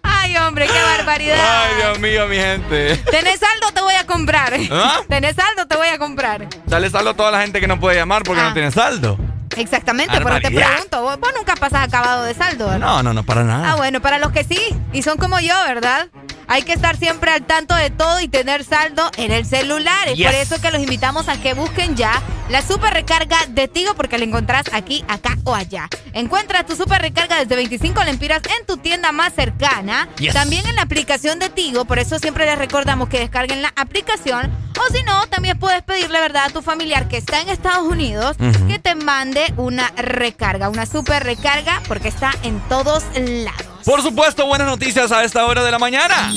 Ay, 0.02 0.36
hombre, 0.36 0.66
qué 0.66 0.82
barbaridad. 0.82 1.36
Ay, 1.38 1.76
Dios 1.76 1.98
mío, 2.00 2.26
mi 2.26 2.36
gente. 2.36 2.96
¿Tenés 3.10 3.40
saldo? 3.40 3.72
Te 3.74 3.80
voy 3.80 3.94
a 3.94 4.06
comprar. 4.06 4.54
¿Ah? 4.70 5.00
¿Tenés 5.08 5.36
saldo? 5.36 5.66
Te 5.66 5.76
voy 5.76 5.88
a 5.88 5.98
comprar. 5.98 6.48
Dale 6.66 6.90
saldo 6.90 7.10
a 7.10 7.14
toda 7.14 7.30
la 7.30 7.40
gente 7.42 7.60
que 7.60 7.66
no 7.66 7.78
puede 7.78 7.96
llamar 7.96 8.22
porque 8.24 8.40
Ah. 8.40 8.48
no 8.48 8.52
tiene 8.54 8.70
saldo. 8.70 9.18
Exactamente, 9.56 10.16
pero 10.22 10.40
te 10.40 10.50
pregunto, 10.50 11.02
vos, 11.02 11.18
vos 11.18 11.32
nunca 11.36 11.56
pasas 11.56 11.82
acabado 11.88 12.22
de 12.24 12.34
saldo, 12.34 12.66
¿verdad? 12.66 12.78
No, 12.78 13.02
no, 13.02 13.12
no, 13.12 13.24
para 13.24 13.42
nada. 13.42 13.72
Ah, 13.72 13.76
bueno, 13.76 14.00
para 14.00 14.18
los 14.18 14.30
que 14.30 14.44
sí, 14.44 14.60
y 14.92 15.02
son 15.02 15.18
como 15.18 15.40
yo, 15.40 15.54
¿verdad? 15.66 16.06
Hay 16.46 16.62
que 16.62 16.72
estar 16.72 16.96
siempre 16.96 17.32
al 17.32 17.42
tanto 17.42 17.74
de 17.74 17.90
todo 17.90 18.20
y 18.20 18.28
tener 18.28 18.62
saldo 18.64 19.10
en 19.16 19.32
el 19.32 19.44
celular. 19.44 20.06
Es 20.08 20.16
Yes. 20.16 20.26
por 20.26 20.34
eso 20.36 20.60
que 20.62 20.70
los 20.70 20.80
invitamos 20.80 21.28
a 21.28 21.36
que 21.40 21.54
busquen 21.54 21.96
ya 21.96 22.12
la 22.50 22.62
super 22.62 22.92
recarga 22.92 23.38
de 23.48 23.68
Tigo, 23.68 23.94
porque 23.94 24.18
la 24.18 24.24
encontrás 24.24 24.64
aquí, 24.72 25.04
acá 25.08 25.38
o 25.44 25.54
allá. 25.54 25.88
Encuentra 26.12 26.66
tu 26.66 26.74
super 26.74 27.00
recarga 27.00 27.38
desde 27.38 27.54
25 27.54 28.02
lempiras 28.04 28.42
en 28.58 28.66
tu 28.66 28.76
tienda 28.76 29.12
más 29.12 29.32
cercana. 29.34 30.08
Yes. 30.18 30.34
También 30.34 30.66
en 30.66 30.74
la 30.74 30.82
aplicación 30.82 31.38
de 31.38 31.48
Tigo, 31.48 31.84
por 31.84 31.98
eso 31.98 32.18
siempre 32.18 32.46
les 32.46 32.58
recordamos 32.58 33.08
que 33.08 33.20
descarguen 33.20 33.62
la 33.62 33.72
aplicación. 33.76 34.50
O 34.78 34.92
si 34.92 35.02
no, 35.02 35.26
también 35.26 35.58
puedes 35.58 35.82
pedirle, 35.82 36.20
¿verdad?, 36.20 36.46
a 36.46 36.50
tu 36.50 36.62
familiar 36.62 37.06
que 37.08 37.18
está 37.18 37.40
en 37.40 37.50
Estados 37.50 37.86
Unidos 37.86 38.36
que 38.66 38.78
te 38.78 38.94
mande 38.94 39.52
una 39.56 39.92
recarga, 39.96 40.68
una 40.68 40.86
super 40.86 41.22
recarga, 41.22 41.82
porque 41.86 42.08
está 42.08 42.32
en 42.42 42.60
todos 42.68 43.04
lados. 43.14 43.66
Por 43.84 44.02
supuesto, 44.02 44.46
buenas 44.46 44.66
noticias 44.66 45.10
a 45.12 45.24
esta 45.24 45.46
hora 45.46 45.62
de 45.64 45.70
la 45.70 45.78
mañana. 45.78 46.32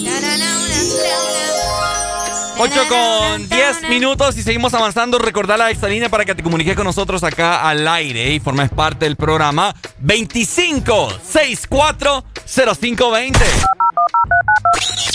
8 2.58 2.82
con 2.88 3.50
10 3.50 3.90
minutos 3.90 4.38
y 4.38 4.44
seguimos 4.44 4.74
avanzando. 4.74 5.18
Recordar 5.18 5.58
la 5.60 5.72
extra 5.72 5.90
línea 5.90 6.10
para 6.10 6.24
que 6.26 6.36
te 6.36 6.44
comuniques 6.44 6.76
con 6.76 6.86
nosotros 6.86 7.24
acá 7.24 7.68
al 7.68 7.88
aire 7.88 8.34
y 8.34 8.40
formes 8.40 8.70
parte 8.70 9.06
del 9.06 9.16
programa 9.16 9.74
25 10.00 11.10
64 11.24 12.24
0520. 12.46 13.40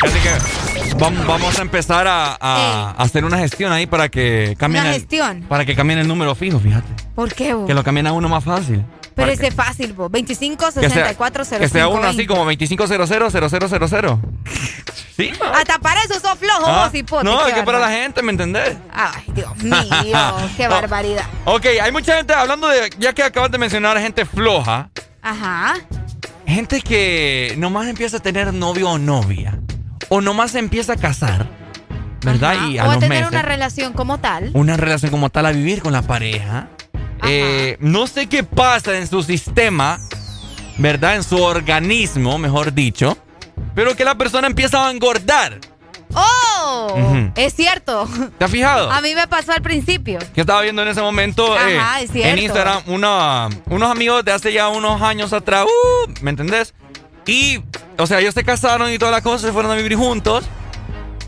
Así 0.05 0.19
que 0.20 0.94
vam- 0.97 1.27
vamos 1.27 1.59
a 1.59 1.62
empezar 1.62 2.06
a, 2.06 2.32
a- 2.40 2.90
a 2.90 3.02
hacer 3.02 3.24
una 3.24 3.39
gestión 3.39 3.73
ahí 3.73 3.86
para 3.86 4.09
que 4.09 4.55
cambien 4.59 4.85
Una 4.85 4.94
el, 4.94 5.01
gestión. 5.01 5.43
para 5.48 5.65
que 5.65 5.74
cambien 5.74 5.98
el 6.01 6.09
número 6.09 6.35
fijo, 6.35 6.59
fíjate. 6.60 6.86
¿Por 7.15 7.32
qué, 7.35 7.55
vos? 7.55 7.66
Que 7.66 7.74
lo 7.74 7.82
cambien 7.85 8.06
a 8.06 8.12
uno 8.12 8.28
más 8.28 8.44
fácil. 8.44 8.85
Pero 9.18 9.32
ese 9.32 9.46
es 9.48 9.54
fácil, 9.54 9.92
vos. 9.92 10.10
25 10.10 10.66
que 10.66 10.72
sea, 10.72 10.82
64 10.88 11.44
que 11.58 11.68
sea 11.68 11.88
uno 11.88 12.06
así 12.08 12.18
05 12.18 12.34
como 12.34 12.44
2500 12.44 13.90
0000. 13.90 14.18
Sí. 15.18 15.32
Hasta 15.52 15.80
para 15.80 16.00
eso 16.02 16.14
sos 16.20 16.38
flojo 16.38 16.64
Ah, 16.64 16.84
vos, 16.86 16.94
hipote. 16.94 17.24
No, 17.24 17.44
es 17.44 17.52
que 17.52 17.64
para 17.64 17.80
la 17.80 17.90
gente, 17.90 18.22
¿me 18.22 18.30
entendés? 18.30 18.76
Ay, 18.92 19.24
Dios 19.34 19.56
mío, 19.64 20.36
qué 20.56 20.68
barbaridad. 20.68 21.24
Ok, 21.44 21.66
hay 21.82 21.90
mucha 21.90 22.16
gente 22.18 22.32
hablando 22.34 22.68
de, 22.68 22.88
ya 23.00 23.12
que 23.12 23.24
acabas 23.24 23.50
de 23.50 23.58
mencionar 23.58 23.98
gente 23.98 24.24
floja, 24.24 24.90
Ajá. 25.20 25.74
gente 26.46 26.80
que 26.82 27.52
nomás 27.58 27.88
empieza 27.88 28.18
a 28.18 28.20
tener 28.20 28.54
novio 28.54 28.90
o 28.90 28.98
novia, 28.98 29.58
o 30.08 30.20
nomás 30.20 30.52
se 30.52 30.60
empieza 30.60 30.92
a 30.92 30.96
casar, 30.96 31.48
¿verdad? 32.24 32.68
Y 32.68 32.78
a 32.78 32.84
o 32.86 32.90
a 32.92 32.94
tener 33.00 33.08
meses, 33.08 33.28
una 33.32 33.42
relación 33.42 33.94
como 33.94 34.18
tal. 34.18 34.52
una 34.54 34.76
relación 34.76 35.10
como 35.10 35.30
tal 35.30 35.46
a 35.46 35.50
vivir 35.50 35.82
con 35.82 35.92
la 35.92 36.02
pareja. 36.02 36.68
Eh, 37.24 37.76
no 37.80 38.06
sé 38.06 38.26
qué 38.28 38.44
pasa 38.44 38.96
en 38.96 39.06
su 39.06 39.22
sistema, 39.22 39.98
¿verdad? 40.78 41.16
En 41.16 41.22
su 41.24 41.42
organismo, 41.42 42.38
mejor 42.38 42.72
dicho, 42.72 43.16
pero 43.74 43.96
que 43.96 44.04
la 44.04 44.14
persona 44.16 44.46
empieza 44.46 44.86
a 44.86 44.90
engordar. 44.90 45.58
¡Oh! 46.14 46.94
Ujú. 46.96 47.32
Es 47.36 47.54
cierto. 47.54 48.08
¿Te 48.38 48.44
has 48.44 48.50
fijado? 48.50 48.90
A 48.90 49.00
mí 49.02 49.14
me 49.14 49.26
pasó 49.28 49.52
al 49.52 49.60
principio. 49.62 50.18
que 50.34 50.40
estaba 50.40 50.62
viendo 50.62 50.80
en 50.82 50.88
ese 50.88 51.02
momento 51.02 51.54
eh, 51.58 51.78
Ajá, 51.78 52.00
es 52.00 52.10
cierto. 52.10 52.30
en 52.30 52.38
Instagram 52.38 52.82
una- 52.86 53.48
unos 53.66 53.90
amigos 53.90 54.24
de 54.24 54.32
hace 54.32 54.52
ya 54.52 54.68
unos 54.68 55.02
años 55.02 55.32
atrás, 55.32 55.64
uh, 55.66 56.10
¿me 56.22 56.30
entendés? 56.30 56.72
Y, 57.26 57.62
o 57.98 58.06
sea, 58.06 58.20
ellos 58.20 58.32
se 58.32 58.42
casaron 58.42 58.90
y 58.90 58.96
todas 58.98 59.12
las 59.12 59.22
cosas, 59.22 59.42
se 59.42 59.52
fueron 59.52 59.70
a 59.70 59.74
vivir 59.74 59.96
juntos. 59.96 60.44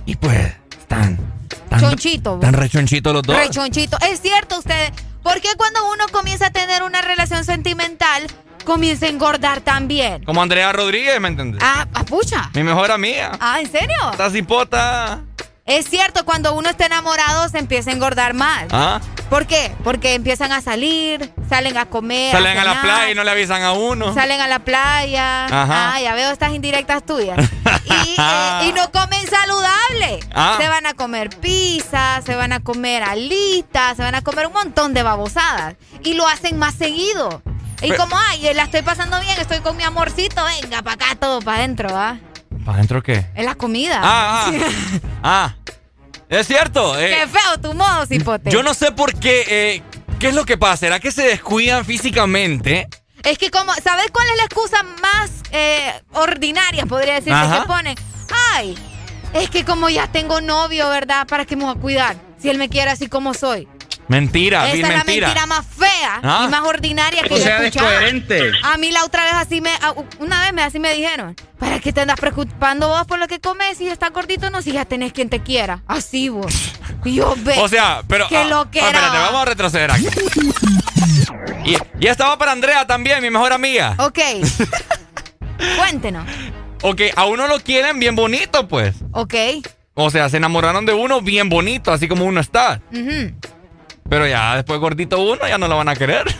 Y 0.06 0.16
pues, 0.16 0.54
están, 0.78 1.18
están, 1.64 1.80
Chonchito. 1.80 2.34
están 2.36 2.54
rechonchitos 2.54 3.12
los 3.12 3.22
dos. 3.22 3.36
Rechonchito. 3.36 3.98
Es 4.10 4.20
cierto, 4.22 4.58
ustedes. 4.58 4.92
¿Por 5.22 5.40
qué 5.40 5.48
cuando 5.56 5.90
uno 5.92 6.06
comienza 6.12 6.46
a 6.46 6.50
tener 6.50 6.82
una 6.82 7.02
relación 7.02 7.44
sentimental, 7.44 8.26
comienza 8.64 9.06
a 9.06 9.08
engordar 9.10 9.60
también? 9.60 10.24
Como 10.24 10.42
Andrea 10.42 10.72
Rodríguez, 10.72 11.20
¿me 11.20 11.28
entendés? 11.28 11.62
Ah, 11.62 11.86
ah, 11.92 12.04
pucha. 12.04 12.50
Mi 12.54 12.62
mejor 12.62 12.90
amiga. 12.90 13.32
Ah, 13.40 13.60
¿en 13.60 13.70
serio? 13.70 13.96
Esta 14.12 14.30
cipota. 14.30 15.20
Es 15.66 15.88
cierto, 15.88 16.24
cuando 16.24 16.54
uno 16.54 16.68
está 16.70 16.86
enamorado 16.86 17.48
se 17.48 17.58
empieza 17.58 17.90
a 17.90 17.92
engordar 17.92 18.34
más. 18.34 18.64
¿Ah? 18.72 19.00
¿Por 19.30 19.46
qué? 19.46 19.72
Porque 19.84 20.14
empiezan 20.14 20.50
a 20.50 20.60
salir, 20.60 21.32
salen 21.48 21.78
a 21.78 21.86
comer. 21.86 22.32
Salen 22.32 22.58
a 22.58 22.64
la 22.64 22.82
playa 22.82 23.10
y 23.12 23.14
no 23.14 23.22
le 23.22 23.30
avisan 23.30 23.62
a 23.62 23.72
uno. 23.72 24.12
Salen 24.12 24.40
a 24.40 24.48
la 24.48 24.58
playa. 24.58 25.46
Ajá. 25.46 25.94
Ah, 25.94 26.00
ya 26.00 26.14
veo 26.14 26.32
estas 26.32 26.52
indirectas 26.52 27.06
tuyas. 27.06 27.38
y, 27.84 28.16
eh, 28.20 28.68
y 28.68 28.72
no 28.72 28.90
comen 28.90 29.24
saludable. 29.28 30.18
Ah. 30.34 30.56
Se 30.60 30.68
van 30.68 30.84
a 30.84 30.94
comer 30.94 31.30
pizza, 31.30 32.20
se 32.26 32.34
van 32.34 32.52
a 32.52 32.58
comer 32.58 33.04
alitas, 33.04 33.96
se 33.96 34.02
van 34.02 34.16
a 34.16 34.22
comer 34.22 34.48
un 34.48 34.52
montón 34.52 34.94
de 34.94 35.04
babosadas. 35.04 35.76
Y 36.02 36.14
lo 36.14 36.26
hacen 36.26 36.58
más 36.58 36.74
seguido. 36.74 37.40
Y 37.82 37.92
como, 37.92 38.16
ay, 38.28 38.52
la 38.52 38.64
estoy 38.64 38.82
pasando 38.82 39.20
bien, 39.20 39.38
estoy 39.38 39.60
con 39.60 39.76
mi 39.76 39.84
amorcito, 39.84 40.42
venga, 40.44 40.82
para 40.82 40.94
acá, 40.94 41.14
todo 41.18 41.40
para 41.40 41.58
adentro, 41.58 41.88
¿ah? 41.92 42.18
¿Para 42.64 42.78
adentro 42.78 43.02
qué? 43.02 43.26
Es 43.34 43.44
la 43.44 43.54
comida. 43.54 44.00
Ah, 44.02 44.50
ah. 44.50 44.52
Ah. 45.22 45.54
Es 46.30 46.46
cierto. 46.46 46.98
eh, 46.98 47.10
Qué 47.20 47.26
feo 47.28 47.60
tu 47.60 47.74
modo, 47.74 48.06
cipote. 48.06 48.50
Yo 48.50 48.62
no 48.62 48.72
sé 48.72 48.92
por 48.92 49.14
qué. 49.18 49.44
eh, 49.48 49.82
¿Qué 50.18 50.28
es 50.28 50.34
lo 50.34 50.44
que 50.46 50.56
pasa? 50.56 50.76
¿Será 50.78 51.00
que 51.00 51.10
se 51.12 51.22
descuidan 51.24 51.84
físicamente? 51.84 52.86
Es 53.24 53.36
que 53.36 53.50
como, 53.50 53.72
¿sabes 53.82 54.06
cuál 54.12 54.28
es 54.28 54.36
la 54.36 54.44
excusa 54.44 54.82
más 55.02 55.30
eh, 55.50 55.92
ordinaria, 56.12 56.86
podría 56.86 57.14
decirse, 57.14 57.32
Ajá. 57.38 57.62
que 57.62 57.66
ponen? 57.66 57.94
Ay, 58.54 58.78
es 59.34 59.50
que 59.50 59.64
como 59.64 59.88
ya 59.90 60.06
tengo 60.12 60.40
novio, 60.40 60.88
¿verdad? 60.88 61.26
¿Para 61.26 61.44
qué 61.44 61.56
me 61.56 61.64
voy 61.64 61.74
a 61.76 61.80
cuidar? 61.80 62.16
Si 62.40 62.48
él 62.48 62.58
me 62.58 62.68
quiere 62.68 62.90
así 62.90 63.08
como 63.08 63.34
soy. 63.34 63.66
Mentira, 64.10 64.64
Esa 64.66 64.72
vil 64.74 64.84
es 64.84 64.90
la 64.90 65.04
mentira. 65.04 65.46
más 65.46 65.64
fea 65.64 66.20
Ah. 66.22 66.42
y 66.44 66.50
más 66.50 66.62
ordinaria 66.66 67.22
que 67.22 67.32
O 67.32 67.36
yo 67.36 67.42
he 67.42 67.46
sea, 67.46 67.58
escuchado. 67.62 67.88
descoherente. 67.88 68.50
A 68.64 68.76
mí 68.76 68.90
la 68.90 69.04
otra 69.04 69.22
vez 69.22 69.34
así 69.34 69.60
me, 69.60 69.70
una 70.18 70.42
vez 70.42 70.52
me 70.52 70.62
así 70.62 70.80
me 70.80 70.92
dijeron, 70.92 71.36
¿para 71.60 71.78
qué 71.78 71.92
te 71.92 72.00
andas 72.00 72.18
preocupando 72.18 72.88
vos 72.88 73.06
por 73.06 73.20
lo 73.20 73.28
que 73.28 73.38
comes 73.38 73.78
si 73.78 73.86
estás 73.88 74.10
gordito 74.12 74.50
no? 74.50 74.62
Si 74.62 74.72
ya 74.72 74.84
tenés 74.84 75.12
quien 75.12 75.28
te 75.28 75.38
quiera. 75.40 75.82
Así 75.86 76.28
vos. 76.28 76.52
Yo 77.04 77.34
ve. 77.38 77.54
O 77.60 77.68
sea, 77.68 78.02
pero. 78.08 78.26
Qué 78.28 78.38
ah, 78.38 78.44
lo 78.44 78.68
que 78.70 78.80
ah, 78.80 78.90
era. 78.90 78.98
espérate, 78.98 79.18
vamos 79.18 79.42
a 79.42 79.44
retroceder 79.44 79.90
aquí. 79.92 80.08
Y, 81.64 81.76
y 82.00 82.06
esta 82.08 82.26
va 82.28 82.36
para 82.36 82.50
Andrea 82.50 82.86
también, 82.88 83.22
mi 83.22 83.30
mejor 83.30 83.52
amiga. 83.52 83.94
Ok. 83.98 84.18
Cuéntenos. 85.78 86.26
Ok, 86.82 87.00
a 87.14 87.26
uno 87.26 87.46
lo 87.46 87.60
quieren 87.60 87.98
bien 87.98 88.16
bonito, 88.16 88.66
pues. 88.66 88.96
Ok. 89.12 89.34
O 89.94 90.10
sea, 90.10 90.28
se 90.28 90.38
enamoraron 90.38 90.86
de 90.86 90.94
uno 90.94 91.20
bien 91.20 91.48
bonito, 91.48 91.92
así 91.92 92.08
como 92.08 92.24
uno 92.24 92.40
está. 92.40 92.80
Ujú. 92.92 93.32
Pero 94.10 94.26
ya 94.26 94.56
después 94.56 94.78
gordito 94.80 95.18
uno, 95.20 95.48
ya 95.48 95.56
no 95.56 95.66
lo 95.68 95.78
van 95.78 95.88
a 95.88 95.96
querer. 95.96 96.24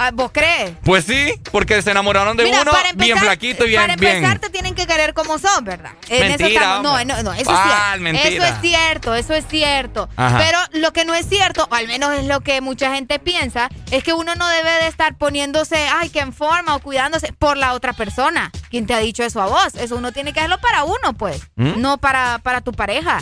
Ah, 0.00 0.12
¿Vos 0.14 0.30
crees? 0.32 0.74
Pues 0.84 1.04
sí, 1.04 1.32
porque 1.50 1.82
se 1.82 1.90
enamoraron 1.90 2.36
de 2.36 2.44
Mira, 2.44 2.62
uno 2.62 2.70
bien 2.94 3.18
flaquito 3.18 3.64
y 3.64 3.70
bien, 3.70 3.80
Para 3.80 3.94
empezar, 3.94 4.20
bien. 4.20 4.38
te 4.38 4.50
tienen 4.50 4.76
que 4.76 4.86
querer 4.86 5.12
como 5.12 5.40
sos, 5.40 5.64
¿verdad? 5.64 5.90
En 6.08 6.22
eso 6.30 6.38
Mentira, 6.38 6.60
estamos- 6.62 6.84
no, 6.84 7.04
no, 7.04 7.22
no, 7.24 7.32
eso 7.32 7.46
¿Cuál 7.46 7.58
es 7.58 7.74
cierto. 7.74 8.00
mentira? 8.04 8.28
Eso 8.28 8.44
es 8.54 8.60
cierto, 8.60 9.14
eso 9.16 9.34
es 9.34 9.44
cierto. 9.48 10.08
Ajá. 10.14 10.38
Pero 10.38 10.58
lo 10.80 10.92
que 10.92 11.04
no 11.04 11.16
es 11.16 11.28
cierto, 11.28 11.66
o 11.68 11.74
al 11.74 11.88
menos 11.88 12.12
es 12.16 12.26
lo 12.26 12.42
que 12.42 12.60
mucha 12.60 12.94
gente 12.94 13.18
piensa, 13.18 13.70
es 13.90 14.04
que 14.04 14.12
uno 14.12 14.36
no 14.36 14.46
debe 14.48 14.70
de 14.70 14.86
estar 14.86 15.16
poniéndose, 15.16 15.76
ay, 15.92 16.10
que 16.10 16.20
en 16.20 16.32
forma 16.32 16.76
o 16.76 16.78
cuidándose 16.78 17.32
por 17.32 17.56
la 17.56 17.72
otra 17.72 17.92
persona. 17.92 18.52
¿Quién 18.70 18.86
te 18.86 18.94
ha 18.94 18.98
dicho 18.98 19.24
eso 19.24 19.42
a 19.42 19.46
vos? 19.46 19.74
Eso 19.74 19.96
uno 19.96 20.12
tiene 20.12 20.32
que 20.32 20.38
hacerlo 20.38 20.58
para 20.60 20.84
uno, 20.84 21.14
pues. 21.14 21.42
¿Mm? 21.56 21.80
No 21.80 21.98
para, 21.98 22.38
para 22.44 22.60
tu 22.60 22.70
pareja. 22.70 23.18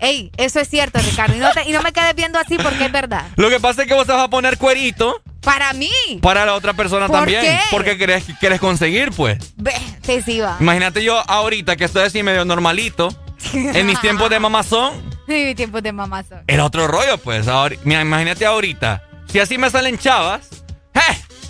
Ey, 0.00 0.32
eso 0.36 0.60
es 0.60 0.68
cierto, 0.68 0.98
Ricardo. 1.00 1.34
Y 1.36 1.38
no, 1.38 1.50
te- 1.52 1.68
y 1.68 1.72
no 1.72 1.82
me 1.82 1.92
quedes 1.92 2.14
viendo 2.14 2.38
así 2.38 2.56
porque 2.58 2.86
es 2.86 2.92
verdad. 2.92 3.26
Lo 3.36 3.48
que 3.50 3.60
pasa 3.60 3.82
es 3.82 3.88
que 3.88 3.94
vos 3.94 4.06
te 4.06 4.12
vas 4.12 4.22
a 4.22 4.28
poner 4.30 4.56
cuerito 4.58 5.22
Para 5.42 5.72
mí. 5.74 5.90
para 6.22 6.46
la 6.46 6.54
otra 6.54 6.72
persona 6.72 7.06
¿Por 7.06 7.16
también. 7.18 7.42
qué? 7.42 7.58
Porque 7.70 7.98
querés, 7.98 8.24
querés 8.40 8.60
conseguir, 8.60 9.10
pues. 9.12 9.38
Ve, 9.56 9.72
te 10.02 10.22
sí 10.22 10.40
va. 10.40 10.56
Imagínate 10.60 11.04
yo 11.04 11.22
ahorita 11.30 11.76
que 11.76 11.84
estoy 11.84 12.02
así 12.04 12.22
medio 12.22 12.44
normalito. 12.44 13.14
en 13.54 13.86
mis 13.86 14.00
tiempos 14.00 14.28
de 14.30 14.38
mamazón, 14.38 14.92
Mi 15.26 15.54
tiempo 15.54 15.80
de 15.80 15.92
mamazón. 15.92 16.42
era 16.46 16.64
otro 16.64 16.86
rollo, 16.86 17.16
pues. 17.18 17.48
Ahora- 17.48 17.76
mira, 17.84 18.00
imagínate 18.02 18.44
ahorita. 18.46 19.02
Si 19.30 19.38
así 19.38 19.56
me 19.58 19.70
salen 19.70 19.98
chavas, 19.98 20.48
¡eh! 20.94 21.00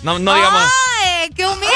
No, 0.03 0.17
no 0.19 0.33
digamos. 0.35 0.63
¡Ay! 1.03 1.29
¡Qué 1.35 1.45
humilde! 1.45 1.67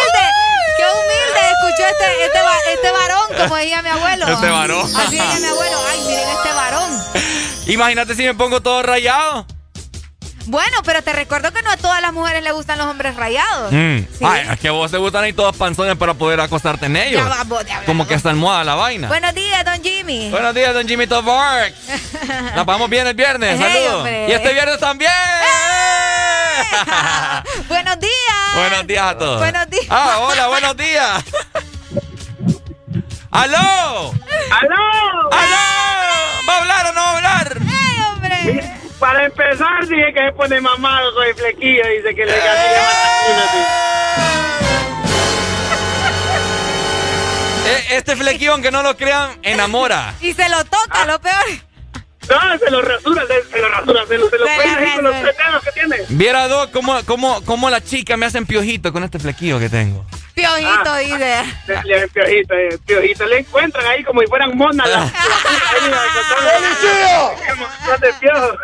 Este, 1.90 2.26
este, 2.26 2.40
este 2.74 2.92
varón, 2.92 3.28
como 3.38 3.56
decía 3.56 3.82
mi 3.82 3.90
abuelo. 3.90 4.28
Este 4.28 4.50
varón. 4.50 4.96
Así 4.96 5.18
decía 5.18 5.40
mi 5.40 5.48
abuelo. 5.48 5.78
¡Ay, 5.92 6.00
miren 6.08 6.30
este 6.30 6.52
varón! 6.54 7.04
Imagínate 7.68 8.16
si 8.16 8.24
me 8.24 8.34
pongo 8.34 8.62
todo 8.62 8.84
rayado. 8.84 9.46
Bueno, 10.48 10.78
pero 10.86 11.02
te 11.02 11.12
recuerdo 11.12 11.52
que 11.52 11.62
no 11.64 11.72
a 11.72 11.78
todas 11.78 12.02
las 12.02 12.14
mujeres 12.14 12.44
les 12.44 12.54
gustan 12.54 12.78
los 12.78 12.88
hombres 12.88 13.16
rayados. 13.16 13.72
Mm. 13.72 13.98
Sí. 13.98 14.24
Ay, 14.24 14.48
es 14.52 14.60
que 14.60 14.68
a 14.68 14.72
vos 14.72 14.92
te 14.92 14.98
gustan 14.98 15.24
ahí 15.24 15.34
todos 15.34 15.56
panzones 15.56 15.96
para 15.96 16.14
poder 16.14 16.40
acostarte 16.40 16.86
en 16.86 16.98
ellos. 16.98 17.24
Ya 17.24 17.28
va, 17.28 17.44
vos, 17.46 17.66
ya 17.66 17.80
va, 17.80 17.86
Como 17.86 18.08
que 18.08 18.14
está 18.14 18.30
almohada 18.30 18.64
la 18.64 18.76
vaina. 18.76 19.08
Buenos 19.08 19.34
días, 19.34 19.66
don 19.66 19.82
Jimmy. 19.82 20.30
Buenos 20.30 20.54
días, 20.54 20.74
don 20.74 20.88
Jimmy 20.88 21.08
Tobark. 21.08 21.74
La 22.56 22.64
pasamos 22.66 22.90
bien 22.90 23.08
el 23.08 23.16
viernes. 23.16 23.60
Saludos. 23.60 24.08
y 24.08 24.32
este 24.32 24.54
viernes 24.54 24.80
también. 24.80 25.12
Buenos 27.68 28.00
días. 28.00 28.56
Buenos 28.56 28.88
días 28.88 29.04
a 29.04 29.18
todos. 29.18 29.40
Buenos 29.40 29.70
días. 29.70 29.86
Ah, 29.90 30.20
hola, 30.22 30.48
buenos 30.48 30.78
días. 30.78 31.24
¡Aló! 33.36 34.14
¡Aló! 34.52 35.30
¡Aló! 35.32 35.66
¿Va 36.48 36.54
a 36.54 36.58
hablar 36.62 36.86
o 36.88 36.94
no 36.94 37.02
va 37.02 37.10
a 37.12 37.16
hablar? 37.18 37.58
¡Ey, 37.62 38.02
hombre! 38.12 38.72
Para 39.00 39.26
empezar, 39.26 39.86
dije 39.88 40.14
que 40.14 40.20
se 40.28 40.32
pone 40.32 40.62
mamado 40.62 41.14
con 41.14 41.24
el 41.26 41.36
flequillo. 41.36 41.84
Dice 41.98 42.16
que 42.16 42.26
le 42.26 42.34
Eh, 47.68 47.86
Este 47.92 48.16
flequillo, 48.16 48.54
aunque 48.54 48.72
no 48.72 48.84
lo 48.84 48.96
crean, 48.96 49.32
enamora. 49.42 50.14
Y 50.22 50.34
se 50.34 50.48
lo 50.50 50.64
toca, 50.66 51.06
lo 51.06 51.20
peor. 51.20 51.36
No, 52.30 52.58
se 52.58 52.72
lo 52.72 52.82
rasura, 52.82 53.24
se, 53.52 53.60
lo 53.60 53.70
rasura, 53.70 54.02
se 54.08 54.18
lo, 54.18 54.30
se 54.30 54.38
lo 54.40 54.46
ahí 54.48 54.94
con 54.96 55.04
los 55.04 55.14
rasura. 55.14 55.34
tres 55.34 55.38
dedos 55.38 55.64
que 55.64 55.72
tiene. 55.72 55.98
Viera, 56.10 56.48
Doc, 56.48 56.72
cómo, 56.72 57.04
cómo, 57.06 57.42
cómo 57.46 57.70
la 57.70 57.82
chica 57.82 58.18
me 58.18 58.26
hacen 58.26 58.46
piojito 58.48 58.92
con 58.92 59.04
este 59.04 59.20
flequillo 59.20 59.60
que 59.60 59.70
tengo. 59.70 60.06
Piojito, 60.36 60.92
Ah. 60.92 60.98
dice. 61.00 61.44
Le, 61.86 62.08
piojito, 62.10 62.54
eh, 62.54 62.78
piojito, 62.86 63.26
le 63.26 63.40
encuentran 63.40 63.86
ahí 63.88 64.04
como 64.04 64.20
si 64.22 64.28
fueran 64.28 64.56
monas. 64.58 64.88
la- 64.90 64.98
la- 65.00 65.06
la- 67.88 67.98
de 67.98 68.14
piojo. 68.14 68.58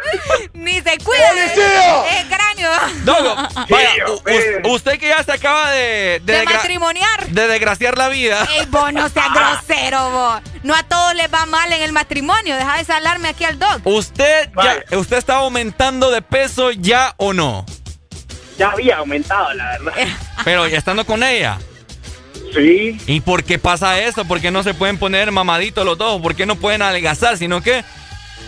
Ni 0.53 0.81
se 0.81 0.97
cuida. 0.97 1.29
¡Policía! 1.29 2.19
Es 2.19 2.25
cráneo. 2.25 2.71
Dogo, 3.05 3.35
vaya, 3.69 3.89
Tío, 3.95 4.15
u- 4.15 4.67
u- 4.69 4.73
usted 4.73 4.99
que 4.99 5.07
ya 5.09 5.23
se 5.23 5.31
acaba 5.31 5.71
de, 5.71 6.21
de, 6.23 6.43
matrimoniar. 6.43 7.27
de 7.27 7.47
desgraciar 7.47 7.97
la 7.97 8.09
vida. 8.09 8.47
Ey, 8.57 8.65
vos 8.67 8.91
no 8.91 9.07
seas 9.09 9.27
grosero, 9.33 10.09
vos. 10.11 10.41
No 10.63 10.75
a 10.75 10.83
todos 10.83 11.15
les 11.15 11.31
va 11.33 11.45
mal 11.45 11.71
en 11.71 11.81
el 11.81 11.93
matrimonio. 11.93 12.55
Deja 12.55 12.77
de 12.77 12.85
salarme 12.85 13.29
aquí 13.29 13.45
al 13.45 13.57
dog. 13.59 13.81
¿Usted 13.85 14.49
ya, 14.61 14.83
usted 14.97 15.17
está 15.17 15.35
aumentando 15.37 16.11
de 16.11 16.21
peso 16.21 16.71
ya 16.71 17.13
o 17.17 17.33
no? 17.33 17.65
Ya 18.61 18.69
había 18.69 18.97
aumentado, 18.97 19.51
la 19.55 19.71
verdad. 19.71 19.93
Pero 20.45 20.67
ya 20.67 20.77
estando 20.77 21.03
con 21.03 21.23
ella. 21.23 21.57
Sí. 22.53 22.95
¿Y 23.07 23.21
por 23.21 23.43
qué 23.43 23.57
pasa 23.57 23.99
eso? 24.01 24.25
¿Por 24.25 24.39
qué 24.39 24.51
no 24.51 24.61
se 24.61 24.75
pueden 24.75 24.99
poner 24.99 25.31
mamaditos 25.31 25.83
los 25.83 25.97
dos? 25.97 26.21
¿Por 26.21 26.35
qué 26.35 26.45
no 26.45 26.55
pueden 26.57 26.83
adelgazar? 26.83 27.37
Sino 27.37 27.61
que 27.63 27.83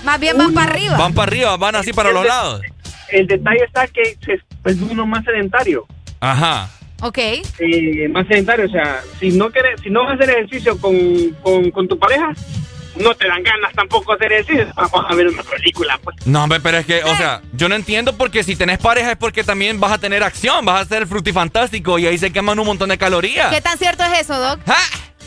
Más 0.03 0.19
bien 0.19 0.37
van 0.37 0.53
para 0.53 0.69
arriba. 0.71 0.97
van 0.97 1.15
para 1.15 1.29
arriba, 1.31 1.57
van 1.57 1.75
así 1.77 1.93
para 1.93 2.11
los 2.11 2.25
lados. 2.25 2.61
El 3.09 3.25
detalle 3.25 3.63
está 3.65 3.87
que 3.87 4.15
se- 4.23 4.41
es 4.69 4.77
uno 4.81 5.07
más 5.07 5.23
sedentario. 5.25 5.87
Ajá. 6.19 6.69
Ok. 7.01 7.17
eh, 7.17 8.07
más 8.11 8.27
sedentario. 8.27 8.65
O 8.67 8.69
sea, 8.69 9.01
si 9.19 9.31
no 9.31 9.49
quieres, 9.49 9.81
si 9.81 9.89
no 9.89 10.03
vas 10.03 10.11
a 10.11 10.13
hacer 10.15 10.29
ejercicio 10.29 10.77
con, 10.79 10.95
con, 11.41 11.71
con 11.71 11.87
tu 11.87 11.97
pareja, 11.97 12.33
no 12.95 13.15
te 13.15 13.27
dan 13.27 13.41
ganas 13.43 13.73
tampoco 13.73 14.15
de 14.15 14.25
hacer 14.25 14.33
ejercicio. 14.39 14.71
Vamos 14.75 15.05
a 15.09 15.15
ver 15.15 15.27
una 15.27 15.43
película, 15.43 15.99
pues. 16.03 16.15
No, 16.25 16.43
hombre, 16.43 16.59
pero 16.59 16.77
es 16.77 16.85
que, 16.85 17.03
o 17.03 17.15
sea, 17.15 17.41
yo 17.53 17.67
no 17.69 17.75
entiendo 17.75 18.15
porque 18.17 18.43
si 18.43 18.55
tenés 18.55 18.77
pareja 18.79 19.11
es 19.11 19.17
porque 19.17 19.43
también 19.43 19.79
vas 19.79 19.91
a 19.91 19.97
tener 19.97 20.23
acción, 20.23 20.63
vas 20.65 20.81
a 20.81 20.85
ser 20.85 21.07
frutifantástico 21.07 21.97
y 21.99 22.07
ahí 22.07 22.17
se 22.17 22.31
queman 22.31 22.59
un 22.59 22.65
montón 22.67 22.89
de 22.89 22.97
calorías. 22.97 23.53
¿Qué 23.53 23.61
tan 23.61 23.77
cierto 23.77 24.03
es 24.03 24.19
eso, 24.21 24.39
Doc? 24.39 24.59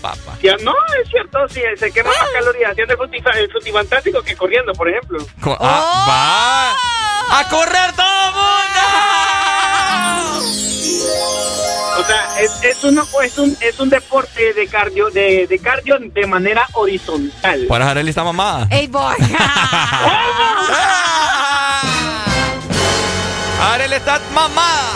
Papá. 0.02 0.36
Ya, 0.42 0.56
no, 0.62 0.74
es 1.02 1.08
cierto, 1.08 1.38
sí, 1.48 1.60
se 1.78 1.90
quema 1.90 2.10
más 2.10 2.28
calorías 2.30 2.70
haciendo 2.72 2.92
el, 2.94 3.00
fruti- 3.00 3.36
el 3.38 3.50
frutifantástico 3.50 4.22
que 4.22 4.36
corriendo, 4.36 4.72
por 4.74 4.88
ejemplo. 4.90 5.18
Co- 5.40 5.56
ah, 5.58 6.76
va 7.30 7.40
a 7.40 7.48
correr 7.48 7.92
todo 7.96 8.06
el 8.28 8.32
mundo. 10.42 10.75
O 11.98 12.04
sea, 12.06 12.40
es, 12.40 12.52
es, 12.62 12.84
uno, 12.84 13.06
es, 13.22 13.38
un, 13.38 13.56
es 13.60 13.80
un 13.80 13.88
deporte 13.88 14.52
de 14.52 14.68
cardio, 14.68 15.08
de, 15.10 15.46
de 15.46 15.58
cardio 15.58 15.96
de 15.98 16.26
manera 16.26 16.68
horizontal. 16.74 17.64
Por 17.66 17.80
Arely 17.80 18.10
está 18.10 18.22
mamada. 18.22 18.68
Ey, 18.70 18.86
boy. 18.86 19.16
Arely 23.72 23.94
está 23.94 24.20
mamada. 24.34 24.92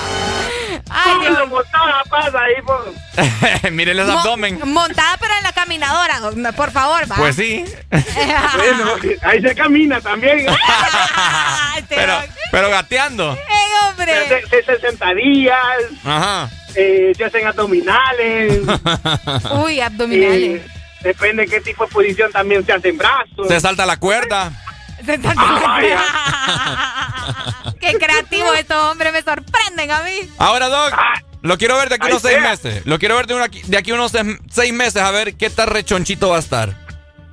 Ay, 0.90 1.20
Dios. 1.20 1.48
montada 1.48 2.02
pasa 2.10 2.38
ahí, 2.42 2.54
por... 2.62 2.92
Miren 3.72 3.96
los 3.96 4.08
Mo- 4.08 4.18
abdomen. 4.18 4.60
Montada, 4.64 5.16
pero 5.20 5.32
en 5.36 5.42
la 5.44 5.52
caminadora, 5.52 6.20
Por 6.56 6.70
favor, 6.72 7.10
va. 7.10 7.16
Pues 7.16 7.36
sí. 7.36 7.64
Bueno, 8.56 8.92
ahí 9.22 9.40
se 9.40 9.54
camina 9.54 10.00
también. 10.00 10.46
Pero, 11.88 12.12
pero 12.52 12.70
gateando. 12.70 13.32
¡Ey, 13.32 13.88
hombre! 13.88 14.12
Se, 14.28 14.46
se 14.48 14.58
hacen 14.60 14.80
sentadillas, 14.80 15.56
Ajá. 16.04 16.48
eh, 16.74 17.12
se 17.16 17.24
hacen 17.24 17.46
abdominales. 17.46 18.60
Uy, 19.64 19.80
abdominales. 19.80 20.60
eh, 20.60 20.66
depende 21.02 21.44
de 21.44 21.48
qué 21.48 21.60
tipo 21.60 21.86
de 21.86 21.92
posición 21.92 22.30
también 22.30 22.64
se 22.64 22.72
hacen 22.72 22.96
brazos. 22.98 23.48
Se 23.48 23.58
salta 23.60 23.86
la 23.86 23.96
cuerda. 23.96 24.52
Se 25.04 25.14
está- 25.14 25.34
Qué 27.80 27.92
creativos 27.94 28.58
estos 28.58 28.76
hombres, 28.84 29.12
me 29.12 29.22
sorprenden 29.22 29.90
a 29.90 30.02
mí. 30.02 30.30
Ahora, 30.38 30.68
Doc, 30.68 30.94
lo 31.42 31.56
quiero 31.58 31.76
ver 31.76 31.88
de 31.88 31.94
aquí 31.96 32.08
unos 32.08 32.22
seis 32.22 32.36
sea. 32.38 32.50
meses. 32.50 32.86
Lo 32.86 32.98
quiero 32.98 33.16
ver 33.16 33.26
de, 33.26 33.34
una- 33.34 33.48
de 33.48 33.76
aquí 33.76 33.92
unos 33.92 34.12
seis, 34.12 34.36
seis 34.50 34.72
meses 34.72 35.02
a 35.02 35.10
ver 35.10 35.34
qué 35.36 35.48
tan 35.50 35.68
rechonchito 35.68 36.28
va 36.30 36.36
a 36.36 36.40
estar. 36.40 36.74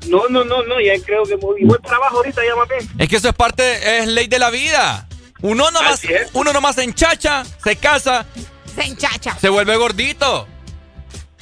No, 0.07 0.27
no, 0.29 0.43
no, 0.45 0.63
no, 0.63 0.79
ya 0.79 0.93
creo 1.05 1.23
que 1.23 1.35
muy 1.37 1.63
buen 1.65 1.81
trabajo 1.81 2.17
ahorita 2.17 2.41
ya 2.45 2.55
más 2.55 2.67
bien. 2.69 2.87
Es 2.97 3.09
que 3.09 3.17
eso 3.17 3.27
es 3.29 3.35
parte, 3.35 3.99
es 3.99 4.07
ley 4.07 4.27
de 4.27 4.39
la 4.39 4.49
vida. 4.49 5.07
Uno 5.41 5.69
nomás, 5.71 6.01
uno 6.33 6.53
nomás 6.53 6.75
se 6.75 6.83
enchacha, 6.83 7.43
se 7.63 7.75
casa, 7.75 8.25
Se 8.75 8.83
enchacha. 8.83 9.35
se 9.39 9.49
vuelve 9.49 9.75
gordito. 9.75 10.47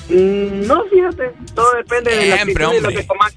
Mm, 0.09 0.65
no, 0.67 0.83
fíjate, 0.85 1.31
todo 1.53 1.71
depende 1.75 2.11
de 2.15 2.27
la 2.29 2.35
y 2.43 2.53
lo 2.53 2.69
hombre. 2.69 2.95
que 2.95 3.07
comas. 3.07 3.33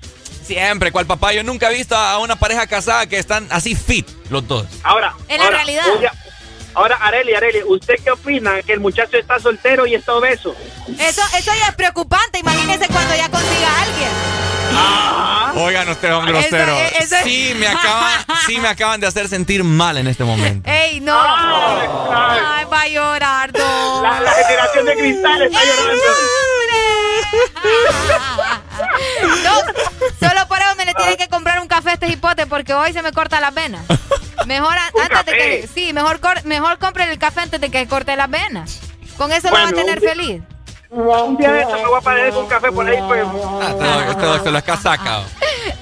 Siempre, 0.48 0.90
cual 0.90 1.06
papá. 1.06 1.32
Yo 1.32 1.44
nunca 1.44 1.70
he 1.70 1.74
visto 1.74 1.94
a 1.94 2.18
una 2.18 2.36
pareja 2.36 2.66
casada 2.66 3.06
que 3.06 3.18
están 3.18 3.46
así 3.50 3.74
fit, 3.76 4.08
los 4.30 4.48
dos. 4.48 4.66
Ahora, 4.82 5.14
En 5.28 5.38
la 5.38 5.44
ahora, 5.44 5.56
realidad. 5.58 5.84
oiga, 5.94 6.12
ahora, 6.74 6.96
Areli, 6.96 7.34
Areli, 7.34 7.62
¿usted 7.64 7.94
qué 8.02 8.10
opina 8.10 8.62
que 8.62 8.72
el 8.72 8.80
muchacho 8.80 9.18
está 9.18 9.38
soltero 9.38 9.86
y 9.86 9.94
está 9.94 10.14
obeso? 10.14 10.56
Eso, 10.98 11.22
eso 11.36 11.52
ya 11.54 11.68
es 11.68 11.74
preocupante. 11.76 12.38
Imagínense 12.40 12.88
cuando 12.88 13.14
ya 13.14 13.28
consiga 13.28 13.68
a 13.68 13.82
alguien. 13.82 14.08
Oigan 15.66 15.88
ustedes, 15.88 16.14
Eso- 16.14 16.26
grosero. 16.26 16.78
eso- 17.00 17.16
Sí, 17.24 17.54
me 17.58 17.66
acaban, 17.68 18.24
sí 18.46 18.58
me 18.58 18.68
acaban 18.68 19.00
de 19.00 19.06
hacer 19.06 19.28
sentir 19.28 19.64
mal 19.64 19.96
en 19.98 20.06
este 20.06 20.24
momento. 20.24 20.68
¡Ey, 20.70 21.00
no! 21.00 21.18
Ay, 21.20 22.64
va 22.72 22.80
a 22.82 22.88
llorar, 22.88 23.52
Doc. 23.52 24.02
La, 24.02 24.20
la 24.20 24.30
generación 24.32 24.84
de 24.86 24.94
cristal 24.96 25.42
está 25.42 25.60
llorando. 25.64 26.02
Doc, 29.44 29.76
solo 30.20 30.48
por 30.48 30.58
eso 30.58 30.74
me 30.76 30.84
le 30.84 30.94
tiene 30.94 31.16
que 31.16 31.28
comprar 31.28 31.60
un 31.60 31.68
café 31.68 31.90
a 31.90 31.92
este 31.94 32.08
hipote 32.08 32.46
porque 32.46 32.74
hoy 32.74 32.92
se 32.92 33.02
me 33.02 33.12
corta 33.12 33.40
las 33.40 33.54
venas. 33.54 33.82
Mejor 34.46 34.72
a- 34.76 34.90
¿Un 34.94 35.02
antes 35.02 35.26
de 35.26 35.32
que 35.32 35.68
sí, 35.72 35.92
mejor 35.92 36.20
cor- 36.20 36.44
mejor 36.44 36.78
compre 36.78 37.10
el 37.10 37.18
café 37.18 37.40
antes 37.40 37.60
de 37.60 37.70
que 37.70 37.86
corte 37.86 38.14
las 38.16 38.30
venas. 38.30 38.80
Con 39.16 39.32
eso 39.32 39.48
lo 39.48 39.54
va 39.54 39.60
a 39.60 39.62
Bueno, 39.64 39.76
tener 39.78 39.98
un 40.00 40.08
feliz. 40.08 40.42
Un 40.90 41.36
día 41.36 41.52
de 41.52 41.60
esto 41.62 41.74
me 41.74 41.84
voy 41.86 41.98
a 41.98 42.00
parar 42.00 42.30
con 42.30 42.46
café 42.46 42.72
por 42.72 42.88
ahí, 42.88 42.96
pues. 43.06 43.24
Ah, 43.60 44.04
doc 44.14 44.42
solo 44.44 44.58
es 44.58 44.64
casaca. 44.64 45.22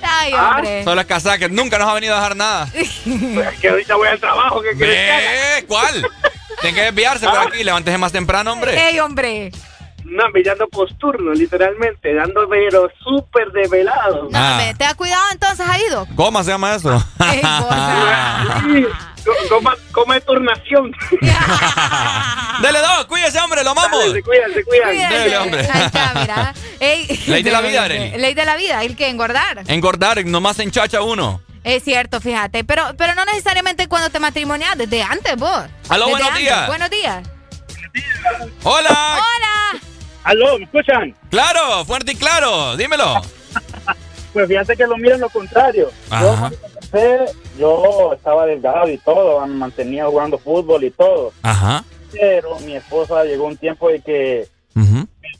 Ay, 0.02 0.32
Ah. 0.36 0.54
hombre. 0.56 0.82
Solo 0.84 1.00
es 1.00 1.06
casaca. 1.06 1.46
Nunca 1.48 1.78
nos 1.78 1.88
ha 1.88 1.94
venido 1.94 2.14
a 2.14 2.16
dejar 2.16 2.34
nada. 2.36 2.68
Pues 2.72 2.86
es 3.52 3.60
que 3.60 3.68
ahorita 3.68 3.94
voy 3.94 4.08
al 4.08 4.18
trabajo, 4.18 4.62
¿qué 4.62 4.76
quieres. 4.76 5.64
¿Cuál? 5.68 6.08
Tienen 6.60 6.74
que 6.74 6.82
desviarse 6.82 7.28
por 7.28 7.38
aquí. 7.38 7.62
Levántese 7.62 7.98
más 7.98 8.10
temprano, 8.10 8.52
hombre. 8.52 8.88
¡Ey, 8.88 8.98
hombre! 8.98 9.52
No, 10.08 10.24
me 10.32 10.42
dando 10.42 10.68
posturno, 10.68 11.32
literalmente, 11.32 12.14
dando 12.14 12.48
pero 12.48 12.88
súper 13.02 13.50
desvelado. 13.52 14.28
No, 14.30 14.38
Ah. 14.38 14.60
¿te 14.78 14.84
has 14.84 14.94
cuidado 14.94 15.22
entonces 15.32 15.66
ahí, 15.68 15.82
Doc? 15.90 16.08
¿Cómo 16.14 16.42
se 16.44 16.50
llama 16.52 16.74
eso? 16.76 17.04
Coma, 19.48 19.74
coma 19.92 20.20
turnación. 20.20 20.92
Dele 22.62 22.78
dos, 22.78 23.06
cuídese, 23.06 23.38
hombre, 23.40 23.64
lo 23.64 23.70
amamos. 23.70 24.12
Se 24.12 24.22
cuidan, 24.22 24.52
se 24.54 24.62
cuidan. 24.64 24.88
Cuídense. 24.90 25.18
Dele, 25.18 25.38
hombre. 25.38 25.68
Ahí 25.72 25.82
está, 25.86 26.12
mira. 26.14 26.54
Ey. 26.78 27.06
Ley 27.26 27.42
de 27.42 27.50
la 27.50 27.60
vida, 27.60 27.82
Arely. 27.84 28.18
Ley 28.18 28.34
de 28.34 28.44
la 28.44 28.56
vida, 28.56 28.84
el 28.84 28.94
que 28.96 29.08
engordar. 29.08 29.64
Engordar, 29.66 30.24
nomás 30.24 30.58
enchacha 30.60 31.02
uno. 31.02 31.40
Es 31.64 31.82
cierto, 31.82 32.20
fíjate, 32.20 32.62
pero, 32.62 32.94
pero 32.96 33.16
no 33.16 33.24
necesariamente 33.24 33.88
cuando 33.88 34.08
te 34.10 34.20
matrimonias, 34.20 34.78
desde 34.78 35.02
antes 35.02 35.34
vos. 35.36 35.64
Aló, 35.88 36.06
Desde 36.06 36.10
buenos 36.12 36.28
antes. 36.28 36.42
días. 36.42 36.66
Buenos 36.68 36.90
días. 36.90 37.28
Hola. 38.62 38.88
Hola. 38.90 39.80
Aló, 40.26 40.58
¿me 40.58 40.64
escuchan? 40.64 41.14
Claro, 41.30 41.84
fuerte 41.84 42.12
y 42.12 42.16
claro. 42.16 42.76
Dímelo. 42.76 43.22
Pues 44.32 44.48
fíjate 44.48 44.76
que 44.76 44.86
lo 44.86 44.98
miren 44.98 45.18
lo 45.18 45.30
contrario. 45.30 45.90
Ajá. 46.10 46.50
Yo, 46.50 46.56
empecé, 46.74 47.32
yo 47.58 48.12
estaba 48.12 48.44
delgado 48.44 48.86
y 48.86 48.98
todo, 48.98 49.40
me 49.46 49.54
mantenía 49.54 50.04
jugando 50.04 50.36
fútbol 50.36 50.84
y 50.84 50.90
todo. 50.90 51.32
Ajá. 51.40 51.82
Pero 52.12 52.58
mi 52.60 52.76
esposa 52.76 53.24
llegó 53.24 53.46
un 53.46 53.56
tiempo 53.56 53.88
de 53.88 54.02
que 54.02 54.46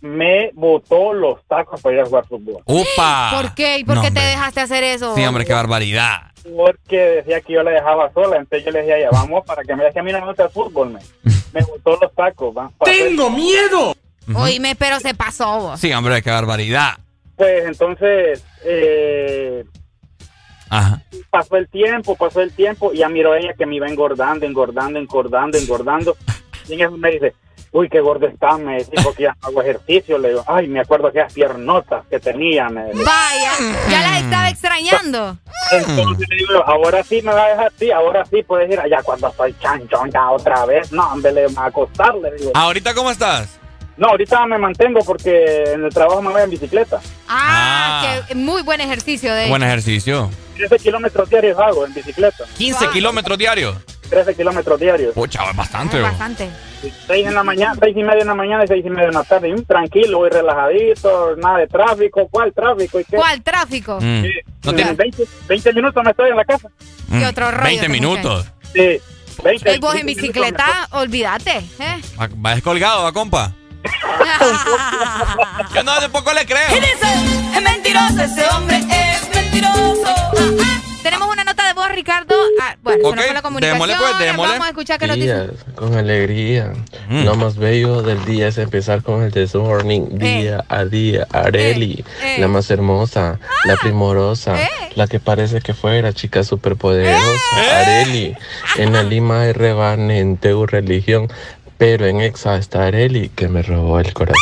me 0.01 0.51
botó 0.55 1.13
los 1.13 1.45
tacos 1.47 1.79
para 1.83 1.95
ir 1.95 2.01
a 2.01 2.07
jugar 2.07 2.27
fútbol. 2.27 2.63
Upa. 2.65 3.33
¿Por 3.35 3.55
qué? 3.55 3.81
¿Y 3.81 3.85
por 3.85 3.97
No, 3.97 4.03
qué 4.03 4.11
te 4.11 4.21
dejaste 4.21 4.61
hacer 4.63 4.83
eso? 4.83 5.15
Sí, 5.15 5.27
hombre, 5.27 5.45
qué 5.45 5.53
barbaridad. 5.53 6.33
Porque 6.57 6.97
decía 6.97 7.43
que 7.43 7.53
yo 7.53 7.63
la 7.63 7.73
dejaba 7.73 8.11
sola, 8.15 8.39
entonces 8.39 8.65
yo 8.65 8.71
le 8.71 8.79
decía, 8.79 8.99
ya 8.99 9.11
vamos 9.11 9.45
para 9.45 9.63
que 9.63 9.77
me 9.77 9.85
deje 9.85 9.99
a 9.99 10.03
mí 10.03 10.11
no 10.11 10.21
me 10.21 10.27
gusta 10.29 10.45
el 10.45 10.51
fútbol, 10.51 10.91
me. 10.91 11.01
Me 11.53 11.61
botó 11.67 11.99
los 12.01 12.15
tacos, 12.15 12.57
va. 12.57 12.71
¡Tengo 12.83 13.29
miedo! 13.29 13.95
Oíme, 14.35 14.75
pero 14.77 15.01
se 15.01 15.15
pasó 15.15 15.61
vos. 15.61 15.81
Sí, 15.81 15.93
hombre, 15.93 16.23
qué 16.23 16.31
barbaridad. 16.31 16.95
Pues 17.37 17.67
entonces, 17.67 18.43
eh, 18.65 19.65
Ajá. 20.71 21.03
pasó 21.31 21.57
el 21.57 21.69
tiempo, 21.69 22.17
pasó 22.17 22.41
el 22.41 22.53
tiempo, 22.53 22.93
y 22.93 22.99
ya 22.99 23.09
miró 23.09 23.35
ella 23.35 23.53
que 23.57 23.67
me 23.67 23.77
iba 23.77 23.87
engordando, 23.89 24.47
engordando, 24.47 24.99
engordando, 24.99 25.59
engordando. 25.59 26.17
Y 26.69 26.75
en 26.75 26.81
eso 26.81 26.97
me 26.97 27.11
dice, 27.11 27.35
uy, 27.73 27.89
qué 27.91 28.01
gordo 28.01 28.27
estás, 28.27 28.59
me 28.59 28.79
dice, 28.79 28.93
porque 29.05 29.25
ya 29.25 29.37
no 29.43 29.49
hago 29.49 29.63
ejercicio. 29.63 30.19
Le 30.19 30.31
digo, 30.31 30.45
ay, 30.47 30.67
me 30.67 30.81
acuerdo 30.81 31.09
aquellas 31.09 31.33
piernotas 31.33 32.05
que 32.09 32.19
tenía, 32.19 32.69
me 32.71 32.87
dice. 32.87 33.05
Vaya, 33.05 33.53
ya 33.91 34.01
las 34.01 34.23
estaba 34.23 34.49
extrañando. 34.49 35.39
Entonces 35.73 36.29
le 36.29 36.37
digo, 36.37 36.65
ahora 36.65 37.03
sí 37.03 37.21
me 37.23 37.33
va 37.33 37.45
a 37.45 37.49
dejar, 37.51 37.73
sí, 37.79 37.91
ahora 37.91 38.25
sí 38.25 38.43
puedes 38.43 38.71
ir 38.71 38.81
allá 38.81 39.03
cuando 39.03 39.29
estoy 39.29 39.55
chanchón 39.61 40.11
ya 40.11 40.31
otra 40.31 40.65
vez. 40.65 40.91
No, 40.91 41.13
hombre, 41.13 41.33
le 41.33 41.47
va 41.49 41.65
a 41.65 41.67
acostar, 41.67 42.15
le 42.17 42.35
digo. 42.37 42.53
¿Ahorita 42.55 42.95
cómo 42.95 43.11
estás? 43.11 43.59
No, 43.97 44.09
ahorita 44.09 44.45
me 44.47 44.59
mantengo 44.59 45.01
porque 45.05 45.65
en 45.73 45.85
el 45.85 45.93
trabajo 45.93 46.21
me 46.21 46.31
voy 46.31 46.43
en 46.43 46.51
bicicleta. 46.51 47.01
Ah, 47.29 48.21
que 48.29 48.35
muy 48.35 48.63
buen 48.63 48.81
ejercicio 48.81 49.35
de 49.35 49.49
Buen 49.49 49.63
ejercicio. 49.63 50.31
13 50.57 50.79
kilómetros 50.79 51.29
diarios 51.31 51.59
hago 51.59 51.87
en 51.87 51.95
bicicleta. 51.95 52.45
15 52.59 52.89
kilómetros 52.91 53.39
diarios. 53.39 53.77
13 54.11 54.35
kilómetros 54.35 54.79
diarios. 54.79 55.15
Pucha, 55.15 55.51
es 55.51 55.57
bastante. 55.57 55.97
Es 55.97 56.03
bro. 56.03 56.11
bastante. 56.11 56.49
6 57.07 57.27
en 57.27 57.35
la 57.35 57.43
mañana, 57.43 57.75
seis 57.81 57.97
y 57.97 58.03
media 58.05 58.21
en 58.21 58.29
la 58.29 58.35
mañana 58.35 58.65
y 58.65 58.69
seis 58.69 58.85
y 58.87 58.91
media 58.91 59.09
en 59.09 59.15
la 59.15 59.25
tarde. 59.25 59.49
Y 59.49 59.53
un 59.53 59.65
tranquilo, 59.65 60.19
voy 60.19 60.31
relajadito, 60.31 61.35
nada 61.37 61.59
de 61.59 61.67
tráfico. 61.67 62.29
¿Cuál 62.31 62.53
tráfico? 62.53 63.01
¿Y 63.01 63.05
qué? 63.05 63.17
¿Cuál 63.17 63.43
tráfico? 63.43 63.99
Mm. 64.01 64.23
No 64.65 64.71
En 64.71 64.77
tiene- 64.77 64.93
20, 64.93 65.25
20 65.49 65.73
minutos 65.73 66.05
me 66.05 66.11
estoy 66.11 66.31
en 66.31 66.37
la 66.37 66.45
casa. 66.45 66.69
Mm. 67.09 67.23
otro 67.25 67.51
rollo 67.51 67.65
20 67.65 67.83
te 67.83 67.89
minutos. 67.89 68.47
Sí, 68.73 69.01
20. 69.43 69.71
Ey, 69.71 69.79
vos 69.81 69.95
en 69.95 70.05
20 70.05 70.05
minutos 70.05 70.05
bicicleta, 70.05 70.89
olvídate. 70.93 71.57
¿eh? 71.81 72.01
Va, 72.21 72.29
va 72.45 72.55
descolgado, 72.55 73.03
va, 73.03 73.13
compa. 73.13 73.53
Yo 75.75 75.83
no, 75.83 76.01
de 76.01 76.09
poco 76.09 76.33
le 76.33 76.47
creo. 76.47 76.69
Es 76.69 77.63
mentiroso, 77.63 78.23
ese 78.23 78.47
hombre 78.49 78.79
es 78.79 79.35
mentiroso. 79.35 80.15
Tenemos 81.03 81.29
una 81.33 81.45
nota 81.45 81.65
de 81.69 81.73
voz, 81.73 81.89
Ricardo. 81.91 82.35
Ah, 82.61 82.75
bueno, 82.83 83.01
se 83.03 83.07
Ok, 83.09 83.15
nos 83.17 83.25
fue 83.27 83.35
la 83.35 83.43
comunicación. 83.43 83.75
démosle, 83.79 83.95
pues, 83.97 84.19
démosle. 84.19 84.53
Vamos 84.55 84.67
a 84.67 84.71
escuchar 84.71 84.99
qué 84.99 85.07
nos 85.07 85.17
dice. 85.17 85.35
días 85.35 85.51
con 85.77 85.95
alegría. 85.95 86.73
Lo 87.09 87.37
más 87.37 87.57
bello 87.57 88.03
del 88.03 88.25
día 88.25 88.49
es 88.49 88.59
empezar 88.59 89.03
con 89.05 89.23
el 89.23 89.31
This 89.33 89.55
Morning, 89.55 90.19
día 90.19 90.65
a 90.69 90.85
día. 90.85 91.29
Areli, 91.33 92.05
eh. 92.25 92.37
la 92.41 92.49
más 92.49 92.69
hermosa, 92.73 93.39
la 93.65 93.77
primorosa, 93.77 94.57
la 94.97 95.07
que 95.07 95.21
parece 95.21 95.61
que 95.61 95.75
fuera 95.75 96.13
chica 96.13 96.43
superpoderosa. 96.43 97.21
Areli, 97.79 98.35
en 98.77 98.93
la 98.93 99.05
Lima 99.05 99.43
hay 99.43 99.53
rebane 99.53 100.19
en 100.19 100.37
tu 100.39 100.67
religión. 100.67 101.29
Pero 101.79 102.07
en 102.07 102.21
Exa 102.21 102.57
está 102.57 102.87
Areli 102.87 103.29
que 103.29 103.49
me 103.49 103.63
robó 103.63 104.01
el 104.01 104.13
corazón. 104.15 104.37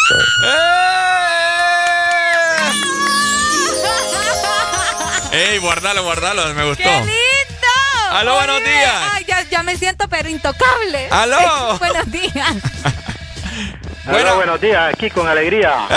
¡Ey, 5.32 5.58
guardalo, 5.58 6.04
guardalo! 6.04 6.54
Me 6.54 6.64
gustó. 6.64 6.84
¡Qué 6.84 7.00
lindo! 7.00 8.10
Aló, 8.12 8.34
buenos 8.36 8.62
días. 8.62 8.94
Ay, 9.12 9.24
ya, 9.26 9.42
ya 9.50 9.62
me 9.64 9.76
siento 9.76 10.08
pero 10.08 10.28
intocable. 10.28 11.08
Aló. 11.10 11.76
buenos 11.80 12.10
días. 12.12 12.54
Hola, 14.06 14.34
buenos 14.34 14.60
días, 14.60 14.94
aquí 14.94 15.10
con 15.10 15.26
alegría. 15.26 15.88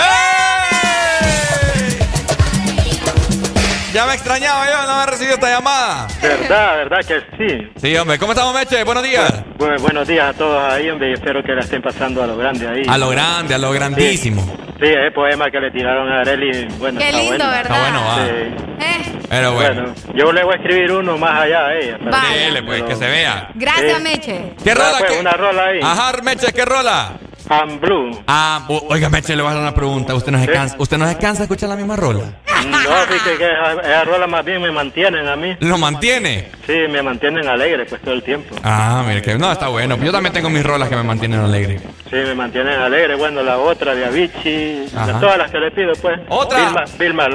Ya 3.98 4.06
me 4.06 4.14
extrañaba 4.14 4.64
yo, 4.70 4.86
no 4.86 4.96
me 5.00 5.06
recibido 5.06 5.34
esta 5.34 5.50
llamada. 5.50 6.06
Verdad, 6.22 6.76
verdad 6.76 6.98
que 7.04 7.20
sí. 7.36 7.68
Sí, 7.82 7.96
hombre. 7.96 8.16
¿Cómo 8.16 8.30
estamos, 8.30 8.54
Meche? 8.54 8.84
Buenos 8.84 9.02
días. 9.02 9.42
Bu- 9.58 9.80
buenos 9.80 10.06
días 10.06 10.28
a 10.28 10.38
todos 10.38 10.72
ahí, 10.72 10.88
hombre, 10.88 11.10
y 11.10 11.12
espero 11.14 11.42
que 11.42 11.50
la 11.52 11.62
estén 11.62 11.82
pasando 11.82 12.22
a 12.22 12.26
lo 12.28 12.36
grande 12.36 12.68
ahí. 12.68 12.84
A 12.88 12.96
lo 12.96 13.08
grande, 13.08 13.54
a 13.56 13.58
lo 13.58 13.72
grandísimo. 13.72 14.40
Sí, 14.80 14.86
el 14.86 15.12
poema 15.12 15.50
que 15.50 15.58
le 15.58 15.72
tiraron 15.72 16.12
a 16.12 16.20
Areli, 16.20 16.66
bueno, 16.78 17.00
Qué 17.00 17.06
está 17.08 17.18
lindo, 17.18 17.38
bueno. 17.38 17.50
¿verdad? 17.50 17.62
Está 17.62 17.80
bueno, 17.80 18.04
va. 18.06 18.24
Sí. 18.24 19.18
Pero 19.28 19.52
bueno. 19.54 19.94
yo 20.14 20.32
le 20.32 20.44
voy 20.44 20.54
a 20.54 20.56
escribir 20.58 20.92
uno 20.92 21.18
más 21.18 21.40
allá 21.40 21.66
a 21.66 21.74
ella. 21.74 21.98
Vaya. 22.00 22.36
Dele, 22.36 22.62
pues, 22.62 22.82
que 22.84 22.94
se 22.94 23.06
vea. 23.08 23.50
Gracias, 23.56 23.96
Sí. 23.96 24.02
Meche. 24.04 24.52
¿Qué 24.62 24.74
rola? 24.76 24.94
pues, 25.00 25.10
qué? 25.10 25.18
una 25.18 25.32
rola 25.32 25.64
ahí. 25.64 25.80
Ajá, 25.82 26.12
Meche, 26.22 26.52
¿qué 26.52 26.64
rola? 26.64 27.14
I'm 27.50 27.80
Blue. 27.80 28.10
Ah, 28.26 28.66
oiga, 28.68 29.08
Meche, 29.08 29.34
le 29.34 29.42
voy 29.42 29.48
a 29.48 29.52
hacer 29.52 29.62
una 29.62 29.74
pregunta. 29.74 30.14
¿Usted 30.14 30.32
no 30.32 30.38
se 30.40 30.48
cansa, 30.48 30.76
¿usted 30.78 30.98
no 30.98 31.08
se 31.08 31.16
cansa 31.16 31.38
de 31.40 31.44
escuchar 31.44 31.68
la 31.68 31.76
misma 31.76 31.96
rola? 31.96 32.24
No, 32.68 32.78
sí 33.08 33.18
que, 33.24 33.38
que 33.38 33.44
esa, 33.46 33.72
esa 33.80 34.04
rola 34.04 34.26
más 34.26 34.44
bien 34.44 34.60
me 34.60 34.70
mantienen 34.70 35.26
a 35.28 35.36
mí. 35.36 35.56
¿Lo 35.60 35.78
mantiene? 35.78 36.50
Sí, 36.66 36.72
me 36.90 37.02
mantienen 37.02 37.46
alegre 37.48 37.86
pues 37.86 38.02
todo 38.02 38.12
el 38.14 38.22
tiempo. 38.22 38.54
Ah, 38.64 39.04
mire, 39.06 39.22
que 39.22 39.38
no, 39.38 39.50
está 39.50 39.68
bueno. 39.68 39.96
Yo 40.02 40.10
también 40.12 40.32
tengo 40.32 40.50
mis 40.50 40.64
rolas 40.64 40.88
que 40.88 40.96
me 40.96 41.02
mantienen 41.04 41.40
alegre. 41.40 41.78
Sí, 42.10 42.16
me 42.16 42.34
mantienen 42.34 42.78
alegre. 42.80 43.14
Bueno, 43.14 43.42
la 43.42 43.58
otra 43.58 43.94
de 43.94 44.04
Avicii, 44.04 44.86
Ajá. 44.94 45.06
de 45.06 45.12
todas 45.14 45.38
las 45.38 45.50
que 45.50 45.58
le 45.58 45.70
pido 45.70 45.92
pues. 46.02 46.18
¿Otra? 46.28 46.58
Vilma, 46.58 46.84
Vilma. 46.98 47.28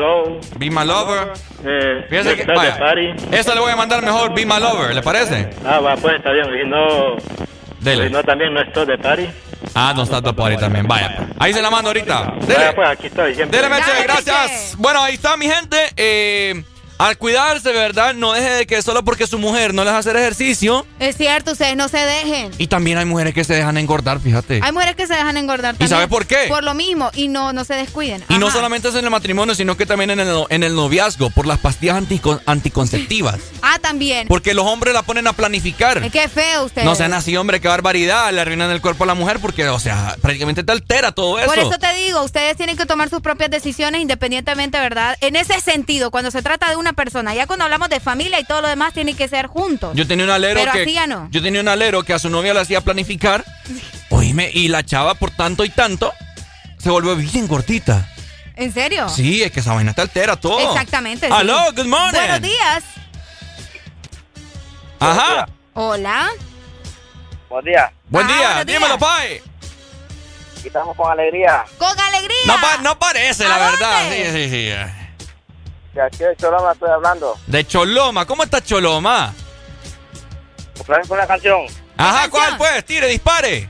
Be 0.58 0.70
My 0.70 0.86
Lover. 0.86 1.34
Eh, 1.66 2.06
Fíjese 2.10 2.36
que, 2.36 2.46
vaya, 2.46 2.78
Party. 2.78 3.14
esa 3.32 3.56
le 3.56 3.62
voy 3.62 3.72
a 3.72 3.76
mandar 3.76 4.04
mejor, 4.04 4.32
My 4.32 4.60
Lover, 4.60 4.94
¿le 4.94 5.02
parece? 5.02 5.50
Ah, 5.66 5.80
va, 5.80 5.96
pues 5.96 6.16
está 6.18 6.32
bien. 6.32 6.48
Y 6.64 6.70
no, 6.70 7.16
Dele. 7.80 8.08
y 8.08 8.10
no 8.12 8.22
también 8.24 8.54
no 8.54 8.62
estoy 8.62 8.86
de 8.86 8.98
Party. 8.98 9.28
Ah, 9.76 9.94
no 9.96 10.04
está 10.04 10.22
Top 10.22 10.36
Party 10.36 10.58
también, 10.58 10.88
vaya. 10.88 11.30
Ahí 11.40 11.54
se 11.54 11.62
la 11.62 11.70
mando 11.70 11.90
ahorita. 11.90 12.22
Vaya, 12.22 12.46
Dele. 12.46 12.74
pues 12.74 12.90
aquí 12.90 13.08
estoy. 13.08 13.34
Dele, 13.36 13.70
Meche, 13.70 14.04
gracias. 14.04 14.76
Bueno, 14.78 15.02
ahí 15.02 15.16
está 15.16 15.36
mi 15.38 15.48
gente. 15.48 15.78
Eh, 15.96 16.64
al 17.08 17.18
cuidarse, 17.18 17.72
¿verdad? 17.72 18.14
No 18.14 18.34
deje 18.34 18.50
de 18.50 18.66
que 18.68 18.82
solo 18.82 19.04
porque 19.04 19.28
su 19.28 19.38
mujer 19.40 19.74
no 19.74 19.84
les 19.84 19.94
hace 19.94 20.12
ejercicio. 20.12 20.86
Es 21.00 21.18
cierto, 21.18 21.52
ustedes 21.54 21.76
no 21.76 21.88
se 21.90 21.98
dejen. 21.98 22.52
Y 22.58 22.68
también 22.68 22.98
hay 22.98 23.06
mujeres 23.06 23.34
que 23.34 23.44
se 23.44 23.54
dejan 23.54 23.78
engordar, 23.78 24.20
fíjate. 24.20 24.60
Hay 24.64 24.72
mujeres 24.72 24.96
que 24.96 25.08
se 25.08 25.14
dejan 25.14 25.38
engordar 25.38 25.76
¿Y 25.76 25.78
también. 25.78 25.90
sabe 25.90 26.08
por 26.08 26.26
qué? 26.26 26.46
Por 26.50 26.64
lo 26.64 26.74
mismo. 26.74 27.10
Y 27.14 27.28
no, 27.28 27.54
no 27.54 27.66
se 27.66 27.74
descuiden. 27.76 28.24
Y 28.30 28.38
no 28.38 28.52
solamente 28.52 28.90
es 28.90 28.96
en 28.96 29.06
el 29.06 29.12
matrimonio, 29.12 29.56
sino 29.56 29.76
que 29.78 29.86
también 29.86 30.10
en 30.12 30.20
el, 30.20 30.28
no- 30.28 30.48
en 30.50 30.64
el 30.64 30.76
noviazgo, 30.76 31.30
por 31.30 31.46
las 31.48 31.60
pastillas 31.60 31.96
antico- 31.98 32.42
anticonceptivas. 32.46 33.40
Ah, 33.66 33.80
también. 33.80 34.28
Porque 34.28 34.54
los 34.54 34.66
hombres 34.66 34.94
la 34.94 35.04
ponen 35.04 35.26
a 35.26 35.32
planificar. 35.32 35.98
Es 36.04 36.12
que 36.12 36.28
feo 36.28 36.66
ustedes. 36.66 36.84
No 36.86 36.96
sean 36.96 37.14
así, 37.14 37.38
hombre, 37.38 37.62
qué 37.62 37.70
barbaridad. 37.70 38.32
Le 38.34 38.42
arruinan 38.42 38.70
el 38.72 38.82
cuerpo 38.82 39.06
a 39.06 39.08
la 39.08 39.14
mujer 39.14 39.40
porque, 39.40 39.66
o 39.70 39.80
sea, 39.80 40.18
prácticamente 40.22 40.66
te 40.66 40.72
altera 40.74 41.14
todo 41.14 41.40
eso. 41.40 41.48
Por 41.48 41.58
eso 41.60 41.78
te 41.80 41.94
digo, 41.94 42.22
ustedes 42.24 42.58
tienen 42.58 42.76
que 42.76 42.86
tomar 42.86 43.10
sus 43.10 43.22
propias 43.22 43.50
decisiones 43.50 44.02
independientemente, 44.02 44.78
¿verdad? 44.82 45.16
En 45.22 45.38
ese 45.38 45.60
sentido, 45.62 46.12
cuando 46.12 46.30
se 46.30 46.42
trata 46.42 46.70
de 46.70 46.76
una 46.76 46.92
persona, 46.96 47.34
ya 47.34 47.48
cuando 47.48 47.66
hablamos 47.66 47.90
de 47.90 48.00
familia 48.00 48.40
y 48.40 48.44
todo 48.44 48.62
lo 48.62 48.68
demás, 48.68 48.94
tiene 48.94 49.14
que 49.16 49.28
ser 49.28 49.48
juntos. 49.48 49.92
Yo 49.96 50.08
tenía 50.08 50.26
un 50.26 50.32
alero 50.32 50.60
Pero 50.60 50.72
que. 50.72 50.82
así 50.84 50.94
ya 50.94 51.08
no. 51.08 51.28
Yo 51.32 51.42
tenía 51.42 51.62
un 51.62 51.68
alero 51.68 52.04
que 52.04 52.14
a 52.14 52.20
su 52.20 52.30
novia 52.30 52.54
le 52.54 52.60
hacía 52.62 52.82
planificar. 52.82 53.44
Oíme, 54.10 54.50
y 54.54 54.68
la 54.68 54.84
chava 54.84 55.16
por 55.16 55.32
tanto 55.32 55.64
y 55.66 55.70
tanto 55.70 56.14
se 56.78 56.90
volvió 56.90 57.16
bien 57.16 57.48
gordita. 57.48 58.10
¿En 58.56 58.72
serio? 58.74 59.10
Sí, 59.10 59.42
es 59.42 59.52
que 59.52 59.62
esa 59.62 59.74
vaina 59.74 59.94
te 59.94 60.02
altera 60.02 60.36
todo. 60.36 60.60
Exactamente. 60.72 61.28
sí. 61.28 61.34
Aló, 61.36 61.72
good 61.76 61.86
morning. 61.86 62.20
Buenos 62.20 62.42
días. 62.42 62.84
Ajá. 65.00 65.48
Hola. 65.74 66.30
Días. 67.64 67.92
Buen 68.10 68.26
Ah, 68.26 68.28
día, 68.30 68.38
buenos 68.48 68.66
días. 68.66 68.80
dímelo, 68.80 68.98
Pai. 68.98 69.42
Aquí 70.58 70.68
estamos 70.68 70.96
con 70.98 71.12
alegría. 71.12 71.64
Con 71.78 72.00
alegría. 72.00 72.38
No, 72.48 72.56
pa- 72.60 72.78
no 72.82 72.98
parece, 72.98 73.48
la 73.48 73.56
¿A 73.68 73.72
verdad. 73.72 74.10
Sí, 74.12 74.24
sí, 74.32 74.50
sí. 74.50 74.70
De 75.94 76.02
aquí 76.02 76.18
de 76.20 76.36
Choloma 76.36 76.72
estoy 76.72 76.90
hablando. 76.90 77.38
De 77.46 77.66
Choloma, 77.68 78.26
¿cómo 78.26 78.44
está 78.44 78.62
Choloma? 78.64 79.34
Complaven 80.78 81.08
con 81.08 81.18
la 81.18 81.28
canción. 81.28 81.62
Ajá, 81.98 82.30
¿cuál 82.30 82.58
pues? 82.58 82.84
Tire, 82.86 83.08
dispare. 83.08 83.70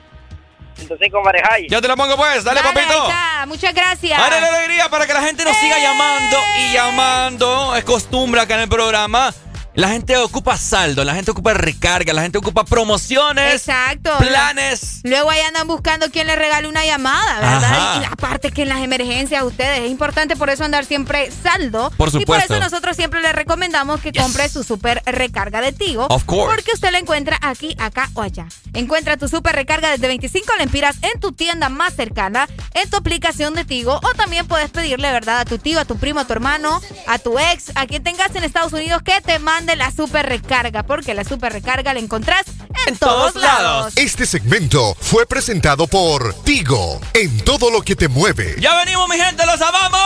105 0.77 1.21
Marejay. 1.21 1.67
Ya 1.69 1.81
te 1.81 1.87
la 1.87 1.95
pongo 1.95 2.15
pues, 2.15 2.43
dale, 2.43 2.61
Dale, 2.61 2.73
papito. 2.73 2.93
ahí 3.03 3.09
está. 3.09 3.45
Muchas 3.45 3.73
gracias. 3.73 4.17
Dale 4.19 4.41
la 4.41 4.47
alegría 4.47 4.89
para 4.89 5.05
que 5.05 5.13
la 5.13 5.21
gente 5.21 5.43
nos 5.43 5.55
siga 5.57 5.77
llamando 5.77 6.37
y 6.57 6.73
llamando. 6.73 7.75
Es 7.75 7.83
costumbre 7.83 8.41
acá 8.41 8.55
en 8.55 8.61
el 8.61 8.69
programa. 8.69 9.33
La 9.75 9.89
gente 9.89 10.15
ocupa 10.17 10.55
saldo, 10.55 11.03
la 11.03 11.15
gente 11.15 11.31
ocupa 11.31 11.55
recarga, 11.55 12.13
la 12.13 12.21
gente 12.21 12.37
ocupa 12.37 12.63
promociones, 12.63 13.55
Exacto. 13.55 14.11
planes. 14.19 14.99
Luego 15.03 15.31
ahí 15.31 15.41
andan 15.41 15.65
buscando 15.67 16.11
quién 16.11 16.27
le 16.27 16.35
regale 16.35 16.67
una 16.67 16.85
llamada, 16.85 17.39
¿verdad? 17.39 17.63
Ajá. 17.63 18.01
Y 18.01 18.05
aparte 18.05 18.51
que 18.51 18.61
en 18.61 18.69
las 18.69 18.81
emergencias 18.83 19.41
ustedes 19.43 19.79
es 19.79 19.89
importante 19.89 20.35
por 20.35 20.51
eso 20.51 20.63
andar 20.63 20.85
siempre 20.85 21.31
saldo. 21.31 21.89
Por 21.97 22.09
Y 22.09 22.11
por 22.11 22.21
supuesto. 22.21 22.53
eso 22.53 22.63
nosotros 22.63 22.95
siempre 22.95 23.19
les 23.21 23.33
recomendamos 23.33 23.99
que 23.99 24.13
compre 24.13 24.47
su 24.47 24.63
super 24.63 25.01
recarga 25.07 25.59
de 25.59 25.71
Tigo. 25.71 26.05
Of 26.05 26.25
course. 26.25 26.53
Porque 26.55 26.71
usted 26.75 26.91
la 26.91 26.99
encuentra 26.99 27.39
aquí, 27.41 27.75
acá 27.79 28.11
o 28.13 28.21
allá. 28.21 28.45
Encuentra 28.73 29.17
tu 29.17 29.27
super 29.27 29.55
recarga 29.55 29.89
desde 29.89 30.05
25 30.07 30.53
lempiras 30.59 30.97
en 31.01 31.19
tu 31.19 31.31
tienda 31.31 31.69
más 31.69 31.95
cercana, 31.95 32.47
en 32.75 32.87
tu 32.91 32.97
aplicación 32.97 33.55
de 33.55 33.65
Tigo 33.65 33.95
o 34.03 34.13
también 34.13 34.45
puedes 34.47 34.69
pedirle, 34.69 35.11
¿verdad? 35.11 35.39
A 35.39 35.45
tu 35.45 35.57
tío, 35.57 35.79
a 35.79 35.85
tu 35.85 35.97
primo, 35.97 36.19
a 36.19 36.25
tu 36.25 36.33
hermano, 36.33 36.79
a 37.07 37.17
tu 37.17 37.39
ex, 37.39 37.71
a 37.73 37.87
quien 37.87 38.03
tengas 38.03 38.35
en 38.35 38.43
Estados 38.43 38.71
Unidos 38.73 39.01
que 39.01 39.19
te 39.21 39.39
mande 39.39 39.62
la 39.75 39.91
super 39.91 40.25
recarga. 40.25 40.83
Porque 40.83 41.13
la 41.13 41.23
super 41.23 41.51
recarga 41.51 41.93
la 41.93 41.99
encontrás 41.99 42.43
en, 42.87 42.97
todos, 42.97 43.35
lados. 43.35 43.93
Este 43.95 44.25
segmento 44.25 44.95
fue 44.99 45.25
presentado 45.25 45.87
por 45.87 46.33
Tigo, 46.43 46.99
en 47.13 47.39
todo 47.41 47.71
lo 47.71 47.81
que 47.81 47.95
te 47.95 48.07
mueve. 48.07 48.55
Ya 48.59 48.75
venimos, 48.83 49.07
mi 49.09 49.17
gente, 49.17 49.45
los 49.45 49.61
amamos. 49.61 49.99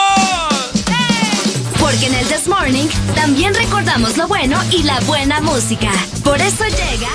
Porque 1.79 2.07
en 2.07 2.15
el 2.15 2.27
This 2.27 2.47
Morning 2.47 2.87
también 3.15 3.53
recordamos 3.53 4.17
lo 4.17 4.27
bueno 4.27 4.59
y 4.71 4.83
la 4.83 4.99
buena 5.01 5.39
música. 5.41 5.91
Por 6.23 6.39
eso 6.41 6.65
llega. 6.65 7.09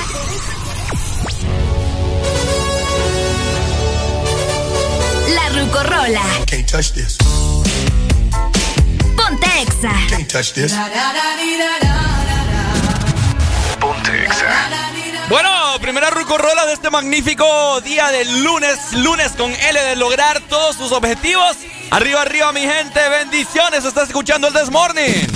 La 5.35 5.49
Rucorola. 5.51 6.23
Can't 6.47 6.71
touch 6.71 6.93
this. 6.93 7.19
Ponte 9.33 9.63
Exa. 9.63 9.93
Can't 10.11 10.29
touch 10.29 10.53
this. 10.53 10.75
Ponte 13.81 14.29
Bueno, 15.31 15.51
primera 15.81 16.11
rucorola 16.11 16.67
de 16.67 16.75
este 16.75 16.91
magnífico 16.91 17.81
día 17.81 18.09
del 18.09 18.45
lunes, 18.45 18.93
lunes 18.93 19.33
con 19.33 19.51
L 19.51 19.81
de 19.81 19.97
lograr 19.97 20.39
todos 20.51 20.77
sus 20.77 20.93
objetivos. 20.93 21.57
Arriba, 21.91 22.21
arriba, 22.21 22.53
mi 22.53 22.61
gente, 22.61 23.01
bendiciones. 23.09 23.87
Estás 23.87 24.09
escuchando 24.09 24.49
el 24.49 24.53
This 24.53 24.71
Morning. 24.71 25.27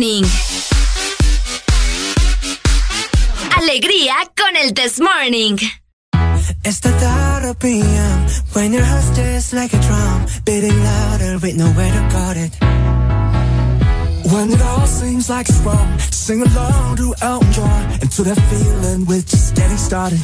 Morning. 0.00 0.24
Alegría 3.54 4.14
con 4.34 4.56
el 4.56 4.72
This 4.72 4.98
Morning. 4.98 5.58
It's 6.64 6.80
the 6.80 6.88
thought 6.88 7.44
of 7.44 7.58
being 7.58 7.84
when 8.54 8.72
your 8.72 8.82
heart's 8.82 9.10
just 9.14 9.52
like 9.52 9.74
a 9.74 9.80
drum, 9.82 10.24
beating 10.46 10.82
louder 10.82 11.38
with 11.42 11.54
nowhere 11.54 11.92
to 11.92 12.08
guard 12.14 12.36
it. 12.38 12.56
When 14.32 14.50
it 14.50 14.62
all 14.62 14.86
seems 14.86 15.28
like 15.28 15.50
it's 15.50 15.58
wrong, 15.58 15.98
sing 16.10 16.40
along 16.40 16.96
to 16.96 17.14
Elton 17.20 17.52
John 17.52 17.90
and 18.00 18.10
to 18.10 18.22
that 18.22 18.40
feeling 18.48 19.04
we're 19.04 19.20
just 19.20 19.54
getting 19.54 19.76
started. 19.76 20.20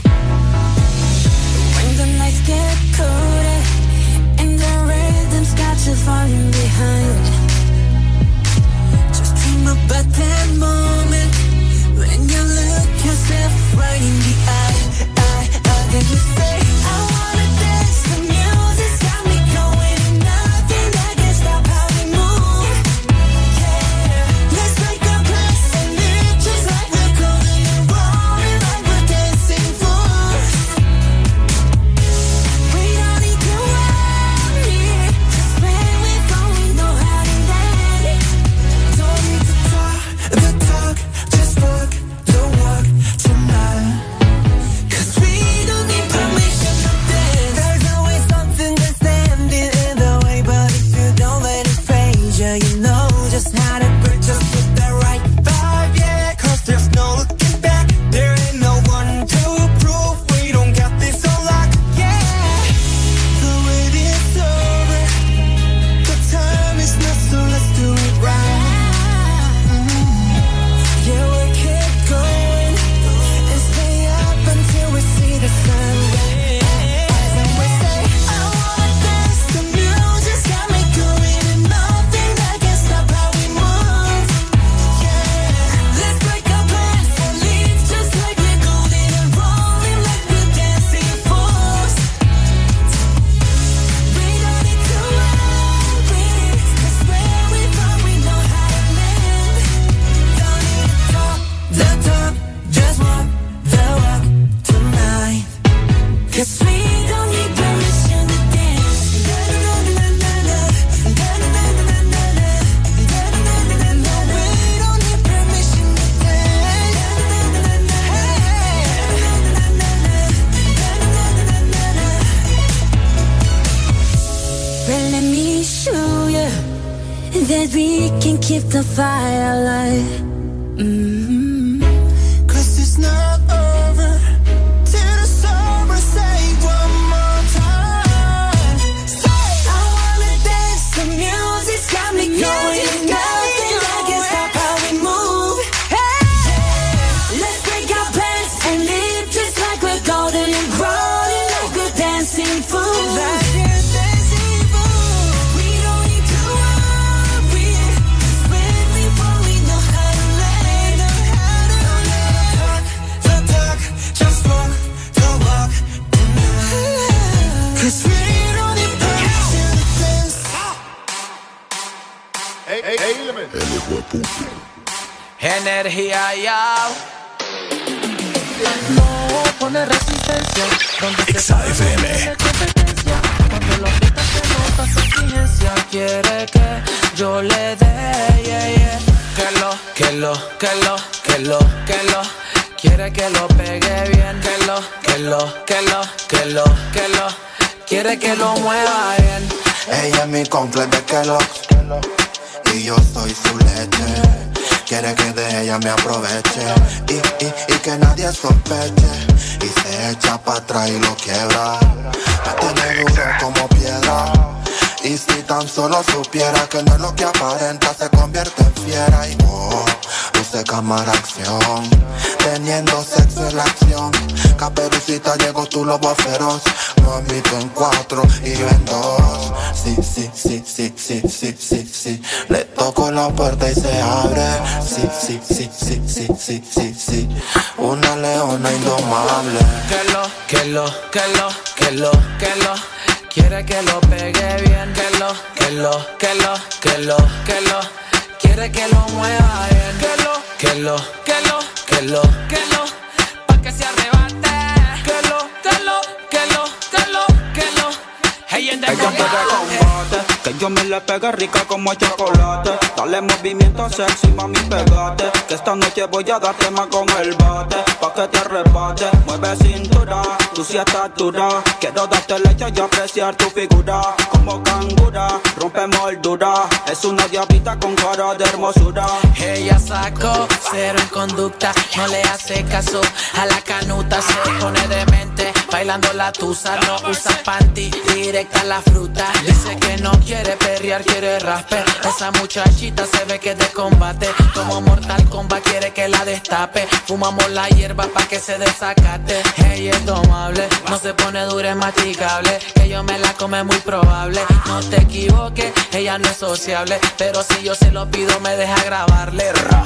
No 281.96 282.06
le 282.08 282.22
hace 282.22 282.64
caso 282.64 283.00
a 283.38 283.46
la 283.46 283.60
canuta, 283.62 284.20
se 284.20 284.34
pone 284.60 284.86
demente, 284.88 285.52
bailando 285.72 286.12
la 286.12 286.30
tusa, 286.30 286.78
no 286.80 286.96
usa 287.08 287.30
panty, 287.44 287.90
directa 288.14 288.62
la 288.64 288.82
fruta. 288.82 289.26
Dice 289.46 289.76
que 289.78 289.96
no 289.98 290.10
quiere 290.20 290.56
perrear, 290.56 291.02
quiere 291.02 291.38
raspe. 291.38 291.82
Esa 292.06 292.30
muchachita 292.32 293.06
se 293.06 293.24
ve 293.24 293.38
que 293.38 293.52
es 293.52 293.58
de 293.58 293.68
combate, 293.68 294.28
como 294.54 294.80
Mortal 294.82 295.28
Kombat 295.30 295.62
quiere 295.62 295.92
que 295.92 296.08
la 296.08 296.24
destape. 296.24 296.86
Fumamos 297.06 297.50
la 297.50 297.68
hierba 297.68 298.06
pa' 298.08 298.26
que 298.28 298.38
se 298.38 298.58
desacate. 298.58 299.42
Ella 299.72 299.92
es 299.92 300.04
domable, 300.04 300.68
no 300.90 300.98
se 300.98 301.14
pone 301.14 301.42
dura, 301.44 301.70
es 301.70 301.76
masticable. 301.76 302.58
Que 302.74 302.88
yo 302.88 303.02
me 303.02 303.18
la 303.18 303.32
come 303.34 303.64
muy 303.64 303.78
probable. 303.78 304.40
No 304.66 304.80
te 304.80 305.00
equivoques, 305.00 305.72
ella 305.92 306.18
no 306.18 306.28
es 306.28 306.36
sociable, 306.36 306.98
pero 307.16 307.42
si 307.42 307.62
yo 307.62 307.74
se 307.74 307.90
lo 307.92 308.10
pido 308.10 308.38
me 308.40 308.56
deja 308.56 308.82
grabarle. 308.84 309.52
Ra. 309.52 309.84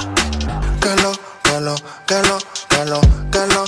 que 0.81 1.03
lo, 1.03 1.30
que 1.61 1.67
lo, 1.67 1.75
que 2.07 2.23
lo, 2.23 2.39
que 2.71 2.85
lo, 2.87 3.01
que 3.31 3.47
lo. 3.55 3.65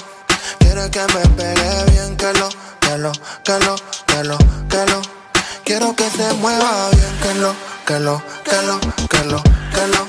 Quiere 0.60 0.90
que 0.90 1.00
me 1.12 1.28
pegue 1.36 1.84
bien, 1.90 2.16
que 2.16 2.32
lo, 2.32 2.48
que 2.80 2.96
lo, 2.96 3.12
que 3.44 3.58
lo, 3.58 3.76
que 4.06 4.24
lo, 4.24 4.38
que 4.70 4.86
lo. 4.86 5.02
Quiero 5.62 5.94
que 5.94 6.08
se 6.08 6.32
mueva 6.34 6.88
bien, 6.92 7.18
que 7.22 7.34
lo, 7.34 7.54
que 7.84 8.00
lo, 8.00 8.22
que 8.44 8.62
lo, 8.62 8.80
que 9.08 9.24
lo, 9.24 9.42
que 9.42 9.86
lo. 9.88 10.06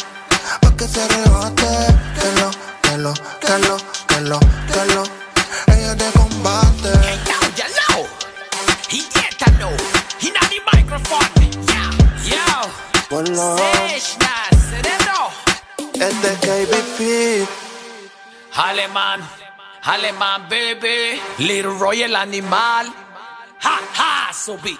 Pa' 0.61 0.75
que 0.77 0.87
se 0.87 1.05
rebate, 1.09 1.67
que 2.21 2.31
lo, 2.39 2.51
que 2.81 2.97
lo, 2.97 3.13
que 3.41 3.59
lo, 3.59 3.77
que 4.07 4.21
lo, 4.21 4.39
que 4.39 4.85
lo. 4.93 5.03
Ella 5.75 5.95
de 5.95 6.11
combate. 6.11 6.91
To 9.39 9.51
know. 9.59 9.75
He 10.19 10.31
not 10.31 10.49
the 10.49 10.59
microphone. 10.71 11.27
Yeah, 11.67 11.91
yo. 12.23 13.72
Alemán, 18.55 19.19
alemán, 19.81 20.47
baby. 20.47 21.19
Little 21.39 21.75
Roy 21.79 22.03
el 22.03 22.15
animal. 22.15 22.93
Ha, 23.63 23.79
ha, 23.97 24.31
subí. 24.31 24.77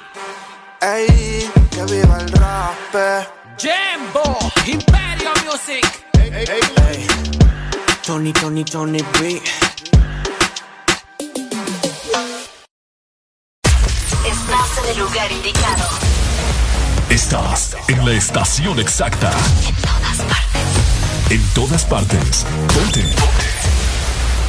Ey, 0.80 1.52
que 1.72 1.84
viva 1.86 2.18
el 2.20 2.32
rap. 2.34 3.26
Jimbo, 3.58 4.38
Imperio 4.68 5.32
Music. 5.46 6.06
Ey, 6.20 7.08
Tony, 8.06 8.32
Tony, 8.32 8.64
Tony 8.64 9.04
B. 9.20 9.42
Estás 14.24 14.78
en 14.84 14.90
el 14.92 15.00
lugar 15.00 15.32
indicado. 15.32 15.90
Estás 17.10 17.76
en 17.88 18.06
la 18.06 18.12
estación 18.12 18.80
exacta. 18.80 19.32
En 21.30 21.44
todas 21.56 21.84
partes. 21.86 22.46
Ponte. 22.74 23.02
Ponte. 23.02 23.63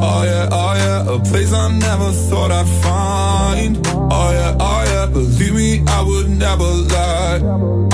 Oh 0.00 0.22
yeah, 0.22 0.48
oh 0.52 0.74
yeah, 0.74 1.14
a 1.14 1.18
place 1.18 1.52
I 1.52 1.70
never 1.76 2.12
thought 2.12 2.52
I'd 2.52 2.68
find. 2.84 3.84
Oh 3.86 4.30
yeah, 4.30 4.56
oh 4.60 4.82
yeah, 4.86 5.06
believe 5.06 5.54
me, 5.54 5.82
I 5.88 6.02
would 6.02 6.28
never 6.30 6.64
lie. 6.64 7.40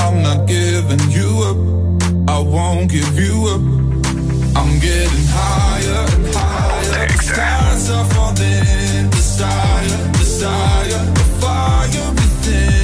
I'm 0.04 0.22
not 0.22 0.46
giving 0.46 1.00
you 1.10 1.30
up. 1.48 1.56
I 2.28 2.38
won't 2.40 2.90
give 2.90 3.18
you 3.18 3.48
up. 3.54 3.62
I'm 4.56 4.78
getting 4.80 5.26
higher 5.28 6.04
and 6.14 6.34
higher. 6.34 7.08
The 7.08 7.22
stars 7.22 7.90
are 7.90 8.04
falling. 8.12 9.10
Desire, 9.10 10.12
desire, 10.12 11.04
the 11.14 11.24
fire 11.40 12.10
within 12.16 12.83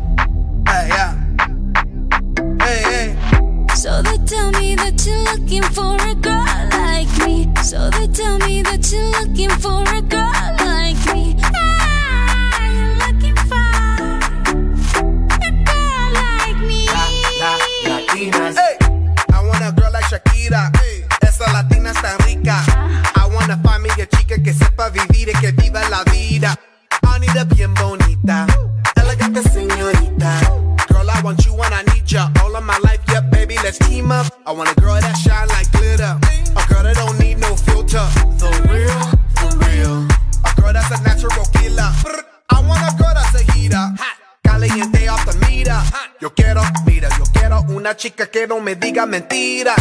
me 48.61 48.75
digas 48.75 49.07
mentiras. 49.07 49.80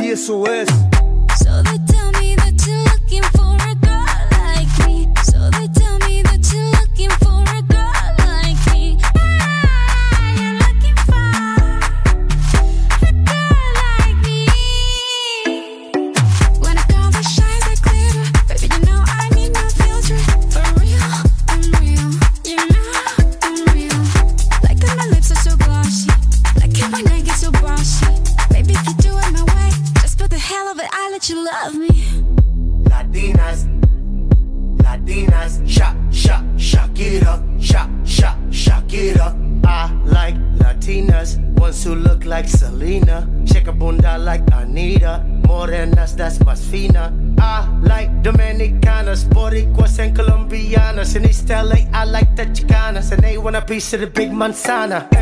isso 0.00 0.46
é 0.46 0.59
sana. 54.70 55.19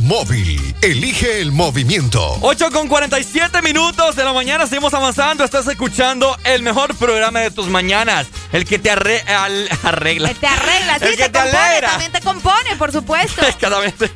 Móvil. 0.00 0.74
Elige 0.80 1.40
el 1.40 1.50
movimiento. 1.50 2.38
8 2.40 2.70
con 2.70 2.86
47 2.86 3.62
minutos 3.62 4.14
de 4.14 4.22
la 4.22 4.32
mañana, 4.32 4.66
seguimos 4.68 4.94
avanzando. 4.94 5.42
Estás 5.44 5.66
escuchando 5.66 6.38
el 6.44 6.62
mejor 6.62 6.94
programa 6.96 7.40
de 7.40 7.50
tus 7.50 7.66
mañanas. 7.66 8.28
El 8.52 8.64
que 8.64 8.78
te 8.78 8.90
arre- 8.92 9.24
al- 9.28 9.68
arregla. 9.82 10.32
Te 10.34 10.46
arregla, 10.46 10.98
sí, 11.00 11.04
El 11.06 11.10
que 11.16 11.24
te, 11.24 11.28
te 11.30 11.38
compone, 11.40 11.58
alegra. 11.58 11.88
también 11.90 12.12
te 12.12 12.20
compone, 12.20 12.76
por 12.76 12.92
supuesto. 12.92 13.42
Cada 13.60 13.80
vez 13.80 13.94
te- 13.94 14.06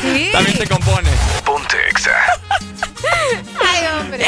Sí. 0.00 0.28
también 0.32 0.58
te 0.58 0.66
compone. 0.68 1.10
Ponte 1.44 1.76
Exa. 1.90 2.12
Ay, 3.60 3.86
hombre. 4.00 4.26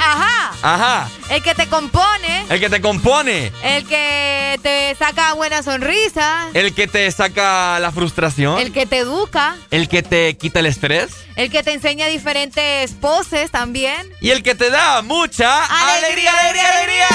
Ajá. 0.00 0.52
Ajá. 0.62 1.08
El 1.28 1.42
que 1.42 1.54
te 1.54 1.66
compone, 1.68 2.46
El 2.48 2.58
que 2.60 2.68
te 2.68 2.80
compone. 2.80 3.52
el 3.62 3.86
que 3.86 4.41
te 4.62 4.94
saca 4.98 5.34
buena 5.34 5.62
sonrisa, 5.62 6.48
El 6.54 6.74
que 6.74 6.86
te 6.86 7.10
saca 7.10 7.78
la 7.80 7.90
frustración. 7.92 8.58
el 8.60 8.72
que 8.72 8.86
te 8.86 8.98
educa, 8.98 9.56
El 9.70 9.88
que 9.88 10.02
te 10.02 10.36
quita 10.36 10.60
el 10.60 10.66
estrés. 10.66 11.10
el 11.36 11.50
que 11.50 11.62
te 11.62 11.72
enseña 11.72 12.06
diferentes 12.06 12.92
poses 12.92 13.50
también. 13.50 14.10
Y 14.20 14.30
el 14.30 14.42
que 14.42 14.54
te 14.54 14.70
da 14.70 15.02
mucha 15.02 15.64
alegría, 15.96 16.30
alegría, 16.38 16.68
alegría. 16.78 17.06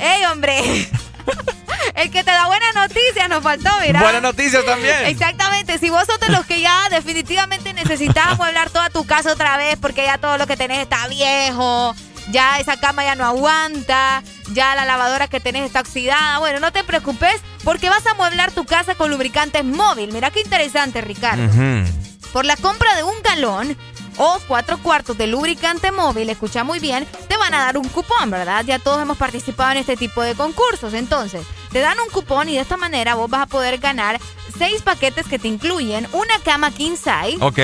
¡Ey, 0.00 0.24
hombre! 0.26 0.88
El 1.94 2.10
que 2.10 2.22
te 2.22 2.30
da 2.30 2.46
buenas 2.46 2.74
noticias 2.74 3.28
nos 3.28 3.42
faltó, 3.42 3.70
mira. 3.80 4.00
Buenas 4.00 4.22
noticias 4.22 4.64
también. 4.64 5.06
Exactamente. 5.06 5.78
Si 5.78 5.90
vos 5.90 6.04
sos 6.06 6.20
de 6.20 6.28
los 6.28 6.46
que 6.46 6.60
ya 6.60 6.88
definitivamente 6.90 7.72
necesitas 7.72 8.26
amueblar 8.28 8.70
toda 8.70 8.88
tu 8.90 9.04
casa 9.04 9.32
otra 9.32 9.56
vez 9.56 9.76
porque 9.80 10.04
ya 10.04 10.18
todo 10.18 10.38
lo 10.38 10.46
que 10.46 10.56
tenés 10.56 10.78
está 10.78 11.08
viejo, 11.08 11.94
ya 12.30 12.58
esa 12.58 12.78
cama 12.78 13.04
ya 13.04 13.14
no 13.14 13.24
aguanta, 13.24 14.22
ya 14.52 14.74
la 14.74 14.84
lavadora 14.84 15.28
que 15.28 15.40
tenés 15.40 15.64
está 15.64 15.80
oxidada. 15.80 16.38
Bueno, 16.38 16.60
no 16.60 16.72
te 16.72 16.84
preocupes 16.84 17.40
porque 17.64 17.88
vas 17.88 18.06
a 18.06 18.12
amueblar 18.12 18.52
tu 18.52 18.64
casa 18.64 18.94
con 18.94 19.10
lubricantes 19.10 19.64
móvil. 19.64 20.12
Mira 20.12 20.30
qué 20.30 20.40
interesante, 20.40 21.00
Ricardo. 21.00 21.48
Por 22.32 22.44
la 22.44 22.56
compra 22.56 22.94
de 22.94 23.02
un 23.02 23.22
galón 23.22 23.76
o 24.18 24.38
cuatro 24.46 24.78
cuartos 24.78 25.16
de 25.16 25.26
lubricante 25.26 25.92
móvil, 25.92 26.28
escucha 26.28 26.64
muy 26.64 26.80
bien, 26.80 27.06
te 27.28 27.36
van 27.36 27.54
a 27.54 27.60
dar 27.60 27.78
un 27.78 27.88
cupón, 27.88 28.30
¿verdad? 28.30 28.64
Ya 28.64 28.78
todos 28.78 29.00
hemos 29.00 29.16
participado 29.16 29.72
en 29.72 29.78
este 29.78 29.96
tipo 29.96 30.22
de 30.22 30.34
concursos. 30.34 30.92
Entonces, 30.92 31.46
te 31.72 31.80
dan 31.80 31.98
un 32.00 32.08
cupón 32.10 32.48
y 32.48 32.54
de 32.54 32.60
esta 32.60 32.76
manera 32.76 33.14
vos 33.14 33.28
vas 33.30 33.42
a 33.42 33.46
poder 33.46 33.78
ganar 33.78 34.20
seis 34.58 34.82
paquetes 34.82 35.26
que 35.26 35.38
te 35.38 35.46
incluyen 35.46 36.08
una 36.12 36.38
cama 36.44 36.70
king 36.72 36.96
size. 36.96 37.36
Ok. 37.40 37.58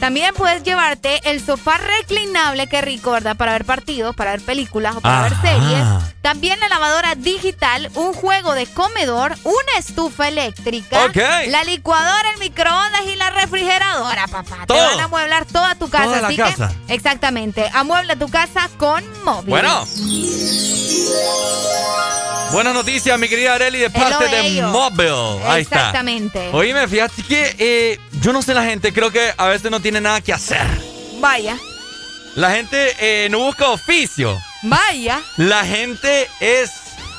También 0.00 0.34
puedes 0.34 0.62
llevarte 0.62 1.20
el 1.30 1.44
sofá 1.44 1.76
reclinable, 1.78 2.66
qué 2.68 2.80
rico, 2.80 3.10
¿verdad? 3.10 3.36
Para 3.36 3.52
ver 3.52 3.64
partidos, 3.66 4.16
para 4.16 4.30
ver 4.30 4.40
películas 4.40 4.96
o 4.96 5.00
para 5.00 5.22
ver 5.22 5.32
Ajá. 5.34 5.42
series. 5.42 5.84
También 6.22 6.58
la 6.60 6.68
lavadora 6.68 7.14
digital, 7.16 7.90
un 7.94 8.12
juego 8.14 8.54
de 8.54 8.66
comedor, 8.66 9.36
una 9.44 9.78
estufa 9.78 10.28
eléctrica, 10.28 11.04
Ok. 11.06 11.16
la 11.48 11.64
licuadora, 11.64 12.30
el 12.32 12.38
microondas 12.38 13.02
y 13.06 13.16
la 13.16 13.30
refrigeradora, 13.30 14.26
papá. 14.28 14.64
Todo. 14.66 14.78
Te 14.78 14.84
van 14.84 15.00
a 15.00 15.04
amueblar 15.04 15.44
toda 15.46 15.74
tu 15.74 15.88
casa. 15.90 16.04
Toda 16.04 16.20
la 16.22 16.28
así 16.28 16.36
casa. 16.36 16.72
que, 16.86 16.94
exactamente, 16.94 17.68
amuebla 17.74 18.16
tu 18.16 18.28
casa 18.28 18.70
con 18.78 19.04
móvil. 19.24 19.50
Bueno. 19.50 19.84
Buenas 22.52 22.72
noticias, 22.72 23.18
mi 23.18 23.28
querida 23.28 23.54
Areli, 23.54 23.78
de 23.78 23.90
parte 23.90 24.24
de. 24.28 24.62
Mobile. 24.62 25.40
Ahí 25.44 25.62
está. 25.62 25.76
Exactamente. 25.76 26.48
Oíme, 26.52 26.88
fíjate 26.88 27.22
que 27.22 27.54
eh, 27.58 27.98
yo 28.20 28.32
no 28.32 28.40
sé 28.42 28.54
la 28.54 28.64
gente, 28.64 28.92
creo 28.92 29.10
que 29.10 29.32
a 29.36 29.46
veces 29.48 29.70
no 29.70 29.80
tiene 29.80 30.00
nada 30.00 30.20
que 30.20 30.32
hacer. 30.32 30.66
Vaya, 31.20 31.58
La 32.36 32.52
gente 32.52 32.94
eh, 33.00 33.28
no 33.30 33.40
busca 33.40 33.68
oficio. 33.68 34.38
vaya. 34.62 35.20
La 35.36 35.64
gente 35.64 36.28
es 36.40 36.70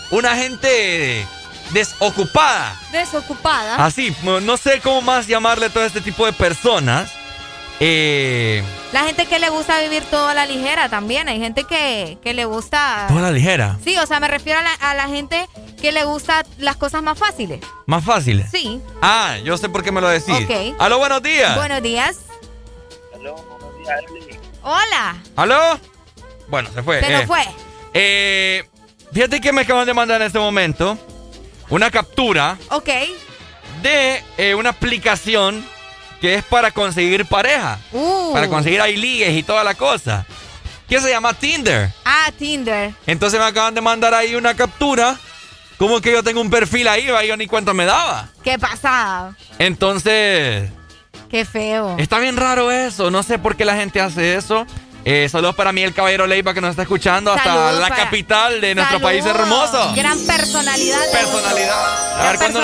una 0.09 0.35
gente 0.35 1.27
desocupada. 1.71 2.75
Desocupada. 2.91 3.85
Así, 3.85 4.15
no 4.23 4.41
no 4.41 4.57
sé 4.57 4.79
cómo 4.81 5.01
más 5.01 5.27
llamarle 5.27 5.67
a 5.67 5.69
todo 5.69 5.85
este 5.85 6.01
tipo 6.01 6.25
de 6.25 6.33
personas. 6.33 7.11
Eh, 7.81 8.63
la 8.91 9.03
gente 9.03 9.25
que 9.25 9.39
le 9.39 9.49
gusta 9.49 9.79
vivir 9.81 10.03
todo 10.03 10.27
a 10.27 10.33
la 10.33 10.45
ligera 10.45 10.89
también. 10.89 11.29
Hay 11.29 11.39
gente 11.39 11.63
que, 11.63 12.17
que 12.21 12.33
le 12.33 12.45
gusta. 12.45 13.05
Toda 13.07 13.21
la 13.21 13.31
ligera. 13.31 13.77
Sí, 13.83 13.97
o 13.97 14.05
sea, 14.05 14.19
me 14.19 14.27
refiero 14.27 14.59
a 14.59 14.63
la, 14.63 14.73
a 14.73 14.95
la 14.95 15.07
gente 15.07 15.47
que 15.81 15.91
le 15.91 16.03
gusta 16.03 16.45
las 16.57 16.75
cosas 16.75 17.01
más 17.01 17.17
fáciles. 17.17 17.61
Más 17.85 18.03
fácil. 18.03 18.43
Sí. 18.51 18.81
Ah, 19.01 19.37
yo 19.43 19.57
sé 19.57 19.69
por 19.69 19.83
qué 19.83 19.91
me 19.91 20.01
lo 20.01 20.09
decís. 20.09 20.35
Ok. 20.35 20.75
Aló, 20.79 20.97
buenos 20.99 21.23
días. 21.23 21.55
Buenos 21.55 21.81
días. 21.81 22.17
Hola. 24.63 25.17
¿Aló? 25.35 25.79
Bueno, 26.47 26.69
se 26.73 26.83
fue. 26.83 26.99
Se 26.99 27.09
nos 27.11 27.21
eh. 27.21 27.27
fue. 27.27 27.41
Eh, 27.93 28.69
fíjate 29.13 29.39
que 29.41 29.51
me 29.53 29.61
acaban 29.61 29.85
de 29.85 29.93
mandar 29.93 30.21
en 30.21 30.27
este 30.27 30.39
momento 30.39 30.97
una 31.69 31.89
captura 31.91 32.57
Ok. 32.71 32.89
de 33.81 34.23
eh, 34.37 34.55
una 34.55 34.71
aplicación 34.71 35.65
que 36.19 36.35
es 36.35 36.43
para 36.43 36.71
conseguir 36.71 37.25
pareja. 37.25 37.79
Uh. 37.91 38.33
Para 38.33 38.47
conseguir 38.47 38.81
ahí 38.81 38.97
ligues 38.97 39.31
y 39.33 39.43
toda 39.43 39.63
la 39.63 39.73
cosa. 39.75 40.25
Que 40.87 40.99
se 40.99 41.09
llama 41.09 41.33
Tinder. 41.33 41.91
Ah, 42.03 42.31
Tinder. 42.37 42.93
Entonces 43.05 43.39
me 43.39 43.45
acaban 43.45 43.75
de 43.75 43.81
mandar 43.81 44.13
ahí 44.13 44.35
una 44.35 44.55
captura. 44.55 45.17
Como 45.77 46.01
que 46.01 46.11
yo 46.11 46.23
tengo 46.23 46.41
un 46.41 46.49
perfil 46.49 46.87
ahí, 46.87 47.07
va, 47.07 47.23
yo 47.23 47.37
ni 47.37 47.47
cuenta 47.47 47.73
me 47.73 47.85
daba. 47.85 48.27
¿Qué 48.43 48.59
pasa? 48.59 49.33
Entonces, 49.59 50.69
Qué 51.29 51.45
feo. 51.45 51.95
está 51.97 52.19
bien 52.19 52.35
raro 52.35 52.69
eso. 52.71 53.09
No 53.11 53.23
sé 53.23 53.39
por 53.39 53.55
qué 53.55 53.63
la 53.63 53.75
gente 53.75 54.01
hace 54.01 54.35
eso. 54.35 54.65
Eh, 55.05 55.27
saludos 55.29 55.55
para 55.55 55.71
mí, 55.71 55.81
el 55.81 55.93
caballero 55.93 56.27
Leiva, 56.27 56.53
que 56.53 56.61
nos 56.61 56.71
está 56.71 56.81
escuchando 56.83 57.31
hasta 57.31 57.45
Saludos 57.51 57.79
la 57.79 57.87
para- 57.89 58.03
capital 58.03 58.61
de 58.61 58.75
nuestro 58.75 58.99
país 58.99 59.25
hermoso. 59.25 59.93
Gran 59.95 60.19
personalidad. 60.25 60.99
Personalidad. 61.11 62.19
A 62.19 62.23
ver, 62.31 62.37
¿cuándo, 62.37 62.59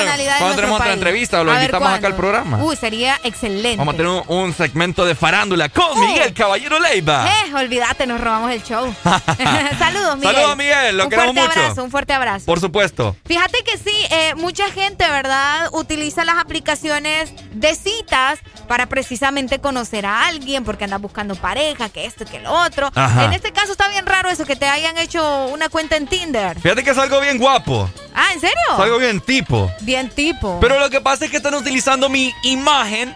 tenemos 0.56 0.80
otra 0.82 0.94
entrevista 0.94 1.40
o 1.42 1.44
lo 1.46 1.52
A 1.52 1.56
invitamos 1.56 1.90
acá 1.90 2.08
al 2.08 2.16
programa? 2.16 2.58
Uy, 2.62 2.76
sería 2.76 3.20
excelente. 3.24 3.78
Vamos 3.78 3.94
a 3.94 3.98
tener 3.98 4.12
un, 4.12 4.24
un 4.28 4.54
segmento 4.54 5.06
de 5.06 5.16
farándula 5.16 5.70
con 5.70 5.98
Miguel 6.00 6.34
Caballero 6.34 6.78
Leiva. 6.80 7.26
Eh, 7.48 7.54
olvídate, 7.56 8.06
nos 8.06 8.20
robamos 8.20 8.52
el 8.52 8.62
show. 8.64 8.94
Saludos, 9.80 10.18
Miguel. 10.18 10.36
Saludos, 10.36 10.58
Miguel, 10.58 10.98
lo 10.98 11.04
un 11.06 11.10
queremos 11.10 11.34
fuerte 11.36 11.48
mucho. 11.50 11.60
abrazo, 11.62 11.84
un 11.84 11.92
fuerte 11.92 12.14
abrazo. 12.14 12.46
Por 12.46 12.60
supuesto. 12.60 13.16
Fíjate 13.26 13.64
que 13.64 13.78
sí, 13.78 13.96
eh, 14.12 14.34
mucha 14.36 14.70
gente, 14.72 15.10
¿verdad? 15.10 15.70
Utiliza 15.72 16.26
las 16.26 16.38
aplicaciones 16.38 17.32
de 17.54 17.76
citas 17.76 18.40
para 18.68 18.88
precisamente 18.88 19.60
conocer 19.60 20.06
a 20.06 20.28
alguien 20.28 20.64
porque 20.66 20.84
anda 20.84 20.98
buscando 20.98 21.36
pareja, 21.36 21.88
que 21.90 22.06
esto 22.06 22.25
y 22.26 22.30
que 22.32 22.40
lo 22.40 22.52
otro. 22.52 22.92
Ajá. 22.96 23.26
En 23.26 23.34
este 23.34 23.52
caso 23.52 23.72
está 23.74 23.88
bien 23.90 24.06
raro 24.06 24.30
eso, 24.30 24.46
que 24.46 24.56
te 24.56 24.66
hayan 24.68 24.98
hecho 24.98 25.46
una 25.48 25.70
cuenta 25.70 25.96
en 25.96 26.08
Tinder. 26.08 26.60
Fíjate 26.60 26.84
que 26.84 26.92
es 26.92 26.98
algo 26.98 27.20
bien 27.22 27.38
guapo. 27.38 27.90
Ah, 28.14 28.28
¿en 28.34 28.40
serio? 28.40 28.56
Es 28.74 28.80
algo 28.80 28.98
bien 28.98 29.20
tipo. 29.22 29.72
Bien 29.82 30.10
tipo. 30.10 30.60
Pero 30.62 30.80
lo 30.80 30.90
que 30.90 31.02
pasa 31.02 31.26
es 31.26 31.32
que 31.32 31.38
están 31.38 31.54
utilizando 31.56 32.10
mi 32.10 32.34
imagen 32.44 33.14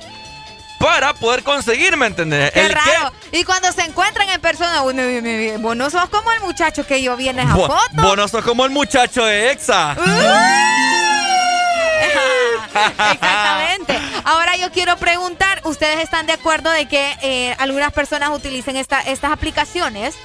para 0.80 1.14
poder 1.14 1.44
conseguirme, 1.44 2.06
¿entendés? 2.06 2.52
Qué 2.52 2.66
El 2.66 2.72
raro. 2.72 3.12
Y 3.34 3.44
cuando 3.44 3.72
se 3.74 3.82
encuentran 3.84 4.30
en 4.30 4.40
persona, 4.40 4.82
uno, 4.82 5.04
mi- 5.04 5.22
mi- 5.22 5.58
vos 5.58 5.76
no 5.76 5.90
sos 5.90 6.08
como 6.10 6.32
el 6.32 6.40
muchacho 6.42 6.86
que 6.88 7.02
yo 7.04 7.18
vi 7.18 7.28
en 7.30 7.40
esa 7.40 7.54
Bo- 7.54 7.68
foto. 7.68 8.02
Vos 8.02 8.16
no 8.18 8.28
sos 8.30 8.44
como 8.46 8.64
el 8.66 8.72
muchacho 8.72 9.26
de 9.26 9.52
Exa. 9.52 9.96
Exactamente. 13.14 14.00
Ahora 14.26 14.56
yo 14.58 14.72
quiero 14.72 14.98
preguntar, 14.98 15.62
¿ustedes 15.64 16.00
están 16.00 16.26
de 16.26 16.34
acuerdo 16.34 16.70
de 16.72 16.88
que 16.88 17.18
eh, 17.22 17.56
algunas 17.60 17.92
personas 17.94 18.30
utilicen 18.30 18.76
esta, 18.78 19.02
estas 19.02 19.32
aplicaciones 19.32 20.16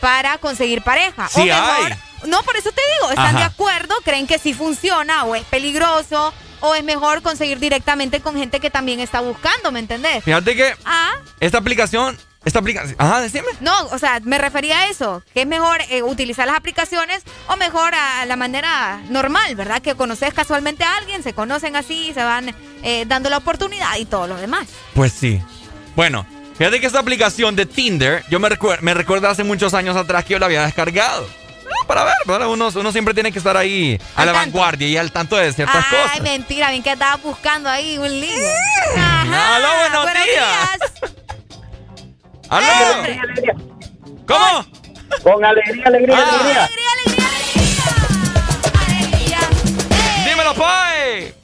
para 0.00 0.38
conseguir 0.38 0.82
pareja? 0.82 1.28
Sí 1.28 1.50
hay. 1.50 1.94
No, 2.24 2.42
por 2.42 2.56
eso 2.56 2.70
te 2.72 2.80
digo, 2.96 3.10
¿están 3.10 3.26
Ajá. 3.28 3.38
de 3.38 3.44
acuerdo? 3.44 3.94
¿Creen 4.04 4.26
que 4.26 4.38
sí 4.38 4.52
funciona 4.54 5.24
o 5.24 5.34
es 5.34 5.44
peligroso? 5.44 6.32
¿O 6.60 6.74
es 6.74 6.82
mejor 6.82 7.22
conseguir 7.22 7.60
directamente 7.60 8.20
con 8.20 8.34
gente 8.36 8.58
que 8.58 8.68
también 8.70 8.98
está 8.98 9.20
buscando, 9.20 9.70
¿me 9.70 9.78
entendés? 9.78 10.24
Fíjate 10.24 10.56
que 10.56 10.74
Ah, 10.84 11.12
esta 11.38 11.58
aplicación, 11.58 12.18
esta 12.44 12.60
aplicación, 12.60 12.94
ajá, 12.98 13.20
decime. 13.20 13.46
no, 13.60 13.86
o 13.88 13.98
sea, 13.98 14.20
me 14.22 14.38
refería 14.38 14.78
a 14.80 14.86
eso, 14.88 15.22
que 15.34 15.42
es 15.42 15.46
mejor 15.46 15.80
eh, 15.90 16.02
utilizar 16.02 16.46
las 16.46 16.56
aplicaciones 16.56 17.22
o 17.48 17.56
mejor 17.56 17.94
a 17.94 18.24
la 18.26 18.36
manera 18.36 19.00
normal, 19.10 19.54
¿verdad? 19.56 19.82
Que 19.82 19.94
conoces 19.96 20.32
casualmente 20.32 20.84
a 20.84 20.96
alguien, 20.96 21.22
se 21.22 21.34
conocen 21.34 21.76
así, 21.76 22.12
se 22.14 22.22
van 22.22 22.54
eh, 22.82 23.04
dando 23.06 23.28
la 23.28 23.38
oportunidad 23.38 23.96
y 23.98 24.04
todo 24.06 24.26
lo 24.28 24.36
demás. 24.36 24.68
Pues 24.94 25.12
sí. 25.12 25.42
Bueno, 25.96 26.24
fíjate 26.56 26.80
que 26.80 26.86
esta 26.86 27.00
aplicación 27.00 27.56
de 27.56 27.66
Tinder, 27.66 28.24
yo 28.30 28.38
me, 28.40 28.48
recuer- 28.48 28.80
me 28.80 28.94
recuerdo 28.94 29.28
hace 29.28 29.42
muchos 29.44 29.74
años 29.74 29.96
atrás 29.96 30.24
que 30.24 30.34
yo 30.34 30.38
la 30.38 30.46
había 30.46 30.62
descargado. 30.64 31.28
Ah, 31.66 31.86
Para 31.86 32.04
ver, 32.04 32.14
¿verdad? 32.24 32.48
Uno, 32.48 32.68
uno 32.74 32.92
siempre 32.92 33.12
tiene 33.14 33.30
que 33.32 33.38
estar 33.38 33.56
ahí 33.56 34.00
a 34.16 34.24
la 34.24 34.32
vanguardia 34.32 34.88
y 34.88 34.96
al 34.96 35.12
tanto 35.12 35.36
de 35.36 35.52
ciertas 35.52 35.84
Ay, 35.90 35.98
cosas. 36.02 36.20
mentira, 36.22 36.70
bien 36.70 36.82
que 36.82 36.92
estabas 36.92 37.20
buscando 37.22 37.68
ahí 37.68 37.98
un 37.98 38.08
ligue. 38.08 38.54
Ajá, 38.96 39.56
Aló, 39.56 39.68
buenos 39.80 40.06
días. 40.24 40.78
¡Aló! 42.50 42.66
¿Cómo? 44.26 44.64
Con 45.22 45.44
alegría, 45.44 45.84
alegría, 45.86 46.16
Ah. 46.18 46.40
alegría. 46.40 46.68
Dímelo, 50.26 50.54
Pai. 50.54 51.34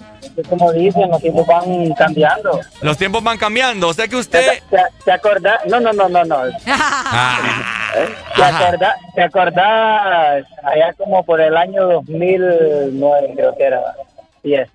Como 0.49 0.73
dicen, 0.73 1.08
los 1.10 1.20
tiempos 1.20 1.47
van 1.47 1.92
cambiando. 1.94 2.60
Los 2.83 2.97
tiempos 2.99 3.23
van 3.23 3.39
cambiando. 3.39 3.89
O 3.89 3.94
sea 3.94 4.08
que 4.08 4.16
usted. 4.16 4.62
¿Te, 4.68 4.78
te 5.05 5.12
acordás? 5.12 5.60
No, 5.66 5.78
no, 5.81 5.92
no, 5.92 6.08
no, 6.08 6.24
no. 6.24 6.36
Ah, 7.97 8.10
¿Te 8.34 8.42
acordás, 8.42 8.94
¿Te 9.15 9.23
acordás 9.23 10.44
allá 10.65 10.92
como 10.99 11.24
por 11.24 11.41
el 11.41 11.57
año 11.57 11.86
2009, 11.86 13.33
creo 13.36 13.57
que 13.57 13.62
era? 13.62 13.81
Yes. 14.42 14.68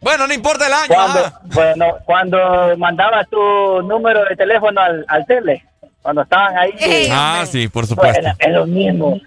Bueno, 0.00 0.26
no 0.26 0.34
importa 0.34 0.66
el 0.66 0.72
año. 0.72 0.88
Cuando, 0.88 1.20
ah. 1.24 1.40
bueno, 1.44 1.86
cuando 2.04 2.76
mandabas 2.76 3.28
tu 3.28 3.38
número 3.82 4.24
de 4.24 4.34
teléfono 4.34 4.80
al, 4.80 5.04
al 5.08 5.24
tele, 5.26 5.64
cuando 6.04 6.20
estaban 6.20 6.54
ahí. 6.58 7.08
Ah, 7.10 7.46
sí, 7.50 7.66
por 7.68 7.86
supuesto. 7.86 8.20
Bueno, 8.20 8.36
es 8.38 8.52
lo 8.52 8.66
mismo. 8.66 9.18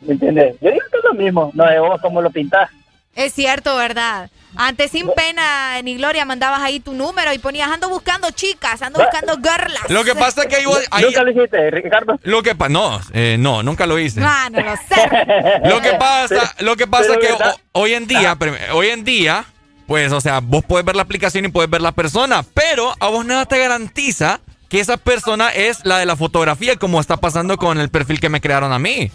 ¿Me 0.00 0.14
entiendes? 0.14 0.56
Yo 0.62 0.70
digo 0.70 0.84
que 0.90 0.96
es 0.98 1.04
lo 1.04 1.12
mismo. 1.12 1.50
No 1.52 1.68
es 1.68 1.78
vos 1.80 2.00
como 2.00 2.22
lo 2.22 2.30
pintás. 2.30 2.70
Es 3.14 3.34
cierto, 3.34 3.76
¿verdad? 3.76 4.30
Antes 4.56 4.90
sin 4.92 5.10
pena 5.10 5.82
ni 5.82 5.96
gloria 5.98 6.24
mandabas 6.24 6.62
ahí 6.62 6.80
tu 6.80 6.94
número 6.94 7.30
y 7.34 7.38
ponías 7.38 7.70
ando 7.70 7.90
buscando 7.90 8.30
chicas, 8.30 8.80
ando 8.80 9.00
buscando 9.00 9.34
girlas. 9.36 9.90
Lo 9.90 10.02
que 10.02 10.14
pasa 10.14 10.42
es 10.44 10.48
que 10.48 10.56
ahí, 10.56 10.64
ahí- 10.90 11.04
¿Nunca 11.04 11.22
lo 11.22 11.30
hiciste, 11.30 11.70
Ricardo? 11.70 12.18
Lo 12.22 12.42
que 12.42 12.54
pasa, 12.54 12.70
no, 12.70 12.98
eh, 13.12 13.36
no, 13.38 13.62
nunca 13.62 13.86
lo 13.86 13.98
hice. 13.98 14.22
Ah, 14.24 14.48
no 14.50 14.62
lo 14.62 14.74
sé. 14.76 15.60
Lo 15.68 15.82
que 15.82 15.92
pasa, 15.98 16.54
lo 16.60 16.74
que 16.76 16.86
pasa 16.86 17.12
es 17.12 17.18
que 17.18 17.34
hoy 17.72 17.92
en 17.92 18.06
día, 18.06 18.34
hoy 18.72 18.88
en 18.88 19.04
día, 19.04 19.44
pues, 19.86 20.10
o 20.12 20.20
sea, 20.22 20.40
vos 20.40 20.64
puedes 20.66 20.86
ver 20.86 20.96
la 20.96 21.02
aplicación 21.02 21.44
y 21.44 21.48
puedes 21.48 21.68
ver 21.70 21.82
la 21.82 21.92
persona, 21.92 22.42
pero 22.54 22.94
a 22.98 23.08
vos 23.08 23.26
nada 23.26 23.44
te 23.44 23.58
garantiza 23.58 24.40
que 24.68 24.80
esa 24.80 24.96
persona 24.96 25.50
es 25.50 25.84
la 25.84 25.98
de 25.98 26.06
la 26.06 26.16
fotografía, 26.16 26.76
como 26.76 27.00
está 27.00 27.16
pasando 27.16 27.56
con 27.56 27.78
el 27.78 27.90
perfil 27.90 28.20
que 28.20 28.28
me 28.28 28.40
crearon 28.40 28.72
a 28.72 28.78
mí. 28.78 29.10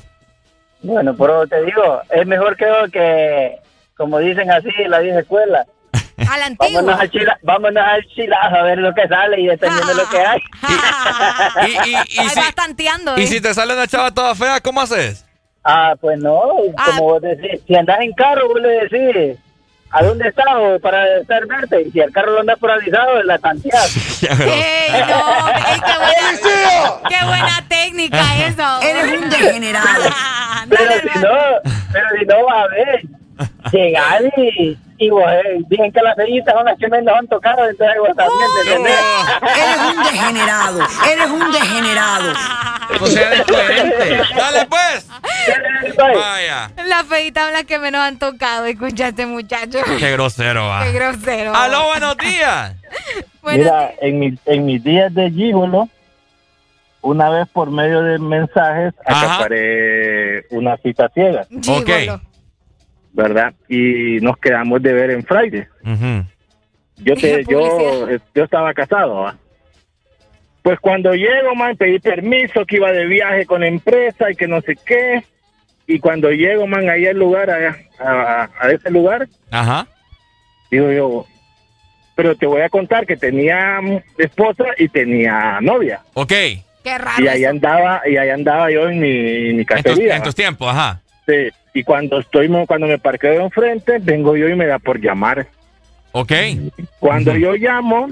Bueno, 0.81 1.15
pero 1.15 1.47
te 1.47 1.63
digo, 1.63 2.01
es 2.09 2.25
mejor 2.27 2.57
creo 2.57 2.89
que, 2.91 3.57
como 3.95 4.19
dicen 4.19 4.51
así, 4.51 4.69
la 4.87 4.99
vieja 4.99 5.19
escuela. 5.19 5.65
A 6.29 6.37
la 6.37 6.45
antigua. 6.47 6.81
Vámonos 6.81 6.99
al, 6.99 7.11
chila, 7.11 7.39
vámonos 7.41 7.83
al 7.83 8.05
chilazo 8.07 8.55
a 8.55 8.63
ver 8.63 8.77
lo 8.77 8.93
que 8.93 9.07
sale 9.07 9.41
y 9.41 9.47
dependiendo 9.47 9.87
de 9.87 9.95
lo 9.95 10.09
que 10.09 10.19
hay. 10.19 10.39
Y, 11.67 11.89
y, 11.89 11.91
y, 11.91 11.95
Ahí 12.19 12.29
si, 12.29 12.39
vas 12.39 12.55
tanteando. 12.55 13.17
y 13.17 13.23
¿eh? 13.23 13.27
si 13.27 13.41
te 13.41 13.53
sale 13.53 13.73
una 13.73 13.87
chava 13.87 14.11
toda 14.11 14.33
fea, 14.35 14.59
¿cómo 14.61 14.81
haces? 14.81 15.25
Ah, 15.63 15.95
pues 15.99 16.19
no, 16.19 16.41
como 16.85 17.03
vos 17.03 17.21
decís, 17.21 17.61
si 17.65 17.75
andas 17.75 17.99
en 18.01 18.11
carro, 18.13 18.47
vos 18.49 18.59
le 18.61 18.87
decís, 18.87 19.37
¿a 19.93 20.03
dónde 20.03 20.27
estás 20.27 20.45
o 20.57 20.79
para 20.79 21.19
estar 21.19 21.45
verte? 21.45 21.83
Y 21.83 21.91
si 21.91 21.99
el 21.99 22.11
carro 22.11 22.33
lo 22.33 22.39
andas 22.39 22.57
por 22.57 22.71
avisado, 22.71 23.21
la 23.23 23.37
tanteas. 23.37 24.23
¡Ey, 24.23 24.91
no! 25.07 25.47
ey, 25.49 25.79
qué, 25.79 25.95
buena, 26.49 27.09
¡Qué 27.09 27.25
buena 27.25 27.65
técnica 27.67 28.45
eso! 28.47 28.81
Eres 28.81 29.21
un 29.21 29.29
degenerado. 29.29 30.03
pero 30.69 30.91
si 30.99 31.19
no, 31.19 31.71
pero 31.91 32.05
si 32.19 32.25
no, 32.25 32.49
a 32.49 32.67
ver, 32.69 33.01
llegar 33.71 34.21
y, 34.37 34.77
eh, 35.07 35.63
dicen 35.67 35.91
que 35.91 36.01
las 36.01 36.15
feritas 36.15 36.53
son 36.53 36.65
las 36.65 36.77
que 36.77 36.87
menos 36.87 37.15
han 37.17 37.27
tocado, 37.27 37.67
entonces 37.67 37.97
vos 37.99 38.15
también, 38.15 38.49
¿te 38.55 38.69
entendés? 38.69 38.99
Eres 39.43 39.95
un 39.95 40.03
degenerado, 40.03 40.79
eres 41.11 41.29
un 41.29 41.51
degenerado. 41.51 42.33
O 43.01 43.07
sea, 43.07 43.35
incoherente. 43.35 44.21
Dale, 44.35 44.65
pues. 44.67 45.07
Vaya. 45.97 46.71
La 46.85 47.03
feita 47.03 47.45
son 47.45 47.53
las 47.53 47.63
que 47.63 47.79
menos 47.79 48.01
han 48.01 48.19
tocado, 48.19 48.65
escuchaste, 48.65 49.25
muchacho. 49.25 49.79
Qué 49.97 50.11
grosero, 50.11 50.67
va. 50.67 50.83
Qué 50.83 50.91
grosero. 50.91 51.55
Aló, 51.55 51.85
buenos 51.87 52.17
días. 52.17 52.75
Mira, 53.43 53.93
en, 54.01 54.19
mi, 54.19 54.37
en 54.45 54.65
mis 54.65 54.83
días 54.83 55.13
de 55.13 55.29
gigolo, 55.31 55.89
una 57.01 57.29
vez 57.29 57.47
por 57.51 57.69
medio 57.71 58.01
de 58.01 58.19
mensajes, 58.19 58.93
acaparé 59.05 60.45
una 60.51 60.77
cita 60.77 61.09
ciega. 61.13 61.45
Gigolo. 61.49 62.21
¿Verdad? 63.13 63.53
Y 63.69 64.19
nos 64.21 64.37
quedamos 64.37 64.81
de 64.81 64.91
ver 64.93 65.11
en 65.11 65.23
Friday. 65.23 65.65
Yo 66.97 67.15
te, 67.15 67.43
yo, 67.45 68.07
yo 68.35 68.43
estaba 68.43 68.73
casado, 68.73 69.21
¿va? 69.21 69.35
Pues 70.61 70.79
cuando 70.79 71.13
llego, 71.13 71.53
man, 71.55 71.75
pedí 71.75 71.99
permiso 71.99 72.65
que 72.65 72.77
iba 72.77 72.91
de 72.91 73.05
viaje 73.05 73.45
con 73.45 73.61
la 73.61 73.67
empresa 73.67 74.31
y 74.31 74.35
que 74.35 74.47
no 74.47 74.61
sé 74.61 74.75
qué. 74.85 75.23
Y 75.85 75.99
cuando 75.99 76.31
llego, 76.31 76.65
man, 76.67 76.89
ahí 76.89 77.05
al 77.05 77.17
lugar, 77.19 77.49
a, 77.49 77.75
a- 77.99 78.49
a 78.59 78.71
ese 78.71 78.89
lugar, 78.89 79.27
Ajá. 79.51 79.85
digo 80.71 80.91
yo, 80.91 81.25
pero 82.15 82.35
te 82.35 82.45
voy 82.45 82.61
a 82.61 82.69
contar 82.69 83.05
que 83.05 83.17
tenía 83.17 83.79
esposa 84.17 84.63
y 84.77 84.87
tenía 84.87 85.59
novia. 85.61 86.01
Ok. 86.13 86.31
Qué 86.83 86.97
raro. 86.97 87.23
Y 87.23 87.27
ahí 87.27 87.43
andaba, 87.45 88.01
y 88.07 88.15
ahí 88.17 88.29
andaba 88.29 88.71
yo 88.71 88.87
en 88.87 88.99
mi, 88.99 89.09
en 89.49 89.55
mi 89.57 89.61
En 89.61 89.65
tus, 89.65 89.67
cacería. 89.83 90.15
en 90.15 90.23
tus 90.23 90.35
tiempos, 90.35 90.69
ajá. 90.69 91.01
Sí, 91.27 91.49
y 91.73 91.83
cuando 91.83 92.19
estoy, 92.19 92.47
cuando 92.67 92.87
me 92.87 92.99
parqueo 92.99 93.41
enfrente, 93.41 93.97
vengo 93.99 94.35
yo 94.37 94.47
y 94.47 94.55
me 94.55 94.65
da 94.67 94.79
por 94.79 94.99
llamar. 94.99 95.47
Ok. 96.11 96.31
Cuando 96.99 97.35
yo 97.35 97.53
llamo, 97.55 98.09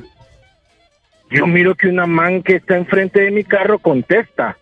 yo 1.30 1.48
miro 1.48 1.76
que 1.76 1.88
una 1.88 2.08
man 2.08 2.42
que 2.42 2.56
está 2.56 2.76
enfrente 2.76 3.22
de 3.22 3.32
mi 3.32 3.44
carro 3.44 3.80
contesta 3.80 4.58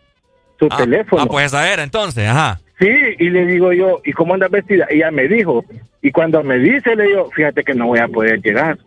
su 0.59 0.67
Ah, 0.69 0.77
teléfono. 0.77 1.23
Ah, 1.23 1.25
pues 1.25 1.45
esa 1.47 1.71
era 1.71 1.83
entonces, 1.83 2.27
ajá. 2.27 2.59
Sí, 2.79 2.89
y 3.19 3.29
le 3.29 3.45
digo 3.45 3.73
yo, 3.73 4.01
¿y 4.05 4.11
cómo 4.13 4.33
andas 4.33 4.51
vestida? 4.51 4.87
Y 4.89 4.97
ella 4.97 5.11
me 5.11 5.27
dijo, 5.27 5.65
y 6.01 6.11
cuando 6.11 6.43
me 6.43 6.57
dice, 6.59 6.95
le 6.95 7.03
digo, 7.05 7.29
fíjate 7.31 7.63
que 7.63 7.73
no 7.73 7.87
voy 7.87 7.99
a 7.99 8.07
poder 8.07 8.41
llegar. 8.41 8.77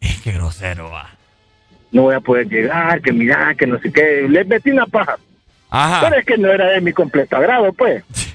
Qué 0.24 0.32
grosero, 0.32 0.90
va. 0.90 1.10
No 1.90 2.02
voy 2.02 2.14
a 2.14 2.20
poder 2.20 2.46
llegar, 2.48 3.00
que 3.00 3.12
mira, 3.12 3.54
que 3.54 3.66
no 3.66 3.78
sé 3.78 3.90
qué. 3.90 4.26
Le 4.28 4.44
metí 4.44 4.70
una 4.70 4.84
paja. 4.86 5.16
Ajá. 5.70 6.00
Pero 6.08 6.20
es 6.20 6.26
que 6.26 6.36
no 6.36 6.50
era 6.50 6.66
de 6.68 6.80
mi 6.82 6.92
completo 6.92 7.36
agrado, 7.36 7.72
pues. 7.72 8.04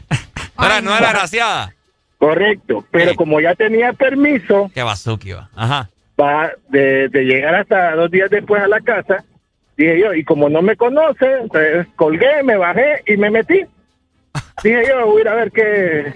No 0.57 0.65
era, 0.65 0.81
no 0.81 0.95
era 0.95 1.11
graciada. 1.11 1.73
Correcto, 2.17 2.85
pero 2.89 3.15
como 3.15 3.41
ya 3.41 3.53
tenía 3.53 3.91
permiso 3.91 4.71
Qué 4.73 4.81
bazuki, 4.81 5.33
va. 5.33 5.49
Ajá. 5.55 5.89
va 6.19 6.51
de, 6.69 7.09
de 7.09 7.23
llegar 7.23 7.55
hasta 7.55 7.95
dos 7.95 8.09
días 8.09 8.29
después 8.29 8.61
a 8.61 8.67
la 8.67 8.79
casa, 8.79 9.25
dije 9.75 9.99
yo, 9.99 10.13
y 10.13 10.23
como 10.23 10.47
no 10.47 10.61
me 10.61 10.77
conoce, 10.77 11.39
entonces 11.41 11.87
colgué, 11.97 12.41
me 12.43 12.55
bajé 12.55 13.03
y 13.07 13.17
me 13.17 13.29
metí. 13.29 13.65
Dije 14.63 14.83
yo, 14.87 15.05
voy 15.05 15.17
a 15.17 15.21
ir 15.21 15.27
a 15.27 15.35
ver 15.35 15.51
qué, 15.51 16.13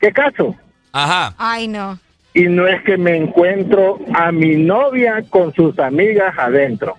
qué 0.00 0.12
caso. 0.12 0.54
Ajá. 0.92 1.34
Ay, 1.38 1.66
no. 1.66 1.98
Y 2.34 2.42
no 2.42 2.66
es 2.66 2.82
que 2.82 2.98
me 2.98 3.16
encuentro 3.16 3.98
a 4.14 4.30
mi 4.30 4.56
novia 4.56 5.24
con 5.30 5.52
sus 5.54 5.78
amigas 5.78 6.34
adentro. 6.38 6.96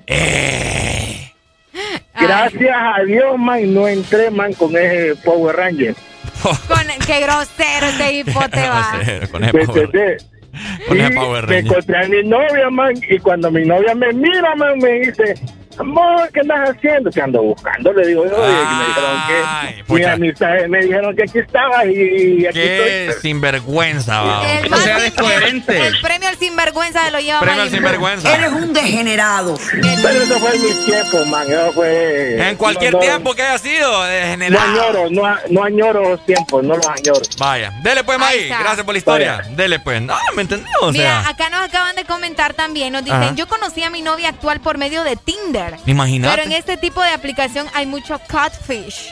Gracias 2.20 2.76
a 2.76 3.04
Dios, 3.04 3.38
man, 3.38 3.74
no 3.74 3.88
entré, 3.88 4.32
man, 4.32 4.54
con 4.54 4.76
ese 4.76 5.16
Power 5.24 5.56
Ranger. 5.56 5.96
Con, 6.68 6.86
qué 7.06 7.20
grosero 7.22 7.88
este 7.88 8.14
hipote 8.14 8.60
va. 8.70 9.00
Con 9.32 9.44
ese 9.44 9.54
¿Me 9.54 9.66
power- 9.66 10.18
con 10.88 11.00
ese 11.00 11.12
Power 11.14 11.48
me 11.48 11.58
encontré 11.60 11.98
a 12.06 12.08
mi 12.08 12.24
novia, 12.24 12.70
man, 12.72 12.94
y 13.10 13.20
cuando 13.20 13.52
mi 13.52 13.66
novia 13.66 13.94
me 13.96 14.12
mira, 14.14 14.56
man, 14.56 14.78
me 14.80 14.92
dice, 15.02 15.36
amor, 15.80 16.30
¿qué 16.34 16.40
andas 16.42 16.70
haciendo? 16.70 17.10
Te 17.10 17.22
ando 17.22 17.42
buscando, 17.42 17.94
le 17.94 18.08
digo 18.08 18.26
yo, 18.26 18.36
y 18.38 18.76
me 18.76 18.86
dijeron 18.88 20.36
que, 20.36 20.68
me 20.68 20.80
dijeron 20.82 21.16
que 21.16 21.24
aquí 21.24 21.40
estaba 21.40 21.86
y 21.86 22.46
aquí 22.46 22.54
Qué 22.60 23.08
estoy. 23.08 23.22
sinvergüenza, 23.22 24.22
va. 24.22 24.52
El, 24.60 24.70
más 24.70 24.82
sin- 24.82 25.64
el 25.68 26.02
premio 26.02 26.30
al 26.30 26.38
sinvergüenza 26.38 27.06
se 27.06 27.12
lo 27.12 27.20
lleva 27.20 27.40
Premio 27.42 27.62
al 27.64 27.70
sinvergüenza. 27.70 28.36
Eres 28.36 28.52
un 28.52 28.74
degenerado. 28.74 29.58
Pero 29.72 30.10
eso 30.24 30.40
fue 30.40 30.56
en 30.56 30.64
mis 30.64 30.86
tiempos, 30.86 31.28
man, 31.28 31.48
eso 31.52 31.72
fue... 31.74 32.50
En 32.50 32.56
cualquier 32.58 32.94
no, 32.94 33.00
no, 33.00 33.06
tiempo 33.06 33.34
que 33.34 33.42
haya 33.44 33.58
sido, 33.58 33.92
No 33.92 34.04
degenerado. 34.06 34.70
añoro, 34.72 35.10
no, 35.10 35.36
no 35.50 35.64
añoro 35.64 36.10
los 36.10 36.26
tiempos, 36.26 36.64
no 36.64 36.76
los 36.76 36.88
añoro. 36.88 37.22
Vaya, 37.38 37.72
dele 37.84 38.04
pues, 38.04 38.20
May. 38.20 38.48
Gracias 38.48 38.84
por 38.84 38.94
la 38.94 38.98
historia. 39.00 39.42
Dele 39.52 39.80
pues. 39.80 40.02
No, 40.02 40.16
¿me 40.36 40.42
entendió? 40.44 40.70
O 40.82 40.92
Mira, 40.92 41.22
sea, 41.22 41.30
acá 41.30 41.50
nos 41.50 41.62
acaban 41.62 41.96
de 41.96 42.06
comentar 42.06 42.54
también, 42.54 42.94
nos 42.94 43.04
dicen, 43.04 43.22
Ajá. 43.24 43.36
yo 43.36 43.48
conocí 43.48 43.84
a 43.84 43.90
mi 43.90 44.02
novia 44.02 44.30
actual 44.30 44.60
por 44.60 44.78
medio 44.78 45.04
de 45.04 45.16
Tinder. 45.16 45.69
Imagínate. 45.86 46.36
Pero 46.36 46.48
en 46.48 46.54
este 46.54 46.78
tipo 46.78 47.02
de 47.02 47.10
aplicación 47.12 47.68
hay 47.74 47.86
mucho 47.86 48.20
catfish. 48.28 49.10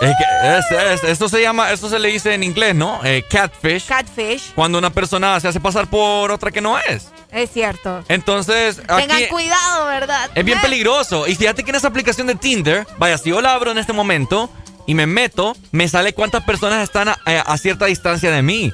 es 0.00 0.10
que 0.16 0.48
es- 0.58 0.94
es- 1.02 1.04
esto 1.10 1.28
se 1.28 1.40
llama, 1.40 1.70
esto 1.70 1.88
se 1.88 1.98
le 1.98 2.08
dice 2.08 2.34
en 2.34 2.42
inglés, 2.42 2.74
¿no? 2.74 3.00
Eh, 3.04 3.24
catfish. 3.30 3.86
Catfish, 3.86 4.52
Cuando 4.54 4.78
una 4.78 4.90
persona 4.90 5.38
se 5.38 5.46
hace 5.48 5.60
pasar 5.60 5.86
por 5.86 6.32
otra 6.32 6.50
que 6.50 6.60
no 6.60 6.76
es. 6.78 7.08
es 7.30 7.50
cierto. 7.52 8.02
Entonces, 8.08 8.80
aquí 8.88 9.06
Tengan 9.06 9.26
cuidado, 9.28 9.86
¿verdad? 9.86 10.28
es 10.34 10.44
bien 10.44 10.60
peligroso. 10.60 11.26
Y 11.28 11.36
fíjate 11.36 11.62
que 11.62 11.70
en 11.70 11.76
esa 11.76 11.88
aplicación 11.88 12.26
de 12.26 12.34
Tinder, 12.34 12.84
vaya, 12.98 13.16
si 13.16 13.30
yo 13.30 13.40
la 13.40 13.54
abro 13.54 13.70
en 13.70 13.78
este 13.78 13.92
momento 13.92 14.50
y 14.86 14.94
me 14.94 15.06
meto, 15.06 15.54
me 15.70 15.86
sale 15.88 16.12
cuántas 16.14 16.42
personas 16.42 16.82
están 16.82 17.08
a, 17.08 17.16
a 17.24 17.56
cierta 17.58 17.84
distancia 17.86 18.30
de 18.32 18.42
mí. 18.42 18.72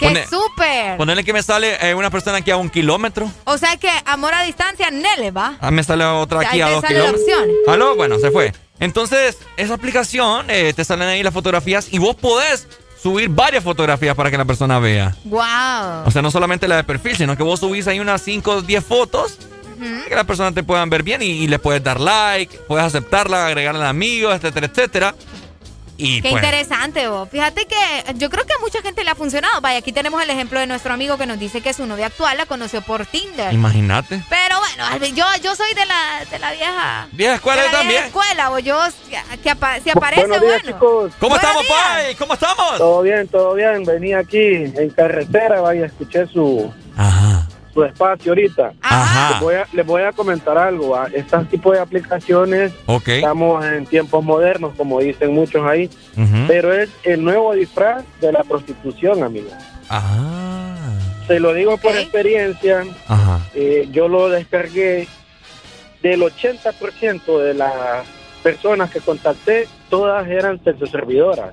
¡Qué 0.00 0.26
súper! 0.28 0.96
Ponerle 0.96 1.22
que 1.24 1.32
me 1.32 1.42
sale 1.42 1.76
eh, 1.88 1.94
una 1.94 2.10
persona 2.10 2.38
aquí 2.38 2.50
a 2.50 2.56
un 2.56 2.68
kilómetro. 2.70 3.30
O 3.44 3.56
sea 3.58 3.76
que 3.76 3.90
amor 4.06 4.34
a 4.34 4.42
distancia, 4.42 4.90
Nele, 4.90 5.30
¿va? 5.30 5.56
Ah, 5.60 5.70
me 5.70 5.82
sale 5.84 6.04
otra 6.04 6.40
aquí 6.40 6.60
Ahí 6.60 6.60
a 6.62 6.66
te 6.66 6.72
dos 6.72 6.80
sale 6.82 6.98
la 6.98 7.04
kilómetros. 7.06 7.38
opción. 7.38 7.56
Aló, 7.68 7.96
bueno, 7.96 8.18
se 8.18 8.30
fue. 8.30 8.52
Entonces, 8.80 9.36
esa 9.56 9.74
aplicación 9.74 10.46
eh, 10.48 10.72
te 10.74 10.84
salen 10.84 11.08
ahí 11.08 11.22
las 11.22 11.34
fotografías 11.34 11.88
y 11.92 11.98
vos 11.98 12.16
podés 12.16 12.66
subir 13.02 13.28
varias 13.28 13.62
fotografías 13.62 14.14
para 14.14 14.30
que 14.30 14.38
la 14.38 14.44
persona 14.44 14.78
vea. 14.78 15.14
¡Wow! 15.24 16.06
O 16.06 16.10
sea, 16.10 16.22
no 16.22 16.30
solamente 16.30 16.66
la 16.66 16.76
de 16.76 16.84
perfil, 16.84 17.16
sino 17.16 17.36
que 17.36 17.42
vos 17.42 17.60
subís 17.60 17.86
ahí 17.86 18.00
unas 18.00 18.22
5 18.22 18.50
o 18.50 18.62
10 18.62 18.84
fotos 18.84 19.38
que 20.08 20.14
la 20.14 20.24
persona 20.24 20.52
te 20.52 20.62
puedan 20.62 20.90
ver 20.90 21.02
bien 21.02 21.22
y, 21.22 21.26
y 21.26 21.48
le 21.48 21.58
puedes 21.58 21.82
dar 21.82 21.98
like, 22.00 22.54
puedes 22.68 22.84
aceptarla, 22.84 23.46
agregarle 23.46 23.82
amigos, 23.86 24.34
etcétera, 24.34 24.66
etcétera. 24.66 25.14
Y 26.02 26.22
Qué 26.22 26.30
pues, 26.30 26.42
interesante, 26.42 27.08
vos. 27.08 27.28
Fíjate 27.30 27.66
que 27.66 27.76
yo 28.14 28.30
creo 28.30 28.44
que 28.46 28.52
a 28.54 28.58
mucha 28.60 28.80
gente 28.82 29.04
le 29.04 29.10
ha 29.10 29.14
funcionado. 29.14 29.60
Vaya, 29.60 29.78
aquí 29.78 29.92
tenemos 29.92 30.22
el 30.22 30.30
ejemplo 30.30 30.58
de 30.60 30.66
nuestro 30.66 30.92
amigo 30.94 31.18
que 31.18 31.26
nos 31.26 31.38
dice 31.38 31.60
que 31.60 31.72
su 31.72 31.86
novia 31.86 32.06
actual 32.06 32.36
la 32.38 32.46
conoció 32.46 32.82
por 32.82 33.06
Tinder. 33.06 33.52
imagínate. 33.52 34.22
Pero 34.28 34.56
bueno, 34.58 35.06
yo, 35.14 35.24
yo 35.42 35.54
soy 35.54 35.72
de 35.74 35.86
la, 35.86 36.24
de 36.30 36.38
la 36.38 36.52
vieja. 36.52 37.08
Vieja 37.12 37.34
escuela 37.34 37.62
de 37.62 37.68
la 37.68 37.72
también. 37.78 38.02
vieja 38.02 38.06
escuela, 38.06 38.50
o 38.50 38.58
yo, 38.58 38.78
que 39.42 39.50
apa- 39.50 39.80
si 39.80 39.90
aparece, 39.90 40.26
Buenos 40.26 40.40
días, 40.40 40.62
bueno. 40.62 40.76
chicos. 40.78 41.12
¿Cómo 41.18 41.36
Buenos 41.36 41.36
estamos, 41.50 41.62
días. 41.62 41.78
Pai? 42.04 42.14
¿Cómo 42.16 42.34
estamos? 42.34 42.78
Todo 42.78 43.02
bien, 43.02 43.28
todo 43.28 43.54
bien. 43.54 43.84
Venía 43.84 44.18
aquí 44.18 44.38
en 44.38 44.90
carretera, 44.90 45.60
vaya, 45.60 45.86
escuché 45.86 46.26
su, 46.26 46.72
Ajá. 46.96 47.39
Su 47.72 47.84
espacio 47.84 48.32
ahorita. 48.32 48.72
Ajá. 48.82 49.30
Les 49.32 49.40
voy 49.40 49.54
a, 49.54 49.66
les 49.72 49.86
voy 49.86 50.02
a 50.02 50.12
comentar 50.12 50.58
algo. 50.58 50.96
¿ah? 50.96 51.08
Este 51.12 51.36
tipo 51.44 51.72
de 51.72 51.78
aplicaciones, 51.80 52.72
Ok. 52.86 53.08
estamos 53.08 53.64
en 53.64 53.86
tiempos 53.86 54.24
modernos, 54.24 54.72
como 54.76 55.00
dicen 55.00 55.32
muchos 55.34 55.64
ahí, 55.66 55.88
pero 56.48 56.72
es 56.72 56.90
el 57.04 57.22
nuevo 57.24 57.52
disfraz 57.54 58.04
de 58.20 58.32
la 58.32 58.42
prostitución, 58.44 59.22
amigo. 59.22 59.50
Ah. 59.88 60.76
Se 61.26 61.38
lo 61.38 61.54
digo 61.54 61.76
por 61.78 61.92
experiencia. 61.96 62.84
Ajá. 63.06 63.40
eh, 63.54 63.88
yo 63.92 64.08
lo 64.08 64.28
descargué 64.28 65.06
del 66.02 66.22
80% 66.22 67.38
de 67.38 67.54
las 67.54 68.04
personas 68.42 68.90
que 68.90 69.00
contacté, 69.00 69.68
todas 69.90 70.26
eran 70.28 70.62
sexoservidoras. 70.64 71.52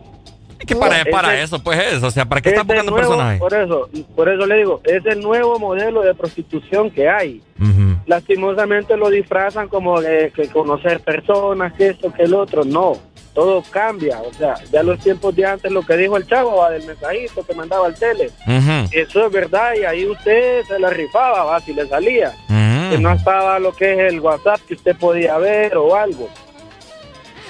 Es 0.67 0.75
que 0.75 0.79
para, 0.79 1.05
para 1.05 1.41
eso, 1.41 1.63
pues 1.63 1.79
eso. 1.93 2.07
O 2.07 2.11
sea, 2.11 2.25
¿para 2.25 2.41
qué 2.41 2.49
Es 2.49 2.55
están 2.55 2.69
el 2.69 2.83
buscando 2.83 2.91
nuevo- 2.91 3.07
personas 3.09 3.33
ahí? 3.33 3.39
Por 3.39 3.53
eso, 3.53 3.89
por 4.15 4.29
eso 4.29 4.45
le 4.45 4.55
digo, 4.57 4.81
es 4.83 5.05
el 5.05 5.21
nuevo 5.21 5.57
modelo 5.59 6.01
de 6.01 6.13
prostitución 6.13 6.91
que 6.91 7.07
hay. 7.09 7.41
Ujú. 7.59 7.97
Lastimosamente 8.05 8.97
lo 8.97 9.09
disfrazan 9.09 9.67
como 9.69 10.01
de, 10.01 10.31
que 10.35 10.47
conocer 10.49 10.99
personas, 10.99 11.73
que 11.73 11.87
esto, 11.87 12.11
que 12.13 12.23
el 12.23 12.33
otro. 12.33 12.63
No, 12.65 12.97
todo 13.33 13.63
cambia. 13.71 14.19
O 14.21 14.33
sea, 14.33 14.55
ya 14.71 14.83
los 14.83 14.99
tiempos 14.99 15.35
de 15.35 15.45
antes, 15.45 15.71
lo 15.71 15.81
que 15.83 15.95
dijo 15.95 16.17
el 16.17 16.27
chavo 16.27 16.57
va, 16.57 16.69
del 16.71 16.85
mensajito 16.85 17.45
que 17.45 17.53
mandaba 17.53 17.87
al 17.87 17.95
tele. 17.95 18.29
Ujú. 18.45 18.89
Eso 18.91 19.25
es 19.25 19.31
verdad 19.31 19.71
y 19.79 19.85
ahí 19.85 20.05
usted 20.05 20.63
se 20.65 20.77
la 20.79 20.89
rifaba, 20.89 21.43
va, 21.45 21.59
si 21.61 21.73
le 21.73 21.87
salía. 21.87 22.29
Ujú. 22.49 22.89
Que 22.91 22.97
no 22.99 23.11
estaba 23.13 23.57
lo 23.59 23.73
que 23.73 23.93
es 23.93 24.13
el 24.13 24.19
WhatsApp 24.19 24.59
que 24.67 24.73
usted 24.73 24.95
podía 24.97 25.37
ver 25.37 25.77
o 25.77 25.95
algo. 25.95 26.27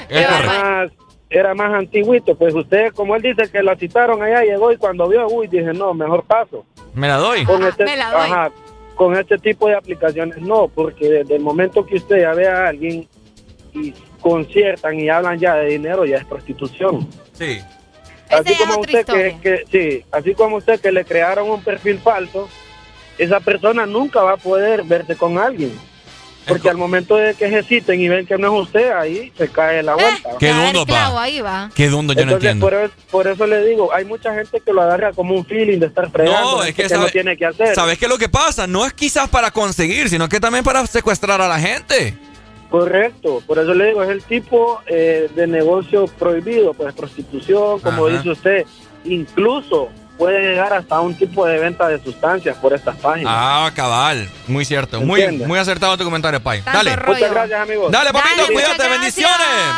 Es 0.09 0.17
Era 0.21 0.29
correcto. 0.29 0.53
más, 0.63 0.91
era 1.29 1.53
más 1.53 1.73
antiguito. 1.73 2.35
Pues 2.35 2.53
usted, 2.53 2.91
como 2.93 3.15
él 3.15 3.21
dice 3.21 3.49
que 3.51 3.61
la 3.63 3.75
citaron 3.75 4.21
allá, 4.23 4.43
llegó 4.43 4.71
y 4.71 4.77
cuando 4.77 5.07
vio, 5.07 5.27
uy, 5.27 5.47
dije, 5.47 5.73
no, 5.73 5.93
mejor 5.93 6.23
paso. 6.23 6.65
Me 6.93 7.07
la 7.07 7.17
doy. 7.17 7.43
Con 7.45 7.61
Ajá, 7.61 7.69
este, 7.69 7.85
me 7.85 7.95
la 7.97 8.11
doy. 8.11 8.21
ajá, 8.21 8.51
con 8.95 9.15
este 9.15 9.37
tipo 9.37 9.67
de 9.67 9.75
aplicaciones 9.75 10.37
no, 10.41 10.67
porque 10.67 11.07
desde 11.09 11.35
el 11.35 11.41
momento 11.41 11.85
que 11.85 11.95
usted 11.97 12.21
ya 12.21 12.33
ve 12.33 12.47
a 12.47 12.67
alguien 12.67 13.07
y 13.73 13.93
conciertan 14.21 14.99
y 14.99 15.09
hablan 15.09 15.37
ya 15.37 15.55
de 15.55 15.67
dinero, 15.67 16.05
ya 16.05 16.17
es 16.17 16.25
prostitución. 16.25 17.07
Sí. 17.33 17.59
Así 18.29 18.55
como 18.57 18.79
usted 18.81 19.05
que- 19.41 19.63
sí, 19.71 20.03
así 20.11 20.33
como 20.33 20.57
usted 20.57 20.79
que 20.81 20.91
le 20.91 21.05
crearon 21.05 21.49
un 21.49 21.63
perfil 21.63 21.99
falso, 21.99 22.49
esa 23.17 23.39
persona 23.39 23.85
nunca 23.85 24.21
va 24.21 24.33
a 24.33 24.37
poder 24.37 24.83
verse 24.83 25.15
con 25.15 25.37
alguien. 25.37 25.71
Porque 26.47 26.69
al 26.69 26.77
momento 26.77 27.15
de 27.17 27.33
que 27.35 27.49
se 27.49 27.63
citen 27.63 27.99
y 27.99 28.07
ven 28.07 28.25
que 28.25 28.37
no 28.37 28.47
es 28.55 28.63
usted, 28.67 28.91
ahí 28.91 29.31
se 29.37 29.49
cae 29.49 29.83
la 29.83 29.95
vuelta. 29.95 30.29
Qué 30.39 30.51
dundo, 30.53 30.85
pa. 30.85 31.21
ahí 31.21 31.41
va. 31.41 31.69
Qué 31.75 31.89
dundo, 31.89 32.13
yo 32.13 32.25
no 32.25 32.33
entiendo. 32.33 32.65
por, 32.65 32.73
eso, 32.73 32.93
por 33.11 33.27
eso 33.27 33.45
le 33.45 33.65
digo, 33.65 33.93
hay 33.93 34.05
mucha 34.05 34.33
gente 34.33 34.61
que 34.61 34.71
lo 34.71 34.81
agarra 34.81 35.11
como 35.13 35.35
un 35.35 35.45
feeling 35.45 35.79
de 35.79 35.87
estar 35.87 36.09
fregando, 36.09 36.57
No, 36.57 36.63
es 36.63 36.73
que, 36.73 36.83
no 36.83 36.89
sabe- 36.89 37.11
tiene 37.11 37.35
que 37.35 37.45
hacer. 37.45 37.75
¿Sabes 37.75 37.97
qué 37.97 38.05
es 38.05 38.09
lo 38.11 38.17
que 38.17 38.29
pasa? 38.29 38.65
No 38.67 38.85
es 38.85 38.93
quizás 38.93 39.27
para 39.29 39.51
conseguir, 39.51 40.09
sino 40.09 40.29
que 40.29 40.39
también 40.39 40.63
para 40.63 40.85
secuestrar 40.87 41.41
a 41.41 41.47
la 41.47 41.59
gente. 41.59 42.17
Correcto, 42.69 43.41
por 43.47 43.59
eso 43.59 43.73
le 43.73 43.87
digo, 43.87 44.03
es 44.03 44.09
el 44.09 44.21
tipo 44.23 44.81
eh, 44.87 45.29
de 45.35 45.47
negocio 45.47 46.05
prohibido, 46.07 46.73
pues 46.73 46.93
prostitución, 46.93 47.79
como 47.79 48.07
Ajá. 48.07 48.17
dice 48.17 48.29
usted, 48.29 48.65
incluso 49.05 49.89
puede 50.17 50.39
llegar 50.41 50.73
hasta 50.73 50.99
un 50.99 51.15
tipo 51.15 51.45
de 51.45 51.59
venta 51.59 51.87
de 51.87 52.01
sustancias 52.03 52.57
por 52.57 52.73
estas 52.73 52.95
páginas. 52.97 53.31
Ah, 53.35 53.71
cabal. 53.75 54.29
Muy 54.47 54.65
cierto. 54.65 54.99
Muy, 55.01 55.27
muy 55.37 55.59
acertado 55.59 55.97
tu 55.97 56.03
comentario, 56.03 56.41
Pai. 56.41 56.61
Dale. 56.61 56.97
Muchas 57.05 57.31
gracias, 57.31 57.59
amigos. 57.61 57.91
Dale, 57.91 58.11
papito, 58.11 58.41
Dale, 58.41 58.53
cuídate. 58.53 58.87
Bendiciones. 58.89 59.37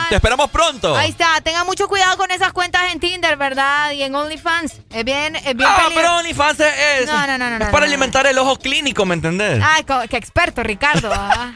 Te 0.10 0.16
esperamos 0.16 0.50
pronto. 0.50 0.96
Ahí 0.96 1.10
está, 1.10 1.40
tengan 1.42 1.66
mucho 1.66 1.88
cuidado 1.88 2.18
con 2.18 2.32
esas 2.32 2.54
cuentas 2.54 2.82
en 2.94 3.00
Tinder, 3.00 3.36
¿verdad? 3.38 3.92
Y 3.92 4.04
en 4.04 4.16
OnlyFans. 4.16 4.74
Es 4.92 5.04
bien, 5.06 5.36
es 5.36 5.44
bien 5.56 5.58
Ah, 5.70 5.76
peligroso. 5.84 5.94
pero 5.96 6.16
OnlyFans 6.18 6.60
es, 6.62 6.74
es- 7.02 7.06
No, 7.08 7.28
no, 7.28 7.38
no, 7.38 7.50
no, 7.50 7.56
es 7.56 7.60
no, 7.60 7.72
para 7.72 7.86
no. 7.86 7.92
alimentar 7.92 8.26
el 8.28 8.38
ojo 8.38 8.56
clínico, 8.58 9.06
¿me 9.06 9.16
entendés? 9.16 9.62
Ay, 9.64 9.84
co- 9.84 10.02
qué 10.10 10.18
experto, 10.18 10.64
Ricardo. 10.64 11.12
Ajá, 11.14 11.52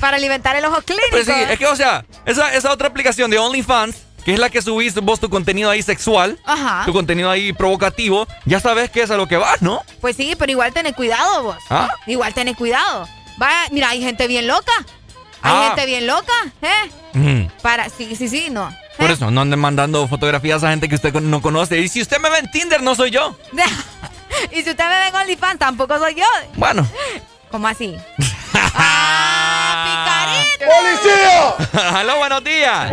para 0.00 0.16
alimentar 0.16 0.54
el 0.56 0.64
ojo 0.64 0.82
clínico. 0.82 1.06
Pues 1.10 1.26
sí, 1.26 1.32
es 1.32 1.58
que, 1.58 1.66
o 1.66 1.76
sea, 1.76 2.04
esa, 2.26 2.52
esa 2.54 2.72
otra 2.72 2.88
aplicación 2.88 3.30
de 3.30 3.38
OnlyFans, 3.38 3.96
que 4.26 4.32
es 4.34 4.40
la 4.40 4.50
que 4.50 4.60
subís 4.60 4.92
vos 4.96 5.20
tu 5.20 5.30
contenido 5.30 5.70
ahí 5.70 5.82
sexual, 5.82 6.36
Ajá. 6.44 6.82
tu 6.84 6.92
contenido 6.92 7.30
ahí 7.30 7.52
provocativo, 7.52 8.26
ya 8.44 8.58
sabes 8.58 8.90
que 8.90 9.02
es 9.02 9.10
a 9.12 9.16
lo 9.16 9.28
que 9.28 9.36
vas, 9.36 9.62
¿no? 9.62 9.82
Pues 10.00 10.16
sí, 10.16 10.34
pero 10.36 10.50
igual 10.50 10.72
tenés 10.72 10.94
cuidado 10.94 11.44
vos. 11.44 11.56
¿Ah? 11.70 11.88
Igual 12.08 12.34
tenés 12.34 12.56
cuidado. 12.56 13.06
Vaya, 13.38 13.68
mira, 13.70 13.90
hay 13.90 14.02
gente 14.02 14.26
bien 14.26 14.48
loca. 14.48 14.72
Hay 15.42 15.52
Ah. 15.54 15.64
gente 15.68 15.86
bien 15.86 16.08
loca, 16.08 16.32
¿eh? 16.60 16.90
Mm. 17.12 17.46
Para, 17.62 17.88
sí, 17.88 18.16
sí, 18.16 18.28
sí, 18.28 18.48
no. 18.50 18.68
Por 18.98 19.12
eso, 19.12 19.30
no 19.30 19.42
anden 19.42 19.60
mandando 19.60 20.08
fotografías 20.08 20.64
a 20.64 20.70
gente 20.70 20.88
que 20.88 20.96
usted 20.96 21.12
no 21.14 21.40
conoce. 21.40 21.78
Y 21.78 21.88
si 21.88 22.02
usted 22.02 22.18
me 22.18 22.28
ve 22.28 22.38
en 22.38 22.50
Tinder, 22.50 22.82
no 22.82 22.96
soy 22.96 23.12
yo. 23.12 23.36
y 24.50 24.62
si 24.64 24.70
usted 24.70 24.84
me 24.88 24.98
ve 24.98 25.06
en 25.08 25.14
OnlyFans, 25.14 25.60
tampoco 25.60 25.98
soy 26.00 26.16
yo. 26.16 26.24
Bueno. 26.54 26.84
¿Cómo 27.52 27.68
así? 27.68 27.94
¡Policía! 30.58 31.98
Aló, 32.00 32.16
buenos 32.18 32.44
días. 32.44 32.92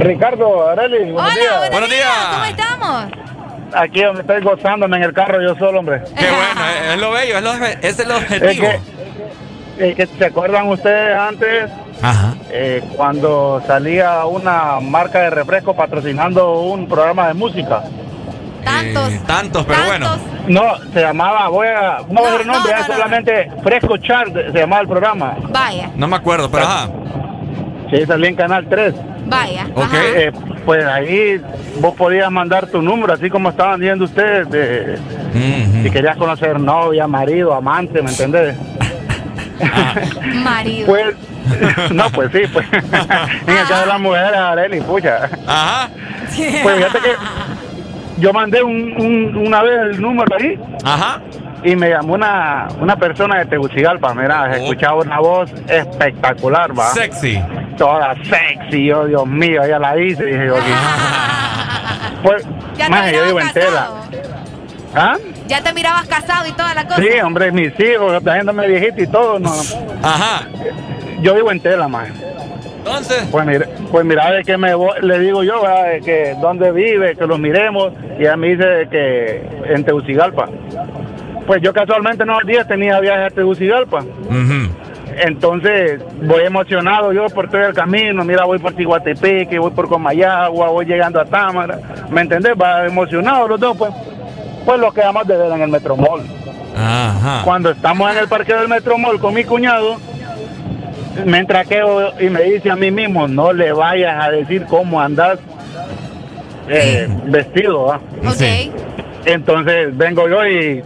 Ricardo, 0.00 0.68
Areli, 0.68 1.10
buenos 1.12 1.32
Hola, 1.32 1.34
días. 1.34 1.52
buenos, 1.56 1.70
Buenos 1.70 1.90
días. 1.90 2.08
días. 2.08 2.28
¿Cómo 2.32 2.44
estamos? 2.44 3.04
Aquí 3.74 4.02
donde 4.02 4.20
estoy 4.22 4.40
gozándome 4.42 4.96
en 4.96 5.02
el 5.04 5.12
carro 5.12 5.42
yo 5.42 5.54
solo, 5.56 5.80
hombre. 5.80 6.00
Qué 6.16 6.26
bueno, 6.26 6.60
es, 6.86 6.94
es 6.94 7.00
lo 7.00 7.10
bello, 7.10 7.36
es, 7.38 7.42
lo- 7.44 7.52
es 7.52 7.98
el 8.00 8.10
Es 8.10 8.16
objetivo. 8.16 8.68
que, 9.78 9.90
es 9.90 9.96
que 9.96 10.06
se 10.06 10.24
acuerdan 10.24 10.68
ustedes 10.68 11.16
antes 11.16 11.70
Ajá. 12.02 12.34
eh, 12.50 12.82
cuando 12.96 13.62
salía 13.66 14.24
una 14.24 14.80
marca 14.80 15.20
de 15.20 15.30
refresco 15.30 15.74
patrocinando 15.76 16.60
un 16.60 16.88
programa 16.88 17.28
de 17.28 17.34
música. 17.34 17.82
Tantos. 18.64 19.12
Eh, 19.12 19.20
tantos, 19.26 19.64
pero 19.66 19.84
bueno. 19.86 20.08
No, 20.48 20.78
se 20.92 21.00
llamaba, 21.00 21.48
voy 21.48 21.68
a, 21.68 21.98
no 22.08 22.14
no, 22.14 22.22
nombre, 22.22 22.44
no, 22.44 22.68
era 22.68 22.80
no, 22.80 22.86
solamente 22.86 23.50
Fresco 23.62 23.96
Chart, 23.98 24.32
se 24.32 24.58
llamaba 24.58 24.82
el 24.82 24.88
programa. 24.88 25.36
Vaya, 25.50 25.90
No 25.94 26.08
me 26.08 26.16
acuerdo, 26.16 26.50
pero 26.50 26.64
ajá. 26.64 26.88
Sí, 27.90 28.04
salía 28.06 28.28
en 28.28 28.36
Canal 28.36 28.66
3. 28.68 28.94
vaya. 29.26 29.66
Ok. 29.74 29.84
ajá. 29.84 29.96
Eh, 30.14 30.32
pues 30.64 30.84
ahí 30.84 31.40
vos 31.80 31.94
podías 31.94 32.30
mandar 32.30 32.66
tu 32.66 32.82
número, 32.82 33.14
así 33.14 33.30
como 33.30 33.48
estaban 33.48 33.80
diciendo 33.80 34.04
ustedes, 34.04 34.50
de, 34.50 34.98
si 35.82 35.90
querías 35.90 36.16
conocer 36.16 36.60
novia, 36.60 37.06
marido, 37.06 37.54
amante, 37.54 38.02
¿me 38.02 38.10
entendés? 38.10 38.54
Marido. 40.44 40.86
Pues, 40.86 41.14
no, 41.90 42.10
pues 42.10 42.30
sí, 42.32 42.40
pues. 42.52 42.66
en 42.72 43.56
el 43.56 43.66
caso 43.66 43.80
de 43.80 43.86
las 43.86 44.00
mujeres, 44.00 44.36
Areli, 44.36 44.80
pucha. 44.82 45.28
Ajá. 45.46 45.88
Pues 46.36 46.76
fíjate 46.76 46.98
que 47.00 47.14
yo 48.18 48.32
mandé 48.32 48.62
un, 48.62 48.94
un- 49.00 49.46
una 49.46 49.62
vez 49.62 49.80
el 49.90 50.00
número 50.02 50.36
ahí. 50.38 50.58
Ajá. 50.84 51.20
Y 51.64 51.74
me 51.74 51.90
llamó 51.90 52.14
una, 52.14 52.68
una 52.80 52.96
persona 52.96 53.38
de 53.40 53.46
Tegucigalpa, 53.46 54.14
mira, 54.14 54.56
escuchaba 54.56 55.00
una 55.02 55.18
voz 55.18 55.50
espectacular, 55.68 56.78
va. 56.78 56.86
Sexy. 56.92 57.42
Toda 57.76 58.14
sexy, 58.24 58.86
yo, 58.86 59.06
Dios 59.06 59.26
mío, 59.26 59.62
ella 59.64 59.78
la 59.78 59.98
hice, 59.98 60.24
dije 60.24 60.46
yo. 60.46 60.54
Pues, 62.22 62.44
Ya 62.76 62.86
yo 62.88 62.90
mirabas 62.90 63.26
vivo 63.26 63.40
en 63.40 63.52
tela. 63.52 63.88
¿Ah? 64.94 65.16
Ya 65.46 65.62
te 65.62 65.72
mirabas 65.72 66.06
casado 66.08 66.46
y 66.48 66.52
toda 66.52 66.74
la 66.74 66.84
cosa. 66.86 67.00
Sí, 67.00 67.08
hombre, 67.22 67.52
mis 67.52 67.78
hijos, 67.78 68.22
trayéndome 68.24 68.66
viejito 68.66 69.02
y 69.02 69.06
todo, 69.06 69.38
no. 69.38 69.52
Ajá. 70.02 70.46
Yo 71.20 71.34
vivo 71.34 71.52
en 71.52 71.60
tela, 71.60 71.86
más. 71.88 72.08
Entonces. 72.78 73.28
Pues 73.30 73.44
mira, 73.46 73.66
pues 73.90 74.04
mira, 74.06 74.30
de 74.32 74.42
que 74.44 74.56
me 74.56 74.74
voy- 74.74 75.00
le 75.02 75.18
digo 75.18 75.42
yo, 75.42 75.60
¿verdad? 75.62 75.90
de 75.92 76.00
que 76.00 76.34
dónde 76.40 76.72
vive, 76.72 77.16
que 77.16 77.26
lo 77.26 77.36
miremos, 77.38 77.92
y 78.18 78.22
ella 78.22 78.36
me 78.36 78.48
dice 78.48 78.88
que 78.90 79.42
en 79.66 79.84
Tegucigalpa. 79.84 80.46
Pues 81.46 81.60
yo 81.62 81.72
casualmente 81.72 82.22
en 82.22 82.30
unos 82.30 82.44
días 82.46 82.66
tenía 82.68 83.00
viaje 83.00 83.24
a 83.24 83.30
Tegucigalpa. 83.30 84.04
Entonces 85.20 86.00
voy 86.22 86.44
emocionado 86.44 87.12
yo 87.12 87.26
por 87.26 87.48
todo 87.50 87.62
el 87.66 87.74
camino, 87.74 88.24
mira, 88.24 88.44
voy 88.44 88.58
por 88.58 88.72
Tiguatepeque, 88.74 89.58
voy 89.58 89.70
por 89.72 89.88
Comayagua, 89.88 90.68
voy 90.68 90.86
llegando 90.86 91.20
a 91.20 91.24
Támara, 91.24 91.78
¿me 92.10 92.20
entendés? 92.20 92.52
Va 92.60 92.86
emocionado 92.86 93.48
los 93.48 93.58
dos, 93.58 93.76
pues, 93.76 93.90
pues 94.64 94.78
lo 94.78 94.92
quedamos 94.92 95.26
de 95.26 95.36
ver 95.36 95.50
en 95.52 95.62
el 95.62 95.68
Metromol. 95.70 96.22
Ajá. 96.76 97.40
Cuando 97.44 97.70
estamos 97.70 98.12
en 98.12 98.18
el 98.18 98.28
parque 98.28 98.54
del 98.54 98.68
Metromol 98.68 99.18
con 99.18 99.34
mi 99.34 99.42
cuñado, 99.42 99.96
me 101.24 101.38
entraqueo 101.38 102.12
y 102.20 102.30
me 102.30 102.42
dice 102.42 102.70
a 102.70 102.76
mí 102.76 102.90
mismo, 102.90 103.28
no 103.28 103.52
le 103.52 103.72
vayas 103.72 104.24
a 104.24 104.30
decir 104.30 104.64
cómo 104.66 105.00
andas 105.00 105.38
eh, 106.68 107.08
vestido. 107.26 108.00
Entonces 109.24 109.96
vengo 109.96 110.28
yo 110.28 110.46
y 110.46 110.82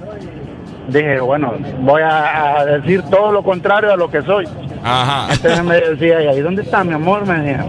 dije, 0.88 1.20
bueno, 1.20 1.54
voy 1.80 2.02
a, 2.02 2.58
a 2.58 2.64
decir 2.64 3.02
todo 3.10 3.32
lo 3.32 3.42
contrario 3.42 3.92
a 3.92 3.96
lo 3.96 4.10
que 4.10 4.22
soy. 4.22 4.46
Ajá. 4.82 5.32
Entonces 5.32 5.64
me 5.64 5.80
decía, 5.80 6.22
¿y 6.22 6.26
ahí 6.28 6.40
dónde 6.40 6.62
está 6.62 6.82
mi 6.82 6.94
amor? 6.94 7.26
Me 7.26 7.38
decía. 7.38 7.64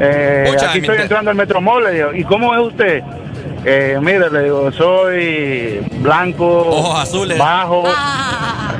Eh, 0.00 0.56
aquí 0.68 0.78
estoy 0.78 0.98
entrando 0.98 1.30
al 1.30 1.36
Metromol, 1.36 1.84
le 1.84 1.92
digo, 1.92 2.14
¿y 2.14 2.24
cómo 2.24 2.54
es 2.54 2.60
usted? 2.60 3.02
Eh, 3.64 3.98
mire, 4.02 4.28
le 4.30 4.42
digo, 4.44 4.72
soy 4.72 5.80
blanco, 6.00 6.66
Ojos 6.66 7.00
azules. 7.00 7.38
bajo, 7.38 7.84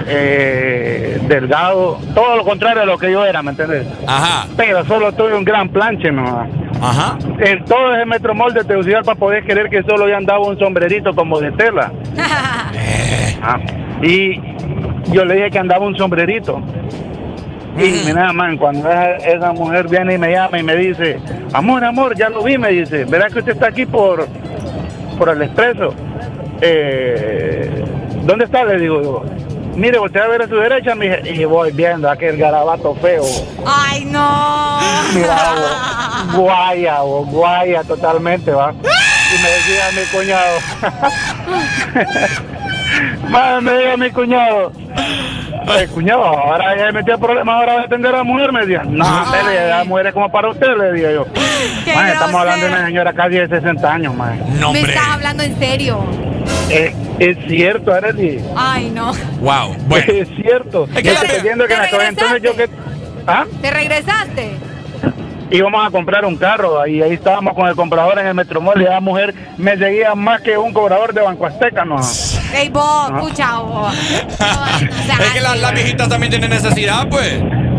eh, 0.09 1.21
delgado, 1.29 1.99
todo 2.15 2.37
lo 2.37 2.45
contrario 2.45 2.83
a 2.83 2.87
lo 2.87 2.99
que 2.99 3.13
yo 3.13 3.25
era, 3.25 3.43
¿me 3.43 3.51
entiendes? 3.51 3.87
Ajá. 4.07 4.47
Pero 4.57 4.85
solo 4.87 5.13
tuve 5.13 5.35
un 5.35 5.45
gran 5.45 5.69
planche, 5.69 6.11
¿no? 6.11 6.49
Ajá. 6.81 7.17
En 7.39 7.65
todo 7.65 7.95
ese 7.95 8.05
metromol 8.07 8.53
de 8.55 8.65
Tegucigalpa 8.65 9.15
podés 9.15 9.45
creer 9.45 9.69
que 9.71 9.83
solo 9.85 10.09
ya 10.09 10.17
andaba 10.17 10.41
un 10.41 10.59
sombrerito 10.59 11.15
como 11.15 11.39
de 11.39 11.53
tela. 11.53 11.93
Ah, 13.41 13.59
Y 14.03 14.41
yo 15.13 15.25
le 15.25 15.35
dije 15.35 15.51
que 15.51 15.59
andaba 15.61 15.87
un 15.87 15.97
sombrerito. 15.97 16.61
Y 17.79 18.03
mira, 18.05 18.33
man, 18.33 18.57
cuando 18.59 18.89
esa, 18.91 19.13
esa 19.17 19.53
mujer 19.53 19.89
viene 19.89 20.15
y 20.15 20.19
me 20.19 20.33
llama 20.33 20.59
y 20.59 20.63
me 20.63 20.77
dice, 20.77 21.19
amor, 21.53 21.85
amor, 21.85 22.15
ya 22.17 22.29
lo 22.29 22.43
vi, 22.43 22.59
me 22.59 22.69
dice, 22.71 23.05
¿verdad 23.05 23.29
que 23.33 23.39
usted 23.39 23.53
está 23.53 23.69
aquí 23.69 23.87
por, 23.87 24.27
por 25.23 25.37
el 25.37 25.43
expreso? 25.43 25.95
Eh, 26.61 27.85
¿Dónde 28.25 28.47
está? 28.47 28.65
Le 28.65 28.77
digo 28.77 29.01
yo. 29.01 29.25
Mire, 29.77 30.01
usted 30.01 30.19
va 30.19 30.25
a 30.25 30.29
ver 30.29 30.43
a 30.43 30.49
su 30.49 30.57
derecha, 30.57 30.97
mi 30.97 31.07
je-". 31.07 31.23
y 31.33 31.45
voy 31.45 31.71
viendo 31.71 32.11
aquel 32.11 32.37
garabato 32.37 32.93
feo. 32.97 33.23
Ay, 33.65 34.05
no. 34.05 34.81
Mira, 35.15 35.55
guaya, 36.35 36.99
guaya 37.03 37.85
totalmente, 37.85 38.51
va. 38.51 38.73
Y 38.73 39.43
me 39.43 39.49
decía 39.49 39.85
mi 39.95 40.03
cuñado. 40.11 40.59
Madre, 43.29 43.61
me 43.63 43.73
decía 43.73 43.97
mi 43.97 44.11
cuñado. 44.11 44.73
"Eh, 45.79 45.89
cuñado, 45.95 46.25
ahora 46.25 46.77
ya 46.77 46.87
me 46.87 46.93
metí 46.93 47.13
problemas 47.21 47.55
ahora 47.55 47.73
de 47.75 47.81
atender 47.85 48.15
a 48.15 48.19
la 48.19 48.25
mujer, 48.25 48.53
me 48.53 48.61
decía. 48.61 48.83
No, 48.85 49.05
hombre, 49.23 49.41
le 49.45 49.69
la 49.69 49.85
mujer 49.85 50.07
es 50.09 50.13
como 50.13 50.31
para 50.31 50.49
usted, 50.51 50.67
le 50.77 50.93
decía 50.93 51.13
yo. 51.13 51.27
Madre, 51.95 52.13
estamos 52.13 52.35
hablando 52.41 52.67
de 52.67 52.73
una 52.73 52.87
señora 52.87 53.13
casi 53.13 53.35
de 53.37 53.49
60 53.49 53.93
años, 53.93 54.15
madre. 54.15 54.39
Me 54.73 54.81
estás 54.81 55.09
hablando 55.09 55.43
en 55.43 55.59
serio. 55.59 56.05
Es, 56.69 56.95
es 57.19 57.37
cierto, 57.49 57.93
Arely. 57.93 58.41
Ay, 58.57 58.91
no. 58.91 59.13
Wow. 59.41 59.77
Bueno. 59.87 60.13
Es 60.13 60.29
cierto. 60.37 60.85
Es 60.95 60.97
que 60.97 61.03
Yo 61.03 61.13
estoy 61.13 61.43
viendo 61.43 61.67
que 61.67 61.75
en 61.75 61.81
aquel 61.81 62.01
entonces 62.01 62.43
yo 62.43 62.57
que... 62.57 62.69
¿Ah? 63.27 63.45
¿Te 63.61 63.71
regresaste? 63.71 64.53
íbamos 65.51 65.87
a 65.87 65.91
comprar 65.91 66.25
un 66.25 66.37
carro 66.37 66.87
y 66.87 67.03
ahí 67.03 67.13
estábamos 67.13 67.55
con 67.55 67.69
el 67.69 67.77
comprador 67.77 68.19
en 68.19 68.27
el 68.27 68.35
Metromol 68.35 68.81
y 68.81 68.85
la 68.85 69.01
mujer 69.01 69.35
me 69.59 69.77
seguía 69.77 70.15
más 70.15 70.41
que 70.41 70.57
un 70.57 70.73
cobrador 70.73 71.13
de 71.13 71.21
Banco 71.21 71.45
Azteca, 71.45 71.85
¿no? 71.85 71.99
Ey, 72.55 72.69
vos, 72.69 73.11
No. 73.11 73.19
escucha 73.19 73.59
vos. 73.59 73.95
Es 73.95 75.31
que 75.33 75.41
la- 75.41 75.57
las 75.57 75.73
viejitas 75.75 76.09
también 76.09 76.31
tienen 76.31 76.51
necesidad, 76.51 77.09
pues. 77.09 77.33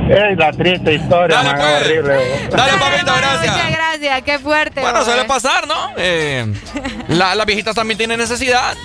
Es 0.10 0.38
la 0.38 0.52
triste 0.52 0.96
historia, 0.96 1.38
Dale, 1.38 1.50
man, 1.50 1.58
pues. 1.60 1.82
horrible. 1.86 2.48
Dale, 2.52 2.74
papito, 2.78 3.14
gracias. 3.16 3.56
Muchas 3.56 3.72
gracias, 3.72 4.22
qué 4.24 4.40
fuerte. 4.40 4.82
Bueno, 4.82 5.00
vos. 5.00 5.08
suele 5.08 5.24
pasar, 5.26 5.66
¿no? 5.68 5.92
Eh, 5.98 6.54
la- 7.08 7.36
las 7.36 7.46
viejitas 7.46 7.74
también 7.74 7.98
tienen 7.98 8.20
necesidad. 8.20 8.76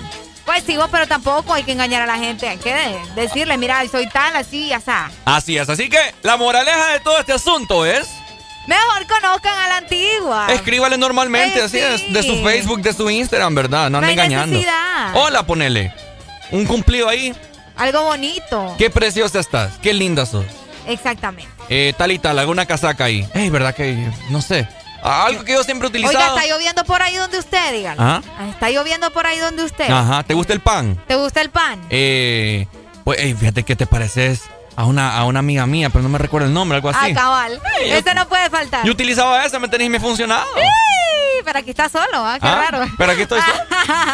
Pues 0.45 0.63
sí, 0.65 0.77
vos, 0.77 0.87
pero 0.91 1.05
tampoco 1.07 1.53
hay 1.53 1.63
que 1.63 1.73
engañar 1.73 2.01
a 2.01 2.05
la 2.07 2.17
gente. 2.17 2.47
Hay 2.47 2.57
que 2.57 2.73
de- 2.73 2.97
decirle, 3.15 3.57
mira, 3.57 3.81
soy 3.91 4.07
tal, 4.09 4.35
así, 4.35 4.69
ya 4.69 4.77
está. 4.77 5.11
Así 5.25 5.57
es. 5.57 5.69
Así 5.69 5.89
que 5.89 5.99
la 6.23 6.37
moraleja 6.37 6.87
de 6.93 6.99
todo 7.01 7.19
este 7.19 7.33
asunto 7.33 7.85
es. 7.85 8.07
Mejor 8.69 9.07
conozcan 9.07 9.57
a 9.57 9.67
la 9.67 9.77
antigua. 9.77 10.47
Escríbale 10.53 10.95
normalmente, 10.95 11.59
así 11.59 11.79
sí. 11.79 11.83
es, 11.83 12.13
de 12.13 12.21
su 12.21 12.43
Facebook, 12.43 12.81
de 12.83 12.93
su 12.93 13.09
Instagram, 13.09 13.55
¿verdad? 13.55 13.89
No 13.89 13.89
No 13.89 13.97
ande 13.97 14.07
hay 14.09 14.13
engañando. 14.13 14.53
necesidad. 14.57 15.15
Hola, 15.15 15.43
ponele. 15.43 15.91
Un 16.51 16.67
cumplido 16.67 17.09
ahí. 17.09 17.33
Algo 17.75 18.03
bonito. 18.03 18.75
Qué 18.77 18.91
preciosa 18.91 19.39
estás. 19.39 19.79
Qué 19.81 19.91
linda 19.91 20.27
sos. 20.27 20.45
Exactamente. 20.85 21.49
Eh, 21.67 21.93
tal 21.97 22.11
y 22.11 22.19
tal, 22.19 22.37
alguna 22.37 22.67
casaca 22.67 23.05
ahí. 23.05 23.27
Ey, 23.33 23.49
¿verdad 23.49 23.73
que? 23.73 24.07
No 24.29 24.39
sé. 24.39 24.67
Algo 25.01 25.43
que 25.43 25.53
yo 25.53 25.63
siempre 25.63 25.87
he 25.87 25.89
utilizado. 25.89 26.17
Oiga, 26.19 26.35
está 26.41 26.53
lloviendo 26.53 26.83
por 26.83 27.01
ahí 27.01 27.15
donde 27.15 27.39
usted, 27.39 27.73
dígalo. 27.73 28.01
Ajá. 28.01 28.21
Está 28.51 28.69
lloviendo 28.69 29.09
por 29.11 29.25
ahí 29.25 29.39
donde 29.39 29.63
usted. 29.63 29.89
Ajá. 29.89 30.21
¿Te 30.23 30.35
gusta 30.35 30.53
el 30.53 30.59
pan? 30.59 31.01
¿Te 31.07 31.15
gusta 31.15 31.41
el 31.41 31.49
pan? 31.49 31.81
Eh, 31.89 32.67
pues, 33.03 33.19
ey, 33.19 33.33
fíjate 33.33 33.63
que 33.63 33.75
te 33.75 33.87
pareces 33.87 34.41
a 34.79 34.85
una, 34.85 35.17
a 35.17 35.25
una 35.25 35.39
amiga 35.39 35.67
mía, 35.67 35.89
pero 35.89 36.03
no 36.03 36.07
me 36.07 36.17
recuerdo 36.17 36.47
el 36.47 36.53
nombre, 36.53 36.77
algo 36.77 36.87
así. 36.87 37.11
Ah, 37.11 37.13
cabal. 37.13 37.61
Ese 37.83 38.13
no 38.13 38.29
puede 38.29 38.49
faltar. 38.49 38.85
Yo 38.85 38.93
utilizaba 38.93 39.43
esa, 39.43 39.59
¿me 39.59 39.67
tenés? 39.67 39.87
Y 39.87 39.89
me. 39.89 39.99
Sí, 39.99 40.23
pero 41.43 41.59
aquí 41.59 41.69
está 41.71 41.89
solo, 41.89 42.07
¿ah? 42.25 42.37
Qué 42.39 42.47
Ah, 42.47 42.65
raro. 42.69 42.85
Pero 42.97 43.11
aquí 43.11 43.21
estoy 43.23 43.39
solo. 43.41 43.63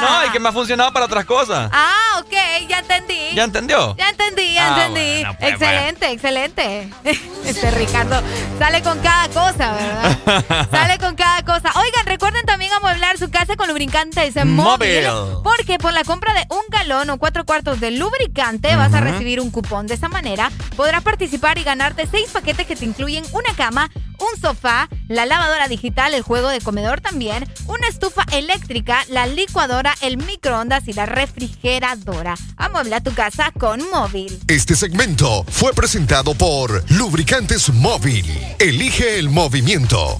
No, 0.01 0.25
y 0.25 0.29
que 0.29 0.39
me 0.39 0.49
ha 0.49 0.51
funcionado 0.51 0.91
para 0.93 1.05
otras 1.05 1.25
cosas. 1.25 1.69
Ah, 1.73 2.19
ok, 2.19 2.33
ya 2.67 2.79
entendí. 2.79 3.19
¿Ya 3.33 3.43
entendió? 3.43 3.95
Ya 3.97 4.09
entendí, 4.09 4.53
ya 4.53 4.65
Ah, 4.75 4.85
entendí. 4.85 5.15
bueno, 5.23 5.37
pues, 5.39 5.51
excelente, 5.51 6.11
excelente. 6.11 6.89
Este 7.45 7.69
Ricardo 7.71 8.21
sale 8.57 8.81
con 8.81 8.99
cada 9.01 9.27
cosa, 9.29 9.73
¿verdad? 9.73 10.67
sale 10.71 10.97
con 10.97 11.15
cada 11.15 11.43
cosa. 11.43 11.71
Oigan, 11.79 12.05
recuerden 12.07 12.43
también 12.45 12.71
amueblar 12.73 13.19
su 13.19 13.29
casa 13.29 13.55
con 13.55 13.67
lubricantes 13.67 14.35
móvil. 14.43 15.05
Móvil. 15.05 15.05
Porque 15.43 15.77
por 15.77 15.93
la 15.93 16.03
compra 16.03 16.33
de 16.33 16.45
un 16.49 16.63
galón 16.69 17.09
o 17.11 17.19
cuatro 17.19 17.45
cuartos 17.45 17.79
de 17.79 17.91
lubricante 17.91 18.75
vas 18.75 18.93
a 18.95 19.01
recibir 19.01 19.39
un 19.39 19.51
cupón. 19.51 19.85
De 19.85 19.93
esa 19.93 20.09
manera 20.09 20.51
podrás 20.75 21.03
participar 21.03 21.57
y 21.59 21.63
ganarte 21.63 22.07
seis 22.09 22.29
paquetes 22.31 22.65
que 22.65 22.75
te 22.75 22.85
incluyen 22.85 23.23
una 23.31 23.53
cama, 23.55 23.91
un 24.17 24.41
sofá, 24.41 24.89
la 25.07 25.25
lavadora 25.27 25.67
digital, 25.67 26.13
el 26.15 26.23
juego 26.23 26.49
de 26.49 26.61
comedor 26.61 27.01
también, 27.01 27.14
una 27.15 27.87
estufa 27.87 28.25
eléctrica, 28.33 29.05
la 29.09 29.25
licuadora, 29.25 29.95
el 30.01 30.17
microondas 30.17 30.85
y 30.87 30.93
la 30.93 31.05
refrigeradora. 31.05 32.35
Amuebla 32.57 33.01
tu 33.01 33.13
casa 33.13 33.53
con 33.57 33.89
móvil. 33.89 34.37
Este 34.49 34.75
segmento 34.75 35.45
fue 35.47 35.73
presentado 35.73 36.33
por 36.33 36.83
Lubricantes 36.91 37.69
Móvil. 37.69 38.25
Elige 38.59 39.17
el 39.17 39.29
movimiento. 39.29 40.19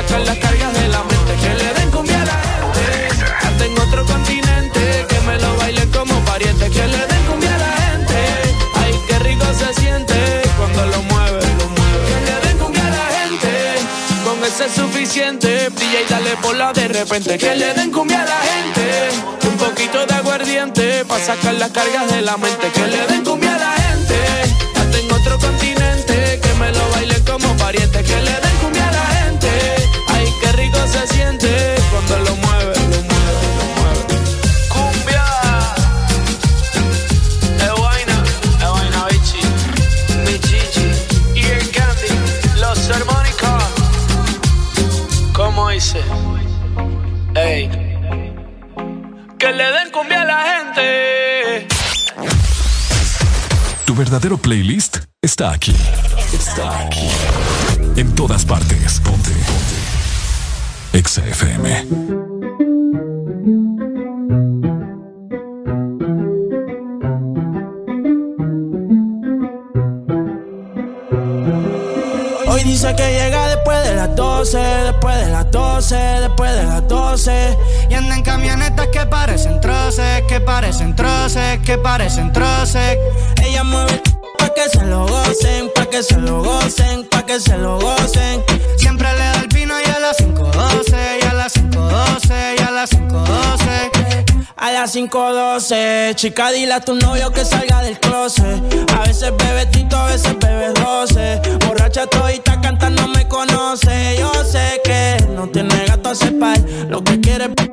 sacar 0.00 0.20
las 0.20 0.38
cargas 0.38 0.72
de 0.72 0.88
la 0.88 1.02
mente. 1.04 1.34
Que 1.42 1.54
le 1.54 1.74
den 1.74 1.90
cumbia 1.90 2.22
a 2.22 2.24
la 2.24 2.32
gente, 2.32 3.08
hasta 3.46 3.64
en 3.64 3.78
otro 3.78 4.04
continente, 4.04 5.06
que 5.08 5.20
me 5.26 5.38
lo 5.38 5.56
bailen 5.56 5.90
como 5.90 6.14
pariente. 6.24 6.70
Que 6.70 6.86
le 6.86 7.06
den 7.06 7.24
cumbia 7.28 7.54
a 7.54 7.58
la 7.58 7.72
gente, 7.82 8.18
ay, 8.76 8.94
qué 9.08 9.18
rico 9.18 9.46
se 9.58 9.80
siente 9.80 10.42
cuando 10.56 10.86
lo 10.86 11.02
mueve, 11.02 11.40
lo 11.58 11.68
mueve. 11.76 12.04
Que 12.08 12.20
le 12.26 12.48
den 12.48 12.58
cumbia 12.58 12.86
a 12.86 12.90
la 12.90 13.06
gente, 13.18 13.50
con 14.24 14.44
ese 14.44 14.66
es 14.66 14.72
suficiente. 14.72 15.68
Y 15.80 16.10
dale 16.10 16.36
por 16.42 16.56
la 16.56 16.72
de 16.72 16.88
repente. 16.88 17.36
Que 17.36 17.54
le 17.56 17.74
den 17.74 17.90
cumbia 17.90 18.22
a 18.22 18.24
la 18.24 18.40
gente, 18.50 19.48
un 19.48 19.56
poquito 19.56 20.06
de 20.06 20.14
aguardiente, 20.14 21.04
para 21.04 21.24
sacar 21.24 21.54
las 21.54 21.70
cargas 21.70 22.10
de 22.10 22.22
la 22.22 22.36
mente. 22.36 22.70
Que 22.72 22.86
le 22.86 23.06
den 23.06 23.24
cumbia 23.24 23.54
a 23.54 23.58
la 23.58 23.59
verdadero 54.10 54.38
playlist 54.38 54.96
está 55.22 55.52
aquí. 55.52 55.72
Está 56.32 56.80
aquí. 56.80 57.08
En 57.94 58.12
todas 58.16 58.44
partes. 58.44 58.98
Ponte. 59.04 59.30
Ponte. 59.30 60.98
Exa. 60.98 61.22
Hoy 72.48 72.64
dice 72.64 72.96
que 72.96 73.12
llega 73.12 73.46
después 73.46 73.84
de 73.84 73.94
las 73.94 74.16
12, 74.16 74.58
después 74.58 75.16
de 75.18 75.30
las 75.30 75.50
12, 75.52 75.96
después 75.96 76.52
de 76.56 76.64
las 76.64 76.88
12. 76.88 77.56
Y 77.90 77.94
anda 77.94 78.16
en 78.16 78.22
camionetas 78.22 78.88
que 78.88 79.06
parecen 79.06 79.60
troces, 79.60 80.22
que 80.28 80.40
parecen 80.40 80.96
troces, 80.96 81.60
que 81.60 81.78
parecen 81.78 82.32
troces. 82.32 82.98
Ella 83.50 83.64
mueve 83.64 84.00
pa' 84.38 84.54
que 84.54 84.68
se 84.68 84.84
lo 84.84 85.08
gocen, 85.08 85.70
pa' 85.74 85.86
que 85.86 86.04
se 86.04 86.16
lo 86.18 86.40
gocen, 86.40 87.04
pa' 87.08 87.26
que 87.26 87.40
se 87.40 87.58
lo 87.58 87.80
gocen. 87.80 88.44
Siempre 88.76 89.12
le 89.12 89.18
da 89.18 89.40
el 89.40 89.48
vino 89.48 89.74
y 89.84 89.90
a 89.90 89.98
las 89.98 90.18
5.12, 90.18 91.18
y 91.20 91.26
a 91.26 91.32
las 91.34 91.56
5.12, 91.56 92.54
y 92.58 92.62
a 92.62 92.70
las 92.70 92.90
5.12. 92.92 94.44
A 94.56 94.70
las 94.70 94.94
5.12, 94.94 96.14
chica, 96.14 96.52
dile 96.52 96.74
a 96.74 96.80
tu 96.80 96.94
novio 96.94 97.32
que 97.32 97.44
salga 97.44 97.82
del 97.82 97.98
closet. 97.98 98.62
A 98.96 99.00
veces 99.00 99.32
bebe 99.36 99.66
tito, 99.66 99.96
a 99.96 100.06
veces 100.06 100.38
bebe 100.38 100.72
roce. 100.74 101.40
Borracha 101.66 102.06
todita 102.06 102.60
cantando 102.60 103.08
me 103.08 103.26
conoce. 103.26 104.16
Yo 104.16 104.32
sé 104.44 104.80
que 104.84 105.26
no 105.34 105.48
tiene 105.48 105.74
gato 105.86 106.10
a 106.10 106.14
cepar. 106.14 106.56
Lo 106.88 107.02
que 107.02 107.18
quiere 107.20 107.46
es 107.46 107.68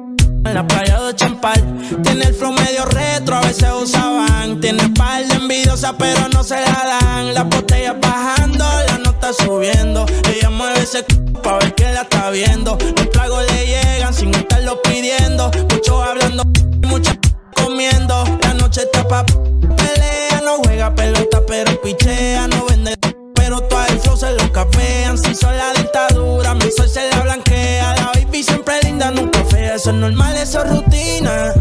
en 0.48 0.54
la 0.54 0.66
playa 0.66 1.02
de 1.02 1.14
Champal. 1.14 1.62
Tiene 2.04 2.26
el 2.26 2.34
flow 2.34 2.54
medio 2.54 2.86
retro, 2.86 3.27
se 3.58 3.72
usaban, 3.72 4.60
tiene 4.62 4.84
En 4.84 4.92
espalda 4.92 5.36
envidiosa, 5.36 5.98
pero 5.98 6.28
no 6.34 6.44
se 6.44 6.56
la 6.56 7.00
dan. 7.02 7.34
La 7.34 7.44
botella 7.44 7.94
bajando, 7.94 8.66
la 8.88 8.98
nota 9.00 9.34
subiendo. 9.34 10.06
Ella 10.32 10.50
mueve 10.50 10.80
ese 10.80 11.00
c 11.00 11.16
pa' 11.42 11.58
ver 11.60 11.74
que 11.74 11.92
la 11.92 12.02
está 12.02 12.30
viendo. 12.30 12.78
Los 12.96 13.10
tragos 13.10 13.44
le 13.52 13.66
llegan 13.66 14.14
sin 14.14 14.34
estarlo 14.36 14.82
pidiendo. 14.84 15.50
Muchos 15.72 16.02
hablando 16.08 16.44
y 16.84 16.86
muchas 16.86 17.18
comiendo. 17.56 18.24
La 18.44 18.54
noche 18.54 18.82
está 18.82 19.08
pa' 19.08 19.26
pelea. 19.26 20.42
No 20.44 20.58
juega 20.64 20.94
pelota, 20.94 21.42
pero 21.48 21.82
pichea. 21.82 22.48
No 22.48 22.66
vende, 22.66 22.96
pero 23.34 23.62
todo 23.62 23.86
el 23.88 24.00
flow 24.00 24.18
se 24.18 24.32
lo 24.34 24.52
capean. 24.52 25.18
Si 25.18 25.34
son 25.34 25.58
la 25.58 25.74
dictadura, 25.74 26.54
mi 26.54 26.70
sol 26.72 26.90
se 26.90 27.10
la 27.10 27.22
blanquea. 27.22 27.96
La 27.96 28.12
baby 28.14 28.44
siempre 28.44 28.76
linda, 28.84 29.10
nunca 29.12 29.44
fea. 29.46 29.76
Eso 29.76 29.90
es 29.90 29.96
normal, 29.96 30.38
eso 30.38 30.64
es 30.64 30.70
rutina. 30.70 31.54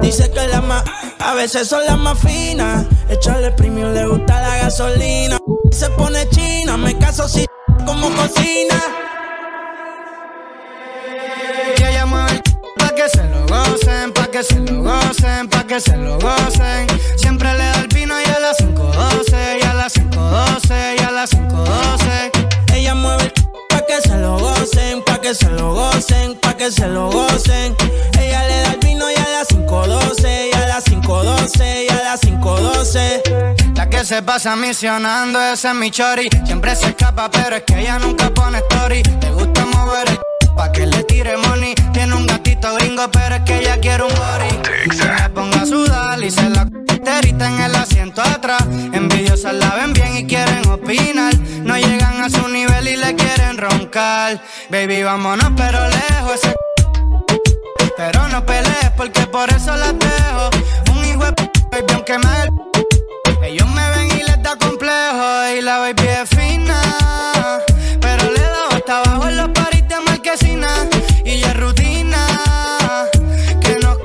Dice 0.00 0.30
que 0.30 0.48
la 0.48 0.60
más 0.60 0.84
a 1.24 1.34
veces 1.34 1.68
son 1.68 1.84
las 1.86 1.98
más 1.98 2.18
finas. 2.18 2.84
Echarle 3.08 3.52
premium 3.52 3.92
le 3.92 4.06
gusta 4.06 4.40
la 4.40 4.56
gasolina. 4.58 5.38
Se 5.70 5.88
pone 5.90 6.28
china, 6.30 6.76
me 6.76 6.96
caso 6.98 7.28
si 7.28 7.46
como 7.86 8.10
cocina. 8.10 8.80
Que 11.76 11.90
ella 11.90 12.06
mueve 12.06 12.32
el 12.32 12.42
pa' 12.78 12.94
que 12.94 13.08
se 13.08 13.24
lo 13.24 13.46
gocen, 13.46 14.12
pa' 14.12 14.26
que 14.28 14.42
se 14.42 14.58
lo 14.60 14.82
gocen, 14.82 15.48
pa' 15.48 15.66
que 15.66 15.80
se 15.80 15.96
lo 15.96 16.18
gocen. 16.18 16.86
Siempre 17.16 17.52
le 17.52 17.64
da 17.64 17.80
el 17.80 17.88
vino 17.88 18.14
y 18.20 18.24
a 18.24 18.38
las 18.40 18.58
5.12, 18.58 19.58
y 19.60 19.64
a 19.64 19.74
las 19.74 19.94
5.12, 19.94 20.96
y 20.98 21.02
a 21.02 21.10
las 21.10 21.30
5.12. 21.32 22.74
Ella 22.74 22.94
mueve 22.94 23.24
el 23.24 23.32
pa' 23.68 23.86
que 23.86 24.00
se 24.00 24.16
lo 24.16 24.38
gocen, 24.38 25.02
pa' 25.04 25.20
que 25.20 25.34
se 25.34 25.50
lo 25.50 25.74
gocen, 25.74 26.34
pa' 26.40 26.56
que 26.56 26.70
se 26.70 26.86
lo 26.88 27.10
gocen. 27.10 27.74
Ella 28.18 28.46
le 28.46 28.60
da 28.60 28.72
el 28.72 28.78
vino 28.80 29.10
y 29.10 29.14
a 29.14 29.28
las 29.28 29.48
5.12, 29.48 29.60
y 29.60 29.60
a 29.62 30.08
las 30.08 30.21
5.12, 31.42 31.84
y 31.84 31.92
a 31.92 32.02
las 32.04 32.20
5.12. 32.20 33.74
La 33.76 33.88
que 33.88 34.04
se 34.04 34.22
pasa 34.22 34.54
misionando, 34.54 35.40
ese 35.40 35.68
es 35.68 35.74
mi 35.74 35.90
chori. 35.90 36.28
Siempre 36.44 36.76
se 36.76 36.88
escapa, 36.88 37.30
pero 37.30 37.56
es 37.56 37.62
que 37.62 37.80
ella 37.80 37.98
nunca 37.98 38.30
pone 38.30 38.58
story. 38.58 39.02
Le 39.20 39.30
gusta 39.32 39.64
mover 39.66 40.08
el 40.08 40.18
pa' 40.54 40.70
que 40.70 40.86
le 40.86 41.02
tire 41.04 41.36
money. 41.36 41.74
Tiene 41.92 42.14
un 42.14 42.26
gatito 42.26 42.74
gringo, 42.76 43.10
pero 43.10 43.36
es 43.36 43.42
que 43.42 43.58
ella 43.58 43.78
quiere 43.80 44.04
un 44.04 44.10
body. 44.14 44.88
Que 44.88 45.04
me 45.04 45.30
ponga 45.30 45.62
a 45.62 45.66
sudar 45.66 46.22
y 46.22 46.30
se 46.30 46.48
la 46.48 46.68
terita 47.04 47.48
en 47.48 47.60
el 47.60 47.74
asiento 47.74 48.22
atrás. 48.22 48.62
Envidiosas 48.92 49.54
la 49.54 49.74
ven 49.74 49.92
bien 49.92 50.16
y 50.16 50.26
quieren 50.26 50.68
opinar. 50.68 51.36
No 51.64 51.76
llegan 51.76 52.22
a 52.22 52.30
su 52.30 52.46
nivel 52.48 52.86
y 52.86 52.96
le 52.96 53.16
quieren 53.16 53.58
roncar. 53.58 54.40
Baby, 54.70 55.02
vámonos, 55.02 55.50
pero 55.56 55.88
lejos. 55.88 56.34
Ese 56.34 56.54
pero 57.96 58.26
no 58.28 58.44
pelees 58.44 58.90
porque 58.96 59.26
por 59.26 59.48
eso 59.50 59.76
las 59.76 59.96
dejo. 59.98 60.50
Hijo 61.12 61.24
me 61.70 61.78
el 61.78 63.44
ellos 63.44 63.68
me 63.68 63.90
ven 63.90 64.06
y 64.18 64.22
les 64.22 64.42
da 64.42 64.56
complejo 64.56 65.48
y 65.54 65.60
la 65.60 65.78
baby 65.78 66.06
es 66.06 66.28
fina. 66.30 66.80
Pero 68.00 68.30
le 68.30 68.40
da 68.40 68.68
hasta 68.70 68.98
abajo 69.00 69.28
en 69.28 69.36
los 69.36 69.48
paris 69.50 69.86
de 69.88 70.00
marquesina. 70.00 70.68
Y 71.24 71.40
ya 71.40 71.48
es 71.48 71.60
rutina. 71.60 72.26
Que 73.60 73.78
no 73.82 73.98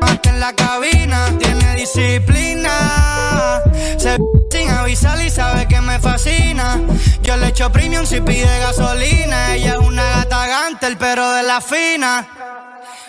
hasta 0.00 0.30
en 0.30 0.40
la 0.40 0.52
cabina. 0.54 1.32
Tiene 1.38 1.76
disciplina. 1.76 3.62
Se 3.96 4.16
sin 4.50 4.70
avisar 4.70 5.20
y 5.24 5.30
sabe 5.30 5.68
que 5.68 5.80
me 5.80 6.00
fascina. 6.00 6.80
Yo 7.22 7.36
le 7.36 7.48
echo 7.48 7.70
premium 7.70 8.06
si 8.06 8.20
pide 8.20 8.58
gasolina. 8.58 9.54
Ella 9.54 9.74
es 9.74 9.78
una 9.78 10.02
gata 10.02 10.48
gantel, 10.48 10.96
pero 10.96 11.30
de 11.32 11.44
la 11.44 11.60
fina. 11.60 12.26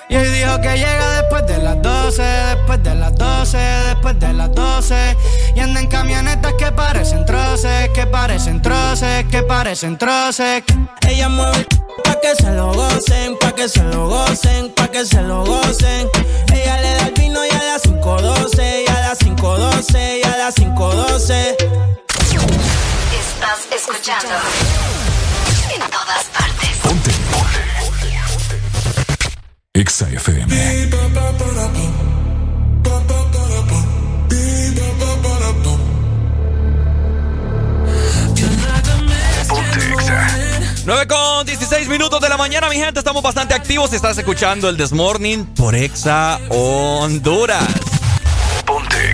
Y 0.09 0.15
hoy 0.15 0.27
dijo 0.29 0.59
que 0.59 0.75
llega 0.75 1.21
después 1.21 1.45
de 1.45 1.59
las 1.59 1.79
12, 1.83 2.23
después 2.23 2.81
de 2.83 2.95
las 2.95 3.15
12, 3.15 3.57
después 3.57 4.19
de 4.19 4.33
las 4.33 4.51
12. 4.55 5.15
Y 5.55 5.59
anda 5.59 5.79
en 5.79 5.87
camionetas 5.87 6.53
que 6.57 6.71
parecen 6.71 7.25
troces, 7.25 7.89
que 7.89 8.07
parecen 8.07 8.59
troces, 8.59 9.25
que 9.25 9.43
parecen 9.43 9.99
troces. 9.99 10.63
Ella 11.07 11.29
mueve 11.29 11.67
pa' 12.03 12.19
que 12.21 12.35
se 12.35 12.51
lo 12.51 12.73
gocen, 12.73 13.37
pa' 13.37 13.51
que 13.53 13.69
se 13.69 13.83
lo 13.83 14.07
gocen, 14.09 14.73
pa' 14.73 14.87
que 14.87 15.05
se 15.05 15.21
lo 15.21 15.45
gocen. 15.45 16.09
Ella 16.53 16.81
le 16.81 16.93
da 16.95 17.07
el 17.07 17.13
vino 17.13 17.45
y 17.45 17.49
a 17.49 17.63
las 17.63 17.83
5.12, 17.83 18.85
y 18.85 18.89
a 18.89 18.99
las 19.01 19.19
5.12, 19.19 20.19
y 20.19 20.23
a 20.23 20.37
las 20.37 20.55
5.12. 20.55 21.55
Estás 23.13 23.59
escuchando. 23.71 24.35
En 25.71 25.81
todas 25.81 26.23
partes. 26.33 26.48
Exa 29.79 30.09
FM. 30.09 30.53
Ponte 39.47 39.79
9 40.85 41.07
con 41.07 41.45
16 41.45 41.87
minutos 41.87 42.19
de 42.19 42.27
la 42.27 42.35
mañana, 42.35 42.67
mi 42.67 42.75
gente. 42.75 42.99
Estamos 42.99 43.23
bastante 43.23 43.53
activos. 43.53 43.93
Estás 43.93 44.17
escuchando 44.17 44.67
el 44.67 44.75
This 44.75 44.91
Morning 44.91 45.45
por 45.45 45.73
Exa 45.73 46.41
Honduras. 46.49 47.63
Ponte 48.65 49.13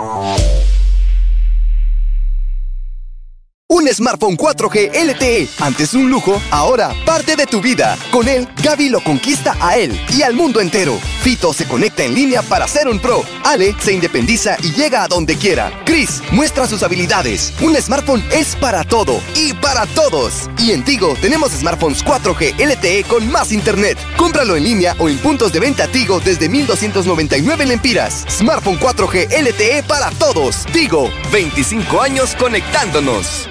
Smartphone 3.93 4.37
4G 4.37 4.91
LTE, 4.93 5.49
antes 5.59 5.93
un 5.93 6.09
lujo, 6.09 6.41
ahora 6.49 6.93
parte 7.05 7.35
de 7.35 7.45
tu 7.45 7.61
vida. 7.61 7.97
Con 8.11 8.27
él, 8.27 8.47
Gaby 8.63 8.89
lo 8.89 9.03
conquista 9.03 9.55
a 9.59 9.77
él 9.77 9.99
y 10.15 10.21
al 10.21 10.33
mundo 10.33 10.61
entero. 10.61 10.97
Fito 11.21 11.53
se 11.53 11.67
conecta 11.67 12.03
en 12.03 12.13
línea 12.13 12.41
para 12.41 12.67
ser 12.67 12.87
un 12.87 12.99
pro. 12.99 13.23
Ale 13.43 13.75
se 13.79 13.93
independiza 13.93 14.57
y 14.63 14.71
llega 14.71 15.03
a 15.03 15.07
donde 15.07 15.37
quiera. 15.37 15.71
Chris 15.85 16.21
muestra 16.31 16.67
sus 16.67 16.83
habilidades. 16.83 17.53
Un 17.61 17.75
smartphone 17.75 18.23
es 18.31 18.55
para 18.55 18.83
todo 18.83 19.19
y 19.35 19.53
para 19.53 19.85
todos. 19.87 20.49
Y 20.57 20.71
en 20.71 20.83
Tigo 20.83 21.15
tenemos 21.21 21.51
smartphones 21.51 22.03
4G 22.03 22.55
LTE 22.57 23.03
con 23.03 23.29
más 23.29 23.51
internet. 23.51 23.97
Cómpralo 24.17 24.55
en 24.55 24.63
línea 24.63 24.95
o 24.99 25.09
en 25.09 25.17
puntos 25.17 25.51
de 25.51 25.59
venta 25.59 25.87
Tigo 25.87 26.19
desde 26.19 26.49
1299 26.49 27.65
lempiras. 27.65 28.25
Smartphone 28.29 28.79
4G 28.79 29.27
LTE 29.41 29.83
para 29.83 30.09
todos. 30.11 30.65
Tigo, 30.71 31.09
25 31.31 32.01
años 32.01 32.35
conectándonos. 32.39 33.50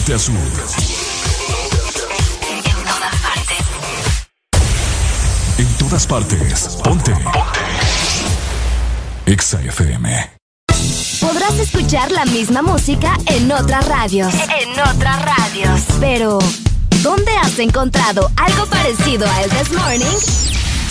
Norte 0.00 0.14
a 0.14 0.18
sur. 0.18 0.34
En 5.58 5.66
todas 5.78 6.06
partes. 6.06 6.78
Ponte. 6.82 7.14
Exa 9.26 9.60
FM. 9.60 10.30
Podrás 11.20 11.58
escuchar 11.58 12.10
la 12.12 12.24
misma 12.24 12.62
música 12.62 13.16
en 13.26 13.52
otras 13.52 13.86
radios. 13.88 14.32
En 14.32 14.70
otras 14.80 15.22
radios. 15.22 15.80
Pero, 16.00 16.38
¿dónde 17.02 17.32
has 17.36 17.58
encontrado 17.58 18.30
algo 18.36 18.66
parecido 18.66 19.26
a 19.28 19.42
El 19.42 19.50
This 19.50 19.72
Morning? 19.72 20.18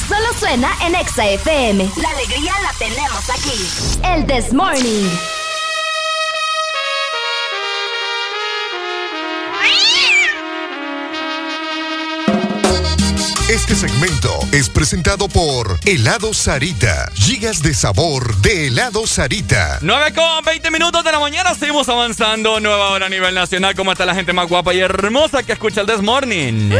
Solo 0.07 0.27
suena 0.39 0.69
en 0.85 0.95
Exa 0.95 1.27
FM. 1.27 1.89
La 1.97 2.09
alegría 2.09 2.53
la 2.61 2.73
tenemos 2.77 3.29
aquí. 3.29 4.03
El 4.03 4.25
This 4.27 4.53
Morning. 4.53 5.39
Este 13.59 13.75
segmento 13.75 14.39
es 14.53 14.69
presentado 14.69 15.27
por 15.27 15.79
Helado 15.85 16.33
Sarita. 16.33 17.11
Gigas 17.13 17.61
de 17.61 17.73
sabor 17.73 18.33
de 18.38 18.67
Helado 18.67 19.05
Sarita. 19.05 19.79
9 19.81 20.13
con 20.13 20.45
20 20.45 20.71
minutos 20.71 21.03
de 21.03 21.11
la 21.11 21.19
mañana, 21.19 21.53
seguimos 21.53 21.88
avanzando. 21.89 22.61
Nueva 22.61 22.91
hora 22.91 23.07
a 23.07 23.09
nivel 23.09 23.35
nacional. 23.35 23.75
¿Cómo 23.75 23.91
está 23.91 24.05
la 24.05 24.15
gente 24.15 24.31
más 24.31 24.47
guapa 24.47 24.73
y 24.73 24.79
hermosa 24.79 25.43
que 25.43 25.51
escucha 25.51 25.81
el 25.81 25.88
This 25.88 26.01
Morning? 26.01 26.71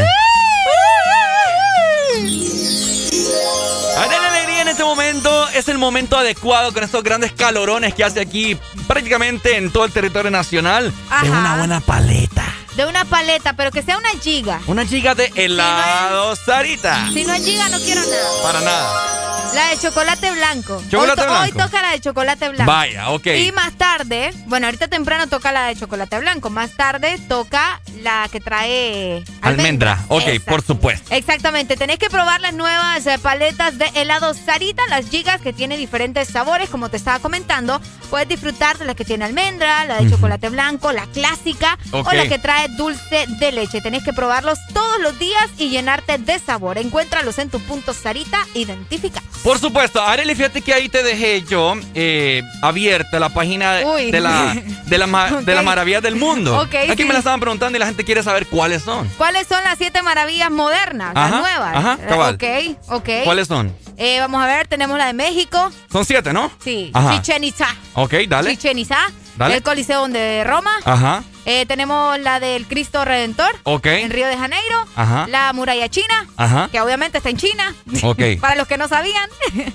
Alegría 3.98 4.62
en 4.62 4.68
este 4.68 4.82
momento. 4.82 5.48
Es 5.50 5.68
el 5.68 5.76
momento 5.76 6.16
adecuado 6.16 6.72
con 6.72 6.82
estos 6.82 7.04
grandes 7.04 7.32
calorones 7.32 7.94
que 7.94 8.04
hace 8.04 8.20
aquí 8.20 8.56
prácticamente 8.88 9.58
en 9.58 9.70
todo 9.70 9.84
el 9.84 9.92
territorio 9.92 10.30
nacional. 10.30 10.92
Ajá. 11.10 11.24
De 11.24 11.30
una 11.30 11.56
buena 11.58 11.80
paleta. 11.80 12.59
De 12.80 12.86
una 12.86 13.04
paleta, 13.04 13.52
pero 13.52 13.70
que 13.70 13.82
sea 13.82 13.98
una 13.98 14.08
giga. 14.22 14.58
Una 14.66 14.86
giga 14.86 15.14
de 15.14 15.30
helado 15.34 16.34
Sarita. 16.34 17.10
Si 17.12 17.24
no 17.26 17.34
es 17.34 17.44
giga, 17.44 17.68
no 17.68 17.78
quiero 17.78 18.00
nada. 18.00 18.42
Para 18.42 18.60
nada. 18.62 19.16
La 19.54 19.68
de 19.70 19.78
chocolate 19.78 20.30
blanco. 20.30 20.80
Chocolate 20.88 21.20
hoy, 21.22 21.26
blanco. 21.26 21.42
hoy 21.42 21.52
toca 21.52 21.82
la 21.82 21.90
de 21.90 22.00
chocolate 22.00 22.48
blanco. 22.50 22.70
Vaya, 22.72 23.10
ok. 23.10 23.26
Y 23.26 23.52
más 23.52 23.72
tarde, 23.72 24.32
bueno, 24.46 24.66
ahorita 24.68 24.86
temprano 24.88 25.26
toca 25.26 25.50
la 25.52 25.66
de 25.66 25.76
chocolate 25.76 26.20
blanco. 26.20 26.48
Más 26.50 26.70
tarde 26.76 27.18
toca 27.28 27.80
la 28.02 28.28
que 28.30 28.40
trae 28.40 29.24
Almendra. 29.42 29.98
Ok, 30.08 30.22
Exacto. 30.28 30.50
por 30.50 30.62
supuesto. 30.62 31.12
Exactamente, 31.14 31.76
tenés 31.76 31.98
que 31.98 32.08
probar 32.08 32.40
las 32.40 32.54
nuevas 32.54 33.04
eh, 33.06 33.18
paletas 33.18 33.76
de 33.76 33.86
helado 33.94 34.32
Sarita, 34.34 34.82
las 34.88 35.10
gigas 35.10 35.40
que 35.40 35.52
tiene 35.52 35.76
diferentes 35.76 36.28
sabores, 36.28 36.70
como 36.70 36.88
te 36.88 36.96
estaba 36.96 37.18
comentando. 37.18 37.80
Puedes 38.08 38.28
disfrutar 38.28 38.78
de 38.78 38.84
la 38.84 38.94
que 38.94 39.04
tiene 39.04 39.24
almendra, 39.24 39.84
la 39.84 40.00
de 40.00 40.10
chocolate 40.10 40.48
blanco, 40.48 40.92
la 40.92 41.06
clásica 41.06 41.76
Ok. 41.90 42.06
o 42.08 42.12
la 42.12 42.28
que 42.28 42.38
trae 42.38 42.68
dulce 42.76 43.26
de 43.38 43.52
leche. 43.52 43.80
Tenés 43.80 44.02
que 44.04 44.12
probarlos 44.12 44.58
todos 44.72 44.98
los 45.00 45.18
días 45.18 45.48
y 45.58 45.68
llenarte 45.70 46.18
de 46.18 46.38
sabor. 46.38 46.78
Encuéntralos 46.78 47.38
en 47.38 47.50
tu 47.50 47.60
punto 47.60 47.92
Sarita 47.94 48.38
identifica. 48.54 49.22
Por 49.42 49.58
supuesto, 49.58 50.02
Arely, 50.02 50.34
fíjate 50.34 50.60
que 50.60 50.74
ahí 50.74 50.88
te 50.90 51.02
dejé 51.02 51.42
yo 51.42 51.74
eh, 51.94 52.42
abierta 52.60 53.18
la 53.18 53.30
página 53.30 53.72
de- 53.74 53.84
Uy. 53.86 54.10
de 54.10 54.20
la 54.20 54.54
de 54.86 54.98
la, 54.98 55.06
ma- 55.06 55.30
de 55.42 55.54
las 55.54 55.64
maravillas 55.64 56.02
del 56.02 56.16
mundo. 56.16 56.60
Aquí 56.60 56.94
sí. 56.96 57.04
me 57.04 57.12
la 57.14 57.20
estaban 57.20 57.40
preguntando 57.40 57.76
y 57.76 57.80
la 57.80 57.86
gente 57.86 58.04
quiere 58.04 58.22
saber 58.22 58.46
cuáles 58.46 58.82
son. 58.82 59.08
¿Cuáles 59.16 59.46
son 59.46 59.62
las 59.64 59.78
siete 59.78 60.02
maravillas 60.02 60.50
modernas, 60.50 61.12
Ajá, 61.16 61.30
las 61.30 61.40
nuevas? 61.40 61.76
ajá, 61.76 61.98
Eh, 62.02 62.06
cabal. 62.08 62.34
Ok, 62.34 62.92
ok. 62.92 63.08
¿Cuáles 63.24 63.48
son? 63.48 63.74
Eh, 63.96 64.18
vamos 64.20 64.42
a 64.42 64.46
ver, 64.46 64.66
tenemos 64.66 64.98
la 64.98 65.06
de 65.06 65.12
México. 65.14 65.70
Son 65.90 66.04
siete, 66.04 66.32
¿no? 66.32 66.50
Sí, 66.62 66.90
Ajá. 66.92 67.16
Chichen 67.22 67.44
Itza. 67.44 67.68
Ok, 67.94 68.14
dale. 68.28 68.50
Chichen 68.56 68.78
Itza. 68.78 68.98
Dale. 69.36 69.56
El 69.56 69.62
Coliseo 69.62 70.06
de 70.08 70.44
Roma. 70.44 70.70
Ajá. 70.84 71.22
Eh, 71.46 71.64
tenemos 71.66 72.18
la 72.20 72.38
del 72.40 72.66
Cristo 72.66 73.04
Redentor. 73.04 73.50
En 73.84 74.10
Río 74.10 74.26
de 74.26 74.36
Janeiro. 74.36 74.86
Ajá. 74.94 75.26
La 75.28 75.52
muralla 75.52 75.88
china. 75.88 76.26
Ajá. 76.36 76.68
Que 76.70 76.80
obviamente 76.80 77.18
está 77.18 77.30
en 77.30 77.36
China. 77.36 77.74
Para 78.40 78.56
los 78.56 78.68
que 78.68 78.76
no 78.76 78.88
sabían. 78.88 79.28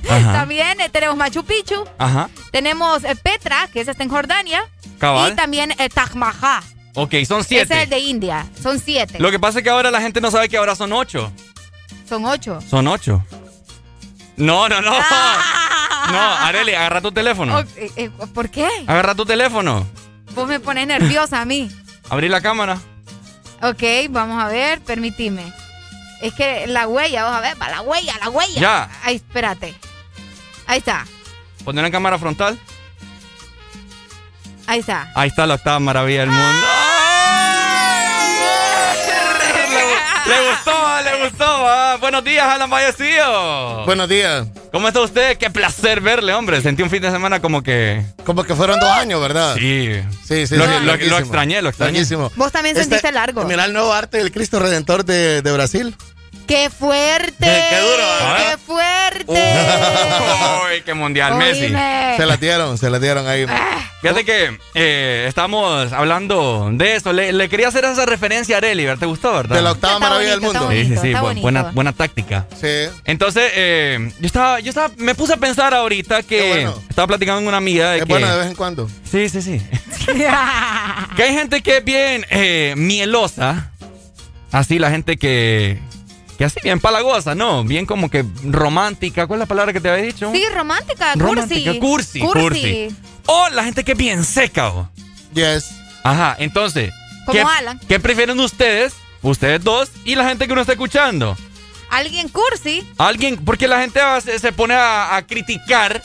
Ajá. 0.10 0.34
también 0.40 0.80
eh, 0.80 0.90
tenemos 0.90 1.18
Machu 1.18 1.44
Picchu. 1.44 1.86
Ajá. 1.98 2.30
Tenemos 2.52 3.04
eh, 3.04 3.16
Petra, 3.16 3.68
que 3.72 3.82
esa 3.82 3.92
está 3.92 4.04
en 4.04 4.10
Jordania. 4.10 4.64
Cabal. 5.00 5.34
Y 5.34 5.36
también 5.36 5.74
Taj 5.94 6.16
Mahal. 6.16 6.64
Ok, 6.94 7.14
son 7.28 7.42
Ese 7.42 7.62
es 7.62 7.68
siete. 7.68 7.84
el 7.84 7.90
de 7.90 8.00
India. 8.00 8.46
Son 8.62 8.80
siete. 8.80 9.20
Lo 9.20 9.30
que 9.30 9.40
pasa 9.40 9.60
es 9.60 9.64
que 9.64 9.70
ahora 9.70 9.92
la 9.92 10.00
gente 10.00 10.22
no 10.22 10.32
sabe 10.32 10.48
que 10.48 10.58
ahora 10.58 10.76
son 10.76 10.94
ocho. 10.94 11.32
Son 12.08 12.24
ocho. 12.26 12.62
Son 12.62 12.88
ocho. 12.88 13.24
No, 14.38 14.70
no, 14.70 14.82
no. 14.82 14.94
No, 16.06 16.20
Arely, 16.20 16.76
agarra 16.76 17.02
tu 17.02 17.12
teléfono. 17.12 17.64
¿Por 18.36 18.50
qué? 18.50 18.70
Agarra 18.86 19.16
tu 19.16 19.26
teléfono. 19.26 19.88
Vos 20.36 20.48
me 20.48 20.60
pones 20.60 20.86
nerviosa 20.86 21.42
a 21.42 21.46
mí. 21.46 21.72
Abrí 22.10 22.30
la 22.30 22.42
cámara. 22.42 22.78
Ok, 23.62 23.84
vamos 24.10 24.42
a 24.44 24.48
ver, 24.48 24.82
permitime. 24.82 25.52
Es 26.22 26.34
que 26.34 26.68
la 26.68 26.88
huella, 26.88 27.24
vamos 27.24 27.40
a 27.40 27.42
ver, 27.42 27.62
va 27.62 27.70
la 27.70 27.82
huella, 27.82 28.14
la 28.20 28.30
huella. 28.30 28.60
Ya. 28.62 28.90
Ay, 29.04 29.16
espérate. 29.16 29.74
Ahí 30.68 30.80
está, 30.80 31.06
Poner 31.64 31.86
en 31.86 31.92
cámara 31.92 32.18
frontal. 32.20 32.60
ahí 34.68 34.80
está. 34.80 35.12
Ahí 35.16 35.30
está 35.30 35.46
la 35.46 35.56
octava 35.56 35.80
maravilla 35.80 36.22
del 36.22 36.30
mundo. 36.32 36.44
Le, 36.44 36.85
le 40.28 40.50
gustó, 40.50 40.72
le 41.04 41.24
gustó. 41.24 41.46
ah. 41.48 41.98
Buenos 42.00 42.24
días, 42.24 42.46
Alan 42.48 42.70
Vallecillo. 42.70 43.86
Buenos 43.86 44.10
días. 44.10 44.48
¿Cómo 44.72 44.88
está 44.88 45.02
usted? 45.02 45.38
Qué 45.38 45.50
placer 45.50 46.02
verle, 46.02 46.34
hombre. 46.34 46.62
Sentí 46.62 46.84
un 46.84 46.90
fin 46.90 47.02
de 47.02 47.12
semana 47.12 47.40
como 47.42 47.62
que. 47.64 48.04
Como 48.26 48.44
que 48.44 48.56
fueron 48.56 48.80
dos 48.80 48.90
años, 48.92 49.22
¿verdad? 49.22 49.56
Sí. 49.56 50.02
Sí, 50.28 50.48
sí, 50.48 50.56
Lo- 50.56 50.66
sí, 50.66 50.72
lo- 50.84 50.96
lo 50.98 51.18
extrañé, 51.18 51.62
lo 51.62 51.70
extrañé. 51.70 51.92
Larguísimo. 51.94 52.32
Vos 52.36 52.52
también 52.52 52.76
Este- 52.76 52.84
sentiste 52.90 53.12
largo. 53.12 53.44
Mira 53.46 53.66
el 53.66 53.74
nuevo 53.74 53.94
arte 53.94 54.18
del 54.18 54.32
Cristo 54.32 54.60
Redentor 54.60 55.06
de, 55.06 55.42
de 55.42 55.52
Brasil. 55.52 55.96
¡Qué 56.48 56.70
fuerte! 56.70 57.34
Qué 57.70 57.80
duro, 57.80 58.04
¿eh? 58.04 58.44
¡Qué 58.52 58.58
fuerte! 58.58 59.26
¡Uy, 60.76 60.82
qué 60.84 60.94
mundial, 60.94 61.36
Messi! 61.36 61.68
Se 61.70 62.26
la 62.26 62.38
dieron, 62.40 62.78
se 62.78 62.90
la 62.90 63.00
dieron 63.00 63.28
ahí. 63.28 63.46
Fíjate 64.02 64.24
que 64.26 64.58
eh, 64.76 65.26
estamos 65.28 65.92
hablando 65.92 66.70
de 66.72 66.96
eso. 66.96 67.12
Le, 67.12 67.34
le 67.34 67.50
quería 67.50 67.70
hacer 67.70 67.86
esa 67.86 68.06
referencia 68.06 68.58
a 68.58 68.62
¿verdad? 68.62 68.98
¿Te 69.00 69.06
gustó, 69.08 69.34
verdad? 69.34 69.56
De 69.56 69.62
la 69.64 69.72
octava 69.72 69.94
Está 69.96 70.08
maravilla 70.10 70.36
bonito, 70.38 70.52
del 70.52 70.62
mundo. 70.62 70.76
Sí, 70.76 70.86
sí, 70.96 71.02
sí. 71.02 71.08
está 71.08 71.20
bu- 71.20 71.24
bonito. 71.24 71.42
buena, 71.42 71.64
buena 71.72 71.94
táctica. 71.94 72.46
Sí. 72.60 72.68
Entonces, 73.06 73.52
eh, 73.56 74.12
yo 74.20 74.28
estaba, 74.28 74.60
yo 74.60 74.70
estaba, 74.70 74.92
me 74.98 75.16
puse 75.16 75.34
a 75.34 75.38
pensar 75.38 75.74
ahorita 75.74 76.22
que 76.22 76.48
bueno. 76.50 76.76
estaba 76.88 77.08
platicando 77.08 77.40
con 77.40 77.48
una 77.48 77.58
amiga 77.58 77.92
de 77.92 77.98
Es 78.00 78.04
que. 78.04 78.10
bueno 78.10 78.28
de 78.30 78.38
vez 78.38 78.48
en 78.48 78.56
cuando. 78.56 78.88
Sí, 79.10 79.28
sí, 79.30 79.42
sí. 79.42 79.60
que 81.16 81.24
hay 81.24 81.34
gente 81.34 81.62
que 81.64 81.78
es 81.78 81.84
bien 81.84 82.26
eh, 82.30 82.74
mielosa. 82.78 83.72
Así, 84.52 84.78
la 84.78 84.92
gente 84.92 85.18
que. 85.18 85.80
Que 86.38 86.46
así, 86.46 86.60
bien 86.64 86.80
palagosa, 86.80 87.34
¿no? 87.36 87.64
Bien 87.64 87.86
como 87.86 88.10
que 88.10 88.26
romántica. 88.44 89.26
¿Cuál 89.28 89.38
es 89.40 89.42
la 89.42 89.46
palabra 89.46 89.72
que 89.74 89.80
te 89.80 89.90
había 89.90 90.04
dicho? 90.04 90.32
Sí, 90.34 90.44
romántica, 90.54 91.14
Romántica, 91.16 91.72
cursi. 91.80 92.20
cursi, 92.20 92.42
cursi. 92.42 92.96
O 93.28 93.50
la 93.50 93.64
gente 93.64 93.84
que 93.84 93.94
es 93.94 93.98
bien 93.98 94.24
seca, 94.26 94.70
¿o? 94.70 94.90
Yes. 95.34 95.72
Ajá, 96.04 96.36
entonces. 96.40 96.92
Como 97.26 97.40
¿qué, 97.40 97.42
Alan. 97.58 97.80
¿Qué 97.88 98.00
prefieren 98.00 98.40
ustedes? 98.40 98.94
Ustedes 99.22 99.64
dos 99.64 99.90
y 100.04 100.16
la 100.16 100.28
gente 100.28 100.46
que 100.46 100.52
uno 100.54 100.62
está 100.62 100.74
escuchando. 100.74 101.36
Alguien 101.90 102.28
cursi. 102.30 102.86
Alguien, 102.98 103.38
porque 103.38 103.68
la 103.68 103.80
gente 103.82 104.00
va- 104.02 104.22
se, 104.22 104.38
se 104.38 104.52
pone 104.52 104.74
a, 104.76 105.16
a 105.16 105.26
criticar 105.26 106.04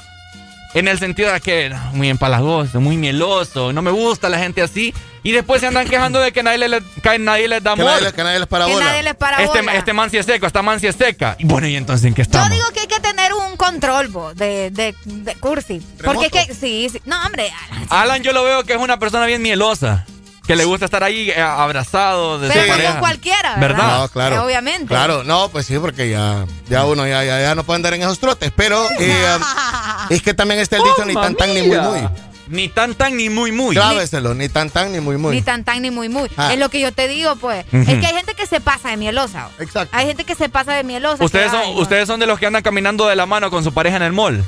en 0.74 0.86
el 0.88 0.98
sentido 0.98 1.32
de 1.32 1.40
que 1.40 1.74
muy 1.92 2.08
empalagoso, 2.08 2.80
muy 2.80 2.96
mieloso, 2.96 3.72
no 3.72 3.82
me 3.82 3.90
gusta 3.90 4.28
la 4.28 4.38
gente 4.38 4.62
así. 4.62 4.94
Y 5.22 5.32
después 5.32 5.60
se 5.60 5.66
andan 5.66 5.86
quejando 5.86 6.18
de 6.18 6.32
que 6.32 6.42
nadie, 6.42 6.66
le, 6.66 6.80
que 7.02 7.18
nadie 7.18 7.46
les 7.46 7.62
da 7.62 7.74
Que 7.74 7.82
amor. 7.82 8.00
nadie, 8.00 8.12
que 8.12 8.24
nadie 8.24 8.38
les 8.38 8.48
para 8.48 8.66
Que 8.66 8.72
bola. 8.72 8.86
nadie 8.86 9.02
les 9.02 9.14
para 9.14 9.42
este, 9.42 9.60
bola. 9.60 9.74
este 9.74 9.92
man 9.92 10.10
sí 10.10 10.16
es 10.18 10.24
seco, 10.26 10.46
esta 10.46 10.62
man 10.62 10.80
sí 10.80 10.86
es 10.86 10.96
seca. 10.96 11.36
Y 11.38 11.44
bueno, 11.44 11.66
¿y 11.68 11.76
entonces 11.76 12.06
en 12.06 12.14
qué 12.14 12.22
Yo 12.22 12.30
estamos? 12.30 12.50
digo 12.50 12.66
que 12.72 12.80
hay 12.80 12.86
que 12.86 13.00
tener 13.00 13.34
un 13.34 13.56
control, 13.58 14.08
bo, 14.08 14.32
de, 14.34 14.70
de, 14.70 14.94
de 15.04 15.34
cursi. 15.36 15.82
Porque 16.02 16.26
es 16.32 16.32
que, 16.46 16.54
sí, 16.54 16.88
sí. 16.90 17.02
No, 17.04 17.22
hombre. 17.26 17.52
Alan 17.90 18.22
yo 18.22 18.32
lo 18.32 18.44
veo 18.44 18.64
que 18.64 18.72
es 18.72 18.78
una 18.78 18.98
persona 18.98 19.26
bien 19.26 19.42
mielosa. 19.42 20.06
Que 20.46 20.56
le 20.56 20.64
gusta 20.64 20.86
estar 20.86 21.04
ahí 21.04 21.30
eh, 21.30 21.40
abrazado 21.40 22.40
de 22.40 22.48
Pero 22.48 22.76
no 22.76 22.90
con 22.92 22.98
cualquiera, 22.98 23.56
¿verdad? 23.56 23.98
No, 24.00 24.08
claro. 24.08 24.36
Eh, 24.36 24.38
obviamente. 24.40 24.86
Claro, 24.86 25.22
no, 25.22 25.48
pues 25.50 25.66
sí, 25.66 25.78
porque 25.78 26.10
ya, 26.10 26.44
ya 26.68 26.86
uno 26.86 27.06
ya, 27.06 27.22
ya, 27.22 27.40
ya 27.40 27.54
no 27.54 27.62
puede 27.62 27.76
andar 27.76 27.94
en 27.94 28.02
esos 28.02 28.18
trotes. 28.18 28.50
Pero 28.56 28.84
eh, 28.98 29.38
es 30.10 30.22
que 30.22 30.34
también 30.34 30.58
está 30.58 30.76
el 30.78 30.82
dicho 30.82 31.04
ni 31.04 31.14
tan 31.14 31.36
tan 31.36 31.54
ni 31.54 31.62
muy 31.62 31.78
muy. 31.78 32.08
Ni 32.50 32.68
tan 32.68 32.96
tan 32.96 33.16
ni 33.16 33.30
muy 33.30 33.52
muy. 33.52 33.76
Cláveselo, 33.76 34.34
ni 34.34 34.48
tan 34.48 34.70
tan 34.70 34.90
ni 34.90 34.98
muy 34.98 35.16
muy. 35.16 35.36
Ni 35.36 35.42
tan 35.42 35.62
tan 35.62 35.80
ni 35.82 35.92
muy 35.92 36.08
muy. 36.08 36.28
Ah. 36.36 36.52
Es 36.52 36.58
lo 36.58 36.68
que 36.68 36.80
yo 36.80 36.92
te 36.92 37.06
digo, 37.06 37.36
pues. 37.36 37.64
Es 37.72 37.86
que 37.86 38.06
hay 38.06 38.14
gente 38.14 38.34
que 38.34 38.44
se 38.44 38.60
pasa 38.60 38.90
de 38.90 38.96
mielosa. 38.96 39.48
Exacto. 39.60 39.96
Hay 39.96 40.06
gente 40.06 40.24
que 40.24 40.34
se 40.34 40.48
pasa 40.48 40.74
de 40.74 40.82
mielosa. 40.82 41.24
Ustedes 41.24 41.52
son, 41.52 41.76
ustedes 41.76 42.08
son 42.08 42.18
de 42.18 42.26
los 42.26 42.40
que 42.40 42.46
andan 42.46 42.62
caminando 42.62 43.06
de 43.06 43.14
la 43.14 43.24
mano 43.24 43.50
con 43.50 43.62
su 43.62 43.72
pareja 43.72 43.98
en 43.98 44.02
el 44.02 44.12
mall. 44.12 44.44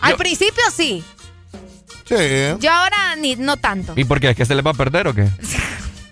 Al 0.00 0.16
principio 0.16 0.62
sí. 0.74 1.04
Sí. 2.04 2.16
Yo 2.58 2.72
ahora 2.72 3.14
ni, 3.16 3.36
no 3.36 3.56
tanto. 3.58 3.92
¿Y 3.94 4.04
por 4.04 4.18
qué? 4.18 4.30
¿Es 4.30 4.36
que 4.36 4.44
se 4.44 4.56
les 4.56 4.66
va 4.66 4.72
a 4.72 4.74
perder 4.74 5.06
o 5.06 5.14
qué? 5.14 5.28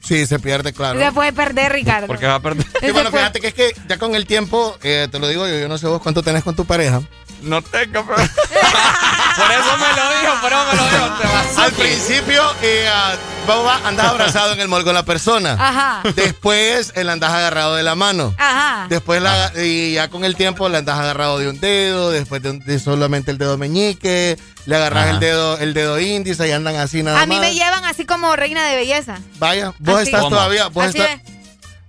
Sí, 0.06 0.24
se 0.24 0.39
pierde, 0.39 0.73
claro. 0.73 1.00
Se 1.00 1.10
puede 1.10 1.32
perder, 1.32 1.73
Ricardo. 1.73 2.06
Porque 2.06 2.26
va 2.26 2.36
a 2.36 2.40
perder. 2.40 2.65
Y 2.81 2.92
bueno, 2.92 3.10
fíjate 3.10 3.40
que 3.40 3.48
es 3.48 3.55
que 3.55 3.73
ya 3.89 3.98
con 3.98 4.15
el 4.15 4.24
tiempo, 4.24 4.78
eh, 4.84 5.08
te 5.10 5.18
lo 5.18 5.26
digo 5.26 5.48
yo, 5.48 5.58
yo 5.58 5.66
no 5.66 5.78
sé 5.78 5.89
vos 5.89 6.00
cuánto 6.00 6.23
tenés 6.23 6.44
con 6.44 6.55
tu 6.55 6.65
pareja. 6.65 7.02
No 7.47 7.62
tengo, 7.62 8.05
pero... 8.07 8.16
por 9.36 9.50
eso 9.52 9.76
me 9.78 9.89
lo 9.97 10.20
dijo, 10.20 10.41
por 10.41 10.52
eso 10.52 10.65
me 10.73 10.76
lo 10.76 10.84
dijo. 10.84 11.18
Te 11.20 11.26
vas 11.28 11.58
Al 11.58 11.73
principio, 11.73 12.42
eh, 12.62 12.89
ah, 12.92 13.15
vos 13.47 13.65
vas- 13.65 13.83
andás 13.84 14.07
abrazado 14.08 14.52
en 14.52 14.60
el 14.60 14.68
mall 14.68 14.83
con 14.84 14.94
la 14.94 15.05
persona. 15.05 15.52
Ajá. 15.58 16.00
Después, 16.15 16.92
el 16.97 17.08
andás 17.08 17.33
agarrado 17.33 17.76
de 17.76 17.83
la 17.83 17.94
mano. 17.94 18.34
Ajá. 18.39 18.86
Después, 18.89 19.23
la, 19.23 19.52
y 19.57 19.94
ya 19.94 20.08
con 20.08 20.25
el 20.25 20.34
tiempo, 20.36 20.68
le 20.68 20.78
andás 20.78 20.99
agarrado 20.99 21.39
de 21.39 21.49
un 21.49 21.60
dedo. 21.60 22.10
Después 22.10 22.42
de, 22.42 22.50
un- 22.50 22.58
de 22.58 22.78
solamente 22.81 23.31
el 23.31 23.39
dedo 23.39 23.57
meñique. 23.58 24.36
Le 24.66 24.75
agarrás 24.76 25.05
Ajá. 25.05 25.10
el 25.12 25.20
dedo 25.20 25.58
el 25.58 25.75
dedo 25.75 26.00
índice 26.00 26.49
y 26.49 26.50
andan 26.50 26.75
así 26.75 27.00
nada 27.05 27.20
A 27.23 27.26
mí 27.26 27.36
más. 27.36 27.42
me 27.44 27.55
llevan 27.55 27.84
así 27.84 28.05
como 28.05 28.34
reina 28.34 28.65
de 28.66 28.75
belleza. 28.75 29.18
Vaya, 29.39 29.73
vos 29.78 29.94
Así. 30.00 30.07
estás 30.08 30.23
¿Cómo? 30.23 30.34
todavía. 30.36 30.66
Vos 30.66 30.86
Así 30.86 30.99
estás, 30.99 31.20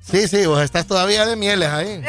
Sí, 0.10 0.28
sí, 0.28 0.46
vos 0.46 0.62
estás 0.62 0.88
todavía 0.88 1.26
de 1.26 1.36
mieles 1.36 1.70
ahí. 1.70 2.02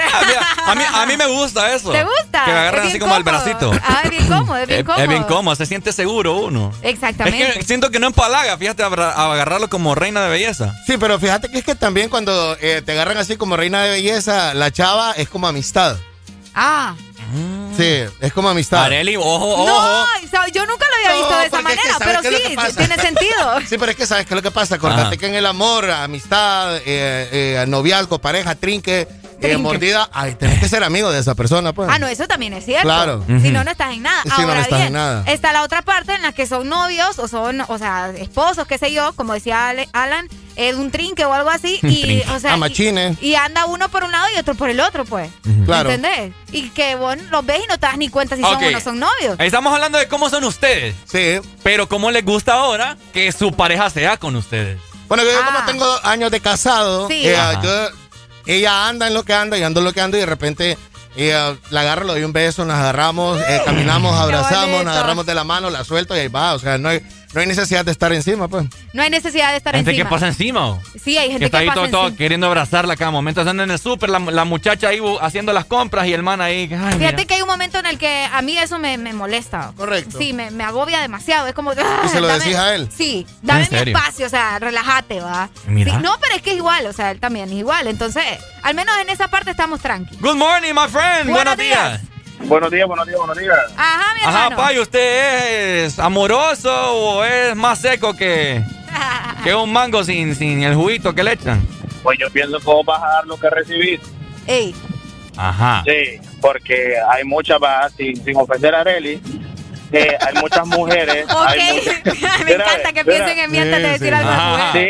A 0.67 0.75
mí, 0.75 0.83
a 0.95 1.07
mí 1.07 1.17
me 1.17 1.27
gusta 1.27 1.75
eso. 1.75 1.91
¿Te 1.91 2.05
gusta? 2.05 2.45
Que 2.45 2.53
me 2.53 2.59
agarran 2.59 2.87
así 2.87 2.99
como 2.99 3.15
al 3.15 3.25
bracito. 3.25 3.73
Ah, 3.83 4.03
es 4.05 4.11
bien 4.11 4.27
cómodo, 4.29 4.57
es 4.59 4.69
bien 4.69 4.85
cómodo. 4.85 5.03
Es 5.03 5.09
bien 5.09 5.25
cómodo, 5.25 5.57
se 5.57 5.67
siente 5.67 5.93
seguro 5.93 6.35
uno. 6.37 6.73
Exactamente. 6.83 7.49
Es 7.51 7.55
que 7.57 7.63
siento 7.65 7.91
que 7.91 7.99
no 7.99 8.07
empalaga, 8.07 8.57
fíjate, 8.57 8.83
abra- 8.85 9.13
agarrarlo 9.13 9.69
como 9.69 9.95
reina 9.97 10.23
de 10.23 10.29
belleza. 10.31 10.75
Sí, 10.87 10.97
pero 10.99 11.19
fíjate 11.19 11.49
que 11.51 11.59
es 11.59 11.65
que 11.65 11.75
también 11.75 12.09
cuando 12.09 12.57
eh, 12.61 12.83
te 12.85 12.93
agarran 12.93 13.17
así 13.17 13.37
como 13.37 13.57
reina 13.57 13.83
de 13.83 13.91
belleza, 13.91 14.55
la 14.55 14.71
chava 14.71 15.13
es 15.13 15.29
como 15.29 15.49
amistad. 15.49 15.97
Ah. 16.55 16.95
Sí, 17.77 18.05
es 18.21 18.33
como 18.33 18.49
amistad. 18.49 18.85
Areli, 18.85 19.17
ojo, 19.17 19.27
ojo. 19.27 19.67
No, 20.33 20.49
yo 20.49 20.67
nunca 20.67 20.87
lo 20.89 20.97
había 20.97 21.21
visto 21.21 21.31
No, 21.31 21.39
de 21.39 21.47
esa 21.47 21.57
es 21.57 21.59
que 21.59 21.63
manera, 21.63 21.99
¿sabes 21.99 22.19
pero 22.23 22.37
sí, 22.37 22.57
que 22.57 22.73
tiene 22.73 22.97
sentido. 22.97 23.61
Sí, 23.69 23.77
pero 23.79 23.91
es 23.93 23.97
que 23.97 24.07
sabes 24.07 24.27
qué 24.27 24.35
es 24.35 24.37
lo 24.37 24.43
que 24.43 24.51
pasa. 24.51 24.77
Acordate 24.77 25.03
Ajá. 25.03 25.17
que 25.17 25.27
en 25.27 25.35
el 25.35 25.47
amor, 25.47 25.91
amistad, 25.91 26.77
eh, 26.79 26.83
eh, 26.87 27.65
noviazgo, 27.69 28.19
pareja, 28.19 28.55
trinque, 28.55 29.07
eh, 29.39 29.41
Trinque. 29.41 29.59
mordida, 29.63 30.09
ay, 30.13 30.35
tenés 30.35 30.59
que 30.61 30.69
ser 30.69 30.83
amigo 30.85 31.11
de 31.11 31.21
esa 31.21 31.35
persona, 31.35 31.73
pues. 31.73 31.89
Ah, 31.93 31.99
no, 31.99 32.07
eso 32.07 32.27
también 32.27 32.53
es 32.53 32.65
cierto. 32.65 32.85
Claro. 32.87 33.25
Si 33.27 33.51
no, 33.51 33.65
no 33.65 33.71
estás 33.71 33.93
en 33.95 34.03
nada. 34.03 34.23
Sí, 34.25 34.31
no, 34.31 34.39
no 34.43 34.49
Ahora 34.49 34.61
estás 34.61 34.79
en 34.79 34.85
bien, 34.87 34.93
nada. 34.95 35.25
está 35.27 35.53
la 35.53 35.63
otra 35.63 35.83
parte 35.83 36.15
en 36.15 36.23
la 36.23 36.33
que 36.33 36.47
son 36.47 36.69
novios 36.69 37.19
o 37.19 37.29
son, 37.29 37.61
o 37.69 37.79
sea, 37.79 38.11
esposos, 38.17 38.67
qué 38.67 38.79
sé 38.79 38.93
yo, 38.93 39.13
como 39.15 39.33
decía 39.35 39.69
Ale- 39.69 39.89
Alan, 39.93 40.29
es 40.57 40.75
un 40.75 40.91
trinque 40.91 41.25
o 41.25 41.33
algo 41.33 41.51
así. 41.51 41.79
Un 41.83 41.91
y, 41.91 42.01
trinque. 42.03 42.27
o 42.33 42.39
sea, 42.41 42.53
Ah, 42.55 42.57
y- 42.57 42.61
machines. 42.61 43.23
Y, 43.23 43.35
anda 43.37 43.65
uno 43.67 43.89
por 43.89 44.05
un 44.05 44.11
lado 44.13 44.27
y 44.35 44.39
otro 44.39 44.55
por 44.55 44.71
el 44.71 44.81
otro, 44.81 45.05
pues. 45.05 45.31
Claro. 45.65 45.91
¿Entendés? 45.91 46.33
Y 46.53 46.71
que 46.71 46.97
vos 46.97 47.17
los 47.31 47.45
ves 47.47 47.61
y 47.65 47.67
no 47.69 47.75
te 47.79 47.87
das 47.87 47.97
ni 47.97 48.09
cuenta 48.09 48.35
si 48.37 48.43
son 48.43 48.57
o 48.63 48.71
no 48.71 48.81
son 48.81 48.99
novios. 48.99 49.37
Estamos 49.39 49.73
hablando 49.73 49.99
de 49.99 50.09
cómo 50.09 50.29
son 50.31 50.45
ustedes. 50.45 50.95
Sí. 51.11 51.41
Pero 51.63 51.89
cómo 51.89 52.11
les 52.11 52.25
gusta 52.25 52.55
ahora 52.55 52.97
que 53.13 53.31
su 53.33 53.53
pareja 53.53 53.89
sea 53.91 54.17
con 54.17 54.35
ustedes. 54.37 54.79
Bueno, 55.09 55.23
yo 55.25 55.31
Ah. 55.43 55.47
como 55.47 55.65
tengo 55.67 56.01
años 56.05 56.31
de 56.31 56.41
casado, 56.41 57.09
Sí. 57.09 57.23
eh, 57.25 57.37
yo- 57.63 57.89
ella 58.49 58.89
anda 58.89 59.07
en 59.07 59.15
lo 59.15 59.25
que 59.25 59.35
anda 59.35 59.59
y 59.59 59.63
ando 59.63 59.81
en 59.81 59.85
lo 59.85 59.93
que 59.93 60.01
ando 60.01 60.17
y 60.17 60.21
de 60.21 60.27
repente 60.27 60.79
ella 61.17 61.57
la 61.71 61.83
agarro, 61.83 62.07
le 62.07 62.13
doy 62.15 62.25
un 62.25 62.33
beso, 62.33 62.65
nos 62.65 62.77
agarramos, 62.77 63.41
eh, 63.41 63.61
caminamos, 63.65 64.17
abrazamos, 64.17 64.85
nos 64.85 64.95
agarramos 64.95 65.27
de 65.27 65.35
la 65.35 65.45
mano, 65.45 65.69
la 65.69 65.85
suelto 65.85 66.17
y 66.17 66.21
ahí 66.21 66.29
va. 66.29 66.55
O 66.55 66.59
sea, 66.59 66.79
no 66.79 66.89
hay, 66.89 67.03
no 67.35 67.41
hay 67.41 67.47
necesidad 67.47 67.85
de 67.85 67.93
estar 67.93 68.13
encima, 68.13 68.49
pues. 68.49 68.67
No 68.93 69.03
hay 69.03 69.11
necesidad 69.11 69.51
de 69.51 69.59
estar 69.59 69.75
Gente 69.75 69.91
encima. 69.91 70.09
que 70.09 70.15
pasa 70.15 70.27
encima. 70.29 70.69
o? 70.71 70.81
Sí, 71.03 71.17
hay 71.19 71.27
Que 71.27 71.33
gente 71.33 71.45
está 71.47 71.59
que, 71.59 71.63
ahí 71.65 71.69
pasa 71.69 71.91
todo, 71.91 72.17
queriendo 72.17 72.47
abrazarla 72.47 72.97
cada 72.97 73.11
momento. 73.11 73.41
Están 73.43 73.61
en 73.61 73.71
el 73.71 73.79
súper, 73.79 74.09
la, 74.11 74.19
la 74.19 74.45
muchacha 74.45 74.89
ahí 74.89 75.01
haciendo 75.21 75.53
las 75.53 75.67
compras 75.67 76.07
y 76.07 76.13
el 76.15 76.23
man 76.23 76.41
ahí. 76.41 76.63
Ay, 76.63 76.69
Fíjate 76.99 76.99
mira. 76.99 77.25
que 77.27 77.35
hay 77.35 77.43
un 77.43 77.49
momento 77.49 77.79
en 77.79 77.87
el 77.87 77.99
que 77.99 78.27
a 78.33 78.41
mí 78.43 78.57
eso 78.59 78.79
me, 78.79 78.97
me 78.99 79.13
molesta. 79.13 79.73
Correcto. 79.77 80.17
Sí, 80.19 80.33
me, 80.33 80.51
me 80.51 80.65
agobia 80.65 81.01
demasiado. 81.01 81.47
Es 81.47 81.55
como. 81.55 81.73
¿Y 81.73 82.09
se 82.09 82.21
lo 82.21 82.27
dame- 82.29 82.39
decís 82.45 82.57
a 82.57 82.75
él? 82.75 82.89
Sí, 82.97 83.27
dame 83.43 83.65
¿En 83.71 83.85
mi 83.85 83.93
espacio, 83.93 84.27
o 84.27 84.31
sea, 84.31 84.59
relájate, 84.59 85.21
va. 85.21 85.51
Mira. 85.67 85.95
Sí, 85.95 85.99
no, 86.03 86.17
pero 86.21 86.35
es 86.35 86.43
que 86.43 86.51
es 86.53 86.57
igual, 86.57 86.87
o 86.87 86.93
sea, 86.93 87.11
él 87.11 87.21
también 87.21 87.49
es 87.51 87.57
igual. 87.57 87.87
Entonces, 87.89 88.25
al 88.63 88.75
menos 88.75 88.95
en 89.03 89.11
esa 89.11 89.29
parte 89.29 89.51
estamos 89.51 89.81
tranquilos. 89.81 90.21
Good 90.23 90.37
morning, 90.37 90.73
my 90.75 90.89
friend. 90.89 91.29
Buenos 91.31 91.57
Buenos 91.57 91.57
días. 91.59 92.01
Buenos 92.45 92.71
días, 92.71 92.87
buenos 92.87 93.07
días, 93.07 93.19
buenos 93.19 93.39
días. 93.39 93.59
Ajá, 93.77 94.15
mi 94.15 94.21
Ajá, 94.23 94.45
hermano. 94.45 94.57
pa, 94.57 94.73
¿y 94.73 94.79
usted 94.79 95.85
es 95.85 95.99
amoroso 95.99 96.71
o 96.95 97.25
es 97.25 97.55
más 97.57 97.81
seco 97.81 98.15
que, 98.17 98.63
que 99.45 99.55
un 99.55 99.73
mango 99.73 100.03
sin, 100.05 100.35
sin 100.35 100.63
el 100.63 100.75
juguito 100.75 101.15
que 101.15 101.23
le 101.25 101.33
echan? 101.33 101.67
Pues 102.03 102.19
yo 102.19 102.31
pienso 102.31 102.59
que 102.59 102.65
vos 102.65 102.87
vas 102.87 103.03
a 103.03 103.07
dar 103.09 103.27
lo 103.27 103.39
que 103.39 103.51
recibís. 103.51 104.01
Ey, 104.47 104.75
Ajá. 105.37 105.83
Sí, 105.87 106.19
porque 106.41 106.95
hay 107.11 107.23
muchas, 107.25 107.59
sin, 107.97 108.17
sin 108.25 108.37
ofender 108.37 108.75
a 108.75 108.81
Areli, 108.81 109.21
eh, 109.93 110.17
hay 110.21 110.35
muchas 110.41 110.67
mujeres. 110.67 111.27
hay 111.47 111.73
muchas- 111.75 111.97
ok. 111.99 112.45
me 112.45 112.53
encanta 112.55 112.93
que 112.93 113.05
piensen 113.05 113.39
en 113.39 113.51
mí 113.51 113.59
antes 113.59 113.83
de 113.83 113.89
decir 113.91 114.09
sí. 114.09 114.15
algo 114.15 114.31
Ajá. 114.31 114.73
Sí, 114.73 114.87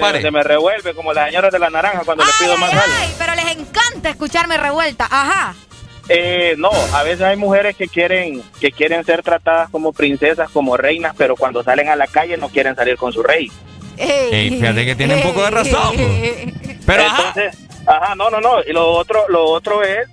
porque 0.00 0.22
se 0.22 0.30
me 0.30 0.42
revuelve 0.42 0.94
como 0.94 1.12
las 1.12 1.26
señoras 1.26 1.52
de 1.52 1.58
la 1.58 1.68
naranja 1.70 2.00
cuando 2.04 2.24
les 2.24 2.34
Ay, 2.40 2.46
pido 2.46 2.58
más 2.58 2.72
ay, 2.72 2.78
algo. 2.78 2.94
ay, 3.00 3.14
pero 3.18 3.34
les 3.34 3.46
encanta 3.56 4.08
escucharme 4.10 4.56
revuelta. 4.56 5.06
Ajá. 5.10 5.54
Eh, 6.08 6.54
no, 6.58 6.70
a 6.92 7.02
veces 7.02 7.22
hay 7.22 7.36
mujeres 7.36 7.74
que 7.76 7.88
quieren 7.88 8.42
que 8.60 8.70
quieren 8.70 9.04
ser 9.04 9.22
tratadas 9.22 9.68
como 9.70 9.92
princesas, 9.92 10.48
como 10.50 10.76
reinas, 10.76 11.14
pero 11.18 11.34
cuando 11.36 11.62
salen 11.64 11.88
a 11.88 11.96
la 11.96 12.06
calle 12.06 12.36
no 12.36 12.48
quieren 12.48 12.76
salir 12.76 12.96
con 12.96 13.12
su 13.12 13.22
rey. 13.22 13.50
Ey, 13.98 14.50
fíjate 14.50 14.84
que 14.84 14.94
tiene 14.94 15.16
un 15.16 15.22
poco 15.22 15.42
de 15.42 15.50
razón, 15.50 15.96
Pero. 16.86 17.02
Entonces, 17.02 17.56
ajá, 17.86 18.14
no, 18.14 18.30
no, 18.30 18.40
no. 18.40 18.62
Y 18.64 18.72
lo 18.72 18.86
otro, 18.92 19.24
lo 19.28 19.44
otro 19.46 19.82
es 19.82 20.06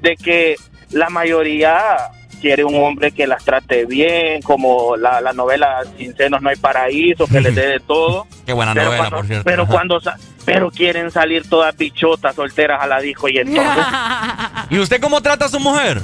de 0.00 0.16
que 0.16 0.56
la 0.92 1.10
mayoría 1.10 1.96
quiere 2.40 2.64
un 2.64 2.74
hombre 2.82 3.12
que 3.12 3.26
las 3.26 3.44
trate 3.44 3.84
bien, 3.86 4.40
como 4.42 4.96
la, 4.96 5.20
la 5.20 5.32
novela 5.32 5.82
Sin 5.98 6.16
senos 6.16 6.40
no 6.40 6.48
hay 6.50 6.56
paraíso, 6.56 7.26
que 7.26 7.40
les 7.40 7.54
dé 7.54 7.66
de 7.66 7.80
todo. 7.80 8.26
Qué 8.46 8.52
buena 8.54 8.72
Pero 8.72 8.86
novela, 8.86 8.98
cuando- 9.02 9.16
por 9.18 9.26
cierto. 9.26 9.44
Pero 9.44 9.62
Ajá. 9.64 9.72
cuando 9.72 10.00
pero 10.46 10.70
quieren 10.70 11.10
salir 11.10 11.46
todas 11.48 11.76
bichotas, 11.76 12.34
solteras 12.34 12.80
a 12.82 12.86
la 12.86 13.00
disco 13.00 13.28
y 13.28 13.36
entonces 13.38 13.84
¿Y 14.70 14.78
usted 14.78 15.00
cómo 15.00 15.20
trata 15.20 15.44
a 15.44 15.48
su 15.50 15.60
mujer? 15.60 16.00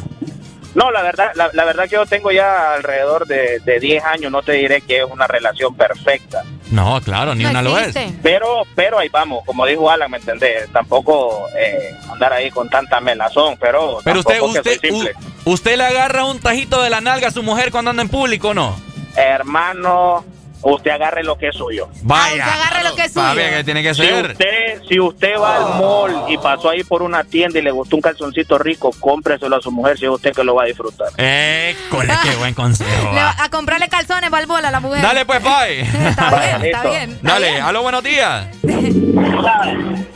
No, 0.74 0.90
la 0.90 1.02
verdad, 1.02 1.32
la, 1.34 1.50
la 1.52 1.64
verdad 1.64 1.84
que 1.84 1.96
yo 1.96 2.06
tengo 2.06 2.30
ya 2.32 2.72
alrededor 2.74 3.26
de, 3.26 3.60
de 3.60 3.78
10 3.78 4.04
años, 4.04 4.32
no 4.32 4.40
te 4.42 4.52
diré 4.52 4.80
que 4.80 5.00
es 5.00 5.04
una 5.04 5.26
relación 5.26 5.74
perfecta. 5.74 6.42
No, 6.70 6.98
claro, 7.02 7.34
ni 7.34 7.44
No 7.44 7.50
una 7.50 7.60
lo 7.60 7.78
es. 7.78 7.94
Pero, 8.22 8.62
pero 8.74 8.98
ahí 8.98 9.10
vamos, 9.10 9.44
como 9.44 9.66
dijo 9.66 9.90
Alan, 9.90 10.10
¿me 10.10 10.16
entendés? 10.16 10.70
Tampoco 10.72 11.46
eh, 11.58 11.94
andar 12.10 12.32
ahí 12.32 12.50
con 12.50 12.70
tanta 12.70 13.00
melazón, 13.00 13.58
pero, 13.60 13.98
Pero 14.02 14.20
usted, 14.20 14.40
usted, 14.40 14.62
soy 14.64 14.78
simple. 14.90 15.12
u- 15.44 15.52
usted 15.52 15.76
le 15.76 15.84
agarra 15.84 16.24
un 16.24 16.40
tajito 16.40 16.80
de 16.80 16.88
la 16.88 17.02
nalga 17.02 17.28
a 17.28 17.32
su 17.32 17.42
mujer 17.42 17.70
cuando 17.70 17.90
anda 17.90 18.02
en 18.02 18.08
público, 18.08 18.48
¿o 18.48 18.54
¿no? 18.54 18.74
Hermano, 19.14 20.24
usted 20.62 20.90
agarre 20.92 21.22
lo 21.24 21.36
que 21.36 21.48
es 21.48 21.56
suyo. 21.56 21.88
Vaya. 22.02 22.44
usted 22.44 22.60
agarre 22.60 22.84
lo 22.88 22.94
que 22.94 23.02
es 23.04 23.12
Papi, 23.12 23.40
suyo. 23.40 23.50
que 23.56 23.64
tiene 23.64 23.82
que 23.82 23.94
Si 23.94 24.02
ser. 24.02 24.30
usted, 24.32 24.82
si 24.88 25.00
usted 25.00 25.34
va 25.38 25.56
al 25.56 25.80
mall 25.80 26.24
y 26.28 26.38
pasó 26.38 26.70
ahí 26.70 26.84
por 26.84 27.02
una 27.02 27.24
tienda 27.24 27.58
y 27.58 27.62
le 27.62 27.70
gustó 27.70 27.96
un 27.96 28.02
calzoncito 28.02 28.58
rico, 28.58 28.90
cómpreselo 29.00 29.56
a 29.56 29.60
su 29.60 29.70
mujer 29.70 29.98
si 29.98 30.04
es 30.04 30.10
usted 30.10 30.32
que 30.32 30.44
lo 30.44 30.54
va 30.54 30.62
a 30.64 30.66
disfrutar. 30.66 31.08
École, 31.16 32.12
qué 32.22 32.36
buen 32.36 32.54
consejo. 32.54 33.06
Va 33.14 33.34
va. 33.36 33.36
a 33.44 33.48
comprarle 33.50 33.88
calzones 33.88 34.30
balbola 34.30 34.68
a 34.68 34.70
la 34.70 34.80
mujer. 34.80 35.02
Dale 35.02 35.24
pues, 35.26 35.42
bye. 35.42 35.80
Está 36.08 36.30
bien, 36.30 36.64
está 36.64 36.82
bien. 36.84 37.10
está 37.12 37.28
Dale, 37.32 37.50
bien. 37.50 37.62
aló, 37.62 37.82
buenos 37.82 38.02
días. 38.02 38.46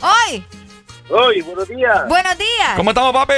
Hoy, 0.01 0.45
Hoy, 1.09 1.41
buenos 1.41 1.67
días. 1.67 2.07
buenos 2.07 2.37
días. 2.37 2.73
¿Cómo 2.75 2.91
estamos, 2.91 3.13
papi? 3.13 3.33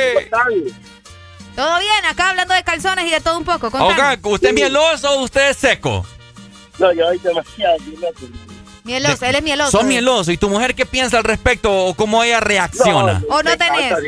¿Todo 1.56 1.80
bien? 1.80 2.06
Acá 2.10 2.30
hablando 2.30 2.54
de 2.54 2.64
calzones 2.64 3.06
y 3.06 3.10
de 3.12 3.20
todo 3.20 3.38
un 3.38 3.44
poco. 3.46 3.70
Contame. 3.70 4.14
Ok, 4.14 4.26
¿usted 4.26 4.50
es 4.50 4.54
mieloso 4.54 5.12
o 5.20 5.24
usted 5.24 5.50
es 5.50 5.58
seco? 5.58 6.06
No, 6.80 6.92
yo 6.94 7.06
soy 7.08 7.20
demasiado 7.20 7.78
Mieloso, 8.84 9.26
él 9.26 9.36
es 9.36 9.44
mieloso. 9.44 9.72
Sos 9.72 9.82
eh. 9.84 9.88
mieloso. 9.88 10.32
¿Y 10.32 10.38
tu 10.38 10.50
mujer 10.50 10.74
qué 10.74 10.86
piensa 10.86 11.18
al 11.18 11.24
respecto 11.24 11.72
o 11.86 11.94
cómo 11.94 12.24
ella 12.24 12.40
reacciona? 12.40 13.22
¿O 13.30 13.44
no 13.44 13.50
le 13.50 13.58
tenés? 13.58 13.92
encanta, 13.92 14.02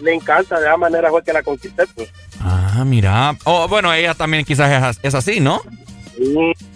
le 0.00 0.14
encanta, 0.14 0.60
de 0.60 0.66
esa 0.66 0.76
manera 0.76 1.10
fue 1.10 1.22
que 1.22 1.32
la 1.32 1.42
conquisté, 1.42 1.86
pues. 1.94 2.08
Ah, 2.40 2.84
mira. 2.86 3.36
Oh, 3.44 3.68
bueno, 3.68 3.92
ella 3.92 4.14
también 4.14 4.44
quizás 4.44 4.70
es, 4.70 4.82
as- 4.82 5.00
es 5.02 5.14
así, 5.14 5.40
¿no? 5.40 5.60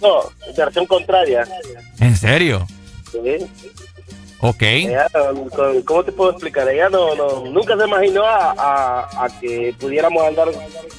No, 0.01 0.21
versión 0.55 0.85
contraria. 0.85 1.47
¿En 1.99 2.15
serio? 2.17 2.67
Sí. 3.11 3.19
Ok. 4.41 4.61
Ella, 4.61 5.07
no- 5.13 5.83
¿Cómo 5.85 6.03
te 6.03 6.11
puedo 6.13 6.31
explicar? 6.31 6.67
Ella 6.69 6.87
no, 6.89 7.13
no, 7.15 7.43
nunca 7.45 7.75
se 7.77 7.85
imaginó 7.85 8.23
a, 8.25 8.51
a, 8.57 9.25
a 9.25 9.39
que 9.39 9.75
pudiéramos 9.79 10.25
andar 10.25 10.47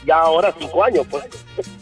ya 0.04 0.16
ahora 0.16 0.54
cinco 0.58 0.84
años, 0.84 1.06
pues. 1.10 1.24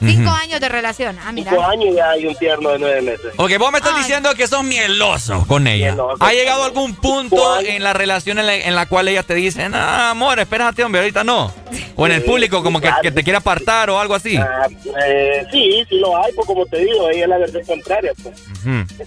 Cinco 0.00 0.30
años 0.30 0.60
de 0.60 0.68
relación. 0.68 1.18
Ah, 1.24 1.32
mira. 1.32 1.50
Cinco 1.50 1.64
años 1.64 1.94
ya 1.96 2.10
hay 2.10 2.26
un 2.26 2.34
tierno 2.36 2.70
de 2.70 2.78
nueve 2.78 3.02
meses. 3.02 3.32
Ok, 3.36 3.50
vos 3.58 3.72
me 3.72 3.78
estás 3.78 3.96
diciendo 3.96 4.32
que 4.36 4.46
sos 4.46 4.62
mieloso 4.62 5.44
con 5.48 5.66
ella. 5.66 5.90
Mieloso. 5.90 6.16
¿Ha 6.22 6.32
llegado 6.32 6.64
algún 6.64 6.94
punto 6.94 7.60
en 7.60 7.82
la 7.82 7.92
relación 7.92 8.38
en 8.38 8.46
la, 8.46 8.54
en 8.54 8.74
la 8.76 8.86
cual 8.86 9.08
ella 9.08 9.22
te 9.24 9.34
dice, 9.34 9.68
no, 9.68 9.76
amor, 9.78 10.38
espérate, 10.38 10.84
hombre, 10.84 11.00
ahorita 11.00 11.24
no? 11.24 11.52
O 11.96 12.06
en 12.06 12.12
el 12.12 12.22
público, 12.22 12.62
como 12.62 12.80
que, 12.80 12.90
que 13.02 13.10
te 13.10 13.24
quiere 13.24 13.36
apartar 13.38 13.90
o 13.90 13.98
algo 13.98 14.14
así. 14.14 14.36
Ah, 14.36 14.68
eh, 15.04 15.44
sí, 15.50 15.84
sí 15.88 15.96
lo 15.98 16.16
hay, 16.16 16.32
pues 16.34 16.46
como 16.46 16.64
te 16.66 16.78
digo, 16.78 17.08
ella 17.10 17.24
es 17.24 17.28
la 17.28 17.38
versión 17.38 17.64
contraria, 17.64 18.12
pues. 18.22 18.40
Ujú. 18.60 19.04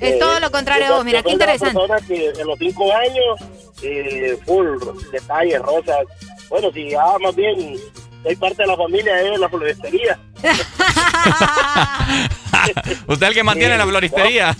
Es 0.00 0.18
todo 0.18 0.40
lo 0.40 0.50
contrario 0.50 0.86
a 0.86 0.96
vos. 0.96 1.04
Mira, 1.04 1.22
qué 1.22 1.30
soy 1.30 1.34
una 1.36 1.44
interesante. 1.44 1.74
persona 1.78 2.00
que 2.06 2.40
en 2.40 2.46
los 2.46 2.58
cinco 2.58 2.92
años, 2.92 3.40
eh, 3.82 4.38
full 4.44 4.66
detalles, 5.12 5.60
rosas. 5.62 6.04
Bueno, 6.48 6.70
si 6.72 6.90
ya 6.90 7.04
más 7.20 7.34
bien 7.34 7.76
soy 8.26 8.36
parte 8.36 8.62
de 8.62 8.68
la 8.68 8.76
familia 8.76 9.20
es 9.20 9.38
la 9.38 9.48
floristería. 9.48 10.18
Usted 13.06 13.26
es 13.26 13.28
el 13.28 13.34
que 13.34 13.42
mantiene 13.44 13.78
la 13.78 13.86
floristería. 13.86 14.54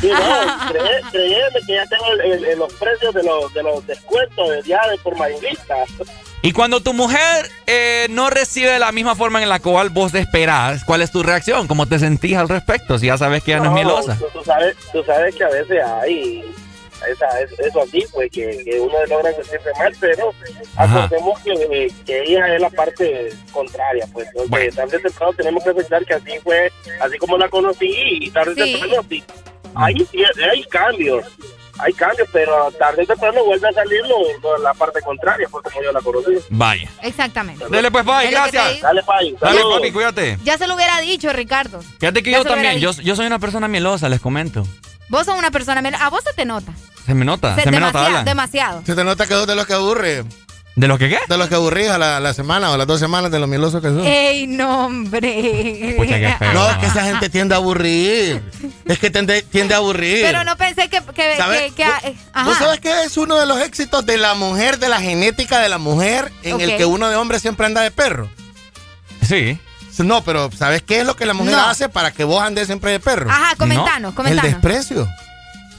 Sí, 0.00 0.08
no, 0.08 1.10
créeme 1.10 1.60
que 1.66 1.74
ya 1.74 1.84
tengo 1.86 2.04
el- 2.22 2.58
los 2.58 2.72
precios 2.74 3.12
de 3.14 3.22
los, 3.24 3.52
de 3.52 3.62
los 3.62 3.86
descuentos 3.86 4.48
de 4.50 4.62
ya 4.62 4.80
de 4.88 4.96
por 4.98 5.16
mayorista. 5.16 5.74
Y 6.42 6.52
cuando 6.52 6.80
tu 6.80 6.92
mujer 6.92 7.50
eh, 7.66 8.06
no 8.10 8.30
recibe 8.30 8.70
de 8.70 8.78
la 8.78 8.92
misma 8.92 9.16
forma 9.16 9.42
en 9.42 9.48
la 9.48 9.58
cual 9.58 9.90
vos 9.90 10.14
esperás, 10.14 10.84
¿cuál 10.84 11.02
es 11.02 11.10
tu 11.10 11.22
reacción? 11.24 11.66
¿Cómo 11.66 11.86
te 11.86 11.98
sentís 11.98 12.36
al 12.36 12.48
respecto? 12.48 12.98
Si 12.98 13.06
ya 13.06 13.18
sabes 13.18 13.42
que 13.42 13.52
ella 13.52 13.64
no, 13.64 13.70
es 13.70 13.74
mielosa. 13.84 14.16
Tú, 14.16 14.26
tú 14.32 14.44
sabes, 14.44 14.76
tú 14.92 15.02
sabes 15.04 15.34
que 15.34 15.42
a 15.44 15.48
veces 15.48 15.78
hay 15.84 16.44
esa, 17.06 17.40
es- 17.40 17.58
eso 17.60 17.82
así, 17.82 18.04
pues 18.12 18.30
que, 18.30 18.62
que 18.64 18.80
uno 18.80 18.94
logra 19.08 19.32
sentirse 19.32 19.70
mal, 19.78 19.94
pero 20.00 20.32
Ajá. 20.76 21.04
acordemos 21.04 21.38
que, 21.40 21.92
que 22.06 22.22
ella 22.24 22.54
es 22.54 22.60
la 22.60 22.70
parte 22.70 23.30
contraria, 23.52 24.06
pues 24.12 24.28
entonces 24.34 24.74
tarde 24.74 24.96
o 24.96 25.00
temprano 25.00 25.32
tenemos 25.34 25.64
que 25.64 25.70
aceptar 25.70 26.04
que 26.04 26.14
así 26.14 26.38
fue, 26.42 26.72
así 27.00 27.18
como 27.18 27.38
la 27.38 27.48
conocí 27.48 27.88
y 28.20 28.30
tarde 28.30 28.52
o 28.52 28.64
Sí. 28.64 28.72
temprano 28.72 29.02
sí, 29.08 29.24
hay, 29.74 29.94
sí, 30.10 30.22
hay 30.50 30.64
cambios. 30.64 31.24
Hay 31.80 31.92
cambios, 31.92 32.28
pero 32.32 32.72
tarde 32.72 33.04
o 33.04 33.06
temprano 33.06 33.44
vuelve 33.44 33.68
a 33.68 33.72
salir 33.72 34.00
lo- 34.04 34.38
lo- 34.42 34.58
la 34.58 34.74
parte 34.74 35.00
contraria, 35.00 35.46
pues 35.48 35.62
como 35.62 35.80
yo 35.80 35.92
la 35.92 36.00
conocí. 36.00 36.32
Vaya. 36.50 36.90
Exactamente. 37.04 37.64
Dele 37.68 37.88
pues, 37.92 38.04
Pai, 38.04 38.26
Es 38.26 38.32
lo 38.32 38.44
que 38.46 38.50
te 38.50 38.56
gracias. 38.56 38.80
Dale, 38.82 39.02
Pai. 39.04 39.36
Dale, 39.40 39.60
papi, 39.62 39.92
cuídate. 39.92 40.38
Ya 40.42 40.58
se 40.58 40.66
lo 40.66 40.74
hubiera 40.74 40.98
dicho, 41.00 41.32
Ricardo. 41.32 41.80
Fíjate 42.00 42.24
que 42.24 42.32
Ya 42.32 42.38
yo 42.38 42.44
también, 42.44 42.80
yo, 42.80 42.90
yo 42.90 43.14
soy 43.14 43.26
una 43.28 43.38
persona 43.38 43.68
mielosa, 43.68 44.08
les 44.08 44.20
comento. 44.20 44.64
Vos 45.08 45.26
sos 45.26 45.38
una 45.38 45.50
persona. 45.50 45.80
A 46.00 46.10
vos 46.10 46.22
se 46.24 46.32
te 46.34 46.44
nota. 46.44 46.72
Se 47.06 47.14
me 47.14 47.24
nota, 47.24 47.54
se, 47.54 47.62
Se- 47.62 47.70
me 47.70 47.76
demasiado, 47.78 48.04
nota, 48.04 48.10
Alan. 48.18 48.24
demasiado. 48.24 48.82
Se 48.84 48.94
te 48.94 49.04
nota 49.04 49.26
que 49.26 49.34
sos 49.34 49.46
de 49.46 49.54
los 49.54 49.66
que 49.66 49.72
aburre. 49.74 50.24
¿De 50.76 50.86
lo 50.86 50.96
que 50.96 51.08
qué? 51.08 51.18
De 51.28 51.36
los 51.36 51.48
que 51.48 51.56
aburrís 51.56 51.88
a 51.88 51.98
la, 51.98 52.20
la 52.20 52.32
semana 52.34 52.70
o 52.70 52.76
las 52.76 52.86
dos 52.86 53.00
semanas 53.00 53.32
de 53.32 53.40
lo 53.40 53.48
mieloso 53.48 53.80
que 53.80 53.88
sos. 53.88 54.06
Ey, 54.06 54.46
no, 54.46 54.86
hombre. 54.86 55.94
Pucha, 55.96 56.20
qué 56.20 56.36
feo. 56.38 56.52
No, 56.52 56.70
es 56.70 56.76
que 56.76 56.86
esa 56.86 57.02
gente 57.04 57.28
tiende 57.30 57.54
a 57.54 57.58
aburrir. 57.58 58.40
Es 58.84 58.98
que 59.00 59.10
tiende, 59.10 59.42
tiende 59.42 59.74
a 59.74 59.78
aburrir. 59.78 60.22
Pero 60.24 60.44
no 60.44 60.56
pensé 60.56 60.88
que. 60.88 61.02
que, 61.14 61.36
¿Sabes? 61.36 61.72
que- 61.72 61.82
que- 61.82 62.08
eh, 62.08 62.14
¿Vos 62.44 62.54
ajá. 62.54 62.58
sabes 62.66 62.80
qué 62.80 63.02
es 63.02 63.16
uno 63.16 63.36
de 63.40 63.46
los 63.46 63.58
éxitos 63.60 64.06
de 64.06 64.18
la 64.18 64.34
mujer, 64.34 64.78
de 64.78 64.88
la 64.88 65.00
genética 65.00 65.58
de 65.58 65.68
la 65.68 65.78
mujer, 65.78 66.30
en 66.44 66.60
el 66.60 66.76
que 66.76 66.84
uno 66.84 67.08
de 67.08 67.16
hombre 67.16 67.40
siempre 67.40 67.66
anda 67.66 67.80
de 67.80 67.90
perro? 67.90 68.28
Sí. 69.26 69.58
No, 70.04 70.22
pero 70.24 70.50
¿sabes 70.56 70.82
qué 70.82 71.00
es 71.00 71.06
lo 71.06 71.16
que 71.16 71.26
la 71.26 71.34
mujer 71.34 71.52
No. 71.54 71.66
hace 71.68 71.88
para 71.88 72.10
que 72.12 72.24
vos 72.24 72.42
andes 72.42 72.66
siempre 72.66 72.90
de 72.92 73.00
perro? 73.00 73.30
Ajá, 73.30 73.54
comentanos, 73.56 74.10
El 74.10 74.14
comentanos. 74.16 74.52
desprecio. 74.52 75.08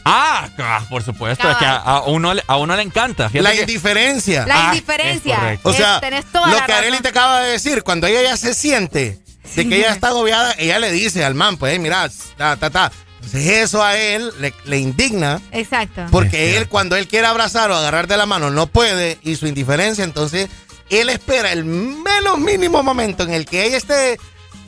Ah, 0.05 0.47
ah, 0.57 0.81
por 0.89 1.03
supuesto, 1.03 1.49
es 1.51 1.57
que 1.57 1.65
a, 1.65 1.75
a 1.75 2.01
uno, 2.03 2.33
le- 2.33 2.43
a 2.47 2.57
uno 2.57 2.75
le 2.75 2.81
encanta. 2.81 3.29
Fíjate 3.29 3.43
La 3.43 3.51
que- 3.51 3.61
indiferencia. 3.61 4.45
La 4.47 4.55
Ah, 4.69 4.73
indiferencia. 4.73 5.53
es. 5.53 5.59
O 5.63 5.73
sea, 5.73 5.95
Es- 5.95 6.01
tenés 6.01 6.25
toda 6.25 6.47
lo 6.47 6.55
la 6.57 6.65
que 6.65 6.71
razón. 6.81 7.01
te 7.01 7.07
acaba 7.09 7.41
de 7.41 7.51
decir, 7.51 7.83
cuando 7.83 8.07
ella 8.07 8.21
ya 8.23 8.37
se 8.37 8.53
siente 8.53 9.19
de 9.55 9.67
que 9.69 9.75
ella 9.77 9.91
está 9.91 10.07
agobiada, 10.07 10.53
ella 10.57 10.79
le 10.79 10.91
dice 10.91 11.23
al 11.25 11.35
man, 11.35 11.57
pues, 11.57 11.73
"Hey, 11.73 11.79
mira, 11.79 12.09
ta, 12.37 12.55
ta, 12.55 12.69
ta. 12.69 12.91
Entonces 13.17 13.47
eso 13.47 13.83
a 13.83 13.95
él 13.97 14.31
le, 14.39 14.53
le 14.63 14.77
indigna 14.79 15.41
Exacto. 15.51 16.05
porque 16.09 16.55
él 16.57 16.69
cuando 16.69 16.95
él 16.95 17.07
quiere 17.07 17.27
abrazar 17.27 17.69
o 17.69 17.75
agarrar 17.75 18.07
de 18.07 18.15
la 18.15 18.25
mano 18.25 18.49
no 18.49 18.67
puede 18.67 19.19
y 19.23 19.35
su 19.35 19.45
indiferencia, 19.45 20.05
entonces 20.05 20.49
él 20.89 21.09
espera 21.09 21.51
el 21.51 21.65
menos 21.65 22.37
mínimo 22.39 22.81
momento 22.83 23.23
en 23.23 23.31
el 23.33 23.45
que 23.45 23.65
ella 23.65 23.77
esté, 23.77 24.17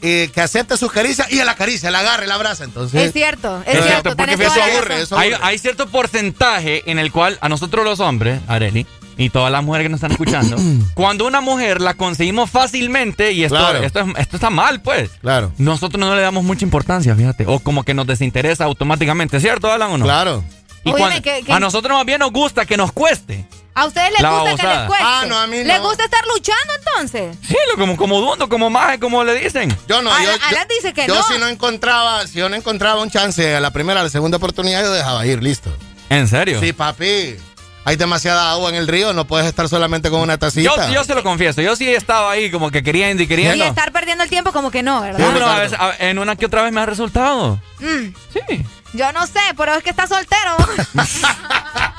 eh, 0.02 0.30
que 0.34 0.42
acepte 0.42 0.78
sus 0.78 0.92
caricias 0.92 1.32
y 1.32 1.40
él 1.40 1.46
la 1.46 1.52
acaricia, 1.54 1.92
la 1.92 2.00
agarra, 2.00 2.26
la 2.26 2.36
abraza. 2.36 2.64
Entonces, 2.64 3.02
Es 3.02 3.14
cierto, 3.14 3.62
es 3.66 3.84
cierto. 3.86 4.16
porque 4.16 4.34
eso 4.34 4.64
aburre, 4.64 5.02
eso 5.02 5.18
hay, 5.18 5.34
hay 5.42 5.58
cierto 5.60 5.88
porcentaje 5.88 6.90
en 6.90 7.00
el 7.00 7.12
cual 7.12 7.38
a 7.42 7.50
nosotros 7.50 7.86
los 7.86 8.00
hombres, 8.00 8.42
Areli, 8.48 8.86
y 9.18 9.30
todas 9.30 9.52
las 9.52 9.64
mujeres 9.64 9.86
que 9.86 9.90
nos 9.90 9.98
están 10.00 10.12
escuchando, 10.12 10.58
cuando 10.96 11.28
una 11.28 11.42
mujer 11.42 11.82
la 11.82 11.94
conseguimos 11.94 12.50
fácilmente, 12.50 13.32
y 13.34 13.44
esto, 13.44 13.58
Claro. 13.58 13.84
esto, 13.84 14.00
es- 14.00 14.08
esto 14.18 14.38
está 14.38 14.50
mal, 14.50 14.82
pues. 14.82 15.12
Claro. 15.22 15.52
Nosotros 15.58 16.00
no 16.00 16.16
le 16.16 16.22
damos 16.22 16.44
mucha 16.44 16.66
importancia, 16.66 17.16
fíjate. 17.16 17.46
O 17.48 17.60
como 17.60 17.84
que 17.84 17.94
nos 17.94 18.08
desinteresa 18.08 18.64
automáticamente, 18.64 19.40
¿cierto, 19.40 19.72
Alan 19.72 19.92
o 19.92 19.98
no? 20.00 20.06
Claro. 20.06 20.44
Y 20.84 20.90
Óyeme, 20.90 21.00
cuando- 21.00 21.22
que- 21.22 21.44
que- 21.44 21.54
a 21.54 21.60
nosotros 21.60 21.96
más 21.96 22.06
bien 22.08 22.20
nos 22.20 22.32
gusta 22.32 22.66
que 22.66 22.76
nos 22.78 22.92
cueste. 22.92 23.46
¿A 23.74 23.86
ustedes 23.86 24.12
les 24.12 24.22
La 24.22 24.30
gusta 24.32 24.56
que 24.58 24.68
les 24.68 24.80
cueste? 24.88 25.06
Ah, 25.08 25.24
no, 25.28 25.38
a 25.38 25.48
mí 25.48 25.64
¿Les 25.64 25.78
no. 25.80 25.88
gusta 25.88 26.04
estar 26.04 26.24
luchando 26.28 26.74
entonces? 26.80 27.38
Sí, 27.48 27.56
lo- 27.72 27.78
como, 27.80 27.96
como 27.96 28.20
dundo, 28.20 28.50
como 28.50 28.70
maje, 28.70 29.00
como 29.00 29.24
le 29.24 29.36
dicen. 29.36 29.76
Yo 29.88 30.02
no, 30.02 30.10
yo, 30.20 30.26
yo- 30.26 30.38
Alan 30.50 30.68
dice 30.68 30.94
que 30.94 31.08
yo 31.08 31.16
no. 31.16 31.24
si 31.24 31.38
no 31.40 31.48
encontraba, 31.48 32.28
si 32.28 32.40
yo 32.40 32.50
no 32.50 32.56
encontraba 32.58 33.02
un 33.02 33.10
chance 33.10 33.56
a 33.56 33.60
la 33.62 33.72
primera, 33.72 34.02
a 34.02 34.04
la 34.04 34.10
segunda 34.10 34.38
oportunidad, 34.38 34.82
yo 34.84 34.92
dejaba 34.92 35.26
ir, 35.26 35.42
listo. 35.42 35.70
¿En 36.10 36.28
serio? 36.28 36.60
Sí, 36.60 36.74
papi. 36.74 37.38
Hay 37.84 37.96
demasiada 37.96 38.52
agua 38.52 38.70
en 38.70 38.76
el 38.76 38.88
río, 38.88 39.12
no 39.14 39.26
puedes 39.26 39.48
estar 39.48 39.68
solamente 39.68 40.12
con 40.12 40.20
una 40.22 40.34
Yo, 40.36 40.40
tacita. 40.40 40.92
yo 40.92 41.04
se 41.04 41.16
lo 41.16 41.24
confieso, 41.24 41.62
yo 41.62 41.76
sí 41.76 41.90
estaba 41.90 42.30
ahí 42.30 42.52
como 42.52 42.70
que 42.70 42.84
queriendo 42.84 43.24
y 43.24 43.26
Y 43.26 43.28
queriendo. 43.28 43.66
estar 43.66 43.92
perdiendo 43.92 44.24
el 44.24 44.30
tiempo 44.30 44.52
como 44.52 44.70
que 44.70 44.84
no, 44.84 45.02
¿verdad? 45.02 45.18
no, 45.34 45.48
a 45.48 45.58
veces- 45.60 45.80
a- 45.80 45.96
en 45.98 46.20
una 46.20 46.36
que 46.36 46.46
otra 46.46 46.62
vez 46.62 46.72
me 46.72 46.82
ha 46.82 46.86
resultado. 46.86 47.60
Mm. 47.80 48.14
Sí. 48.34 48.66
Yo 48.94 49.12
no 49.14 49.26
sé, 49.26 49.40
pero 49.58 49.74
es 49.74 49.84
que 49.84 49.90
está 49.90 50.06
soltero. 50.06 50.58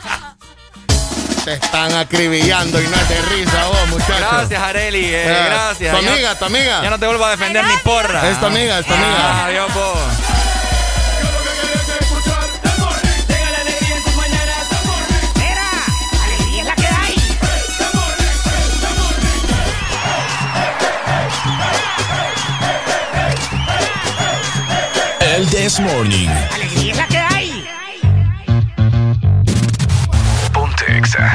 Te 1.44 1.54
están 1.54 1.92
acribillando 1.94 2.80
y 2.80 2.86
no 2.86 2.94
es 2.94 3.08
de 3.08 3.20
risa 3.22 3.66
vos, 3.66 3.88
muchachos. 3.88 4.16
Gracias, 4.20 4.62
Areli, 4.62 5.06
eh, 5.06 5.22
Eh, 5.26 5.44
gracias. 5.46 5.90
Tu 6.00 6.08
amiga, 6.08 6.34
tu 6.36 6.44
amiga. 6.44 6.82
Ya 6.84 6.90
no 6.90 6.98
te 7.00 7.06
vuelvo 7.06 7.24
a 7.24 7.30
defender 7.32 7.64
ni 7.64 7.76
porra. 7.78 8.30
Es 8.30 8.38
tu 8.38 8.46
amiga, 8.46 8.78
es 8.78 8.86
tu 8.86 8.92
amiga. 8.92 9.16
Ah, 9.18 9.44
Adiós, 9.46 9.72
po. 9.72 9.94
El 25.34 25.46
This 25.48 25.80
Morning. 25.80 26.28
Alegría 26.52 26.94
Fresh, 31.12 31.26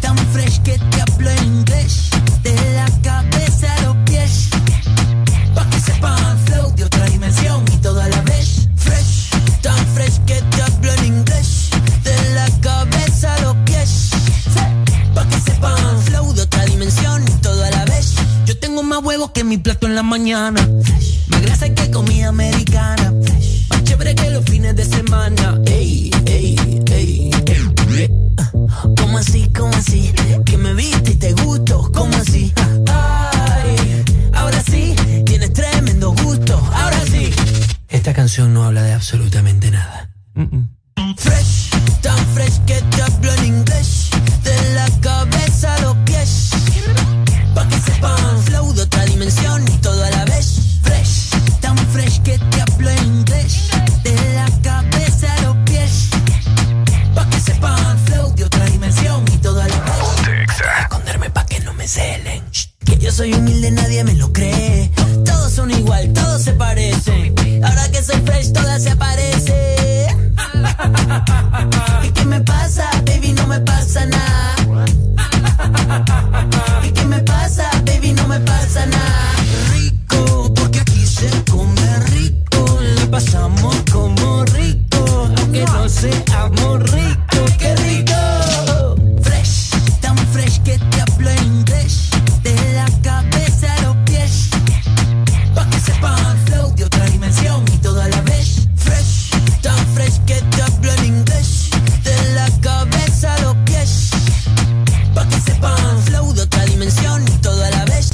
tan 0.00 0.16
fresh 0.32 0.62
que 0.62 0.78
te 0.78 1.00
hablo 1.00 1.28
en 1.28 1.44
inglés. 1.44 2.10
De 2.44 2.54
la 2.74 2.86
cabeza 3.02 3.74
a 3.74 3.82
los 3.82 3.96
pies. 4.04 4.50
Pa' 5.56 5.68
que 5.70 5.80
sepan 5.80 6.38
flow 6.46 6.72
de 6.76 6.84
otra 6.84 7.04
dimensión 7.06 7.64
y 7.72 7.78
todo 7.78 8.00
a 8.00 8.06
la 8.06 8.22
vez. 8.22 8.68
Fresh, 8.76 9.30
tan 9.60 9.86
fresh 9.94 10.20
que 10.24 10.40
te 10.40 10.62
hablo 10.62 10.92
en 10.92 11.04
inglés. 11.06 11.70
De 12.04 12.34
la 12.34 12.48
cabeza 12.60 13.34
a 13.34 13.40
los 13.40 13.56
pies. 13.64 14.10
Pa' 15.16 15.26
que 15.28 15.40
sepan 15.40 16.00
flow 16.02 16.32
de 16.32 16.42
otra 16.42 16.64
dimensión 16.66 17.24
y 17.26 17.32
todo 17.42 17.64
a 17.64 17.70
la 17.70 17.84
vez. 17.86 18.14
Yo 18.46 18.56
tengo 18.56 18.84
más 18.84 19.02
huevos 19.02 19.32
que 19.32 19.42
mi 19.42 19.58
plato 19.58 19.88
en 19.88 19.96
la 19.96 20.04
mañana. 20.04 20.60
Más 21.26 21.27
grasa 21.40 21.68
que 21.70 21.90
comida 21.90 22.28
americana. 22.28 23.12
Más 23.70 23.84
chévere 23.84 24.14
que 24.14 24.30
los 24.30 24.44
fines 24.44 24.74
de 24.76 24.84
semana. 24.84 25.60
Ey, 25.66 26.10
ey, 26.26 26.56
ey, 26.90 27.30
ey. 27.98 28.10
¿Cómo 28.96 29.18
así, 29.18 29.50
cómo 29.56 29.74
así? 29.74 30.12
Que 30.44 30.56
me 30.56 30.74
viste 30.74 31.12
y 31.12 31.14
te 31.16 31.32
gusto, 31.32 31.90
¿cómo 31.92 32.16
así? 32.16 32.52
Ay, 32.86 34.04
ahora 34.34 34.62
sí, 34.62 34.94
tienes 35.24 35.52
tremendo 35.52 36.14
gusto, 36.22 36.56
ahora 36.72 37.00
sí. 37.10 37.30
Esta 37.88 38.12
canción 38.14 38.54
no 38.54 38.64
habla 38.64 38.82
de 38.82 38.92
absolutamente 38.92 39.70
nada. 39.70 40.10
Fresh, 41.16 41.70
tan 42.02 42.18
fresh 42.34 42.58
que 42.66 42.80
te 42.80 43.02
hablo 43.02 43.32
en 43.34 43.44
inglés. 43.46 44.10
De 44.44 44.74
la 44.74 44.88
cabeza 45.00 45.74
a 45.74 45.80
los 45.80 45.96
pies. 46.04 46.50
Pa' 47.54 47.68
que 47.68 47.80
sepan 47.80 48.42
flow 48.44 48.72
de 48.74 48.82
otra 48.82 49.04
fresh 51.98 52.22
que 52.22 52.38
te 52.38 52.60
habla 52.60 52.94
inglés. 53.02 53.70
De 54.04 54.14
la 54.34 54.46
cabeza 54.62 55.26
a 55.34 55.42
los 55.42 55.56
pies. 55.64 56.08
Pa' 57.14 57.28
que 57.28 57.40
sepan 57.40 57.98
flow 58.06 58.34
de 58.34 58.44
otra 58.44 58.64
dimensión 58.66 59.24
y 59.32 59.38
todo 59.38 59.60
a 59.60 59.68
la. 59.68 59.84
Esconderme 60.82 61.30
pa' 61.30 61.46
que 61.46 61.60
no 61.60 61.72
me 61.74 61.88
celen. 61.88 62.44
Que 62.84 62.98
yo 62.98 63.10
soy 63.10 63.32
humilde, 63.34 63.70
nadie 63.70 64.04
me 64.04 64.14
lo 64.14 64.32
cree. 64.32 64.90
Todos 65.24 65.52
son 65.52 65.70
igual, 65.70 66.12
todos 66.12 66.42
se 66.42 66.52
parecen. 66.52 67.34
Ahora 67.64 67.90
que 67.90 68.02
soy 68.02 68.20
fresh, 68.24 68.52
todas 68.52 68.82
se 68.82 68.90
aparecen. 68.90 70.34
¿Y 72.04 72.10
qué 72.10 72.24
me 72.24 72.40
pasa, 72.42 72.88
baby? 73.06 73.32
No 73.32 73.46
me 73.46 73.60
pasa 73.60 74.06
nada. 74.06 74.54
¿Y 76.84 76.90
qué 76.92 77.04
me 77.04 77.20
pasa, 77.20 77.68
baby? 77.84 78.12
No 78.12 78.28
me 78.28 78.38
pasa 78.40 78.86
nada. 78.86 79.18
Pasamos 83.18 83.74
como 83.92 84.44
rico, 84.44 85.28
aunque 85.36 85.64
no 85.64 85.88
seamos 85.88 86.78
ricos. 86.92 87.50
¡Qué 87.58 87.74
rico! 87.74 88.94
Fresh, 89.22 89.70
tan 90.00 90.16
fresh 90.32 90.62
que 90.62 90.78
te 90.78 91.00
hablo 91.00 91.28
en 91.28 91.44
inglés. 91.44 92.10
De 92.44 92.54
la 92.74 92.86
cabeza 93.02 93.74
a 93.74 93.82
los 93.82 93.96
pies. 94.06 94.50
Pa' 95.52 95.68
que 95.68 95.80
sepan 95.80 96.38
flow 96.46 96.72
de 96.76 96.84
otra 96.84 97.06
dimensión 97.06 97.64
y 97.74 97.78
todo 97.78 98.00
a 98.00 98.06
la 98.06 98.20
vez. 98.20 98.68
Fresh, 98.76 99.30
tan 99.62 99.84
fresh 99.94 100.20
que 100.24 100.40
te 100.40 100.62
hablo 100.62 100.92
en 100.92 101.04
inglés. 101.06 101.70
De 102.04 102.34
la 102.34 102.48
cabeza 102.60 103.34
a 103.34 103.40
los 103.40 103.56
pies. 103.66 104.10
Pa' 105.12 105.28
que 105.28 105.40
sepan 105.40 106.02
flow 106.04 106.32
de 106.34 106.42
otra 106.42 106.64
dimensión 106.66 107.24
y 107.26 107.36
todo 107.38 107.64
a 107.64 107.70
la 107.70 107.84
vez. 107.84 108.10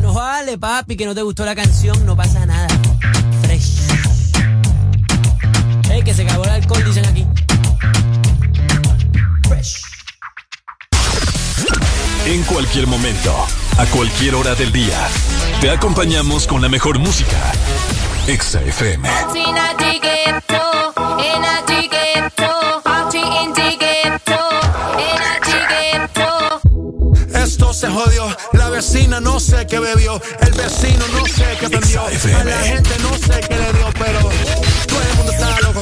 No 0.00 0.14
vale, 0.14 0.58
papi, 0.58 0.96
que 0.96 1.06
no 1.06 1.14
te 1.14 1.22
gustó 1.22 1.44
la 1.44 1.56
canción, 1.56 2.06
no 2.06 2.14
pasa 2.14 2.46
nada. 2.46 2.68
Que 6.14 6.18
se 6.18 6.28
acabó 6.28 6.44
el 6.44 6.50
alcohol, 6.50 6.84
dicen 6.84 7.04
aquí. 7.06 7.26
Fresh. 9.48 9.82
En 12.26 12.42
cualquier 12.44 12.86
momento, 12.86 13.34
a 13.78 13.86
cualquier 13.86 14.36
hora 14.36 14.54
del 14.54 14.70
día, 14.70 15.08
te 15.60 15.70
acompañamos 15.70 16.46
con 16.46 16.62
la 16.62 16.68
mejor 16.68 17.00
música. 17.00 17.52
Exa 18.28 18.62
FM. 18.62 19.08
Jodió, 27.94 28.36
la 28.52 28.70
vecina 28.70 29.20
no 29.20 29.38
sé 29.38 29.66
qué 29.66 29.78
bebió, 29.78 30.20
el 30.40 30.52
vecino 30.52 31.06
no 31.12 31.26
sé 31.26 31.56
qué 31.60 31.68
prendió, 31.70 32.02
a 32.02 32.44
la 32.44 32.58
gente 32.58 32.90
no 33.00 33.10
sé 33.16 33.40
qué 33.48 33.56
le 33.56 33.72
dio, 33.72 33.88
pero 33.98 34.18
todo 34.88 35.02
el 35.02 35.16
mundo 35.16 35.32
está 35.32 35.60
loco, 35.60 35.80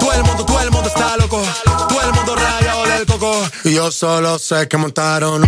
todo 0.00 0.12
el 0.12 0.24
mundo, 0.24 0.44
todo 0.44 0.60
el 0.60 0.70
mundo 0.70 0.88
está 0.88 1.16
loco, 1.16 1.42
todo 1.88 2.00
el 2.02 2.12
mundo 2.12 2.36
rayado 2.36 2.84
del 2.84 3.06
coco, 3.06 3.44
y 3.64 3.74
yo 3.74 3.92
solo 3.92 4.38
sé 4.38 4.66
que 4.68 4.76
montaron. 4.76 5.42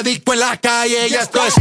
La 0.00 0.10
disco 0.10 0.32
en 0.32 0.40
la 0.40 0.56
calle, 0.56 1.08
y 1.08 1.14
esto 1.14 1.40
es... 1.44 1.54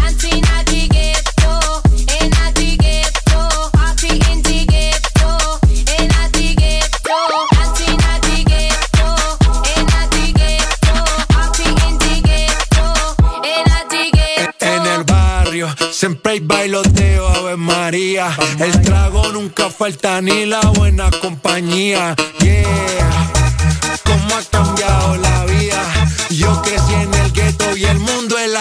En 14.61 14.85
el 14.85 15.03
barrio 15.03 15.75
siempre 15.91 16.33
hay 16.33 16.39
bailoteo, 16.39 17.27
Ave 17.27 17.57
María. 17.57 18.37
El 18.59 18.81
trago 18.81 19.27
nunca 19.29 19.69
falta 19.69 20.21
ni 20.21 20.45
la 20.45 20.61
buena 20.61 21.09
compañía. 21.21 22.15
Yeah, 22.39 23.08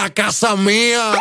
casa 0.09 0.55
mía. 0.55 1.13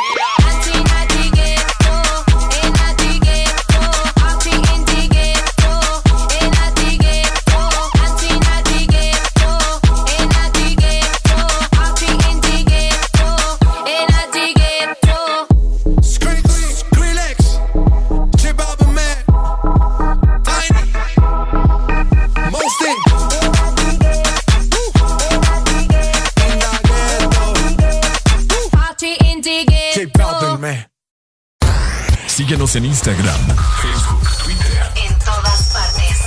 Síguenos 32.68 32.76
en 32.76 32.84
Instagram, 32.84 33.56
Facebook, 33.80 34.28
Twitter. 34.44 34.92
En 35.06 35.18
todas 35.20 35.72
partes. 35.72 36.18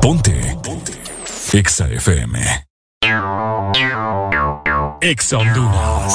Ponte. 0.00 0.56
Ponte. 0.62 0.92
Exa 1.52 1.88
FM. 1.88 2.66
Exa 5.00 5.38
Honduras. 5.38 6.14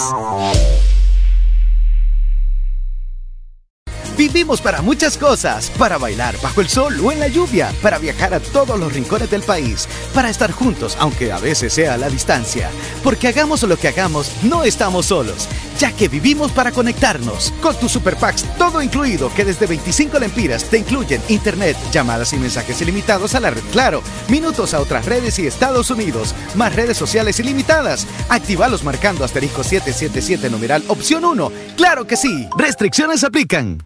Vivimos 4.17 4.61
para 4.61 4.81
muchas 4.81 5.17
cosas, 5.17 5.71
para 5.77 5.97
bailar 5.97 6.35
bajo 6.41 6.61
el 6.61 6.69
sol 6.69 6.99
o 7.03 7.11
en 7.11 7.19
la 7.19 7.27
lluvia, 7.27 7.73
para 7.81 7.97
viajar 7.97 8.33
a 8.33 8.39
todos 8.39 8.79
los 8.79 8.93
rincones 8.93 9.31
del 9.31 9.41
país, 9.41 9.87
para 10.13 10.29
estar 10.29 10.51
juntos, 10.51 10.95
aunque 10.99 11.31
a 11.31 11.39
veces 11.39 11.73
sea 11.73 11.95
a 11.95 11.97
la 11.97 12.09
distancia. 12.09 12.69
Porque 13.03 13.27
hagamos 13.27 13.63
lo 13.63 13.77
que 13.77 13.87
hagamos, 13.87 14.31
no 14.43 14.63
estamos 14.63 15.07
solos, 15.07 15.47
ya 15.81 15.91
que 15.91 16.07
vivimos 16.07 16.51
para 16.51 16.71
conectarnos. 16.71 17.51
Con 17.59 17.75
tus 17.75 17.91
super 17.91 18.15
packs, 18.15 18.45
todo 18.59 18.83
incluido, 18.83 19.33
que 19.33 19.43
desde 19.43 19.65
25 19.65 20.19
lempiras 20.19 20.65
te 20.65 20.77
incluyen 20.77 21.23
internet, 21.27 21.75
llamadas 21.91 22.33
y 22.33 22.37
mensajes 22.37 22.79
ilimitados 22.83 23.33
a 23.33 23.39
la 23.39 23.49
red 23.49 23.63
Claro, 23.71 24.03
minutos 24.29 24.75
a 24.75 24.79
otras 24.79 25.05
redes 25.05 25.39
y 25.39 25.47
Estados 25.47 25.89
Unidos, 25.89 26.35
más 26.53 26.75
redes 26.75 26.97
sociales 26.97 27.39
ilimitadas. 27.39 28.05
Actívalos 28.29 28.83
marcando 28.83 29.25
asterisco 29.25 29.63
777 29.63 30.51
numeral 30.51 30.83
opción 30.87 31.25
1. 31.25 31.51
¡Claro 31.77 32.05
que 32.05 32.15
sí! 32.15 32.47
Restricciones 32.55 33.23
aplican. 33.23 33.81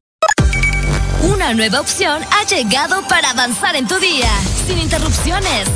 Una 1.23 1.53
nueva 1.53 1.79
opción 1.79 2.21
ha 2.29 2.43
llegado 2.45 3.07
para 3.07 3.29
avanzar 3.29 3.77
en 3.77 3.87
tu 3.87 3.97
día, 3.99 4.29
sin 4.67 4.79
interrupciones. 4.79 5.69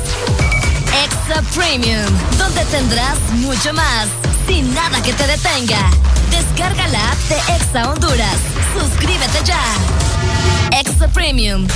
Extra 1.02 1.40
Premium, 1.54 2.04
donde 2.36 2.62
tendrás 2.66 3.18
mucho 3.32 3.72
más, 3.72 4.08
sin 4.50 4.74
nada 4.74 5.00
que 5.00 5.12
te 5.12 5.26
detenga. 5.28 5.90
Descarga 6.30 6.88
la 6.88 7.12
app 7.12 7.18
de 7.28 7.36
Exa 7.54 7.88
Honduras. 7.88 8.38
Suscríbete 8.76 9.44
ya. 9.44 9.62
Extra 10.72 11.06
Premium. 11.06 11.68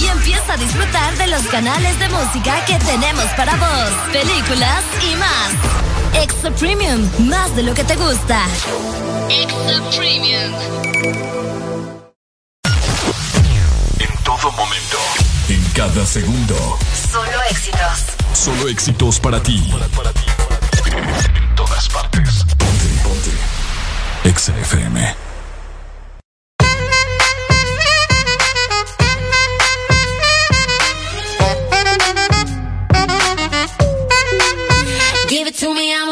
Y 0.00 0.06
empieza 0.06 0.52
a 0.52 0.56
disfrutar 0.56 1.16
de 1.16 1.26
los 1.26 1.42
canales 1.48 1.98
de 1.98 2.08
música 2.10 2.64
que 2.64 2.76
tenemos 2.78 3.24
para 3.36 3.56
vos, 3.56 3.90
películas 4.12 4.84
y 5.02 5.16
más. 5.16 6.22
Extra 6.22 6.52
Premium, 6.52 7.10
más 7.28 7.56
de 7.56 7.64
lo 7.64 7.74
que 7.74 7.82
te 7.82 7.96
gusta. 7.96 8.46
Extra 9.28 9.80
Premium. 9.96 10.52
En 13.98 14.12
todo 14.22 14.52
momento. 14.52 14.98
En 15.48 15.64
cada 15.74 16.06
segundo. 16.06 16.78
Solo 17.10 17.42
éxitos. 17.50 17.96
Solo 18.32 18.68
éxitos 18.68 19.18
para 19.18 19.42
ti. 19.42 19.56
En 19.56 19.70
todas 19.70 19.88
partes. 19.90 21.41
Worth 24.24 24.96
it. 24.96 25.16
Uh-huh, 35.54 35.92
I'm 35.94 36.11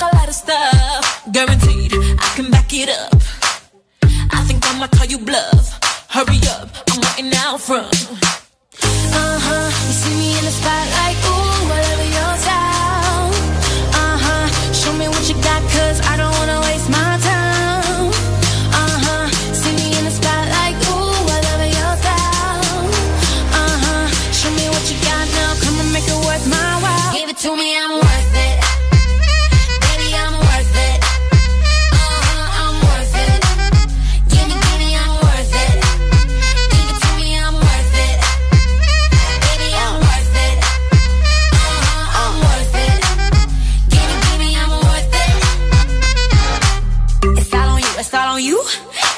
I 0.00 0.08
a 0.10 0.16
lot 0.16 0.28
of 0.28 0.34
stuff, 0.34 1.22
guaranteed 1.30 1.92
I 1.94 2.32
can 2.34 2.50
back 2.50 2.72
it 2.72 2.88
up. 2.88 3.14
I 4.32 4.42
think 4.46 4.66
I'ma 4.70 4.88
call 4.88 5.06
you 5.06 5.18
bluff. 5.18 5.78
Hurry 6.08 6.40
up, 6.58 6.68
I'm 6.90 7.00
waiting 7.00 7.32
out 7.36 7.60
front. 7.60 7.94
Uh 9.14 9.38
huh, 9.46 9.70
you 9.86 9.94
see 9.94 10.14
me 10.18 10.38
in 10.38 10.44
the 10.44 10.50
spotlight, 10.50 11.16
ooh, 11.30 11.68
whatever 11.70 12.06
your 12.18 12.34
style. 12.42 13.30
Uh 13.94 14.18
huh, 14.24 14.72
show 14.72 14.92
me 14.94 15.06
what 15.08 15.28
you 15.28 15.34
got, 15.42 15.62
cause 15.70 16.00
I 16.02 16.13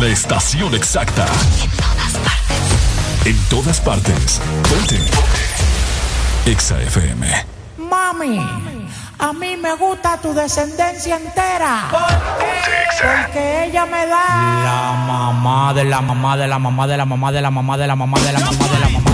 la 0.00 0.06
estación 0.06 0.74
exacta. 0.74 1.26
En 3.26 3.36
todas 3.50 3.80
partes. 3.80 4.40
Ponte. 4.68 4.98
Exa 6.46 6.80
FM. 6.80 7.26
Mami, 7.76 8.38
a 9.18 9.32
mí 9.34 9.56
me 9.58 9.74
gusta 9.76 10.16
tu 10.16 10.32
descendencia 10.32 11.16
entera. 11.16 11.88
Porque 11.90 13.64
ella 13.64 13.84
me 13.84 14.06
da. 14.06 14.24
La 14.64 15.04
mamá 15.06 15.74
de 15.74 15.84
la 15.84 16.00
mamá 16.00 16.36
de 16.36 16.48
la 16.48 16.58
mamá 16.58 16.86
de 16.86 16.96
la 16.96 17.04
mamá 17.04 17.32
de 17.32 17.40
la 17.42 17.50
mamá 17.50 17.76
de 17.76 17.86
la 17.86 17.96
mamá 17.96 18.18
de 18.20 18.32
la 18.32 18.40
mamá 18.40 18.68
de 18.68 18.68
la 18.68 18.68
mamá 18.68 18.68
de 18.68 18.78
la 18.80 18.88
mamá 18.88 19.09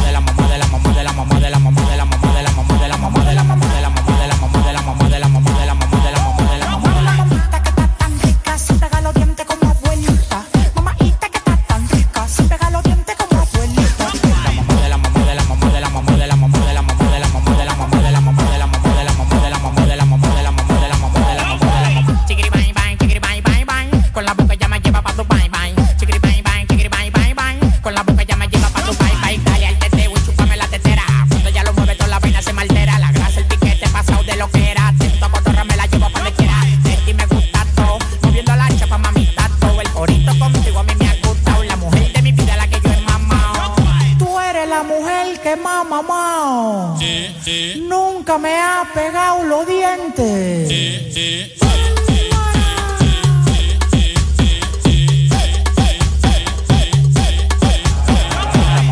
pegado 48.95 49.45
los 49.45 49.67
dientes. 49.67 51.17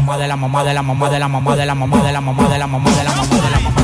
mamá 0.06 0.18
de 0.18 0.28
la 0.28 0.36
mamá 0.36 0.64
de 0.64 0.74
la 0.74 0.82
mamá 0.82 1.08
de 1.08 1.18
la 1.18 1.28
mamá 1.28 1.56
de 1.56 1.66
la 1.66 1.74
mamá 1.74 2.02
de 2.02 2.12
la 2.12 2.20
mamá 2.20 2.48
de 2.48 2.58
la 2.58 2.66
mamá 2.66 2.90
de 2.90 3.04
la 3.04 3.04
mamá 3.04 3.04
de 3.04 3.04
la 3.04 3.10
mamá 3.14 3.36
de 3.36 3.50
la 3.50 3.60
mamá 3.60 3.83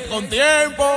con 0.00 0.26
tiempo. 0.28 0.88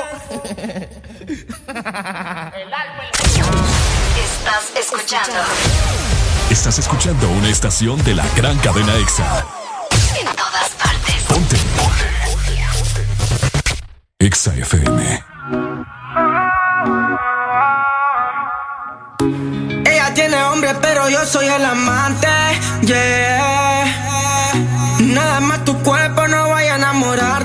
Estás 4.24 4.72
escuchando. 4.80 5.34
Estás 6.50 6.80
escuchando 6.80 7.30
una 7.30 7.50
estación 7.50 8.02
de 8.06 8.16
la 8.16 8.26
gran 8.38 8.58
cadena 8.60 8.96
EXA. 8.96 9.46
En 10.18 10.26
todas 10.28 10.70
partes. 10.82 11.16
Ponte. 11.28 11.58
EXA 14.20 14.56
FM. 14.56 15.24
Ella 19.86 20.14
tiene 20.14 20.42
hombre, 20.44 20.74
pero 20.82 21.10
yo 21.10 21.26
soy 21.26 21.48
el 21.48 21.66
amante. 21.66 22.28
Nada 25.00 25.42
más 25.42 25.66
tu 25.66 25.78
cuerpo 25.84 26.28
no 26.28 26.50
vaya 26.50 26.74
a 26.74 26.78
enamorar 26.78 27.45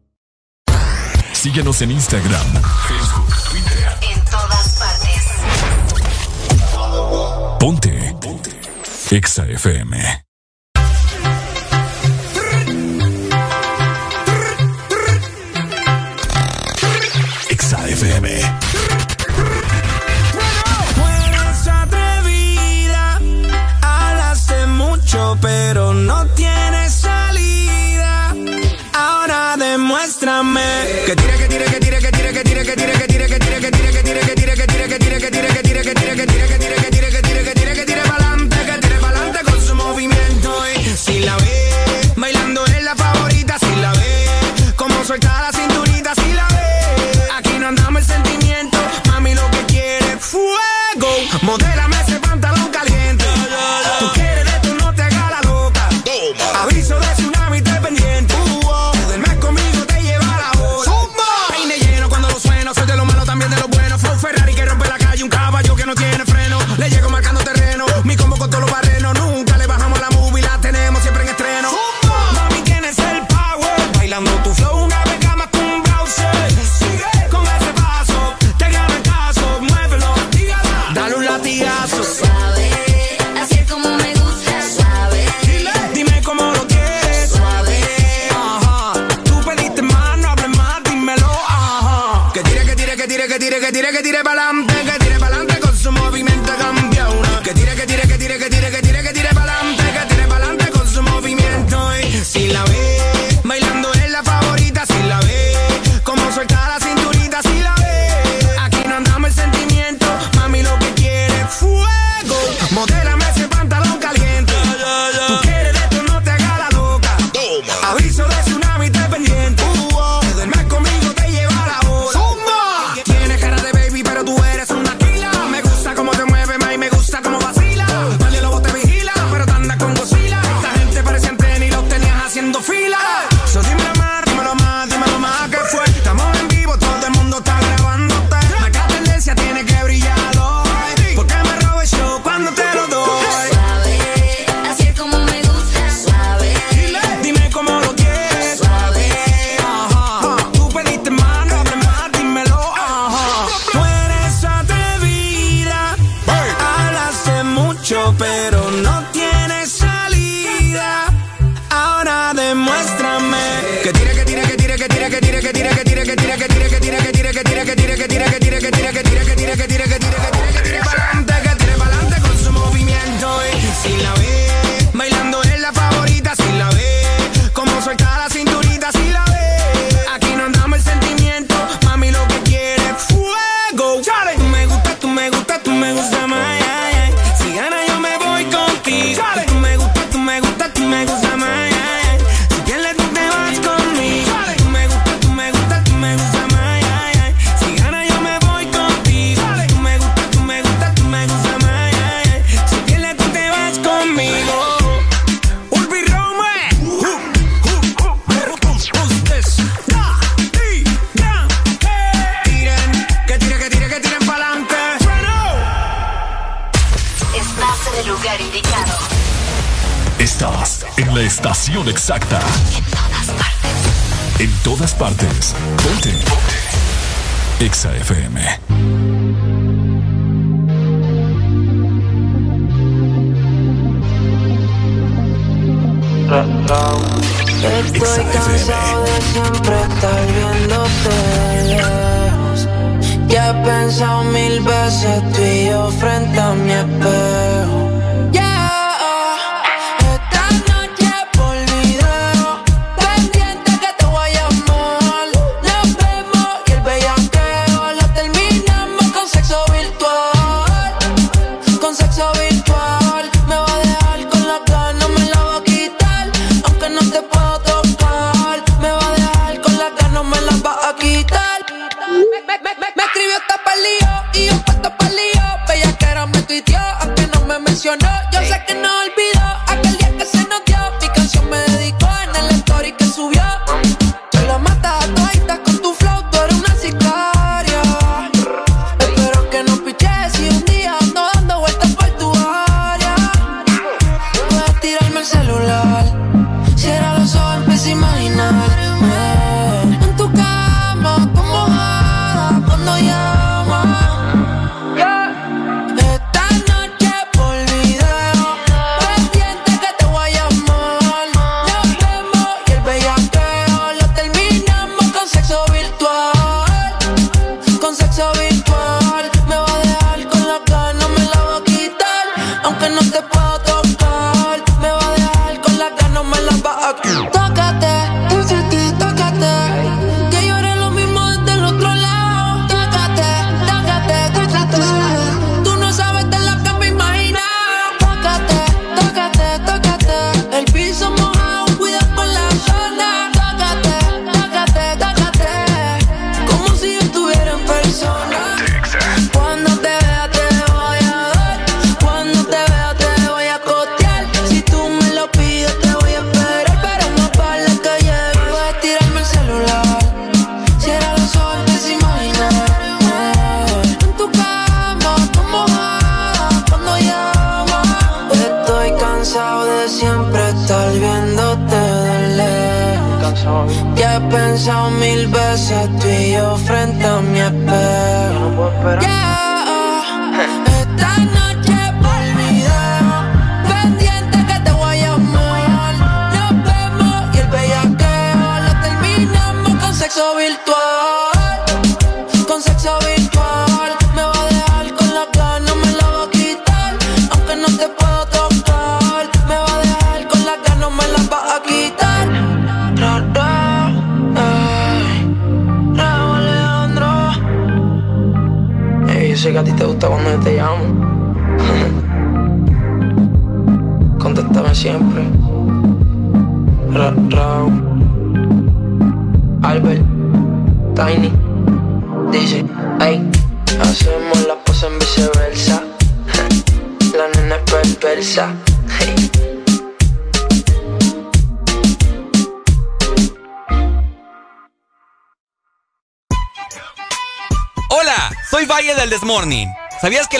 Síguenos 1.41 1.81
en 1.81 1.89
Instagram, 1.89 2.53
Facebook, 2.87 3.35
Twitter. 3.49 3.97
En 4.01 4.23
todas 4.25 4.77
partes. 4.77 5.23
Ponte. 7.59 8.15
Ponte. 8.21 8.51
Exa 9.09 9.47
FM. 9.47 10.23
Exa 17.49 17.87
FM. 17.87 18.41
pero 25.41 25.93
no 25.93 26.25
tiene 26.35 26.50
Arrástrame. 30.01 30.61
Que 31.05 31.15
tira, 31.15 31.37
que 31.37 31.47
tira, 31.47 31.65
que 31.65 31.79
tira, 31.79 31.99
que 31.99 32.11
tira, 32.11 32.31
que 32.31 32.43
tira, 32.43 32.63
que 32.63 32.75
tira, 32.75 32.93
que 32.93 33.05
tira, 33.05 33.27
que 33.27 33.37
tira, 33.37 33.59
que 33.59 33.69
tira, 33.69 33.91
que 33.91 34.01
tira, 34.01 34.21
que 34.21 34.33
tira, 34.33 34.55
que 34.57 34.73
tira, 34.73 34.87
que 34.87 34.97
tira, 34.97 35.19
que 35.19 35.29
tira, 35.29 35.51
que 35.51 35.61
tira, 35.61 35.81
que 35.81 35.91
que 35.91 35.93
que 35.93 36.47
que 36.47 36.57
tira, 36.57 36.75
que 36.75 36.89
que 36.89 37.00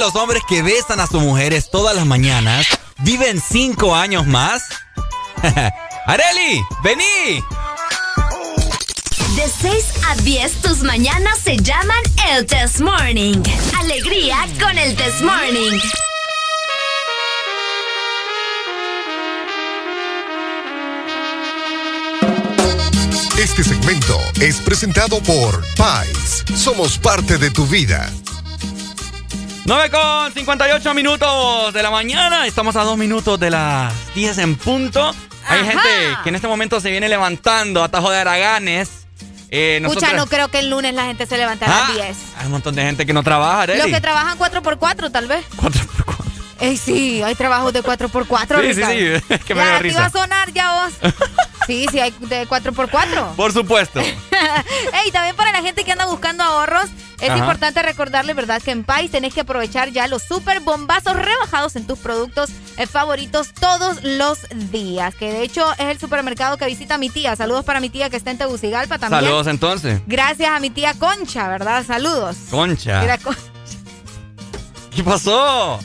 los 0.02 0.16
hombres 0.16 0.42
que 0.50 0.64
besan 0.64 1.00
a 1.00 1.06
sus 1.06 1.22
mujeres 1.22 1.70
todas 1.70 1.96
las 1.96 2.08
mañanas 2.08 2.66
viven 3.04 3.40
cinco 3.40 3.96
años 3.96 4.26
más? 4.26 4.64
¡Areli! 6.08 6.60
¡Vení! 6.84 7.44
De 9.36 9.48
6 9.62 9.86
a 10.08 10.16
10, 10.16 10.54
tus 10.64 10.80
mañanas 10.80 11.38
se 11.38 11.56
llaman 11.56 12.02
el 12.32 12.48
Test 12.48 12.80
Morning. 12.80 13.44
Alegría 13.78 14.38
con 14.60 14.76
el 14.76 14.96
Test 14.96 15.22
Morning. 15.22 15.80
Este 23.38 23.64
segmento 23.64 24.20
es 24.40 24.62
presentado 24.62 25.22
por 25.22 25.64
Pais. 25.76 26.44
Somos 26.56 26.98
parte 26.98 27.38
de 27.38 27.52
tu 27.52 27.68
vida. 27.68 28.12
9 29.66 29.90
con 29.92 30.34
58 30.34 30.94
minutos 30.94 31.74
de 31.74 31.84
la 31.84 31.92
mañana. 31.92 32.48
Estamos 32.48 32.76
a 32.76 32.84
dos 32.84 32.98
minutos 32.98 33.40
de 33.40 33.50
las 33.52 33.94
10 34.16 34.38
en 34.40 34.56
punto. 34.56 35.14
Hay 35.48 35.60
Ajá. 35.62 35.72
gente 35.72 35.90
que 36.24 36.30
en 36.30 36.36
este 36.36 36.48
momento 36.48 36.80
se 36.80 36.90
viene 36.92 37.08
levantando 37.10 37.84
a 37.84 37.90
tajo 37.90 38.10
de 38.10 38.18
Araganes. 38.18 38.90
Eh, 39.50 39.80
Escucha, 39.82 40.00
nosotros- 40.08 40.14
no 40.18 40.28
creo 40.28 40.48
que 40.48 40.60
el 40.60 40.70
lunes 40.70 40.94
la 40.94 41.06
gente 41.06 41.26
se 41.26 41.38
levante 41.38 41.66
a 41.66 41.70
las 41.70 41.90
Ah, 41.90 41.94
10. 41.94 42.18
Hay 42.38 42.46
un 42.46 42.52
montón 42.54 42.74
de 42.76 42.84
gente 42.84 43.06
que 43.06 43.14
no 43.14 43.22
trabaja, 43.22 43.68
Los 43.68 43.76
Areli. 43.78 43.92
que 43.94 44.02
trabajan 44.02 44.38
4x4, 44.38 45.12
tal 45.12 45.28
vez. 45.28 45.46
4x4. 45.58 46.26
Ey, 46.60 46.78
sí, 46.78 47.22
hay 47.24 47.36
trabajos 47.36 47.74
de 47.74 47.82
4x4. 47.84 48.62
Sí, 48.62 48.68
sí, 48.68 48.74
Ricardo. 48.82 48.94
sí. 49.20 49.24
Es 49.34 49.44
que 49.44 49.56
me 49.56 49.62
dio 49.64 49.72
ya, 49.74 49.80
te 49.82 49.88
iba 49.90 50.00
risa. 50.00 50.06
a 50.06 50.10
sonar 50.10 50.52
ya 50.54 50.72
vos. 50.74 50.94
sí, 51.72 51.86
sí, 51.92 52.00
hay 52.00 52.12
de 52.20 52.48
4x4. 52.48 53.36
Por 53.36 53.54
supuesto. 53.54 54.00
Ey, 54.02 55.12
también 55.12 55.36
para 55.36 55.52
la 55.52 55.62
gente 55.62 55.84
que 55.84 55.92
anda 55.94 56.06
buscando 56.06 56.44
ahorros, 56.44 56.86
es 57.22 57.30
Ajá. 57.30 57.38
importante 57.38 57.82
recordarle, 57.84 58.34
¿verdad? 58.34 58.62
Que 58.62 58.72
en 58.72 58.84
Pais 58.84 59.12
tenés 59.12 59.34
que 59.34 59.42
aprovechar 59.42 59.90
ya 59.92 60.08
los 60.08 60.24
super 60.24 60.60
bombazos 60.60 61.16
rebajados 61.16 61.76
en 61.76 61.86
tus 61.88 62.00
productos 62.00 62.50
eh, 62.78 62.88
favoritos 62.88 63.54
todos 63.54 64.04
los 64.04 64.40
días. 64.72 65.14
Que 65.16 65.32
de 65.32 65.44
hecho 65.44 65.72
es 65.74 65.86
el 65.86 66.00
supermercado 66.00 66.58
que 66.58 66.66
visita 66.66 66.98
mi 66.98 67.10
tía. 67.10 67.36
Saludos 67.36 67.64
para 67.64 67.80
mi 67.80 67.90
tía 67.90 68.10
que 68.10 68.18
está 68.18 68.32
en 68.32 68.38
Tegucigalpa 68.40 68.98
también. 68.98 69.24
Saludos 69.24 69.48
entonces. 69.48 70.02
Gracias 70.08 70.50
a 70.50 70.60
mi 70.60 70.72
tía 70.72 70.94
Concha, 70.96 71.48
¿verdad? 71.48 71.86
Saludos. 71.86 72.36
Concha. 72.50 73.02
Mira, 73.02 73.18
Con- 73.20 73.38
¿Qué 75.04 75.10
pasó? 75.10 75.80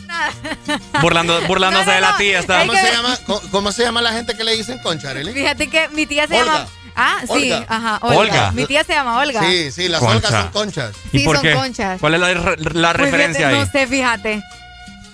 Burlando, 1.01 1.41
burlándose 1.47 1.91
de 1.91 2.01
la 2.03 2.17
tía. 2.19 2.39
Está. 2.41 2.61
¿Cómo, 2.61 2.75
se 2.75 2.93
llama, 2.93 3.19
cómo, 3.27 3.41
cómo 3.51 3.73
se 3.73 3.83
llama 3.83 4.03
la 4.03 4.13
gente 4.13 4.37
que 4.37 4.45
le 4.45 4.55
dicen 4.55 4.79
concha, 4.81 5.11
Arely? 5.11 5.33
Fíjate 5.33 5.69
que 5.71 5.89
mi 5.89 6.05
tía 6.05 6.27
se 6.27 6.39
Olga. 6.39 6.53
llama. 6.53 6.69
Ah, 6.95 7.17
sí, 7.23 7.51
Olga. 7.53 7.65
ajá, 7.69 7.99
Olga. 8.03 8.19
Olga. 8.19 8.51
Mi 8.53 8.67
tía 8.67 8.85
se 8.85 8.93
llama 8.93 9.19
Olga. 9.21 9.41
Sí, 9.41 9.73
sí, 9.73 9.89
las 9.89 10.01
Concha. 10.01 10.17
olgas 10.29 10.33
son 10.43 10.49
conchas. 10.53 10.93
¿Y 11.13 11.19
Sí, 11.21 11.25
por 11.25 11.37
son 11.37 11.43
qué? 11.45 11.55
conchas. 11.55 11.99
¿Cuál 12.01 12.15
es 12.15 12.21
la, 12.21 12.33
Pues 12.57 12.97
referencia 12.97 13.49
fíjate, 13.49 13.55
ahí? 13.55 13.65
No 13.65 13.71
sé, 13.73 13.87
fíjate. 13.87 14.43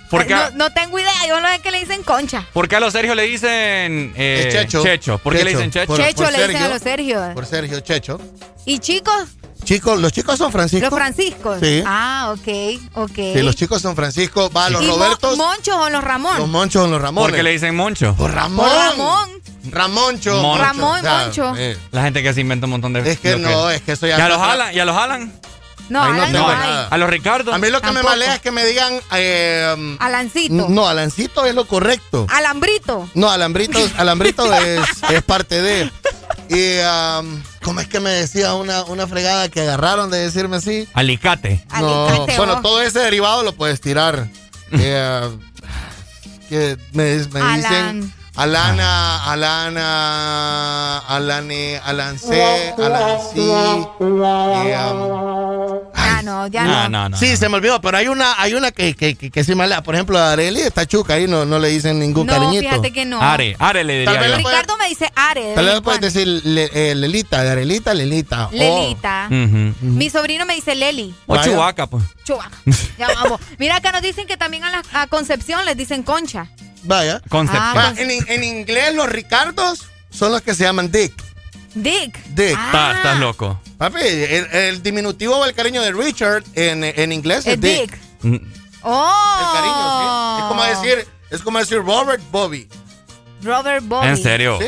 ¿Por 0.09 0.27
qué, 0.27 0.33
No, 0.35 0.49
no 0.51 0.69
tengo 0.73 0.99
idea, 0.99 1.11
yo 1.27 1.39
no 1.39 1.47
sé 1.47 1.59
que 1.59 1.71
le 1.71 1.79
dicen 1.79 2.03
concha. 2.03 2.45
por 2.51 2.67
qué 2.67 2.75
a 2.75 2.79
los 2.81 2.91
Sergio 2.91 3.15
le 3.15 3.23
dicen 3.23 4.13
eh, 4.17 4.49
Es 4.53 4.67
Checho. 4.67 5.17
¿Por 5.19 5.33
qué 5.35 5.43
le 5.45 5.51
dicen 5.51 5.71
Checho? 5.71 5.87
Por- 5.87 5.97
Checho 5.97 6.23
por 6.23 6.31
le 6.33 6.47
dicen 6.49 6.63
a 6.63 6.67
los 6.69 6.81
Sergio. 6.81 7.31
Por 7.33 7.45
Sergio 7.45 7.79
Checho. 7.79 8.19
¿Y 8.65 8.79
chicos? 8.79 9.29
Chicos, 9.63 9.99
los 9.99 10.11
chicos 10.11 10.37
son 10.37 10.51
Francisco. 10.51 10.85
Los 10.89 10.93
Franciscos. 10.95 11.57
Sí. 11.61 11.83
Ah, 11.85 12.33
ok, 12.35 12.81
ok. 12.95 13.15
Sí, 13.15 13.41
los 13.41 13.55
chicos 13.55 13.81
son 13.81 13.95
Francisco. 13.95 14.49
Va, 14.51 14.69
los 14.69 14.83
¿Y 14.83 14.87
Mo- 14.87 14.95
Robertos. 14.95 15.37
Monchos 15.37 15.75
o 15.75 15.89
los 15.89 16.03
Ramón? 16.03 16.37
Los 16.37 16.49
Monchos 16.49 16.81
son 16.83 16.91
los 16.91 17.01
Ramones. 17.01 17.29
¿Por 17.29 17.35
qué 17.37 17.43
le 17.43 17.51
dicen 17.51 17.75
Moncho? 17.75 18.13
Por 18.15 18.31
Ramón. 18.33 18.67
Por 18.67 18.77
Ramón. 18.77 19.29
Ramoncho. 19.71 20.41
Moncho. 20.41 20.63
Ramón, 20.63 20.99
O 20.99 21.01
sea, 21.01 21.17
Moncho. 21.23 21.53
eh, 21.57 21.77
La 21.91 22.03
gente 22.03 22.21
que 22.21 22.33
se 22.33 22.41
inventa 22.41 22.65
un 22.65 22.71
montón 22.71 22.93
de... 22.93 23.09
Es 23.09 23.19
que 23.19 23.37
no, 23.37 23.69
es 23.69 23.81
que 23.81 23.93
eso 23.93 24.05
ya 24.07 24.17
¿Ya 24.17 24.27
los 24.27 24.37
jalan? 24.37 24.73
¿Ya 24.73 24.83
los 24.85 24.95
jalan? 24.95 25.31
No, 25.89 26.01
Ahí 26.03 26.11
no 26.11 26.17
no 26.17 26.47
hay. 26.49 26.55
nada. 26.57 26.87
¿A 26.89 26.97
los 26.97 27.09
Ricardo? 27.09 27.53
A 27.53 27.57
mí 27.57 27.69
lo 27.69 27.81
que 27.81 27.91
me 27.91 28.03
malea 28.03 28.35
es 28.35 28.41
que 28.41 28.51
me 28.51 28.65
digan. 28.65 28.99
eh, 29.11 29.95
Alancito. 29.99 30.67
no, 30.69 30.87
Alancito 30.87 31.45
es 31.45 31.53
lo 31.55 31.65
correcto. 31.67 32.25
Alambrito. 32.29 33.09
No, 33.15 33.29
Alambrito, 33.29 33.77
Alambrito 33.97 34.51
es, 34.61 34.81
es 35.09 35.21
parte 35.23 35.61
de. 35.61 35.91
Y 36.49 36.79
um, 37.19 37.41
¿Cómo 37.63 37.79
es 37.79 37.87
que 37.87 37.99
me 37.99 38.09
decía 38.09 38.53
una, 38.55 38.83
una 38.83 39.07
fregada 39.07 39.47
que 39.49 39.61
agarraron 39.61 40.09
de 40.11 40.19
decirme 40.19 40.57
así? 40.57 40.87
Alicate. 40.93 41.65
No, 41.79 42.07
Alicate, 42.07 42.37
bueno, 42.37 42.53
vos. 42.55 42.61
todo 42.61 42.81
ese 42.81 42.99
derivado 42.99 43.43
lo 43.43 43.53
puedes 43.55 43.81
tirar. 43.81 44.27
Eh, 44.75 45.29
que 46.49 46.77
me, 46.93 47.15
me 47.31 47.39
Alan. 47.41 48.01
dicen 48.01 48.13
Alana, 48.35 49.31
Alana, 49.31 50.97
Alane, 51.07 51.77
Alancé, 51.83 52.73
Alancí. 52.77 53.39
eh, 53.39 53.85
um, 53.99 55.79
Ah, 55.95 56.21
no, 56.23 56.47
ya 56.47 56.63
No, 56.63 56.73
no. 56.83 56.89
no, 56.89 57.09
no. 57.09 57.17
sí, 57.17 57.37
se 57.37 57.47
me 57.47 57.57
olvidó, 57.57 57.79
pero 57.79 57.97
hay 57.97 58.07
una, 58.07 58.41
hay 58.41 58.55
una 58.55 58.71
que, 58.71 58.95
que, 58.95 59.15
que, 59.15 59.29
que 59.29 59.43
sí 59.43 59.53
me 59.53 59.67
la. 59.67 59.83
Por 59.83 59.93
ejemplo, 59.93 60.17
a 60.17 60.31
Areli 60.31 60.61
está 60.61 60.85
chuca 60.87 61.13
ahí, 61.13 61.27
no, 61.27 61.45
no 61.45 61.59
le 61.59 61.69
dicen 61.69 61.99
ningún 61.99 62.25
No, 62.25 62.33
cariñito. 62.33 62.61
fíjate 62.69 62.91
que 62.91 63.05
no. 63.05 63.21
Are, 63.21 63.55
Are 63.59 63.83
le 63.83 63.99
diría 63.99 64.27
yo. 64.27 64.37
Ricardo 64.37 64.77
me 64.77 64.89
dice 64.89 65.11
Are. 65.15 65.53
Tal 65.53 65.65
vez 65.65 65.81
puedes 65.81 66.01
decir 66.01 66.27
Le- 66.27 66.71
eh, 66.73 66.95
Lelita, 66.95 67.43
de 67.43 67.51
Arelita, 67.51 67.93
Lelita. 67.93 68.47
Oh. 68.47 68.51
Lelita. 68.55 69.27
Mi 69.29 70.09
sobrino 70.09 70.45
me 70.47 70.55
dice 70.55 70.73
Leli. 70.73 71.13
O 71.27 71.35
Vaya. 71.35 71.51
Chubaca, 71.51 71.85
pues. 71.87 72.03
Chubaca. 72.23 72.57
Ya 72.97 73.07
vamos. 73.13 73.39
Mira, 73.59 73.75
acá 73.75 73.91
nos 73.91 74.01
dicen 74.01 74.25
que 74.25 74.37
también 74.37 74.63
a, 74.63 74.71
la, 74.71 74.83
a 74.93 75.07
Concepción 75.07 75.65
les 75.65 75.77
dicen 75.77 76.01
concha. 76.03 76.47
Vaya. 76.83 77.21
Concepción. 77.29 77.63
Ah, 77.65 77.73
Va, 77.95 78.01
en, 78.01 78.11
en 78.27 78.43
inglés, 78.43 78.93
los 78.95 79.09
Ricardos 79.09 79.85
son 80.09 80.31
los 80.31 80.41
que 80.41 80.53
se 80.55 80.63
llaman 80.63 80.91
Dick. 80.91 81.13
Dick. 81.75 82.23
Dick. 82.27 82.55
Ah. 82.57 82.65
Estás 82.67 82.97
estás 82.97 83.19
loco. 83.19 83.59
Papi, 83.77 83.99
el, 84.01 84.45
el 84.51 84.83
diminutivo 84.83 85.37
o 85.37 85.45
el 85.45 85.53
cariño 85.53 85.81
de 85.81 85.91
Richard 85.91 86.43
en, 86.53 86.83
en 86.83 87.11
inglés 87.11 87.39
es 87.47 87.53
Es 87.55 87.61
Dick. 87.61 87.91
Dick. 87.91 87.99
Mm, 88.21 88.37
Oh. 88.85 89.37
El 89.39 89.59
cariño, 89.59 90.35
sí. 90.35 90.41
Es 90.41 90.47
como 90.49 90.63
decir, 90.63 91.07
es 91.31 91.41
como 91.41 91.59
decir 91.59 91.77
Robert 91.77 92.21
Bobby. 92.31 92.67
Robert 93.41 93.83
Bobby. 93.85 94.07
¿En 94.07 94.17
serio? 94.17 94.59
¿Sí? 94.59 94.67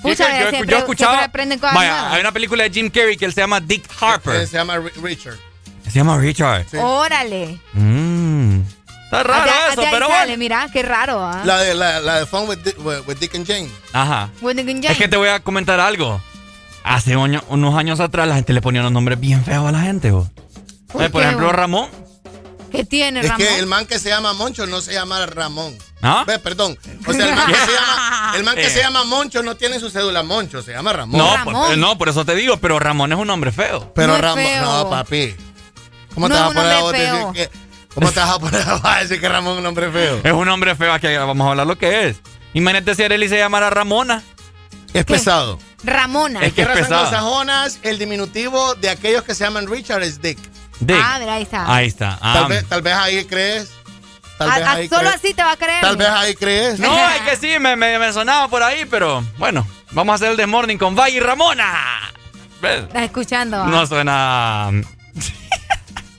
Pucha, 0.00 0.40
yo, 0.44 0.50
siempre- 0.50 0.70
yo 0.72 0.78
escuchaba. 0.78 1.26
Vaya, 1.32 1.72
nuevas. 1.72 2.12
hay 2.12 2.20
una 2.20 2.30
película 2.32 2.62
de 2.62 2.70
Jim 2.70 2.88
Carrey 2.88 3.16
que 3.16 3.24
él 3.24 3.34
se 3.34 3.40
llama 3.40 3.58
Dick 3.60 3.84
Harper. 4.00 4.46
Se 4.46 4.56
llama 4.56 4.76
Ri- 4.76 4.92
Richard. 5.02 5.36
Se 5.84 5.90
llama 5.98 6.18
Richard. 6.18 6.66
Sí. 6.70 6.76
Órale. 6.76 7.58
Mm. 7.72 8.60
Está 9.06 9.22
raro 9.22 9.50
eso, 9.72 9.82
pero 9.90 10.06
sale, 10.08 10.24
bueno. 10.26 10.36
mira, 10.38 10.68
qué 10.72 10.82
raro, 10.82 11.24
¿ah? 11.24 11.42
La 11.44 11.58
de, 11.58 11.74
la, 11.74 12.00
la 12.00 12.18
de 12.20 12.26
Fun 12.26 12.48
with 12.48 12.58
Dick, 12.58 12.76
with, 12.84 12.98
with 13.06 13.16
Dick 13.18 13.34
and 13.36 13.46
Jane. 13.46 13.70
Ajá. 13.92 14.30
Es 14.42 14.96
que 14.98 15.08
te 15.08 15.16
voy 15.16 15.28
a 15.28 15.40
comentar 15.40 15.78
algo. 15.80 16.20
Hace 16.82 17.16
oño- 17.16 17.42
unos 17.48 17.74
años 17.76 18.00
atrás 18.00 18.26
la 18.28 18.34
gente 18.36 18.52
le 18.52 18.60
ponía 18.60 18.80
unos 18.80 18.92
nombres 18.92 19.18
bien 19.18 19.44
feos 19.44 19.66
a 19.68 19.72
la 19.72 19.80
gente. 19.80 20.10
vos. 20.10 20.28
¿Por 20.92 21.02
Eh, 21.04 21.10
por 21.10 21.22
ejemplo, 21.22 21.46
vos? 21.46 21.54
Ramón. 21.54 21.88
¿Qué 22.72 22.84
tiene, 22.84 23.20
Es 23.20 23.28
Ramón? 23.28 23.46
que 23.46 23.58
el 23.58 23.66
man 23.66 23.86
que 23.86 23.98
se 23.98 24.08
llama 24.08 24.32
Moncho 24.34 24.66
no 24.66 24.80
se 24.80 24.92
llama 24.92 25.24
Ramón. 25.26 25.76
¿Ah? 26.02 26.24
Ve, 26.26 26.38
perdón. 26.40 26.76
O 27.06 27.12
sea, 27.12 27.26
el 27.28 27.34
man 27.34 27.46
que 27.46 27.54
se 27.54 27.72
llama, 27.72 28.32
el 28.36 28.44
man 28.44 28.54
que 28.56 28.66
Eh. 28.66 28.70
se 28.70 28.80
llama 28.80 29.04
Moncho 29.04 29.42
no 29.42 29.54
tiene 29.56 29.78
su 29.80 29.88
cédula 29.88 30.22
Moncho, 30.24 30.62
se 30.62 30.72
llama 30.72 30.92
Ramón. 30.92 31.16
No, 31.18 31.36
Ramón. 31.36 31.54
por, 31.54 31.72
eh, 31.72 31.76
no, 31.76 31.96
por 31.96 32.08
eso 32.08 32.24
te 32.24 32.34
digo, 32.34 32.56
pero 32.58 32.78
Ramón 32.80 33.12
es 33.12 33.18
un 33.18 33.28
nombre 33.28 33.52
feo. 33.52 33.92
Pero 33.94 34.08
No 34.08 34.14
es 34.16 34.20
Ramón, 34.20 34.44
feo. 34.44 34.62
no, 34.64 34.90
papi. 34.90 35.34
¿Cómo 36.14 36.28
No 36.28 36.34
te 36.34 36.40
es 36.40 36.46
vas 36.46 36.50
a 36.50 36.54
poner 36.54 36.72
a 36.76 36.80
vos 36.80 36.92
hombre 37.96 38.12
¿Cómo 38.12 38.12
te 38.12 38.20
vas 38.20 38.30
a 38.30 38.38
poner 38.38 38.64
a 38.82 39.00
decir 39.00 39.20
que 39.20 39.28
Ramón 39.28 39.52
es 39.54 39.58
un 39.58 39.64
nombre 39.64 39.90
feo? 39.90 40.20
Es 40.22 40.32
un 40.32 40.46
nombre 40.46 40.74
feo, 40.76 40.92
aquí 40.92 41.06
vamos 41.16 41.46
a 41.46 41.50
hablar 41.50 41.66
lo 41.66 41.76
que 41.78 42.08
es. 42.08 42.16
Imagínate 42.54 42.94
si 42.94 43.02
Arely 43.02 43.28
se 43.28 43.38
llamara 43.38 43.70
Ramona. 43.70 44.22
Es 44.94 45.04
pesado. 45.04 45.58
Ramona. 45.84 46.40
Es 46.44 46.52
que 46.54 46.62
es 46.62 46.68
pesado. 46.68 47.04
anglosajonas, 47.06 47.80
el 47.82 47.98
diminutivo 47.98 48.74
de 48.76 48.88
aquellos 48.90 49.22
que 49.24 49.34
se 49.34 49.44
llaman 49.44 49.66
Richard 49.66 50.02
es 50.02 50.20
Dick. 50.22 50.38
Dick. 50.80 50.96
Ah, 51.02 51.16
mira, 51.18 51.34
ahí 51.34 51.42
está. 51.42 51.74
Ahí 51.74 51.86
está. 51.88 52.18
Ah. 52.20 52.34
Tal, 52.34 52.48
vez, 52.48 52.66
tal 52.68 52.82
vez 52.82 52.94
ahí 52.94 53.24
crees. 53.24 53.70
Tal 54.38 54.50
A- 54.50 54.58
vez 54.58 54.66
a- 54.66 54.72
ahí 54.72 54.88
solo 54.88 55.00
crees. 55.00 55.14
así 55.16 55.34
te 55.34 55.42
va 55.42 55.52
a 55.52 55.56
creer. 55.56 55.80
Tal 55.80 55.96
vez 55.96 56.08
ahí 56.08 56.34
crees. 56.34 56.78
No, 56.78 56.94
es 57.10 57.20
que 57.22 57.36
sí, 57.36 57.58
me, 57.58 57.76
me, 57.76 57.98
me 57.98 58.12
sonaba 58.12 58.48
por 58.48 58.62
ahí, 58.62 58.84
pero 58.86 59.22
bueno, 59.38 59.66
vamos 59.92 60.12
a 60.12 60.16
hacer 60.16 60.30
el 60.30 60.36
de 60.36 60.46
Morning 60.46 60.76
con 60.78 60.94
Valle 60.94 61.16
y 61.16 61.20
Ramona. 61.20 62.12
¿Ves? 62.62 62.84
Estás 62.84 63.02
escuchando. 63.02 63.62
¿ah? 63.62 63.66
No 63.68 63.86
suena. 63.86 64.70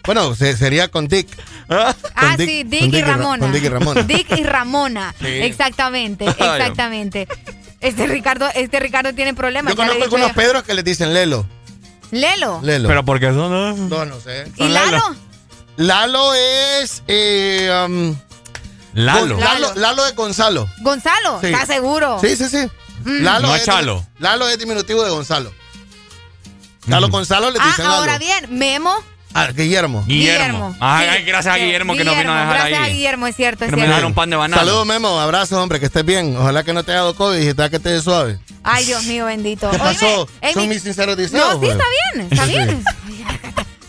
Bueno, 0.06 0.36
se- 0.36 0.56
sería 0.56 0.88
con 0.90 1.08
Dick. 1.08 1.28
Ah, 1.70 2.36
sí, 2.38 2.64
Dick 2.64 2.94
y 2.94 3.02
Ra- 3.02 3.18
Ramona. 3.18 3.40
Con 3.40 3.52
Dick 3.52 3.64
y 3.64 3.70
Ramona. 3.70 4.02
Dick 4.08 4.32
y 4.38 4.44
Ramona. 4.44 5.16
Sí. 5.20 5.28
Exactamente, 5.28 6.26
exactamente. 6.28 7.28
Este 7.80 8.08
Ricardo, 8.08 8.48
este 8.56 8.80
Ricardo 8.80 9.14
tiene 9.14 9.34
problemas. 9.34 9.74
Yo 9.74 9.78
conozco 9.78 10.04
algunos. 10.04 10.32
Pedros 10.32 10.64
que 10.64 10.74
les 10.74 10.84
dicen 10.84 11.14
Lelo. 11.14 11.46
Lelo. 12.12 12.60
Lelo. 12.64 12.88
Pero 12.88 13.04
porque 13.06 13.28
son. 13.28 13.90
No, 13.90 14.06
no 14.06 14.20
sé. 14.20 14.52
¿Y 14.56 14.68
Lalo? 14.70 15.02
Lalo 15.76 16.34
es. 16.34 17.04
eh, 17.08 17.70
um, 17.86 18.16
Lalo. 18.94 19.38
Lalo. 19.40 19.76
Lalo 19.76 20.06
es 20.08 20.16
Gonzalo. 20.16 20.68
Gonzalo, 20.82 21.40
Sí. 21.42 21.48
¿estás 21.48 21.68
seguro? 21.68 22.18
Sí, 22.20 22.36
sí, 22.36 22.48
sí. 22.50 22.68
Mm. 23.04 23.24
Lalo 23.24 23.48
No 23.50 23.56
es 23.56 23.64
Chalo. 23.64 24.04
Lalo 24.20 24.48
es 24.48 24.58
diminutivo 24.58 25.04
de 25.04 25.12
Gonzalo. 25.12 25.54
Lalo 26.88 27.10
Gonzalo 27.10 27.52
le 27.52 27.60
Ah, 27.62 27.66
dicen 27.68 27.86
Lalo. 27.86 27.98
ahora 27.98 28.18
bien, 28.18 28.58
Memo. 28.58 28.96
Ah, 29.38 29.52
Guillermo. 29.52 30.04
Guillermo. 30.08 30.76
Ay, 30.80 31.08
Sí. 31.10 31.16
ay, 31.18 31.24
gracias 31.24 31.56
a 31.56 31.58
Guillermo 31.58 31.96
que 31.96 32.04
nos 32.04 32.18
vino 32.18 32.34
a 32.34 32.40
dejar 32.40 32.54
gracias 32.58 32.80
a 32.80 32.84
ahí. 32.84 32.94
Guillermo, 32.94 33.28
es 33.28 33.36
cierto, 33.36 33.66
es 33.66 33.70
Que 33.70 33.76
nos 33.76 33.80
cierto. 33.80 33.90
dejaron 33.90 34.08
un 34.12 34.14
pan 34.16 34.30
de 34.30 34.36
banana. 34.36 34.62
Saludos, 34.62 34.86
Memo. 34.86 35.20
Abrazo, 35.20 35.62
hombre, 35.62 35.80
que 35.80 35.86
estés 35.88 36.06
bien. 36.06 36.36
Ojalá 36.38 36.64
que 36.64 36.74
no 36.74 36.84
te 36.84 36.92
haya 36.92 37.02
dado 37.02 37.16
COVID 37.16 37.40
y 37.40 37.48
está 37.48 37.70
que 37.70 37.80
te 37.80 37.90
dé 37.90 38.02
suave. 38.02 38.40
Ay, 38.64 38.86
Dios 38.86 39.04
mío, 39.06 39.26
bendito. 39.26 39.70
¿Qué 39.72 39.78
pasó? 39.80 40.28
Oíme, 40.42 40.54
Son 40.54 40.64
mi- 40.64 40.70
mis 40.76 40.84
sinceros 40.84 41.16
deseos. 41.18 41.46
No, 41.46 41.52
sí, 41.54 41.58
pues. 41.60 41.72
está 41.72 41.86
bien, 42.14 42.28
está 42.32 42.46
Sí. 42.46 42.52
bien. 42.52 42.84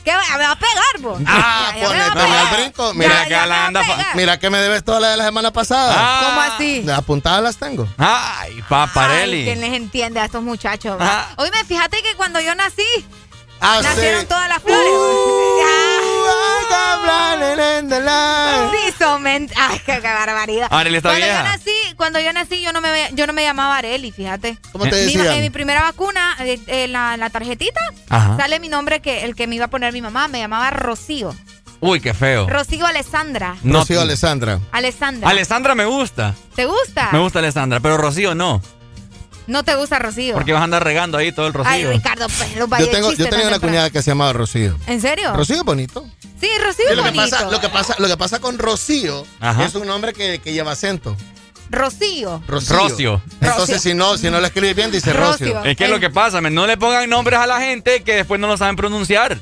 ¿Qué 0.05 0.15
va? 0.15 0.39
Me 0.39 0.45
va 0.45 0.53
a 0.53 0.59
pegar, 0.59 1.01
vos. 1.01 1.21
Ah, 1.27 1.73
Ya, 1.75 1.81
ya 1.81 1.81
me 1.83 1.87
ponle, 1.87 1.99
va 2.01 2.07
a 2.07 2.13
ponle 2.13 2.25
pegar. 2.29 2.47
al 2.47 2.57
brinco. 2.63 2.95
Mira, 2.95 3.09
ya 3.11 3.25
que 3.25 3.29
me 3.29 3.37
va 3.49 3.55
a 3.57 3.67
anda 3.67 3.83
mira 4.15 4.39
que 4.39 4.49
me 4.51 4.59
debes 4.59 4.83
todas 4.83 5.03
las 5.03 5.11
de 5.11 5.17
la 5.19 5.25
semana 5.27 5.53
pasada. 5.53 5.95
Ah. 5.99 6.21
¿Cómo 6.25 6.41
así? 6.41 6.87
Apuntadas 6.91 7.43
las 7.43 7.57
tengo. 7.59 7.87
Ay, 7.99 8.55
Ay, 8.55 8.63
paparelli. 8.71 9.45
¿quién 9.45 9.61
les 9.61 9.75
entiende 9.75 10.21
a 10.21 10.25
estos 10.25 10.43
muchachos? 10.43 10.97
Ah. 10.99 11.29
va? 11.37 11.43
Oíme, 11.43 11.59
fíjate 11.67 12.01
que 12.03 12.15
cuando 12.17 12.41
yo 12.41 12.55
nací, 12.55 12.83
Ah, 13.61 13.81
nacieron 13.83 14.27
todas 14.27 14.49
las 14.49 14.63
flores. 14.63 14.93
Ah, 19.01 19.19
ment- 19.21 19.53
Ay, 19.57 19.79
qué, 19.85 19.95
qué 20.01 20.01
barbaridad. 20.09 20.69
Arely 20.71 20.97
está 20.97 21.09
cuando 21.11 21.25
vieja. 21.27 21.43
yo 21.45 21.49
nací, 21.51 21.95
cuando 21.97 22.21
yo 22.21 22.33
nací, 22.33 22.61
yo 22.63 22.73
no 22.73 22.81
me, 22.81 23.11
yo 23.15 23.27
no 23.27 23.33
me 23.33 23.43
llamaba 23.43 23.79
Areli, 23.79 24.13
fíjate. 24.13 24.59
¿Cómo 24.73 24.85
te 24.85 24.91
Mi- 24.93 24.97
decían? 25.17 25.27
en 25.35 25.41
mi 25.41 25.51
primera 25.51 25.83
vacuna, 25.83 26.37
eh, 26.41 26.59
eh, 26.67 26.89
la, 26.89 27.17
la 27.17 27.31
tarjetita, 27.31 27.81
Ajá. 28.09 28.37
sale 28.37 28.61
mi 28.61 28.69
nombre 28.69 29.01
que 29.01 29.25
el 29.25 29.35
que 29.35 29.47
me 29.47 29.57
iba 29.57 29.67
a 29.67 29.69
poner 29.69 29.93
mi 29.93 30.03
mamá, 30.03 30.29
me 30.29 30.39
llamaba 30.39 30.71
Rocío. 30.71 31.35
Uy, 31.81 32.01
qué 32.01 32.13
feo. 32.13 32.49
Rocío 32.49 32.87
Alessandra. 32.87 33.57
No, 33.63 33.81
Rocío 33.81 34.01
Alessandra. 34.01 34.59
Alessandra. 34.73 35.29
Alessandra 35.29 35.75
me 35.75 35.85
gusta. 35.85 36.35
¿Te 36.55 36.67
gusta? 36.67 37.09
Me 37.13 37.19
gusta 37.21 37.39
Alessandra, 37.39 37.81
pero 37.81 37.97
Rocío 37.97 38.35
no. 38.35 38.61
No 39.49 39.65
te 39.65 39.75
gusta 39.75 39.99
Rocío. 39.99 40.35
Porque 40.35 40.53
vas 40.53 40.61
a 40.61 40.65
andar 40.65 40.85
regando 40.85 41.17
ahí 41.19 41.33
todo 41.33 41.47
el 41.49 41.55
Ay, 41.65 41.83
Rocío. 41.85 41.91
Ricardo, 41.99 42.27
pues, 42.29 42.55
los 42.57 42.69
Yo, 42.79 42.89
tengo, 42.91 43.09
chistes 43.09 43.27
yo 43.27 43.31
tenía 43.31 43.47
una 43.47 43.55
temprano. 43.55 43.61
cuñada 43.61 43.91
que 43.91 44.03
se 44.03 44.11
llamaba 44.11 44.33
Rocío. 44.35 44.79
¿En 44.87 45.01
serio? 45.01 45.35
Rocío 45.35 45.57
es 45.57 45.65
bonito. 45.65 46.07
Sí, 46.41 46.49
Rocío 46.63 46.85
es 46.91 46.97
lo, 46.97 47.03
que 47.03 47.11
bonito. 47.11 47.31
pasa, 47.31 47.51
lo, 47.51 47.61
que 47.61 47.69
pasa, 47.71 47.95
lo 47.99 48.07
que 48.09 48.17
pasa 48.19 48.41
con 48.41 48.59
Rocío 48.59 49.27
Ajá. 49.41 49.65
es 49.65 49.75
un 49.75 49.87
nombre 49.87 50.13
que, 50.13 50.39
que 50.39 50.53
lleva 50.53 50.73
acento. 50.73 51.17
Rocío. 51.71 52.43
Rocío. 52.47 52.77
Rocio. 52.77 53.23
Entonces, 53.41 53.77
Rocio. 53.77 53.79
si 53.79 53.95
no, 53.95 54.17
si 54.17 54.31
no 54.31 54.41
lo 54.41 54.47
escribes 54.47 54.77
bien, 54.77 54.91
dice 54.91 55.13
Rocio. 55.13 55.55
Rocio. 55.55 55.65
Es 55.71 55.77
que 55.77 55.85
es 55.85 55.91
lo 55.91 55.99
que 56.01 56.11
pasa, 56.11 56.41
no 56.41 56.67
le 56.67 56.77
pongan 56.77 57.09
nombres 57.11 57.39
a 57.39 57.47
la 57.47 57.61
gente 57.61 58.03
que 58.03 58.17
después 58.17 58.41
no 58.41 58.47
lo 58.47 58.57
saben 58.57 58.77
pronunciar. 58.77 59.39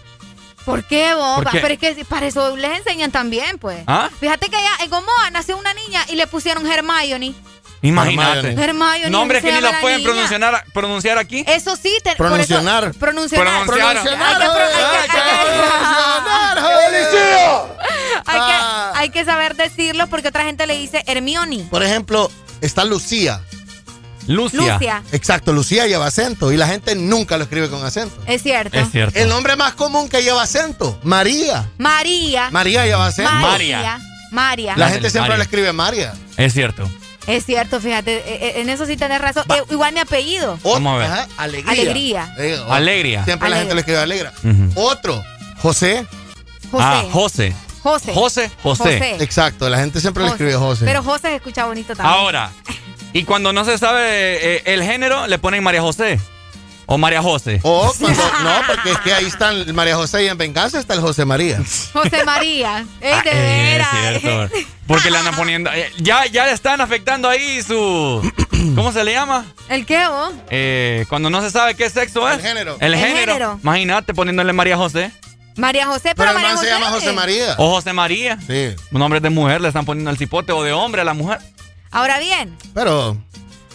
¿Por 0.64 0.82
qué, 0.84 1.14
vos? 1.14 1.36
¿Por 1.36 1.50
qué? 1.52 1.60
Pero 1.60 1.74
es 1.74 1.78
que 1.96 2.04
para 2.04 2.26
eso 2.26 2.56
les 2.56 2.78
enseñan 2.78 3.12
también, 3.12 3.58
pues. 3.58 3.78
¿Ah? 3.86 4.10
Fíjate 4.18 4.48
que 4.48 4.56
allá 4.56 4.70
en 4.82 4.90
Gomoa 4.90 5.30
nació 5.30 5.56
una 5.56 5.72
niña 5.74 6.04
y 6.08 6.16
le 6.16 6.26
pusieron 6.26 6.66
Hermione. 6.66 7.34
Imagínate. 7.88 8.52
Hermione. 8.52 9.10
Nombres 9.10 9.42
que 9.42 9.52
ni 9.52 9.60
los 9.60 9.70
la 9.72 9.80
pueden 9.80 9.98
niña. 9.98 10.10
pronunciar, 10.12 10.64
pronunciar 10.72 11.18
aquí. 11.18 11.44
Eso 11.46 11.76
sí, 11.76 11.96
te, 12.02 12.14
Pronunciar. 12.16 12.60
Eso, 12.60 12.98
pronunciar. 12.98 13.42
Pronunciar. 13.66 13.96
Hay 18.28 18.40
que, 18.40 18.52
Ah. 18.58 18.92
hay 18.96 19.10
que 19.10 19.24
saber 19.24 19.54
decirlo 19.56 20.06
porque 20.08 20.28
otra 20.28 20.44
gente 20.44 20.66
le 20.66 20.76
dice 20.76 21.02
Hermione. 21.06 21.66
Por 21.70 21.82
ejemplo, 21.82 22.30
está 22.60 22.84
Lucía. 22.84 23.40
Lucia. 24.26 24.72
Lucia. 24.72 25.02
Exacto, 25.12 25.52
Lucía 25.52 25.86
lleva 25.86 26.06
acento 26.06 26.50
y 26.50 26.56
la 26.56 26.66
gente 26.66 26.96
nunca 26.96 27.36
lo 27.36 27.44
escribe 27.44 27.70
con 27.70 27.84
acento. 27.84 28.16
Es 28.26 28.42
cierto. 28.42 28.76
Es 28.76 28.90
cierto. 28.90 29.16
El 29.18 29.28
nombre 29.28 29.54
más 29.54 29.74
común 29.74 30.08
que 30.08 30.22
lleva 30.24 30.42
acento, 30.42 30.98
María. 31.04 31.70
María. 31.78 32.50
María 32.50 32.84
lleva 32.86 33.06
acento. 33.06 33.30
María. 33.32 34.00
María. 34.32 34.74
La 34.76 34.88
gente 34.88 35.10
siempre 35.10 35.28
María. 35.30 35.36
le 35.38 35.42
escribe 35.44 35.72
María. 35.72 36.12
Es 36.36 36.52
cierto. 36.52 36.90
Es 37.26 37.44
cierto, 37.44 37.80
fíjate. 37.80 38.16
eh, 38.18 38.22
eh, 38.26 38.52
En 38.60 38.68
eso 38.68 38.86
sí 38.86 38.96
tenés 38.96 39.20
razón. 39.20 39.44
Eh, 39.54 39.62
igual 39.70 39.92
mi 39.92 40.00
apellido. 40.00 40.54
Otro, 40.62 40.72
Vamos 40.74 40.94
a 40.94 40.98
ver. 40.98 41.06
ajá, 41.10 41.28
alegría. 41.38 41.72
Alegría. 41.72 42.34
Eh, 42.38 42.60
Alegría. 42.68 43.24
Siempre 43.24 43.48
la 43.48 43.56
gente 43.56 43.74
le 43.74 43.80
escribe 43.80 43.98
alegra. 44.00 44.32
Otro, 44.74 45.22
José. 45.58 46.06
José. 46.70 46.84
Ah, 46.84 47.04
José. 47.12 47.54
José. 47.82 48.12
José, 48.12 48.50
José. 48.62 49.16
Exacto, 49.22 49.68
la 49.68 49.78
gente 49.78 50.00
siempre 50.00 50.24
le 50.24 50.30
escribe 50.30 50.54
José. 50.54 50.84
Pero 50.84 51.02
José 51.04 51.28
se 51.28 51.34
escucha 51.36 51.66
bonito 51.66 51.94
también. 51.94 52.06
Ahora, 52.18 52.50
y 53.12 53.22
cuando 53.24 53.52
no 53.52 53.64
se 53.64 53.78
sabe 53.78 54.56
eh, 54.56 54.62
el 54.66 54.82
género, 54.82 55.26
le 55.28 55.38
ponen 55.38 55.62
María 55.62 55.82
José. 55.82 56.18
O 56.86 56.98
María 56.98 57.20
José. 57.20 57.58
O 57.62 57.92
cuando, 58.00 58.22
no, 58.22 58.50
porque 58.66 58.92
es 58.92 58.98
que 58.98 59.12
ahí 59.12 59.24
están 59.26 59.56
el 59.56 59.74
María 59.74 59.96
José 59.96 60.24
y 60.24 60.28
en 60.28 60.38
venganza 60.38 60.78
está 60.78 60.94
el 60.94 61.00
José 61.00 61.24
María. 61.24 61.58
José 61.92 62.24
María. 62.24 62.84
Ey, 63.00 63.20
de 63.22 63.30
Eh, 63.32 63.72
veras. 63.72 63.88
es 64.14 64.20
cierto. 64.22 64.54
Porque 64.86 65.10
le 65.10 65.18
andan 65.18 65.34
poniendo. 65.34 65.70
eh, 65.72 65.90
ya, 65.98 66.26
ya 66.26 66.46
le 66.46 66.52
están 66.52 66.80
afectando 66.80 67.28
ahí 67.28 67.60
su. 67.62 68.22
¿Cómo 68.76 68.92
se 68.92 69.02
le 69.02 69.12
llama? 69.12 69.44
¿El 69.68 69.84
qué, 69.84 70.06
vos? 70.06 70.32
Eh, 70.50 71.04
cuando 71.08 71.28
no 71.28 71.42
se 71.42 71.50
sabe 71.50 71.74
qué 71.74 71.90
sexo 71.90 72.28
es. 72.28 72.36
El 72.36 72.42
género. 72.42 72.76
El, 72.80 72.94
El 72.94 73.00
género. 73.00 73.32
género. 73.32 73.60
Imagínate 73.62 74.14
poniéndole 74.14 74.52
María 74.52 74.76
José. 74.76 75.10
María 75.56 75.86
José, 75.86 76.12
pero, 76.14 76.16
Pero 76.16 76.30
el 76.30 76.34
María 76.36 76.48
man 76.50 76.56
José. 76.56 76.66
se 76.68 76.72
llama 76.74 76.90
José 76.90 77.12
María. 77.12 77.54
O 77.58 77.70
José 77.74 77.92
María. 77.92 78.38
Sí. 78.46 78.76
Un 78.92 78.98
nombre 79.00 79.18
de 79.20 79.30
mujer 79.30 79.60
le 79.60 79.68
están 79.68 79.84
poniendo 79.86 80.10
el 80.10 80.18
cipote 80.18 80.52
o 80.52 80.62
de 80.62 80.72
hombre 80.72 81.00
a 81.00 81.04
la 81.04 81.14
mujer. 81.14 81.38
Ahora 81.90 82.18
bien, 82.18 82.56
Pero, 82.74 83.16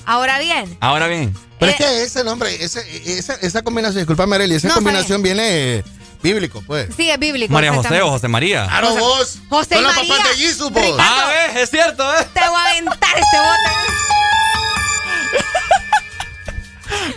ahora 0.06 0.38
bien. 0.40 0.78
Ahora 0.80 1.08
bien. 1.08 1.34
Pero 1.62 1.72
es 1.72 1.78
que 1.78 2.04
ese 2.04 2.24
nombre, 2.26 2.62
ese, 2.64 2.84
esa, 3.18 3.36
esa 3.36 3.62
combinación, 3.62 4.00
disculpame, 4.02 4.36
Arely, 4.36 4.56
esa 4.56 4.68
No, 4.68 4.74
combinación 4.76 5.22
viene 5.24 5.78
eh, 5.78 5.84
bíblico, 6.22 6.62
pues. 6.68 6.90
Sí, 6.98 7.10
es 7.10 7.18
bíblico. 7.20 7.54
María 7.54 7.74
José 7.74 8.02
o. 8.02 8.10
José 8.10 8.28
María. 8.28 8.66
Claro, 8.68 8.96
vos. 8.98 9.38
José 9.48 9.76
Son 9.76 9.84
los 9.84 9.96
María. 9.96 10.16
papás 10.18 10.30
de 10.30 10.36
Jesus, 10.44 10.72
vos. 10.72 10.82
Ricardo, 10.82 10.98
Ah, 11.00 11.32
ves, 11.54 11.64
es 11.64 11.70
cierto, 11.70 12.14
¿eh? 12.18 12.28
Te 12.34 12.40
voy 12.42 12.60
a 12.60 12.70
aventar 12.72 13.18
este 13.18 13.38
bote. 13.38 13.72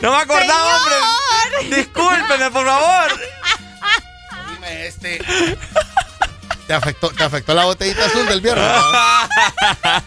No 0.03 0.11
me 0.11 0.17
acordaba, 0.19 0.77
hombre. 0.77 1.77
Discúlpeme, 1.77 2.51
por 2.51 2.67
favor. 2.67 3.21
Dime, 4.55 4.87
este. 4.87 5.19
Te 6.67 6.73
afectó, 6.73 7.11
te 7.11 7.23
afectó 7.23 7.55
la 7.55 7.65
botellita 7.67 8.07
azul 8.07 8.27
del 8.27 8.41
viernes. 8.41 8.67
¿no? 8.67 8.83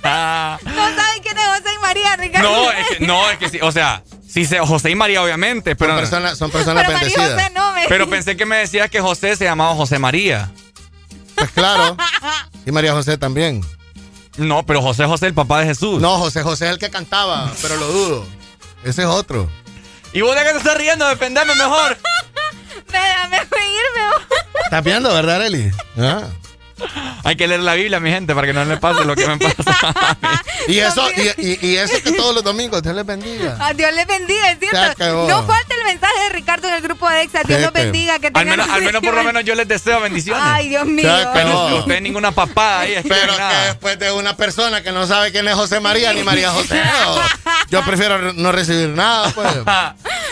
No 0.03 0.95
saben 0.95 1.21
quién 1.21 1.37
es 1.37 1.45
José 1.45 1.73
y 1.75 1.79
María, 1.79 2.15
Ricardo. 2.15 2.49
No, 2.49 2.71
es 2.71 2.87
que, 2.87 3.05
no, 3.05 3.29
es 3.29 3.37
que 3.37 3.49
sí. 3.49 3.59
O 3.61 3.71
sea, 3.71 4.03
sí 4.27 4.45
sé, 4.45 4.59
José 4.59 4.89
y 4.89 4.95
María, 4.95 5.21
obviamente, 5.21 5.75
pero. 5.75 5.91
Son 5.91 5.99
personas, 5.99 6.37
son 6.37 6.51
personas 6.51 6.83
Pero 6.83 6.93
María 6.93 7.07
bendecidas. 7.09 7.41
José 7.43 7.53
no 7.55 7.71
me. 7.73 7.85
Pero 7.87 8.09
pensé 8.09 8.35
que 8.35 8.45
me 8.45 8.57
decías 8.57 8.89
que 8.89 8.99
José 9.01 9.35
se 9.35 9.45
llamaba 9.45 9.75
José 9.75 9.99
María. 9.99 10.51
Pues 11.35 11.51
claro. 11.51 11.95
Y 12.65 12.71
María 12.71 12.93
José 12.93 13.17
también. 13.17 13.63
No, 14.37 14.65
pero 14.65 14.81
José 14.81 15.05
José, 15.05 15.27
el 15.27 15.33
papá 15.33 15.59
de 15.59 15.67
Jesús. 15.67 16.01
No, 16.01 16.17
José 16.17 16.41
José 16.43 16.65
es 16.65 16.71
el 16.71 16.79
que 16.79 16.89
cantaba, 16.89 17.51
pero 17.61 17.75
lo 17.77 17.87
dudo. 17.87 18.25
Ese 18.83 19.03
es 19.03 19.07
otro. 19.07 19.49
Y 20.13 20.21
vos 20.21 20.35
de 20.35 20.43
que 20.43 20.51
te 20.51 20.57
estás 20.57 20.77
riendo, 20.77 21.07
defendeme 21.07 21.53
mejor. 21.55 21.97
Déjame 22.91 23.37
reírme. 23.37 24.07
vos. 24.11 24.37
¿Estás 24.63 24.83
viendo, 24.83 25.13
verdad, 25.13 25.45
Eli? 25.45 25.71
Ah. 25.97 26.23
Hay 27.23 27.35
que 27.35 27.47
leer 27.47 27.61
la 27.61 27.73
Biblia, 27.73 27.99
mi 27.99 28.09
gente, 28.11 28.33
para 28.35 28.47
que 28.47 28.53
no 28.53 28.64
le 28.65 28.77
pase 28.77 29.03
lo 29.06 29.15
que 29.15 29.27
me 29.27 29.38
pasa. 29.38 29.95
Y 30.67 30.80
eso, 30.80 31.07
y, 31.38 31.65
y- 31.65 31.77
eso 31.77 31.93
que 32.03 32.11
todos 32.11 32.35
los 32.35 32.43
domingos, 32.43 32.83
Dios 32.83 32.93
les 32.93 33.06
bendiga. 33.06 33.56
A 33.61 33.72
Dios 33.73 33.93
les 33.93 34.06
bendiga, 34.06 34.51
es 34.51 34.59
cierto. 34.59 35.27
No 35.30 35.43
falta 35.47 35.75
el 35.75 35.83
mensaje 35.85 36.23
de 36.23 36.30
Ricardo 36.30 36.67
en 36.67 36.73
el 36.73 36.81
grupo 36.81 37.09
de 37.09 37.22
Exa. 37.22 37.43
Dios 37.43 37.61
los 37.61 37.72
bendiga. 37.72 38.19
Que 38.19 38.31
al, 38.33 38.45
menos, 38.45 38.67
al 38.69 38.81
menos 38.81 39.01
por 39.01 39.14
lo 39.14 39.23
menos 39.23 39.45
yo 39.45 39.56
les 39.56 39.65
deseo 39.67 40.01
bendiciones. 40.01 40.43
Ay, 40.45 40.67
Dios 40.67 40.85
mío. 40.85 41.09
Pero 41.33 41.77
usted 41.80 42.01
ninguna 42.01 42.31
papada 42.33 42.81
ahí. 42.81 42.95
Pero 43.07 43.31
que 43.33 43.39
nada. 43.39 43.65
después 43.67 43.97
de 43.97 44.11
una 44.11 44.35
persona 44.35 44.81
que 44.83 44.91
no 44.91 45.07
sabe 45.07 45.31
quién 45.31 45.47
es 45.47 45.56
José 45.56 45.80
María 45.80 46.11
ni 46.11 46.23
María 46.23 46.51
José, 46.51 46.81
o- 47.07 47.22
yo 47.69 47.83
prefiero 47.85 48.33
no 48.33 48.51
recibir 48.51 48.89
nada, 48.89 49.31
pues. 49.33 49.47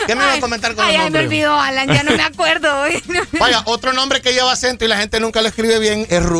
¿Qué 0.06 0.14
me 0.14 0.22
iba 0.22 0.34
a 0.34 0.40
comentar 0.40 0.74
con 0.74 0.84
Ay, 0.84 0.96
ay, 0.96 1.10
me 1.10 1.20
olvidó, 1.20 1.58
Alan. 1.58 1.88
Ya 1.88 2.02
no 2.02 2.10
me 2.14 2.22
acuerdo. 2.22 2.84
Vaya, 3.40 3.62
otro 3.64 3.92
nombre 3.94 4.20
que 4.20 4.34
lleva 4.34 4.52
acento 4.52 4.84
y 4.84 4.88
la 4.88 4.98
gente 4.98 5.18
nunca 5.18 5.40
lo 5.40 5.48
escribe 5.48 5.78
bien 5.78 6.06
es 6.10 6.22
Rubén. 6.22 6.35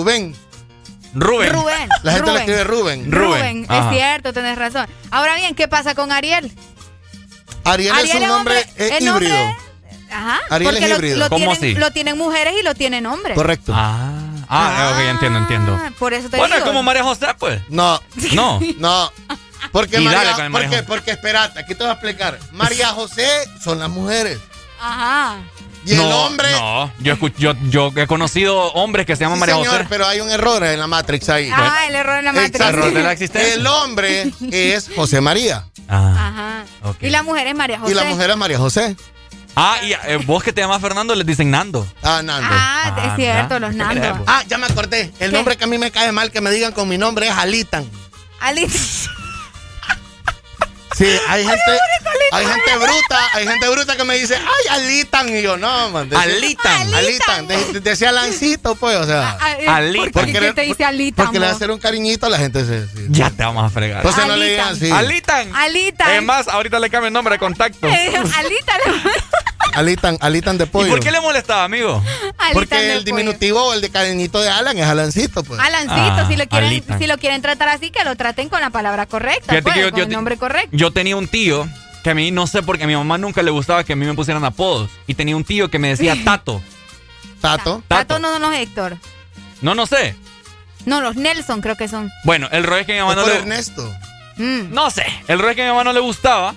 Rubén. 1.14 1.52
Rubén. 1.52 1.88
La 2.02 2.12
gente 2.12 2.26
Rubén. 2.30 2.36
escribe 2.42 2.64
Rubén. 2.64 3.12
Rubén, 3.12 3.62
es 3.64 3.70
Ajá. 3.70 3.90
cierto, 3.90 4.32
tenés 4.32 4.58
razón. 4.58 4.86
Ahora 5.10 5.34
bien, 5.36 5.54
¿qué 5.54 5.66
pasa 5.68 5.94
con 5.94 6.12
Ariel? 6.12 6.52
Ariel, 7.64 7.94
es 8.04 8.14
un 8.14 8.28
nombre, 8.28 8.60
eh, 8.76 8.96
el 8.98 9.04
nombre- 9.04 9.26
híbrido. 9.26 9.56
Ajá. 10.10 10.40
Ariel 10.50 10.70
porque 10.72 10.84
es 10.84 10.90
lo, 10.90 10.96
híbrido. 10.96 11.16
lo 11.18 11.28
¿Cómo 11.30 11.38
tienen, 11.56 11.56
así? 11.56 11.74
lo 11.80 11.90
tienen 11.90 12.18
mujeres 12.18 12.54
y 12.60 12.62
lo 12.62 12.74
tienen 12.74 13.06
hombres. 13.06 13.34
Correcto. 13.34 13.72
Ah, 13.74 14.12
ah, 14.48 14.92
ok, 14.94 15.00
entiendo, 15.10 15.38
entiendo. 15.40 15.74
Ah, 15.82 15.90
Por 15.98 16.14
eso 16.14 16.28
te 16.28 16.36
Bueno, 16.36 16.54
es 16.54 16.60
digo. 16.60 16.66
como 16.68 16.82
María 16.82 17.02
José, 17.02 17.26
pues. 17.38 17.60
No, 17.68 18.00
No. 18.34 18.60
no. 18.78 19.12
Porque 19.72 19.98
María, 19.98 20.32
con 20.34 20.44
el 20.44 20.50
María 20.50 20.68
porque, 20.68 20.76
José. 20.76 20.82
porque 20.86 21.10
espérate, 21.12 21.58
aquí 21.60 21.74
te 21.74 21.82
voy 21.82 21.88
a 21.90 21.92
explicar. 21.94 22.38
María 22.52 22.88
José 22.92 23.26
son 23.64 23.78
las 23.80 23.88
mujeres. 23.90 24.38
Ajá. 24.80 25.38
Y 25.86 25.94
el 25.94 26.00
hombre. 26.12 26.50
No, 26.52 26.92
yo, 27.00 27.14
escu- 27.16 27.32
yo, 27.38 27.54
yo 27.70 27.92
he 27.96 28.06
conocido 28.06 28.72
hombres 28.72 29.06
que 29.06 29.14
se 29.16 29.22
llaman 29.24 29.36
Sí, 29.36 29.40
María 29.40 29.54
señor, 29.56 29.72
José. 29.72 29.86
pero 29.88 30.06
hay 30.06 30.20
un 30.20 30.28
error 30.30 30.62
en 30.64 30.78
la 30.80 30.86
Matrix 30.86 31.28
ahí. 31.28 31.48
Ah, 31.52 31.86
el 31.88 31.94
error 31.94 32.18
en 32.18 32.24
la 32.26 32.32
matriz. 32.32 32.54
Exacto. 32.56 32.78
Error 32.78 32.92
de 32.92 33.02
la 33.02 33.12
existencia. 33.12 33.54
El 33.54 33.66
hombre 33.66 34.30
es 34.50 34.90
José 34.94 35.20
María 35.20 35.64
Ajá. 35.88 36.64
Ok. 36.82 36.96
Y 37.02 37.10
la 37.10 37.22
mujer 37.22 37.46
es 37.46 37.54
María 37.54 37.78
José. 37.78 37.92
y 37.92 37.94
la 37.94 38.04
mujer 38.04 38.30
es 38.30 38.36
María 38.36 38.58
José. 38.58 38.96
Ah, 39.54 39.76
y 39.82 39.92
eh, 39.92 40.18
vos 40.26 40.42
que 40.42 40.52
te 40.52 40.60
llamas 40.60 40.82
Fernando 40.82 41.14
les 41.14 41.24
dicen 41.26 41.50
Nando. 41.50 41.86
Ah, 42.02 42.20
Nando. 42.22 42.48
Ah, 42.52 42.94
es 42.98 43.04
Ah, 43.12 43.16
cierto, 43.16 43.54
¿verdad? 43.54 43.60
los 43.68 43.74
nandos. 44.02 44.18
Ah, 44.26 44.42
ya 44.48 44.58
me 44.58 44.66
acordé. 44.66 45.12
El 45.18 45.30
¿Qué? 45.30 45.36
nombre 45.36 45.56
que 45.56 45.64
a 45.64 45.66
mí 45.66 45.78
me 45.78 45.90
cae 45.90 46.12
mal 46.12 46.30
que 46.30 46.40
me 46.42 46.50
digan 46.50 46.72
con 46.72 46.88
mi 46.88 46.98
nombre 46.98 47.28
es 47.28 47.32
Alitan. 47.32 47.88
Alice. 48.40 49.08
Sí, 50.96 51.04
hay 51.28 51.44
gente, 51.44 51.62
hay 52.32 52.46
gente 52.46 52.76
bruta, 52.76 53.18
hay 53.34 53.46
gente 53.46 53.68
bruta 53.68 53.96
que 53.96 54.04
me 54.04 54.14
dice, 54.16 54.34
ay, 54.36 54.80
Alitan. 54.80 55.28
Y 55.28 55.42
yo, 55.42 55.56
no, 55.58 55.90
man. 55.90 56.08
decía- 56.08 56.22
Alitan. 56.24 56.94
Alitan. 56.94 57.46
De- 57.46 57.64
de- 57.74 57.80
decía 57.80 58.12
Lancito, 58.12 58.74
pues, 58.76 58.96
o 58.96 59.04
sea. 59.04 59.36
Ah, 59.40 59.52
eh, 59.58 59.68
Alitan. 59.68 60.12
¿Por 60.12 60.24
qué 60.26 60.32
Porque- 60.32 60.52
te 60.54 60.60
dice 60.62 60.84
Alita? 60.84 61.24
Porque 61.24 61.38
le 61.38 61.44
va 61.44 61.50
a 61.50 61.52
mo? 61.52 61.56
hacer 61.56 61.70
un 61.70 61.78
cariñito 61.78 62.26
a 62.26 62.30
la 62.30 62.38
gente. 62.38 62.64
Se, 62.64 62.86
sí. 62.88 63.06
Ya 63.10 63.30
te 63.30 63.42
vamos 63.44 63.64
a 63.64 63.68
fregar. 63.70 63.98
Entonces 63.98 64.26
no 64.26 64.36
le 64.36 64.48
digan 64.50 64.68
Alitan. 64.68 64.92
así. 64.92 65.04
Alitan. 65.06 65.54
Alitan. 65.54 66.10
Es 66.12 66.22
más, 66.22 66.48
ahorita 66.48 66.78
le 66.78 66.88
cambio 66.88 67.08
el 67.08 67.12
nombre 67.14 67.34
de 67.34 67.38
contacto. 67.40 67.86
Eh, 67.88 68.12
Alita. 68.16 68.72
Alitan, 69.74 70.16
Alitan 70.22 70.56
de 70.56 70.64
¿Y 70.64 70.68
pollo. 70.68 70.88
por 70.88 71.00
qué 71.00 71.10
le 71.10 71.20
molestaba, 71.20 71.64
amigo? 71.64 72.02
Alitan 72.38 72.52
Porque 72.54 72.92
el 72.94 73.04
diminutivo, 73.04 73.74
el 73.74 73.82
de 73.82 73.90
cariñito 73.90 74.40
de 74.40 74.48
Alan 74.48 74.78
es 74.78 74.86
Alancito, 74.86 75.44
pues. 75.44 75.60
Alancito, 75.60 75.92
Ah, 75.94 76.24
si, 76.28 76.36
lo 76.36 76.46
quieren, 76.48 76.68
Alitan. 76.70 76.98
si 76.98 77.06
lo 77.06 77.18
quieren 77.18 77.42
tratar 77.42 77.68
así, 77.68 77.90
que 77.90 78.02
lo 78.04 78.16
traten 78.16 78.48
con 78.48 78.62
la 78.62 78.70
palabra 78.70 79.04
correcta, 79.04 79.60
pues, 79.60 79.74
que 79.74 79.80
yo- 79.82 79.90
con 79.90 79.98
yo 79.98 80.04
el 80.06 80.10
nombre 80.12 80.38
correcto. 80.38 80.70
Yo 80.72 80.85
tenía 80.92 81.16
un 81.16 81.28
tío 81.28 81.66
que 82.02 82.10
a 82.10 82.14
mí 82.14 82.30
no 82.30 82.46
sé 82.46 82.62
por 82.62 82.78
qué 82.78 82.84
a 82.84 82.86
mi 82.86 82.94
mamá 82.94 83.18
nunca 83.18 83.42
le 83.42 83.50
gustaba 83.50 83.82
que 83.84 83.92
a 83.94 83.96
mí 83.96 84.06
me 84.06 84.14
pusieran 84.14 84.44
apodos. 84.44 84.90
Y 85.06 85.14
tenía 85.14 85.36
un 85.36 85.44
tío 85.44 85.70
que 85.70 85.78
me 85.78 85.88
decía 85.88 86.16
Tato. 86.24 86.62
Tato. 87.40 87.82
Tato 87.88 88.18
no, 88.18 88.38
no, 88.38 88.52
Héctor. 88.52 88.96
No, 89.62 89.74
no 89.74 89.86
sé. 89.86 90.14
No, 90.84 91.00
los 91.00 91.16
Nelson 91.16 91.60
creo 91.60 91.76
que 91.76 91.88
son. 91.88 92.10
Bueno, 92.24 92.48
el 92.52 92.62
rollo 92.64 92.80
es 92.80 92.86
que 92.86 92.92
mi 92.94 93.00
mamá 93.00 93.14
no 93.16 93.22
por 93.22 93.30
le... 93.32 93.38
Ernesto. 93.38 93.92
Mm. 94.36 94.72
No 94.72 94.90
sé. 94.90 95.04
El 95.28 95.38
rollo 95.38 95.50
es 95.50 95.56
que 95.56 95.62
a 95.62 95.66
mi 95.66 95.70
mamá 95.70 95.84
no 95.84 95.92
le 95.92 96.00
gustaba. 96.00 96.54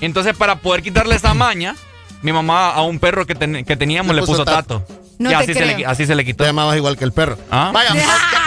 Entonces, 0.00 0.36
para 0.36 0.56
poder 0.56 0.82
quitarle 0.82 1.14
esa 1.14 1.32
maña, 1.32 1.76
mi 2.22 2.32
mamá 2.32 2.70
a 2.70 2.82
un 2.82 2.98
perro 2.98 3.24
que, 3.26 3.34
ten- 3.36 3.64
que 3.64 3.76
teníamos 3.76 4.14
Le 4.14 4.20
le, 4.20 4.26
puso 4.26 4.44
Tato. 4.44 4.80
Tato. 4.80 5.02
No 5.18 5.30
y 5.30 5.32
te 5.32 5.36
así 5.36 5.54
se, 5.54 5.64
le, 5.66 5.86
así 5.86 6.06
se 6.06 6.14
le 6.16 6.24
quitó. 6.24 6.38
Te 6.42 6.48
llamabas 6.48 6.76
igual 6.76 6.96
que 6.98 7.04
el 7.04 7.12
perro. 7.12 7.38
¿Ah? 7.50 7.70
Vaya, 7.72 7.90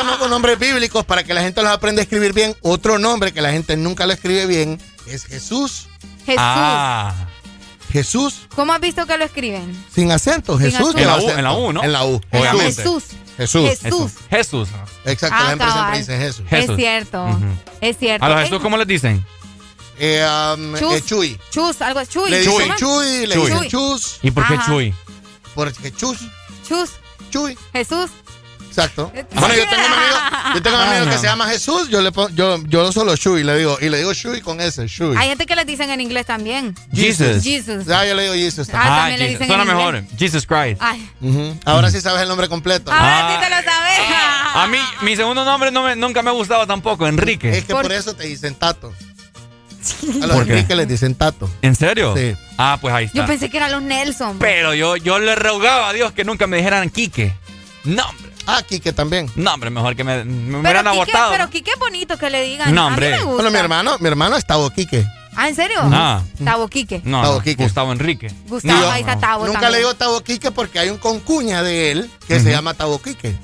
estamos, 0.00 0.18
con 0.18 0.30
nombres 0.30 0.58
bíblicos, 0.58 1.04
para 1.04 1.24
que 1.24 1.34
la 1.34 1.42
gente 1.42 1.62
los 1.62 1.70
aprenda 1.70 2.00
a 2.00 2.04
escribir 2.04 2.32
bien, 2.32 2.56
otro 2.62 2.98
nombre 2.98 3.32
que 3.32 3.40
la 3.42 3.52
gente 3.52 3.76
nunca 3.76 4.06
lo 4.06 4.12
escribe 4.12 4.46
bien 4.46 4.80
es 5.06 5.24
Jesús. 5.24 5.88
Jesús. 6.26 6.36
Ah. 6.38 7.14
Jesús, 7.92 8.42
¿Cómo 8.54 8.72
has 8.72 8.80
visto 8.80 9.04
que 9.04 9.18
lo 9.18 9.24
escriben? 9.24 9.84
sin 9.92 10.12
acento. 10.12 10.56
Sin 10.58 10.70
Jesús. 10.70 10.94
acento. 10.94 10.98
En 11.00 11.06
la 11.08 11.16
U, 11.18 11.30
en 11.30 11.42
la. 11.44 11.52
U, 11.52 11.72
¿no? 11.72 11.82
En 11.82 11.92
la 11.92 12.04
U. 12.04 12.20
Obviamente. 12.30 12.82
Jesús. 12.82 13.04
Jesús. 13.36 13.68
Jesús. 13.80 14.12
Jesús. 14.30 14.68
Exacto, 15.04 15.36
Ah, 15.38 15.44
la 15.46 15.52
empresa 15.52 15.74
cabal. 15.74 15.94
siempre 15.94 15.98
dice 15.98 16.26
Jesús. 16.26 16.44
Jesús. 16.48 16.70
Es 16.70 16.76
cierto. 16.76 17.38
Es 17.80 17.96
cierto. 17.98 18.24
A 18.24 18.28
los 18.28 18.40
Jesús, 18.42 18.60
¿cómo 18.60 18.76
les 18.76 18.86
dicen? 18.86 19.24
Eh, 19.98 20.24
um, 20.56 20.76
Chus. 20.76 20.92
eh, 20.94 21.02
Chuy. 21.04 21.40
Chus, 21.50 21.82
algo 21.82 22.04
Chuy. 22.04 22.30
Le 22.30 22.38
dicen. 22.40 22.76
Chuy, 22.76 23.26
le 23.26 23.34
Chuy. 23.34 23.44
dicen 23.50 23.58
Chuy. 23.58 23.68
Chus. 23.68 24.18
¿Y 24.22 24.30
por 24.30 24.46
qué 24.46 24.54
Ajá. 24.54 24.66
Chuy? 24.66 24.94
Porque 25.54 25.92
Chus. 25.92 26.18
Chus. 26.68 26.90
Chuy. 27.30 27.58
Jesús. 27.72 28.10
Exacto. 28.70 29.10
Eh, 29.14 29.24
Bueno, 29.34 29.54
yo 29.54 29.68
tengo 29.68 29.82
un 29.84 29.92
amigo, 29.92 30.16
yo 30.54 30.62
tengo 30.62 30.76
un 30.76 30.82
amigo 30.84 31.04
Ay, 31.06 31.10
que 31.10 31.18
se 31.18 31.26
llama 31.26 31.48
Jesús, 31.48 31.88
yo 31.88 32.00
le 32.00 32.12
pongo, 32.12 32.28
yo, 32.30 32.56
yo 32.66 32.92
solo 32.92 33.16
Chuy 33.16 33.42
le 33.42 33.58
digo, 33.58 33.76
y 33.80 33.88
le 33.88 33.98
digo 33.98 34.14
Chuy 34.14 34.40
con 34.40 34.60
ese, 34.60 34.86
Chuy. 34.86 35.16
Hay 35.18 35.28
gente 35.28 35.44
que 35.44 35.56
les 35.56 35.66
dicen 35.66 35.90
en 35.90 36.00
inglés 36.00 36.24
también. 36.26 36.74
Jesus. 36.94 37.42
Jesus. 37.42 37.84
Ya, 37.86 38.04
yo 38.06 38.14
le 38.14 38.22
digo 38.22 38.34
Jesus 38.34 38.68
Ah, 38.68 38.72
también. 38.72 38.94
también 38.96 39.18
le 39.18 39.24
Jesus. 39.26 39.38
dicen 39.40 39.46
Suena 39.48 39.62
en 39.64 39.76
mejor. 39.76 39.94
inglés. 39.96 40.18
Jesus 40.18 40.46
Christ. 40.46 40.80
Ay. 40.80 41.10
Ahora 41.64 41.90
sí 41.90 42.00
sabes 42.00 42.22
el 42.22 42.28
nombre 42.28 42.48
completo. 42.48 42.92
ahora 42.92 43.28
Ah. 43.28 43.32
sí 43.34 43.44
te 43.44 43.50
lo 43.50 43.56
sabes. 43.70 44.00
A 44.54 44.66
mí, 44.68 44.78
mi 45.02 45.16
segundo 45.16 45.44
nombre 45.44 45.70
no 45.70 45.82
me- 45.82 45.96
nunca 45.96 46.22
me 46.22 46.30
ha 46.30 46.32
gustado 46.32 46.66
tampoco, 46.66 47.06
Enrique. 47.06 47.50
Es 47.58 47.64
que 47.64 47.72
¿Por 47.72 47.90
eso 47.92 48.14
te 48.14 48.24
dicen 48.26 48.54
Tato. 48.54 48.92
A 50.22 50.26
los. 50.26 50.36
Enrique 50.38 50.74
les 50.76 50.86
dicen 50.88 51.14
Tato. 51.14 51.50
¿En 51.62 51.74
serio? 51.74 52.14
Sí. 52.16 52.36
Ah, 52.58 52.78
pues 52.80 52.92
ahí 52.94 53.06
Yo 53.06 53.22
está. 53.22 53.26
pensé 53.26 53.48
que 53.50 53.56
eran 53.56 53.72
los 53.72 53.82
Nelson. 53.82 54.38
Pero 54.38 54.74
yo, 54.74 54.96
yo 54.96 55.18
le 55.18 55.34
rogaba 55.34 55.88
a 55.88 55.92
Dios 55.92 56.12
que 56.12 56.24
nunca 56.24 56.46
me 56.46 56.58
dijeran 56.58 56.90
Quique. 56.90 57.32
No, 57.84 58.04
hombre. 58.06 58.29
Ah, 58.58 58.62
Quique 58.62 58.92
también. 58.92 59.30
No, 59.36 59.54
hombre, 59.54 59.70
mejor 59.70 59.94
que 59.96 60.04
me, 60.04 60.24
me 60.24 60.58
hubieran 60.58 60.84
Quique, 60.84 60.96
abortado. 60.96 61.30
pero 61.32 61.50
Quique 61.50 61.70
es 61.72 61.78
bonito 61.78 62.16
que 62.18 62.30
le 62.30 62.42
digan. 62.42 62.74
No, 62.74 62.82
A 62.82 62.90
mí 62.90 62.94
hombre. 62.94 63.10
me 63.10 63.16
gusta. 63.22 63.32
Bueno, 63.34 63.50
mi 63.50 63.58
hermano, 63.58 63.96
mi 64.00 64.08
hermano 64.08 64.36
es 64.36 64.46
Tavo 64.46 64.70
Quique. 64.70 65.04
Ah, 65.36 65.48
¿en 65.48 65.54
serio? 65.54 65.78
Ah. 65.84 66.22
Tabo 66.44 66.68
Quique. 66.68 67.00
No, 67.04 67.22
Tavo 67.22 67.34
no, 67.36 67.42
Quique. 67.42 67.62
Gustavo 67.62 67.92
Enrique. 67.92 68.32
Gustavo, 68.48 68.80
Yo 68.80 68.90
ahí 68.90 69.00
está 69.00 69.18
Tabo 69.18 69.46
Nunca 69.46 69.60
también. 69.60 69.72
le 69.72 69.78
digo 69.78 69.94
Tavo 69.94 70.20
Quique 70.22 70.50
porque 70.50 70.78
hay 70.80 70.90
un 70.90 70.98
concuña 70.98 71.62
de 71.62 71.92
él 71.92 72.10
que 72.26 72.40
se 72.40 72.50
llama 72.50 72.74
Tavo 72.74 73.00
Quique. 73.00 73.34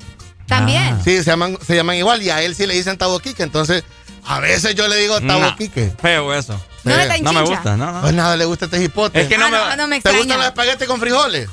También. 0.47 0.99
Sí, 1.03 1.17
se 1.17 1.23
llaman, 1.25 1.57
se 1.65 1.75
llaman 1.75 1.95
igual 1.95 2.21
y 2.21 2.29
a 2.29 2.41
él 2.41 2.55
sí 2.55 2.65
le 2.67 2.73
dicen 2.73 2.97
Tavo 2.97 3.19
Quique. 3.19 3.43
Entonces, 3.43 3.83
a 4.25 4.39
veces 4.39 4.75
yo 4.75 4.87
le 4.87 4.95
digo 4.97 5.19
Tavo 5.21 5.39
Nah, 5.41 5.55
Quique. 5.55 5.91
Feo 6.01 6.33
eso. 6.33 6.59
No 6.83 6.93
No 7.21 7.33
me 7.33 7.41
gusta, 7.41 7.75
no, 7.75 7.91
no. 7.91 8.01
Pues 8.01 8.13
nada 8.13 8.37
le 8.37 8.45
gusta 8.45 8.65
este 8.65 8.81
hipote. 8.83 9.19
Es 9.21 9.27
que 9.27 9.37
no 9.37 9.45
Ah, 9.47 9.49
me... 9.49 9.57
no, 9.57 9.75
no 9.75 9.87
me 9.87 9.99
¿Te 10.01 10.11
gustan 10.11 10.37
los 10.37 10.45
espaguetis 10.47 10.87
con 10.87 10.99
frijoles? 10.99 11.49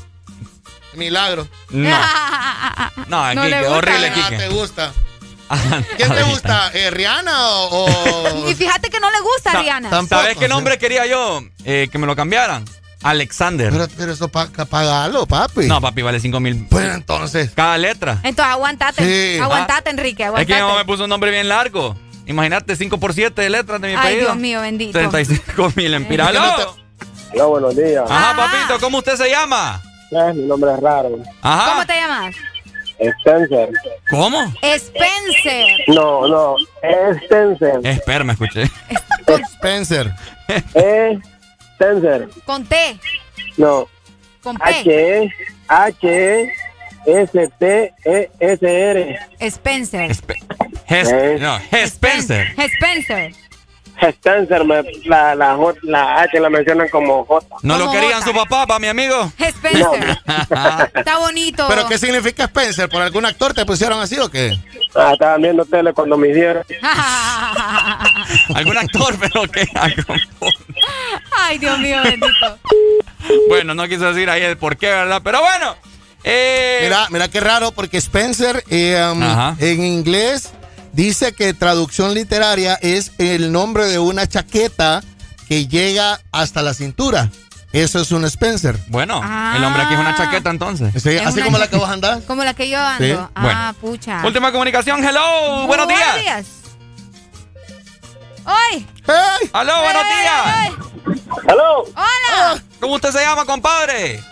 Milagro. 0.97 1.47
No. 1.70 1.97
No, 3.08 3.28
es 3.28 3.34
No 3.36 3.42
gusta. 3.42 3.70
horrible, 3.76 4.08
Ah, 4.08 4.14
Kike. 4.14 4.36
te 4.39 4.48
gusta. 4.48 4.92
¿Quién 5.97 6.12
te 6.14 6.23
gusta? 6.23 6.70
Eh, 6.73 6.90
¿Rihanna 6.90 7.48
o...? 7.48 7.84
o- 7.86 8.48
Y 8.50 8.55
fíjate 8.55 8.89
que 8.90 8.98
no 8.98 9.10
le 9.10 9.20
gusta 9.20 9.52
a 9.52 9.62
Rihanna. 9.62 9.90
tampoco, 9.90 10.23
¿Sabes 10.23 10.36
qué 10.39 10.48
nombre 10.48 10.78
quería 10.78 11.06
yo? 11.06 11.42
Eh, 11.64 11.89
que 11.92 11.98
me 11.98 12.06
lo 12.06 12.16
cambiaran. 12.16 12.64
Alexander. 13.02 13.70
Pero, 13.70 13.86
pero 13.97 14.12
eso 14.12 14.28
pa 14.28 14.47
pagalo, 14.48 15.26
papi. 15.26 15.66
no, 15.66 15.81
papi, 15.81 16.00
vale 16.00 16.18
5 16.20 16.40
mil. 16.40 16.66
Pues 16.70 16.86
entonces... 16.94 17.50
Cada 17.55 17.76
letra. 17.76 18.20
Entonces 18.23 18.52
aguantate. 18.55 19.05
Sí. 19.34 19.39
Aguantate, 19.39 19.90
Enrique, 19.90 20.23
Es 20.23 20.26
aguantate. 20.28 20.47
que 20.47 20.55
mi 20.55 20.66
mamá 20.66 20.78
me 20.78 20.84
puso 20.86 21.05
un 21.05 21.10
nombre 21.10 21.31
bien 21.31 21.48
largo. 21.48 21.94
Imagínate 22.26 22.74
5 22.74 22.98
por 22.98 23.12
7 23.12 23.42
de 23.42 23.50
letras 23.50 23.81
de 23.82 23.89
mi 23.89 23.92
Ay, 23.94 23.98
apellido. 24.00 24.24
Dios 24.28 24.36
mío, 24.39 24.60
bendito. 24.62 24.98
35 24.98 25.73
mil 25.76 25.92
en 25.92 26.08
Piralo. 26.08 26.40
Hola, 27.34 27.44
buenos 27.44 27.76
días. 27.76 28.05
Ajá, 28.08 28.34
papito, 28.34 28.81
¿cómo 28.81 28.98
usted 28.98 29.16
se 29.16 29.28
llama? 29.28 29.82
Mi 30.34 30.43
nombre 30.43 30.73
es 30.73 30.81
raro. 30.81 31.18
Ajá. 31.43 31.73
¿Cómo 31.73 31.86
te 31.86 31.94
llamas? 31.94 32.36
Spencer. 32.99 33.68
¿Cómo? 34.09 34.55
Spencer. 34.62 35.67
No, 35.89 36.28
no. 36.28 36.57
Spencer. 37.23 37.81
Espera, 37.83 38.25
me 38.25 38.33
escuché. 38.34 38.70
Spencer. 39.57 40.12
Spencer. 41.75 42.28
Con 42.47 42.65
T. 42.65 42.99
No. 43.57 43.89
Con 44.43 44.57
P. 44.57 44.65
H 44.65 45.33
H 45.68 46.52
S 47.07 47.51
T 47.59 47.94
E 48.05 48.31
S 48.41 48.91
R. 48.91 49.18
Spencer. 49.41 50.10
Hes- 50.86 51.10
Eh. 51.10 51.39
no, 51.41 51.59
Spencer. 51.73 52.55
Spencer. 52.59 53.33
Spencer, 54.00 54.64
me- 54.64 54.82
la, 55.05 55.34
la, 55.34 55.55
J- 55.56 55.78
la 55.82 56.20
H 56.23 56.39
la 56.40 56.50
mencionan 56.50 56.89
como 56.89 57.24
J. 57.24 57.47
No 57.62 57.78
lo 57.78 57.90
querían 57.90 58.23
su 58.23 58.32
papá, 58.34 58.66
pa' 58.66 58.78
mi 58.78 58.89
amigo. 58.89 59.32
Spencer. 59.39 60.18
Está 60.94 61.18
bonito. 61.18 61.66
¿Pero 61.68 61.86
qué 61.89 61.97
significa 61.98 62.44
Spencer? 62.44 62.89
¿Por 62.89 63.00
algún 63.02 63.24
actor 63.24 63.55
te 63.55 63.64
pusieron 63.64 64.00
así 64.00 64.18
o 64.18 64.28
qué? 64.31 64.58
Ah, 64.94 65.10
estaba 65.14 65.36
viendo 65.39 65.64
tele 65.64 65.92
cuando 65.92 66.16
me 66.16 66.28
hicieron. 66.31 66.62
Algún 68.55 68.76
actor, 68.78 69.14
pero 69.20 69.42
que. 69.50 69.66
Ay, 71.36 71.58
Dios 71.58 71.78
mío, 71.78 71.98
bendito. 72.02 72.58
Bueno, 73.48 73.74
no 73.74 73.89
quiso 73.89 74.12
decir 74.12 74.28
ahí 74.31 74.42
el 74.42 74.56
por 74.56 74.76
qué, 74.76 74.86
¿verdad? 74.89 75.20
Pero 75.24 75.40
bueno. 75.40 75.76
Eh, 76.26 76.81
Mira, 76.84 77.06
mira 77.10 77.28
qué 77.28 77.39
raro, 77.40 77.73
porque 77.73 77.98
Spencer 77.98 78.64
eh, 78.70 78.98
um, 79.12 79.23
en 79.58 79.84
inglés 79.84 80.52
dice 80.94 81.32
que 81.34 81.52
traducción 81.55 82.14
literaria 82.14 82.78
es 82.81 83.12
el 83.18 83.52
nombre 83.52 83.86
de 83.86 83.98
una 83.98 84.26
chaqueta 84.26 85.02
que 85.48 85.66
llega 85.66 86.20
hasta 86.32 86.62
la 86.62 86.73
cintura. 86.74 87.31
Eso 87.73 88.00
es 88.00 88.12
un 88.12 88.24
Spencer. 88.24 88.78
Bueno, 88.86 89.16
el 89.56 89.64
hombre 89.64 89.82
aquí 89.82 89.94
es 89.94 90.00
una 90.00 90.16
chaqueta 90.16 90.48
entonces. 90.50 90.92
Sí, 91.02 91.10
Es 91.10 91.26
así 91.26 91.42
como 91.42 91.58
la 91.58 91.68
que 91.68 91.76
vos 91.76 91.89
andás. 91.90 92.23
Como 92.26 92.44
la 92.44 92.55
que 92.55 92.68
yo 92.68 92.78
ando. 92.81 93.05
Sí. 93.05 93.12
Ah, 93.34 93.42
Bueno. 93.42 93.74
pucha. 93.81 94.23
Última 94.24 94.52
comunicación, 94.52 95.05
hello, 95.05 95.66
buenos 95.66 95.89
días. 95.89 96.00
Buenos 96.00 96.23
días. 96.23 96.47
¡Hoy! 98.47 98.86
¡Hey! 99.06 99.50
¡Aló, 99.52 99.73
buenos 99.82 100.02
días! 100.05 101.24
¡Aló! 101.48 101.82
¡Hola! 101.97 102.62
¿Cómo 102.78 102.94
usted 102.94 103.10
se 103.10 103.20
llama, 103.20 103.44
compadre? 103.44 104.23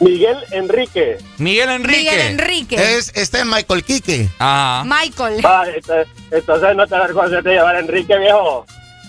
Miguel 0.00 0.36
Enrique. 0.50 1.18
Miguel 1.38 1.70
Enrique. 1.70 1.98
Miguel 1.98 2.20
Enrique. 2.32 2.96
Es, 2.96 3.12
este 3.14 3.38
es 3.40 3.46
Michael 3.46 3.84
Quique. 3.84 4.28
Ajá. 4.38 4.84
Michael. 4.84 5.40
Ah, 5.44 5.64
ent- 5.66 6.06
entonces 6.30 6.76
no 6.76 6.86
te 6.86 6.94
avergüences 6.96 7.44
de 7.44 7.50
llevar 7.52 7.76
a 7.76 7.80
Enrique, 7.80 8.18
viejo. 8.18 8.66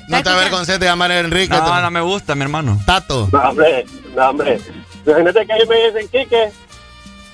No 0.07 0.21
te 0.21 0.29
avergonces 0.29 0.79
de 0.79 0.85
llamar 0.85 1.11
a 1.11 1.19
Enrique. 1.19 1.49
No, 1.55 1.81
no 1.81 1.91
me 1.91 2.01
gusta, 2.01 2.35
mi 2.35 2.43
hermano. 2.43 2.79
Tato. 2.85 3.27
No, 3.31 3.39
hombre, 3.49 3.85
no, 4.15 4.29
hombre. 4.29 4.59
Imagínate 5.05 5.45
que 5.47 5.53
ahí 5.53 5.67
me 5.67 5.75
dicen 5.87 6.07
Quique. 6.09 6.51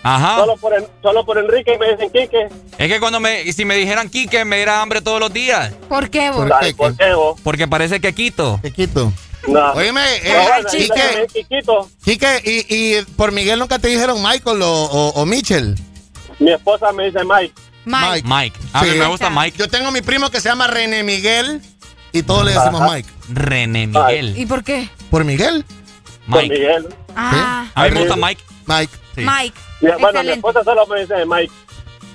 Ajá. 0.04 0.38
Solo 0.38 0.58
por, 0.58 0.74
en- 0.74 0.88
solo 1.02 1.26
por 1.26 1.38
Enrique 1.38 1.78
me 1.78 1.92
dicen 1.92 2.10
Quique. 2.10 2.48
Es 2.78 2.88
que 2.92 3.00
cuando 3.00 3.20
me, 3.20 3.52
si 3.52 3.66
me 3.66 3.76
dijeran 3.76 4.10
Quique, 4.10 4.46
me 4.46 4.56
diera 4.56 4.82
hambre 4.82 5.02
todos 5.02 5.20
los 5.20 5.32
días. 5.34 5.74
¿Por 5.90 6.10
qué, 6.10 6.32
vos? 6.32 6.50
¿Por 6.50 6.60
qué? 6.60 6.74
¿Por 6.74 6.98
qué 6.98 7.14
vos? 7.14 7.40
Porque 7.44 7.68
parece 7.68 8.00
que 8.00 8.14
quito. 8.16 8.60
Quiquito. 8.64 9.12
No. 9.48 9.72
Oíme, 9.74 10.02
eh, 10.24 10.48
Quiquito. 11.34 11.90
Quique, 12.03 12.42
y, 12.45 12.76
y 12.98 13.02
por 13.16 13.32
Miguel 13.32 13.58
nunca 13.60 13.80
te 13.80 13.88
dijeron 13.88 14.22
Michael 14.22 14.61
o, 14.61 14.72
o, 14.86 15.10
o 15.22 15.26
Mitchell. 15.26 15.76
Mi 16.40 16.52
esposa 16.52 16.92
me 16.92 17.06
dice 17.06 17.20
Mike. 17.24 17.53
Mike. 17.86 18.28
Mike. 18.28 18.60
A 18.74 18.84
mí 18.84 18.90
Sí. 18.92 18.98
me 19.00 19.08
gusta 19.08 19.30
Mike. 19.30 19.58
Yo 19.58 19.68
tengo 19.68 19.92
mi 19.92 20.02
primo 20.02 20.30
que 20.30 20.40
se 20.40 20.50
llama 20.50 20.68
René 20.68 21.03
Miguel 21.03 21.61
y 22.11 22.24
todos 22.24 22.45
le 22.45 22.52
decimos 22.53 22.82
Ajá. 22.82 22.94
Mike. 22.95 23.10
René 23.34 23.88
Miguel. 23.88 24.38
¿Y 24.38 24.45
por 24.45 24.64
qué? 24.64 24.90
¿Por 25.10 25.24
Miguel? 25.24 25.66
Mike. 26.28 26.50
Miguel. 26.50 26.88
Ah, 27.16 27.66
A 27.74 27.84
mí 27.86 27.92
me 27.92 28.00
gusta 28.02 28.16
Mike. 28.16 28.44
Mike. 28.68 28.94
Sí. 29.16 29.22
Mike. 29.26 29.58
Mi- 29.82 29.92
bueno, 30.00 30.24
mi 30.24 30.30
esposa 30.30 30.64
solo 30.64 30.86
me 30.86 31.02
dice 31.02 31.26
Mike. 31.26 31.52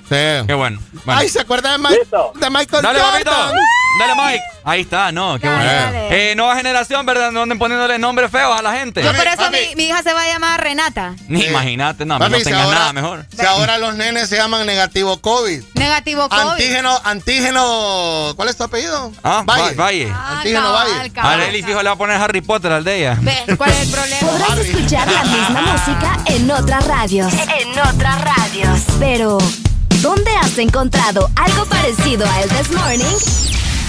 Sí. 0.09 0.45
Qué 0.47 0.53
bueno. 0.53 0.79
Bueno. 1.05 1.19
Ay, 1.21 1.29
¿se 1.29 1.41
acuerda 1.41 1.71
de, 1.73 1.77
Mike, 1.79 1.99
Listo. 1.99 2.31
de 2.35 2.49
Michael 2.49 2.81
Dale, 2.83 2.99
papito. 2.99 3.31
Dale, 3.99 4.13
Mike. 4.15 4.43
Ahí 4.63 4.81
está, 4.81 5.11
no, 5.11 5.39
qué 5.39 5.47
Dale, 5.47 5.63
bueno. 5.65 5.81
dale. 5.81 6.31
Eh, 6.31 6.35
nueva 6.35 6.55
generación, 6.55 7.05
¿verdad? 7.05 7.31
No 7.31 7.41
anden 7.43 7.57
poniéndole 7.57 7.97
nombres 7.97 8.29
feos 8.29 8.57
a 8.57 8.61
la 8.61 8.73
gente. 8.73 9.01
Yo 9.03 9.13
por 9.13 9.25
eso 9.25 9.49
mi, 9.49 9.75
mi 9.75 9.85
hija 9.87 10.03
se 10.03 10.13
va 10.13 10.23
a 10.23 10.27
llamar 10.27 10.61
Renata. 10.61 11.13
Ni 11.27 11.41
Sí. 11.41 11.47
imagínate, 11.47 12.05
no, 12.05 12.19
Papi, 12.19 12.31
no 12.31 12.37
si 12.37 12.43
tengas 12.43 12.61
ahora- 12.63 12.79
nada 12.79 12.93
mejor. 12.93 13.25
Si 13.35 13.45
ahora 13.45 13.77
los 13.79 13.95
nenes 13.95 14.29
se 14.29 14.35
llaman 14.37 14.65
negativo 14.67 15.19
COVID. 15.21 15.63
Negativo 15.73 16.29
COVID. 16.29 16.41
Antígeno, 16.51 17.01
antígeno. 17.03 18.33
¿Cuál 18.35 18.49
es 18.49 18.57
tu 18.57 18.63
apellido? 18.63 19.11
Ah, 19.23 19.43
Valle. 19.45 19.75
Va- 19.75 19.83
Valle. 19.85 20.11
Ah, 20.13 20.37
Antígeno 20.37 20.61
cabal, 20.63 20.87
Valle. 20.97 21.09
cabal. 21.11 21.41
A 21.41 21.45
fijo 21.51 21.83
le 21.83 21.89
va 21.89 21.91
a 21.91 21.97
poner 21.97 22.21
Harry 22.21 22.41
Potter 22.41 22.71
al 22.71 22.83
de 22.83 22.97
ella. 22.99 23.17
Ve, 23.21 23.55
¿Cuál 23.57 23.71
es 23.71 23.79
el 23.81 23.89
problema? 23.91 24.27
Podrás 24.31 24.57
escuchar 24.59 25.11
la 25.11 25.23
misma 25.23 25.61
música 25.61 26.17
en 26.25 26.51
otras 26.51 26.85
radios. 26.87 27.33
En 27.33 27.79
otras 27.79 28.21
radios. 28.21 28.79
Pero, 28.99 29.37
¿dónde 30.01 30.31
has 30.37 30.57
encontrado 30.57 31.29
algo 31.35 31.65
parecido 31.65 32.25
a 32.25 32.41
El 32.41 32.49
This 32.49 32.71
Morning? 32.71 33.17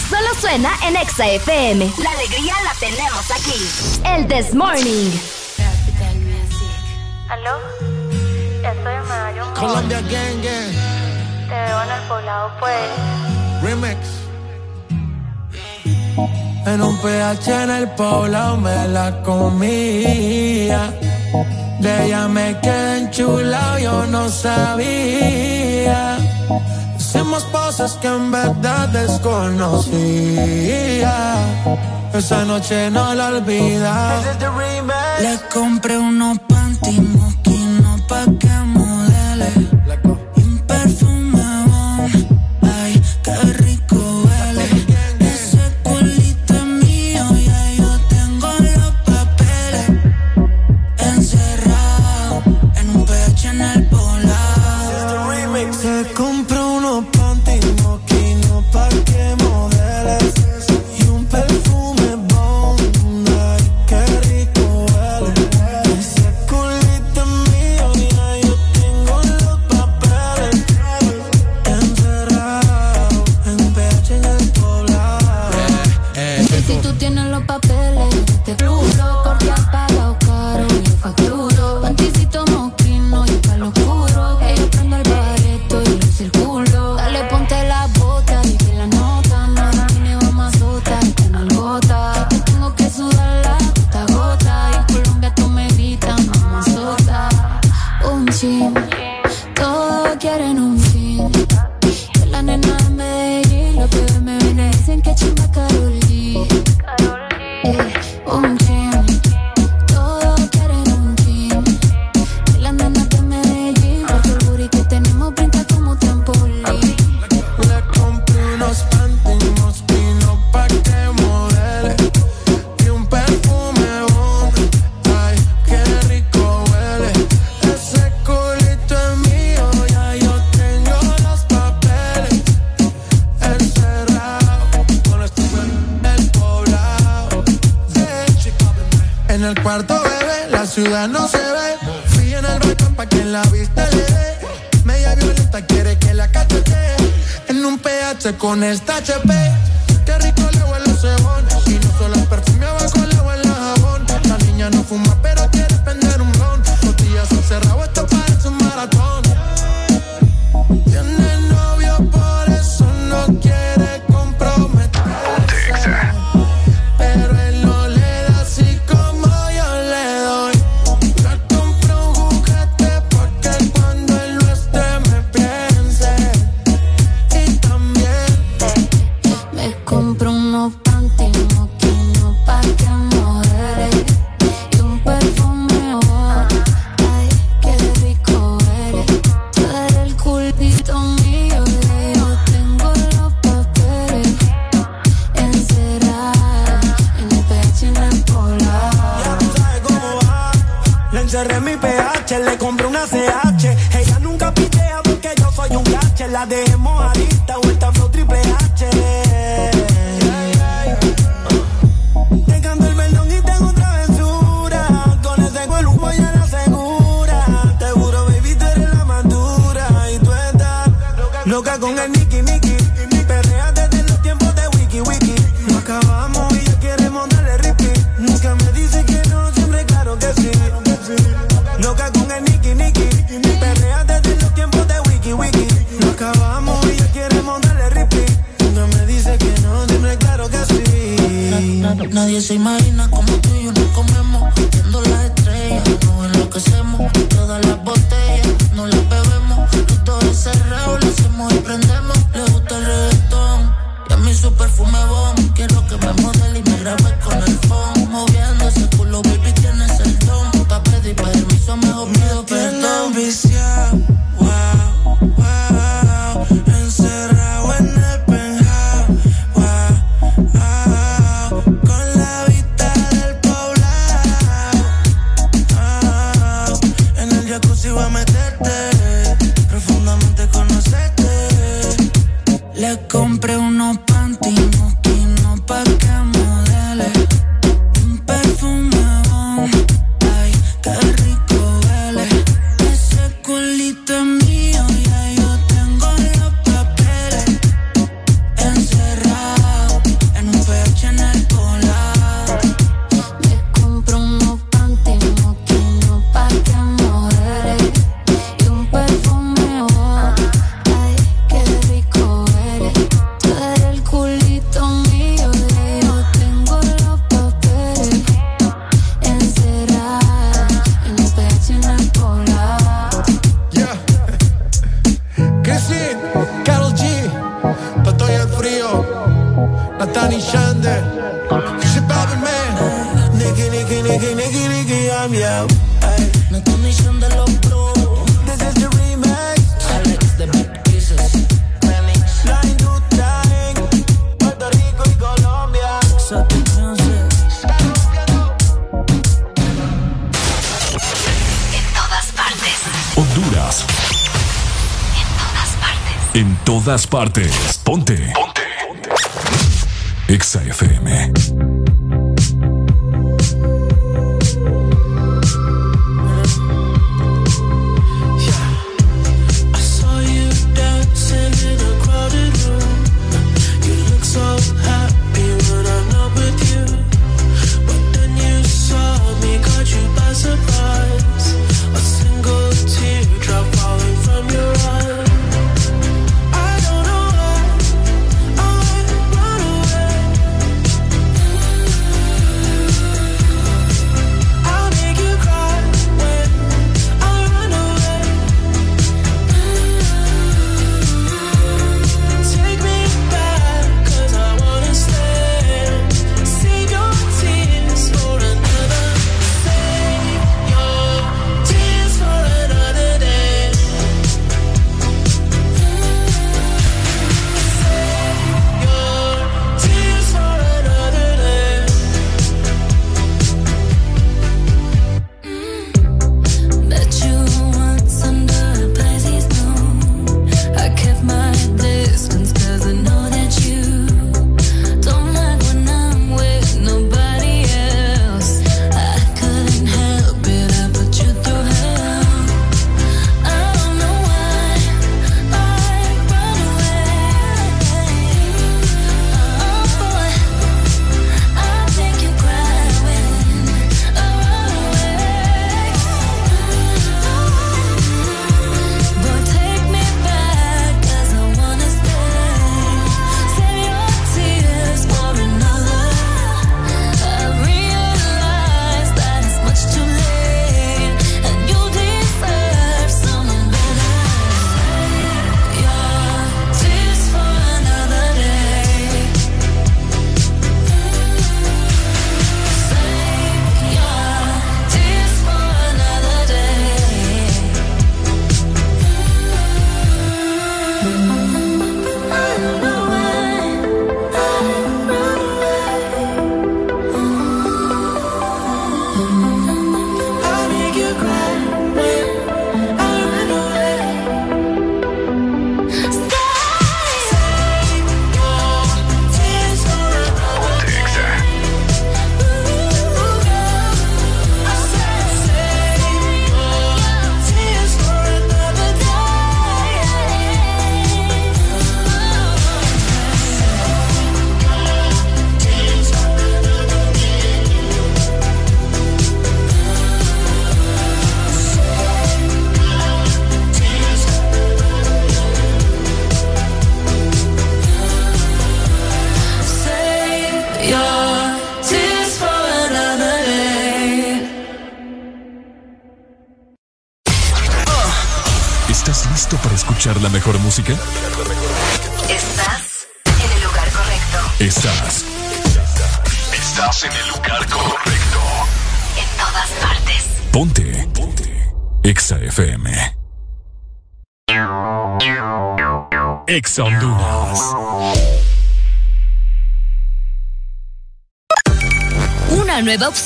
Solo 0.09 0.29
suena 0.41 0.71
en 0.87 0.97
Exa 0.97 1.27
FM. 1.27 1.93
La 2.03 2.11
alegría 2.11 2.55
la 2.65 2.75
tenemos 2.81 3.31
aquí. 3.31 4.01
El 4.05 4.27
This 4.27 4.55
Morning. 4.55 5.11
¿Aló? 7.29 7.59
Estoy 8.65 9.09
Mall. 9.09 9.55
Colombia 9.55 10.01
Gang 10.03 10.43
Gang. 10.43 10.73
Te 11.49 11.55
veo 11.55 11.83
en 11.83 11.91
el 11.91 12.03
poblado, 12.09 12.51
pues. 12.59 13.63
Remix. 13.63 13.99
En 16.75 16.83
un 16.83 16.99
PH 16.99 17.63
en 17.65 17.71
el 17.71 17.89
poblado 17.91 18.59
me 18.59 18.89
la 18.89 19.23
comía. 19.23 20.93
De 21.81 22.05
ella 22.05 22.29
me 22.29 22.61
quedé 22.61 22.99
enchulado, 22.99 23.79
yo 23.79 24.07
no 24.07 24.29
sabía. 24.29 26.19
Hicimos 26.99 27.45
cosas 27.45 27.93
que 28.03 28.09
en 28.09 28.31
verdad 28.31 28.89
desconocía. 28.89 29.95
Esa 32.13 32.45
noche 32.45 32.91
no 32.91 33.15
la 33.15 33.29
olvida. 33.29 34.21
Le 35.21 35.39
compré 35.55 35.97
unos 35.97 36.39
panty 36.41 37.01
moquinos 37.01 38.03
pa' 38.09 38.27
Se 55.73 56.13
compró 56.15 56.73
unos 56.75 57.05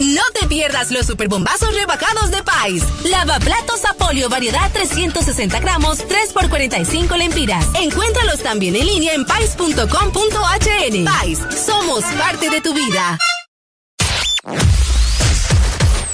No 0.00 0.22
te 0.38 0.46
pierdas 0.46 0.90
los 0.90 1.06
superbombazos 1.06 1.74
rebajados 1.74 2.30
de 2.30 2.42
Pais. 2.42 2.82
Lavaplatos 3.04 3.84
Apolio 3.84 4.28
variedad 4.28 4.70
360 4.72 5.58
gramos, 5.60 5.98
3 5.98 6.32
por 6.32 6.48
45 6.48 7.16
lempiras. 7.16 7.66
Encuéntralos 7.74 8.40
también 8.40 8.76
en 8.76 8.86
línea 8.86 9.14
en 9.14 9.24
pais.com.hn. 9.24 11.04
Pais, 11.04 11.40
somos 11.66 12.04
parte 12.18 12.50
de 12.50 12.60
tu 12.60 12.74
vida. 12.74 13.18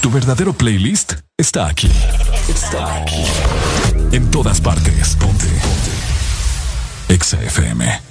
Tu 0.01 0.11
verdadero 0.11 0.53
playlist 0.53 1.15
está 1.37 1.67
aquí. 1.67 1.91
Está 2.49 2.97
aquí. 2.97 3.25
En 4.13 4.31
todas 4.31 4.61
partes. 4.61 5.17
Ponte. 5.17 5.47
Ponte. 5.47 5.91
Exa 7.09 7.43
FM. 7.43 8.03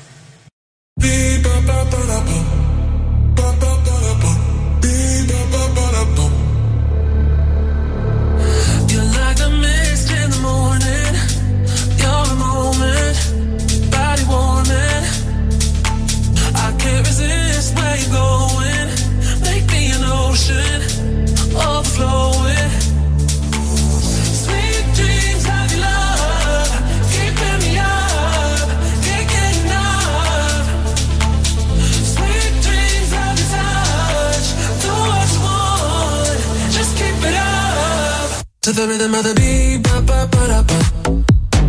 To 38.63 38.71
the 38.71 38.87
rhythm 38.87 39.13
of 39.13 39.23
the 39.25 39.33
beat, 39.35 39.83
ba 39.83 39.99
ba 40.07 40.25
ba 40.31 40.41
da 40.47 40.61
ba, 40.63 40.79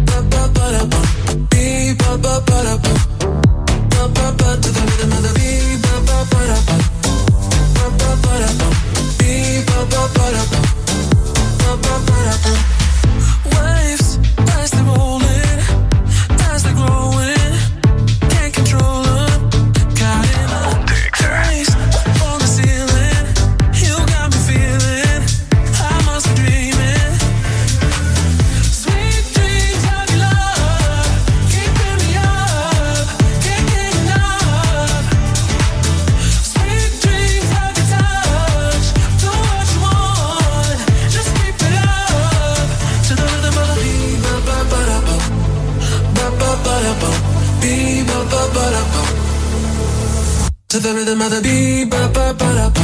ba 0.06 0.18
ba 0.30 0.42
ba 0.54 0.64
da 0.74 0.84
ba, 0.92 1.00
beat 1.50 1.98
ba 1.98 2.16
ba 2.22 2.34
ba 2.46 2.58
da 2.66 2.74
ba, 2.84 2.94
ba 3.90 4.02
ba 4.14 4.26
ba. 4.38 4.48
To 4.62 4.68
the 4.70 4.82
rhythm 4.88 5.12
of 5.16 5.22
the 5.26 5.32
beat, 5.34 5.82
ba 5.82 5.94
ba 6.06 6.18
ba 6.30 6.40
da 6.50 6.58
ba, 6.68 6.76
ba 7.74 7.86
ba 7.98 8.10
ba 8.22 8.32
da 8.42 8.50
ba, 8.60 8.68
the 50.84 50.92
rhythm 50.92 51.22
of 51.22 51.30
the 51.30 51.86
ba 51.88 52.10
ba 52.12 52.34
ba 52.38 52.48
da 52.56 52.68
ba 52.68 52.83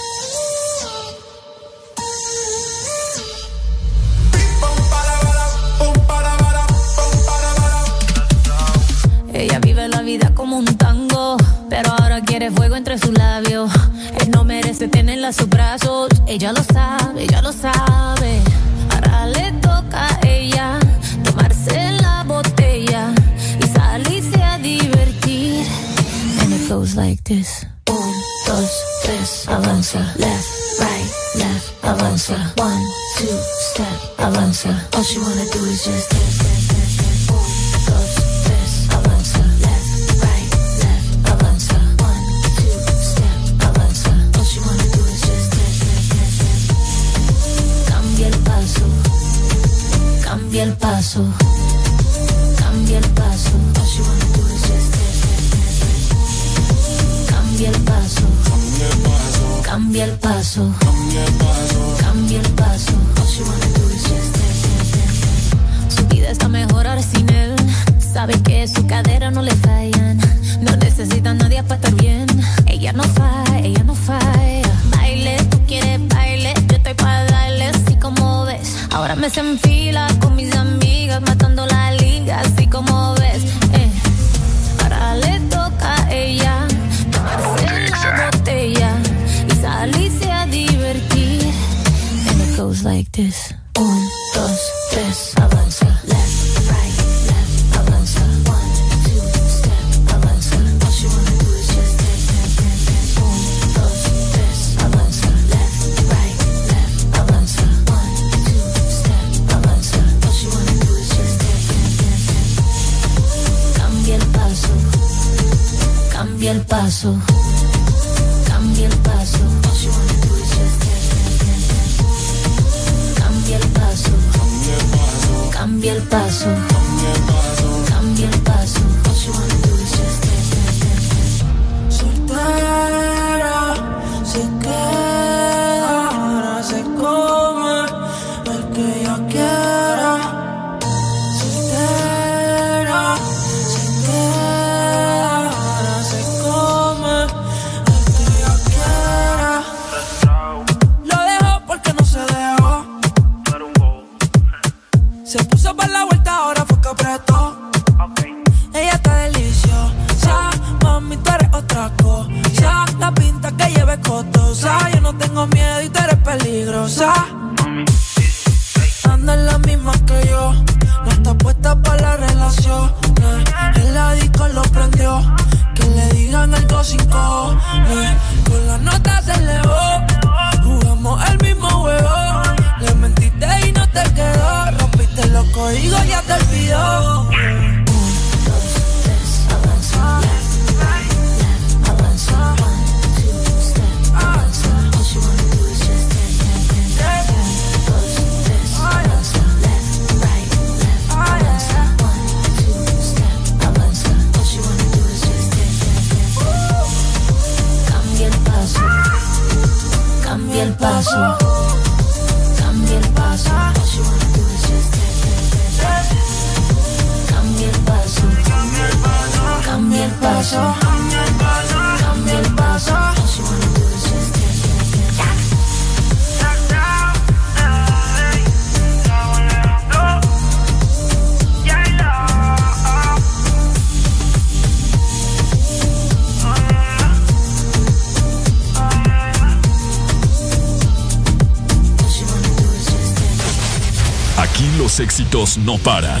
No 245.65 245.77
paran. 245.77 246.20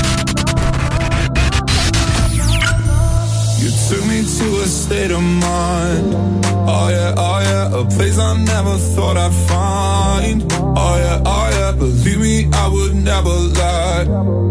Took 4.41 4.51
me 4.51 4.57
to 4.57 4.63
a 4.63 4.67
state 4.67 5.11
of 5.11 5.21
mind. 5.21 6.45
Oh 6.67 6.89
yeah, 6.89 7.13
oh 7.17 7.39
yeah, 7.41 7.79
a 7.79 7.85
place 7.85 8.17
I 8.17 8.37
never 8.43 8.77
thought 8.77 9.17
I'd 9.17 9.33
find. 9.47 10.43
Oh 10.53 10.95
yeah, 10.97 11.21
oh 11.25 11.49
yeah, 11.51 11.71
believe 11.71 12.19
me, 12.19 12.49
I 12.53 12.67
would 12.67 12.95
never 12.95 13.29
lie. 13.29 14.05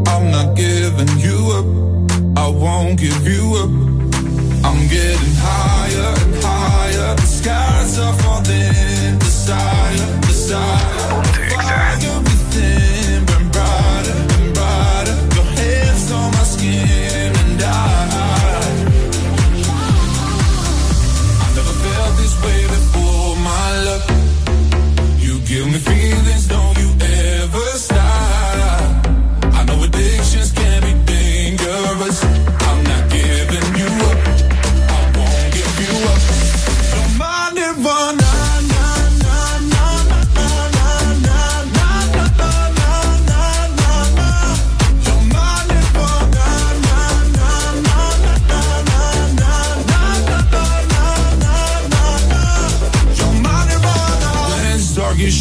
I'm 0.06 0.30
not 0.30 0.56
giving 0.56 1.18
you 1.18 1.38
up. 1.58 2.38
I 2.38 2.48
won't 2.48 2.98
give 2.98 3.26
you 3.26 3.56
up. 3.62 3.70
I'm 4.64 4.88
getting 4.88 5.34
higher 5.36 6.14
and 6.24 6.34
higher. 6.44 7.14
The 7.16 7.26
skies 7.26 7.98
are 7.98 8.14
falling. 8.14 9.18
Desire, 9.18 10.20
desire. 10.22 11.29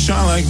Shine 0.09 0.25
like 0.25 0.45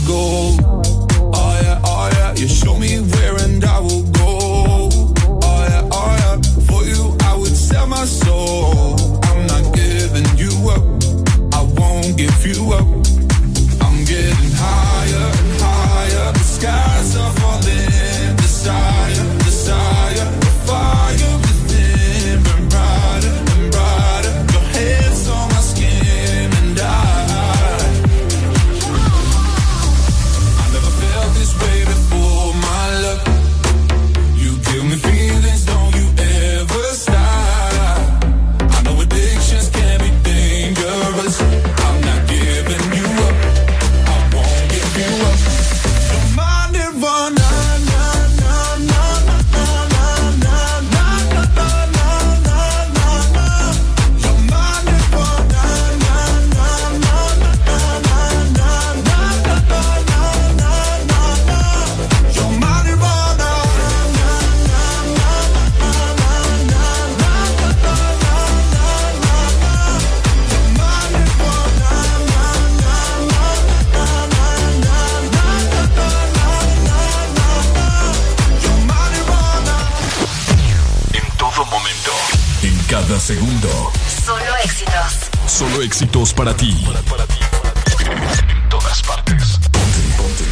segundo. 83.30 83.92
Solo 84.26 84.56
éxitos. 84.64 85.30
Solo 85.46 85.84
éxitos 85.84 86.34
para 86.34 86.52
ti. 86.56 86.74
En 86.90 88.70
todas 88.70 89.04
partes. 89.04 89.60
Ponte. 89.72 90.02
Ponte. 90.18 90.46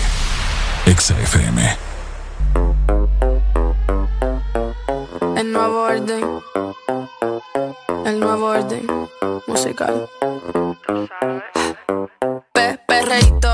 Exa 0.86 1.16
FM. 1.22 1.76
El 5.38 5.52
nuevo 5.52 5.82
orden. 5.86 6.24
El 8.06 8.20
nuevo 8.20 8.46
orden 8.46 8.86
musical. 9.48 10.08
Pe 12.54 12.80
perreíto, 12.88 13.50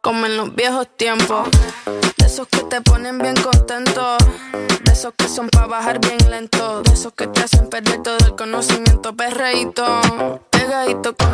como 0.00 0.26
en 0.26 0.36
los 0.36 0.52
viejos 0.52 0.88
tiempos. 0.96 1.48
Esos 2.32 2.48
que 2.48 2.62
te 2.62 2.80
ponen 2.80 3.18
bien 3.18 3.34
contento. 3.36 4.16
De 4.84 4.92
esos 4.92 5.12
que 5.18 5.28
son 5.28 5.50
para 5.50 5.66
bajar 5.66 6.00
bien 6.00 6.16
lento. 6.30 6.82
De 6.82 6.94
esos 6.94 7.12
que 7.12 7.26
te 7.26 7.42
hacen 7.42 7.68
perder 7.68 8.02
todo 8.02 8.16
el 8.24 8.34
conocimiento. 8.34 9.14
Perreíto, 9.14 9.84
pegadito 10.48 11.14
con 11.14 11.30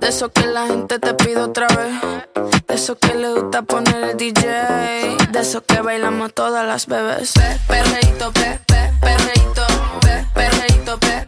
De 0.00 0.08
esos 0.08 0.30
que 0.32 0.46
la 0.48 0.66
gente 0.66 0.98
te 0.98 1.14
pide 1.14 1.38
otra 1.38 1.66
vez. 1.68 2.62
De 2.66 2.74
esos 2.74 2.98
que 2.98 3.14
le 3.14 3.32
gusta 3.32 3.62
poner 3.62 4.10
el 4.10 4.16
DJ. 4.18 4.44
De 5.30 5.40
esos 5.40 5.62
que 5.62 5.80
bailamos 5.80 6.34
todas 6.34 6.66
las 6.66 6.86
bebés. 6.86 7.32
Pe 7.32 7.58
perreíto, 7.68 8.30
pe, 8.32 8.60
pe, 8.66 8.92
perreíto, 9.00 9.66
pe, 10.02 10.26
perreíto, 10.34 11.00
pe, 11.00 11.27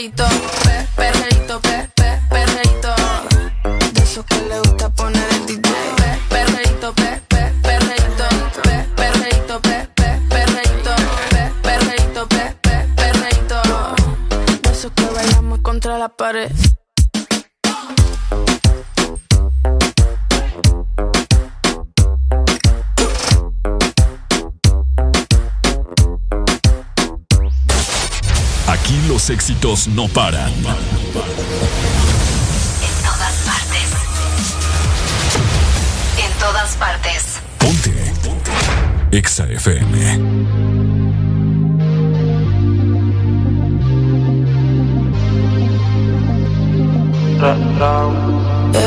perreíto, 0.00 0.24
pe, 0.64 0.88
perreíto, 0.96 1.60
pe, 1.60 1.90
pe. 1.94 2.16
De 3.92 4.02
que 4.24 4.40
le 4.48 4.58
gusta 4.60 4.88
poner 4.88 5.28
el 5.32 5.44
DJ. 5.46 5.60
Pe, 5.96 6.18
perreíto, 6.30 6.94
pe, 6.94 7.20
pe, 7.28 7.52
perreíto, 7.62 8.28
pe, 8.62 8.86
perreíto, 8.96 9.60
pe, 9.60 9.88
pe, 9.94 10.18
perreíto, 10.30 10.94
pe, 11.30 11.52
perreíto, 11.62 12.26
pe, 12.28 12.50
que 14.94 15.06
bailamos 15.14 15.58
contra 15.60 15.98
la 15.98 16.08
pared. 16.08 16.50
Los 29.10 29.28
éxitos 29.28 29.88
no 29.88 30.06
paran. 30.06 30.52
En 30.52 30.64
todas 33.02 33.34
partes. 33.44 33.88
En 36.16 36.32
todas 36.38 36.76
partes. 36.76 37.40
Exa 39.10 39.46
FM. 39.46 40.20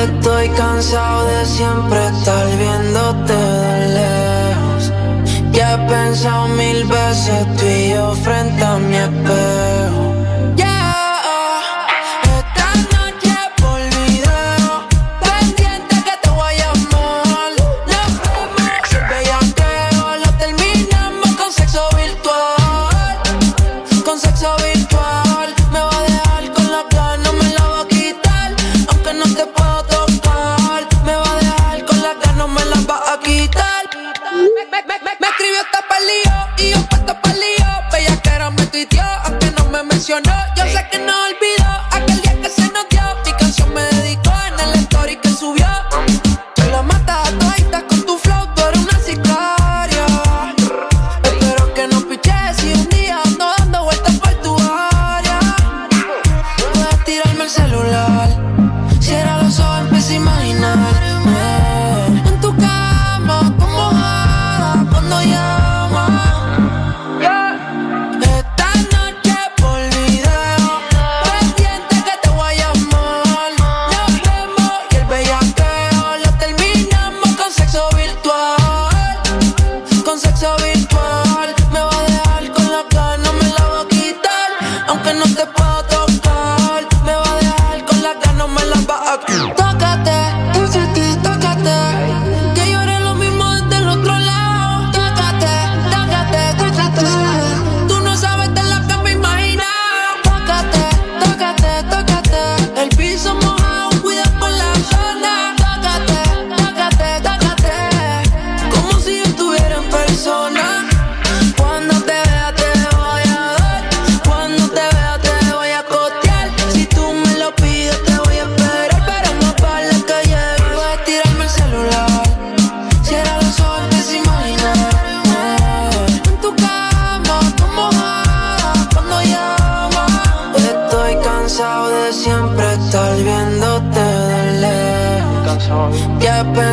Estoy 0.06 0.50
cansado 0.56 1.26
de 1.26 1.46
siempre 1.46 2.08
estar 2.08 2.48
viéndote 2.58 3.34
de 3.34 3.88
lejos. 4.00 4.94
Ya 5.52 5.74
he 5.74 5.78
pensado 5.90 6.48
mil 6.48 6.86
veces 6.86 7.58
tú 7.58 7.66
y 7.66 7.90
yo 7.90 8.16
frente 8.24 8.64
a 8.64 8.78
mi 8.78 8.96
espejo. 8.96 10.12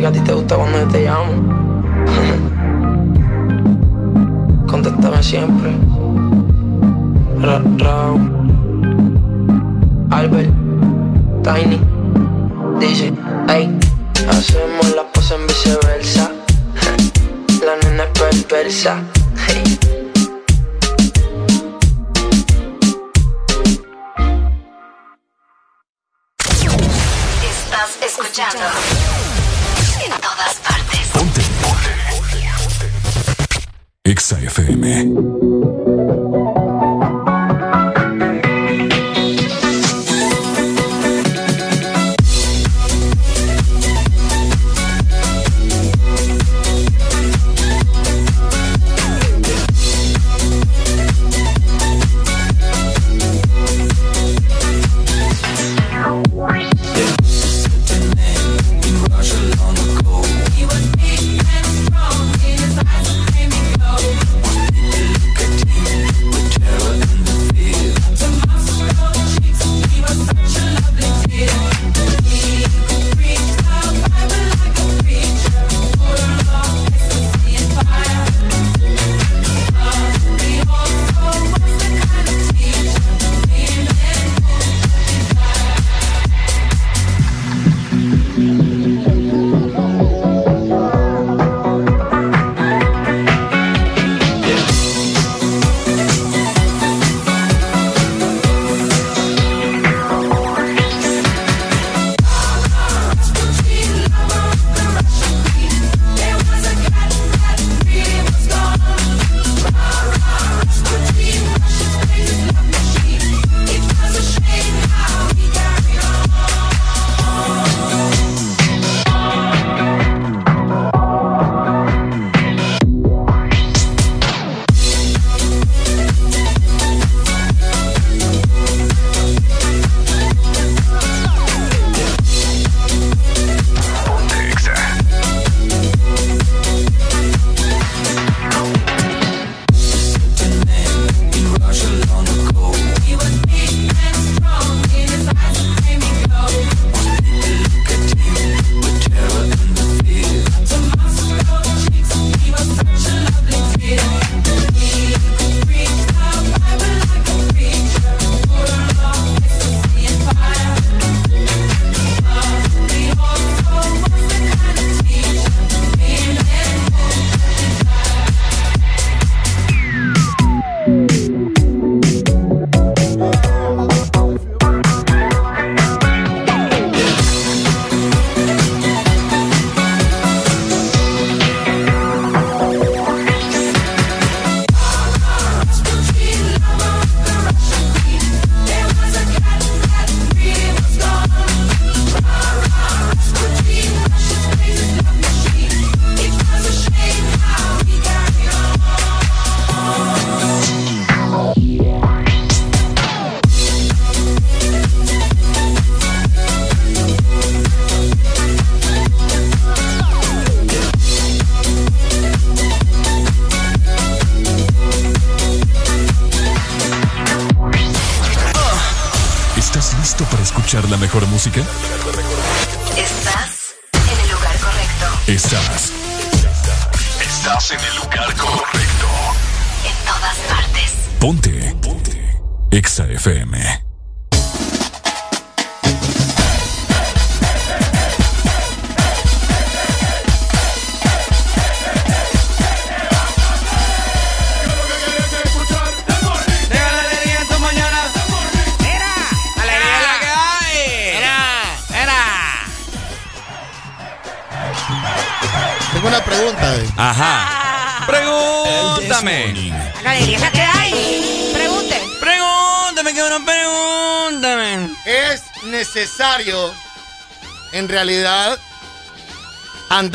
Sé 0.00 0.06
a 0.06 0.12
ti 0.12 0.20
te 0.20 0.32
gusta 0.32 0.56
cuando 0.56 0.78
yo 0.78 0.88
te 0.88 1.04
llamo. 1.04 1.32
Contéstame 4.66 5.22
siempre. 5.22 5.70
Ra, 7.40 7.62
Raúl. 7.78 8.25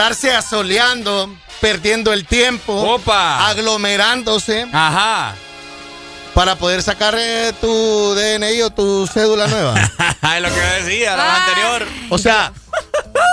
Andarse 0.01 0.33
asoleando, 0.35 1.29
perdiendo 1.59 2.11
el 2.11 2.25
tiempo, 2.25 2.73
Opa. 2.73 3.47
aglomerándose. 3.49 4.65
Ajá. 4.73 5.35
Para 6.33 6.55
poder 6.55 6.81
sacar 6.81 7.13
eh, 7.19 7.53
tu 7.61 8.15
DNI 8.15 8.63
o 8.63 8.71
tu 8.71 9.05
cédula 9.05 9.45
nueva. 9.45 9.75
es 10.35 10.41
lo 10.41 10.49
que 10.49 10.59
decía, 10.59 11.15
la 11.15 11.45
anterior. 11.45 11.87
O 12.09 12.17
sea, 12.17 12.51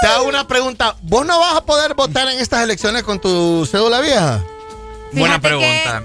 te 0.03 0.09
hago 0.09 0.25
una 0.25 0.47
pregunta. 0.47 0.95
¿Vos 1.01 1.25
no 1.25 1.41
vas 1.41 1.57
a 1.57 1.65
poder 1.65 1.95
votar 1.95 2.29
en 2.29 2.39
estas 2.39 2.63
elecciones 2.63 3.03
con 3.03 3.19
tu 3.19 3.67
cédula 3.71 4.01
vieja? 4.03 4.45
Buena 5.13 5.41
pregunta. 5.41 6.03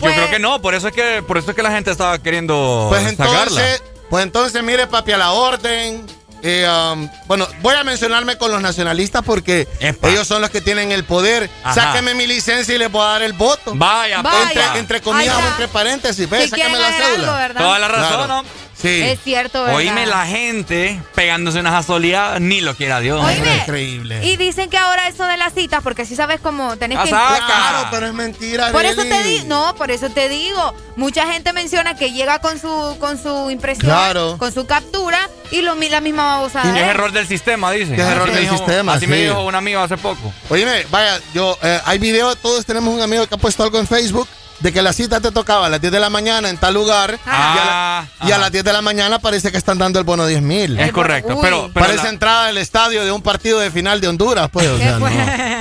Yo 0.00 0.10
creo 0.10 0.30
que 0.30 0.38
no, 0.38 0.62
por 0.62 0.74
eso 0.74 0.88
es 0.88 0.94
que 0.94 1.22
por 1.26 1.36
eso 1.36 1.50
es 1.50 1.56
que 1.56 1.62
la 1.62 1.72
gente 1.72 1.90
estaba 1.90 2.18
queriendo 2.18 2.86
Pues 2.88 3.02
sacarla. 3.10 3.42
entonces, 3.42 3.82
pues 4.08 4.22
entonces, 4.22 4.62
mire, 4.62 4.86
papi, 4.86 5.12
a 5.12 5.18
la 5.18 5.32
orden. 5.32 6.06
Eh, 6.50 6.66
um, 6.66 7.08
bueno, 7.26 7.46
voy 7.60 7.74
a 7.74 7.84
mencionarme 7.84 8.38
con 8.38 8.50
los 8.50 8.62
nacionalistas 8.62 9.22
porque 9.22 9.68
ellos 10.02 10.26
son 10.26 10.40
los 10.40 10.48
que 10.50 10.60
tienen 10.62 10.92
el 10.92 11.04
poder. 11.04 11.50
Ajá. 11.62 11.74
Sáqueme 11.74 12.14
mi 12.14 12.26
licencia 12.26 12.74
y 12.74 12.78
les 12.78 12.88
puedo 12.88 13.04
dar 13.04 13.20
el 13.22 13.34
voto. 13.34 13.72
Vaya, 13.74 14.16
Entre, 14.16 14.30
papá. 14.62 14.78
entre 14.78 15.00
comillas 15.02 15.36
va. 15.36 15.48
entre 15.48 15.68
paréntesis. 15.68 16.28
Ve, 16.28 16.44
Si 16.44 16.48
sáqueme 16.48 16.78
la 16.78 16.90
cédula. 16.92 17.12
algo, 17.14 17.32
¿verdad? 17.34 17.60
Toda 17.60 17.78
la 17.78 17.88
razón, 17.88 18.08
Claro. 18.26 18.42
¿no? 18.42 18.68
Sí. 18.80 19.02
Es 19.02 19.18
cierto, 19.24 19.62
¿verdad? 19.64 19.74
Oíme 19.76 20.06
la 20.06 20.24
gente 20.24 21.02
pegándose 21.16 21.58
unas 21.58 21.74
asoleadas, 21.74 22.40
ni 22.40 22.60
lo 22.60 22.76
quiera 22.76 23.00
Dios. 23.00 23.20
Oíme. 23.24 23.56
Increíble. 23.56 24.24
Y 24.24 24.36
dicen 24.36 24.70
que 24.70 24.78
ahora 24.78 25.08
eso 25.08 25.24
de 25.24 25.36
las 25.36 25.52
citas, 25.52 25.80
porque 25.82 26.06
si 26.06 26.14
sabes 26.14 26.38
cómo 26.40 26.76
tenés 26.76 26.96
que... 27.00 27.10
Casaca. 27.10 27.44
Claro, 27.44 27.88
pero 27.90 28.06
es 28.06 28.14
mentira. 28.14 28.70
Por 28.70 28.84
eso 28.84 29.02
te 29.02 29.22
digo, 29.24 29.44
no, 29.48 29.74
por 29.74 29.90
eso 29.90 30.10
te 30.10 30.28
digo. 30.28 30.74
Mucha 30.94 31.26
gente 31.32 31.52
menciona 31.52 31.96
que 31.96 32.12
llega 32.12 32.38
con 32.40 32.60
su 32.60 32.96
con 33.00 33.20
su 33.20 33.50
impresión, 33.50 33.86
Claro. 33.90 34.36
con 34.38 34.52
su 34.54 34.64
captura 34.66 35.28
y 35.50 35.62
lo, 35.62 35.74
mi- 35.76 35.88
la 35.88 36.00
misma 36.00 36.24
babosada. 36.36 36.70
Es 36.76 36.82
es. 36.84 36.90
error 36.90 37.12
del 37.12 37.26
sistema, 37.26 37.70
dice. 37.72 37.94
Es 37.94 38.00
error 38.00 38.22
Así 38.22 38.30
me 38.30 38.34
del 38.36 38.44
dijo- 38.44 38.56
sistema, 38.56 38.92
Así 38.94 39.06
me 39.06 39.16
dijo 39.16 39.42
un 39.44 39.54
amigo 39.54 39.80
hace 39.80 39.96
poco. 39.96 40.32
Oíme, 40.50 40.86
vaya, 40.90 41.18
yo, 41.34 41.58
eh, 41.62 41.80
hay 41.84 41.98
video, 41.98 42.34
todos 42.36 42.64
tenemos 42.66 42.94
un 42.94 43.00
amigo 43.00 43.26
que 43.26 43.34
ha 43.34 43.38
puesto 43.38 43.62
algo 43.62 43.78
en 43.78 43.86
Facebook 43.86 44.28
de 44.60 44.72
que 44.72 44.82
la 44.82 44.92
cita 44.92 45.20
te 45.20 45.30
tocaba 45.30 45.66
a 45.66 45.68
las 45.68 45.80
10 45.80 45.92
de 45.92 46.00
la 46.00 46.10
mañana 46.10 46.48
en 46.50 46.56
tal 46.56 46.74
lugar 46.74 47.12
y, 47.14 47.28
a, 47.28 47.98
Ah, 48.00 48.04
la- 48.20 48.28
y 48.28 48.32
a 48.32 48.38
las 48.38 48.50
10 48.52 48.64
de 48.64 48.72
la 48.72 48.82
mañana 48.82 49.18
parece 49.18 49.52
que 49.52 49.58
están 49.58 49.78
dando 49.78 49.98
el 49.98 50.04
bono 50.04 50.26
10 50.26 50.42
mil. 50.42 50.78
Es 50.78 50.92
correcto, 50.92 51.38
pero, 51.40 51.70
pero 51.72 51.86
Parece 51.86 52.04
la- 52.04 52.08
entrada 52.10 52.46
del 52.46 52.58
estadio 52.58 53.04
de 53.04 53.12
un 53.12 53.22
partido 53.22 53.60
de 53.60 53.70
final 53.70 54.00
de 54.00 54.08
Honduras, 54.08 54.48
pues. 54.52 54.66
o 54.68 54.78
sea, 54.78 54.98
no. 54.98 55.06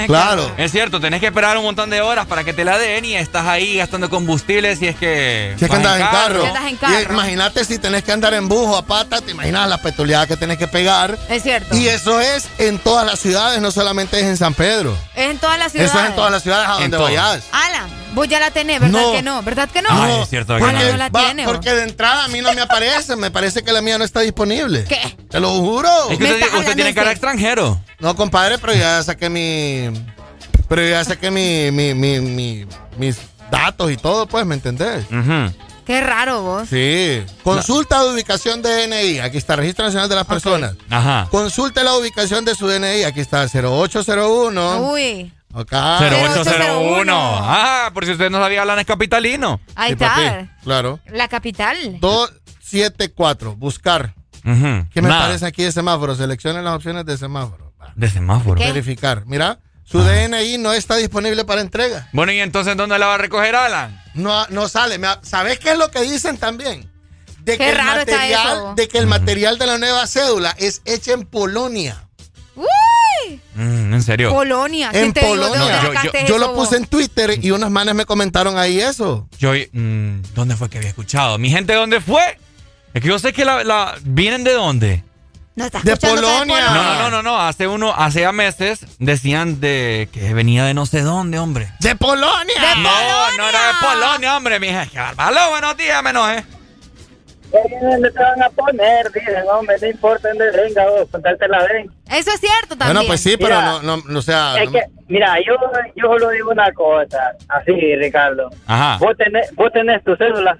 Claro. 0.07 0.51
es 0.57 0.71
cierto, 0.71 0.99
tenés 0.99 1.19
que 1.19 1.27
esperar 1.27 1.57
un 1.57 1.63
montón 1.63 1.89
de 1.89 2.01
horas 2.01 2.25
para 2.27 2.43
que 2.43 2.53
te 2.53 2.63
la 2.63 2.77
den 2.77 3.05
y 3.05 3.15
estás 3.15 3.45
ahí 3.45 3.77
gastando 3.77 4.09
combustible 4.09 4.75
si 4.75 4.87
es 4.87 4.95
que. 4.95 5.53
Si 5.59 5.65
es 5.65 5.69
que 5.71 5.77
vas 5.77 5.85
andas 5.85 5.99
en 6.01 6.07
carro. 6.77 6.97
En 6.97 7.11
imagínate 7.11 7.65
si 7.65 7.77
tenés 7.77 8.03
que 8.03 8.11
andar 8.11 8.33
en 8.33 8.47
bujo 8.47 8.77
a 8.77 8.85
pata, 8.85 9.21
te 9.21 9.31
imaginas 9.31 9.67
la 9.69 9.77
petuleada 9.79 10.25
que 10.27 10.37
tenés 10.37 10.57
que 10.57 10.67
pegar. 10.67 11.17
Es 11.29 11.43
cierto. 11.43 11.75
Y 11.75 11.87
eso 11.87 12.19
es 12.19 12.45
en 12.57 12.79
todas 12.79 13.05
las 13.05 13.19
ciudades, 13.19 13.61
no 13.61 13.71
solamente 13.71 14.19
es 14.19 14.25
en 14.25 14.37
San 14.37 14.53
Pedro. 14.53 14.97
Es 15.15 15.29
en 15.31 15.37
todas 15.39 15.57
las 15.59 15.71
ciudades. 15.71 15.91
Eso 15.91 16.01
es 16.01 16.09
en 16.09 16.15
todas 16.15 16.31
las 16.31 16.43
ciudades 16.43 16.67
a 16.69 16.73
donde 16.73 16.97
vayas. 16.97 17.43
Alan, 17.51 17.87
vos 18.13 18.27
ya 18.27 18.39
la 18.39 18.51
tenés, 18.51 18.79
¿verdad 18.91 19.01
No. 19.07 19.11
que 19.13 19.21
no? 19.21 19.43
¿Verdad 19.43 19.69
que 19.69 19.81
no? 19.81 19.89
Ay, 19.91 20.21
es 20.23 20.29
cierto 20.29 20.53
que 20.55 20.59
porque, 20.59 20.73
no. 20.77 20.91
no 20.91 20.97
la 20.97 21.09
va- 21.09 21.19
tiene, 21.25 21.45
porque 21.45 21.71
de 21.73 21.83
entrada 21.83 22.25
a 22.25 22.27
mí 22.27 22.41
no 22.41 22.53
me 22.53 22.61
aparece, 22.61 23.15
me 23.15 23.31
parece 23.31 23.63
que 23.63 23.71
la 23.71 23.81
mía 23.81 23.97
no 23.97 24.03
está 24.03 24.21
disponible. 24.21 24.83
¿Qué? 24.85 25.15
Te 25.29 25.39
lo 25.39 25.49
juro. 25.59 25.89
Es 26.09 26.17
que 26.17 26.33
usted, 26.57 26.75
tiene 26.75 26.93
cara 26.93 27.11
extranjero. 27.11 27.79
No, 27.99 28.15
compadre, 28.15 28.57
pero 28.57 28.73
ya 28.73 29.01
saqué 29.03 29.29
mi. 29.29 29.89
Pero 30.67 30.85
ya 30.87 31.03
saqué 31.05 31.31
mi, 31.31 31.71
mi, 31.71 31.93
mi, 31.93 32.19
mi- 32.19 32.65
mis 32.97 33.17
datos 33.49 33.89
y 33.91 33.97
todo, 33.97 34.27
pues, 34.27 34.45
¿me 34.45 34.55
entendés? 34.55 35.05
Ujú. 35.05 35.53
Qué 35.85 36.01
raro 36.01 36.41
vos. 36.41 36.67
Sí. 36.69 37.23
Consulta 37.43 38.03
de 38.03 38.11
ubicación 38.11 38.61
de 38.61 38.87
DNI. 38.87 39.19
Aquí 39.19 39.37
está 39.37 39.55
Registro 39.55 39.85
Nacional 39.85 40.09
de 40.09 40.15
las 40.15 40.25
Personas. 40.25 40.73
Ajá. 40.89 41.27
Consulte 41.31 41.81
la 41.81 41.95
ubicación 41.95 42.43
de 42.43 42.55
su 42.55 42.67
DNI. 42.67 43.05
Aquí 43.05 43.21
está 43.21 43.47
0801. 43.47 44.91
Uy, 44.91 45.31
Acá. 45.53 45.97
0801. 45.99 47.13
Ah, 47.15 47.91
por 47.93 48.05
si 48.05 48.11
usted 48.11 48.29
no 48.29 48.39
sabía, 48.39 48.61
Alan 48.63 48.79
es 48.79 48.85
capitalino. 48.85 49.59
ahí 49.75 49.89
Sí, 49.89 49.93
está. 49.93 50.15
papi, 50.15 50.49
Claro. 50.63 50.99
La 51.07 51.27
capital. 51.27 51.99
274. 51.99 53.55
Buscar. 53.55 54.13
Ujú. 54.45 54.87
¿Qué 54.93 55.01
me 55.01 55.09
Nada. 55.09 55.25
parece 55.27 55.45
aquí 55.45 55.63
de 55.63 55.71
semáforo? 55.71 56.15
Seleccione 56.15 56.61
las 56.61 56.75
opciones 56.75 57.05
de 57.05 57.17
semáforo. 57.17 57.73
Va. 57.81 57.91
De 57.95 58.09
semáforo. 58.09 58.59
¿Qué? 58.61 58.67
Verificar. 58.67 59.23
Mira, 59.25 59.59
su 59.83 59.99
DNI 60.01 60.57
no 60.57 60.73
está 60.73 60.95
disponible 60.97 61.43
para 61.45 61.61
entrega. 61.61 62.07
Bueno, 62.13 62.31
¿y 62.31 62.39
entonces 62.39 62.75
dónde 62.77 62.99
la 62.99 63.07
va 63.07 63.15
a 63.15 63.19
recoger 63.19 63.55
Alan? 63.55 64.01
No, 64.13 64.45
no 64.49 64.67
sale. 64.69 64.99
¿Sabes 65.23 65.59
qué 65.59 65.71
es 65.71 65.77
lo 65.77 65.89
que 65.91 66.01
dicen 66.01 66.37
también? 66.37 66.91
De 67.39 67.53
Qué 67.53 67.59
que, 67.59 67.69
el 67.69 67.77
está 67.77 67.95
material, 67.95 68.57
eso. 68.57 68.73
de 68.75 68.87
que 68.89 68.97
el 68.97 69.07
material 69.07 69.57
de 69.57 69.67
la 69.67 69.77
nueva 69.77 70.05
cédula 70.07 70.53
es 70.59 70.81
hecho 70.85 71.13
en 71.13 71.23
Polonia. 71.25 72.06
Uy, 72.57 73.41
Mm, 73.55 73.93
¿En 73.93 74.03
serio? 74.03 74.29
Polonia. 74.29 74.87
En 74.93 75.11
¿Quién 75.11 75.13
te 75.13 75.19
dijo? 75.21 75.35
¿De 75.35 75.41
Polonia. 75.41 75.59
No, 75.77 75.81
yo- 75.81 75.87
sacaste 75.93 76.19
Yo 76.27 76.35
eso 76.35 76.37
lo 76.37 76.53
puse 76.53 76.71
vos? 76.71 76.73
en 76.73 76.85
Twitter 76.85 77.39
y 77.43 77.51
unos 77.51 77.69
manes 77.71 77.95
me 77.95 78.05
comentaron 78.05 78.57
ahí 78.57 78.79
eso. 78.79 79.27
Yo, 79.39 79.51
mm, 79.53 80.21
¿dónde 80.35 80.55
fue 80.55 80.69
que 80.69 80.77
había 80.77 80.89
escuchado? 80.89 81.37
¿Mi 81.37 81.49
gente 81.49 81.73
dónde 81.73 81.99
fue? 82.01 82.21
Es 82.93 83.01
que 83.01 83.07
yo 83.07 83.19
sé 83.19 83.33
que 83.33 83.43
la, 83.45 83.63
la- 83.63 83.95
vienen 84.03 84.43
de 84.43 84.53
dónde. 84.53 85.03
No 85.55 85.65
estás 85.65 85.83
De 85.83 85.97
Polonia. 85.97 86.65
No, 86.69 86.73
no, 86.83 86.99
no, 86.99 87.09
no, 87.09 87.23
no. 87.23 87.41
Hace 87.41 87.67
uno, 87.67 87.91
hace 87.95 88.21
ya 88.21 88.31
meses 88.31 88.81
decían 88.99 89.59
de 89.59 90.07
que 90.13 90.31
venía 90.35 90.63
de 90.65 90.75
no 90.75 90.85
sé 90.85 91.01
dónde, 91.01 91.39
hombre. 91.39 91.71
¡De 91.79 91.95
Polonia! 91.95 92.29
De 92.45 92.81
No, 92.81 92.89
Polonia. 92.89 93.37
no 93.37 93.49
era 93.49 93.67
de 93.67 93.73
Polonia, 93.81 94.37
hombre, 94.37 94.59
mi 94.59 94.67
hija. 94.67 94.87
Aló, 95.17 95.49
buenos 95.49 95.75
días, 95.75 96.01
menos, 96.03 96.29
¿eh? 96.29 96.45
¿Dónde 97.51 98.11
te 98.11 98.19
van 98.19 98.43
a 98.43 98.49
poner? 98.49 99.11
Dicen, 99.11 99.35
hombre, 99.49 99.75
no 99.81 99.87
importa 99.87 100.27
dónde 100.29 100.51
venga, 100.51 100.85
vos, 100.89 101.07
con 101.09 101.21
tal 101.21 101.37
te 101.37 101.47
la 101.47 101.63
ven. 101.65 101.89
Eso 102.11 102.31
es 102.31 102.39
cierto 102.41 102.69
también. 102.77 102.93
Bueno, 102.95 103.01
pues 103.07 103.21
sí, 103.21 103.37
pero 103.37 103.55
Mira, 103.55 103.79
no, 103.83 103.97
no, 104.05 104.21
sea. 104.21 104.55
Es 104.61 104.65
no- 104.65 104.71
que, 104.73 104.81
mira, 105.07 105.35
yo, 105.45 105.55
yo 105.95 106.07
solo 106.07 106.29
digo 106.31 106.51
una 106.51 106.71
cosa, 106.73 107.33
así, 107.47 107.95
Ricardo. 107.95 108.49
Ajá. 108.65 108.97
Vos 108.99 109.15
tenés, 109.17 109.53
vos 109.55 109.71
tenés 109.71 110.03
tu 110.03 110.15
cédula. 110.17 110.57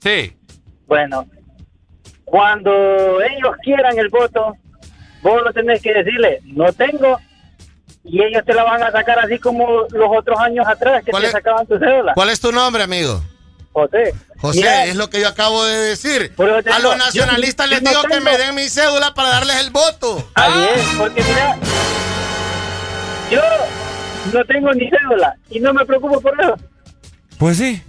Sí. 0.00 0.36
Bueno, 0.86 1.26
cuando 2.24 3.20
ellos 3.22 3.56
quieran 3.62 3.98
el 3.98 4.08
voto, 4.08 4.54
vos 5.22 5.42
lo 5.42 5.52
tenés 5.52 5.82
que 5.82 5.92
decirle, 5.92 6.40
no 6.44 6.72
tengo, 6.72 7.18
y 8.04 8.22
ellos 8.22 8.44
te 8.44 8.54
la 8.54 8.62
van 8.64 8.82
a 8.82 8.90
sacar 8.92 9.18
así 9.18 9.38
como 9.38 9.66
los 9.90 10.10
otros 10.16 10.38
años 10.38 10.66
atrás 10.66 11.02
que 11.04 11.10
¿Cuál 11.10 11.22
te 11.22 11.26
es- 11.28 11.32
sacaban 11.32 11.66
tu 11.66 11.78
cédula. 11.78 12.12
¿Cuál 12.14 12.30
es 12.30 12.40
tu 12.40 12.52
nombre, 12.52 12.82
amigo? 12.82 13.20
José. 13.80 14.14
José, 14.40 14.58
Mira, 14.58 14.84
es 14.86 14.96
lo 14.96 15.10
que 15.10 15.20
yo 15.20 15.28
acabo 15.28 15.64
de 15.64 15.76
decir. 15.78 16.32
A 16.72 16.78
los 16.78 16.96
nacionalistas 16.96 17.66
yo- 17.68 17.74
les 17.76 17.80
yo 17.80 17.84
no 17.84 17.90
digo 17.90 18.02
que 18.14 18.20
me 18.20 18.36
den 18.38 18.54
mi 18.54 18.68
cédula 18.68 19.12
para 19.14 19.28
darles 19.30 19.56
el 19.56 19.70
voto. 19.70 20.28
Así 20.34 20.58
es, 20.76 20.86
porque 20.96 21.22
mira, 21.22 21.56
yo 23.30 23.40
no 24.32 24.44
tengo 24.44 24.72
ni 24.74 24.88
cédula 24.90 25.34
y 25.50 25.60
no 25.60 25.72
me 25.74 25.84
preocupo 25.84 26.20
por 26.20 26.40
eso. 26.40 26.56
Pues 27.38 27.56
sí. 27.58 27.82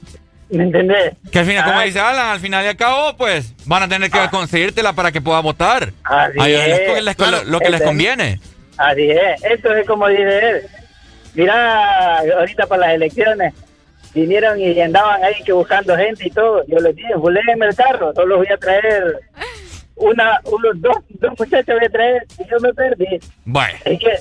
¿Me 0.49 0.63
entendés? 0.63 1.13
Que 1.31 1.39
al 1.39 1.45
final, 1.45 1.63
como 1.65 1.79
Ah. 1.79 1.83
dice 1.83 1.99
Alan, 1.99 2.27
al 2.29 2.39
final 2.39 2.65
y 2.65 2.67
al 2.69 2.75
cabo, 2.75 3.15
pues 3.17 3.53
van 3.65 3.83
a 3.83 3.87
tener 3.87 4.09
que 4.09 4.29
conseguírtela 4.31 4.93
para 4.93 5.11
que 5.11 5.21
pueda 5.21 5.39
votar. 5.41 5.93
Así 6.03 6.39
Ahí 6.39 6.53
es. 6.55 6.79
cogen 6.87 7.05
les- 7.05 7.15
Claro, 7.15 7.43
lo 7.45 7.59
que 7.59 7.69
les 7.69 7.81
conviene. 7.83 8.39
Así 8.77 9.09
es 9.11 9.87
como 9.87 10.07
dice 10.07 10.39
él. 10.49 10.61
Mira, 11.35 12.17
ahorita 12.39 12.65
para 12.65 12.87
las 12.87 12.95
elecciones 12.95 13.53
vinieron 14.13 14.59
y 14.59 14.79
andaban 14.81 15.23
ahí 15.23 15.41
que 15.43 15.51
buscando 15.53 15.95
gente 15.95 16.27
y 16.27 16.31
todo. 16.31 16.63
Yo 16.67 16.77
les 16.79 16.95
dije, 16.95 17.13
voléenme 17.15 17.65
el 17.67 17.75
carro, 17.75 18.13
solo 18.13 18.37
voy 18.37 18.47
a 18.47 18.57
traer 18.57 19.19
una, 19.95 20.39
unos 20.45 20.81
dos, 20.81 20.97
dos 21.09 21.31
muchachos 21.37 21.75
voy 21.77 21.85
a 21.85 21.89
traer 21.89 22.25
y 22.39 22.49
yo 22.49 22.59
me 22.59 22.73
perdí. 22.73 23.19
Bueno. 23.45 23.77
Es 23.85 23.99
que 23.99 24.11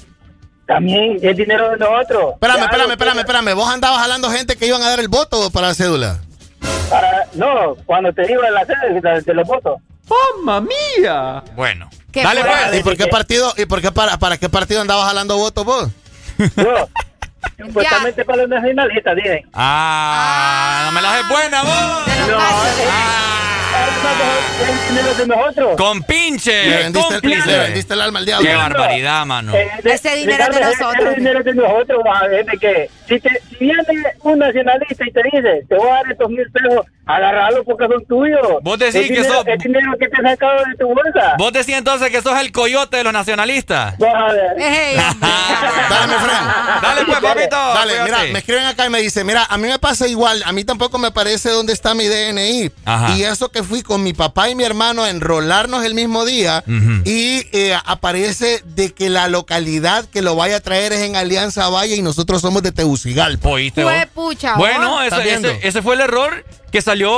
también 0.66 1.18
es 1.22 1.36
dinero 1.36 1.70
de 1.70 1.76
nosotros. 1.78 2.34
Espérame, 2.34 2.62
espérame, 2.64 2.86
lo- 2.88 2.92
espérame, 2.92 3.18
espérame. 3.20 3.54
Vos 3.54 3.68
andabas 3.68 4.00
jalando 4.00 4.30
gente 4.30 4.56
que 4.56 4.66
iban 4.66 4.82
a 4.82 4.90
dar 4.90 5.00
el 5.00 5.08
voto 5.08 5.50
para 5.50 5.68
la 5.68 5.74
cédula. 5.74 6.18
para- 6.90 7.26
no, 7.34 7.74
cuando 7.86 8.12
te 8.12 8.26
digo 8.26 8.42
la 8.42 8.64
sede 8.66 9.00
de, 9.00 9.20
de 9.22 9.34
los 9.34 9.46
votos. 9.46 9.80
¡Mamma 10.44 10.60
mía! 10.96 11.42
Bueno. 11.54 11.88
Dale, 12.12 12.40
pues. 12.42 12.80
¿Y 12.80 12.82
por 12.82 12.96
qué 12.96 13.06
partido, 13.06 13.52
y 13.56 13.66
por 13.66 13.80
qué 13.82 13.92
para, 13.92 14.18
para 14.18 14.38
qué 14.38 14.48
partido 14.48 14.80
andabas 14.80 15.06
jalando 15.06 15.36
votos 15.36 15.64
vos? 15.64 15.88
Yo, 16.56 16.88
supuestamente 17.58 18.24
para 18.24 18.42
los 18.42 18.48
nacionalistas, 18.48 19.16
dije. 19.16 19.44
Ah, 19.54 20.82
no 20.86 20.92
me 20.92 21.02
las 21.02 21.20
es 21.20 21.28
buena, 21.28 21.62
vos. 21.62 23.37
El 23.88 25.16
de 25.16 25.26
nosotros. 25.26 25.76
Con 25.76 26.02
pinche. 26.02 26.64
Le 26.64 26.76
vendiste, 26.78 27.08
el, 27.14 27.20
cómplice. 27.20 27.46
le 27.50 27.58
vendiste 27.58 27.94
el 27.94 28.00
alma 28.00 28.18
al 28.18 28.26
diablo. 28.26 28.48
Qué 28.48 28.54
barbaridad, 28.54 29.26
mano. 29.26 29.54
Eh, 29.54 29.68
de- 29.82 29.92
Ese 29.92 30.14
dinero 30.16 30.44
es 30.44 30.50
de 30.50 30.60
nosotros. 30.60 31.06
Ese 31.06 31.14
dinero 31.16 31.38
es 31.40 31.44
de 31.44 31.54
nosotros, 31.54 32.00
va, 32.06 32.26
es 32.38 32.46
de 32.46 32.58
que 32.58 32.90
si, 33.08 33.20
te, 33.20 33.30
si 33.48 33.56
viene 33.60 33.82
un 34.22 34.38
nacionalista 34.38 35.04
y 35.06 35.12
te 35.12 35.22
dice, 35.24 35.64
te 35.68 35.74
voy 35.76 35.88
a 35.88 35.94
dar 35.94 36.12
estos 36.12 36.28
mil 36.30 36.50
pesos, 36.50 36.86
agárralo 37.06 37.64
porque 37.64 37.86
son 37.86 38.04
tuyos. 38.06 38.40
Vos 38.62 38.78
decís 38.78 38.94
Es 38.96 39.02
que 39.08 39.14
dinero, 39.14 39.34
sos- 39.34 39.46
Es 39.46 39.58
dinero 39.58 39.92
que 39.98 40.08
te 40.08 40.16
has 40.16 40.22
sacado 40.32 40.58
de 40.64 40.76
tu 40.76 40.86
bolsa. 40.88 41.34
¿Vos 41.38 41.52
decís 41.52 41.74
entonces 41.76 42.10
que 42.10 42.20
sos 42.22 42.38
el 42.40 42.52
coyote 42.52 42.96
de 42.98 43.04
los 43.04 43.12
nacionalistas? 43.12 43.96
Vas 43.98 44.14
a 44.14 44.32
ver. 44.32 44.52
Ey, 44.58 44.96
Dale, 45.20 46.06
mi 46.06 46.14
friend. 46.14 46.82
Dale, 46.82 47.04
pues, 47.06 47.20
papito. 47.20 47.56
Dale, 47.56 47.92
cuídate. 47.92 48.10
mira, 48.22 48.32
me 48.32 48.38
escriben 48.40 48.64
acá 48.64 48.86
y 48.86 48.90
me 48.90 49.00
dicen, 49.00 49.26
mira, 49.26 49.44
a 49.48 49.56
mí 49.58 49.68
me 49.68 49.78
pasa 49.78 50.06
igual, 50.06 50.42
a 50.44 50.52
mí 50.52 50.64
tampoco 50.64 50.98
me 50.98 51.10
parece 51.10 51.50
dónde 51.50 51.72
está 51.72 51.94
mi 51.94 52.06
DNI. 52.06 52.70
Ajá. 52.84 53.14
Y 53.16 53.22
eso 53.24 53.50
que 53.50 53.62
fui 53.62 53.77
con 53.82 54.02
mi 54.02 54.12
papá 54.12 54.48
y 54.50 54.54
mi 54.54 54.64
hermano 54.64 55.04
a 55.04 55.10
enrolarnos 55.10 55.84
el 55.84 55.94
mismo 55.94 56.24
día 56.24 56.64
y 57.04 57.46
eh, 57.52 57.76
aparece 57.84 58.62
de 58.64 58.92
que 58.92 59.10
la 59.10 59.28
localidad 59.28 60.04
que 60.06 60.22
lo 60.22 60.36
vaya 60.36 60.56
a 60.56 60.60
traer 60.60 60.92
es 60.92 61.00
en 61.00 61.16
Alianza 61.16 61.68
Valle 61.68 61.96
y 61.96 62.02
nosotros 62.02 62.40
somos 62.42 62.62
de 62.62 62.72
Tegucigalpa. 62.72 63.48
¿Oíste 63.48 63.84
vos? 63.84 63.92
Fue 63.92 64.06
pucha. 64.14 64.56
Bueno, 64.56 65.02
ese, 65.02 65.82
fue 65.82 65.94
el 65.94 66.00
error 66.00 66.44
que 66.72 66.82
salió 66.82 67.10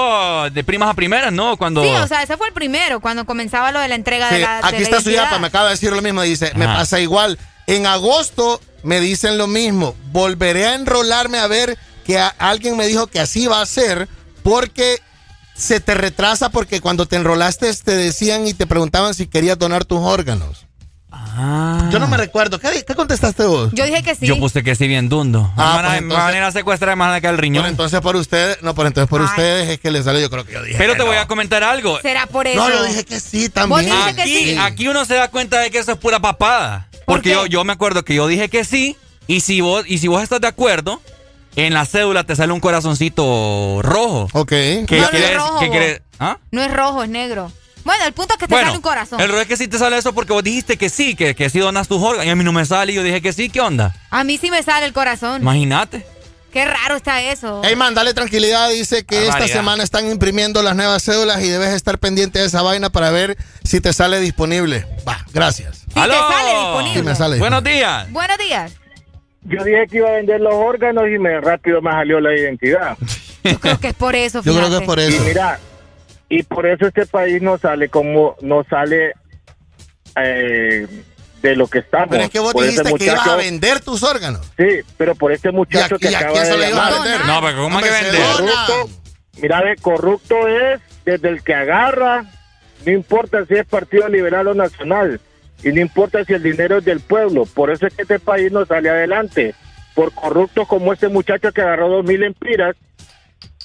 uh, 0.47 0.51
de 0.51 0.63
primas 0.65 0.89
a 0.91 0.95
primeras, 0.95 1.33
¿no? 1.33 1.57
Cuando... 1.57 1.83
Sí, 1.83 1.91
o 1.91 2.07
sea, 2.07 2.23
ese 2.23 2.37
fue 2.37 2.47
el 2.49 2.53
primero, 2.53 3.01
cuando 3.01 3.27
comenzaba 3.27 3.73
lo 3.73 3.81
de 3.81 3.89
la 3.89 3.95
entrega 3.97 4.31
de 4.31 4.39
la 4.41 4.61
de 4.61 4.67
aquí 4.69 4.77
la 4.77 4.83
está 4.83 5.01
su 5.01 5.11
identidad. 5.11 5.25
yapa, 5.25 5.39
me 5.39 5.47
acaba 5.49 5.65
de 5.67 5.71
decir 5.73 5.93
lo 5.93 6.03
mismo, 6.03 6.23
dice, 6.23 6.53
me 6.55 6.67
pasa 6.67 7.01
igual. 7.01 7.39
En 7.67 7.87
agosto 7.87 8.61
me 8.83 9.01
dicen 9.01 9.39
lo 9.39 9.47
mismo, 9.47 9.95
volveré 10.13 10.67
a 10.67 10.75
enrolarme 10.75 11.39
a 11.39 11.47
ver 11.47 11.77
que 12.05 12.19
a- 12.19 12.35
alguien 12.39 12.77
me 12.77 12.87
dijo 12.87 13.07
que 13.09 13.21
así 13.21 13.47
va 13.47 13.61
a 13.61 13.67
ser 13.67 14.09
porque 14.43 15.01
se 15.61 15.81
te 15.81 15.95
retrasa 15.95 16.49
porque 16.51 16.81
cuando 16.81 17.07
te 17.07 17.17
enrolaste 17.17 17.73
te 17.75 17.95
decían 17.97 18.47
y 18.47 18.55
te 18.55 18.67
preguntaban 18.67 19.15
si 19.15 19.27
querías 19.27 19.59
donar 19.59 19.85
tus 19.85 19.99
órganos. 20.01 20.67
Ah. 21.13 21.89
Yo 21.93 21.99
no 21.99 22.07
me 22.07 22.17
recuerdo, 22.17 22.59
¿qué, 22.61 22.85
qué 22.87 22.95
contestaste 22.95 23.45
vos? 23.45 23.71
Yo 23.73 23.85
dije 23.85 24.03
que 24.03 24.15
sí. 24.15 24.27
Yo 24.27 24.39
puse 24.39 24.63
que 24.63 24.75
sí 24.75 24.87
bien 24.87 25.09
dundo. 25.09 25.53
Ah, 25.57 25.57
me, 25.57 25.65
van 25.65 25.75
pues 25.75 25.91
me 25.93 25.97
entonces- 25.99 26.17
van 26.19 26.23
a 26.23 26.27
venir 26.31 26.43
a 26.45 26.53
secuestrar 26.53 26.97
más 26.97 27.15
de 27.15 27.21
que 27.21 27.27
el 27.27 27.39
riñón. 27.39 27.63
Bueno, 27.63 27.69
entonces 27.71 28.01
por 28.01 28.17
ustedes, 28.17 28.63
no, 28.63 28.75
por 28.75 28.87
entonces 28.87 29.09
por 29.09 29.21
Ay. 29.21 29.27
ustedes 29.27 29.69
es 29.71 29.81
que 29.81 29.91
le 29.91 30.03
sale, 30.03 30.21
yo 30.21 30.31
creo 30.31 30.45
que 30.45 30.53
yo 30.53 30.63
dije. 30.63 30.77
Pero 30.79 30.93
que 30.93 30.99
te 31.01 31.05
voy 31.05 31.17
no. 31.17 31.23
a 31.23 31.27
comentar 31.27 31.63
algo. 31.65 31.99
¿Será 32.01 32.27
por 32.27 32.47
eso? 32.47 32.61
No, 32.61 32.71
yo 32.71 32.85
dije 32.85 33.05
que 33.05 33.19
sí 33.21 33.47
Vos 33.47 33.53
también. 33.55 33.87
que 34.15 34.23
Aquí, 34.23 34.45
sí. 34.45 34.57
aquí 34.59 34.89
uno 34.89 35.05
se 35.05 35.15
da 35.15 35.29
cuenta 35.29 35.59
de 35.61 35.71
que 35.71 35.79
eso 35.79 35.93
es 35.93 35.99
pura 35.99 36.21
papada. 36.21 36.89
¿Por 36.93 37.17
Porque 37.17 37.31
qué? 37.31 37.35
yo, 37.35 37.47
yo 37.47 37.65
me 37.65 37.73
acuerdo 37.73 38.05
que 38.05 38.15
yo 38.15 38.27
dije 38.27 38.49
que 38.49 38.65
sí. 38.65 38.97
Y 39.27 39.41
si 39.41 39.61
vos, 39.61 39.85
y 39.87 39.99
si 39.99 40.09
vos 40.09 40.23
estás 40.23 40.41
de 40.41 40.47
acuerdo, 40.49 41.01
en 41.57 41.75
la 41.75 41.85
cédula 41.87 42.25
te 42.25 42.37
sale 42.37 42.53
un 42.53 42.61
corazoncito 42.61 43.81
rojo. 43.83 44.29
Ok. 44.33 44.49
¿Qué 44.49 44.87
No, 44.91 44.97
no 44.99 45.05
es 45.05 45.11
quieres- 45.11 45.37
rojo, 45.37 45.59
qué 45.61 45.71
quieres- 45.71 46.03
¿Ah? 46.19 46.39
No 46.51 46.63
es 46.63 46.73
rojo, 46.73 47.03
es 47.03 47.09
negro. 47.11 47.51
Bueno, 47.85 48.05
el 48.05 48.13
punto 48.13 48.35
es 48.35 48.39
que 48.39 48.47
te 48.47 48.55
Bueno, 48.55 48.67
sale 48.69 48.77
un 48.77 48.83
corazón. 48.83 49.21
el 49.21 49.31
error 49.31 49.41
es 49.41 49.49
que 49.49 49.57
sí 49.57 49.67
te 49.67 49.79
sale 49.79 49.97
eso 49.97 50.13
porque 50.13 50.33
vos 50.35 50.45
dijiste 50.45 50.77
que 50.77 50.91
sí, 50.91 51.15
que, 51.17 51.35
que 51.35 51.49
sí 51.49 51.59
donas 51.61 51.89
tus 51.89 52.03
órganos. 52.03 52.27
Y 52.27 52.29
a 52.31 52.37
mí 52.37 52.45
no 52.45 52.53
me 52.53 52.65
sale 52.67 52.93
y 52.93 52.95
yo 52.95 53.03
dije 53.03 53.23
que 53.23 53.33
sí, 53.33 53.49
¿qué 53.49 53.61
onda? 53.63 53.95
A 54.11 54.23
mí 54.23 54.37
sí 54.37 54.51
me 54.51 54.63
sale 54.63 54.85
el 54.87 54.93
corazón. 54.93 55.41
Imagínate. 55.41 56.07
Qué 56.53 56.65
raro 56.65 56.97
está 56.97 57.23
eso. 57.23 57.63
Hey 57.65 57.77
man, 57.77 57.95
dale 57.95 58.13
tranquilidad. 58.13 58.69
Dice 58.71 59.05
que 59.07 59.29
esta 59.29 59.47
semana 59.49 59.83
están 59.85 60.11
imprimiendo 60.11 60.63
las 60.63 60.75
nuevas 60.77 61.03
cédulas 61.05 61.41
y 61.43 61.49
debes 61.49 61.71
estar 61.71 61.99
pendiente 61.99 62.41
de 62.41 62.47
esa 62.47 62.61
vaina 62.61 62.91
para 62.91 63.11
ver 63.11 63.39
si 63.65 63.81
te 63.81 63.93
sale 63.93 64.19
disponible. 64.21 64.85
Va, 65.09 65.25
gracias. 65.33 65.79
Sí 65.79 65.85
te 65.95 66.01
sale 66.01 66.51
disponible. 66.59 67.01
Sí 67.01 67.03
me 67.03 67.15
sale. 67.15 67.39
Buenos 67.39 67.63
días. 67.65 68.11
Buenos 68.11 68.37
días. 68.39 68.73
Yo 69.45 69.65
dije 69.65 69.87
que 69.89 69.97
iba 69.99 70.09
a 70.09 70.13
vender 70.13 70.41
los 70.41 70.55
órganos 70.55 71.05
y 71.09 71.19
me 71.19 71.41
rápido 71.41 71.81
me 71.83 71.91
salió 71.91 72.21
la 72.21 72.35
identidad. 72.37 72.97
Yo 73.45 73.59
creo 73.59 73.81
que 73.81 73.89
es 73.89 73.95
por 73.95 74.15
eso, 74.15 74.43
Yo 74.43 74.53
creo 74.53 74.67
fíjate. 74.67 74.77
que 74.77 74.83
es 74.83 74.87
por 74.87 74.99
Y 74.99 75.03
eso. 75.03 75.25
mira, 75.25 75.59
y 76.29 76.43
por 76.43 76.67
eso 76.67 76.87
este 76.87 77.07
país 77.07 77.41
no 77.43 77.57
sale 77.59 77.89
como, 77.89 78.37
no 78.43 78.65
sale 78.69 79.15
eh, 80.17 80.87
de 81.43 81.57
lo 81.57 81.67
que 81.69 81.79
estamos. 81.79 82.09
Pero 82.11 82.25
es 82.25 82.31
que 82.31 82.39
vos 82.39 82.53
Por 82.53 82.65
dijiste 82.65 82.93
que 82.95 83.05
ibas 83.07 83.27
a 83.27 83.37
vender 83.37 83.81
tus 83.81 84.03
órganos. 84.03 84.47
Sí, 84.59 84.81
pero 84.97 85.15
por 85.15 85.33
este 85.33 85.51
muchacho 85.51 85.95
¿Y 85.99 86.07
a- 86.07 86.09
que 86.09 86.11
y 86.11 86.15
acaba 86.15 86.41
de 86.45 86.57
llamar. 86.71 86.93
vender? 86.95 87.21
No, 87.27 87.41
pero 87.41 87.57
¿cómo 87.63 87.77
Hombre, 87.77 87.91
que 87.91 88.03
vender? 88.05 88.23
Corrupto, 88.37 88.91
mira, 89.41 89.63
ve, 89.63 89.77
corrupto 89.81 90.49
es 90.49 90.81
desde 91.05 91.29
el 91.31 91.43
que 91.43 91.55
agarra, 91.55 92.25
no 92.85 92.93
importa 92.93 93.45
si 93.47 93.55
es 93.55 93.67
Partido 93.67 94.07
Liberal 94.09 94.49
o 94.49 94.55
Nacional, 94.55 95.19
y 95.63 95.69
no 95.73 95.81
importa 95.81 96.25
si 96.25 96.33
el 96.33 96.43
dinero 96.43 96.79
es 96.79 96.85
del 96.85 97.01
pueblo. 97.01 97.45
Por 97.47 97.71
eso 97.71 97.87
es 97.87 97.95
que 97.95 98.03
este 98.03 98.19
país 98.19 98.51
no 98.53 98.65
sale 98.67 98.89
adelante. 98.91 99.55
Por 99.95 100.13
corruptos 100.13 100.67
como 100.69 100.93
este 100.93 101.09
muchacho 101.09 101.53
que 101.53 101.61
agarró 101.61 101.89
dos 101.89 102.05
mil 102.05 102.23
empiras 102.23 102.77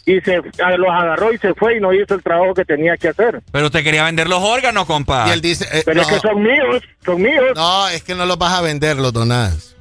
y 0.05 0.19
se 0.21 0.37
los 0.37 0.89
agarró 0.89 1.33
y 1.33 1.37
se 1.37 1.53
fue 1.53 1.77
y 1.77 1.79
no 1.79 1.93
hizo 1.93 2.13
el 2.15 2.21
trabajo 2.23 2.53
que 2.53 2.65
tenía 2.65 2.95
que 2.97 3.09
hacer. 3.09 3.41
Pero 3.51 3.71
te 3.71 3.83
quería 3.83 4.03
vender 4.03 4.27
los 4.27 4.41
órganos, 4.43 4.85
compa. 4.85 5.25
Y 5.27 5.31
él 5.31 5.41
dice, 5.41 5.65
eh, 5.71 5.83
Pero 5.85 6.01
es 6.01 6.07
que 6.07 6.19
son 6.19 6.43
míos, 6.43 6.83
son 7.03 7.21
míos, 7.21 7.53
no, 7.55 7.87
es 7.87 8.03
que 8.03 8.13
no 8.15 8.25
los 8.25 8.37
vas 8.37 8.53
a 8.53 8.61
vender, 8.61 8.97
los 8.97 9.13
donás. 9.13 9.75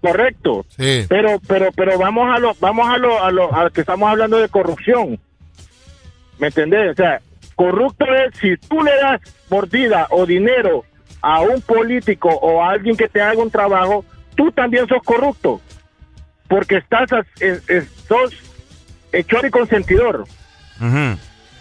correcto. 0.00 0.66
Sí. 0.76 1.06
Pero, 1.08 1.40
pero, 1.46 1.70
pero 1.72 1.98
vamos 1.98 2.28
a 2.34 2.38
lo, 2.38 2.54
vamos 2.60 2.88
a 2.88 2.98
lo, 2.98 3.22
a 3.24 3.30
lo, 3.30 3.54
a 3.54 3.64
lo 3.64 3.70
que 3.70 3.80
estamos 3.82 4.10
hablando 4.10 4.38
de 4.38 4.48
corrupción. 4.48 5.18
¿Me 6.38 6.48
entendés? 6.48 6.90
O 6.90 6.94
sea, 6.94 7.20
corrupto 7.54 8.04
es 8.14 8.36
si 8.40 8.56
tú 8.68 8.82
le 8.82 8.94
das 8.96 9.20
mordida 9.48 10.06
o 10.10 10.26
dinero 10.26 10.84
a 11.22 11.40
un 11.40 11.60
político 11.62 12.28
o 12.28 12.62
a 12.62 12.72
alguien 12.72 12.96
que 12.96 13.08
te 13.08 13.20
haga 13.22 13.40
un 13.40 13.50
trabajo, 13.50 14.04
tú 14.34 14.50
también 14.52 14.86
sos 14.88 15.02
corrupto. 15.04 15.60
Porque 16.48 16.76
estás, 16.78 17.10
as- 17.12 17.26
es- 17.40 17.62
es- 17.70 17.88
sos 18.08 18.34
hechor 19.12 19.46
y 19.46 19.50
consentidor. 19.50 20.24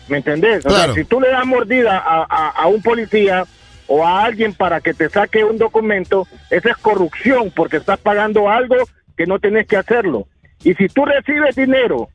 ¿Me 0.08 0.18
entendés? 0.18 0.66
O 0.66 0.70
Claro. 0.70 0.94
sea, 0.94 1.04
si 1.04 1.08
tú 1.08 1.22
le 1.22 1.30
das 1.30 1.46
mordida 1.46 1.98
a, 1.98 2.26
a- 2.30 2.50
a 2.50 2.68
un 2.68 2.82
policía 2.82 3.46
o 3.88 4.06
a 4.06 4.24
alguien 4.26 4.54
para 4.54 4.82
que 4.82 4.94
te 4.94 5.10
saque 5.10 5.44
un 5.44 5.58
documento, 5.58 6.28
esa 6.50 6.70
es 6.72 6.78
corrupción 6.78 7.52
porque 7.56 7.78
estás 7.78 8.00
pagando 8.00 8.50
algo 8.50 8.76
que 9.16 9.26
no 9.28 9.40
tenés 9.40 9.68
que 9.68 9.78
hacerlo. 9.78 10.28
Y 10.64 10.74
si 10.74 10.88
tú 10.88 11.06
recibes 11.06 11.56
dinero 11.56 12.10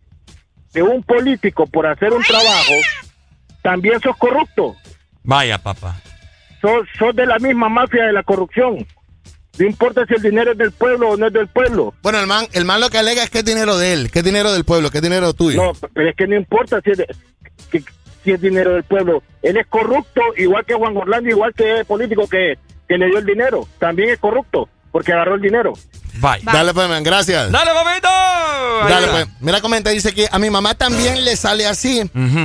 de 0.73 0.83
un 0.83 1.03
político 1.03 1.67
por 1.67 1.87
hacer 1.87 2.13
un 2.13 2.23
trabajo, 2.23 2.75
también 3.63 4.01
sos 4.01 4.17
corrupto. 4.17 4.75
Vaya, 5.23 5.59
papá. 5.59 5.97
Sos, 6.61 6.87
sos 6.99 7.15
de 7.15 7.27
la 7.27 7.39
misma 7.39 7.69
mafia 7.69 8.05
de 8.07 8.13
la 8.13 8.23
corrupción. 8.23 8.87
No 9.59 9.67
importa 9.67 10.05
si 10.07 10.15
el 10.15 10.23
dinero 10.23 10.53
es 10.53 10.59
del 10.59 10.73
pueblo 10.73 11.11
o 11.11 11.17
no 11.17 11.29
es 11.29 11.33
del 11.33 11.49
pueblo. 11.49 11.95
Bueno, 12.03 12.19
el 12.21 12.27
man, 12.27 12.47
el 12.53 12.65
man 12.67 12.81
lo 12.81 12.91
que 12.91 12.99
alega 12.99 13.23
es 13.23 13.31
que 13.31 13.39
es 13.39 13.45
dinero 13.45 13.79
de 13.79 13.93
él, 13.95 14.11
que 14.11 14.19
es 14.19 14.25
dinero 14.25 14.53
del 14.53 14.65
pueblo, 14.65 14.91
que 14.91 14.99
es 14.99 15.03
dinero 15.03 15.33
tuyo. 15.33 15.63
No, 15.63 15.73
pero 15.95 16.11
es 16.11 16.17
que 16.17 16.27
no 16.27 16.37
importa 16.37 16.81
si 16.85 16.91
es, 16.91 16.99
de- 16.99 17.07
que- 17.71 17.83
si 18.23 18.33
es 18.33 18.41
dinero 18.41 18.73
del 18.75 18.85
pueblo. 18.85 19.23
Él 19.43 19.57
es 19.57 19.67
corrupto, 19.69 20.21
igual 20.37 20.65
que 20.67 20.75
Juan 20.75 20.97
Orlando, 20.97 21.31
igual 21.31 21.55
que 21.55 21.79
el 21.79 21.85
político 21.87 22.29
que, 22.29 22.59
que 22.87 22.99
le 22.99 23.07
dio 23.07 23.19
el 23.19 23.25
dinero. 23.25 23.67
También 23.79 24.11
es 24.11 24.19
corrupto, 24.19 24.69
porque 24.93 25.13
agarró 25.15 25.37
el 25.37 25.41
dinero. 25.41 25.73
Vaya. 26.19 26.43
Dale 26.53 26.75
pues, 26.75 26.89
man, 26.89 27.03
gracias. 27.03 27.51
Dale, 27.51 27.71
papito. 27.73 28.09
Dale, 28.89 29.07
pues. 29.09 29.27
Mira, 29.41 29.61
comenta, 29.63 29.91
dice 29.91 30.13
que 30.15 30.27
a 30.31 30.39
mi 30.39 30.51
mamá 30.51 30.75
también 30.75 31.25
le 31.25 31.35
sale 31.37 31.67
así. 31.67 32.01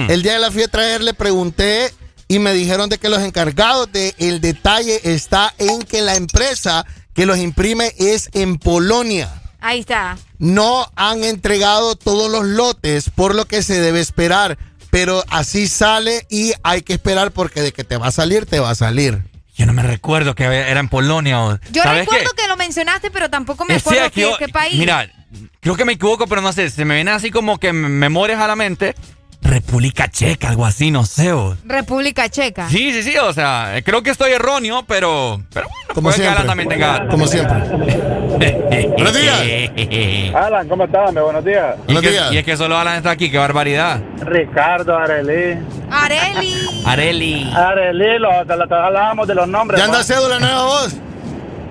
El 0.07 0.21
día 0.23 0.33
de 0.33 0.39
la 0.39 0.49
fui 0.51 0.63
a 0.63 0.67
traer, 0.69 1.01
le 1.01 1.13
pregunté 1.13 1.89
y 2.31 2.39
me 2.39 2.53
dijeron 2.53 2.89
de 2.89 2.97
que 2.97 3.09
los 3.09 3.21
encargados 3.21 3.91
de 3.91 4.15
el 4.17 4.39
detalle 4.39 5.01
está 5.03 5.53
en 5.57 5.81
que 5.81 6.01
la 6.01 6.15
empresa 6.15 6.85
que 7.13 7.25
los 7.25 7.37
imprime 7.37 7.93
es 7.97 8.29
en 8.31 8.57
Polonia. 8.57 9.29
Ahí 9.59 9.81
está. 9.81 10.17
No 10.39 10.89
han 10.95 11.25
entregado 11.25 11.95
todos 11.97 12.31
los 12.31 12.45
lotes, 12.45 13.09
por 13.09 13.35
lo 13.35 13.43
que 13.45 13.61
se 13.63 13.81
debe 13.81 13.99
esperar. 13.99 14.57
Pero 14.91 15.23
así 15.29 15.67
sale 15.67 16.25
y 16.29 16.53
hay 16.63 16.81
que 16.83 16.93
esperar 16.93 17.31
porque 17.31 17.61
de 17.61 17.73
que 17.73 17.83
te 17.83 17.97
va 17.97 18.07
a 18.07 18.11
salir, 18.11 18.45
te 18.45 18.59
va 18.61 18.69
a 18.69 18.75
salir. 18.75 19.23
Yo 19.55 19.65
no 19.65 19.73
me 19.73 19.83
recuerdo 19.83 20.33
que 20.33 20.45
era 20.45 20.79
en 20.79 20.87
Polonia. 20.87 21.41
o- 21.43 21.59
Yo 21.71 21.83
¿Sabes 21.83 22.01
recuerdo 22.05 22.31
qué? 22.35 22.41
que 22.43 22.47
lo 22.47 22.55
mencionaste, 22.57 23.11
pero 23.11 23.29
tampoco 23.29 23.65
me 23.65 23.75
Eh, 23.75 23.79
sí, 23.79 23.89
acuerdo 23.89 24.11
qué, 24.11 24.21
yo- 24.21 24.37
qué 24.37 24.47
país. 24.47 24.77
Mira, 24.77 25.11
creo 25.59 25.75
que 25.75 25.83
me 25.85 25.93
equivoco, 25.93 26.27
pero 26.27 26.41
no 26.41 26.53
sé. 26.53 26.69
Se 26.69 26.85
me 26.85 26.95
viene 26.95 27.11
así 27.11 27.29
como 27.29 27.57
que 27.59 27.73
memorias 27.73 28.39
a 28.39 28.47
la 28.47 28.55
mente. 28.55 28.95
República 29.41 30.07
Checa, 30.09 30.49
algo 30.49 30.65
así, 30.65 30.91
no 30.91 31.03
sé. 31.05 31.33
o- 31.33 31.57
República 31.65 32.29
Checa. 32.29 32.69
Sí, 32.69 32.93
sí, 32.93 33.03
sí, 33.03 33.17
o 33.17 33.33
sea, 33.33 33.73
creo 33.83 34.03
que 34.03 34.11
estoy 34.11 34.31
erróneo, 34.31 34.83
pero, 34.87 35.41
pero 35.53 35.67
bueno, 35.67 35.93
Como 35.93 36.09
que 36.09 36.15
siempre. 36.15 36.35
Alan 36.35 36.47
también 36.47 36.69
tenga. 36.69 37.07
Como 37.07 37.27
siempre. 37.27 37.57
Buenos 38.95 39.13
días. 39.13 39.41
y, 39.43 40.31
Alan, 40.35 40.67
¿cómo 40.69 40.85
estás? 40.85 41.13
Buenos 41.13 41.43
días. 41.43 41.75
Buenos 41.85 42.03
que- 42.03 42.11
días. 42.11 42.31
y 42.31 42.37
es 42.37 42.43
que 42.45 42.55
solo 42.55 42.77
Alan 42.77 42.97
está 42.97 43.11
aquí, 43.11 43.29
qué 43.31 43.37
barbaridad. 43.37 43.99
Ricardo, 44.21 44.97
Arelí. 44.97 45.59
Areli. 45.89 46.83
Areli. 46.85 47.51
Arelí, 47.53 48.19
lo, 48.19 48.31
hablábamos 48.31 49.27
de 49.27 49.35
los 49.35 49.47
nombres. 49.47 49.79
¿Ya 49.79 49.85
anda 49.85 50.03
cédula 50.03 50.39
nueva 50.39 50.63
voz? 50.65 50.95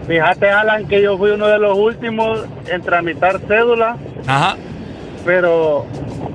Fíjate, 0.07 0.51
Alan, 0.51 0.89
que 0.89 1.01
yo 1.03 1.17
fui 1.17 1.31
uno 1.31 1.47
de 1.47 1.59
los 1.59 1.79
últimos 1.79 2.41
en 2.67 2.83
tramitar 2.83 3.41
cédula, 3.47 3.97
Ajá. 4.27 4.57
Pero 5.25 5.87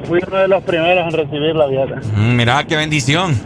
fui 0.07 0.19
uno 0.27 0.37
de 0.37 0.47
los 0.47 0.63
primeros 0.63 1.05
en 1.05 1.11
recibir 1.19 1.55
la 1.55 1.67
dieta. 1.67 1.95
Mm, 2.15 2.35
mira, 2.35 2.63
qué 2.65 2.75
bendición. 2.75 3.35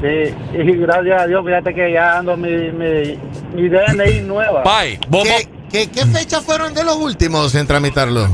Sí, 0.00 0.34
y 0.54 0.72
gracias 0.76 1.22
a 1.22 1.26
Dios, 1.26 1.44
fíjate 1.44 1.74
que 1.74 1.92
ya 1.92 2.18
ando 2.18 2.36
mi, 2.36 2.50
mi, 2.72 3.18
mi 3.54 3.68
DNI 3.68 4.20
nueva. 4.26 4.62
Bye. 4.62 4.98
¿Qué, 5.22 5.48
qué, 5.70 5.90
qué 5.90 6.06
fechas 6.06 6.44
fueron 6.44 6.74
de 6.74 6.84
los 6.84 6.96
últimos 6.96 7.54
en 7.54 7.66
tramitarlo? 7.66 8.26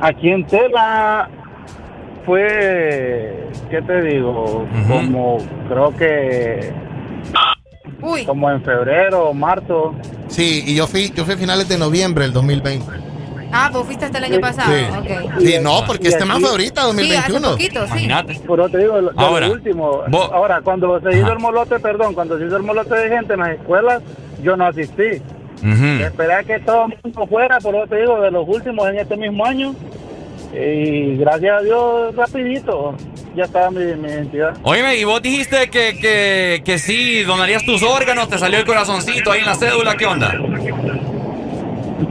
Aquí 0.00 0.30
en 0.30 0.46
Tela 0.46 1.28
fue, 2.24 3.48
¿qué 3.70 3.82
te 3.82 4.02
digo? 4.02 4.66
Como, 4.88 5.38
creo 5.68 5.96
que, 5.96 6.72
Uy. 8.02 8.24
como 8.24 8.50
en 8.50 8.62
febrero 8.62 9.30
o 9.30 9.34
marzo. 9.34 9.94
Sí, 10.28 10.64
y 10.66 10.74
yo 10.74 10.86
fui, 10.86 11.10
yo 11.14 11.24
fui 11.24 11.34
a 11.34 11.36
finales 11.38 11.68
de 11.68 11.78
noviembre 11.78 12.24
del 12.24 12.32
2020. 12.32 12.86
Ah, 13.52 13.70
vos 13.72 13.84
fuiste 13.86 14.04
hasta 14.04 14.18
el 14.18 14.24
año 14.24 14.40
pasado. 14.40 14.72
Sí. 14.72 14.84
Ok. 14.98 15.40
Sí, 15.40 15.54
no, 15.60 15.84
porque 15.86 16.08
este 16.08 16.24
man 16.24 16.40
fue 16.40 16.50
ahorita, 16.50 16.82
Sí, 16.82 16.88
hace 16.88 16.96
2021. 17.32 17.50
poquito, 17.50 17.86
sí. 17.88 18.08
Pero 18.46 18.68
te 18.68 18.78
digo, 18.78 19.00
lo, 19.00 19.08
de 19.10 19.14
lo 19.14 19.20
Ahora, 19.20 19.48
último. 19.50 20.02
vos- 20.08 20.30
Ahora, 20.32 20.60
cuando 20.62 21.00
se 21.00 21.18
hizo 21.18 21.32
el 21.32 21.38
molote, 21.38 21.78
perdón, 21.80 22.14
cuando 22.14 22.38
se 22.38 22.46
hizo 22.46 22.56
el 22.56 22.62
molote 22.62 22.94
de 22.94 23.08
gente 23.08 23.34
en 23.34 23.40
las 23.40 23.50
escuelas, 23.50 24.02
yo 24.42 24.56
no 24.56 24.66
asistí. 24.66 25.20
Esperé 26.02 26.32
a 26.34 26.42
que 26.42 26.58
todo 26.60 26.86
el 26.86 26.94
mundo 27.02 27.26
fuera, 27.26 27.58
por 27.60 27.74
eso 27.74 27.86
te 27.86 27.96
digo, 28.00 28.20
de 28.20 28.30
los 28.30 28.48
últimos 28.48 28.88
en 28.88 28.98
este 28.98 29.16
mismo 29.16 29.44
año. 29.44 29.74
Y 30.54 31.16
gracias 31.18 31.60
a 31.60 31.62
Dios, 31.62 32.16
rapidito, 32.16 32.96
ya 33.36 33.44
estaba 33.44 33.70
mi, 33.70 33.84
mi 33.94 34.08
identidad. 34.08 34.56
Oíme, 34.62 34.96
y 34.96 35.04
vos 35.04 35.20
dijiste 35.22 35.68
que, 35.70 35.96
que, 36.00 36.62
que 36.64 36.78
sí, 36.78 37.22
donarías 37.24 37.64
tus 37.64 37.82
órganos, 37.82 38.28
te 38.28 38.38
salió 38.38 38.58
el 38.58 38.64
corazoncito 38.64 39.30
ahí 39.32 39.40
en 39.40 39.46
la 39.46 39.54
cédula, 39.54 39.96
¿qué 39.96 40.06
onda? 40.06 40.32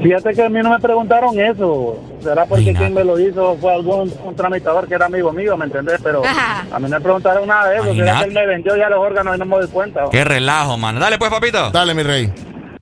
Fíjate 0.01 0.33
que 0.33 0.43
a 0.43 0.49
mí 0.49 0.59
no 0.61 0.69
me 0.69 0.79
preguntaron 0.79 1.37
eso. 1.39 1.97
¿Será 2.21 2.45
porque 2.45 2.73
quien 2.73 2.93
me 2.93 3.03
lo 3.03 3.19
hizo 3.19 3.57
fue 3.57 3.73
algún 3.73 4.13
un 4.23 4.35
tramitador 4.35 4.87
que 4.87 4.95
era 4.95 5.05
amigo 5.07 5.31
mío, 5.33 5.57
¿me 5.57 5.65
entendés? 5.65 5.99
Pero 6.03 6.23
Ajá. 6.25 6.65
a 6.71 6.79
mí 6.79 6.89
no 6.89 6.97
me 6.97 7.01
preguntaron 7.01 7.47
nada 7.47 7.69
de 7.69 7.77
eso. 7.77 7.93
¿Será 7.95 8.19
que 8.19 8.25
él 8.25 8.31
me 8.33 8.45
vendió 8.45 8.75
ya 8.77 8.89
los 8.89 8.99
órganos 8.99 9.35
y 9.35 9.39
no 9.39 9.45
me 9.45 9.57
doy 9.57 9.67
cuenta? 9.67 10.03
Qué 10.11 10.23
relajo, 10.23 10.77
mano. 10.77 10.99
Dale 10.99 11.17
pues, 11.17 11.29
papito. 11.29 11.69
Dale, 11.71 11.93
mi 11.93 12.03
rey. 12.03 12.33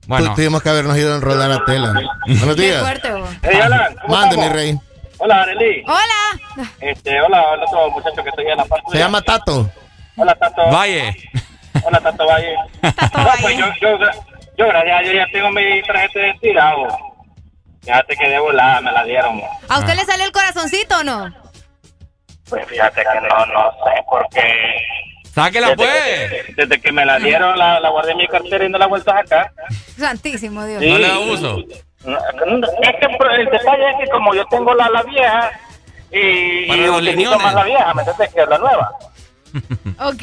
Bueno. 0.06 0.28
Tu- 0.30 0.34
tuvimos 0.36 0.62
que 0.62 0.68
habernos 0.70 0.96
ido 0.96 1.12
a 1.12 1.16
enrolar 1.16 1.50
a 1.52 1.64
tela. 1.64 1.92
Buenos 2.26 2.56
Qué 2.56 2.62
días. 2.62 2.80
fuerte, 2.82 3.12
vos. 3.12 3.28
Hey, 3.42 3.60
Alan, 3.62 3.94
¿cómo 4.02 4.14
Mande, 4.16 4.36
mi 4.36 4.48
rey. 4.48 4.78
Hola, 5.18 5.42
Arely. 5.42 5.82
Hola. 5.86 6.66
Este, 6.80 7.20
hola, 7.20 7.42
hola 7.52 7.62
a 7.64 7.70
todos 7.70 7.86
los 7.86 7.92
muchachos 7.94 8.22
que 8.22 8.30
estoy 8.30 8.46
en 8.46 8.56
la 8.56 8.64
parte. 8.64 8.86
Se 8.92 8.98
llama 8.98 9.20
Tato. 9.22 9.68
Hola, 10.16 10.34
Tato. 10.36 10.62
Vaya. 10.70 11.14
Hola, 11.84 12.00
Tato 12.00 12.26
Valle. 12.26 12.54
no, 12.82 13.26
pues 13.42 13.58
yo, 13.58 13.66
yo, 13.80 13.98
yo, 14.56 14.66
gracias 14.68 14.98
a 14.98 15.02
Dios, 15.02 15.14
ya 15.16 15.26
tengo 15.32 15.50
mi 15.50 15.82
tarjeta 15.82 16.18
de 16.20 16.26
identidad. 16.28 16.72
Fíjate 17.88 18.16
que 18.18 18.28
de 18.28 18.38
volada 18.38 18.82
me 18.82 18.92
la 18.92 19.02
dieron. 19.04 19.40
¿A 19.66 19.78
usted 19.78 19.94
le 19.94 20.04
salió 20.04 20.26
el 20.26 20.32
corazoncito 20.32 20.98
o 20.98 21.04
no? 21.04 21.34
Pues 22.50 22.66
fíjate 22.66 23.00
que 23.00 23.20
no, 23.28 23.46
no 23.46 23.70
sé 23.72 24.02
por 24.10 24.28
qué. 24.28 24.76
Sáquela 25.34 25.68
Desde 25.68 25.76
pues. 25.76 26.44
que- 26.44 26.52
desde 26.54 26.80
que 26.82 26.92
me 26.92 27.06
la 27.06 27.18
dieron, 27.18 27.58
la, 27.58 27.80
la 27.80 27.88
guardé 27.88 28.12
en 28.12 28.18
mi 28.18 28.28
cartera 28.28 28.62
y 28.66 28.68
no 28.68 28.76
la 28.76 28.84
he 28.84 28.88
vuelto 28.88 29.10
a 29.10 29.22
sacar. 29.22 29.52
Santísimo 29.98 30.66
Dios. 30.66 30.82
Sí. 30.82 30.90
No 30.90 30.98
le 30.98 31.08
da 31.08 31.18
uso. 31.18 31.58
Es 31.60 32.94
que 33.00 33.06
el 33.40 33.44
detalle 33.46 33.90
es 33.90 33.96
que 34.04 34.10
como 34.10 34.34
yo 34.34 34.44
tengo 34.48 34.74
la, 34.74 34.90
la 34.90 35.02
vieja 35.04 35.50
y, 36.12 36.66
Para 36.68 36.82
y 36.82 36.86
los 36.86 37.38
más 37.42 37.54
la 37.54 37.64
vieja, 37.64 37.94
¿me 37.94 38.02
entiendes? 38.02 38.34
Que 38.34 38.44
la 38.44 38.58
nueva. 38.58 38.90
Ok. 40.00 40.22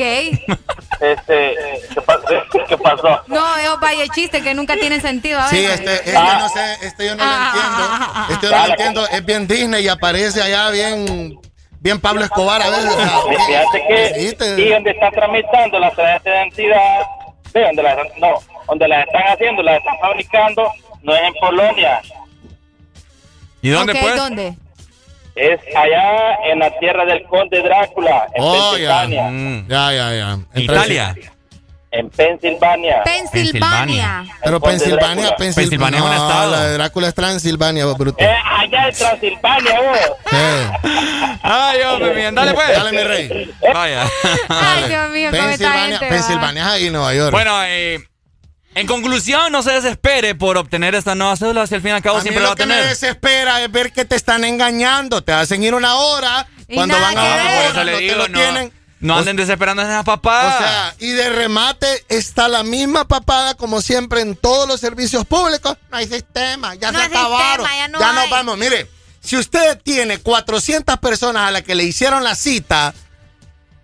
Este, 1.02 1.56
¿qué, 1.94 2.02
pa- 2.06 2.20
qué 2.70 2.78
pasó? 2.78 3.22
No, 3.28 3.58
es 3.58 3.80
vaya 3.80 4.08
chiste 4.14 4.42
que 4.42 4.54
nunca 4.54 4.76
tiene 4.76 5.00
sentido. 5.02 5.40
a 5.40 5.50
Sí, 5.50 5.58
ver. 5.62 5.72
este, 5.72 5.94
este 5.96 6.12
yo 6.14 6.40
no 6.40 6.50
sé, 6.50 6.74
este 6.86 7.06
yo 7.08 7.16
no 7.16 7.26
lo 7.26 7.32
entiendo. 7.32 8.30
Este 8.30 8.46
yo 8.48 8.52
no 8.52 8.58
lo 8.66 8.72
entiendo. 8.72 9.08
Es 9.10 9.26
bien 9.26 9.48
Disney 9.48 9.84
y 9.86 9.88
aparece 9.88 10.42
allá 10.42 10.70
bien, 10.70 11.40
bien 11.80 12.00
Pablo 12.00 12.24
Escobar 12.24 12.62
a 12.62 12.70
veces. 12.70 12.86
o 12.94 12.98
sea, 12.98 13.20
Fíjate 13.48 13.88
que 13.88 14.14
sí, 14.30 14.36
te- 14.36 14.62
y 14.62 14.70
donde 14.70 14.92
están 14.92 15.12
tramitando 15.12 15.80
las 15.80 15.96
de 15.96 16.04
identidad, 16.04 17.02
ve, 17.54 17.62
donde 17.66 17.84
las, 17.84 17.98
no, 18.18 18.40
donde 18.68 18.88
las 18.88 19.06
están 19.08 19.24
haciendo, 19.24 19.62
las 19.64 19.78
están 19.78 19.98
fabricando, 20.00 20.72
no 21.04 21.16
es 21.16 21.22
en 21.24 21.34
Polonia, 21.36 22.02
¿Y 23.62 23.70
dónde 23.70 23.94
Ok, 23.94 24.00
pues? 24.02 24.16
¿dónde? 24.16 24.56
Es 25.36 25.60
allá 25.76 26.36
en 26.52 26.60
la 26.60 26.72
tierra 26.80 27.06
del 27.06 27.24
conde 27.24 27.62
Drácula, 27.62 28.28
en 28.34 28.44
Oh, 28.44 28.78
ya. 28.78 29.02
Pensilvania. 29.02 29.24
Mm. 29.32 29.68
Ya, 29.68 29.92
ya, 29.94 30.14
ya. 30.14 30.32
Entonces- 30.54 30.64
Italia. 30.64 31.16
En 31.92 32.10
Pensilvania. 32.10 33.04
Pensilvania. 33.06 34.26
Pero 34.44 34.60
Pensilvania. 34.60 35.34
Pensilvania. 35.38 35.38
Pensilvania 35.38 35.98
es 36.00 36.04
un 36.04 36.10
no, 36.10 36.28
estado. 36.28 36.52
La 36.52 36.64
de 36.66 36.74
Drácula 36.74 37.08
es 37.08 37.16
Transilvania, 37.16 37.86
vos, 37.86 37.98
bruto. 37.98 38.22
Eh, 38.22 38.36
allá 38.60 38.90
en 38.90 38.96
Transilvania, 38.96 39.80
vos. 39.82 40.00
Sí. 40.30 40.90
Ay, 41.42 41.82
hombre, 41.84 42.14
bien. 42.14 42.36
Dale 42.36 42.54
pues. 42.54 42.68
Dale, 42.68 42.92
mi 42.92 43.04
rey. 43.04 43.54
Vaya. 43.74 44.04
Ay, 44.50 44.84
Dios 44.90 45.10
mío, 45.12 45.32
Pensilvania. 45.32 46.00
Pensilvania 46.00 46.64
es 46.64 46.68
ahí, 46.68 46.90
Nueva 46.90 47.14
York. 47.14 47.32
Bueno, 47.32 47.64
eh, 47.64 48.00
en 48.76 48.88
conclusión, 48.88 49.52
no 49.52 49.64
se 49.64 49.72
desespere 49.72 50.36
por 50.36 50.58
obtener 50.58 50.94
esta 50.96 51.16
nueva 51.16 51.36
cédula, 51.38 51.66
si 51.66 51.76
al 51.76 51.82
fin 51.82 51.92
y 51.92 51.94
al 51.94 52.02
cabo 52.04 52.18
a 52.18 52.20
mí 52.20 52.24
siempre 52.24 52.44
la 52.44 52.50
va 52.50 52.50
lo 52.50 52.54
a 52.54 52.56
que 52.58 52.66
me 52.66 52.74
tener. 52.76 52.90
desespera 52.90 53.64
es 53.64 53.72
ver 53.72 53.92
que 53.94 54.06
te 54.06 54.16
están 54.16 54.44
engañando. 54.44 55.24
Te 55.24 55.32
hacen 55.32 55.64
ir 55.64 55.74
una 55.74 55.96
hora 55.96 56.48
Y 56.68 56.76
cuando 56.76 57.00
van 57.00 57.18
a 57.18 57.24
ver. 57.24 57.32
hora, 57.34 57.56
Por 57.56 57.72
eso 57.72 57.84
le 57.86 57.92
no 57.94 57.98
te 57.98 58.04
digo, 58.04 58.16
lo 58.18 58.28
no, 58.28 58.38
tienen. 58.40 58.74
no 59.00 59.18
anden 59.18 59.36
desesperando 59.38 59.82
a 59.82 59.86
esas 59.86 60.04
papás. 60.04 60.56
O 60.56 60.58
sea, 60.60 60.96
y 61.00 61.12
de 61.12 61.30
remate 61.30 62.06
está 62.10 62.48
la 62.50 62.64
misma 62.64 63.08
papada 63.08 63.54
como 63.56 63.82
siempre 63.82 64.22
en 64.22 64.36
todos 64.36 64.68
los 64.68 64.80
servicios 64.82 65.26
públicos. 65.26 65.78
No 65.90 65.98
hay 65.98 66.08
sistema, 66.08 66.76
ya 66.76 66.92
No 66.92 67.00
se 67.00 67.06
hay 67.06 67.12
acabaron. 67.12 67.66
sistema, 67.66 67.76
ya 67.78 67.88
no 67.88 68.00
nos 68.00 68.24
hay. 68.26 68.30
vamos. 68.30 68.58
Mire, 68.58 68.90
si 69.22 69.38
usted 69.38 69.80
tiene 69.84 70.18
400 70.20 70.98
personas 71.00 71.48
a 71.48 71.52
las 71.52 71.62
que 71.64 71.76
le 71.76 71.84
hicieron 71.86 72.24
la 72.26 72.36
cita, 72.36 72.94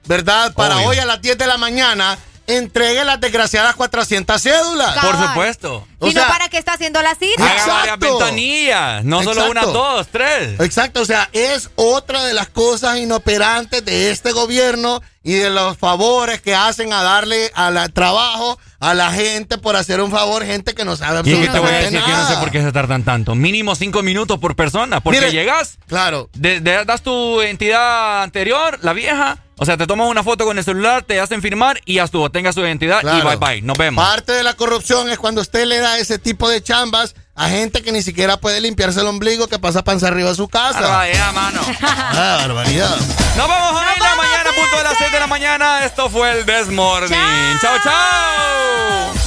¿verdad? 0.05 0.53
Para 0.53 0.77
Obvio. 0.77 0.87
hoy 0.89 0.97
a 0.97 1.05
las 1.05 1.21
10 1.21 1.37
de 1.37 1.47
la 1.47 1.57
mañana, 1.57 2.17
entregue 2.47 3.03
las 3.05 3.19
desgraciadas 3.21 3.75
400 3.75 4.41
cédulas. 4.41 4.97
Por 4.99 5.15
supuesto. 5.27 5.87
O 5.99 6.07
Si 6.07 6.13
no, 6.15 6.21
sea- 6.21 6.29
¿para 6.29 6.49
qué 6.49 6.57
está 6.57 6.73
haciendo 6.73 7.01
la 7.01 7.15
cita? 7.15 7.43
Haga 7.43 7.65
varias 7.65 7.95
Exacto. 7.95 8.17
ventanillas, 8.17 9.03
no 9.05 9.23
solo 9.23 9.49
una, 9.49 9.61
dos, 9.63 10.07
tres. 10.11 10.59
Exacto, 10.59 11.01
o 11.01 11.05
sea, 11.05 11.29
es 11.33 11.69
otra 11.75 12.23
de 12.23 12.33
las 12.33 12.49
cosas 12.49 12.97
inoperantes 12.97 13.85
de 13.85 14.11
este 14.11 14.31
gobierno 14.31 15.01
y 15.23 15.33
de 15.33 15.51
los 15.51 15.77
favores 15.77 16.41
que 16.41 16.55
hacen 16.55 16.91
a 16.93 17.03
darle 17.03 17.51
al 17.53 17.93
trabajo 17.93 18.57
a 18.79 18.95
la 18.95 19.11
gente 19.11 19.59
por 19.59 19.75
hacer 19.75 20.01
un 20.01 20.09
favor, 20.09 20.43
gente 20.43 20.73
que 20.73 20.83
no 20.83 20.95
sabe 20.97 21.21
Y 21.29 21.33
es 21.33 21.39
que 21.41 21.47
te 21.49 21.59
voy 21.59 21.69
a 21.69 21.77
absolutamente 21.77 21.83
decir 21.91 21.99
que 22.03 22.11
no 22.11 22.17
sé 22.17 22.29
nada. 22.31 22.39
por 22.39 22.51
qué 22.51 22.61
se 22.63 22.71
tardan 22.71 23.03
tanto. 23.03 23.35
Mínimo 23.35 23.75
cinco 23.75 24.01
minutos 24.01 24.39
por 24.39 24.55
persona. 24.55 24.99
Porque 25.01 25.19
Mire, 25.19 25.31
llegas, 25.31 25.77
Claro. 25.87 26.29
de- 26.33 26.59
de- 26.61 26.85
das 26.85 27.03
tu 27.03 27.39
identidad 27.43 28.23
anterior, 28.23 28.79
la 28.81 28.93
vieja. 28.93 29.37
O 29.61 29.65
sea, 29.65 29.77
te 29.77 29.85
tomas 29.85 30.07
una 30.07 30.23
foto 30.23 30.43
con 30.43 30.57
el 30.57 30.63
celular, 30.63 31.03
te 31.03 31.19
hacen 31.19 31.39
firmar 31.39 31.79
y 31.85 31.93
ya 31.97 32.05
estuvo. 32.05 32.31
Tenga 32.31 32.51
su 32.51 32.61
identidad 32.61 33.03
y 33.03 33.21
bye 33.21 33.35
bye. 33.35 33.61
Nos 33.61 33.77
vemos. 33.77 34.03
Parte 34.03 34.31
de 34.31 34.41
la 34.41 34.55
corrupción 34.55 35.07
es 35.11 35.19
cuando 35.19 35.39
usted 35.39 35.67
le 35.67 35.77
da 35.77 35.99
ese 35.99 36.17
tipo 36.17 36.49
de 36.49 36.63
chambas 36.63 37.13
a 37.35 37.47
gente 37.47 37.83
que 37.83 37.91
ni 37.91 38.01
siquiera 38.01 38.37
puede 38.37 38.59
limpiarse 38.59 39.01
el 39.01 39.05
ombligo 39.05 39.47
que 39.47 39.59
pasa 39.59 39.83
panza 39.83 40.07
arriba 40.07 40.31
a 40.31 40.35
su 40.35 40.47
casa. 40.47 40.81
Barbaridad, 40.81 41.33
mano. 41.33 41.61
Ah, 41.79 42.37
barbaridad. 42.39 42.97
Nos 43.37 43.47
vamos 43.47 43.83
en 43.83 43.99
la 44.03 44.15
mañana, 44.15 44.49
punto 44.55 44.77
de 44.77 44.83
las 44.83 44.97
6 44.97 45.11
de 45.11 45.19
la 45.19 45.27
mañana. 45.27 45.85
Esto 45.85 46.09
fue 46.09 46.39
el 46.39 46.43
Desmorning. 46.43 47.59
Chao, 47.61 47.77
chao. 47.83 49.20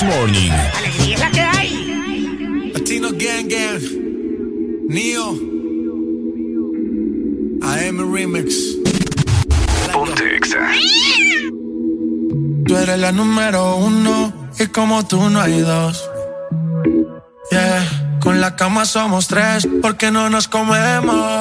This 0.00 0.08
Morning. 0.08 0.52
Alegría 0.78 1.14
es 1.14 1.20
la 1.20 1.30
que 1.30 1.40
hay. 1.40 2.72
Latino 2.72 3.08
Gang 3.10 3.48
Gang, 3.48 3.82
Neo, 4.88 5.28
AM 7.62 8.14
Remix. 8.14 8.54
Tú 12.66 12.76
eres 12.76 12.98
la 12.98 13.12
número 13.12 13.76
uno 13.76 14.32
y 14.58 14.66
como 14.68 15.06
tú 15.06 15.28
no 15.28 15.38
hay 15.38 15.60
dos. 15.60 16.08
Yeah, 17.50 18.18
con 18.22 18.40
la 18.40 18.56
cama 18.56 18.86
somos 18.86 19.28
tres 19.28 19.68
porque 19.82 20.10
no 20.10 20.30
nos 20.30 20.48
comemos. 20.48 21.30